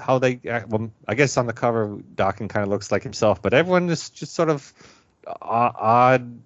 how 0.00 0.18
they. 0.18 0.40
Well, 0.68 0.90
I 1.06 1.14
guess 1.14 1.36
on 1.36 1.46
the 1.46 1.52
cover, 1.52 1.98
Dawkins 2.14 2.50
kind 2.50 2.64
of 2.64 2.70
looks 2.70 2.90
like 2.90 3.02
himself, 3.02 3.40
but 3.40 3.54
everyone 3.54 3.88
is 3.88 4.10
just 4.10 4.34
sort 4.34 4.50
of 4.50 4.72
uh, 5.26 5.70
odd. 5.74 6.40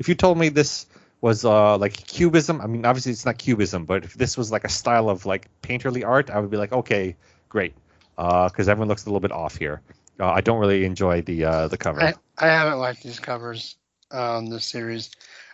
Uh, 0.00 0.04
if 0.04 0.08
you 0.08 0.14
told 0.14 0.38
me 0.38 0.48
this 0.48 0.86
was 1.20 1.44
uh, 1.44 1.76
like 1.76 1.92
cubism, 2.06 2.60
I 2.60 2.66
mean, 2.66 2.86
obviously 2.86 3.12
it's 3.12 3.26
not 3.26 3.38
cubism, 3.38 3.84
but 3.84 4.04
if 4.04 4.14
this 4.14 4.36
was 4.36 4.50
like 4.50 4.64
a 4.64 4.68
style 4.68 5.10
of 5.10 5.26
like 5.26 5.48
painterly 5.62 6.04
art, 6.04 6.30
I 6.30 6.40
would 6.40 6.50
be 6.50 6.56
like, 6.56 6.72
okay, 6.72 7.16
great, 7.48 7.74
because 8.16 8.68
everyone 8.68 8.88
looks 8.88 9.04
a 9.04 9.08
little 9.08 9.20
bit 9.20 9.32
off 9.32 9.56
here. 9.56 9.82
Uh, 10.18 10.30
I 10.30 10.40
don't 10.40 10.58
really 10.58 10.84
enjoy 10.84 11.22
the 11.22 11.44
uh, 11.44 11.68
the 11.68 11.78
cover. 11.78 12.02
I, 12.02 12.14
I 12.38 12.46
haven't 12.46 12.78
liked 12.78 13.02
these 13.02 13.20
covers 13.20 13.76
um 14.10 14.50
this 14.50 14.64
series. 14.64 15.10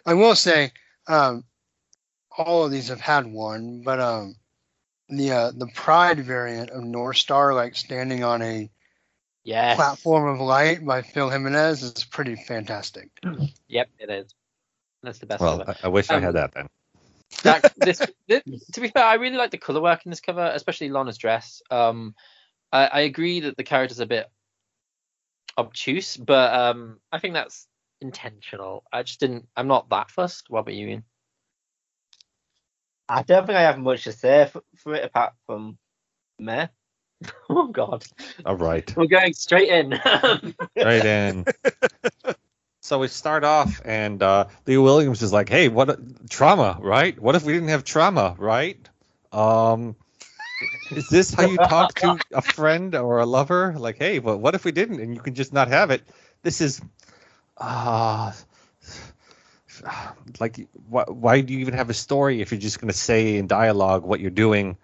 I 0.06 0.14
will 0.14 0.34
say, 0.34 0.72
um 1.08 1.44
all 2.36 2.64
of 2.64 2.70
these 2.70 2.88
have 2.88 3.00
had 3.00 3.26
one, 3.26 3.82
but 3.82 4.00
um 4.00 4.36
the 5.08 5.30
uh, 5.32 5.52
the 5.54 5.68
Pride 5.68 6.20
variant 6.20 6.70
of 6.70 6.82
Northstar, 6.82 7.54
like 7.54 7.76
standing 7.76 8.24
on 8.24 8.42
a 8.42 8.70
yes. 9.46 9.76
platform 9.76 10.28
of 10.28 10.40
light 10.40 10.84
by 10.84 11.02
Phil 11.02 11.30
Jimenez, 11.30 11.82
is 11.82 12.04
pretty 12.04 12.36
fantastic. 12.36 13.10
Yep, 13.68 13.88
it 13.98 14.10
is. 14.10 14.34
That's 15.02 15.18
the 15.18 15.26
best 15.26 15.40
well, 15.40 15.58
cover. 15.58 15.76
I, 15.82 15.86
I 15.86 15.88
wish 15.88 16.10
I 16.10 16.16
Um, 16.16 16.22
had 16.22 16.34
that 16.34 16.52
then. 16.52 16.68
that, 17.44 17.72
this, 17.78 18.02
this, 18.28 18.42
to 18.72 18.80
be 18.80 18.88
fair, 18.88 19.04
I 19.04 19.14
really 19.14 19.36
like 19.36 19.50
the 19.52 19.58
color 19.58 19.80
work 19.80 20.04
in 20.04 20.10
this 20.10 20.20
cover, 20.20 20.50
especially 20.52 20.88
Lana's 20.88 21.18
dress. 21.18 21.62
Um, 21.70 22.14
I, 22.72 22.86
I 22.86 23.00
agree 23.00 23.40
that 23.40 23.56
the 23.56 23.64
character's 23.64 24.00
a 24.00 24.06
bit 24.06 24.26
obtuse, 25.56 26.16
but 26.16 26.52
um, 26.52 26.98
I 27.12 27.18
think 27.18 27.34
that's 27.34 27.66
intentional. 28.00 28.84
I 28.92 29.02
just 29.04 29.20
didn't. 29.20 29.46
I'm 29.56 29.68
not 29.68 29.88
that 29.90 30.10
fussed. 30.10 30.50
What 30.50 30.60
about 30.60 30.74
you, 30.74 30.88
Ian? 30.88 31.04
I 33.08 33.22
don't 33.22 33.46
think 33.46 33.56
I 33.56 33.62
have 33.62 33.78
much 33.78 34.04
to 34.04 34.12
say 34.12 34.48
for, 34.52 34.62
for 34.78 34.94
it 34.94 35.04
apart 35.04 35.34
from 35.46 35.78
meh. 36.40 36.66
Oh 37.48 37.68
God, 37.68 38.04
All 38.44 38.56
right. 38.56 38.94
we're 38.96 39.06
going 39.06 39.32
straight 39.34 39.68
in. 39.68 39.90
right 40.76 41.04
in. 41.04 41.44
so 42.80 42.98
we 42.98 43.08
start 43.08 43.44
off, 43.44 43.80
and 43.84 44.22
uh, 44.22 44.46
Leah 44.66 44.82
Williams 44.82 45.22
is 45.22 45.32
like, 45.32 45.48
"Hey, 45.48 45.68
what 45.68 46.28
trauma, 46.28 46.78
right? 46.80 47.18
What 47.20 47.34
if 47.34 47.44
we 47.44 47.52
didn't 47.52 47.68
have 47.68 47.84
trauma, 47.84 48.34
right? 48.38 48.78
Um, 49.32 49.96
is 50.90 51.08
this 51.08 51.32
how 51.34 51.44
you 51.44 51.58
talk 51.58 51.94
to 51.96 52.18
a 52.32 52.42
friend 52.42 52.94
or 52.94 53.20
a 53.20 53.26
lover? 53.26 53.74
Like, 53.76 53.98
hey, 53.98 54.18
but 54.18 54.38
what 54.38 54.54
if 54.54 54.64
we 54.64 54.72
didn't, 54.72 55.00
and 55.00 55.14
you 55.14 55.20
can 55.20 55.34
just 55.34 55.52
not 55.52 55.68
have 55.68 55.90
it? 55.90 56.02
This 56.42 56.60
is, 56.60 56.80
uh, 57.58 58.32
like 60.40 60.66
why, 60.88 61.04
why 61.04 61.40
do 61.40 61.52
you 61.52 61.60
even 61.60 61.74
have 61.74 61.90
a 61.90 61.94
story 61.94 62.40
if 62.40 62.50
you're 62.50 62.60
just 62.60 62.80
going 62.80 62.88
to 62.88 62.96
say 62.96 63.36
in 63.36 63.46
dialogue 63.46 64.04
what 64.04 64.20
you're 64.20 64.30
doing 64.30 64.76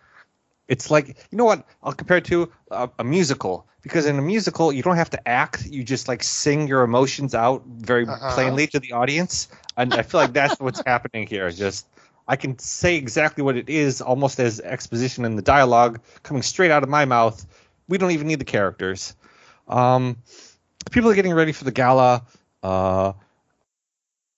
it's 0.69 0.91
like 0.91 1.09
you 1.09 1.39
know 1.39 1.45
what? 1.45 1.67
I'll 1.83 1.93
compare 1.93 2.19
it 2.19 2.25
to 2.27 2.51
a, 2.71 2.89
a, 2.99 3.05
musical. 3.05 3.67
Because 3.83 4.07
in 4.07 4.17
a 4.19 4.23
musical 4.23 4.73
you 4.73 4.83
don't 4.83 4.97
have 4.97 5.11
to 5.11 5.29
act. 5.29 5.67
You 5.67 5.83
just 5.83 6.09
like 6.09 6.23
sing 6.23 6.69
your 6.69 6.83
emotions 6.83 7.35
out 7.35 7.65
very 7.67 8.07
uh-huh. 8.07 8.35
plainly 8.35 8.67
to 8.69 8.81
the 8.81 8.93
audience. 8.93 9.49
And 9.77 9.93
i 9.95 10.03
feel 10.03 10.21
like 10.21 10.33
that's 10.33 10.61
what's 10.61 10.83
happening 10.87 11.27
here. 11.27 11.51
Just 11.51 11.87
i 12.29 12.37
can 12.37 12.59
say 12.59 12.97
exactly 12.97 13.43
what 13.43 13.57
it 13.57 13.69
is 13.69 14.01
almost 14.01 14.39
as 14.39 14.61
exposition 14.61 15.25
in 15.25 15.35
the 15.35 15.43
dialogue 15.43 16.01
coming 16.23 16.43
straight 16.43 16.71
out 16.71 16.83
of 16.83 16.89
my 16.89 17.05
mouth. 17.05 17.45
We 17.89 17.99
don't 17.99 18.13
even 18.13 18.29
need 18.29 18.39
the 18.39 18.45
characters. 18.45 19.17
Um, 19.67 20.19
people 20.91 21.11
are 21.11 21.15
getting 21.15 21.35
ready 21.35 21.53
for 21.53 21.65
the 21.65 21.73
gala. 21.73 22.25
Uh, 22.63 23.13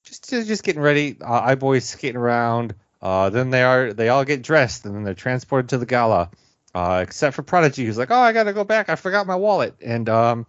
just 0.05 0.29
just 0.31 0.65
getting 0.65 0.83
ready. 0.83 1.17
Uh, 1.21 1.41
I 1.41 1.55
boys 1.55 1.85
skating 1.85 2.17
around. 2.17 2.75
Uh, 3.05 3.29
then 3.29 3.51
they 3.51 3.63
are 3.63 3.93
they 3.93 4.09
all 4.09 4.25
get 4.25 4.43
dressed 4.43 4.87
and 4.87 4.95
then 4.97 5.05
they're 5.05 5.13
transported 5.13 5.69
to 5.69 5.79
the 5.79 5.85
gala. 5.85 6.31
Uh, 6.75 7.01
except 7.03 7.37
for 7.37 7.43
Prodigy, 7.43 7.85
who's 7.85 7.99
like, 7.99 8.11
"Oh, 8.11 8.19
I 8.19 8.33
gotta 8.33 8.55
go 8.55 8.65
back. 8.65 8.89
I 8.89 8.97
forgot 8.97 9.27
my 9.27 9.37
wallet." 9.37 9.77
And 9.81 10.09
um, 10.09 10.47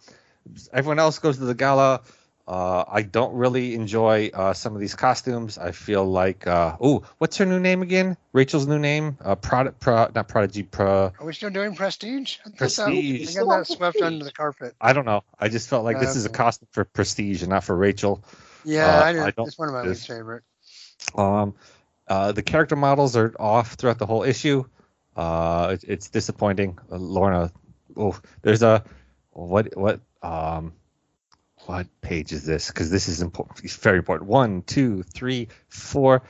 everyone 0.74 0.98
else 0.98 1.20
goes 1.20 1.38
to 1.38 1.46
the 1.46 1.54
gala. 1.54 2.02
Uh, 2.48 2.84
I 2.88 3.02
don't 3.02 3.36
really 3.36 3.76
enjoy 3.76 4.30
uh, 4.34 4.54
some 4.54 4.74
of 4.74 4.80
these 4.80 4.96
costumes. 4.96 5.58
I 5.58 5.72
feel 5.72 6.06
like, 6.06 6.46
uh, 6.46 6.78
oh, 6.80 7.04
what's 7.18 7.38
her 7.38 7.46
new 7.46 7.60
name 7.60 7.82
again? 7.82 8.18
Rachel's 8.34 8.68
new 8.68 8.78
name? 8.80 9.18
Uh, 9.20 9.36
Prod, 9.36 9.80
Pro, 9.80 10.10
not 10.14 10.28
Prodigy, 10.28 10.64
Pro. 10.64 11.12
Are 11.20 11.26
we 11.26 11.34
still 11.34 11.50
doing 11.50 11.76
Prestige? 11.76 12.38
Prestige. 12.56 13.34
That, 13.34 13.42
I 13.42 13.46
got 13.46 13.58
that 13.58 13.68
swept 13.68 14.02
under 14.02 14.24
the 14.24 14.32
carpet. 14.32 14.76
I 14.80 14.94
don't 14.94 15.06
know. 15.06 15.24
I 15.40 15.50
just 15.50 15.70
felt 15.70 15.84
like 15.84 16.00
this 16.00 16.16
is 16.16 16.26
a 16.26 16.30
costume 16.30 16.68
for 16.72 16.86
Prestige 16.86 17.42
and 17.42 17.50
not 17.50 17.64
for 17.64 17.76
Rachel. 17.76 18.24
Yeah, 18.64 19.02
I, 19.04 19.10
I 19.10 19.32
don't, 19.32 19.48
it's 19.48 19.58
one 19.58 19.68
of 19.68 19.74
my 19.74 19.82
least 19.82 20.08
favorite. 20.08 20.44
Um, 21.16 21.56
uh, 22.08 22.32
the 22.32 22.44
character 22.44 22.76
models 22.76 23.16
are 23.16 23.34
off 23.40 23.74
throughout 23.74 24.00
the 24.00 24.06
whole 24.06 24.24
issue. 24.24 24.66
Uh, 25.16 25.72
it, 25.74 25.84
it's 25.88 26.10
disappointing. 26.10 26.78
Uh, 26.92 26.98
Lorna, 26.98 27.52
oh, 27.98 28.20
there's 28.42 28.64
a 28.64 28.84
what 29.32 29.76
what 29.76 30.02
um 30.22 30.74
what 31.66 31.88
page 32.02 32.32
is 32.32 32.46
this? 32.46 32.68
Because 32.68 32.90
this 32.92 33.08
is 33.08 33.22
important. 33.22 33.64
It's 33.64 33.76
very 33.76 33.98
important. 33.98 34.30
One, 34.30 34.62
two, 34.62 35.04
three, 35.04 35.48
four. 35.68 36.24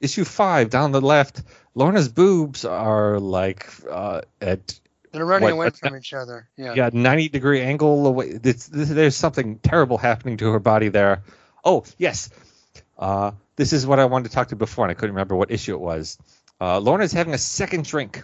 Issue 0.00 0.24
five 0.24 0.70
down 0.70 0.92
the 0.92 1.00
left. 1.00 1.42
Lorna's 1.74 2.08
boobs 2.08 2.64
are 2.64 3.18
like 3.18 3.68
uh, 3.90 4.22
at 4.40 4.78
they're 5.14 5.24
running 5.24 5.56
what, 5.56 5.68
away 5.68 5.70
from 5.70 5.96
each 5.96 6.12
other. 6.12 6.48
Yeah. 6.56 6.74
Yeah, 6.74 6.90
90 6.92 7.28
degree 7.28 7.60
angle 7.60 8.06
away. 8.06 8.40
It's, 8.42 8.66
there's 8.66 9.14
something 9.14 9.60
terrible 9.60 9.96
happening 9.96 10.38
to 10.38 10.50
her 10.50 10.58
body 10.58 10.88
there. 10.88 11.22
Oh, 11.64 11.84
yes. 11.98 12.30
Uh, 12.98 13.32
this 13.56 13.72
is 13.72 13.86
what 13.86 13.98
I 13.98 14.04
wanted 14.04 14.28
to 14.28 14.34
talk 14.34 14.48
to 14.48 14.56
before, 14.56 14.84
and 14.84 14.90
I 14.90 14.94
couldn't 14.94 15.14
remember 15.14 15.36
what 15.36 15.50
issue 15.50 15.74
it 15.74 15.80
was. 15.80 16.18
Uh, 16.60 16.78
Lorna's 16.78 17.12
having 17.12 17.34
a 17.34 17.38
second 17.38 17.84
drink. 17.84 18.22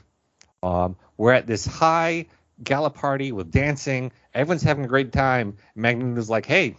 Um, 0.62 0.97
we're 1.16 1.32
at 1.32 1.47
this 1.47 1.66
high 1.66 2.26
gala 2.62 2.90
party 2.90 3.32
with 3.32 3.51
dancing. 3.51 4.12
Everyone's 4.34 4.62
having 4.62 4.84
a 4.84 4.88
great 4.88 5.12
time. 5.12 5.56
Magneto's 5.74 6.30
like, 6.30 6.47
"Hey, 6.47 6.76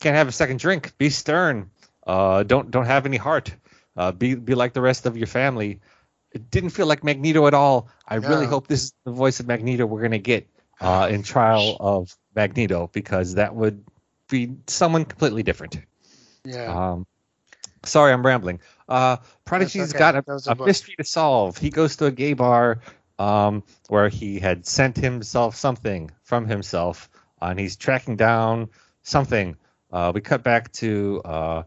can't 0.00 0.16
have 0.16 0.28
a 0.28 0.32
second 0.32 0.58
drink. 0.58 0.96
Be 0.98 1.10
stern. 1.10 1.70
Uh, 2.06 2.42
don't 2.42 2.70
don't 2.70 2.86
have 2.86 3.06
any 3.06 3.16
heart. 3.16 3.54
Uh, 3.96 4.12
be 4.12 4.34
be 4.34 4.54
like 4.54 4.72
the 4.72 4.80
rest 4.80 5.06
of 5.06 5.16
your 5.16 5.26
family." 5.26 5.80
It 6.32 6.50
didn't 6.50 6.70
feel 6.70 6.86
like 6.86 7.04
Magneto 7.04 7.46
at 7.46 7.52
all. 7.52 7.88
I 8.08 8.14
really 8.14 8.46
hope 8.46 8.66
this 8.66 8.84
is 8.84 8.94
the 9.04 9.12
voice 9.12 9.38
of 9.38 9.46
Magneto 9.46 9.84
we're 9.84 10.00
gonna 10.00 10.18
get 10.18 10.48
uh, 10.80 11.08
in 11.10 11.22
Trial 11.22 11.76
of 11.78 12.16
Magneto 12.34 12.88
because 12.92 13.34
that 13.34 13.54
would 13.54 13.84
be 14.30 14.54
someone 14.66 15.04
completely 15.04 15.42
different. 15.42 15.78
Yeah. 16.44 16.92
Um, 16.92 17.06
sorry, 17.84 18.12
I'm 18.12 18.24
rambling. 18.24 18.60
Uh, 18.88 19.16
Prodigy's 19.44 19.90
okay. 19.90 19.98
got 19.98 20.16
a, 20.16 20.40
a 20.48 20.66
mystery 20.66 20.94
to 20.98 21.04
solve. 21.04 21.58
He 21.58 21.70
goes 21.70 21.96
to 21.96 22.06
a 22.06 22.10
gay 22.10 22.34
bar 22.34 22.80
um, 23.18 23.62
where 23.88 24.08
he 24.08 24.38
had 24.38 24.66
sent 24.66 24.96
himself 24.96 25.56
something 25.56 26.10
from 26.22 26.46
himself, 26.46 27.08
uh, 27.40 27.46
and 27.46 27.60
he's 27.60 27.76
tracking 27.76 28.16
down 28.16 28.68
something. 29.02 29.56
Uh, 29.90 30.12
we 30.14 30.20
cut 30.20 30.42
back 30.42 30.72
to 30.72 31.20
uh, 31.24 31.62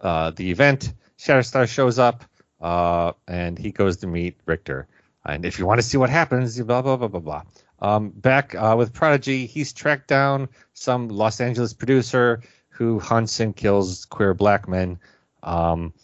uh 0.00 0.30
the 0.30 0.50
event. 0.50 0.92
Shatterstar 1.18 1.68
shows 1.68 1.98
up, 1.98 2.24
uh, 2.60 3.12
and 3.26 3.58
he 3.58 3.70
goes 3.70 3.98
to 3.98 4.06
meet 4.06 4.38
Rictor. 4.46 4.88
And 5.24 5.44
if 5.44 5.58
you 5.58 5.66
want 5.66 5.80
to 5.80 5.86
see 5.86 5.96
what 5.96 6.10
happens, 6.10 6.60
blah 6.60 6.82
blah 6.82 6.96
blah 6.96 7.08
blah 7.08 7.20
blah. 7.20 7.42
Um, 7.80 8.10
back 8.10 8.54
uh, 8.54 8.74
with 8.76 8.92
Prodigy, 8.92 9.46
he's 9.46 9.72
tracked 9.72 10.08
down 10.08 10.48
some 10.72 11.08
Los 11.08 11.40
Angeles 11.40 11.74
producer 11.74 12.40
who 12.68 12.98
hunts 12.98 13.40
and 13.40 13.54
kills 13.54 14.04
queer 14.06 14.34
black 14.34 14.68
men. 14.68 14.98
Um, 15.46 15.94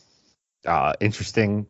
uh, 0.66 0.94
interesting 1.01 1.66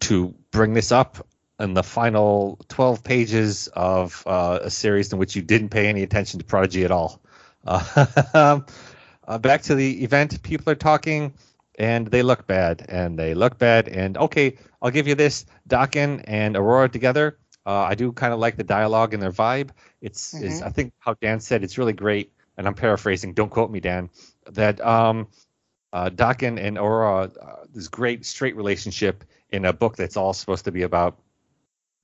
to 0.00 0.34
bring 0.50 0.74
this 0.74 0.92
up 0.92 1.26
in 1.60 1.74
the 1.74 1.82
final 1.82 2.58
12 2.68 3.02
pages 3.02 3.68
of 3.68 4.22
uh, 4.26 4.60
a 4.62 4.70
series 4.70 5.12
in 5.12 5.18
which 5.18 5.34
you 5.34 5.42
didn't 5.42 5.70
pay 5.70 5.88
any 5.88 6.02
attention 6.02 6.38
to 6.38 6.44
Prodigy 6.44 6.84
at 6.84 6.90
all. 6.90 7.20
Uh, 7.66 8.60
uh, 9.26 9.38
back 9.38 9.62
to 9.62 9.74
the 9.74 10.04
event, 10.04 10.42
people 10.42 10.70
are 10.70 10.76
talking 10.76 11.34
and 11.78 12.06
they 12.08 12.22
look 12.22 12.46
bad 12.46 12.84
and 12.88 13.18
they 13.18 13.34
look 13.34 13.58
bad. 13.58 13.88
And 13.88 14.16
okay, 14.16 14.58
I'll 14.80 14.90
give 14.90 15.08
you 15.08 15.14
this 15.14 15.46
Daken 15.68 16.22
and 16.26 16.56
Aurora 16.56 16.88
together. 16.88 17.38
Uh, 17.66 17.82
I 17.82 17.94
do 17.94 18.12
kind 18.12 18.32
of 18.32 18.38
like 18.38 18.56
the 18.56 18.64
dialogue 18.64 19.14
and 19.14 19.22
their 19.22 19.32
vibe. 19.32 19.70
It's, 20.00 20.34
mm-hmm. 20.34 20.44
is, 20.44 20.62
I 20.62 20.70
think 20.70 20.92
how 20.98 21.14
Dan 21.14 21.40
said 21.40 21.64
it's 21.64 21.76
really 21.76 21.92
great 21.92 22.32
and 22.56 22.66
I'm 22.66 22.74
paraphrasing. 22.74 23.34
Don't 23.34 23.50
quote 23.50 23.70
me, 23.70 23.80
Dan. 23.80 24.10
That 24.50 24.80
um, 24.80 25.28
uh, 25.92 26.10
Daken 26.10 26.60
and 26.60 26.78
Aurora, 26.78 27.30
uh, 27.40 27.64
this 27.72 27.88
great 27.88 28.26
straight 28.26 28.56
relationship 28.56 29.24
in 29.50 29.64
a 29.64 29.72
book 29.72 29.96
that's 29.96 30.16
all 30.16 30.32
supposed 30.32 30.64
to 30.66 30.72
be 30.72 30.82
about 30.82 31.18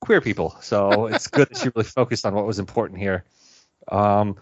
queer 0.01 0.21
people. 0.21 0.55
So 0.61 1.07
it's 1.11 1.27
good 1.27 1.49
that 1.49 1.57
she 1.57 1.69
really 1.75 1.87
focused 1.87 2.25
on 2.25 2.33
what 2.33 2.45
was 2.45 2.59
important 2.59 2.99
here. 2.99 3.25
Um, 3.87 4.37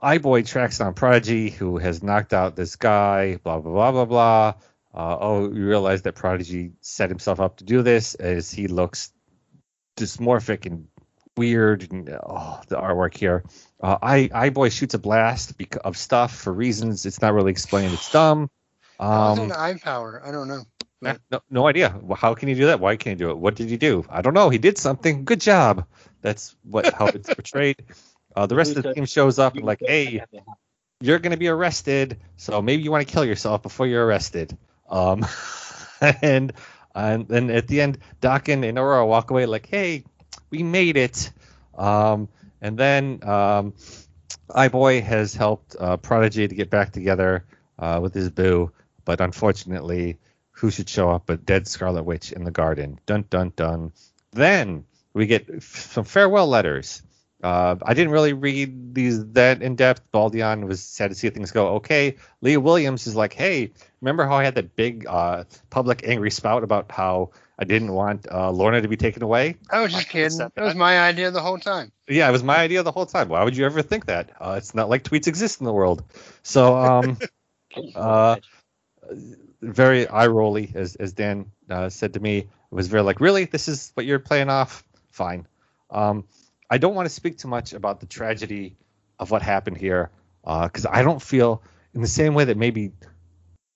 Eye-Boy 0.00 0.42
tracks 0.42 0.78
down 0.78 0.92
Prodigy, 0.94 1.48
who 1.48 1.78
has 1.78 2.02
knocked 2.02 2.34
out 2.34 2.56
this 2.56 2.76
guy. 2.76 3.36
Blah 3.36 3.60
blah 3.60 3.72
blah 3.72 3.92
blah 3.92 4.04
blah. 4.04 4.54
Uh, 4.94 5.18
oh, 5.20 5.52
you 5.52 5.66
realize 5.66 6.02
that 6.02 6.14
Prodigy 6.14 6.72
set 6.80 7.08
himself 7.08 7.40
up 7.40 7.56
to 7.56 7.64
do 7.64 7.82
this 7.82 8.14
as 8.14 8.50
he 8.50 8.68
looks 8.68 9.12
dysmorphic 9.96 10.66
and 10.66 10.86
weird. 11.36 11.90
And, 11.90 12.08
oh, 12.10 12.60
the 12.68 12.76
artwork 12.76 13.16
here. 13.16 13.44
Uh, 13.80 13.98
I 14.00 14.30
Eye-Boy 14.32 14.70
shoots 14.70 14.94
a 14.94 14.98
blast 14.98 15.54
of 15.84 15.96
stuff 15.96 16.34
for 16.34 16.52
reasons 16.52 17.06
it's 17.06 17.20
not 17.20 17.34
really 17.34 17.50
explained. 17.50 17.92
It's 17.94 18.10
dumb. 18.10 18.50
Um, 19.00 19.50
eye 19.50 19.74
power. 19.82 20.22
I 20.24 20.30
don't 20.30 20.46
know. 20.46 20.62
But... 21.02 21.20
No, 21.28 21.40
no 21.50 21.66
idea. 21.66 22.00
How 22.16 22.34
can 22.34 22.48
he 22.48 22.54
do 22.54 22.66
that? 22.66 22.78
Why 22.78 22.94
can't 22.94 23.18
he 23.18 23.24
do 23.24 23.30
it? 23.30 23.38
What 23.38 23.56
did 23.56 23.68
he 23.68 23.76
do? 23.76 24.04
I 24.08 24.22
don't 24.22 24.34
know. 24.34 24.50
He 24.50 24.58
did 24.58 24.78
something. 24.78 25.24
Good 25.24 25.40
job. 25.40 25.84
That's 26.22 26.54
what 26.62 26.94
how 26.94 27.06
it's 27.06 27.28
portrayed. 27.34 27.84
Uh, 28.36 28.46
the 28.46 28.54
rest 28.54 28.76
of 28.76 28.84
the 28.84 28.94
team 28.94 29.04
shows 29.04 29.40
up 29.40 29.56
and 29.56 29.64
like, 29.64 29.80
hey, 29.80 30.22
you're 31.00 31.18
going 31.18 31.32
to 31.32 31.36
be 31.36 31.48
arrested, 31.48 32.18
so 32.36 32.62
maybe 32.62 32.82
you 32.82 32.90
want 32.90 33.06
to 33.06 33.12
kill 33.12 33.24
yourself 33.24 33.62
before 33.62 33.86
you're 33.86 34.06
arrested. 34.06 34.56
Um, 34.88 35.26
and 36.00 36.52
and 36.94 37.28
then 37.28 37.50
at 37.50 37.68
the 37.68 37.80
end, 37.80 37.98
Daken 38.22 38.66
and 38.66 38.78
Aurora 38.78 39.06
walk 39.06 39.30
away 39.30 39.46
like, 39.46 39.66
hey, 39.66 40.04
we 40.50 40.62
made 40.62 40.96
it. 40.96 41.30
Um, 41.76 42.28
and 42.64 42.78
then 42.78 43.20
um, 43.22 43.74
Eye-Boy 44.52 45.02
has 45.02 45.34
helped 45.34 45.76
uh, 45.78 45.98
Prodigy 45.98 46.48
to 46.48 46.54
get 46.54 46.70
back 46.70 46.92
together 46.92 47.44
uh, 47.78 48.00
with 48.02 48.14
his 48.14 48.30
boo, 48.30 48.72
but 49.04 49.20
unfortunately, 49.20 50.18
who 50.50 50.70
should 50.70 50.88
show 50.88 51.10
up 51.10 51.24
but 51.26 51.44
dead 51.44 51.68
Scarlet 51.68 52.04
Witch 52.04 52.32
in 52.32 52.44
the 52.44 52.50
garden? 52.50 52.98
Dun 53.04 53.26
dun 53.28 53.52
dun. 53.54 53.92
Then 54.32 54.86
we 55.12 55.26
get 55.26 55.62
some 55.62 56.04
farewell 56.04 56.46
letters. 56.46 57.02
Uh, 57.42 57.76
I 57.82 57.92
didn't 57.92 58.12
really 58.12 58.32
read 58.32 58.94
these 58.94 59.22
that 59.32 59.60
in 59.60 59.76
depth. 59.76 60.00
Baldeón 60.10 60.66
was 60.66 60.82
sad 60.82 61.10
to 61.10 61.14
see 61.14 61.28
things 61.28 61.50
go 61.50 61.74
okay. 61.74 62.16
Leah 62.40 62.60
Williams 62.60 63.06
is 63.06 63.14
like, 63.14 63.34
hey, 63.34 63.72
remember 64.00 64.24
how 64.24 64.36
I 64.36 64.44
had 64.44 64.54
that 64.54 64.74
big 64.74 65.06
uh, 65.06 65.44
public 65.68 66.08
angry 66.08 66.30
spout 66.30 66.64
about 66.64 66.90
how 66.90 67.32
I 67.58 67.64
didn't 67.64 67.92
want 67.92 68.26
uh, 68.30 68.50
Lorna 68.50 68.82
to 68.82 68.88
be 68.88 68.96
taken 68.96 69.22
away. 69.22 69.56
I 69.70 69.80
was 69.80 69.92
just 69.92 70.08
kidding. 70.08 70.38
That 70.38 70.52
was 70.56 70.74
my 70.74 70.98
idea 70.98 71.30
the 71.30 71.40
whole 71.40 71.58
time. 71.58 71.92
Yeah, 72.08 72.28
it 72.28 72.32
was 72.32 72.42
my 72.42 72.56
idea 72.56 72.82
the 72.82 72.92
whole 72.92 73.06
time. 73.06 73.28
Why 73.28 73.44
would 73.44 73.56
you 73.56 73.64
ever 73.64 73.80
think 73.82 74.06
that? 74.06 74.30
Uh, 74.40 74.54
it's 74.58 74.74
not 74.74 74.88
like 74.88 75.04
tweets 75.04 75.28
exist 75.28 75.60
in 75.60 75.64
the 75.64 75.72
world. 75.72 76.02
So, 76.42 76.76
um, 76.76 77.18
uh, 77.94 78.36
very 79.62 80.08
eye 80.08 80.26
rolly, 80.26 80.72
as 80.74 80.96
as 80.96 81.12
Dan 81.12 81.50
uh, 81.70 81.88
said 81.88 82.14
to 82.14 82.20
me. 82.20 82.38
It 82.38 82.48
was 82.74 82.88
very 82.88 83.04
like, 83.04 83.20
really, 83.20 83.44
this 83.44 83.68
is 83.68 83.92
what 83.94 84.04
you're 84.04 84.18
playing 84.18 84.50
off. 84.50 84.82
Fine. 85.10 85.46
Um, 85.90 86.24
I 86.70 86.78
don't 86.78 86.96
want 86.96 87.06
to 87.06 87.14
speak 87.14 87.38
too 87.38 87.46
much 87.46 87.72
about 87.72 88.00
the 88.00 88.06
tragedy 88.06 88.76
of 89.20 89.30
what 89.30 89.42
happened 89.42 89.76
here 89.76 90.10
because 90.42 90.86
uh, 90.86 90.90
I 90.92 91.02
don't 91.02 91.22
feel 91.22 91.62
in 91.94 92.00
the 92.00 92.08
same 92.08 92.34
way 92.34 92.44
that 92.44 92.56
maybe 92.56 92.92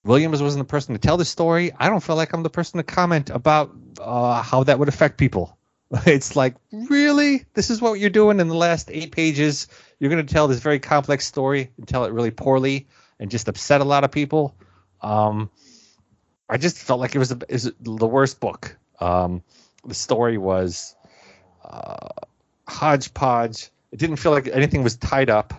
Williams 0.04 0.42
wasn't 0.42 0.66
the 0.66 0.70
person 0.70 0.94
to 0.94 1.00
tell 1.00 1.16
the 1.16 1.24
story. 1.24 1.72
I 1.76 1.88
don't 1.88 2.02
feel 2.02 2.16
like 2.16 2.32
I'm 2.32 2.42
the 2.42 2.50
person 2.50 2.78
to 2.78 2.84
comment 2.84 3.30
about 3.30 3.74
uh, 4.00 4.42
how 4.42 4.64
that 4.64 4.78
would 4.78 4.88
affect 4.88 5.18
people. 5.18 5.56
It's 6.06 6.36
like, 6.36 6.54
really? 6.70 7.46
This 7.54 7.70
is 7.70 7.80
what 7.80 7.98
you're 7.98 8.10
doing 8.10 8.40
in 8.40 8.48
the 8.48 8.54
last 8.54 8.90
eight 8.92 9.10
pages? 9.10 9.68
You're 9.98 10.10
going 10.10 10.26
to 10.26 10.32
tell 10.32 10.46
this 10.46 10.60
very 10.60 10.78
complex 10.78 11.26
story 11.26 11.70
and 11.78 11.88
tell 11.88 12.04
it 12.04 12.12
really 12.12 12.30
poorly 12.30 12.88
and 13.18 13.30
just 13.30 13.48
upset 13.48 13.80
a 13.80 13.84
lot 13.84 14.04
of 14.04 14.12
people? 14.12 14.54
Um, 15.00 15.50
I 16.48 16.58
just 16.58 16.76
felt 16.76 17.00
like 17.00 17.14
it 17.14 17.18
was, 17.18 17.32
a, 17.32 17.38
it 17.48 17.52
was 17.52 17.72
the 17.80 18.06
worst 18.06 18.38
book. 18.38 18.76
Um, 19.00 19.42
the 19.86 19.94
story 19.94 20.36
was 20.36 20.94
uh, 21.64 22.08
hodgepodge. 22.68 23.70
It 23.92 23.98
didn't 23.98 24.16
feel 24.16 24.32
like 24.32 24.48
anything 24.48 24.82
was 24.82 24.96
tied 24.96 25.30
up. 25.30 25.54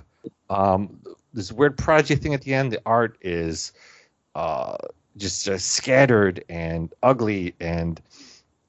Um, 0.49 1.02
this 1.34 1.52
weird 1.52 1.78
prodigy 1.78 2.16
thing 2.16 2.34
at 2.34 2.41
the 2.41 2.53
end. 2.53 2.72
The 2.72 2.82
art 2.86 3.18
is 3.22 3.72
uh, 4.36 4.78
just, 5.18 5.46
just 5.46 5.72
scattered 5.72 6.44
and 6.50 6.94
ugly 7.04 7.56
and 7.60 8.02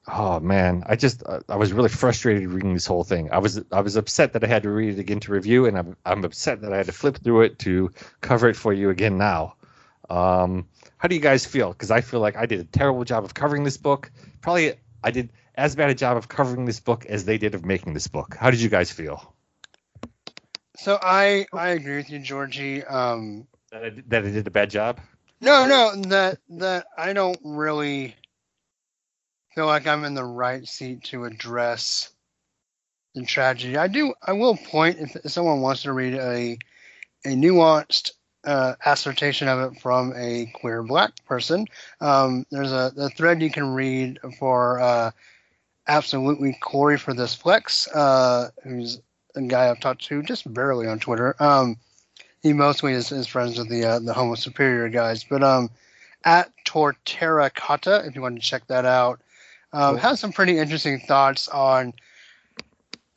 oh 0.07 0.39
man, 0.39 0.83
I 0.87 0.95
just 0.95 1.23
uh, 1.25 1.39
I 1.49 1.55
was 1.55 1.73
really 1.73 1.89
frustrated 1.89 2.49
reading 2.49 2.73
this 2.73 2.85
whole 2.85 3.03
thing. 3.03 3.31
I 3.31 3.37
was 3.37 3.61
I 3.71 3.81
was 3.81 3.95
upset 3.95 4.33
that 4.33 4.43
I 4.43 4.47
had 4.47 4.63
to 4.63 4.69
read 4.69 4.97
it 4.97 4.99
again 4.99 5.19
to 5.21 5.31
review, 5.31 5.65
and 5.65 5.77
I'm 5.77 5.95
I'm 6.05 6.23
upset 6.23 6.61
that 6.61 6.73
I 6.73 6.77
had 6.77 6.87
to 6.87 6.91
flip 6.91 7.17
through 7.23 7.41
it 7.41 7.59
to 7.59 7.91
cover 8.21 8.49
it 8.49 8.55
for 8.55 8.73
you 8.73 8.89
again 8.89 9.17
now. 9.17 9.55
Um, 10.09 10.67
how 10.97 11.07
do 11.07 11.15
you 11.15 11.21
guys 11.21 11.45
feel? 11.45 11.71
Because 11.71 11.91
I 11.91 12.01
feel 12.01 12.19
like 12.19 12.35
I 12.35 12.45
did 12.45 12.59
a 12.59 12.65
terrible 12.65 13.03
job 13.03 13.23
of 13.23 13.33
covering 13.33 13.63
this 13.63 13.77
book. 13.77 14.11
Probably 14.41 14.73
I 15.03 15.11
did 15.11 15.29
as 15.55 15.75
bad 15.75 15.89
a 15.89 15.95
job 15.95 16.17
of 16.17 16.27
covering 16.27 16.65
this 16.65 16.79
book 16.79 17.05
as 17.05 17.25
they 17.25 17.37
did 17.37 17.55
of 17.55 17.65
making 17.65 17.93
this 17.93 18.07
book. 18.07 18.35
How 18.37 18.51
did 18.51 18.61
you 18.61 18.69
guys 18.69 18.91
feel? 18.91 19.33
So 20.77 20.97
I 21.01 21.45
I 21.53 21.69
agree 21.69 21.97
with 21.97 22.09
you, 22.09 22.19
Georgie. 22.19 22.83
Um, 22.83 23.47
That 23.71 23.85
I, 23.85 23.91
that 24.07 24.25
I 24.25 24.31
did 24.31 24.47
a 24.47 24.51
bad 24.51 24.69
job. 24.69 24.99
No, 25.41 25.65
no, 25.65 25.95
that 26.09 26.37
that 26.49 26.85
I 26.97 27.13
don't 27.13 27.39
really 27.43 28.15
feel 29.55 29.65
like 29.65 29.87
I'm 29.87 30.03
in 30.03 30.13
the 30.13 30.23
right 30.23 30.65
seat 30.67 31.03
to 31.05 31.25
address 31.25 32.11
the 33.15 33.25
tragedy. 33.25 33.77
I 33.77 33.87
do. 33.87 34.13
I 34.21 34.33
will 34.33 34.55
point 34.55 34.99
if, 34.99 35.31
someone 35.31 35.61
wants 35.61 35.83
to 35.83 35.93
read 35.93 36.13
a 36.13 36.57
a 37.25 37.35
nuanced 37.35 38.11
uh, 38.43 38.75
assertion 38.85 39.47
of 39.47 39.71
it 39.71 39.81
from 39.81 40.13
a 40.15 40.51
queer 40.55 40.83
black 40.83 41.11
person. 41.25 41.67
Um, 41.99 42.45
there's 42.51 42.71
a, 42.71 42.91
a 42.97 43.09
thread 43.09 43.41
you 43.41 43.51
can 43.51 43.73
read 43.73 44.19
for 44.39 44.79
uh, 44.79 45.11
absolutely 45.87 46.57
Corey 46.61 46.97
for 46.97 47.13
this 47.13 47.35
flex, 47.35 47.87
uh, 47.89 48.49
who's 48.63 48.99
a 49.35 49.41
guy 49.41 49.69
I've 49.69 49.79
talked 49.79 50.03
to 50.05 50.23
just 50.23 50.51
barely 50.51 50.87
on 50.87 50.99
Twitter. 50.99 51.35
Um, 51.39 51.77
he 52.41 52.53
mostly 52.53 52.93
is, 52.93 53.11
is 53.11 53.27
friends 53.27 53.57
with 53.57 53.69
the 53.69 53.85
uh, 53.85 53.99
the 53.99 54.13
Homo 54.13 54.35
Superior 54.35 54.89
guys, 54.89 55.23
but 55.23 55.43
um, 55.43 55.69
at 56.23 56.51
Torterra 56.65 57.53
Kata, 57.53 58.03
if 58.05 58.15
you 58.15 58.21
want 58.21 58.35
to 58.35 58.41
check 58.41 58.67
that 58.67 58.85
out, 58.85 59.21
um, 59.73 59.97
has 59.97 60.19
some 60.19 60.31
pretty 60.31 60.57
interesting 60.57 60.99
thoughts 60.99 61.47
on 61.47 61.93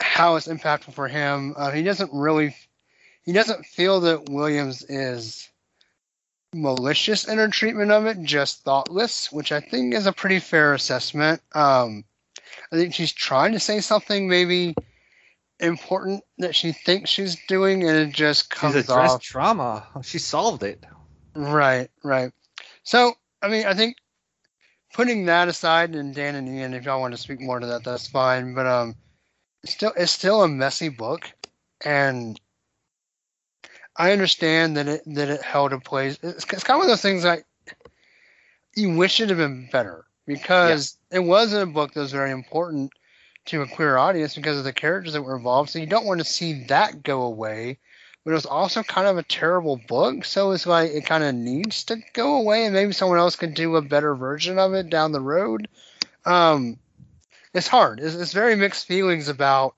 how 0.00 0.36
it's 0.36 0.48
impactful 0.48 0.92
for 0.92 1.08
him. 1.08 1.54
Uh, 1.56 1.70
he 1.70 1.82
doesn't 1.82 2.10
really, 2.12 2.54
he 3.24 3.32
doesn't 3.32 3.66
feel 3.66 4.00
that 4.00 4.28
Williams 4.28 4.82
is 4.88 5.48
malicious 6.54 7.26
in 7.26 7.38
her 7.38 7.48
treatment 7.48 7.90
of 7.90 8.06
it, 8.06 8.22
just 8.22 8.62
thoughtless, 8.62 9.32
which 9.32 9.52
I 9.52 9.60
think 9.60 9.94
is 9.94 10.06
a 10.06 10.12
pretty 10.12 10.38
fair 10.38 10.74
assessment. 10.74 11.40
Um, 11.54 12.04
I 12.72 12.76
think 12.76 12.94
she's 12.94 13.12
trying 13.12 13.52
to 13.52 13.60
say 13.60 13.80
something 13.80 14.28
maybe 14.28 14.74
important 15.60 16.22
that 16.38 16.54
she 16.54 16.72
thinks 16.72 17.10
she's 17.10 17.36
doing, 17.46 17.82
and 17.88 17.96
it 17.96 18.12
just 18.12 18.50
comes 18.50 18.74
She's 18.74 18.84
addressed 18.84 19.16
off. 19.16 19.22
trauma. 19.22 19.86
She 20.02 20.18
solved 20.18 20.62
it. 20.62 20.84
Right, 21.34 21.90
right. 22.02 22.32
So, 22.82 23.14
I 23.42 23.48
mean, 23.48 23.66
I 23.66 23.74
think 23.74 23.96
putting 24.92 25.26
that 25.26 25.48
aside, 25.48 25.94
and 25.94 26.14
Dan 26.14 26.34
and 26.34 26.48
Ian, 26.48 26.74
if 26.74 26.84
y'all 26.84 27.00
want 27.00 27.14
to 27.14 27.20
speak 27.20 27.40
more 27.40 27.60
to 27.60 27.66
that, 27.66 27.84
that's 27.84 28.06
fine. 28.06 28.54
But 28.54 28.66
um, 28.66 28.94
it's 29.62 29.72
still 29.72 29.92
it's 29.96 30.12
still 30.12 30.42
a 30.42 30.48
messy 30.48 30.88
book, 30.88 31.30
and 31.84 32.40
I 33.96 34.12
understand 34.12 34.76
that 34.76 34.88
it 34.88 35.02
that 35.06 35.28
it 35.28 35.42
held 35.42 35.72
a 35.72 35.80
place. 35.80 36.18
It's, 36.22 36.44
it's 36.44 36.64
kind 36.64 36.76
of 36.76 36.78
one 36.78 36.86
of 36.86 36.88
those 36.92 37.02
things 37.02 37.24
like 37.24 37.44
you 38.76 38.96
wish 38.96 39.20
it 39.20 39.28
had 39.28 39.38
been 39.38 39.68
better 39.70 40.04
because 40.26 40.96
it 41.10 41.20
wasn't 41.20 41.70
a 41.70 41.72
book 41.72 41.92
that 41.92 42.00
was 42.00 42.12
very 42.12 42.30
important 42.30 42.92
to 43.46 43.62
a 43.62 43.68
queer 43.68 43.96
audience 43.96 44.34
because 44.34 44.58
of 44.58 44.64
the 44.64 44.72
characters 44.72 45.12
that 45.12 45.22
were 45.22 45.36
involved. 45.36 45.70
So 45.70 45.78
you 45.78 45.86
don't 45.86 46.06
want 46.06 46.20
to 46.20 46.24
see 46.24 46.64
that 46.64 47.02
go 47.02 47.22
away 47.22 47.78
but 48.24 48.30
it 48.30 48.34
was 48.34 48.46
also 48.46 48.82
kind 48.82 49.06
of 49.06 49.18
a 49.18 49.22
terrible 49.22 49.76
book. 49.76 50.24
So 50.24 50.52
it's 50.52 50.66
like 50.66 50.90
it 50.90 51.04
kind 51.04 51.22
of 51.22 51.34
needs 51.34 51.84
to 51.84 51.98
go 52.14 52.36
away, 52.36 52.64
and 52.64 52.74
maybe 52.74 52.92
someone 52.92 53.18
else 53.18 53.36
could 53.36 53.54
do 53.54 53.76
a 53.76 53.82
better 53.82 54.14
version 54.14 54.58
of 54.58 54.72
it 54.72 54.88
down 54.88 55.12
the 55.12 55.20
road. 55.20 55.68
Um, 56.24 56.78
it's 57.52 57.68
hard. 57.68 58.00
It's, 58.00 58.14
it's 58.14 58.32
very 58.32 58.56
mixed 58.56 58.86
feelings 58.86 59.28
about 59.28 59.74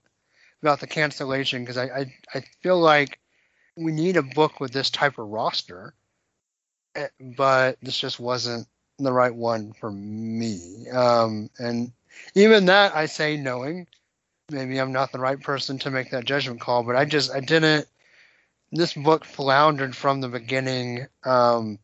about 0.63 0.81
the 0.81 0.87
cancellation 0.87 1.63
because 1.63 1.77
I, 1.77 1.85
I 1.85 2.15
I 2.35 2.45
feel 2.63 2.79
like 2.79 3.19
we 3.77 3.93
need 3.93 4.17
a 4.17 4.23
book 4.23 4.61
with 4.61 4.73
this 4.73 4.91
type 4.91 5.19
of 5.19 5.29
roster, 5.29 5.93
eh, 6.95 7.09
but 7.21 7.79
this 7.83 7.99
just 7.99 8.21
wasn't 8.21 8.69
the 8.99 9.13
right 9.13 9.35
one 9.35 9.73
for 9.73 9.91
me. 9.91 10.89
Um, 10.89 11.51
and 11.59 11.93
even 12.35 12.67
that 12.67 12.95
I 12.95 13.07
say 13.07 13.37
knowing 13.37 13.87
maybe 14.51 14.79
I'm 14.79 14.93
not 14.93 15.13
the 15.13 15.19
right 15.19 15.41
person 15.41 15.79
to 15.81 15.91
make 15.91 16.11
that 16.11 16.25
judgment 16.25 16.61
call, 16.61 16.83
but 16.83 16.97
I 16.97 17.05
just 17.05 17.33
I 17.33 17.41
didn't 17.41 17.87
this 18.73 18.95
book 18.95 19.25
floundered 19.25 19.97
from 19.97 20.21
the 20.21 20.29
beginning, 20.29 21.07
um, 21.25 21.79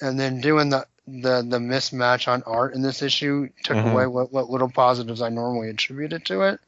and 0.00 0.18
then 0.18 0.40
doing 0.40 0.70
the, 0.70 0.86
the 1.06 1.42
the 1.48 1.58
mismatch 1.58 2.28
on 2.28 2.42
art 2.44 2.74
in 2.74 2.82
this 2.82 3.02
issue 3.02 3.48
took 3.62 3.78
Mhm. 3.78 3.90
away 3.92 4.06
what, 4.06 4.32
what 4.32 4.50
little 4.50 4.70
positives 4.70 5.22
I 5.22 5.28
normally 5.28 5.68
attributed 5.70 6.24
to 6.26 6.42
it. 6.42 6.60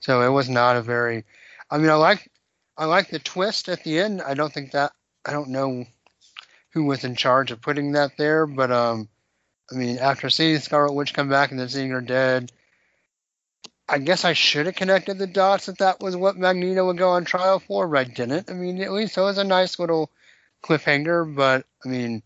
So 0.00 0.22
it 0.22 0.30
was 0.30 0.48
not 0.48 0.76
a 0.76 0.82
very. 0.82 1.24
I 1.70 1.78
mean, 1.78 1.90
I 1.90 1.94
like 1.94 2.30
I 2.76 2.86
like 2.86 3.10
the 3.10 3.18
twist 3.18 3.68
at 3.68 3.84
the 3.84 3.98
end. 4.00 4.22
I 4.22 4.34
don't 4.34 4.52
think 4.52 4.72
that 4.72 4.92
I 5.24 5.32
don't 5.32 5.50
know 5.50 5.86
who 6.70 6.84
was 6.84 7.04
in 7.04 7.14
charge 7.16 7.50
of 7.50 7.60
putting 7.60 7.92
that 7.92 8.16
there, 8.16 8.46
but 8.46 8.70
um, 8.72 9.08
I 9.70 9.74
mean, 9.74 9.98
after 9.98 10.28
seeing 10.30 10.58
Scarlet 10.58 10.92
Witch 10.92 11.14
come 11.14 11.28
back 11.28 11.50
and 11.50 11.60
then 11.60 11.68
seeing 11.68 11.90
her 11.90 12.00
dead, 12.00 12.52
I 13.88 13.98
guess 13.98 14.24
I 14.24 14.32
should 14.32 14.66
have 14.66 14.74
connected 14.74 15.18
the 15.18 15.26
dots 15.26 15.66
that 15.66 15.78
that 15.78 16.00
was 16.00 16.16
what 16.16 16.36
Magneto 16.36 16.86
would 16.86 16.98
go 16.98 17.10
on 17.10 17.24
trial 17.24 17.58
for, 17.58 17.88
but 17.88 17.98
I 17.98 18.04
didn't 18.04 18.48
immediately. 18.48 19.06
So 19.06 19.22
it 19.22 19.26
was 19.26 19.38
a 19.38 19.44
nice 19.44 19.78
little 19.78 20.10
cliffhanger, 20.62 21.34
but 21.34 21.66
I 21.84 21.88
mean, 21.88 22.22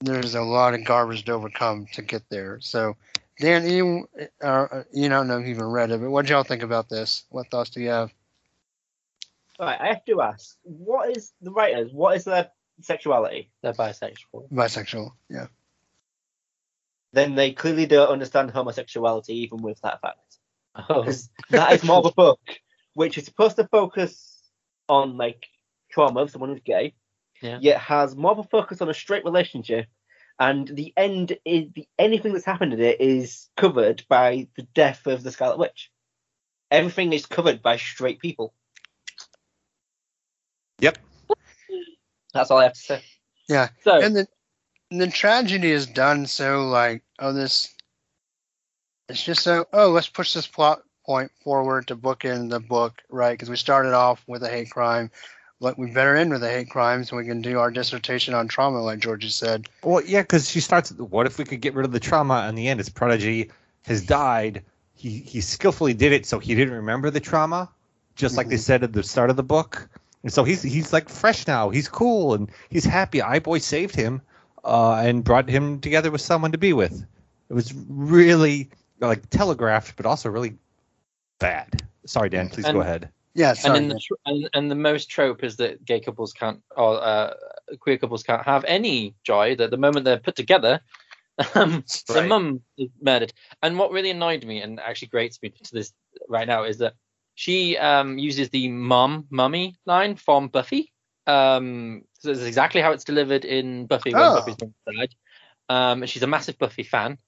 there's 0.00 0.34
a 0.34 0.42
lot 0.42 0.74
of 0.74 0.84
garbage 0.84 1.24
to 1.24 1.32
overcome 1.32 1.86
to 1.94 2.02
get 2.02 2.22
there. 2.30 2.58
So, 2.60 2.96
Dan, 3.40 3.68
you, 3.68 4.08
uh, 4.42 4.82
you 4.92 5.08
don't 5.08 5.28
know 5.28 5.38
if 5.38 5.46
you 5.46 5.54
even 5.54 5.66
read 5.66 5.90
it, 5.90 6.00
but 6.00 6.10
what 6.10 6.28
y'all 6.28 6.44
think 6.44 6.62
about 6.62 6.88
this? 6.88 7.24
What 7.30 7.50
thoughts 7.50 7.70
do 7.70 7.80
you 7.80 7.90
have? 7.90 8.12
All 9.58 9.66
right, 9.66 9.80
I 9.80 9.88
have 9.88 10.04
to 10.04 10.20
ask, 10.22 10.56
what 10.62 11.16
is 11.16 11.32
the 11.42 11.50
writers? 11.50 11.92
What 11.92 12.16
is 12.16 12.24
their 12.24 12.50
sexuality? 12.80 13.50
They're 13.60 13.72
bisexual. 13.72 14.48
Bisexual, 14.52 15.10
yeah. 15.28 15.46
Then 17.12 17.34
they 17.34 17.52
clearly 17.52 17.86
don't 17.86 18.10
understand 18.10 18.50
homosexuality, 18.50 19.34
even 19.34 19.62
with 19.62 19.80
that 19.82 20.00
fact. 20.00 20.18
Oh, 20.88 21.10
that 21.50 21.72
is 21.72 21.84
more 21.84 21.98
of 21.98 22.06
a 22.06 22.12
book 22.12 22.40
which 22.94 23.18
is 23.18 23.24
supposed 23.24 23.56
to 23.56 23.66
focus 23.68 24.42
on 24.88 25.16
like 25.16 25.46
trauma 25.90 26.20
of 26.20 26.30
someone 26.30 26.50
who's 26.50 26.60
gay, 26.60 26.94
Yeah. 27.40 27.58
yet 27.60 27.80
has 27.80 28.14
more 28.14 28.32
of 28.32 28.38
a 28.38 28.44
focus 28.44 28.80
on 28.80 28.88
a 28.88 28.94
straight 28.94 29.24
relationship, 29.24 29.86
and 30.38 30.68
the 30.68 30.92
end 30.96 31.36
is 31.44 31.68
the 31.74 31.86
anything 31.98 32.32
that's 32.32 32.44
happened 32.44 32.74
in 32.74 32.80
it 32.80 33.00
is 33.00 33.48
covered 33.56 34.04
by 34.08 34.48
the 34.56 34.62
death 34.74 35.06
of 35.06 35.22
the 35.22 35.32
Scarlet 35.32 35.58
Witch. 35.58 35.90
Everything 36.70 37.12
is 37.12 37.26
covered 37.26 37.62
by 37.62 37.76
straight 37.76 38.20
people. 38.20 38.54
Yep. 40.80 40.98
That's 42.34 42.50
all 42.50 42.58
I 42.58 42.64
have 42.64 42.74
to 42.74 42.80
say. 42.80 43.02
Yeah. 43.48 43.68
So 43.82 43.98
And 43.98 44.14
the 44.14 44.20
and 44.20 44.28
the 44.90 45.06
tragedy 45.08 45.70
is 45.70 45.86
done 45.86 46.26
so 46.26 46.66
like 46.68 47.02
oh 47.18 47.32
this 47.32 47.74
it's 49.08 49.22
just 49.24 49.42
so 49.42 49.66
oh 49.72 49.90
let's 49.90 50.08
push 50.08 50.32
this 50.34 50.46
plot 50.46 50.82
point 51.06 51.30
forward 51.42 51.86
to 51.86 51.94
book 51.96 52.24
in 52.24 52.48
the 52.48 52.60
book 52.60 53.02
right 53.10 53.32
because 53.32 53.50
we 53.50 53.56
started 53.56 53.94
off 53.94 54.22
with 54.26 54.42
a 54.42 54.48
hate 54.48 54.70
crime 54.70 55.10
but 55.60 55.78
we 55.78 55.90
better 55.90 56.14
end 56.14 56.30
with 56.30 56.42
a 56.42 56.48
hate 56.50 56.70
crime 56.70 57.04
so 57.04 57.16
we 57.16 57.24
can 57.24 57.42
do 57.42 57.58
our 57.58 57.70
dissertation 57.70 58.34
on 58.34 58.46
trauma 58.48 58.80
like 58.80 58.98
Georgie 58.98 59.28
said 59.28 59.68
Well, 59.82 60.02
yeah, 60.04 60.22
because 60.22 60.48
she 60.48 60.60
starts. 60.60 60.92
What 60.92 61.26
if 61.26 61.38
we 61.38 61.44
could 61.44 61.60
get 61.60 61.74
rid 61.74 61.84
of 61.84 61.92
the 61.92 62.00
trauma? 62.00 62.46
In 62.48 62.54
the 62.54 62.68
end, 62.68 62.78
his 62.78 62.88
prodigy 62.90 63.50
has 63.86 64.02
died. 64.02 64.62
He 64.94 65.18
he 65.18 65.40
skillfully 65.40 65.94
did 65.94 66.12
it, 66.12 66.26
so 66.26 66.38
he 66.38 66.54
didn't 66.54 66.74
remember 66.74 67.10
the 67.10 67.20
trauma, 67.20 67.68
just 68.14 68.36
like 68.36 68.48
they 68.48 68.56
Mhm. 68.56 68.60
said 68.60 68.82
at 68.84 68.92
the 68.92 69.02
start 69.02 69.30
of 69.30 69.36
the 69.36 69.42
book. 69.42 69.88
And 70.22 70.32
so 70.32 70.44
he's 70.44 70.62
he's 70.62 70.92
like 70.92 71.08
fresh 71.08 71.46
now. 71.46 71.70
He's 71.70 71.88
cool 71.88 72.34
and 72.34 72.50
he's 72.68 72.84
happy. 72.84 73.20
Eye-Boy 73.22 73.58
saved 73.58 73.96
him, 73.96 74.20
uh, 74.64 74.94
and 75.04 75.24
brought 75.24 75.48
him 75.48 75.80
together 75.80 76.10
with 76.10 76.20
someone 76.20 76.52
to 76.52 76.58
be 76.58 76.72
with. 76.72 77.04
It 77.50 77.54
was 77.54 77.72
really 77.88 78.70
like 79.00 79.28
telegraphed, 79.30 79.96
but 79.96 80.06
also 80.06 80.28
really 80.28 80.54
bad. 81.38 81.82
Sorry, 82.06 82.28
Dan. 82.28 82.48
Please 82.48 82.66
And- 82.66 82.74
go 82.74 82.80
ahead. 82.80 83.10
yeah 83.34 83.50
and 83.50 83.58
sorry 83.58 83.78
in 83.78 83.88
the 83.88 84.00
tr- 84.00 84.14
and, 84.26 84.50
and 84.54 84.70
the 84.70 84.74
most 84.74 85.08
trope 85.10 85.44
is 85.44 85.56
that 85.56 85.84
gay 85.84 86.00
couples 86.00 86.32
can't 86.32 86.60
or 86.76 87.00
uh, 87.02 87.34
queer 87.78 87.96
couples 87.98 88.22
can't 88.22 88.44
have 88.44 88.64
any 88.64 89.14
joy. 89.24 89.54
That 89.56 89.70
the 89.70 89.76
moment 89.76 90.04
they're 90.04 90.18
put 90.18 90.34
together, 90.36 90.80
um, 91.54 91.84
the 92.08 92.14
Right. 92.14 92.28
mum 92.28 92.60
is 92.78 92.88
murdered. 93.00 93.32
And 93.62 93.78
what 93.78 93.92
really 93.92 94.10
annoyed 94.10 94.44
me 94.44 94.60
and 94.60 94.80
actually 94.80 95.08
grates 95.08 95.38
me 95.42 95.50
to 95.50 95.72
this 95.72 95.92
right 96.28 96.48
now 96.48 96.64
is 96.64 96.78
that 96.78 96.94
she 97.34 97.76
um, 97.76 98.18
uses 98.18 98.48
the 98.50 98.68
mum 98.68 99.26
mummy 99.30 99.76
line 99.86 100.16
from 100.16 100.48
Buffy. 100.48 100.92
Um, 101.28 102.02
So 102.18 102.28
this 102.28 102.38
is 102.38 102.46
exactly 102.46 102.80
how 102.80 102.92
it's 102.92 103.04
delivered 103.04 103.44
in 103.44 103.86
Buffy 103.86 104.12
when 104.12 104.22
Oh. 104.22 104.34
Buffy's. 104.36 104.56
Um, 105.68 106.06
she's 106.06 106.22
a 106.22 106.26
massive 106.26 106.58
Buffy 106.58 106.82
fan, 106.82 107.18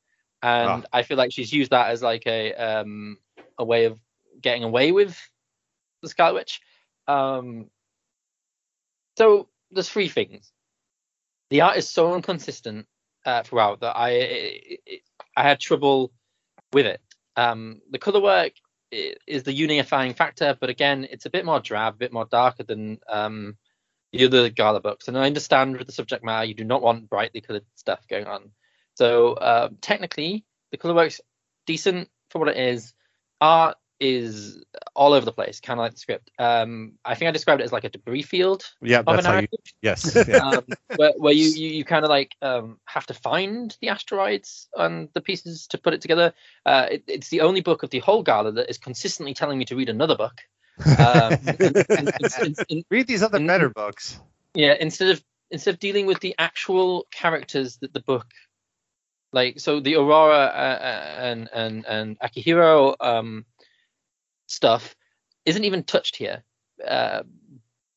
and 0.43 0.87
I 0.93 1.03
feel 1.03 1.17
like 1.19 1.33
she's 1.33 1.53
used 1.53 1.71
that 1.73 1.91
as 1.91 2.03
like 2.03 2.27
a 2.27 2.55
um, 2.55 3.19
a 3.59 3.65
way 3.65 3.85
of 3.85 3.99
getting 4.41 4.65
away 4.65 4.93
with 4.93 5.17
the 6.03 6.09
Scarlet 6.09 6.35
Witch. 6.35 6.61
Um, 7.07 7.67
so 9.19 9.49
there's 9.71 9.89
three 9.89 10.09
things. 10.09 10.53
The 11.51 11.61
art 11.63 11.77
is 11.77 11.89
so 11.91 12.15
inconsistent 12.15 12.87
uh, 13.27 13.43
throughout 13.43 13.81
that 13.81 13.97
I 13.97 14.11
it, 14.11 14.81
it- 14.87 15.03
I 15.37 15.43
had 15.45 15.61
trouble 15.61 16.13
with 16.73 16.87
it. 16.87 17.01
Um, 17.37 17.81
the 17.91 17.99
color 17.99 18.21
work 18.21 18.53
is 18.91 19.45
the 19.45 19.53
unifying 19.53 20.13
factor, 20.15 20.57
but 20.61 20.69
again, 20.71 21.07
it's 21.11 21.25
a 21.27 21.31
bit 21.31 21.45
more 21.45 21.61
drab, 21.61 21.95
a 21.95 21.99
bit 21.99 22.13
more 22.13 22.25
darker 22.25 22.65
than 22.65 22.99
um, 23.09 23.57
the 24.13 24.25
other 24.27 24.49
Gala 24.51 24.81
books. 24.81 25.09
And 25.09 25.17
I 25.19 25.27
understand 25.27 25.77
with 25.77 25.87
the 25.87 25.93
subject 25.93 26.25
matter, 26.25 26.45
you 26.45 26.55
do 26.55 26.65
not 26.65 26.83
want 26.83 27.09
brightly 27.09 27.41
colored 27.41 27.65
stuff 27.75 28.07
going 28.09 28.27
on. 28.27 28.51
So 28.95 29.35
uh, 29.35 29.71
technically, 29.81 30.45
the 30.71 30.77
color 30.77 30.95
work's 30.95 31.21
decent 31.67 32.09
for 32.31 32.39
what 32.39 32.49
it 32.49 32.57
is. 32.57 32.93
Art 33.41 33.77
is 34.01 34.63
all 34.95 35.13
over 35.13 35.25
the 35.25 35.33
place, 35.33 35.61
kind 35.61 35.79
of 35.79 35.85
like 35.85 35.93
the 35.93 35.99
script. 35.99 36.31
Um, 36.39 36.95
I 37.05 37.15
think 37.15 37.29
I 37.29 37.33
described 37.33 37.61
it 37.61 37.65
as 37.65 37.73
like 37.73 37.85
a 37.85 37.91
debris 37.91 38.23
field 38.23 38.65
Yeah, 38.81 39.01
of 39.01 39.09
a 39.09 39.13
that's 39.13 39.27
how 39.27 39.39
you. 39.39 39.49
Yes. 39.83 40.17
Yeah. 40.29 40.57
um, 40.57 40.65
where, 40.97 41.13
where 41.19 41.33
you, 41.33 41.49
you, 41.49 41.69
you 41.69 41.85
kind 41.85 42.05
of 42.05 42.09
like 42.09 42.35
um, 42.43 42.79
have 42.87 43.07
to 43.07 43.15
find 43.15 43.77
the 43.81 43.91
asteroids 43.91 44.69
and 44.75 45.09
the 45.13 45.21
pieces 45.21 45.67
to 45.69 45.79
put 45.79 45.95
it 45.95 46.01
together. 46.01 46.33
Uh, 46.65 46.87
it, 46.91 47.05
it's 47.07 47.29
the 47.29 47.43
only 47.43 47.61
book 47.61 47.83
of 47.83 47.91
the 47.91 47.99
whole 47.99 48.23
gala 48.23 48.53
that 48.53 48.71
is 48.71 48.79
consistently 48.79 49.35
telling 49.35 49.59
me 49.59 49.67
to 49.67 49.77
read 49.77 49.89
another 49.89 50.17
book. 50.17 50.41
Um, 50.87 51.39
and- 51.47 51.61
and- 51.91 52.13
and- 52.41 52.57
and- 52.71 52.85
Read 52.91 53.07
these 53.07 53.23
other 53.23 53.39
Mm. 53.39 53.47
better 53.47 53.69
books. 53.69 54.19
yeah, 54.55 54.75
instead 54.79 55.11
of 55.11 55.25
instead 55.51 55.75
of 55.75 55.81
dealing 55.81 56.07
with 56.07 56.21
the 56.21 56.35
actual 56.39 57.07
characters 57.11 57.77
that 57.79 57.93
the 57.93 58.01
book, 58.01 58.27
like 59.33 59.59
so 59.61 59.81
the 59.81 59.97
Aurora 59.97 60.39
uh, 60.47 60.79
uh, 60.83 61.15
and 61.21 61.49
and 61.53 61.85
and 61.87 62.19
Akihiro 62.21 62.95
um, 63.01 63.45
stuff, 64.47 64.95
isn't 65.45 65.65
even 65.65 65.83
touched 65.85 66.17
here. 66.17 66.43
Uh, 66.85 67.23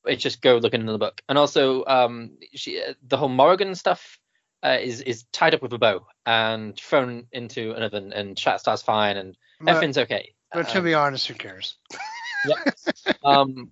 it's 0.06 0.22
just 0.22 0.42
go 0.42 0.58
look 0.58 0.74
in 0.74 0.82
another 0.82 0.98
book, 0.98 1.22
and 1.30 1.38
also 1.38 1.86
um, 1.86 2.38
she, 2.54 2.82
uh, 2.82 2.94
the 3.08 3.18
whole 3.18 3.30
Morrigan 3.30 3.74
stuff 3.76 4.20
uh, 4.64 4.78
is 4.82 5.02
is 5.02 5.24
tied 5.32 5.54
up 5.56 5.62
with 5.62 5.74
a 5.74 5.78
bow 5.78 6.06
and 6.26 6.76
thrown 6.78 7.28
into 7.32 7.72
an 7.74 7.84
oven, 7.84 8.12
and 8.14 8.36
Shatterstar's 8.36 8.82
fine, 8.82 9.16
and 9.18 9.38
But, 9.62 9.70
everything's 9.70 9.98
okay. 10.00 10.34
but 10.52 10.68
to 10.70 10.80
Um, 10.80 10.84
be 10.84 10.94
honest, 10.94 11.28
who 11.28 11.34
cares? 11.36 11.78
um 13.24 13.72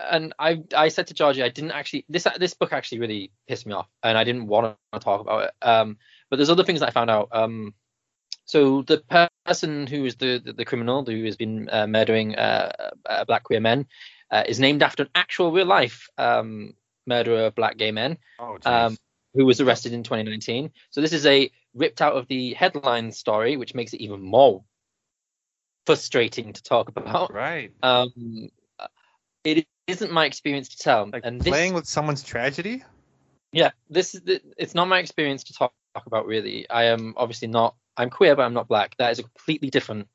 and 0.00 0.32
i 0.38 0.62
i 0.76 0.88
said 0.88 1.06
to 1.06 1.14
georgie 1.14 1.42
i 1.42 1.48
didn't 1.48 1.72
actually 1.72 2.04
this 2.08 2.26
this 2.38 2.54
book 2.54 2.72
actually 2.72 2.98
really 3.00 3.32
pissed 3.48 3.66
me 3.66 3.72
off 3.72 3.88
and 4.02 4.16
i 4.16 4.24
didn't 4.24 4.46
want 4.46 4.76
to 4.92 5.00
talk 5.00 5.20
about 5.20 5.44
it. 5.44 5.50
Um 5.62 5.98
but 6.30 6.36
there's 6.36 6.50
other 6.50 6.64
things 6.64 6.80
that 6.80 6.88
i 6.88 6.92
found 6.92 7.10
out. 7.10 7.28
Um 7.32 7.74
so 8.44 8.82
the 8.82 9.02
person 9.44 9.86
who 9.86 10.04
is 10.04 10.16
the 10.16 10.40
the, 10.44 10.52
the 10.52 10.64
criminal 10.64 11.04
who 11.04 11.24
has 11.24 11.36
been 11.36 11.68
uh, 11.70 11.86
murdering 11.86 12.36
uh, 12.36 12.70
uh, 13.06 13.24
black 13.24 13.44
queer 13.44 13.60
men 13.60 13.86
uh, 14.30 14.44
is 14.46 14.60
named 14.60 14.82
after 14.82 15.02
an 15.02 15.10
actual 15.14 15.52
real 15.52 15.66
life 15.66 16.08
um 16.18 16.74
murderer 17.06 17.46
of 17.46 17.54
black 17.54 17.76
gay 17.76 17.90
men 17.90 18.18
Oh, 18.38 18.58
um, 18.64 18.96
who 19.34 19.44
was 19.44 19.60
arrested 19.60 19.92
in 19.92 20.02
2019. 20.02 20.70
So 20.90 21.00
this 21.00 21.12
is 21.12 21.26
a 21.26 21.50
ripped 21.74 22.02
out 22.02 22.16
of 22.16 22.26
the 22.28 22.54
headline 22.54 23.12
story, 23.12 23.56
which 23.56 23.74
makes 23.74 23.92
it 23.92 24.00
even 24.00 24.20
more 24.20 24.64
frustrating 25.88 26.52
to 26.52 26.62
talk 26.62 26.90
about. 26.90 27.32
right. 27.32 27.72
Um, 27.82 28.50
it 29.42 29.66
isn't 29.86 30.12
my 30.12 30.26
experience 30.26 30.68
to 30.68 30.76
tell, 30.76 31.08
Like 31.10 31.24
and 31.24 31.40
this, 31.40 31.48
playing 31.50 31.72
with 31.72 31.86
someone's 31.86 32.22
tragedy. 32.22 32.84
yeah, 33.52 33.70
this 33.88 34.14
is 34.14 34.20
the, 34.20 34.42
it's 34.58 34.74
not 34.74 34.86
my 34.86 34.98
experience 34.98 35.44
to 35.44 35.54
talk, 35.54 35.72
talk 35.94 36.04
about. 36.04 36.26
Really, 36.26 36.68
I 36.68 36.84
am 36.84 37.14
obviously 37.16 37.48
not. 37.48 37.74
I'm 37.96 38.10
queer, 38.10 38.36
but 38.36 38.42
I'm 38.42 38.52
not 38.52 38.68
black. 38.68 38.96
That 38.98 39.12
is 39.12 39.18
a 39.18 39.22
completely 39.22 39.70
different 39.70 40.08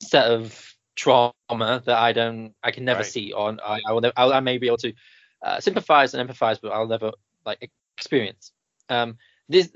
set 0.00 0.30
of 0.30 0.74
trauma 0.94 1.82
that 1.86 1.98
I 1.98 2.12
don't, 2.12 2.54
I 2.62 2.70
can 2.70 2.84
never 2.84 3.00
Right. 3.00 3.06
see, 3.06 3.32
or 3.32 3.56
I, 3.64 3.80
I 3.84 3.92
will, 3.92 4.00
never, 4.00 4.14
I, 4.16 4.30
I 4.30 4.40
may 4.40 4.58
be 4.58 4.68
able 4.68 4.76
to 4.78 4.92
uh, 5.42 5.58
sympathize 5.58 6.14
and 6.14 6.28
empathize, 6.28 6.60
but 6.62 6.70
I'll 6.70 6.86
never 6.86 7.10
like 7.44 7.68
experience. 7.98 8.52
Um, 8.88 9.18
this 9.48 9.72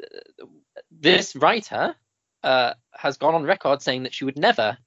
this 0.92 1.34
writer 1.34 1.96
uh, 2.44 2.74
has 2.92 3.16
gone 3.16 3.34
on 3.34 3.42
record 3.42 3.82
saying 3.82 4.04
that 4.04 4.14
she 4.14 4.24
would 4.24 4.38
never 4.38 4.78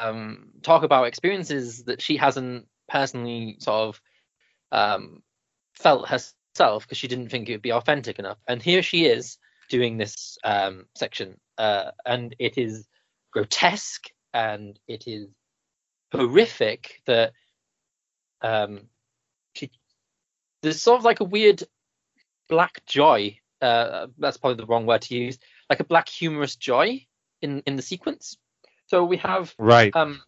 um, 0.00 0.50
talk 0.62 0.82
about 0.82 1.06
experiences 1.06 1.84
that 1.84 2.00
she 2.00 2.16
hasn't 2.16 2.66
personally 2.88 3.56
sort 3.58 3.88
of 3.88 4.00
um, 4.72 5.22
felt 5.74 6.08
herself 6.08 6.84
because 6.84 6.98
she 6.98 7.08
didn't 7.08 7.28
think 7.28 7.48
it 7.48 7.52
would 7.52 7.62
be 7.62 7.72
authentic 7.72 8.18
enough. 8.18 8.38
And 8.48 8.62
here 8.62 8.82
she 8.82 9.04
is 9.04 9.38
doing 9.68 9.96
this 9.96 10.38
um, 10.44 10.86
section, 10.96 11.38
uh, 11.58 11.90
and 12.06 12.34
it 12.38 12.58
is 12.58 12.88
grotesque 13.32 14.08
and 14.34 14.78
it 14.88 15.04
is 15.06 15.28
horrific 16.12 17.00
that 17.06 17.32
um, 18.42 18.88
she 19.54 19.70
there's 20.62 20.82
sort 20.82 20.98
of 20.98 21.04
like 21.04 21.20
a 21.20 21.24
weird 21.24 21.62
black 22.48 22.84
joy. 22.86 23.38
Uh, 23.60 24.08
that's 24.18 24.38
probably 24.38 24.56
the 24.56 24.66
wrong 24.66 24.86
word 24.86 25.02
to 25.02 25.14
use. 25.14 25.38
Like 25.70 25.80
a 25.80 25.84
black 25.84 26.08
humorous 26.08 26.56
joy 26.56 27.06
in 27.40 27.62
in 27.66 27.76
the 27.76 27.82
sequence. 27.82 28.36
So 28.92 29.04
we 29.04 29.16
have 29.18 29.54
Right. 29.58 29.94
um 29.96 30.20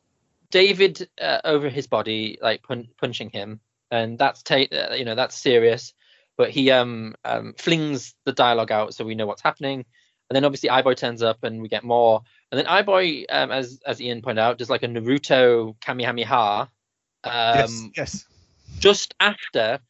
David 0.51 1.09
uh, 1.21 1.41
over 1.45 1.69
his 1.69 1.87
body, 1.87 2.39
like 2.41 2.63
pun- 2.63 2.89
punching 2.99 3.29
him, 3.29 3.61
and 3.91 4.19
that's 4.19 4.43
ta- 4.43 4.73
uh, 4.73 4.95
you 4.95 5.05
know 5.05 5.15
that's 5.15 5.37
serious. 5.37 5.93
But 6.39 6.49
he 6.51 6.71
um, 6.71 7.15
um 7.25 7.55
flings 7.59 8.15
the 8.25 8.33
dialogue 8.33 8.73
out 8.73 8.95
so 8.95 9.05
we 9.05 9.15
know 9.15 9.27
what's 9.27 9.43
happening, 9.43 9.85
and 10.31 10.35
then 10.35 10.45
obviously 10.47 10.71
Eye-Boy 10.71 10.95
turns 10.95 11.23
up 11.23 11.45
and 11.45 11.61
we 11.61 11.69
get 11.69 11.85
more. 11.85 12.23
And 12.51 12.59
then 12.59 12.67
Eye-Boy, 12.67 13.25
um, 13.29 13.51
as 13.51 13.81
as 13.85 14.01
Ian 14.01 14.23
pointed 14.23 14.41
out, 14.41 14.57
does 14.57 14.71
like 14.71 14.83
a 14.83 14.89
Naruto 14.89 15.79
Kamehameha. 15.81 16.71
Um, 17.25 17.55
yes. 17.55 17.91
Yes. 17.97 18.27
just 18.79 19.15
after 19.21 19.81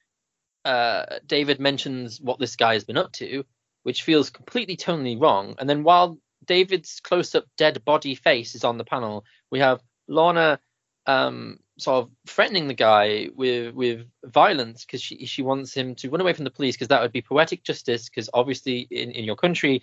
uh, 0.64 1.04
David 1.26 1.60
mentions 1.60 2.20
what 2.20 2.40
this 2.40 2.56
guy 2.56 2.72
has 2.72 2.84
been 2.84 2.96
up 2.96 3.12
to, 3.12 3.44
which 3.84 4.02
feels 4.02 4.30
completely 4.30 4.76
tonally 4.76 5.20
wrong. 5.20 5.54
And 5.58 5.68
then 5.70 5.84
while 5.84 6.18
David's 6.47 7.00
close-up 7.00 7.44
dead 7.56 7.84
body 7.84 8.14
face 8.14 8.55
is 8.55 8.64
on 8.64 8.78
the 8.78 8.84
panel, 8.84 9.24
we 9.50 9.60
have 9.60 9.81
Lorna 10.08 10.58
um, 11.06 11.58
sort 11.78 12.05
of 12.05 12.10
threatening 12.26 12.68
the 12.68 12.74
guy 12.74 13.28
with 13.34 13.74
with 13.74 14.06
violence 14.24 14.84
because 14.84 15.02
she 15.02 15.26
she 15.26 15.42
wants 15.42 15.74
him 15.74 15.94
to 15.97 16.08
run 16.08 16.20
away 16.20 16.32
from 16.32 16.44
the 16.44 16.50
police 16.50 16.76
because 16.76 16.89
that 16.89 17.02
would 17.02 17.12
be 17.12 17.20
poetic 17.23 17.62
justice 17.62 18.08
because 18.08 18.31
obviously 18.32 18.86
in, 18.90 19.10
in 19.10 19.24
your 19.24 19.36
country 19.36 19.82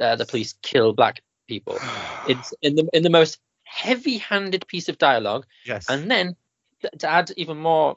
uh, 0.00 0.16
the 0.16 0.26
police 0.26 0.54
kill 0.62 0.92
black 0.92 1.22
people. 1.48 1.78
It's 2.28 2.52
in 2.62 2.76
the 2.76 2.88
in 2.92 3.02
the 3.02 3.10
most 3.10 3.38
heavy-handed 3.64 4.66
piece 4.66 4.88
of 4.88 4.98
dialogue 4.98 5.46
Yes. 5.64 5.86
and 5.88 6.10
then 6.10 6.36
th- 6.82 6.94
to 6.98 7.08
add 7.08 7.30
even 7.36 7.56
more 7.56 7.96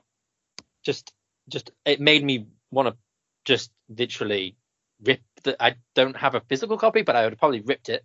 just 0.84 1.14
just 1.50 1.72
it 1.86 2.00
made 2.00 2.24
me 2.24 2.48
want 2.72 2.88
to 2.88 2.96
just 3.46 3.72
literally 3.90 4.56
rip 5.04 5.22
the 5.44 5.62
i 5.64 5.76
don't 5.96 6.16
have 6.16 6.36
a 6.36 6.42
physical 6.42 6.78
copy 6.78 7.02
but 7.02 7.16
i 7.16 7.24
would 7.24 7.34
have 7.34 7.40
probably 7.40 7.62
ripped 7.62 7.90
it 7.90 8.04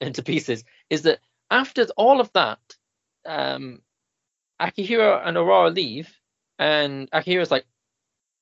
into 0.00 0.22
pieces 0.22 0.64
is 0.90 1.02
that 1.02 1.18
after 1.50 1.86
all 1.96 2.20
of 2.20 2.32
that 2.32 2.58
um 3.24 3.80
akihiro 4.60 5.20
and 5.26 5.36
aurora 5.36 5.70
leave 5.70 6.12
and 6.58 7.10
akihiro's 7.10 7.50
like 7.50 7.64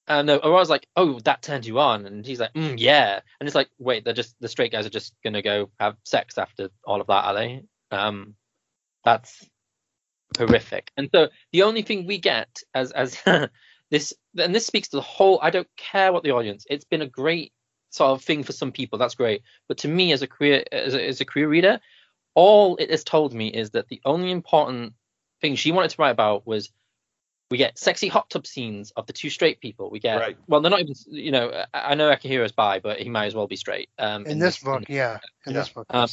uh, 0.07 0.21
no 0.21 0.39
aurora's 0.39 0.69
like 0.69 0.87
oh 0.97 1.19
that 1.21 1.41
turned 1.41 1.65
you 1.65 1.79
on 1.79 2.05
and 2.05 2.27
he's 2.27 2.41
like 2.41 2.53
mm, 2.53 2.75
yeah 2.77 3.21
and 3.41 3.47
it's 3.47 3.55
like 3.55 3.71
wait 3.79 4.05
they're 4.05 4.13
just 4.13 4.37
the 4.41 4.49
straight 4.49 4.71
guys 4.71 4.85
are 4.85 4.91
just 4.91 5.15
gonna 5.25 5.41
go 5.41 5.71
have 5.81 5.97
sex 6.05 6.37
after 6.37 6.69
all 6.85 7.01
of 7.01 7.07
that 7.07 7.25
are 7.25 7.35
they 7.35 7.63
um 7.91 8.35
that's 9.05 9.47
horrific. 10.37 10.91
And 10.97 11.09
so 11.15 11.29
the 11.53 11.63
only 11.63 11.83
thing 11.83 12.07
we 12.07 12.19
get 12.19 12.61
as 12.75 12.93
as 12.93 13.21
this 13.91 14.13
and 14.39 14.55
this 14.55 14.67
speaks 14.67 14.89
to 14.89 14.97
the 14.97 15.03
whole 15.03 15.39
I 15.43 15.51
don't 15.51 15.69
care 15.77 16.13
what 16.13 16.23
the 16.23 16.33
audience. 16.33 16.67
It's 16.69 16.85
been 16.85 17.03
a 17.03 17.07
great 17.09 17.53
sort 17.95 18.11
of 18.11 18.23
thing 18.25 18.43
for 18.43 18.53
some 18.53 18.73
people. 18.73 18.99
That's 18.99 19.15
great. 19.15 19.43
But 19.69 19.79
to 19.79 19.89
me 19.89 20.13
as 20.13 20.23
a 20.23 20.27
career 20.27 20.65
as 20.73 20.95
a, 20.95 21.07
as 21.09 21.21
a 21.21 21.25
career 21.25 21.49
reader, 21.49 21.81
all 22.35 22.77
it 22.77 22.91
has 22.91 23.05
told 23.05 23.33
me 23.33 23.49
is 23.49 23.71
that 23.71 23.89
the 23.89 24.01
only 24.05 24.31
important 24.33 24.95
thing 25.41 25.55
she 25.55 25.71
wanted 25.73 25.91
to 25.91 26.03
write 26.03 26.11
about 26.11 26.47
was 26.47 26.71
we 27.51 27.59
get 27.59 27.79
sexy 27.79 28.09
hot 28.09 28.29
tub 28.31 28.47
scenes 28.47 28.91
of 28.97 29.07
the 29.07 29.13
two 29.13 29.31
straight 29.31 29.61
people. 29.61 29.91
We 29.91 30.01
get 30.01 30.19
Right. 30.19 30.37
well, 30.49 30.61
they're 30.61 30.71
not 30.73 30.81
even 30.81 30.95
you 31.07 31.31
know 31.31 31.65
I 31.73 31.93
I 31.93 31.95
know 31.95 32.11
Akihiro's 32.11 32.53
bi, 32.53 32.81
but 32.81 32.99
he 32.99 33.09
might 33.09 33.27
as 33.27 33.35
well 33.35 33.47
be 33.47 33.57
straight. 33.57 33.91
Um, 33.99 34.27
In 34.27 34.39
this 34.41 34.61
in 34.61 34.65
book, 34.73 34.83
yeah. 34.89 35.19
In 35.47 35.53
Yeah. 35.53 35.61
this 35.61 35.69
book. 35.69 35.87
um, 35.91 36.09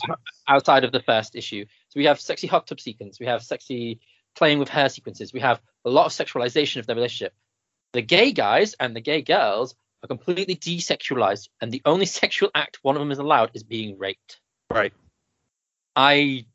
outside 0.47 0.83
of 0.83 0.91
the 0.91 1.01
first 1.01 1.35
issue. 1.35 1.65
So 1.89 1.99
we 1.99 2.05
have 2.05 2.19
sexy 2.21 2.45
hot 2.47 2.67
tub 2.67 2.79
sequence, 2.79 3.19
we 3.19 3.25
have 3.25 3.41
sexy 3.41 3.99
playing 4.35 4.59
with 4.59 4.69
hair 4.69 4.89
sequences, 4.89 5.33
we 5.33 5.39
have 5.39 5.59
a 5.83 5.89
lot 5.89 6.05
of 6.05 6.11
sexualization 6.11 6.77
of 6.77 6.85
their 6.85 6.95
relationship. 6.95 7.33
The 7.93 8.01
gay 8.03 8.31
guys 8.33 8.75
and 8.79 8.95
the 8.95 9.01
gay 9.01 9.21
girls 9.23 9.75
are 10.03 10.07
completely 10.07 10.55
desexualized, 10.55 11.49
and 11.61 11.71
the 11.71 11.81
only 11.85 12.05
sexual 12.21 12.49
act 12.55 12.80
one 12.81 12.95
of 12.95 12.99
them 12.99 13.11
is 13.11 13.19
allowed 13.19 13.51
is 13.53 13.63
being 13.63 13.97
raped. 13.97 14.39
Right. 14.69 14.93
I 15.95 16.45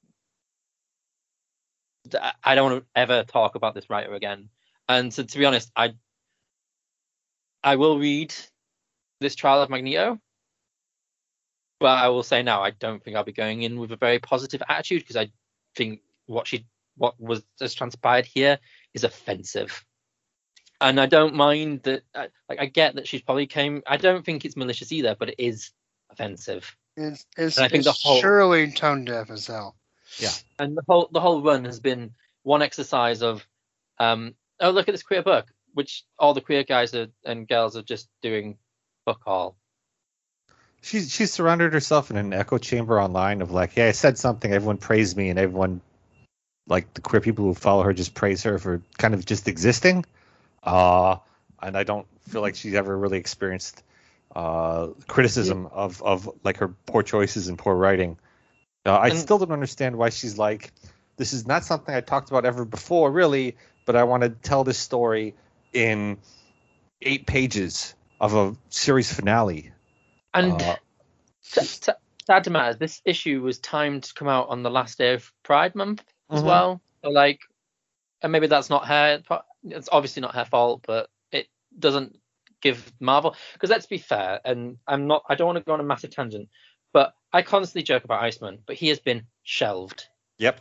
I 2.43 2.55
don't 2.55 2.71
want 2.71 2.85
to 2.85 2.89
ever 2.95 3.25
talk 3.25 3.57
about 3.57 3.75
this 3.75 3.91
writer 3.91 4.15
again. 4.15 4.49
And 4.89 5.13
so, 5.13 5.23
to 5.23 5.39
be 5.39 5.45
honest, 5.45 5.71
I 5.77 5.95
I 7.63 7.77
will 7.77 7.99
read 7.99 8.35
this 9.21 9.35
trial 9.35 9.63
of 9.63 9.71
Magneto, 9.71 10.21
but 11.81 11.99
I 11.99 12.09
will 12.09 12.23
say 12.23 12.43
now 12.43 12.63
I 12.63 12.71
don't 12.71 13.03
think 13.03 13.17
I'll 13.17 13.25
be 13.25 13.33
going 13.33 13.63
in 13.63 13.79
with 13.79 13.93
a 13.93 13.97
very 13.97 14.19
positive 14.19 14.63
attitude 14.69 15.03
because 15.03 15.17
I 15.17 15.31
think 15.75 16.01
what 16.27 16.47
she 16.47 16.67
what 16.97 17.21
was 17.21 17.43
has 17.61 17.75
transpired 17.75 18.27
here 18.27 18.59
is 18.95 19.05
offensive. 19.05 19.85
And 20.81 21.01
I 21.01 21.07
don't 21.07 21.35
mind 21.35 21.83
that. 21.85 22.03
I- 22.15 22.29
Like 22.49 22.61
I 22.61 22.67
get 22.67 22.95
that 22.97 23.09
she's 23.09 23.23
probably 23.23 23.47
came. 23.47 23.83
I 23.87 23.97
don't 23.97 24.25
think 24.25 24.45
it's 24.45 24.57
malicious 24.57 24.93
either, 24.93 25.17
but 25.19 25.31
it 25.31 25.37
is 25.39 25.71
offensive. 26.11 26.77
It's, 26.97 27.27
it's, 27.37 27.57
And 27.57 27.65
I 27.65 27.69
think 27.69 27.85
it's 27.87 28.03
the 28.03 28.09
whole- 28.09 28.21
surely 28.21 28.71
tone 28.73 29.05
deaf 29.05 29.31
as 29.31 29.47
hell. 29.47 29.77
Yeah, 30.19 30.31
and 30.59 30.77
the 30.77 30.83
whole 30.89 31.09
the 31.13 31.21
whole 31.21 31.43
run 31.43 31.65
has 31.65 31.81
been 31.81 32.15
one 32.43 32.63
exercise 32.63 33.23
of 33.23 33.45
um 33.99 34.35
oh 34.61 34.71
look 34.71 34.89
at 34.89 34.93
this 34.93 35.03
queer 35.03 35.23
book 35.23 35.47
which 35.75 36.05
all 36.19 36.33
the 36.33 36.41
queer 36.41 36.63
guys 36.63 36.95
are, 36.95 37.09
and 37.25 37.47
girls 37.49 37.77
are 37.77 37.83
just 37.83 38.09
doing 38.23 38.57
book 39.05 39.21
all 39.27 39.57
She's 40.81 41.13
she's 41.13 41.33
surrounded 41.33 41.73
herself 41.73 42.11
in 42.11 42.17
an 42.17 42.33
echo 42.33 42.59
chamber 42.59 43.01
online 43.01 43.43
of 43.43 43.51
like, 43.51 43.77
yeah, 43.77 43.87
I 43.89 43.91
said 43.93 44.17
something, 44.17 44.53
everyone 44.53 44.79
praised 44.79 45.17
me, 45.17 45.31
and 45.31 45.39
everyone, 45.39 45.81
like 46.69 46.95
the 46.95 47.01
queer 47.01 47.21
people 47.21 47.45
who 47.45 47.55
follow 47.55 47.83
her, 47.83 47.93
just 47.93 48.15
praise 48.15 48.45
her 48.45 48.59
for 48.59 48.81
kind 48.97 49.13
of 49.13 49.27
just 49.27 49.49
existing. 49.49 50.05
Uh, 50.67 51.19
and 51.63 51.77
I 51.77 51.85
don't 51.85 52.07
feel 52.29 52.43
like 52.43 52.55
she's 52.57 52.75
ever 52.75 52.97
really 52.97 53.19
experienced 53.19 53.83
uh, 54.35 54.89
criticism 55.07 55.67
of 55.73 56.03
of 56.03 56.29
like 56.45 56.59
her 56.59 56.69
poor 56.69 57.03
choices 57.03 57.49
and 57.49 57.57
poor 57.59 57.75
writing. 57.75 58.19
Uh, 58.85 58.97
I 58.97 59.09
And- 59.09 59.19
still 59.19 59.39
don't 59.39 59.53
understand 59.53 59.97
why 59.97 60.11
she's 60.11 60.37
like, 60.39 60.73
this 61.17 61.33
is 61.33 61.47
not 61.47 61.65
something 61.65 61.95
I 61.95 62.01
talked 62.03 62.29
about 62.29 62.45
ever 62.45 62.65
before, 62.65 63.11
really, 63.11 63.57
but 63.87 63.97
I 63.97 64.05
want 64.05 64.23
to 64.25 64.29
tell 64.31 64.65
this 64.65 64.79
story 64.79 65.35
in 65.73 66.19
eight 67.01 67.27
pages 67.27 67.95
of 68.21 68.35
a 68.35 68.57
series 68.71 69.13
finale. 69.13 69.73
and 70.35 70.61
Uh, 70.61 70.77
t- 71.53 71.61
t- 71.63 71.93
sad 72.27 72.45
to 72.45 72.51
matter 72.51 72.75
this 72.75 73.01
issue 73.05 73.41
was 73.41 73.59
timed 73.59 74.03
to 74.05 74.13
come 74.15 74.29
out 74.29 74.49
on 74.51 74.63
the 74.63 74.71
last 74.71 74.99
day 74.99 75.15
of 75.15 75.33
pride 75.43 75.75
month 75.75 76.03
as 76.31 76.43
Mhm. 76.43 76.47
well 76.47 76.81
so 77.03 77.09
like 77.11 77.41
and 78.23 78.33
maybe 78.33 78.47
that's 78.47 78.69
not 78.69 78.87
her 78.87 79.23
it's 79.73 79.89
obviously 79.93 80.21
not 80.23 80.35
her 80.35 80.45
fault 80.45 80.83
but 80.87 81.09
it 81.33 81.47
doesn't 81.79 82.17
give 82.63 82.93
marvel 83.01 83.35
because 83.53 83.71
let's 83.71 83.87
be 83.87 83.99
fair 83.99 84.41
and 84.45 84.79
i'm 84.87 85.07
not 85.07 85.23
i 85.29 85.35
don't 85.35 85.47
want 85.47 85.59
to 85.59 85.65
go 85.65 85.73
on 85.73 85.81
a 85.81 85.85
massive 85.85 86.11
tangent 86.11 86.49
but 86.93 87.15
i 87.33 87.43
constantly 87.43 87.83
joke 87.83 88.05
about 88.05 88.23
iceman 88.23 88.59
but 88.67 88.77
he 88.77 88.89
has 88.89 88.99
been 88.99 89.23
shelved 89.43 90.07
Yep. 90.39 90.61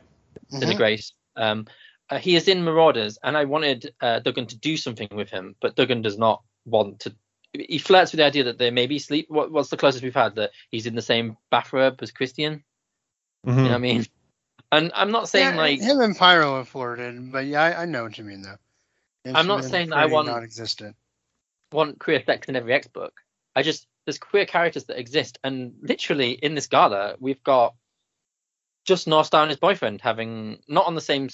to 0.52 0.60
the 0.60 0.74
Mhm. 0.74 0.78
grace. 0.78 1.14
Um, 1.36 1.66
uh, 2.10 2.18
he 2.18 2.36
is 2.36 2.48
in 2.48 2.64
Marauders, 2.64 3.18
and 3.24 3.36
I 3.36 3.46
wanted 3.46 3.94
uh, 4.02 4.20
Duggan 4.20 4.46
to 4.48 4.58
do 4.58 4.78
something 4.78 5.10
with 5.12 5.30
him, 5.30 5.56
but 5.60 5.76
Duggan 5.76 6.02
does 6.02 6.18
not 6.18 6.44
want 6.66 7.00
to. 7.02 7.16
He 7.54 7.78
flirts 7.80 8.12
with 8.12 8.20
the 8.20 8.26
idea 8.26 8.46
that 8.46 8.58
they 8.58 8.70
maybe 8.72 9.00
sleep. 9.00 9.26
What, 9.30 9.52
what's 9.52 9.70
the 9.70 9.78
closest 9.78 10.04
we've 10.04 10.14
had 10.14 10.36
that 10.36 10.52
he's 10.72 10.86
in 10.86 10.96
the 10.96 11.02
same 11.02 11.38
bathrobe 11.52 12.02
as 12.02 12.12
Christian? 12.12 12.64
Mhm. 13.46 13.58
You 13.58 13.64
know 13.64 13.70
what 13.70 13.76
I 13.76 13.80
mean? 13.80 14.06
And 14.72 14.92
I'm 14.94 15.12
not 15.12 15.30
saying 15.30 15.56
Yeah, 15.56 15.62
like 15.62 15.80
him 15.80 16.00
and 16.00 16.16
Pyro 16.18 16.58
have 16.58 16.68
flirted, 16.70 17.32
but 17.32 17.46
yeah, 17.46 17.64
I, 17.64 17.84
I 17.84 17.86
know 17.86 18.04
what 18.04 18.18
you 18.18 18.24
mean 18.24 18.42
though. 18.44 18.58
I'm 19.34 19.48
not 19.48 19.64
saying 19.64 19.90
that 19.90 19.98
I 19.98 20.06
want- 20.06 20.28
non-existent. 20.28 20.96
want 21.72 22.00
queer 22.00 22.24
sex 22.26 22.48
in 22.48 22.56
every 22.56 22.74
X 22.74 22.88
book. 22.88 23.22
I 23.56 23.64
just 23.64 23.88
there's 24.06 24.20
queer 24.20 24.46
characters 24.46 24.86
that 24.86 25.00
exist, 25.00 25.40
and 25.44 25.74
literally 25.82 26.32
in 26.32 26.54
this 26.56 26.68
gala 26.68 27.16
we've 27.20 27.44
got 27.44 27.74
just 28.86 29.08
Northstar 29.08 29.42
and 29.42 29.50
his 29.50 29.60
boyfriend 29.60 30.02
having 30.02 30.60
not 30.68 30.86
on 30.86 30.94
the 30.96 31.02
same 31.02 31.30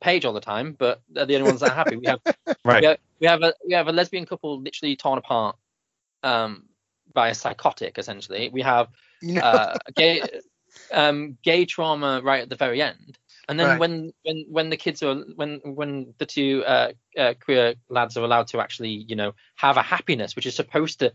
page 0.00 0.24
all 0.24 0.32
the 0.32 0.40
time, 0.40 0.74
but 0.78 1.02
they're 1.10 1.26
the 1.26 1.36
only 1.36 1.48
ones 1.48 1.60
that 1.60 1.70
are 1.72 1.74
happy. 1.74 1.96
We 1.96 2.06
have 2.06 2.20
Right. 2.64 2.80
we 2.80 2.86
have, 2.86 2.98
we 3.20 3.26
have 3.26 3.42
a 3.42 3.54
we 3.66 3.74
have 3.74 3.88
a 3.88 3.92
lesbian 3.92 4.26
couple 4.26 4.60
literally 4.60 4.96
torn 4.96 5.18
apart 5.18 5.56
um, 6.22 6.64
by 7.12 7.28
a 7.28 7.34
psychotic 7.34 7.98
essentially. 7.98 8.48
We 8.48 8.62
have 8.62 8.88
know, 9.22 9.42
uh, 9.42 9.76
gay 9.94 10.22
um, 10.92 11.36
gay 11.42 11.64
trauma 11.66 12.20
right 12.22 12.42
at 12.42 12.48
the 12.48 12.56
very 12.56 12.80
end. 12.82 13.18
And 13.48 13.58
then 13.58 13.68
Right. 13.68 13.78
when, 13.78 14.12
when 14.22 14.44
when 14.48 14.70
the 14.70 14.76
kids 14.76 15.02
are 15.02 15.14
when 15.36 15.60
when 15.64 16.14
the 16.18 16.26
two 16.26 16.64
uh, 16.66 16.92
uh, 17.18 17.34
queer 17.40 17.74
lads 17.88 18.16
are 18.16 18.24
allowed 18.24 18.48
to 18.48 18.60
actually 18.60 19.04
you 19.08 19.16
know 19.16 19.34
have 19.56 19.76
a 19.76 19.82
happiness 19.82 20.34
which 20.36 20.46
is 20.46 20.54
supposed 20.56 21.00
to 21.00 21.12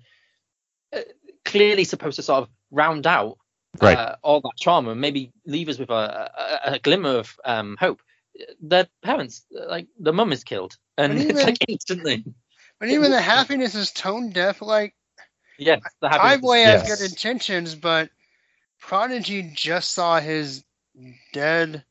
uh, 0.96 1.02
clearly 1.46 1.84
supposed 1.84 2.18
to 2.18 2.24
sort 2.24 2.44
of 2.44 2.50
round 2.72 3.08
out 3.08 3.38
Right. 3.82 3.98
uh, 3.98 4.16
all 4.22 4.42
that 4.42 4.52
trauma 4.60 4.92
and 4.92 5.02
maybe 5.02 5.32
leave 5.46 5.70
us 5.70 5.80
with 5.80 5.90
a, 5.90 6.32
a, 6.66 6.74
a 6.76 6.80
glimmer 6.80 7.18
of 7.18 7.40
um, 7.46 7.78
hope. 7.80 8.02
Their 8.62 8.88
parents 9.04 9.46
like 9.52 9.88
the 10.00 10.14
mum 10.14 10.32
is 10.32 10.44
killed 10.44 10.78
and 10.98 11.14
But 11.14 11.18
it's 11.30 11.44
like 11.44 11.58
instantly 11.68 12.24
but 12.80 12.90
even 12.90 13.12
the 13.12 13.22
happiness 13.22 13.76
is 13.76 13.92
tone 13.92 14.30
deaf. 14.32 14.62
Like 14.62 14.96
yes 15.58 15.80
the 16.02 16.10
happiness 16.10 16.44
is- 16.44 16.52
Highway 16.52 16.62
has 16.64 16.84
yes. 16.84 16.84
good 16.84 17.02
intentions, 17.02 17.76
but 17.76 18.10
Prodigy 18.80 19.52
just 19.54 19.92
saw 19.92 20.20
his 20.20 20.64
dead, 21.34 21.84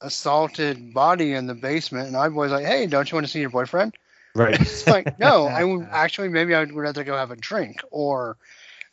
assaulted 0.00 0.94
body 0.94 1.32
in 1.32 1.46
the 1.46 1.54
basement, 1.54 2.08
and 2.08 2.16
I 2.16 2.28
was 2.28 2.52
like, 2.52 2.66
"Hey, 2.66 2.86
don't 2.86 3.10
you 3.10 3.16
want 3.16 3.26
to 3.26 3.32
see 3.32 3.40
your 3.40 3.50
boyfriend?" 3.50 3.94
Right. 4.34 4.58
It's 4.60 4.86
like, 4.86 5.18
no, 5.18 5.46
I 5.58 5.64
would 5.64 5.88
actually 5.90 6.28
maybe 6.28 6.54
I 6.54 6.60
would 6.60 6.72
rather 6.72 7.04
go 7.04 7.16
have 7.16 7.30
a 7.30 7.36
drink 7.36 7.82
or 7.90 8.36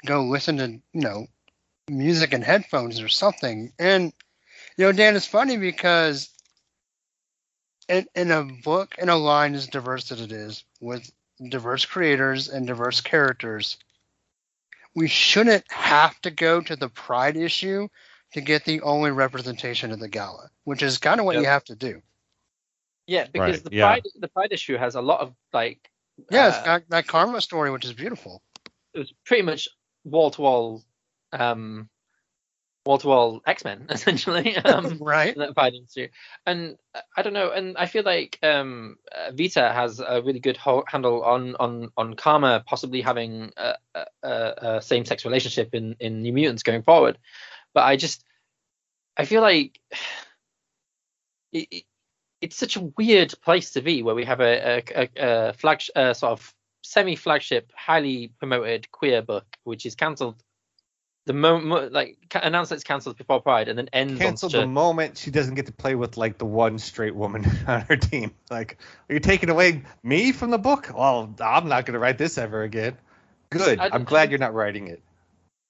go 0.06 0.26
listen 0.26 0.58
to 0.58 0.68
you 0.68 1.02
know 1.02 1.28
music 1.90 2.34
and 2.34 2.44
headphones 2.44 3.02
or 3.02 3.08
something. 3.08 3.72
And 3.80 4.14
you 4.78 4.86
know, 4.86 4.92
Dan, 4.92 5.16
it's 5.16 5.26
funny 5.26 5.58
because 5.58 6.30
in 7.88 8.08
in 8.16 8.32
a 8.32 8.44
book 8.44 8.96
in 8.98 9.10
a 9.10 9.16
line 9.16 9.56
as 9.56 9.68
diverse 9.68 10.12
as 10.12 10.22
it 10.22 10.32
is 10.32 10.64
with 10.80 11.10
diverse 11.50 11.86
creators 11.86 12.50
and 12.50 12.68
diverse 12.68 13.02
characters, 13.02 13.78
we 14.96 15.08
shouldn't 15.08 15.72
have 15.72 16.20
to 16.22 16.32
go 16.32 16.62
to 16.62 16.76
the 16.76 16.90
pride 16.90 17.38
issue 17.38 17.88
to 18.34 18.42
get 18.42 18.66
the 18.66 18.82
only 18.82 19.12
representation 19.12 19.92
of 19.92 20.00
the 20.00 20.10
gala, 20.10 20.50
which 20.66 20.82
is 20.84 20.98
kind 20.98 21.20
of 21.20 21.26
what 21.26 21.36
Yep. 21.36 21.42
you 21.42 21.48
have 21.48 21.64
to 21.66 21.76
do. 21.76 22.02
yeah 23.08 23.26
because 23.32 23.56
Right, 23.56 23.64
the 23.64 23.76
yeah. 23.76 23.86
pride 23.88 24.04
the 24.20 24.28
pride 24.28 24.52
issue 24.52 24.78
has 24.78 24.96
a 24.96 25.02
lot 25.02 25.22
of 25.22 25.34
like 25.54 25.90
Yeah, 26.32 26.46
uh, 26.46 26.50
it's 26.50 26.62
got 26.66 26.90
that 26.90 27.08
karma 27.08 27.40
story, 27.42 27.72
which 27.72 27.86
is 27.86 27.94
beautiful. 27.94 28.42
it 28.94 29.00
was 29.00 29.14
pretty 29.26 29.44
much 29.44 29.68
wall 30.04 30.32
to 30.32 30.42
wall, 30.42 30.84
um, 31.32 31.90
wall 32.86 32.98
to 32.98 33.08
wall 33.08 33.42
X 33.46 33.64
Men 33.64 33.86
essentially. 33.90 34.56
Um, 34.58 34.98
right? 35.02 35.36
that 35.38 35.54
Pride 35.56 35.74
Institute. 35.76 36.12
And 36.46 36.78
I 37.16 37.22
don't 37.22 37.34
know, 37.34 37.52
and 37.52 37.78
I 37.78 37.86
feel 37.86 38.04
like 38.04 38.40
um, 38.44 38.98
uh, 39.12 39.32
Vita 39.32 39.72
has 39.72 40.00
a 40.00 40.22
really 40.22 40.40
good 40.40 40.58
ho- 40.58 40.84
handle 40.88 41.24
on 41.24 41.56
on 41.60 41.90
on 41.98 42.14
Karma 42.16 42.64
possibly 42.66 43.02
having 43.02 43.52
a, 43.58 43.76
a, 43.96 44.06
a, 44.24 44.54
a 44.78 44.82
same 44.82 45.06
sex 45.06 45.24
relationship 45.26 45.74
in 45.76 45.96
in 46.00 46.22
New 46.24 46.34
Mutants 46.34 46.64
going 46.64 46.84
forward. 46.84 47.18
But 47.78 47.84
I 47.84 47.96
just 47.96 48.24
I 49.16 49.26
feel 49.26 49.44
like 49.44 49.80
it, 51.54 51.68
it, 51.70 51.84
it's 52.42 52.56
such 52.56 52.76
a 52.76 52.92
weird 52.98 53.36
place 53.44 53.74
to 53.74 53.84
be 53.84 54.02
where 54.02 54.16
we 54.16 54.26
have 54.26 54.40
a 54.42 54.80
a, 54.80 54.84
a, 54.96 55.10
a 55.50 55.54
flag 55.54 55.84
uh, 55.96 56.16
sort 56.16 56.32
of 56.32 56.56
semi 56.82 57.16
flagship, 57.16 57.72
highly 57.76 58.30
promoted 58.40 58.90
queer 58.90 59.22
book 59.22 59.46
which 59.64 59.86
is 59.86 59.94
cancelled. 59.94 60.42
The 61.28 61.34
moment, 61.34 61.92
like, 61.92 62.18
announced 62.34 62.72
it's 62.72 62.84
cancelled 62.84 63.18
before 63.18 63.42
Pride, 63.42 63.68
and 63.68 63.78
then 63.78 63.90
ends 63.94 64.20
Cancel 64.20 64.48
on 64.48 64.66
the 64.66 64.66
moment 64.66 65.20
she 65.20 65.30
doesn't 65.30 65.54
get 65.54 65.68
to 65.68 65.72
play 65.72 65.94
with 65.94 66.18
like 66.18 66.40
the 66.40 66.46
one 66.46 66.80
straight 66.80 67.14
woman 67.14 67.46
on 67.68 67.82
her 67.82 67.96
team. 67.96 68.34
Like, 68.50 68.80
are 69.08 69.14
you 69.14 69.20
taking 69.20 69.52
away 69.52 69.84
me 70.02 70.32
from 70.32 70.50
the 70.50 70.58
book? 70.58 70.90
Well, 70.96 71.32
I'm 71.40 71.68
not 71.68 71.86
going 71.86 71.94
to 71.94 72.00
write 72.00 72.18
this 72.18 72.40
ever 72.40 72.64
again. 72.64 72.98
Good. 73.52 73.80
I- 73.80 73.92
I'm 73.94 74.04
glad 74.04 74.32
you're 74.32 74.40
not 74.40 74.56
writing 74.56 74.88
it. 74.88 75.04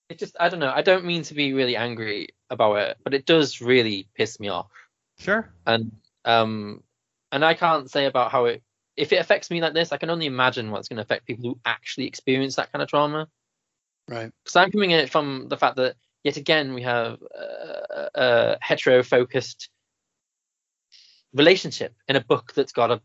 It 0.09 0.19
just 0.19 0.35
I 0.39 0.49
don't 0.49 0.59
know. 0.59 0.71
I 0.73 0.81
don't 0.81 1.05
mean 1.05 1.23
to 1.23 1.33
be 1.33 1.53
really 1.53 1.75
angry 1.75 2.29
about 2.49 2.75
it, 2.75 2.97
but 3.03 3.13
it 3.13 3.25
does 3.25 3.61
really 3.61 4.07
piss 4.15 4.39
me 4.39 4.49
off. 4.49 4.71
Sure. 5.19 5.49
And 5.65 5.91
um 6.25 6.83
and 7.31 7.43
I 7.43 7.53
can't 7.53 7.89
say 7.89 8.05
about 8.05 8.31
how 8.31 8.45
it 8.45 8.63
if 8.95 9.13
it 9.13 9.17
affects 9.17 9.51
me 9.51 9.61
like 9.61 9.73
this, 9.73 9.91
I 9.91 9.97
can 9.97 10.09
only 10.09 10.25
imagine 10.25 10.71
what's 10.71 10.87
going 10.87 10.97
to 10.97 11.03
affect 11.03 11.27
people 11.27 11.43
who 11.47 11.59
actually 11.63 12.07
experience 12.07 12.55
that 12.55 12.71
kind 12.71 12.81
of 12.81 12.89
trauma. 12.89 13.27
Right. 14.07 14.31
Because 14.43 14.55
I'm 14.55 14.71
coming 14.71 14.93
at 14.93 15.03
it 15.03 15.11
from 15.11 15.47
the 15.49 15.57
fact 15.57 15.75
that 15.75 15.95
yet 16.23 16.37
again 16.37 16.73
we 16.73 16.81
have 16.81 17.19
uh, 17.37 18.09
a 18.15 18.57
hetero 18.61 19.03
focused 19.03 19.69
relationship 21.33 21.93
in 22.07 22.15
a 22.15 22.21
book 22.21 22.53
that's 22.55 22.71
got 22.71 22.89
a 22.91 23.01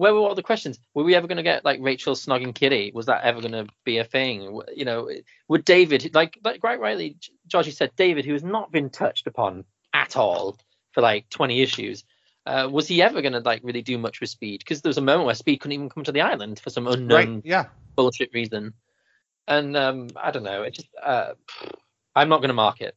where 0.00 0.14
were 0.14 0.20
all 0.20 0.34
the 0.34 0.42
questions 0.42 0.78
were 0.94 1.04
we 1.04 1.14
ever 1.14 1.26
going 1.26 1.36
to 1.36 1.42
get 1.42 1.64
like 1.64 1.78
rachel 1.82 2.14
snogging 2.14 2.54
kitty 2.54 2.90
was 2.94 3.06
that 3.06 3.22
ever 3.22 3.40
going 3.40 3.52
to 3.52 3.66
be 3.84 3.98
a 3.98 4.04
thing 4.04 4.60
you 4.74 4.84
know 4.84 5.10
would 5.48 5.64
david 5.64 6.14
like 6.14 6.38
like 6.42 6.60
quite 6.60 6.80
rightly 6.80 7.16
J- 7.20 7.32
georgie 7.46 7.70
said 7.70 7.90
david 7.96 8.24
who 8.24 8.32
has 8.32 8.42
not 8.42 8.72
been 8.72 8.88
touched 8.88 9.26
upon 9.26 9.64
at 9.92 10.16
all 10.16 10.56
for 10.92 11.02
like 11.02 11.28
20 11.28 11.60
issues 11.60 12.04
uh, 12.46 12.66
was 12.72 12.88
he 12.88 13.02
ever 13.02 13.20
going 13.20 13.34
to 13.34 13.40
like 13.40 13.60
really 13.62 13.82
do 13.82 13.98
much 13.98 14.20
with 14.20 14.30
speed 14.30 14.60
because 14.60 14.80
there 14.80 14.88
was 14.88 14.96
a 14.98 15.02
moment 15.02 15.26
where 15.26 15.34
speed 15.34 15.58
couldn't 15.60 15.74
even 15.74 15.90
come 15.90 16.04
to 16.04 16.12
the 16.12 16.22
island 16.22 16.58
for 16.58 16.70
some 16.70 16.86
unknown 16.86 17.34
Right. 17.34 17.44
Yeah. 17.44 17.64
bullshit 17.96 18.30
reason. 18.32 18.72
And 19.46 19.76
um, 19.76 20.08
I 20.16 20.30
don't 20.30 20.42
know. 20.44 20.62
It 20.62 20.72
just 20.74 20.88
uh, 21.02 21.34
I'm 22.16 22.28
not 22.30 22.38
going 22.38 22.48
to 22.48 22.54
mark 22.54 22.80
it. 22.80 22.96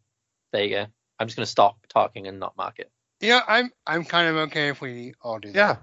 There 0.54 0.64
you 0.64 0.70
go. 0.70 0.86
I'm 1.20 1.28
just 1.28 1.36
going 1.36 1.46
to 1.46 1.52
stop 1.52 1.76
talking 1.90 2.28
and 2.28 2.40
not 2.40 2.56
mark 2.56 2.80
it. 2.80 2.90
Yeah, 3.20 3.42
I'm 3.48 3.72
I'm 3.86 4.06
kind 4.06 4.30
of 4.30 4.36
okay 4.48 4.70
if 4.70 4.80
we 4.82 5.14
all 5.22 5.40
do 5.40 5.52
that. 5.52 5.58
Yeah. 5.58 5.76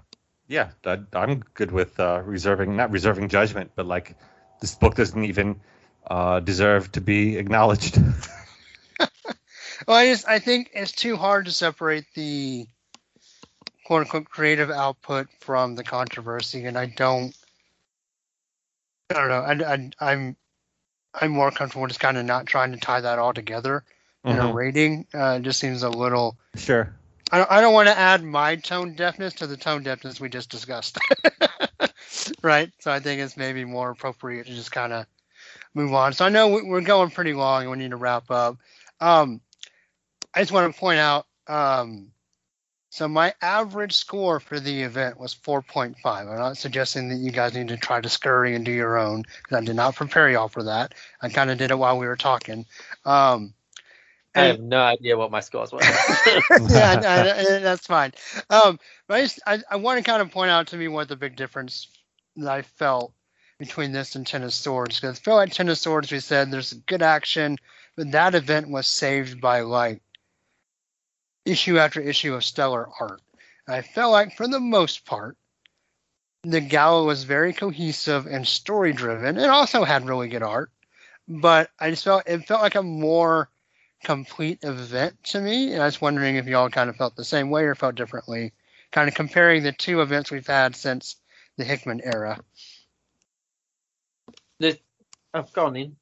Yeah, 0.51 0.71
I, 0.85 0.99
I'm 1.13 1.39
good 1.53 1.71
with 1.71 1.97
uh, 1.97 2.21
reserving, 2.25 2.75
not 2.75 2.91
reserving 2.91 3.29
judgment, 3.29 3.71
but 3.75 3.85
like 3.85 4.15
this 4.59 4.75
book 4.75 4.95
doesn't 4.95 5.23
even 5.23 5.61
uh, 6.05 6.41
deserve 6.41 6.91
to 6.91 7.01
be 7.01 7.37
acknowledged. 7.37 7.97
Well, 9.87 9.97
I 9.97 10.07
just 10.07 10.27
I 10.27 10.37
think 10.37 10.69
it's 10.73 10.91
too 10.91 11.15
hard 11.15 11.45
to 11.45 11.51
separate 11.51 12.05
the 12.13 12.67
quote 13.85 14.01
unquote 14.01 14.25
creative 14.25 14.69
output 14.69 15.27
from 15.39 15.75
the 15.75 15.83
controversy, 15.83 16.65
and 16.65 16.77
I 16.77 16.85
don't. 16.85 17.35
I 19.09 19.13
don't 19.13 19.29
know. 19.29 19.65
I, 19.65 19.73
I, 19.73 20.11
I'm 20.11 20.35
I'm 21.19 21.31
more 21.31 21.49
comfortable 21.49 21.87
just 21.87 21.99
kind 21.99 22.17
of 22.17 22.25
not 22.25 22.45
trying 22.45 22.73
to 22.73 22.77
tie 22.77 23.01
that 23.01 23.17
all 23.17 23.33
together 23.33 23.83
in 24.23 24.37
a 24.37 24.43
Mhm. 24.43 24.53
rating. 24.53 25.07
Uh, 25.13 25.37
it 25.39 25.43
just 25.43 25.59
seems 25.59 25.81
a 25.81 25.89
little. 25.89 26.37
Sure. 26.55 26.93
I 27.31 27.37
don't, 27.37 27.51
I 27.51 27.61
don't 27.61 27.73
want 27.73 27.87
to 27.87 27.97
add 27.97 28.23
my 28.23 28.57
tone 28.57 28.93
deafness 28.93 29.33
to 29.35 29.47
the 29.47 29.57
tone 29.57 29.83
deafness 29.83 30.19
we 30.19 30.29
just 30.29 30.49
discussed. 30.49 30.97
right? 32.43 32.71
So 32.79 32.91
I 32.91 32.99
think 32.99 33.21
it's 33.21 33.37
maybe 33.37 33.65
more 33.65 33.91
appropriate 33.91 34.47
to 34.47 34.53
just 34.53 34.71
kind 34.71 34.93
of 34.93 35.05
move 35.73 35.93
on. 35.93 36.13
So 36.13 36.25
I 36.25 36.29
know 36.29 36.49
we- 36.49 36.63
we're 36.63 36.81
going 36.81 37.09
pretty 37.11 37.33
long 37.33 37.63
and 37.63 37.71
we 37.71 37.77
need 37.77 37.91
to 37.91 37.97
wrap 37.97 38.29
up. 38.29 38.57
Um, 38.99 39.41
I 40.33 40.41
just 40.41 40.51
want 40.51 40.73
to 40.73 40.79
point 40.79 40.99
out 40.99 41.25
um, 41.47 42.11
so 42.91 43.07
my 43.07 43.33
average 43.41 43.93
score 43.93 44.41
for 44.41 44.59
the 44.59 44.83
event 44.83 45.17
was 45.17 45.33
4.5. 45.33 45.95
I'm 46.05 46.25
not 46.37 46.57
suggesting 46.57 47.07
that 47.07 47.15
you 47.15 47.31
guys 47.31 47.53
need 47.53 47.69
to 47.69 47.77
try 47.77 48.01
to 48.01 48.09
scurry 48.09 48.53
and 48.53 48.65
do 48.65 48.71
your 48.71 48.97
own 48.97 49.21
because 49.21 49.57
I 49.57 49.61
did 49.61 49.77
not 49.77 49.95
prepare 49.95 50.29
y'all 50.29 50.49
for 50.49 50.63
that. 50.63 50.93
I 51.21 51.29
kind 51.29 51.49
of 51.49 51.57
did 51.57 51.71
it 51.71 51.77
while 51.79 51.97
we 51.97 52.05
were 52.05 52.17
talking. 52.17 52.65
Um, 53.05 53.53
I 54.33 54.43
have 54.45 54.59
no 54.61 54.81
idea 54.81 55.17
what 55.17 55.31
my 55.31 55.41
scores 55.41 55.71
were. 55.71 55.79
yeah, 56.69 57.01
I- 57.03 57.59
that's 57.59 57.85
fine. 57.85 58.13
Um, 58.49 58.79
but 59.07 59.15
I, 59.17 59.21
just, 59.21 59.41
I, 59.45 59.59
I 59.69 59.75
want 59.75 59.97
to 59.97 60.09
kind 60.09 60.21
of 60.21 60.31
point 60.31 60.51
out 60.51 60.67
to 60.67 60.77
me 60.77 60.87
what 60.87 61.09
the 61.09 61.15
big 61.15 61.35
difference 61.35 61.87
that 62.37 62.51
I 62.51 62.61
felt 62.61 63.13
between 63.59 63.91
this 63.91 64.15
and 64.15 64.25
Ten 64.25 64.43
of 64.43 64.53
Swords. 64.53 64.99
Because 64.99 65.19
I 65.19 65.21
feel 65.21 65.35
like 65.35 65.51
Ten 65.51 65.69
of 65.69 65.77
Swords, 65.77 66.11
we 66.11 66.19
said 66.19 66.49
there's 66.49 66.73
good 66.73 67.01
action, 67.01 67.57
but 67.95 68.11
that 68.11 68.35
event 68.35 68.69
was 68.69 68.87
saved 68.87 69.41
by 69.41 69.61
like 69.61 70.01
issue 71.45 71.77
after 71.77 71.99
issue 72.01 72.33
of 72.33 72.43
stellar 72.43 72.87
art. 72.99 73.21
And 73.67 73.75
I 73.75 73.81
felt 73.81 74.11
like 74.11 74.35
for 74.37 74.47
the 74.47 74.59
most 74.59 75.05
part, 75.05 75.37
the 76.43 76.61
gala 76.61 77.03
was 77.03 77.23
very 77.23 77.53
cohesive 77.53 78.25
and 78.25 78.47
story 78.47 78.93
driven. 78.93 79.37
It 79.37 79.49
also 79.49 79.83
had 79.83 80.07
really 80.07 80.27
good 80.29 80.41
art, 80.41 80.71
but 81.27 81.69
I 81.79 81.91
just 81.91 82.03
felt 82.03 82.23
it 82.27 82.47
felt 82.47 82.61
like 82.61 82.75
a 82.75 82.81
more 82.81 83.49
complete 84.03 84.59
event 84.63 85.23
to 85.25 85.39
me. 85.39 85.73
And 85.73 85.81
I 85.81 85.85
was 85.85 86.01
wondering 86.01 86.35
if 86.35 86.47
y'all 86.47 86.69
kind 86.69 86.89
of 86.89 86.95
felt 86.95 87.15
the 87.15 87.23
same 87.23 87.49
way 87.49 87.63
or 87.63 87.75
felt 87.75 87.95
differently, 87.95 88.53
kind 88.91 89.07
of 89.07 89.15
comparing 89.15 89.63
the 89.63 89.71
two 89.71 90.01
events 90.01 90.31
we've 90.31 90.47
had 90.47 90.75
since 90.75 91.15
the 91.57 91.63
Hickman 91.63 92.01
era. 92.03 92.39
This, 94.59 94.77
oh, 95.33 95.45
go 95.53 95.65
on, 95.65 95.77
Ian. 95.77 95.95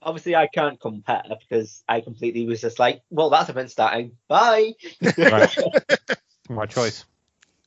Obviously, 0.00 0.36
I 0.36 0.46
can't 0.46 0.80
compare 0.80 1.24
because 1.48 1.82
I 1.88 2.00
completely 2.00 2.46
was 2.46 2.60
just 2.60 2.78
like, 2.78 3.02
well, 3.10 3.30
that's 3.30 3.50
event 3.50 3.70
starting. 3.70 4.12
Bye. 4.28 4.74
Right. 5.16 5.56
My 6.48 6.66
choice. 6.66 7.04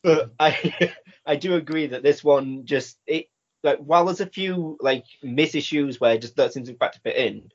but 0.01 0.31
I 0.39 0.93
I 1.25 1.35
do 1.35 1.55
agree 1.55 1.87
that 1.87 2.03
this 2.03 2.23
one 2.23 2.65
just 2.65 2.97
it 3.05 3.29
like 3.63 3.77
while 3.77 4.05
there's 4.05 4.21
a 4.21 4.25
few 4.25 4.77
like 4.81 5.05
miss 5.21 5.55
issues 5.55 5.99
where 5.99 6.13
it 6.13 6.21
just 6.21 6.35
doesn't 6.35 6.65
seem 6.65 6.73
to 6.73 6.77
quite 6.77 6.95
fit 7.03 7.15
in, 7.15 7.51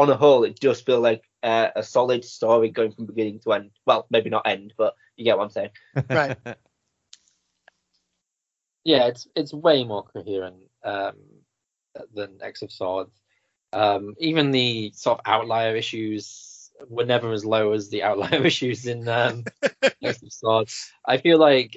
on 0.00 0.10
a 0.10 0.16
whole 0.16 0.44
it 0.44 0.58
does 0.58 0.80
feel 0.80 1.00
like 1.00 1.22
uh, 1.42 1.68
a 1.76 1.82
solid 1.82 2.24
story 2.24 2.70
going 2.70 2.92
from 2.92 3.06
beginning 3.06 3.40
to 3.40 3.52
end. 3.52 3.70
Well, 3.86 4.06
maybe 4.10 4.30
not 4.30 4.46
end, 4.46 4.74
but 4.76 4.94
you 5.16 5.24
get 5.24 5.38
what 5.38 5.44
I'm 5.44 5.50
saying. 5.50 5.70
Right. 6.10 6.36
Yeah, 8.82 9.08
it's 9.08 9.28
it's 9.36 9.52
way 9.52 9.84
more 9.84 10.04
coherent 10.04 10.56
um, 10.82 11.16
than 12.14 12.38
X 12.40 12.62
of 12.62 12.72
Swords. 12.72 13.12
Um, 13.72 14.14
even 14.18 14.50
the 14.50 14.92
sort 14.94 15.18
of 15.18 15.24
outlier 15.26 15.76
issues 15.76 16.70
were 16.88 17.04
never 17.04 17.30
as 17.32 17.44
low 17.44 17.72
as 17.72 17.90
the 17.90 18.02
outlier 18.02 18.42
issues 18.46 18.86
in 18.86 19.06
um, 19.06 19.44
X 20.02 20.22
of 20.22 20.32
Swords. 20.32 20.92
I 21.06 21.18
feel 21.18 21.38
like 21.38 21.76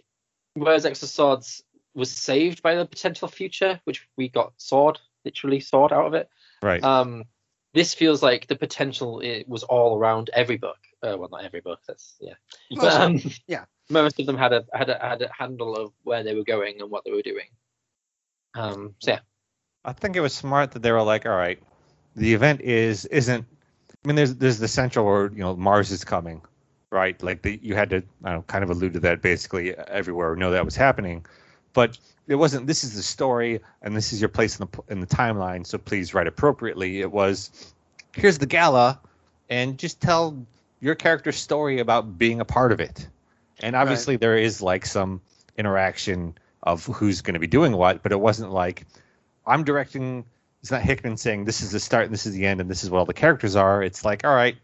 whereas 0.54 0.86
X 0.86 1.04
of 1.04 1.10
Swords 1.10 1.64
was 1.94 2.10
saved 2.10 2.64
by 2.64 2.76
the 2.76 2.86
potential 2.86 3.28
future, 3.28 3.82
which 3.84 4.08
we 4.18 4.30
got 4.30 4.54
sword, 4.58 5.00
literally 5.26 5.60
sword 5.60 5.92
out 5.92 6.08
of 6.08 6.14
it. 6.14 6.30
Right. 6.62 6.84
Um, 6.84 7.26
this 7.74 7.94
feels 7.94 8.22
like 8.22 8.48
the 8.48 8.56
potential 8.56 9.20
it 9.20 9.48
was 9.48 9.64
all 9.64 9.98
around 9.98 10.30
every 10.34 10.58
book. 10.58 10.78
Uh, 11.02 11.18
well, 11.18 11.30
not 11.30 11.44
every 11.44 11.60
book. 11.60 11.80
That's 11.88 12.16
yeah. 12.20 12.34
Most 12.72 12.82
But, 12.82 12.94
of 12.94 13.02
um, 13.02 13.32
yeah. 13.48 13.66
Most 13.90 14.20
of 14.20 14.26
them 14.26 14.38
had 14.38 14.54
a 14.54 14.66
had 14.74 14.90
a 14.90 14.98
had 15.00 15.22
a 15.22 15.30
handle 15.38 15.76
of 15.76 15.92
where 16.04 16.24
they 16.24 16.34
were 16.34 16.44
going 16.44 16.80
and 16.80 16.90
what 16.90 17.04
they 17.04 17.12
were 17.12 17.22
doing. 17.22 17.48
Um. 18.56 18.96
So 19.00 19.12
yeah. 19.12 19.20
I 19.86 19.92
think 19.92 20.16
it 20.16 20.22
was 20.22 20.34
smart 20.34 20.72
that 20.72 20.82
they 20.82 20.92
were 20.92 21.02
like, 21.02 21.26
all 21.26 21.36
right, 21.36 21.62
the 22.16 22.34
event 22.34 22.62
is 22.62 23.06
isn't. 23.06 23.46
I 24.04 24.08
mean, 24.08 24.16
there's 24.16 24.36
there's 24.36 24.60
the 24.60 24.68
central 24.68 25.06
where 25.06 25.32
you 25.32 25.40
know 25.40 25.56
Mars 25.56 25.92
is 25.92 26.06
coming, 26.06 26.42
right? 26.92 27.22
Like 27.22 27.42
the, 27.42 27.60
you 27.62 27.76
had 27.76 27.90
to 27.90 27.98
I 27.98 28.00
don't 28.00 28.36
know, 28.36 28.42
kind 28.44 28.64
of 28.64 28.70
allude 28.70 28.94
to 28.94 29.00
that 29.02 29.22
basically 29.22 29.76
everywhere, 29.76 30.36
know 30.36 30.52
that 30.52 30.64
was 30.64 30.76
happening, 30.76 31.26
but 31.74 31.98
it 32.28 32.36
wasn't. 32.36 32.68
This 32.68 32.84
is 32.84 32.96
the 32.96 33.04
story, 33.04 33.60
and 33.82 33.96
this 33.96 34.14
is 34.14 34.22
your 34.22 34.30
place 34.30 34.60
in 34.60 34.68
the 34.72 34.82
in 34.94 35.00
the 35.00 35.08
timeline. 35.08 35.66
So 35.66 35.78
please 35.78 36.14
write 36.14 36.28
appropriately. 36.28 37.02
It 37.02 37.12
was, 37.12 37.74
here's 38.16 38.38
the 38.38 38.46
gala, 38.46 39.00
and 39.50 39.78
just 39.78 40.02
tell 40.02 40.46
your 40.80 40.96
character's 40.96 41.38
story 41.38 41.80
about 41.80 42.18
being 42.18 42.40
a 42.40 42.46
part 42.46 42.72
of 42.72 42.80
it. 42.80 43.08
And 43.60 43.76
obviously 43.76 44.18
there 44.18 44.38
is 44.38 44.62
like 44.62 44.86
some 44.86 45.22
interaction 45.58 46.38
of 46.62 46.86
who's 46.86 47.22
going 47.22 47.36
to 47.36 47.40
be 47.40 47.48
doing 47.48 47.74
what, 47.74 48.04
but 48.04 48.12
it 48.12 48.20
wasn't 48.20 48.52
like 48.52 48.86
I'm 49.46 49.64
directing. 49.64 50.26
It's 50.62 50.72
not 50.72 50.82
Hickman 50.82 51.18
saying 51.18 51.46
this 51.46 51.62
is 51.62 51.72
the 51.72 51.80
start 51.80 52.06
and 52.06 52.14
this 52.14 52.26
is 52.26 52.34
the 52.34 52.46
end 52.46 52.62
and 52.62 52.70
this 52.70 52.84
is 52.84 52.90
what 52.90 53.00
all 53.00 53.06
the 53.06 53.14
characters 53.14 53.56
are. 53.56 53.84
It's 53.84 54.06
like, 54.06 54.26
all 54.26 54.34
right, 54.34 54.56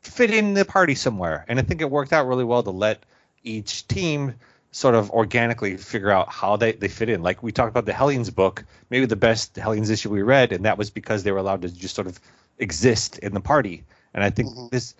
fit 0.00 0.30
in 0.30 0.54
the 0.54 0.64
party 0.64 0.94
somewhere. 0.94 1.44
And 1.48 1.58
I 1.58 1.62
think 1.62 1.80
it 1.80 1.90
worked 1.90 2.12
out 2.12 2.26
really 2.26 2.44
well 2.44 2.62
to 2.62 2.70
let 2.70 3.04
each 3.42 3.86
team 3.88 4.34
sort 4.70 4.94
of 4.94 5.10
organically 5.10 5.76
figure 5.76 6.10
out 6.10 6.30
how 6.30 6.56
they, 6.56 6.72
they 6.72 6.88
fit 6.88 7.08
in. 7.08 7.22
Like 7.22 7.42
we 7.42 7.52
talked 7.52 7.70
about 7.70 7.86
the 7.86 7.92
Hellions 7.92 8.30
book, 8.30 8.64
maybe 8.90 9.06
the 9.06 9.16
best 9.16 9.56
Hellions 9.56 9.90
issue 9.90 10.10
we 10.10 10.22
read, 10.22 10.52
and 10.52 10.64
that 10.64 10.78
was 10.78 10.90
because 10.90 11.22
they 11.22 11.32
were 11.32 11.38
allowed 11.38 11.62
to 11.62 11.68
just 11.70 11.94
sort 11.94 12.06
of 12.06 12.20
exist 12.58 13.18
in 13.18 13.32
the 13.32 13.40
party. 13.40 13.84
And 14.14 14.22
I 14.22 14.30
think 14.30 14.50
Mhm. 14.50 14.70
this 14.70 14.94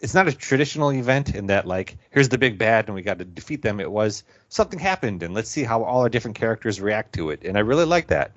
it's 0.00 0.14
not 0.14 0.26
a 0.26 0.32
traditional 0.32 0.92
event 0.92 1.32
in 1.34 1.46
that 1.46 1.64
like 1.64 1.96
here's 2.10 2.28
the 2.28 2.36
big 2.36 2.58
bad 2.58 2.86
and 2.86 2.94
we 2.94 3.02
got 3.02 3.18
to 3.18 3.24
defeat 3.24 3.62
them. 3.62 3.78
It 3.78 3.90
was 3.90 4.24
something 4.48 4.78
happened 4.78 5.22
and 5.22 5.32
let's 5.32 5.48
see 5.48 5.62
how 5.62 5.84
all 5.84 6.00
our 6.00 6.08
different 6.08 6.36
characters 6.36 6.80
react 6.80 7.14
to 7.14 7.30
it. 7.30 7.44
And 7.44 7.56
I 7.56 7.60
really 7.60 7.84
like 7.84 8.08
that. 8.08 8.32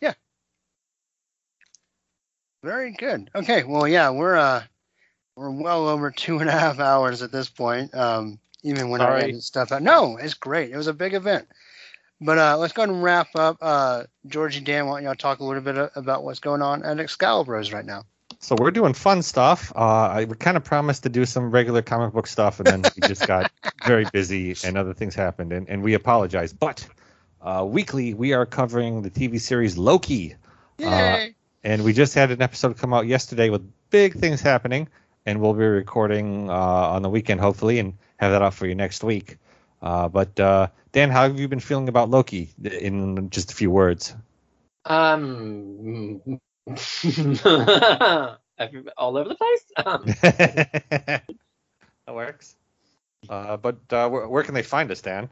Yeah. 0.00 0.14
Very 2.62 2.92
good. 2.92 3.30
Okay, 3.34 3.62
well, 3.62 3.86
yeah, 3.86 4.10
we're 4.10 4.36
uh, 4.36 4.64
we're 5.36 5.50
well 5.50 5.88
over 5.88 6.10
two 6.10 6.38
and 6.40 6.48
a 6.48 6.52
half 6.52 6.80
hours 6.80 7.22
at 7.22 7.32
this 7.32 7.48
point. 7.48 7.94
Um, 7.94 8.38
even 8.62 8.90
when 8.90 9.00
I 9.00 9.06
Sorry. 9.06 9.22
edit 9.24 9.42
stuff 9.42 9.72
out. 9.72 9.82
No, 9.82 10.16
it's 10.16 10.34
great. 10.34 10.70
It 10.70 10.76
was 10.76 10.86
a 10.86 10.94
big 10.94 11.14
event. 11.14 11.48
But 12.20 12.38
uh, 12.38 12.58
let's 12.58 12.72
go 12.72 12.82
ahead 12.82 12.94
and 12.94 13.02
wrap 13.02 13.28
up. 13.34 13.58
Uh, 13.60 14.04
Georgie 14.26 14.60
Dan, 14.60 14.86
why 14.86 14.96
don't 14.96 15.04
y'all 15.04 15.14
talk 15.14 15.38
a 15.38 15.44
little 15.44 15.62
bit 15.62 15.78
uh, 15.78 15.88
about 15.94 16.22
what's 16.22 16.40
going 16.40 16.60
on 16.60 16.82
at 16.82 16.98
Excalibros 16.98 17.72
right 17.72 17.84
now? 17.84 18.04
So 18.40 18.56
we're 18.58 18.70
doing 18.70 18.94
fun 18.94 19.22
stuff. 19.22 19.72
Uh, 19.74 19.78
I 19.78 20.24
we 20.24 20.34
kind 20.36 20.56
of 20.56 20.64
promised 20.64 21.02
to 21.02 21.08
do 21.08 21.24
some 21.24 21.50
regular 21.50 21.82
comic 21.82 22.12
book 22.12 22.26
stuff, 22.26 22.60
and 22.60 22.66
then 22.66 22.82
we 22.82 23.06
just 23.06 23.26
got 23.26 23.50
very 23.86 24.06
busy 24.12 24.54
and 24.64 24.78
other 24.78 24.94
things 24.94 25.14
happened, 25.14 25.52
and, 25.52 25.68
and 25.68 25.82
we 25.82 25.94
apologize. 25.94 26.52
But 26.52 26.86
uh, 27.42 27.66
weekly, 27.68 28.14
we 28.14 28.32
are 28.32 28.46
covering 28.46 29.02
the 29.02 29.10
TV 29.10 29.40
series 29.40 29.76
Loki, 29.76 30.36
Yay! 30.78 31.34
and 31.64 31.84
we 31.84 31.92
just 31.92 32.14
had 32.14 32.30
an 32.30 32.40
episode 32.40 32.78
come 32.78 32.94
out 32.94 33.06
yesterday 33.06 33.50
with 33.50 33.70
big 33.90 34.14
things 34.14 34.40
happening, 34.40 34.88
and 35.26 35.40
we'll 35.40 35.54
be 35.54 35.64
recording 35.64 36.48
uh, 36.50 36.52
on 36.52 37.02
the 37.02 37.10
weekend 37.10 37.40
hopefully, 37.40 37.78
and 37.78 37.94
have 38.18 38.32
that 38.32 38.42
out 38.42 38.54
for 38.54 38.66
you 38.66 38.74
next 38.74 39.04
week. 39.04 39.38
Uh, 39.82 40.08
but 40.08 40.38
uh, 40.38 40.68
Dan, 40.92 41.10
how 41.10 41.22
have 41.22 41.38
you 41.38 41.48
been 41.48 41.60
feeling 41.60 41.88
about 41.88 42.10
Loki 42.10 42.50
in 42.62 43.30
just 43.30 43.52
a 43.52 43.54
few 43.54 43.70
words? 43.70 44.14
Um. 44.84 46.20
all 48.96 49.16
over 49.16 49.28
the 49.28 49.34
place. 49.36 49.64
Um, 49.84 50.04
that 50.22 51.24
works. 52.08 52.56
Uh, 53.28 53.56
but 53.56 53.78
uh, 53.90 54.08
where, 54.08 54.28
where 54.28 54.42
can 54.42 54.54
they 54.54 54.62
find 54.62 54.90
us, 54.90 55.00
Dan? 55.00 55.30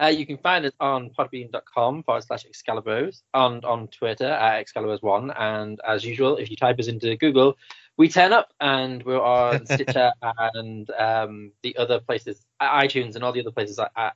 Uh, 0.00 0.06
you 0.06 0.24
can 0.24 0.38
find 0.38 0.64
us 0.64 0.72
on 0.78 1.10
podbean.com 1.10 2.04
forward 2.04 2.22
slash 2.22 2.44
Excalibros, 2.46 3.22
and 3.34 3.64
on 3.64 3.88
Twitter 3.88 4.30
at 4.30 4.64
Excalibros1. 4.64 5.34
And 5.38 5.80
as 5.86 6.04
usual, 6.04 6.36
if 6.36 6.50
you 6.50 6.56
type 6.56 6.78
us 6.78 6.86
into 6.86 7.16
Google, 7.16 7.56
we 7.98 8.08
turn 8.08 8.32
up 8.32 8.52
and 8.60 9.02
we're 9.02 9.20
on 9.20 9.66
Stitcher 9.66 10.12
and 10.54 10.88
um, 10.92 11.52
the 11.62 11.76
other 11.76 12.00
places, 12.00 12.46
iTunes 12.62 13.14
and 13.16 13.24
all 13.24 13.32
the 13.32 13.40
other 13.40 13.50
places, 13.50 13.78
uh, 13.78 13.88
uh, 13.96 14.10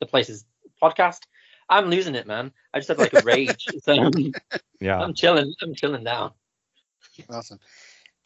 the 0.00 0.06
places 0.06 0.44
podcast. 0.82 1.20
I'm 1.68 1.86
losing 1.86 2.16
it, 2.16 2.26
man. 2.26 2.52
I 2.74 2.78
just 2.80 2.88
have 2.88 2.98
like 2.98 3.14
a 3.14 3.20
rage. 3.24 3.66
so 3.82 4.10
Yeah. 4.80 5.00
I'm 5.00 5.14
chilling. 5.14 5.54
I'm 5.62 5.74
chilling 5.74 6.04
down. 6.04 6.32
Awesome. 7.30 7.60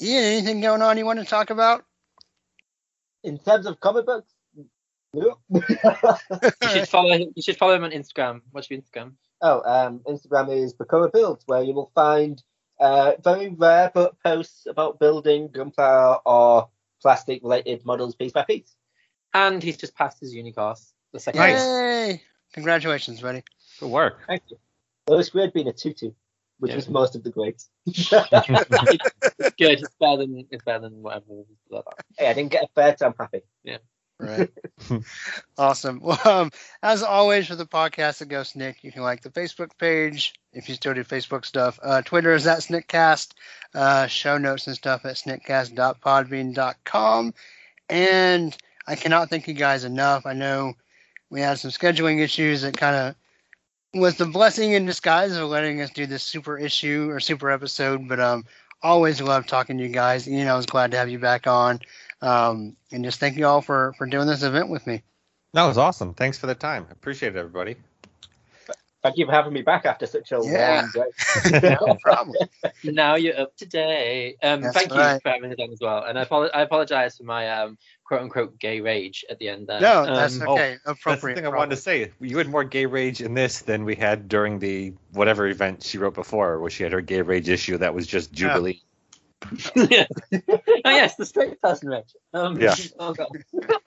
Ian, 0.02 0.24
anything 0.24 0.60
going 0.60 0.82
on 0.82 0.96
you 0.98 1.04
want 1.04 1.18
to 1.20 1.24
talk 1.24 1.50
about? 1.50 1.84
In 3.22 3.38
terms 3.38 3.66
of 3.66 3.78
comic 3.80 4.06
books, 4.06 4.32
Nope. 5.12 5.40
You 5.50 6.68
should 6.68 6.88
follow. 6.88 7.14
You 7.14 7.42
should 7.42 7.56
follow 7.56 7.74
him 7.74 7.84
on 7.84 7.92
Instagram. 7.92 8.40
What's 8.50 8.68
your 8.68 8.80
Instagram? 8.80 9.12
oh, 9.42 9.62
um, 9.62 10.00
Instagram 10.08 10.50
is 10.56 10.74
Bacoa 10.74 11.12
Builds, 11.12 11.44
where 11.46 11.62
you 11.62 11.74
will 11.74 11.92
find 11.94 12.42
uh, 12.80 13.12
very 13.22 13.48
rare 13.50 13.90
but 13.94 14.18
posts 14.22 14.66
about 14.66 14.98
building 14.98 15.48
gunpowder 15.48 16.20
or 16.26 16.68
plastic 17.02 17.42
related 17.42 17.84
models 17.84 18.14
piece 18.14 18.32
by 18.32 18.44
piece. 18.44 18.74
And 19.32 19.62
he's 19.62 19.76
just 19.76 19.94
passed 19.96 20.20
his 20.20 20.34
uni 20.34 20.52
course. 20.52 20.92
The 21.12 21.20
second. 21.20 21.40
Nice. 21.40 21.64
Yay! 21.64 22.22
Congratulations, 22.52 23.20
buddy. 23.20 23.42
Good 23.80 23.90
work. 23.90 24.20
Thank 24.26 24.42
you. 24.48 24.58
Lowest 25.08 25.32
grade 25.32 25.52
being 25.52 25.68
a 25.68 25.72
2 25.72 25.92
2, 25.92 26.14
which 26.60 26.70
Yeah. 26.70 26.76
was 26.76 26.88
most 26.88 27.14
of 27.16 27.22
the 27.24 27.30
grades. 27.30 27.68
It's 27.86 28.08
good. 29.58 29.80
It's 29.82 29.94
better 30.00 30.16
than. 30.18 30.46
It's 30.50 30.64
better 30.64 30.80
than 30.80 31.02
whatever. 31.02 31.24
hey, 32.18 32.28
I 32.28 32.32
didn't 32.32 32.52
get 32.52 32.64
a 32.64 32.68
fair, 32.74 32.96
so 32.98 33.06
I'm 33.06 33.14
happy. 33.18 33.42
Right. 34.18 34.50
awesome. 35.58 36.00
Well, 36.00 36.18
um, 36.24 36.50
as 36.82 37.02
always 37.02 37.46
for 37.48 37.56
the 37.56 37.66
podcast 37.66 38.18
that 38.18 38.28
goes 38.28 38.52
SNIKT, 38.52 38.76
you 38.82 38.92
can 38.92 39.02
like 39.02 39.22
the 39.22 39.30
Facebook 39.30 39.70
page 39.78 40.34
if 40.52 40.68
you 40.68 40.76
still 40.76 40.94
do 40.94 41.02
Facebook 41.02 41.44
stuff. 41.44 41.80
Uh, 41.82 42.02
Twitter 42.02 42.32
is 42.32 42.46
at 42.46 42.60
Sniktcast. 42.60 43.32
Uh, 43.74 44.06
show 44.06 44.38
notes 44.38 44.68
and 44.68 44.76
stuff 44.76 45.04
at 45.04 45.16
sniktcast.podbean.com. 45.16 47.34
And 47.88 48.56
I 48.86 48.94
cannot 48.94 49.30
thank 49.30 49.48
you 49.48 49.54
guys 49.54 49.82
enough. 49.84 50.26
I 50.26 50.34
know 50.34 50.74
we 51.28 51.40
had 51.40 51.58
some 51.58 51.72
scheduling 51.72 52.20
issues 52.20 52.62
that 52.62 52.76
kind 52.76 52.94
of 52.96 53.16
was 54.00 54.16
the 54.16 54.26
blessing 54.26 54.72
in 54.72 54.86
disguise 54.86 55.36
of 55.36 55.48
letting 55.48 55.80
us 55.80 55.90
do 55.90 56.06
this 56.06 56.22
super 56.22 56.56
issue 56.56 57.10
or 57.10 57.18
super 57.18 57.50
episode. 57.50 58.06
But 58.08 58.20
um, 58.20 58.44
always 58.82 59.20
love 59.20 59.46
talking 59.46 59.78
to 59.78 59.82
you 59.82 59.90
guys. 59.90 60.28
You 60.28 60.44
know, 60.44 60.54
I 60.54 60.56
was 60.56 60.66
glad 60.66 60.92
to 60.92 60.98
have 60.98 61.08
you 61.08 61.18
back 61.18 61.46
on. 61.46 61.80
Um, 62.22 62.76
and 62.92 63.04
just 63.04 63.20
thank 63.20 63.36
you 63.36 63.46
all 63.46 63.60
for 63.62 63.92
for 63.98 64.06
doing 64.06 64.26
this 64.26 64.42
event 64.42 64.68
with 64.68 64.86
me. 64.86 65.02
That 65.52 65.64
was 65.64 65.78
awesome. 65.78 66.14
Thanks 66.14 66.38
for 66.38 66.46
the 66.46 66.54
time. 66.54 66.86
Appreciate 66.90 67.36
it, 67.36 67.38
everybody. 67.38 67.76
Thank 69.04 69.18
you 69.18 69.26
for 69.26 69.32
having 69.32 69.52
me 69.52 69.60
back 69.60 69.84
after 69.84 70.06
such 70.06 70.32
a 70.32 70.40
Yeah. 70.42 70.80
long 70.80 70.90
break. 71.52 71.62
No 71.78 71.98
problem. 72.02 72.36
now 72.84 73.16
you're 73.16 73.38
up 73.38 73.54
to 73.58 73.66
date. 73.66 74.36
Um, 74.42 74.62
thank 74.62 74.90
right. 74.94 75.14
you 75.14 75.20
for 75.20 75.28
having 75.28 75.52
us 75.52 75.58
on 75.60 75.70
as 75.72 75.78
well. 75.80 76.04
And 76.04 76.18
I, 76.18 76.24
apolo- 76.24 76.48
I 76.54 76.62
apologize 76.62 77.18
for 77.18 77.24
my 77.24 77.50
um, 77.50 77.76
quote 78.04 78.22
unquote 78.22 78.58
gay 78.58 78.80
rage 78.80 79.22
at 79.28 79.38
the 79.38 79.50
end 79.50 79.66
there. 79.66 79.80
No, 79.82 80.06
that's 80.06 80.40
Um, 80.40 80.48
okay. 80.48 80.78
That's 80.86 81.04
the 81.04 81.34
thing 81.34 81.44
I 81.44 81.50
wanted 81.50 81.76
to 81.76 81.82
say. 81.82 82.12
You 82.18 82.38
had 82.38 82.48
more 82.48 82.64
gay 82.64 82.86
rage 82.86 83.20
in 83.20 83.34
this 83.34 83.60
than 83.60 83.84
we 83.84 83.94
had 83.94 84.26
during 84.26 84.58
the 84.58 84.94
whatever 85.12 85.46
event 85.48 85.82
she 85.82 85.98
wrote 85.98 86.14
before, 86.14 86.58
where 86.58 86.70
she 86.70 86.82
had 86.82 86.92
her 86.92 87.02
gay 87.02 87.20
rage 87.20 87.50
issue 87.50 87.76
that 87.76 87.92
was 87.94 88.06
just 88.06 88.32
Jubilee. 88.32 88.72
yeah. 88.72 88.80
Oh 90.84 90.90
yes, 90.90 91.14
the 91.16 91.26
straight 91.26 91.60
person 91.60 91.88
rage. 91.88 92.14
Um, 92.32 92.58
Yeah. 92.60 92.74
Oh 92.98 93.14
god. 93.14 93.28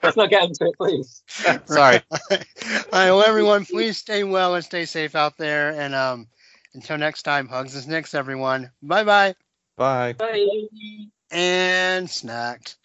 Let's 0.02 0.16
not 0.16 0.30
get 0.30 0.44
into 0.44 0.66
it, 0.66 0.76
please. 0.78 1.22
Sorry. 1.66 2.00
All 2.30 2.38
right. 2.92 3.10
Well, 3.10 3.22
everyone, 3.22 3.64
please 3.64 3.96
stay 3.98 4.24
well 4.24 4.54
and 4.54 4.64
stay 4.64 4.84
safe 4.84 5.14
out 5.14 5.36
there. 5.36 5.70
And 5.70 5.94
um, 5.94 6.26
until 6.74 6.98
next 6.98 7.22
time, 7.22 7.48
hugs 7.48 7.74
and 7.74 7.84
snikts, 7.84 8.14
everyone. 8.14 8.70
Bye 8.82 9.04
bye. 9.04 9.34
Bye. 9.76 10.14
Bye. 10.14 10.40
And 11.30 12.08
snacked. 12.08 12.76